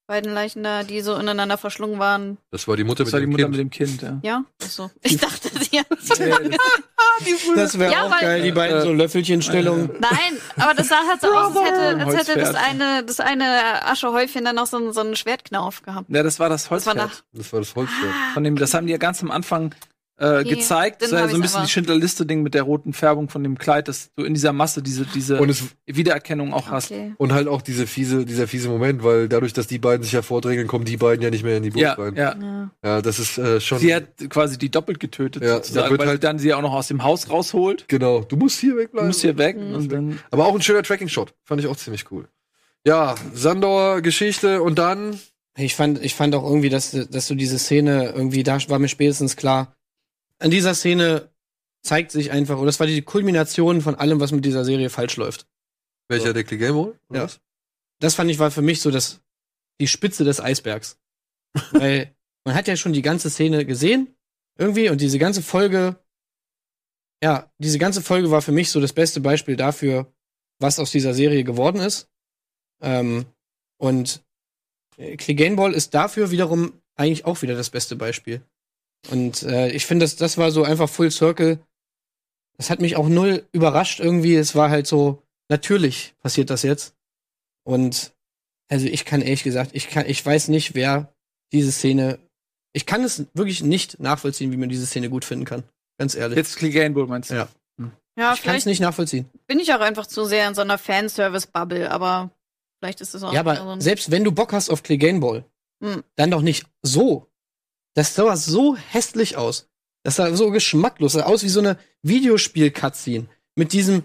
beiden 0.06 0.32
Leichen 0.34 0.62
da, 0.62 0.82
die 0.82 1.00
so 1.00 1.14
ineinander 1.16 1.58
verschlungen 1.58 1.98
waren? 1.98 2.38
das 2.50 2.66
war 2.68 2.76
die 2.76 2.84
Mutter 2.84 3.04
das 3.04 3.08
mit 3.08 3.12
war 3.14 3.20
die 3.20 3.26
dem 3.26 3.30
Mutter 3.32 3.42
Kind. 3.44 3.50
mit 3.52 3.60
dem 3.60 3.70
Kind, 3.70 4.02
ja. 4.02 4.18
Ja? 4.22 4.44
Achso. 4.62 4.90
Ich 5.02 5.16
dachte, 5.18 5.50
sie 5.58 5.80
Das 7.56 7.78
wäre 7.78 7.92
Ja, 7.92 8.04
auch 8.06 8.10
weil- 8.10 8.20
geil, 8.20 8.42
die 8.42 8.52
beiden 8.52 8.82
so 8.82 8.92
Löffelchenstellung. 8.92 9.90
Nein, 10.00 10.38
aber 10.56 10.74
das 10.74 10.88
sah 10.88 11.00
halt 11.08 11.20
so 11.20 11.28
aus, 11.32 11.56
als 11.56 11.66
hätte, 11.66 12.04
als 12.04 12.16
hätte 12.16 12.38
das 12.40 12.48
Holzpferd. 12.50 12.56
eine, 12.82 13.04
das 13.04 13.20
eine 13.20 13.86
Aschehäufchen 13.86 14.44
dann 14.44 14.56
noch 14.56 14.66
so, 14.66 14.76
einen- 14.76 14.92
so 14.92 15.00
einen 15.00 15.16
Schwertknauf 15.16 15.82
gehabt. 15.82 16.08
Ja, 16.10 16.22
das 16.22 16.38
war 16.38 16.48
das 16.48 16.64
Das 16.68 16.70
war 16.70 16.94
Holzpferd. 16.94 17.24
Das 17.32 17.52
war 17.52 17.60
das 17.60 17.74
Holzschwert. 17.74 18.14
Von 18.34 18.44
dem, 18.44 18.56
das 18.56 18.74
haben 18.74 18.86
die 18.86 18.92
ja 18.92 18.98
ganz 18.98 19.22
am 19.22 19.30
Anfang 19.30 19.74
äh, 20.18 20.40
Okay, 20.40 20.48
gezeigt. 20.54 21.02
Das 21.02 21.10
dann 21.10 21.16
war 21.16 21.18
ja 21.20 21.24
hab 21.26 21.30
so 21.32 21.36
ein 21.36 21.42
bisschen 21.42 21.56
aber. 21.58 21.66
die 21.66 21.72
Schindler-Liste-Ding 21.72 22.42
mit 22.42 22.54
der 22.54 22.62
roten 22.62 22.92
Färbung 22.94 23.28
von 23.28 23.42
dem 23.42 23.58
Kleid, 23.58 23.88
dass 23.88 24.10
du 24.16 24.24
in 24.24 24.32
dieser 24.34 24.52
Masse 24.54 24.82
diese, 24.82 25.04
diese 25.04 25.38
Und 25.38 25.50
es, 25.50 25.64
Wiedererkennung 25.86 26.54
auch 26.54 26.68
hast. 26.70 26.90
Okay. 26.90 27.12
und 27.18 27.32
halt 27.32 27.48
auch 27.48 27.60
diese 27.60 27.86
fiese, 27.86 28.24
dieser 28.24 28.48
fiese 28.48 28.68
Moment, 28.68 29.04
weil 29.04 29.28
dadurch, 29.28 29.52
dass 29.52 29.66
die 29.66 29.78
beiden 29.78 30.02
sich 30.02 30.12
ja 30.12 30.22
vordrängeln, 30.22 30.66
kommen 30.68 30.84
die 30.86 30.96
beiden 30.96 31.22
ja 31.22 31.30
nicht 31.30 31.44
mehr 31.44 31.58
in 31.58 31.62
die 31.64 31.70
Burg 31.70 31.82
Ja, 31.82 31.92
rein. 31.94 32.14
ja. 32.16 32.34
Ja. 32.40 32.70
Ja, 32.84 33.02
das 33.02 33.18
ist 33.18 33.36
äh, 33.38 33.60
schon. 33.60 33.78
Sie 33.78 33.94
hat 33.94 34.04
quasi 34.30 34.56
die 34.58 34.70
doppelt 34.70 35.00
getötet, 35.00 35.42
Ja, 35.42 35.48
da 35.48 35.54
sozusagen, 35.56 35.90
wird 35.90 36.00
weil 36.00 36.08
halt- 36.08 36.20
sie 36.22 36.26
dann 36.26 36.38
sie 36.38 36.54
auch 36.54 36.62
noch 36.62 36.72
aus 36.72 36.88
dem 36.88 37.02
Haus 37.04 37.28
rausholt. 37.30 37.86
Genau, 37.88 38.20
du 38.22 38.36
musst 38.36 38.58
hier 38.60 38.72
Du 38.72 38.78
wegbleiben. 38.78 39.08
musst 39.08 39.20
hier 39.20 39.36
weg 39.36 39.56
Mhm. 39.58 39.74
und 39.74 39.92
dann. 39.92 40.18
Aber 40.30 40.46
auch 40.46 40.54
ein 40.54 40.62
schöner 40.62 40.82
Tracking-Shot. 40.82 41.34
Fand 41.44 41.60
ich 41.60 41.66
auch 41.66 41.76
ziemlich 41.76 42.10
cool. 42.10 42.26
Ja, 42.86 43.16
Sandor 43.34 44.00
Geschichte 44.00 44.62
und 44.62 44.78
dann. 44.78 45.18
Ich 45.58 45.74
fand, 45.74 46.04
ich 46.04 46.14
fand 46.14 46.34
auch 46.34 46.44
irgendwie, 46.44 46.68
dass, 46.68 46.90
dass 47.10 47.28
du 47.28 47.34
diese 47.34 47.58
Szene 47.58 48.12
irgendwie, 48.14 48.42
da 48.42 48.58
war 48.68 48.78
mir 48.78 48.88
spätestens 48.88 49.36
klar, 49.36 49.74
an 50.38 50.50
dieser 50.50 50.74
Szene 50.74 51.30
zeigt 51.82 52.10
sich 52.10 52.30
einfach, 52.32 52.56
oder 52.56 52.66
das 52.66 52.80
war 52.80 52.86
die 52.86 53.02
Kulmination 53.02 53.80
von 53.80 53.94
allem, 53.94 54.20
was 54.20 54.32
mit 54.32 54.44
dieser 54.44 54.64
Serie 54.64 54.90
falsch 54.90 55.16
läuft. 55.16 55.46
Welcher 56.08 56.28
So. 56.28 56.32
der 56.32 56.44
Click 56.44 56.60
Game 56.60 56.74
Hole? 56.74 56.98
oder 57.08 57.18
Ja. 57.20 57.24
was? 57.24 57.40
Das 58.00 58.14
fand 58.14 58.30
ich 58.30 58.38
war 58.38 58.50
für 58.50 58.62
mich 58.62 58.80
so 58.80 58.90
das, 58.90 59.20
die 59.80 59.88
Spitze 59.88 60.24
des 60.24 60.40
Eisbergs. 60.40 60.98
Weil 61.72 62.14
man 62.44 62.54
hat 62.54 62.68
ja 62.68 62.76
schon 62.76 62.92
die 62.92 63.02
ganze 63.02 63.30
Szene 63.30 63.64
gesehen, 63.64 64.14
irgendwie, 64.58 64.88
und 64.88 65.00
diese 65.00 65.18
ganze 65.18 65.42
Folge, 65.42 65.96
ja, 67.22 67.50
diese 67.58 67.78
ganze 67.78 68.02
Folge 68.02 68.30
war 68.30 68.42
für 68.42 68.52
mich 68.52 68.70
so 68.70 68.80
das 68.80 68.92
beste 68.92 69.20
Beispiel 69.20 69.56
dafür, 69.56 70.12
was 70.58 70.78
aus 70.78 70.90
dieser 70.90 71.14
Serie 71.14 71.44
geworden 71.44 71.80
ist. 71.80 72.08
Ähm, 72.82 73.26
und 73.78 74.24
äh, 74.96 75.16
Clegane 75.16 75.56
Ball 75.56 75.72
ist 75.74 75.94
dafür 75.94 76.30
wiederum 76.30 76.80
eigentlich 76.94 77.24
auch 77.24 77.42
wieder 77.42 77.54
das 77.54 77.70
beste 77.70 77.96
Beispiel. 77.96 78.42
Und 79.10 79.42
äh, 79.44 79.70
ich 79.70 79.86
finde, 79.86 80.04
das, 80.04 80.16
das 80.16 80.36
war 80.38 80.50
so 80.50 80.62
einfach 80.64 80.88
Full 80.88 81.10
Circle. 81.10 81.58
Das 82.56 82.70
hat 82.70 82.80
mich 82.80 82.96
auch 82.96 83.08
null 83.08 83.46
überrascht 83.52 84.00
irgendwie. 84.00 84.34
Es 84.34 84.54
war 84.54 84.70
halt 84.70 84.86
so, 84.86 85.22
natürlich 85.48 86.14
passiert 86.22 86.50
das 86.50 86.62
jetzt. 86.62 86.94
Und 87.64 88.12
also 88.70 88.86
ich 88.86 89.04
kann 89.04 89.20
ehrlich 89.22 89.42
gesagt, 89.44 89.70
ich 89.74 89.88
kann, 89.88 90.06
ich 90.08 90.24
weiß 90.24 90.48
nicht, 90.48 90.74
wer 90.74 91.12
diese 91.52 91.70
Szene. 91.72 92.18
Ich 92.72 92.86
kann 92.86 93.04
es 93.04 93.24
wirklich 93.34 93.62
nicht 93.62 94.00
nachvollziehen, 94.00 94.52
wie 94.52 94.56
man 94.56 94.68
diese 94.68 94.86
Szene 94.86 95.08
gut 95.10 95.24
finden 95.24 95.44
kann. 95.44 95.62
Ganz 95.98 96.14
ehrlich. 96.14 96.36
Jetzt 96.36 96.56
Clegane 96.56 96.90
Bull 96.94 97.06
meinst 97.06 97.30
du? 97.30 97.34
Ja. 97.34 97.48
Ja, 98.18 98.32
ich 98.32 98.42
kann 98.42 98.56
es 98.56 98.64
nicht 98.64 98.80
nachvollziehen. 98.80 99.28
bin 99.46 99.60
ich 99.60 99.74
auch 99.74 99.80
einfach 99.80 100.06
zu 100.06 100.24
sehr 100.24 100.48
in 100.48 100.54
so 100.54 100.62
einer 100.62 100.78
Fanservice-Bubble, 100.78 101.90
aber 101.90 102.30
vielleicht 102.80 103.02
ist 103.02 103.14
es 103.14 103.22
auch 103.22 103.32
Ja, 103.34 103.40
aber 103.40 103.56
so 103.56 103.68
ein- 103.68 103.80
selbst 103.82 104.10
wenn 104.10 104.24
du 104.24 104.32
Bock 104.32 104.54
hast 104.54 104.70
auf 104.70 104.82
Clegane 104.82 105.20
Ball, 105.20 105.44
Hm. 105.84 106.02
dann 106.16 106.30
doch 106.30 106.40
nicht 106.40 106.64
so. 106.82 107.26
Das 107.96 108.14
sah 108.14 108.36
so 108.36 108.76
hässlich 108.76 109.36
aus. 109.36 109.68
Das 110.04 110.16
sah 110.16 110.32
so 110.36 110.50
geschmacklos. 110.50 111.14
Das 111.14 111.22
sah 111.22 111.28
aus 111.28 111.42
wie 111.42 111.48
so 111.48 111.60
eine 111.60 111.78
Videospiel-Cutscene. 112.02 113.26
Mit 113.56 113.72
diesem 113.72 114.04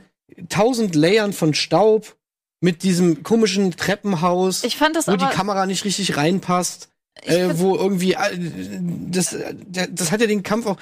tausend 0.50 0.96
Layern 0.96 1.34
von 1.34 1.54
Staub, 1.54 2.16
mit 2.62 2.84
diesem 2.84 3.22
komischen 3.24 3.76
Treppenhaus, 3.76 4.64
Ich 4.64 4.78
fand 4.78 4.96
das 4.96 5.08
wo 5.08 5.16
die. 5.16 5.26
Kamera 5.26 5.66
nicht 5.66 5.84
richtig 5.86 6.16
reinpasst. 6.18 6.88
Äh, 7.24 7.50
wo 7.56 7.76
irgendwie, 7.76 8.14
äh, 8.14 8.38
das, 9.10 9.34
äh, 9.34 9.54
das 9.92 10.12
hat 10.12 10.22
ja 10.22 10.28
den 10.28 10.44
Kampf 10.44 10.66
auch, 10.66 10.78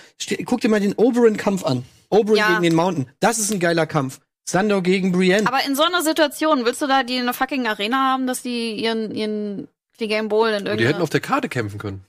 guck 0.46 0.62
dir 0.62 0.70
mal 0.70 0.80
den 0.80 0.94
Oberyn-Kampf 0.94 1.66
an. 1.66 1.84
Oberyn 2.10 2.38
Ja. 2.38 2.48
gegen 2.50 2.62
den 2.62 2.76
Mountain. 2.76 3.10
Das 3.20 3.40
ist 3.40 3.52
ein 3.52 3.60
geiler 3.60 3.88
Kampf. 3.88 4.20
Sandor 4.48 4.82
gegen 4.84 5.12
Brienne. 5.12 5.48
aber 5.48 5.64
in 5.66 5.76
so 5.76 5.84
einer 5.84 6.02
Situation 6.04 6.66
willst 6.66 6.82
du 6.82 6.88
da 6.88 7.04
die 7.04 7.18
eine 7.18 7.34
fucking 7.34 7.68
Arena 7.68 7.98
haben, 8.12 8.28
dass 8.28 8.42
die 8.44 8.74
ihren 8.74 9.14
ihren 9.14 9.68
Game 9.98 10.30
Bowl 10.30 10.50
in 10.50 10.68
Und 10.68 10.78
die 10.80 10.88
hätten 10.88 11.02
auf 11.02 11.10
der 11.10 11.20
Karte 11.20 11.50
kämpfen 11.50 11.78
können. 11.78 12.06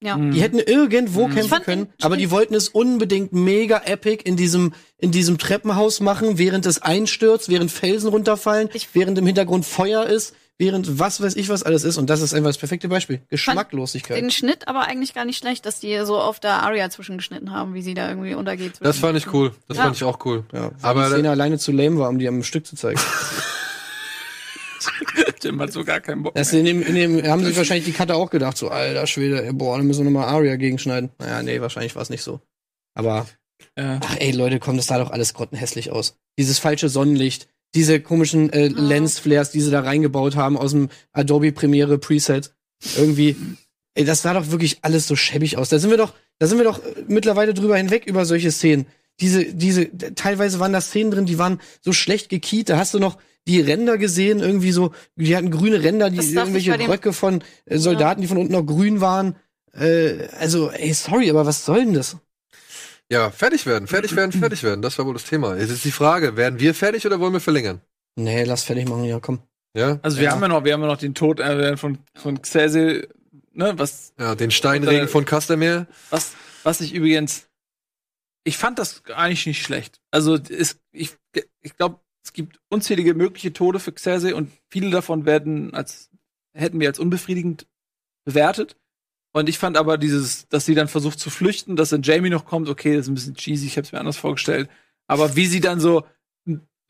Ja. 0.00 0.16
Mhm. 0.16 0.32
Die 0.32 0.40
hätten 0.42 0.58
irgendwo 0.58 1.28
Mhm. 1.28 1.34
kämpfen 1.34 1.62
können, 1.62 1.88
aber 2.00 2.16
die 2.16 2.30
wollten 2.30 2.54
es 2.54 2.68
unbedingt 2.68 3.32
mega 3.32 3.82
epic 3.84 4.22
in 4.24 4.36
diesem, 4.36 4.72
in 4.98 5.10
diesem 5.12 5.38
Treppenhaus 5.38 6.00
machen, 6.00 6.38
während 6.38 6.66
es 6.66 6.80
einstürzt, 6.82 7.48
während 7.48 7.70
Felsen 7.70 8.08
runterfallen, 8.10 8.68
Ich- 8.74 8.88
während 8.94 9.18
im 9.18 9.26
Hintergrund 9.26 9.64
Feuer 9.66 10.06
ist, 10.06 10.34
während 10.58 10.98
was 10.98 11.22
weiß 11.22 11.36
ich 11.36 11.48
was 11.48 11.62
alles 11.62 11.84
ist. 11.84 11.96
Und 11.96 12.10
das 12.10 12.20
ist 12.20 12.34
einfach 12.34 12.50
das 12.50 12.58
perfekte 12.58 12.86
Beispiel. 12.88 13.22
Geschmacklosigkeit. 13.30 14.18
Den 14.18 14.30
Schnitt 14.30 14.68
aber 14.68 14.80
eigentlich 14.82 15.14
gar 15.14 15.24
nicht 15.24 15.38
schlecht, 15.38 15.64
dass 15.64 15.80
die 15.80 15.98
so 16.04 16.18
auf 16.18 16.38
der 16.38 16.62
Aria 16.62 16.90
zwischengeschnitten 16.90 17.50
haben, 17.50 17.72
wie 17.72 17.80
sie 17.80 17.94
da 17.94 18.08
irgendwie 18.10 18.34
untergeht. 18.34 18.72
Das 18.82 18.98
fand 18.98 19.16
ich 19.16 19.32
cool. 19.32 19.52
Das 19.68 19.78
Ja. 19.78 19.84
fand 19.84 19.96
ich 19.96 20.04
auch 20.04 20.18
cool. 20.26 20.44
ja, 20.52 20.64
weil 20.64 20.70
Aber- 20.82 21.04
die 21.06 21.12
Szene 21.12 21.30
alleine 21.30 21.58
zu 21.58 21.72
lame 21.72 21.98
war, 21.98 22.10
um 22.10 22.18
die 22.18 22.28
am 22.28 22.42
Stück 22.42 22.66
zu 22.66 22.76
zeigen. 22.76 23.00
Tim 25.40 25.60
hat 25.60 25.72
so 25.72 25.84
gar 25.84 26.00
keinen 26.00 26.22
Bock. 26.22 26.34
Das 26.34 26.52
in 26.52 26.64
dem, 26.64 26.82
in 26.82 26.94
dem 26.94 27.26
haben 27.26 27.44
sich 27.44 27.56
wahrscheinlich 27.56 27.86
die 27.86 27.92
Cutter 27.92 28.16
auch 28.16 28.30
gedacht, 28.30 28.56
so, 28.56 28.68
alter 28.68 29.06
Schwede, 29.06 29.52
boah, 29.52 29.76
dann 29.76 29.86
müssen 29.86 30.04
wir 30.04 30.10
nochmal 30.10 30.28
Aria 30.28 30.56
gegenschneiden. 30.56 31.10
Naja, 31.18 31.42
nee, 31.42 31.60
wahrscheinlich 31.60 31.94
war 31.94 32.02
es 32.02 32.10
nicht 32.10 32.22
so. 32.22 32.40
Aber 32.94 33.26
Ja. 33.76 34.00
Ach 34.02 34.16
ey, 34.18 34.32
Leute, 34.32 34.58
komm, 34.58 34.76
das 34.76 34.86
sah 34.86 34.98
doch 34.98 35.10
alles 35.10 35.34
grottenhässlich 35.34 35.90
aus. 35.90 36.16
Dieses 36.38 36.58
falsche 36.58 36.88
Sonnenlicht, 36.88 37.48
diese 37.74 38.00
komischen 38.00 38.52
äh, 38.52 38.68
Lensflares, 38.68 39.50
die 39.50 39.60
sie 39.60 39.70
da 39.70 39.80
reingebaut 39.80 40.36
haben 40.36 40.56
aus 40.56 40.72
dem 40.72 40.88
Adobe 41.12 41.52
Premiere 41.52 41.98
Preset. 41.98 42.54
Irgendwie, 42.96 43.36
ey, 43.94 44.04
das 44.04 44.22
sah 44.22 44.34
doch 44.34 44.50
wirklich 44.50 44.78
alles 44.82 45.06
so 45.06 45.16
schäbig 45.16 45.56
aus. 45.56 45.68
Da 45.68 45.78
sind 45.78 45.90
wir 45.90 45.98
doch, 45.98 46.14
da 46.38 46.46
sind 46.46 46.58
wir 46.58 46.64
doch 46.64 46.84
äh, 46.84 47.04
mittlerweile 47.06 47.54
drüber 47.54 47.76
hinweg 47.76 48.06
über 48.06 48.24
solche 48.24 48.50
Szenen. 48.50 48.86
Diese, 49.20 49.44
diese, 49.44 49.90
teilweise 50.14 50.60
waren 50.60 50.72
da 50.72 50.80
Szenen 50.80 51.10
drin, 51.10 51.26
die 51.26 51.38
waren 51.38 51.60
so 51.82 51.92
schlecht 51.92 52.30
gekiet. 52.30 52.70
Da 52.70 52.78
hast 52.78 52.94
du 52.94 52.98
noch 52.98 53.18
die 53.48 53.60
Ränder 53.60 53.98
gesehen, 53.98 54.40
irgendwie 54.40 54.72
so, 54.72 54.92
die 55.16 55.36
hatten 55.36 55.50
grüne 55.50 55.82
Ränder, 55.82 56.10
die 56.10 56.18
irgendwelche 56.18 56.78
Röcke 56.88 57.12
von 57.12 57.42
äh, 57.64 57.78
Soldaten, 57.78 58.20
die 58.20 58.26
von 58.28 58.36
unten 58.36 58.52
noch 58.52 58.64
grün 58.66 59.00
waren. 59.00 59.36
Äh, 59.72 60.26
also, 60.38 60.70
ey, 60.70 60.92
sorry, 60.92 61.30
aber 61.30 61.46
was 61.46 61.64
soll 61.64 61.84
denn 61.84 61.94
das? 61.94 62.16
Ja, 63.10 63.30
fertig 63.30 63.66
werden, 63.66 63.88
fertig 63.88 64.14
werden, 64.14 64.30
fertig 64.32 64.62
werden. 64.62 64.82
Das 64.82 64.98
war 64.98 65.06
wohl 65.06 65.14
das 65.14 65.24
Thema. 65.24 65.56
Jetzt 65.56 65.70
ist 65.70 65.84
die 65.84 65.90
Frage, 65.90 66.36
werden 66.36 66.60
wir 66.60 66.74
fertig 66.74 67.06
oder 67.06 67.18
wollen 67.18 67.32
wir 67.32 67.40
verlängern? 67.40 67.80
Nee, 68.16 68.44
lass 68.44 68.64
fertig 68.64 68.88
machen, 68.88 69.04
ja, 69.04 69.18
komm. 69.20 69.40
Ja? 69.74 69.98
Also 70.02 70.18
wir 70.18 70.24
Ja. 70.24 70.32
haben 70.32 70.42
ja 70.42 70.48
noch, 70.48 70.64
wir 70.64 70.72
haben 70.72 70.82
ja 70.82 70.86
noch 70.86 70.96
den 70.98 71.14
Tod 71.14 71.40
äh, 71.40 71.76
von 71.76 71.98
von 72.14 72.40
Xerxes, 72.42 73.08
ne, 73.52 73.72
was 73.76 74.12
Ja, 74.18 74.34
den 74.34 74.50
Steinregen 74.50 75.08
von 75.08 75.24
Castermeer. 75.24 75.86
was 76.10 76.32
was 76.62 76.80
ich 76.80 76.92
übrigens 76.94 77.46
ich 78.44 78.56
fand 78.56 78.78
das 78.78 79.02
eigentlich 79.14 79.46
nicht 79.46 79.62
schlecht. 79.62 80.00
Also 80.10 80.34
es, 80.36 80.78
ich 80.92 81.16
ich 81.62 81.76
glaube, 81.76 82.00
es 82.22 82.32
gibt 82.32 82.60
unzählige 82.68 83.14
mögliche 83.14 83.52
Tode 83.52 83.78
für 83.78 83.92
Xerxes 83.92 84.32
und 84.32 84.50
viele 84.68 84.90
davon 84.90 85.24
werden 85.24 85.74
als 85.74 86.10
hätten 86.52 86.80
wir 86.80 86.88
als 86.88 86.98
unbefriedigend 86.98 87.66
bewertet. 88.24 88.76
Und 89.32 89.48
ich 89.48 89.58
fand 89.58 89.76
aber 89.76 89.96
dieses, 89.96 90.48
dass 90.48 90.66
sie 90.66 90.74
dann 90.74 90.88
versucht 90.88 91.20
zu 91.20 91.30
flüchten, 91.30 91.76
dass 91.76 91.90
dann 91.90 92.02
Jamie 92.02 92.30
noch 92.30 92.44
kommt, 92.44 92.68
okay, 92.68 92.96
das 92.96 93.06
ist 93.06 93.08
ein 93.08 93.14
bisschen 93.14 93.34
cheesy, 93.34 93.66
ich 93.66 93.76
habe 93.76 93.86
es 93.86 93.92
mir 93.92 94.00
anders 94.00 94.16
vorgestellt. 94.16 94.68
Aber 95.06 95.36
wie 95.36 95.46
sie 95.46 95.60
dann 95.60 95.80
so 95.80 96.04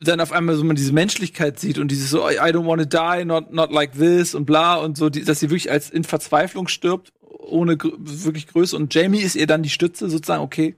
dann 0.03 0.19
auf 0.19 0.31
einmal 0.31 0.55
so 0.55 0.63
man 0.63 0.75
diese 0.75 0.93
Menschlichkeit 0.93 1.59
sieht 1.59 1.77
und 1.77 1.89
dieses 1.89 2.09
so 2.09 2.27
I 2.27 2.33
don't 2.33 2.65
wanna 2.65 2.85
die, 2.85 3.23
not 3.23 3.53
not 3.53 3.71
like 3.71 3.93
this 3.93 4.33
und 4.33 4.45
bla 4.45 4.77
und 4.77 4.97
so, 4.97 5.09
die, 5.09 5.23
dass 5.23 5.39
sie 5.39 5.49
wirklich 5.49 5.69
als 5.69 5.91
in 5.91 6.03
Verzweiflung 6.03 6.67
stirbt, 6.67 7.13
ohne 7.21 7.77
gr 7.77 7.91
wirklich 7.99 8.47
Größe 8.47 8.75
und 8.75 8.93
Jamie 8.93 9.21
ist 9.21 9.35
ihr 9.35 9.45
dann 9.45 9.61
die 9.63 9.69
Stütze 9.69 10.09
sozusagen, 10.09 10.41
okay. 10.41 10.75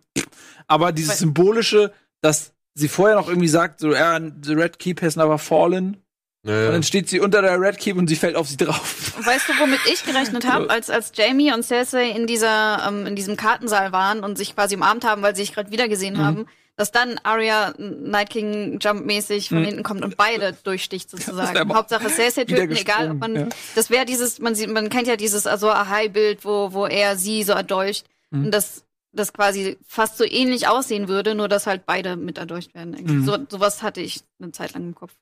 Aber 0.68 0.92
dieses 0.92 1.20
symbolische, 1.20 1.94
dass 2.22 2.54
sie 2.76 2.88
vorher 2.88 3.16
noch 3.16 3.28
irgendwie 3.30 3.48
sagt, 3.48 3.80
so, 3.80 3.94
ja, 3.94 4.20
the 4.20 4.54
Red 4.54 4.80
Keep 4.80 5.02
has 5.02 5.16
never 5.16 5.38
fallen. 5.38 5.98
Und 6.46 6.52
Naja. 6.52 6.72
dann 6.72 6.84
steht 6.84 7.08
sie 7.08 7.20
unter 7.22 7.42
der 7.42 7.60
Red 7.62 7.78
Keep 7.78 7.96
und 7.98 8.08
sie 8.08 8.16
fällt 8.18 8.36
auf 8.36 8.48
sie 8.50 8.58
drauf. 8.58 9.14
Weißt 9.26 9.48
du, 9.48 9.54
womit 9.60 9.80
ich 9.92 10.04
gerechnet 10.06 10.46
habe, 10.46 10.70
als, 10.70 10.90
als 10.90 11.12
Jamie 11.16 11.54
und 11.54 11.64
Cersei 11.64 12.10
in 12.10 12.28
dieser 12.28 12.86
ähm, 12.88 13.06
in 13.06 13.16
diesem 13.16 13.38
Kartensaal 13.38 13.92
waren 13.94 14.24
und 14.24 14.38
sich 14.38 14.54
quasi 14.56 14.76
umarmt 14.76 15.06
haben, 15.06 15.22
weil 15.22 15.36
sie 15.36 15.44
sich 15.44 15.54
gerade 15.54 15.72
wiedergesehen 15.72 16.16
Mhm. 16.16 16.26
haben, 16.26 16.46
dass 16.76 16.92
dann 16.92 17.18
Arya 17.24 17.74
Night 17.78 18.32
King 18.32 18.80
Jump 18.82 19.06
mäßig 19.06 19.50
von 19.50 19.60
Mhm. 19.62 19.66
hinten 19.66 19.84
kommt 19.84 20.04
und 20.04 20.18
beide 20.18 20.54
durchsticht 20.66 21.10
sozusagen. 21.10 21.74
Hauptsache 21.74 22.10
Cersei 22.10 22.44
töten, 22.44 22.76
egal 22.76 23.12
ob 23.12 23.20
man 23.20 23.36
ja. 23.36 23.48
das 23.76 23.90
wäre 23.90 24.04
dieses 24.06 24.40
man 24.40 24.54
sieht 24.56 24.70
man 24.70 24.90
kennt 24.90 25.08
ja 25.08 25.16
dieses 25.16 25.48
also 25.48 25.70
Ahai 25.70 26.10
Bild, 26.10 26.44
wo 26.44 26.74
wo 26.74 26.88
er 26.88 27.16
sie 27.16 27.44
so 27.44 27.54
erdolcht 27.54 28.06
Mhm. 28.32 28.46
und 28.46 28.52
das 28.52 28.84
das 29.14 29.32
quasi 29.32 29.78
fast 29.86 30.18
so 30.18 30.26
ähnlich 30.26 30.68
aussehen 30.68 31.08
würde, 31.08 31.36
nur 31.36 31.48
dass 31.48 31.68
halt 31.68 31.86
beide 31.86 32.16
mit 32.16 32.38
erdolcht 32.38 32.74
werden. 32.74 32.98
Mhm. 33.00 33.26
So 33.26 33.38
sowas 33.50 33.84
hatte 33.84 34.02
ich 34.02 34.22
eine 34.40 34.52
Zeit 34.52 34.74
lang 34.74 34.84
im 34.84 34.96
Kopf. 34.96 35.14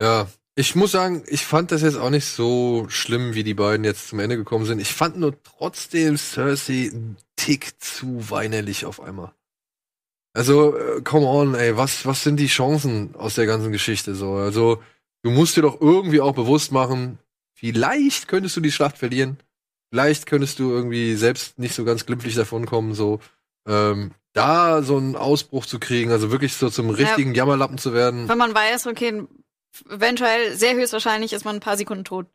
Ja, 0.00 0.26
ich 0.58 0.74
muss 0.74 0.92
sagen, 0.92 1.22
ich 1.26 1.44
fand 1.44 1.70
das 1.70 1.82
jetzt 1.82 1.98
auch 1.98 2.08
nicht 2.08 2.24
so 2.24 2.86
schlimm, 2.88 3.34
wie 3.34 3.44
die 3.44 3.54
beiden 3.54 3.84
jetzt 3.84 4.08
zum 4.08 4.20
Ende 4.20 4.38
gekommen 4.38 4.64
sind. 4.64 4.80
Ich 4.80 4.92
fand 4.92 5.18
nur 5.18 5.40
trotzdem 5.42 6.16
Cersei 6.16 6.90
einen 6.90 7.18
Tick 7.36 7.74
zu 7.78 8.30
weinerlich 8.30 8.86
auf 8.86 9.00
einmal. 9.00 9.32
Also, 10.32 10.76
äh, 10.76 11.02
come 11.02 11.26
on, 11.26 11.54
ey, 11.54 11.76
was, 11.76 12.06
was 12.06 12.22
sind 12.22 12.38
die 12.38 12.46
Chancen 12.46 13.14
aus 13.16 13.34
der 13.34 13.46
ganzen 13.46 13.70
Geschichte 13.72 14.14
so? 14.14 14.34
Also, 14.34 14.82
du 15.22 15.30
musst 15.30 15.56
dir 15.56 15.62
doch 15.62 15.80
irgendwie 15.80 16.20
auch 16.20 16.34
bewusst 16.34 16.72
machen, 16.72 17.18
vielleicht 17.52 18.28
könntest 18.28 18.56
du 18.56 18.60
die 18.60 18.72
Schlacht 18.72 18.98
verlieren. 18.98 19.38
Vielleicht 19.90 20.26
könntest 20.26 20.58
du 20.58 20.70
irgendwie 20.70 21.14
selbst 21.14 21.58
nicht 21.58 21.74
so 21.74 21.84
ganz 21.84 22.06
glimpflich 22.06 22.34
davonkommen, 22.34 22.94
so. 22.94 23.20
Ähm, 23.68 24.12
da 24.32 24.82
so 24.82 24.96
einen 24.98 25.16
Ausbruch 25.16 25.64
zu 25.66 25.78
kriegen, 25.78 26.10
also 26.12 26.30
wirklich 26.30 26.54
so 26.54 26.68
zum 26.70 26.90
richtigen 26.90 27.34
Jammerlappen 27.34 27.78
zu 27.78 27.94
werden. 27.94 28.28
Wenn 28.28 28.36
man 28.38 28.54
weiß, 28.54 28.86
okay, 28.86 29.22
eventuell, 29.90 30.54
sehr 30.56 30.74
höchstwahrscheinlich 30.74 31.32
ist 31.32 31.44
man 31.44 31.56
ein 31.56 31.60
paar 31.60 31.76
Sekunden 31.76 32.04
tot. 32.04 32.26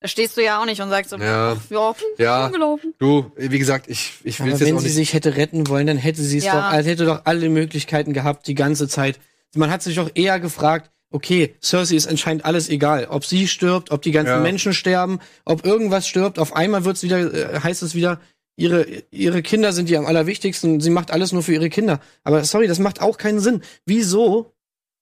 Da 0.00 0.08
stehst 0.08 0.36
du 0.38 0.42
ja 0.42 0.60
auch 0.60 0.64
nicht 0.64 0.80
und 0.80 0.88
sagst 0.88 1.10
so, 1.10 1.18
Ja. 1.18 1.56
ja, 1.68 1.94
Ja. 2.16 2.48
gelaufen. 2.48 2.94
Du, 2.98 3.30
wie 3.36 3.58
gesagt, 3.58 3.88
ich, 3.88 4.14
ich 4.24 4.40
will 4.40 4.48
jetzt 4.50 4.60
wenn 4.60 4.74
auch 4.74 4.78
sie 4.80 4.86
nicht. 4.86 4.94
sich 4.94 5.12
hätte 5.12 5.36
retten 5.36 5.68
wollen, 5.68 5.86
dann 5.86 5.98
hätte 5.98 6.22
sie 6.22 6.38
es 6.38 6.44
Ja. 6.44 6.54
doch, 6.56 6.72
also 6.72 6.88
hätte 6.88 7.04
doch 7.04 7.22
alle 7.26 7.50
Möglichkeiten 7.50 8.14
gehabt, 8.14 8.46
die 8.46 8.54
ganze 8.54 8.88
Zeit. 8.88 9.20
Man 9.54 9.70
hat 9.70 9.82
sich 9.82 9.96
doch 9.96 10.10
eher 10.14 10.40
gefragt, 10.40 10.90
okay, 11.10 11.54
Cersei 11.62 11.96
ist 11.96 12.06
anscheinend 12.06 12.44
alles 12.44 12.68
egal. 12.68 13.06
Ob 13.10 13.24
sie 13.24 13.48
stirbt, 13.48 13.90
ob 13.90 14.02
die 14.02 14.12
ganzen 14.12 14.34
Ja. 14.34 14.40
Menschen 14.40 14.72
sterben, 14.72 15.20
ob 15.44 15.64
irgendwas 15.64 16.06
stirbt, 16.06 16.38
auf 16.38 16.54
einmal 16.54 16.84
wird's 16.84 17.02
wieder, 17.02 17.32
äh, 17.32 17.60
heißt 17.60 17.82
es 17.82 17.94
wieder, 17.94 18.20
ihre, 18.56 18.86
ihre 19.10 19.42
Kinder 19.42 19.72
sind 19.72 19.90
ihr 19.90 19.98
am 19.98 20.06
allerwichtigsten, 20.06 20.80
sie 20.80 20.90
macht 20.90 21.10
alles 21.10 21.32
nur 21.32 21.42
für 21.42 21.54
ihre 21.54 21.70
Kinder. 21.70 22.00
Aber 22.24 22.44
sorry, 22.44 22.66
das 22.66 22.78
macht 22.78 23.00
auch 23.00 23.16
keinen 23.18 23.40
Sinn. 23.40 23.62
Wieso 23.86 24.52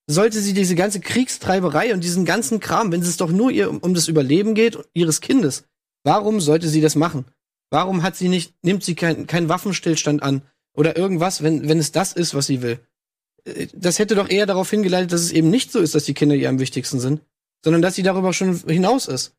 sollte 0.06 0.40
sie 0.40 0.54
diese 0.54 0.74
ganze 0.74 1.00
Kriegstreiberei 1.00 1.92
und 1.92 2.02
diesen 2.02 2.24
ganzen 2.24 2.60
Kram, 2.60 2.92
wenn 2.92 3.02
es 3.02 3.16
doch 3.18 3.30
nur 3.30 3.50
ihr 3.50 3.68
um, 3.68 3.78
um 3.78 3.94
das 3.94 4.08
Überleben 4.08 4.54
geht, 4.54 4.78
ihres 4.94 5.20
Kindes, 5.20 5.64
warum 6.04 6.40
sollte 6.40 6.68
sie 6.68 6.80
das 6.80 6.94
machen? 6.94 7.26
Warum 7.70 8.02
hat 8.02 8.16
sie 8.16 8.28
nicht, 8.28 8.54
nimmt 8.62 8.82
sie 8.82 8.94
keinen 8.94 9.26
kein 9.26 9.50
Waffenstillstand 9.50 10.22
an 10.22 10.42
oder 10.72 10.96
irgendwas, 10.96 11.42
wenn, 11.42 11.68
wenn 11.68 11.78
es 11.78 11.92
das 11.92 12.14
ist, 12.14 12.34
was 12.34 12.46
sie 12.46 12.62
will? 12.62 12.80
Das 13.74 13.98
hätte 13.98 14.14
doch 14.14 14.28
eher 14.28 14.46
darauf 14.46 14.70
hingeleitet, 14.70 15.12
dass 15.12 15.22
es 15.22 15.32
eben 15.32 15.50
nicht 15.50 15.72
so 15.72 15.80
ist, 15.80 15.94
dass 15.94 16.04
die 16.04 16.14
Kinder 16.14 16.34
ihr 16.34 16.48
am 16.48 16.58
wichtigsten 16.58 17.00
sind, 17.00 17.20
sondern 17.64 17.82
dass 17.82 17.94
sie 17.94 18.02
darüber 18.02 18.32
schon 18.32 18.56
hinaus 18.66 19.06
ist. 19.06 19.34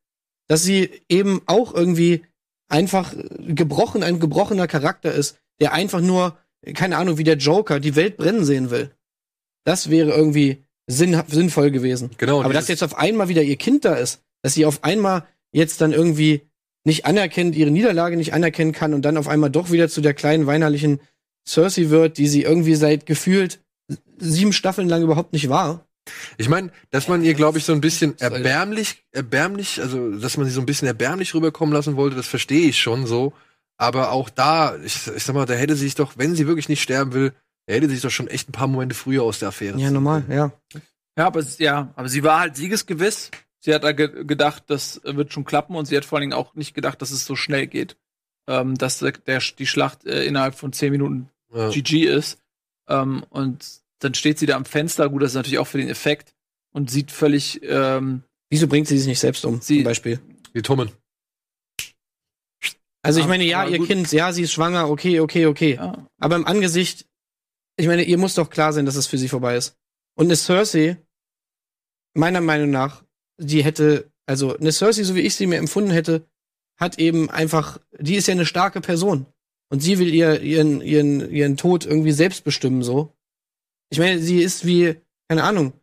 Dass 0.47 0.63
sie 0.63 0.89
eben 1.09 1.41
auch 1.45 1.73
irgendwie 1.73 2.23
einfach 2.67 3.13
gebrochen, 3.39 4.03
ein 4.03 4.19
gebrochener 4.19 4.67
Charakter 4.67 5.11
ist, 5.11 5.37
der 5.59 5.73
einfach 5.73 6.01
nur, 6.01 6.37
keine 6.73 6.97
Ahnung, 6.97 7.17
wie 7.17 7.23
der 7.23 7.37
Joker, 7.37 7.79
die 7.79 7.95
Welt 7.95 8.17
brennen 8.17 8.45
sehen 8.45 8.71
will. 8.71 8.91
Das 9.65 9.89
wäre 9.89 10.11
irgendwie 10.11 10.63
sinn, 10.87 11.21
sinnvoll 11.27 11.71
gewesen. 11.71 12.11
Genau, 12.17 12.41
Aber 12.41 12.53
dass 12.53 12.67
jetzt 12.67 12.83
auf 12.83 12.97
einmal 12.97 13.29
wieder 13.29 13.43
ihr 13.43 13.57
Kind 13.57 13.85
da 13.85 13.95
ist, 13.95 14.21
dass 14.41 14.53
sie 14.53 14.65
auf 14.65 14.83
einmal 14.83 15.25
jetzt 15.51 15.81
dann 15.81 15.93
irgendwie 15.93 16.41
nicht 16.85 17.05
anerkennt, 17.05 17.55
ihre 17.55 17.71
Niederlage 17.71 18.17
nicht 18.17 18.33
anerkennen 18.33 18.71
kann 18.71 18.93
und 18.93 19.03
dann 19.03 19.17
auf 19.17 19.27
einmal 19.27 19.49
doch 19.49 19.71
wieder 19.71 19.89
zu 19.89 20.01
der 20.01 20.13
kleinen 20.13 20.47
weinerlichen 20.47 20.99
Cersei 21.47 21.89
wird, 21.89 22.17
die 22.17 22.27
sie 22.27 22.43
irgendwie 22.43 22.75
seit 22.75 23.05
gefühlt 23.05 23.59
sieben 24.17 24.53
Staffeln 24.53 24.89
lang 24.89 25.01
überhaupt 25.01 25.33
nicht 25.33 25.49
war. 25.49 25.85
Ich 26.37 26.49
meine, 26.49 26.71
dass 26.89 27.07
man 27.07 27.23
ihr, 27.23 27.33
glaube 27.33 27.57
ich, 27.59 27.65
so 27.65 27.73
ein 27.73 27.81
bisschen 27.81 28.17
erbärmlich, 28.19 29.03
erbärmlich, 29.11 29.79
also 29.81 30.11
dass 30.11 30.37
man 30.37 30.47
sie 30.47 30.51
so 30.53 30.61
ein 30.61 30.65
bisschen 30.65 30.87
erbärmlich 30.87 31.33
rüberkommen 31.35 31.73
lassen 31.73 31.95
wollte, 31.97 32.15
das 32.15 32.27
verstehe 32.27 32.67
ich 32.69 32.79
schon 32.79 33.05
so. 33.05 33.33
Aber 33.77 34.11
auch 34.11 34.29
da, 34.29 34.75
ich, 34.83 35.07
ich 35.07 35.23
sag 35.23 35.35
mal, 35.35 35.45
da 35.45 35.53
hätte 35.53 35.75
sie 35.75 35.85
sich 35.85 35.95
doch, 35.95 36.13
wenn 36.17 36.35
sie 36.35 36.47
wirklich 36.47 36.67
nicht 36.67 36.81
sterben 36.81 37.13
will, 37.13 37.33
da 37.65 37.75
hätte 37.75 37.87
sie 37.87 37.93
sich 37.95 38.01
doch 38.01 38.09
schon 38.09 38.27
echt 38.27 38.49
ein 38.49 38.53
paar 38.53 38.67
Momente 38.67 38.95
früher 38.95 39.23
aus 39.23 39.39
der 39.39 39.49
Affäre. 39.49 39.79
Ja, 39.79 39.91
normal, 39.91 40.23
ja. 40.29 40.51
Ja, 41.17 41.27
aber 41.27 41.43
ja, 41.59 41.93
aber 41.95 42.09
sie 42.09 42.23
war 42.23 42.39
halt 42.39 42.55
siegesgewiss. 42.55 43.31
Sie 43.59 43.73
hat 43.73 43.83
da 43.83 43.91
ge 43.91 44.23
gedacht, 44.23 44.63
das 44.67 45.01
wird 45.03 45.33
schon 45.33 45.43
klappen 45.45 45.75
und 45.75 45.85
sie 45.85 45.95
hat 45.97 46.05
vor 46.05 46.17
allen 46.17 46.29
Dingen 46.29 46.33
auch 46.33 46.55
nicht 46.55 46.73
gedacht, 46.73 47.01
dass 47.01 47.11
es 47.11 47.25
so 47.25 47.35
schnell 47.35 47.67
geht. 47.67 47.97
Ähm, 48.47 48.75
dass 48.75 48.99
der, 48.99 49.11
der, 49.11 49.41
die 49.59 49.67
Schlacht 49.67 50.05
äh, 50.05 50.23
innerhalb 50.23 50.55
von 50.55 50.73
zehn 50.73 50.91
Minuten 50.91 51.29
Ja. 51.53 51.69
GG 51.69 52.05
ist. 52.05 52.39
Ähm, 52.89 53.23
und 53.29 53.65
dann 53.99 54.13
steht 54.13 54.39
sie 54.39 54.45
da 54.45 54.55
am 54.55 54.65
Fenster, 54.65 55.09
gut, 55.09 55.21
das 55.21 55.31
ist 55.31 55.35
natürlich 55.35 55.59
auch 55.59 55.67
für 55.67 55.77
den 55.77 55.89
Effekt 55.89 56.33
und 56.73 56.89
sieht 56.91 57.11
völlig, 57.11 57.61
ähm, 57.63 58.23
Wieso 58.51 58.67
bringt 58.67 58.87
sie 58.87 58.97
sich 58.97 59.07
nicht 59.07 59.19
selbst 59.19 59.45
um, 59.45 59.61
Sie- 59.61 59.77
zum 59.77 59.83
Beispiel? 59.83 60.19
Die 60.55 60.63
Tommen. 60.63 60.91
Also 63.01 63.19
ich 63.19 63.25
Ja, 63.25 63.29
meine, 63.29 63.43
ja, 63.45 63.65
ihr 63.67 63.77
gut. 63.77 63.87
Kind, 63.87 64.11
ja, 64.11 64.33
sie 64.33 64.41
ist 64.43 64.51
schwanger, 64.51 64.89
okay, 64.89 65.19
okay, 65.19 65.45
okay. 65.45 65.75
ja, 65.75 66.05
Aber 66.19 66.35
im 66.35 66.45
Angesicht, 66.45 67.05
ich 67.77 67.87
meine, 67.87 68.03
ihr 68.03 68.17
muss 68.17 68.33
doch 68.35 68.49
klar 68.49 68.73
sein, 68.73 68.85
dass 68.85 68.95
es 68.95 69.07
für 69.07 69.17
sie 69.17 69.29
vorbei 69.29 69.55
ist. 69.55 69.77
Und 70.15 70.25
eine 70.25 70.35
Cersei, 70.35 70.97
meiner 72.13 72.41
Meinung 72.41 72.71
nach, 72.71 73.03
die 73.37 73.63
hätte, 73.63 74.11
also 74.25 74.57
eine 74.57 74.71
Cersei, 74.71 75.03
so 75.03 75.15
wie 75.15 75.21
ich 75.21 75.35
sie 75.35 75.47
mir 75.47 75.57
empfunden 75.57 75.91
hätte, 75.91 76.27
hat 76.77 76.99
eben 76.99 77.29
einfach, 77.29 77.79
die 77.99 78.15
ist 78.15 78.27
ja 78.27 78.33
eine 78.33 78.45
starke 78.45 78.81
Person. 78.81 79.25
Und 79.71 79.81
sie 79.81 79.99
will 79.99 80.13
ihr, 80.13 80.41
ihren, 80.41 80.81
ihren, 80.81 81.29
ihren 81.29 81.57
Tod 81.57 81.85
irgendwie 81.85 82.11
selbst 82.11 82.43
bestimmen, 82.43 82.83
so. 82.83 83.13
Ich 83.91 83.99
meine, 83.99 84.19
sie 84.19 84.41
ist 84.41 84.65
wie, 84.65 84.95
keine 85.27 85.43
Ahnung, 85.43 85.73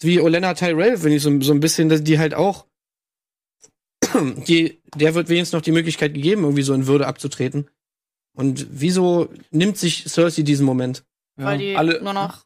wie 0.00 0.20
Olenna 0.20 0.54
Tyrell, 0.54 1.02
wenn 1.02 1.12
ich 1.12 1.22
so, 1.22 1.40
so 1.40 1.52
ein 1.52 1.60
bisschen, 1.60 1.88
dass 1.88 2.02
die 2.02 2.18
halt 2.18 2.34
auch, 2.34 2.66
die, 4.46 4.80
der 4.94 5.14
wird 5.14 5.28
wenigstens 5.28 5.56
noch 5.56 5.62
die 5.62 5.72
Möglichkeit 5.72 6.14
gegeben, 6.14 6.44
irgendwie 6.44 6.62
so 6.62 6.74
in 6.74 6.86
Würde 6.86 7.06
abzutreten. 7.06 7.70
Und 8.36 8.66
wieso 8.70 9.28
nimmt 9.50 9.76
sich 9.76 10.04
Cersei 10.08 10.42
diesen 10.42 10.66
Moment? 10.66 11.04
ja. 11.40 11.46
weil 11.46 11.58
die 11.58 11.76
alle, 11.76 12.02
nur 12.02 12.12
noch 12.12 12.44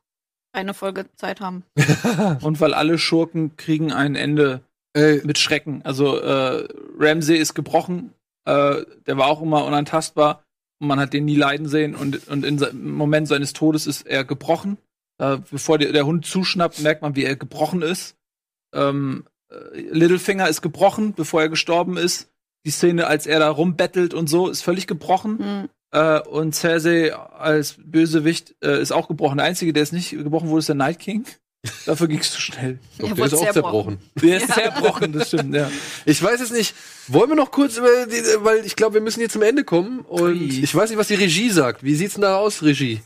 eine 0.53 0.75
Folge 0.75 1.07
Zeit 1.17 1.41
haben. 1.41 1.65
und 2.43 2.61
weil 2.61 2.75
alle 2.75 2.99
Schurken 2.99 3.57
kriegen 3.57 3.93
ein 3.93 4.15
Ende 4.15 4.63
Ey, 4.97 5.21
mit 5.25 5.39
Schrecken. 5.39 5.83
Also 5.83 6.19
äh, 6.19 6.69
Ramsey 6.99 7.37
ist 7.37 7.55
gebrochen, 7.55 8.15
äh, 8.45 8.85
der 9.07 9.17
war 9.17 9.27
auch 9.27 9.43
immer 9.43 9.65
unantastbar 9.65 10.45
man 10.79 11.01
hat 11.01 11.13
den 11.13 11.25
nie 11.25 11.37
leiden 11.37 11.69
sehen 11.69 11.95
und, 11.95 12.29
und 12.29 12.45
im 12.45 12.93
Moment 12.93 13.29
seines 13.29 13.53
Todes 13.53 13.87
ist 13.87 14.07
er 14.07 14.25
gebrochen. 14.25 14.79
Äh, 15.19 15.39
bevor 15.51 15.79
der, 15.79 15.93
der 15.93 16.07
Hund 16.07 16.27
zuschnappt, 16.27 16.81
merkt 16.81 17.03
man, 17.03 17.17
wie 17.17 17.25
er 17.25 17.37
gebrochen 17.37 17.83
ist. 17.83 18.17
Ähm, 18.75 19.25
äh, 19.51 19.81
Littlefinger 19.81 20.49
ist 20.49 20.63
gebrochen, 20.63 21.15
bevor 21.15 21.43
er 21.43 21.49
gestorben 21.49 21.97
ist. 21.97 22.31
Die 22.67 22.71
Szene, 22.71 23.07
als 23.07 23.27
er 23.27 23.39
da 23.39 23.51
rumbettelt 23.51 24.15
und 24.15 24.29
so, 24.29 24.49
ist 24.49 24.63
völlig 24.63 24.87
gebrochen. 24.87 25.39
Hm. 25.39 25.69
Äh, 25.93 26.21
und 26.23 26.55
Cersei 26.55 27.15
als 27.15 27.77
Bösewicht 27.79 28.57
äh, 28.65 28.81
ist 28.81 28.93
auch 28.93 29.07
gebrochen. 29.07 29.39
Der 29.39 29.47
Einzige, 29.47 29.73
der 29.73 29.83
ist 29.83 29.93
nicht 29.93 30.11
gebrochen 30.11 30.49
wurde, 30.49 30.61
ist 30.61 30.69
der 30.69 30.75
Night 30.75 30.99
King. 30.99 31.25
Dafür 31.87 32.09
ging 32.09 32.19
es 32.19 32.31
zu 32.31 32.41
schnell. 32.41 32.79
doch, 32.99 33.09
Er 33.09 33.15
der 33.15 33.25
ist 33.25 33.35
auch 33.35 33.53
zerbrochen. 33.53 33.99
zerbrochen. 33.99 34.11
Der 34.23 34.37
ist 34.37 34.53
zerbrochen, 34.53 35.13
das 35.13 35.29
stimmt, 35.29 35.55
ja. 35.55 35.71
Ich 36.05 36.23
weiß 36.23 36.41
es 36.41 36.51
nicht. 36.51 36.75
Wollen 37.09 37.31
wir 37.31 37.37
noch 37.37 37.51
kurz 37.51 37.79
über 37.79 38.07
die, 38.07 38.23
weil 38.45 38.65
ich 38.67 38.77
glaube, 38.77 38.95
wir 38.95 39.01
müssen 39.01 39.21
hier 39.21 39.31
zum 39.31 39.43
Ende 39.43 39.65
kommen 39.65 40.01
und 40.01 40.23
Ui. 40.23 40.61
ich 40.63 40.75
weiß 40.75 40.91
nicht, 40.91 40.99
was 40.99 41.09
die 41.09 41.15
Regie 41.15 41.49
sagt. 41.51 41.83
Wie 41.83 41.95
sieht's 41.95 42.15
denn 42.15 42.23
da 42.23 42.37
aus, 42.37 42.63
Regie? 42.63 43.01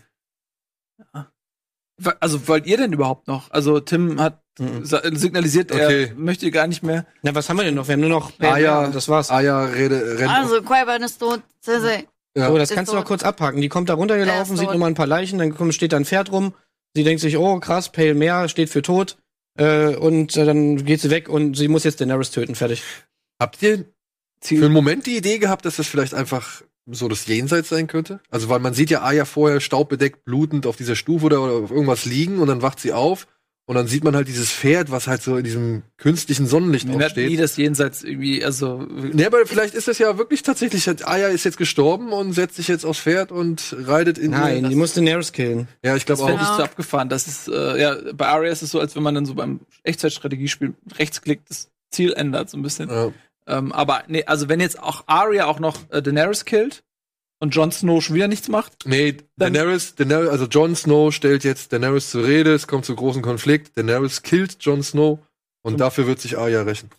Also 2.21 2.47
wollt 2.47 2.67
ihr 2.67 2.77
denn 2.77 2.93
überhaupt 2.93 3.27
noch? 3.27 3.51
Also 3.51 3.81
Tim 3.81 4.21
hat 4.21 4.43
Mhm. 4.61 4.85
signalisiert, 4.85 5.71
Okay. 5.71 6.07
er 6.07 6.15
möchte 6.17 6.51
gar 6.51 6.67
nicht 6.67 6.83
mehr. 6.83 7.07
Na, 7.23 7.33
was 7.33 7.49
haben 7.49 7.59
wir 7.59 7.65
denn 7.65 7.77
noch? 7.77 7.87
Wir 7.87 7.93
haben 7.93 8.01
nur 8.01 8.09
noch 8.11 8.33
Ah, 8.41 8.57
ja. 8.59 8.85
und 8.87 8.93
das 8.95 9.09
war's. 9.09 9.31
Ah 9.31 9.41
ja, 9.41 9.63
Rede, 9.65 10.19
Renn. 10.19 10.29
Also, 10.29 10.63
Qui-Gon 10.63 11.01
ist 11.05 11.19
tot, 11.21 11.43
ja. 11.65 12.49
so, 12.49 12.59
das 12.59 12.71
ist 12.71 12.75
kannst 12.75 12.91
du 12.91 12.97
tot. 12.97 13.05
doch 13.05 13.07
kurz 13.07 13.23
abhaken. 13.23 13.61
Die 13.61 13.69
kommt 13.69 13.89
da 13.89 13.95
runtergelaufen, 13.95 14.57
Er 14.57 14.59
sieht 14.59 14.69
nur 14.71 14.79
mal 14.79 14.87
ein 14.89 14.95
paar 14.95 15.07
Leichen, 15.07 15.39
dann 15.39 15.55
kommt, 15.57 15.75
steht 15.75 15.93
da 15.93 15.97
ein 15.97 16.05
Pferd 16.05 16.33
rum. 16.33 16.55
Sie 16.99 17.05
denkt 17.05 17.21
sich, 17.21 17.37
oh 17.37 17.61
krass, 17.61 17.93
Pale 17.93 18.17
Mare 18.17 18.49
steht 18.49 18.71
für 18.71 18.83
tot. 18.83 19.19
Äh, 19.57 19.95
und 19.95 20.37
äh, 20.37 20.45
dann 20.45 20.85
geht 20.85 21.01
sie 21.01 21.11
weg 21.11 21.29
und 21.29 21.57
sie 21.57 21.69
muss 21.69 21.85
jetzt 21.85 22.01
Daenerys 22.01 22.33
töten. 22.33 22.57
Fertig. 22.57 22.83
Habt 23.39 23.63
ihr 23.63 23.85
für 24.43 24.57
einen 24.57 24.73
Moment 24.73 25.07
die 25.07 25.17
Idee 25.17 25.39
gehabt, 25.39 25.65
dass 25.65 25.77
das 25.77 25.87
vielleicht 25.87 26.13
einfach 26.13 26.65
so 26.87 27.07
das 27.07 27.25
Jenseits 27.29 27.69
sein 27.69 27.87
könnte? 27.87 28.19
Also, 28.31 28.49
weil 28.49 28.59
man 28.59 28.75
sieht 28.75 28.91
ja 28.91 29.05
Aya 29.05 29.27
vorher 29.27 29.61
staubbedeckt, 29.61 30.25
blutend 30.25 30.67
auf 30.67 30.75
dieser 30.75 30.97
Stufe 30.97 31.27
oder, 31.27 31.41
oder 31.41 31.53
auf 31.53 31.71
irgendwas 31.71 32.05
liegen 32.05 32.41
und 32.41 32.49
dann 32.49 32.63
wacht 32.63 32.81
sie 32.81 32.93
auf 32.93 33.29
Und 33.69 33.75
dann 33.75 33.87
sieht 33.87 34.03
man 34.03 34.17
halt 34.17 34.29
dieses 34.29 34.51
Pferd, 34.51 34.91
was 34.91 35.07
halt 35.09 35.21
so 35.23 35.37
in 35.37 35.45
diesem 35.45 35.83
künstlichen 35.99 36.47
Sonnenlicht 36.47 36.87
Man 36.89 36.95
hat 37.03 37.17
nie 37.19 37.25
aufsteht. 37.25 37.41
das 37.41 37.57
Jenseits 37.59 38.03
irgendwie, 38.03 38.43
also 38.43 38.79
Nee, 38.89 39.27
aber 39.27 39.45
vielleicht 39.45 39.75
ist 39.75 39.89
das 39.89 39.99
ja 39.99 40.17
wirklich 40.17 40.43
tatsächlich, 40.43 40.87
halt, 40.89 41.07
Aya 41.07 41.29
ist 41.29 41.45
jetzt 41.45 41.59
gestorben 41.59 42.11
und 42.15 42.33
setzt 42.33 42.57
sich 42.57 42.67
jetzt 42.67 42.87
aufs 42.87 43.01
Pferd 43.01 43.31
und 43.31 43.77
reitet 43.79 44.17
in 44.17 44.31
Nein, 44.31 44.63
die. 44.63 44.71
die 44.71 44.75
muss 44.75 44.95
Daenerys 44.95 45.33
killen. 45.33 45.69
Ja, 45.85 45.97
ich 45.97 46.07
glaube 46.07 46.23
Das 46.23 46.31
auch. 46.31 46.41
ich 46.41 46.47
so 46.57 46.63
abgefahren. 46.63 47.11
Das 47.11 47.27
ist, 47.27 47.49
äh, 47.49 47.79
ja, 47.79 47.95
bei 48.15 48.29
Arya 48.29 48.51
ist 48.51 48.63
es 48.63 48.71
so, 48.71 48.81
als 48.81 48.97
wenn 48.97 49.03
man 49.03 49.15
dann 49.15 49.27
so 49.27 49.35
beim 49.35 49.61
Echtzeitstrategiespiel 49.83 50.73
rechtsklickt, 50.99 51.51
das 51.51 51.69
Ziel 51.91 52.15
ändert 52.15 52.49
so 52.49 52.57
ein 52.57 52.63
bisschen. 52.63 52.89
Ja. 52.89 53.13
Ähm, 53.47 53.73
aber 53.73 54.03
nee, 54.09 54.25
also 54.25 54.49
wenn 54.49 54.61
jetzt 54.61 54.83
auch 54.83 55.05
Arya 55.07 55.45
auch 55.45 55.59
noch 55.61 55.77
äh, 55.91 56.01
Daenerys 56.01 56.47
killt 56.47 56.85
und 57.41 57.55
Jon 57.55 57.71
Snow 57.73 58.03
schon 58.03 58.17
wieder 58.17 58.29
nichts 58.29 58.49
macht, 58.49 58.85
Nee, 58.87 59.17
Daenerys, 59.37 59.95
Daenerys, 59.95 60.29
also 60.31 60.47
Jon 60.47 60.75
Snow 60.75 61.13
stellt 61.15 61.45
jetzt 61.45 61.73
Daenerys 61.73 62.11
zur 62.11 62.25
Rede, 62.25 62.53
es 62.55 62.67
kommt 62.67 62.85
zu 62.85 62.95
großen 62.97 63.23
Konflikt, 63.23 63.77
Daenerys 63.79 64.23
killt 64.23 64.57
Jon 64.61 64.83
Snow 64.83 65.19
und 65.63 65.73
Zum- 65.73 65.79
dafür 65.79 66.07
wird 66.07 66.21
sich 66.21 66.37
Arya 66.39 66.63
rächen. 66.63 66.91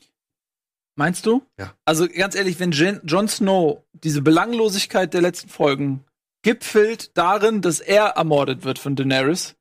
meinst 0.96 1.26
du? 1.26 1.42
Ja. 1.58 1.74
Also 1.86 2.08
ganz 2.08 2.36
ehrlich, 2.36 2.60
wenn 2.60 2.72
Jen, 2.72 3.00
Jon 3.04 3.28
Snow 3.28 3.84
diese 3.94 4.22
Belanglosigkeit 4.22 5.14
der 5.14 5.22
letzten 5.22 5.50
Folgen 5.50 6.04
gipfelt 6.42 7.18
darin, 7.18 7.62
dass 7.62 7.80
er 7.82 8.06
ermordet 8.16 8.64
wird 8.64 8.80
von 8.80 8.96
Daenerys 8.96 9.56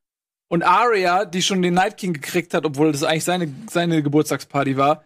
und 0.49 0.63
Arya, 0.63 1.25
die 1.25 1.43
schon 1.43 1.61
den 1.63 1.75
Night 1.75 1.97
King 1.97 2.13
gekriegt 2.13 2.55
hat, 2.55 2.65
obwohl 2.65 2.93
das 2.93 3.03
eigentlich 3.03 3.25
seine, 3.25 3.53
seine 3.71 4.03
Geburtstagsparty 4.03 4.77
war, 4.77 5.05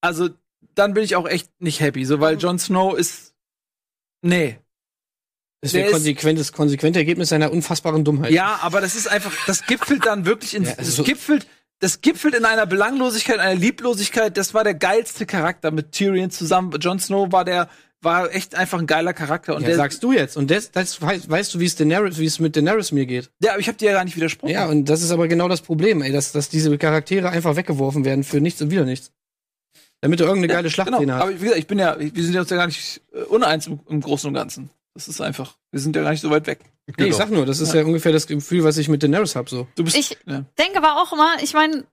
also 0.00 0.30
dann 0.74 0.94
bin 0.94 1.04
ich 1.04 1.16
auch 1.16 1.28
echt 1.28 1.50
nicht 1.60 1.80
happy, 1.80 2.04
so 2.04 2.20
weil 2.20 2.38
Jon 2.38 2.58
Snow 2.58 2.96
ist 2.96 3.29
nee. 4.22 4.58
Das 5.62 5.74
wäre 5.74 5.86
ist- 5.88 5.92
konsequentes, 5.92 6.52
konsequente 6.52 6.98
Ergebnis 7.00 7.28
seiner 7.28 7.52
unfassbaren 7.52 8.02
Dummheit. 8.02 8.30
Ja, 8.32 8.60
aber 8.62 8.80
das 8.80 8.94
ist 8.96 9.08
einfach, 9.08 9.32
das 9.46 9.66
gipfelt 9.66 10.06
dann 10.06 10.24
wirklich 10.24 10.54
in, 10.54 10.64
Ja, 10.64 10.74
also 10.78 10.96
das 11.02 11.04
gipfelt, 11.06 11.46
das 11.80 12.00
gipfelt 12.00 12.34
in 12.34 12.46
einer 12.46 12.64
Belanglosigkeit, 12.64 13.38
einer 13.38 13.58
Lieblosigkeit. 13.60 14.36
Das 14.38 14.54
war 14.54 14.64
der 14.64 14.74
geilste 14.74 15.26
Charakter 15.26 15.70
mit 15.70 15.92
Tyrion 15.92 16.30
zusammen. 16.30 16.72
Jon 16.80 16.98
Snow 16.98 17.30
war 17.30 17.44
der, 17.44 17.68
war 18.00 18.34
echt 18.34 18.54
einfach 18.54 18.78
ein 18.78 18.86
geiler 18.86 19.12
Charakter. 19.12 19.54
Und 19.54 19.62
ja, 19.62 19.68
der, 19.68 19.76
sagst 19.76 20.02
du 20.02 20.12
jetzt. 20.12 20.38
Und 20.38 20.50
das, 20.50 20.70
das 20.70 21.00
weißt, 21.02 21.28
weißt 21.28 21.52
du, 21.54 21.60
wie 21.60 21.66
es 21.66 21.76
Daenerys, 21.76 22.16
wie 22.16 22.24
es 22.24 22.38
mit 22.38 22.56
Daenerys 22.56 22.92
mir 22.92 23.04
geht. 23.04 23.30
ja, 23.42 23.50
aber 23.52 23.60
ich 23.60 23.68
habe 23.68 23.76
dir 23.76 23.90
ja 23.90 23.92
gar 23.92 24.04
nicht 24.04 24.16
widersprochen. 24.16 24.52
Ja, 24.52 24.66
und 24.66 24.86
das 24.86 25.02
ist 25.02 25.10
aber 25.10 25.28
genau 25.28 25.48
das 25.48 25.60
Problem, 25.60 26.00
ey, 26.00 26.10
dass, 26.10 26.32
dass 26.32 26.48
diese 26.48 26.76
Charaktere 26.78 27.28
einfach 27.28 27.56
weggeworfen 27.56 28.06
werden 28.06 28.24
für 28.24 28.40
nichts 28.40 28.62
und 28.62 28.70
wieder 28.70 28.86
nichts. 28.86 29.10
Damit 30.02 30.20
du 30.20 30.24
irgendeine 30.24 30.52
geile 30.52 30.70
Schlachtszene 30.70 31.00
genau. 31.00 31.14
hast. 31.14 31.22
Aber 31.22 31.34
wie 31.34 31.38
gesagt, 31.38 31.58
ich 31.58 31.66
bin 31.66 31.78
ja, 31.78 31.96
wir 31.98 32.22
sind 32.24 32.34
ja 32.34 32.40
uns 32.40 32.50
ja 32.50 32.56
gar 32.56 32.66
nicht 32.66 33.02
äh, 33.12 33.22
uneins 33.22 33.66
im, 33.66 33.80
im 33.88 34.00
Großen 34.00 34.28
und 34.28 34.34
Ganzen. 34.34 34.70
Das 34.94 35.08
ist 35.08 35.20
einfach, 35.20 35.56
wir 35.70 35.80
sind 35.80 35.94
ja 35.94 36.02
gar 36.02 36.10
nicht 36.10 36.20
so 36.20 36.30
weit 36.30 36.46
weg. 36.46 36.60
Nee, 36.86 36.94
Genau. 36.96 37.08
ich 37.10 37.16
sag 37.16 37.30
nur, 37.30 37.46
das 37.46 37.60
ist 37.60 37.74
ja. 37.74 37.84
ungefähr 37.84 38.12
das 38.12 38.26
Gefühl, 38.26 38.64
was 38.64 38.76
ich 38.78 38.88
mit 38.88 39.02
Daenerys 39.02 39.36
hab, 39.36 39.48
so. 39.48 39.68
Du 39.76 39.84
bist, 39.84 39.96
Ich 39.96 40.18
ja. 40.26 40.44
denke 40.58 40.78
aber 40.78 41.00
auch 41.00 41.12
immer, 41.12 41.36
ich 41.42 41.52
meine, 41.54 41.84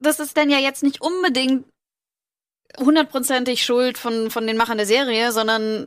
das 0.00 0.20
ist 0.20 0.36
dann 0.36 0.50
ja 0.50 0.58
jetzt 0.58 0.82
nicht 0.82 1.00
unbedingt 1.00 1.64
hundertprozentig 2.78 3.64
Schuld 3.64 3.98
von, 3.98 4.30
von 4.30 4.46
den 4.46 4.56
Machern 4.56 4.76
der 4.76 4.86
Serie, 4.86 5.32
sondern 5.32 5.86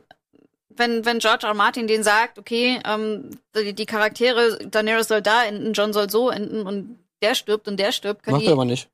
wenn, 0.70 1.04
wenn 1.04 1.18
George 1.18 1.46
R. 1.46 1.54
Martin 1.54 1.86
den 1.86 2.02
sagt, 2.02 2.38
okay, 2.38 2.80
ähm, 2.84 3.30
die, 3.54 3.74
die 3.74 3.86
Charaktere, 3.86 4.58
Daenerys 4.66 5.08
soll 5.08 5.22
da 5.22 5.44
enden, 5.44 5.72
John 5.72 5.92
soll 5.92 6.08
so 6.08 6.30
enden 6.30 6.66
und 6.66 6.98
der 7.22 7.34
stirbt 7.34 7.68
und 7.68 7.78
der 7.78 7.92
stirbt, 7.92 8.26
Macht 8.26 8.42
die, 8.42 8.46
er 8.46 8.52
aber 8.52 8.64
nicht. 8.64 8.88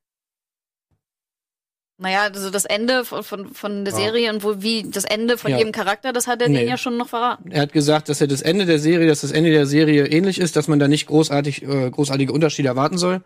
Naja, 1.99 2.23
also 2.23 2.51
das 2.51 2.65
Ende 2.65 3.05
von, 3.05 3.23
von, 3.23 3.55
von 3.55 3.85
der 3.85 3.93
Ja. 3.95 4.01
Serie 4.01 4.33
und 4.33 4.43
wo, 4.43 4.63
wie 4.63 4.83
das 4.91 5.05
Ende 5.05 5.39
von 5.39 5.51
Ja. 5.51 5.59
jedem 5.59 5.73
Charakter, 5.73 6.13
das 6.13 6.27
hat 6.27 6.43
er 6.43 6.49
Nee. 6.49 6.59
denen 6.59 6.69
ja 6.71 6.77
schon 6.77 6.97
noch 6.97 7.09
verraten. 7.09 7.51
Er 7.51 7.63
hat 7.63 7.73
gesagt, 7.73 8.09
dass 8.09 8.21
er 8.21 8.27
das 8.27 8.43
Ende 8.43 8.67
der 8.67 8.79
Serie, 8.79 9.07
dass 9.07 9.21
das 9.21 9.31
Ende 9.31 9.51
der 9.51 9.67
Serie 9.67 10.07
ähnlich 10.07 10.39
ist, 10.41 10.57
dass 10.57 10.69
man 10.69 10.79
da 10.79 10.89
nicht 10.89 11.07
großartig, 11.07 11.63
äh, 11.63 11.91
großartige 11.91 12.33
Unterschiede 12.33 12.69
erwarten 12.69 12.99
soll. 12.99 13.23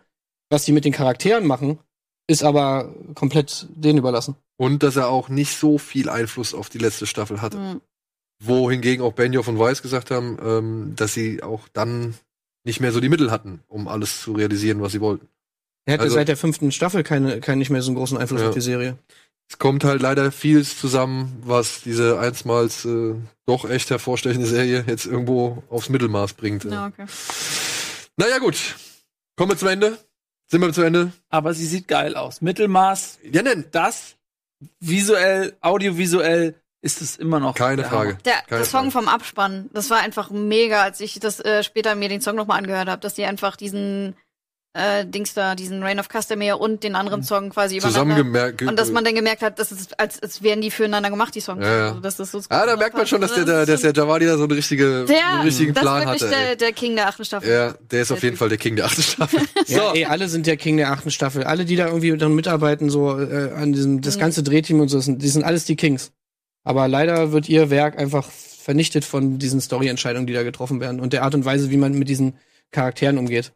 Was 0.49 0.65
die 0.65 0.71
mit 0.71 0.85
den 0.85 0.93
Charakteren 0.93 1.45
machen, 1.47 1.79
ist 2.27 2.43
aber 2.43 2.93
komplett 3.15 3.67
denen 3.69 3.97
überlassen. 3.99 4.35
Und 4.57 4.83
dass 4.83 4.95
er 4.97 5.07
auch 5.09 5.29
nicht 5.29 5.57
so 5.57 5.77
viel 5.77 6.09
Einfluss 6.09 6.53
auf 6.53 6.69
die 6.69 6.77
letzte 6.79 7.07
Staffel 7.07 7.41
hatte. 7.41 7.57
Hm. 7.57 7.81
Wohingegen 8.41 9.03
auch 9.03 9.13
Benioff 9.13 9.47
und 9.47 9.59
Weiss 9.59 9.81
gesagt 9.81 10.11
haben, 10.11 10.37
ähm, 10.43 10.93
dass 10.95 11.13
sie 11.13 11.43
auch 11.43 11.67
dann 11.73 12.13
nicht 12.63 12.79
mehr 12.79 12.91
so 12.91 12.99
die 12.99 13.09
Mittel 13.09 13.31
hatten, 13.31 13.61
um 13.67 13.87
alles 13.87 14.21
zu 14.21 14.33
realisieren, 14.33 14.81
was 14.81 14.91
sie 14.93 15.01
wollten. 15.01 15.27
Er 15.85 15.93
hatte 15.93 16.03
Also- 16.03 16.15
seit 16.15 16.27
der 16.27 16.37
fünften 16.37 16.71
Staffel 16.71 17.03
keine, 17.03 17.39
keinen 17.39 17.59
nicht 17.59 17.69
mehr 17.69 17.81
so 17.81 17.89
einen 17.89 17.97
großen 17.97 18.17
Einfluss 18.17 18.41
Ja. 18.41 18.49
auf 18.49 18.53
die 18.53 18.61
Serie. 18.61 18.97
Es 19.51 19.57
kommt 19.57 19.83
halt 19.83 20.01
leider 20.01 20.31
vieles 20.31 20.77
zusammen, 20.79 21.41
was 21.43 21.81
diese 21.81 22.19
einstmals 22.19 22.85
äh, 22.85 23.15
doch 23.47 23.67
echt 23.67 23.89
hervorstechende 23.89 24.45
Serie 24.45 24.83
jetzt 24.87 25.07
irgendwo 25.07 25.63
aufs 25.69 25.89
Mittelmaß 25.89 26.33
bringt. 26.33 26.65
Ja, 26.65 26.85
okay. 26.87 27.05
Naja, 28.17 28.37
gut. 28.37 28.75
Kommen 29.35 29.51
wir 29.51 29.57
zum 29.57 29.69
Ende. 29.69 29.97
Sind 30.51 30.61
wir 30.61 30.71
zum 30.73 30.83
Ende? 30.83 31.11
aber 31.29 31.53
sie 31.53 31.65
sieht 31.65 31.87
geil 31.87 32.15
aus. 32.15 32.41
Mittelmaß, 32.41 33.19
Ja, 33.31 33.41
nein. 33.43 33.65
das, 33.71 34.15
visuell, 34.79 35.55
audiovisuell 35.61 36.55
ist 36.81 37.01
es 37.01 37.17
immer 37.17 37.39
noch. 37.39 37.55
Keine 37.55 37.77
der 37.83 37.85
Frage. 37.91 38.17
Der, 38.25 38.33
Keine 38.47 38.61
der 38.61 38.65
Song 38.65 38.91
Frage. 38.91 38.91
vom 38.91 39.07
Abspann, 39.07 39.69
das 39.73 39.89
war 39.89 39.99
einfach 39.99 40.29
mega, 40.31 40.81
als 40.83 41.01
ich 41.01 41.19
das 41.19 41.39
äh, 41.39 41.63
später 41.63 41.95
mir 41.95 42.09
den 42.09 42.21
Song 42.21 42.35
nochmal 42.35 42.57
angehört 42.59 42.87
habe, 42.89 43.01
dass 43.01 43.13
die 43.15 43.25
einfach 43.25 43.55
diesen 43.55 44.15
äh, 44.73 45.03
Dings 45.05 45.33
da, 45.33 45.55
diesen 45.55 45.81
Rain 45.81 45.99
of 45.99 46.09
Castamere 46.09 46.57
und 46.57 46.83
den 46.83 46.91
Mhm. 46.91 46.97
anderen 46.99 47.23
Song 47.23 47.49
quasi 47.49 47.77
übereinander. 47.77 48.13
Zusammengemerkt. 48.15 48.61
Und 48.61 48.77
dass 48.77 48.91
man 48.91 49.03
dann 49.03 49.15
gemerkt 49.15 49.41
hat, 49.41 49.57
dass 49.57 49.71
es, 49.71 49.91
als, 49.93 50.21
als 50.21 50.43
wären 50.43 50.61
die 50.61 50.69
füreinander 50.69 51.09
gemacht, 51.09 51.33
die 51.33 51.39
Songs. 51.41 51.65
Ja, 51.65 51.75
ja. 51.77 51.87
Also, 51.89 51.99
dass 52.01 52.17
das 52.17 52.31
so 52.31 52.39
Ah, 52.49 52.65
da 52.67 52.75
merkt 52.77 52.95
man 52.95 53.07
schon, 53.07 53.19
dass 53.19 53.33
der, 53.33 53.45
der, 53.45 53.65
dass 53.65 53.81
der 53.81 53.93
Javadi 53.93 54.27
da 54.27 54.37
so 54.37 54.43
einen, 54.43 54.51
richtige, 54.51 55.05
der, 55.05 55.27
einen 55.27 55.41
richtigen 55.41 55.73
das 55.73 55.81
Plan 55.81 56.05
hatte. 56.05 56.29
der, 56.29 56.49
ey. 56.51 56.57
der 56.57 56.71
King 56.71 56.95
der 56.95 57.07
achten 57.07 57.25
Staffel. 57.25 57.49
Ja, 57.49 57.73
der 57.91 58.01
ist 58.03 58.09
Der 58.11 58.17
auf 58.17 58.21
jeden 58.23 58.33
Typ. 58.33 58.39
Fall 58.39 58.49
der 58.49 58.57
King 58.59 58.75
der 58.75 58.85
achten 58.85 59.01
Staffel. 59.01 59.39
Ja, 59.67 59.91
ey, 59.93 60.05
alle 60.05 60.29
sind 60.29 60.45
der 60.45 60.55
King 60.57 60.77
der 60.77 60.91
achten 60.91 61.09
Staffel. 61.09 61.43
Alle, 61.43 61.65
die 61.65 61.75
da 61.75 61.87
irgendwie 61.87 62.15
dran 62.15 62.35
mitarbeiten, 62.35 62.89
so 62.91 63.19
äh, 63.19 63.51
an 63.55 63.73
diesem, 63.73 64.01
das 64.01 64.19
ganze 64.19 64.43
Drehteam 64.43 64.79
und 64.81 64.89
so, 64.89 64.99
sind- 64.99 65.21
die 65.23 65.29
sind 65.29 65.43
alles 65.43 65.65
die 65.65 65.75
Kings. 65.75 66.11
Aber 66.63 66.87
leider 66.87 67.31
wird 67.31 67.49
ihr 67.49 67.71
Werk 67.71 67.97
einfach 67.97 68.29
vernichtet 68.29 69.03
von 69.03 69.39
diesen 69.39 69.61
Story-Entscheidungen, 69.61 70.27
die 70.27 70.33
da 70.33 70.43
getroffen 70.43 70.79
werden 70.79 70.99
und 70.99 71.11
der 71.13 71.23
Art 71.23 71.33
und 71.33 71.43
Weise, 71.45 71.71
wie 71.71 71.77
man 71.77 71.93
mit 71.93 72.07
diesen 72.07 72.35
Charakteren 72.71 73.17
umgeht. 73.17 73.51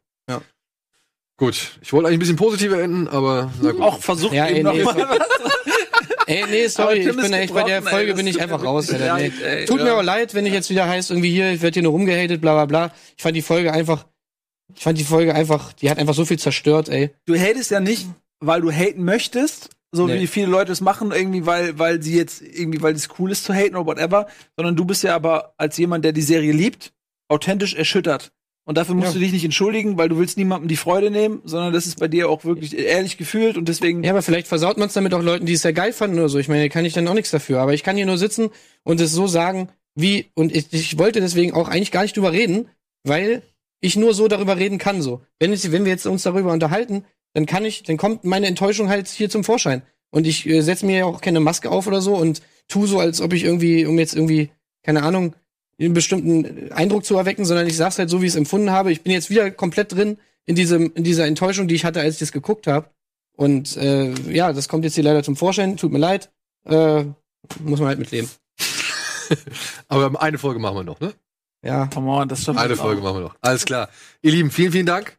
Gut, 1.44 1.78
ich 1.82 1.92
wollte 1.92 2.08
eigentlich 2.08 2.18
ein 2.18 2.20
bisschen 2.20 2.36
positiver 2.38 2.82
enden, 2.82 3.10
aber 3.10 3.52
na 3.62 3.72
gut. 3.74 3.82
Auch 3.82 4.00
versucht 4.00 4.34
Ja, 4.34 4.48
eben 4.48 4.66
ey, 4.66 4.78
nee. 4.86 4.86
Ey, 6.26 6.46
nee, 6.50 6.68
sorry, 6.68 7.02
Aber 7.02 7.10
ich 7.10 7.16
bin 7.18 7.34
echt 7.34 7.54
bei 7.54 7.64
der 7.64 7.78
ey, 7.80 7.82
Folge 7.84 8.08
das 8.12 8.16
bin 8.18 8.28
ich 8.28 8.42
einfach 8.42 8.64
raus. 8.64 8.90
Alter, 8.90 9.16
nee. 9.18 9.30
ey. 9.44 9.66
Tut 9.66 9.82
mir 9.82 9.88
Ja. 9.88 9.98
auch 9.98 10.04
leid, 10.04 10.34
wenn 10.34 10.46
ich 10.46 10.54
jetzt 10.54 10.70
wieder 10.70 10.88
heißt, 10.88 11.12
irgendwie 11.12 11.32
hier, 11.32 11.52
ich 11.52 11.62
werde 11.62 11.74
hier 11.74 11.84
nur 11.84 11.92
rumgehatet, 11.92 12.40
bla 12.40 12.54
bla 12.54 12.66
bla. 12.66 12.96
Ich 13.18 13.24
fand 13.24 13.36
die 13.36 13.42
Folge 13.42 13.74
einfach, 13.74 14.06
ich 14.74 14.82
fand 14.84 14.98
die 14.98 15.04
Folge 15.04 15.36
einfach, 15.36 15.74
die 15.74 15.90
hat 15.90 15.98
einfach 16.00 16.14
so 16.14 16.24
viel 16.24 16.40
zerstört, 16.40 16.88
ey. 16.88 17.10
du 17.26 17.36
hatest 17.38 17.72
ja 17.72 17.82
nicht, 17.82 18.08
weil 18.40 18.62
du 18.62 18.72
haten 18.72 19.04
möchtest, 19.04 19.70
so 19.92 20.08
Nee. 20.08 20.22
wie 20.22 20.28
viele 20.28 20.48
Leute 20.48 20.72
es 20.72 20.80
machen, 20.80 21.12
irgendwie, 21.12 21.46
weil, 21.46 21.78
weil 21.78 22.02
sie 22.02 22.16
jetzt, 22.16 22.42
irgendwie, 22.42 22.82
weil 22.82 22.96
es 22.96 23.10
cool 23.20 23.30
ist 23.32 23.44
zu 23.44 23.54
haten 23.54 23.76
oder 23.76 23.86
whatever, 23.86 24.28
sondern 24.56 24.78
du 24.78 24.86
bist 24.86 25.04
ja 25.04 25.14
aber 25.16 25.54
als 25.58 25.78
jemand, 25.78 26.06
der 26.06 26.14
die 26.14 26.22
Serie 26.22 26.54
liebt, 26.54 26.94
authentisch 27.28 27.74
erschüttert. 27.74 28.32
Und 28.66 28.78
dafür 28.78 28.96
musst 28.96 29.10
Ja. 29.10 29.14
du 29.16 29.20
dich 29.20 29.34
nicht 29.34 29.44
entschuldigen, 29.44 29.98
weil 29.98 30.08
du 30.10 30.18
willst 30.18 30.38
niemandem 30.38 30.70
die 30.70 30.78
Freude 30.78 31.12
nehmen, 31.12 31.42
sondern 31.44 31.74
das 31.74 31.86
ist 31.86 32.00
bei 32.00 32.08
dir 32.08 32.30
auch 32.30 32.46
wirklich 32.46 32.78
ehrlich 32.78 33.18
gefühlt 33.18 33.58
und 33.58 33.68
deswegen. 33.68 34.04
Ja, 34.04 34.12
aber 34.12 34.22
vielleicht 34.22 34.48
versaut 34.48 34.78
man 34.78 34.88
es 34.88 34.94
damit 34.94 35.14
auch 35.14 35.22
Leuten, 35.22 35.46
die 35.46 35.54
es 35.54 35.62
sehr 35.64 35.74
geil 35.74 35.92
fanden 35.92 36.18
oder 36.18 36.30
so. 36.30 36.40
Ich 36.40 36.48
meine, 36.48 36.70
kann 36.70 36.86
ich 36.86 36.94
dann 36.94 37.08
auch 37.08 37.14
nichts 37.14 37.32
dafür. 37.32 37.60
Aber 37.60 37.74
ich 37.74 37.84
kann 37.84 37.98
hier 37.98 38.06
nur 38.06 38.18
sitzen 38.18 38.50
und 38.84 39.02
es 39.02 39.12
so 39.12 39.28
sagen, 39.28 39.68
wie, 39.96 40.28
und 40.34 40.56
ich, 40.56 40.72
ich 40.72 40.98
wollte 40.98 41.20
deswegen 41.20 41.54
auch 41.54 41.68
eigentlich 41.68 41.92
gar 41.92 42.04
nicht 42.04 42.16
drüber 42.16 42.32
reden, 42.32 42.70
weil 43.04 43.44
ich 43.82 43.98
nur 43.98 44.14
so 44.14 44.30
darüber 44.30 44.58
reden 44.58 44.78
kann, 44.78 45.02
so. 45.02 45.22
Wenn, 45.40 45.52
ich, 45.52 45.70
wenn 45.74 45.84
wir 45.84 45.92
jetzt 45.92 46.08
uns 46.08 46.24
darüber 46.24 46.54
unterhalten, 46.54 47.04
dann 47.34 47.46
kann 47.46 47.66
ich, 47.66 47.84
dann 47.84 47.98
kommt 47.98 48.24
meine 48.24 48.48
Enttäuschung 48.48 48.88
halt 48.88 49.08
hier 49.10 49.30
zum 49.30 49.44
Vorschein. 49.44 49.82
Und 50.10 50.26
ich 50.26 50.48
äh, 50.48 50.62
setze 50.62 50.86
mir 50.86 50.98
ja 51.00 51.06
auch 51.06 51.20
keine 51.20 51.42
Maske 51.42 51.70
auf 51.70 51.86
oder 51.86 52.00
so 52.02 52.16
und 52.16 52.42
tu 52.70 52.86
so, 52.88 53.00
als 53.00 53.20
ob 53.20 53.34
ich 53.34 53.44
irgendwie, 53.44 53.86
um 53.86 54.00
jetzt 54.00 54.16
irgendwie, 54.16 54.52
keine 54.84 55.04
Ahnung, 55.04 55.36
einen 55.80 55.94
bestimmten 55.94 56.72
Eindruck 56.72 57.06
zu 57.06 57.18
erwecken, 57.18 57.46
sondern 57.46 57.68
ich 57.68 57.78
sag's 57.78 58.00
halt 58.00 58.10
so, 58.10 58.22
wie 58.22 58.26
ich 58.26 58.34
es 58.34 58.38
empfunden 58.38 58.72
habe. 58.72 58.92
Ich 58.92 59.02
bin 59.02 59.12
jetzt 59.12 59.30
wieder 59.30 59.50
komplett 59.52 59.94
drin 59.94 60.18
in 60.46 60.56
diesem, 60.56 60.92
in 60.94 61.04
dieser 61.04 61.26
Enttäuschung, 61.26 61.68
die 61.68 61.76
ich 61.76 61.86
hatte, 61.86 62.02
als 62.02 62.16
ich 62.16 62.20
das 62.20 62.32
geguckt 62.32 62.68
habe. 62.68 62.90
Und 63.36 63.76
äh, 63.78 64.14
ja, 64.32 64.54
das 64.54 64.68
kommt 64.68 64.84
jetzt 64.84 64.96
hier 64.96 65.04
leider 65.04 65.24
zum 65.24 65.36
Vorschein. 65.36 65.78
Tut 65.78 65.92
mir 65.92 66.00
leid. 66.00 66.32
Äh, 66.66 67.04
muss 67.60 67.80
man 67.80 67.88
halt 67.88 68.00
mitleben. 68.00 68.30
Aber 69.88 70.22
eine 70.22 70.38
Folge 70.38 70.60
machen 70.60 70.78
wir 70.78 70.84
noch, 70.84 71.00
ne? 71.00 71.14
Ja. 71.64 71.88
Come 71.88 72.12
on, 72.12 72.28
das 72.28 72.44
schaffen 72.44 72.60
Eine 72.60 72.76
Folge 72.76 73.02
auch. 73.02 73.06
machen 73.06 73.18
wir 73.18 73.22
noch. 73.22 73.36
Alles 73.42 73.66
klar. 73.66 73.90
Ihr 74.22 74.32
Lieben, 74.32 74.52
vielen, 74.52 74.72
vielen 74.72 74.86
Dank. 74.86 75.18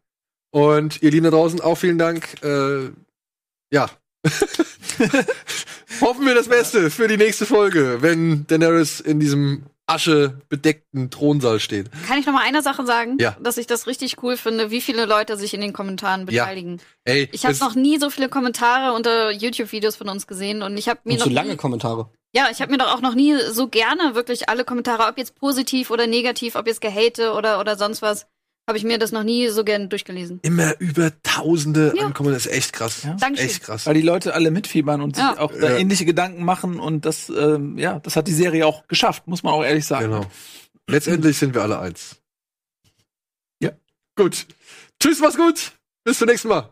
Und 0.50 1.02
ihr 1.02 1.10
Lieben 1.10 1.24
da 1.24 1.30
draußen 1.30 1.60
auch 1.60 1.76
vielen 1.76 1.98
Dank. 1.98 2.42
Äh, 2.42 2.90
ja. 3.72 3.90
Hoffen 6.00 6.26
wir 6.26 6.34
das 6.34 6.48
Beste 6.48 6.90
für 6.90 7.08
die 7.08 7.16
nächste 7.16 7.46
Folge, 7.46 7.98
wenn 8.00 8.46
Daenerys 8.46 9.00
in 9.00 9.20
diesem 9.20 9.64
aschebedeckten 9.86 11.10
Thronsaal 11.10 11.60
steht. 11.60 11.90
Kann 12.06 12.18
ich 12.18 12.26
noch 12.26 12.32
mal 12.32 12.42
eine 12.42 12.62
Sache 12.62 12.84
sagen? 12.86 13.18
Ja. 13.20 13.36
Dass 13.40 13.56
ich 13.58 13.66
das 13.66 13.86
richtig 13.86 14.22
cool 14.22 14.36
finde, 14.36 14.70
wie 14.70 14.80
viele 14.80 15.04
Leute 15.06 15.36
sich 15.36 15.54
in 15.54 15.60
den 15.60 15.72
Kommentaren 15.72 16.20
Ja. 16.30 16.44
beteiligen. 16.44 16.80
Ey, 17.04 17.28
Ich 17.32 17.44
habe 17.44 17.56
noch 17.58 17.74
nie 17.74 17.98
so 17.98 18.10
viele 18.10 18.28
Kommentare 18.28 18.94
unter 18.94 19.30
YouTube-Videos 19.30 19.96
von 19.96 20.08
uns 20.08 20.26
gesehen 20.26 20.62
und 20.62 20.76
ich 20.76 20.88
habe 20.88 21.00
mir 21.04 21.14
Und 21.14 21.18
noch 21.20 21.26
so 21.26 21.32
lange 21.32 21.50
nie, 21.50 21.56
Kommentare. 21.56 22.08
ja, 22.34 22.48
ich 22.50 22.60
habe 22.60 22.72
mir 22.72 22.78
doch 22.78 22.94
auch 22.94 23.00
noch 23.00 23.14
nie 23.14 23.36
so 23.50 23.68
gerne 23.68 24.14
wirklich 24.14 24.48
alle 24.48 24.64
Kommentare, 24.64 25.06
ob 25.08 25.18
jetzt 25.18 25.34
positiv 25.36 25.90
oder 25.90 26.06
negativ, 26.06 26.54
ob 26.56 26.66
jetzt 26.66 26.80
gehate 26.80 27.32
oder 27.32 27.60
oder 27.60 27.76
sonst 27.76 28.00
was, 28.02 28.26
habe 28.66 28.78
ich 28.78 28.84
mir 28.84 28.98
das 28.98 29.12
noch 29.12 29.24
nie 29.24 29.48
so 29.48 29.62
gern 29.64 29.88
durchgelesen. 29.90 30.40
Immer 30.42 30.78
über 30.80 31.12
Tausende 31.22 31.92
Ja. 31.96 32.06
ankommen, 32.06 32.32
das 32.32 32.46
ist 32.46 32.52
echt 32.52 32.72
krass. 32.72 33.02
Ja. 33.02 33.14
Dankeschön. 33.14 33.48
Echt 33.50 33.62
krass. 33.62 33.86
Weil 33.86 33.94
die 33.94 34.02
Leute 34.02 34.34
alle 34.34 34.50
mitfiebern 34.50 35.00
und 35.02 35.16
sich 35.16 35.24
Ja. 35.24 35.38
auch 35.38 35.52
da 35.52 35.70
Ja. 35.72 35.76
ähnliche 35.78 36.04
Gedanken 36.04 36.44
machen 36.44 36.80
und 36.80 37.04
das, 37.04 37.28
ähm, 37.28 37.76
ja, 37.78 37.98
das 38.00 38.16
hat 38.16 38.26
die 38.26 38.32
Serie 38.32 38.66
auch 38.66 38.86
geschafft, 38.88 39.26
muss 39.26 39.42
man 39.42 39.52
auch 39.52 39.64
ehrlich 39.64 39.84
sagen. 39.86 40.10
Genau. 40.10 40.26
Letztendlich 40.88 41.38
sind 41.38 41.54
wir 41.54 41.62
alle 41.62 41.78
eins. 41.78 42.16
Ja. 43.60 43.72
Gut. 44.16 44.46
Tschüss, 45.00 45.20
mach's 45.20 45.36
gut. 45.36 45.72
Bis 46.04 46.18
zum 46.18 46.28
nächsten 46.28 46.48
Mal. 46.48 46.70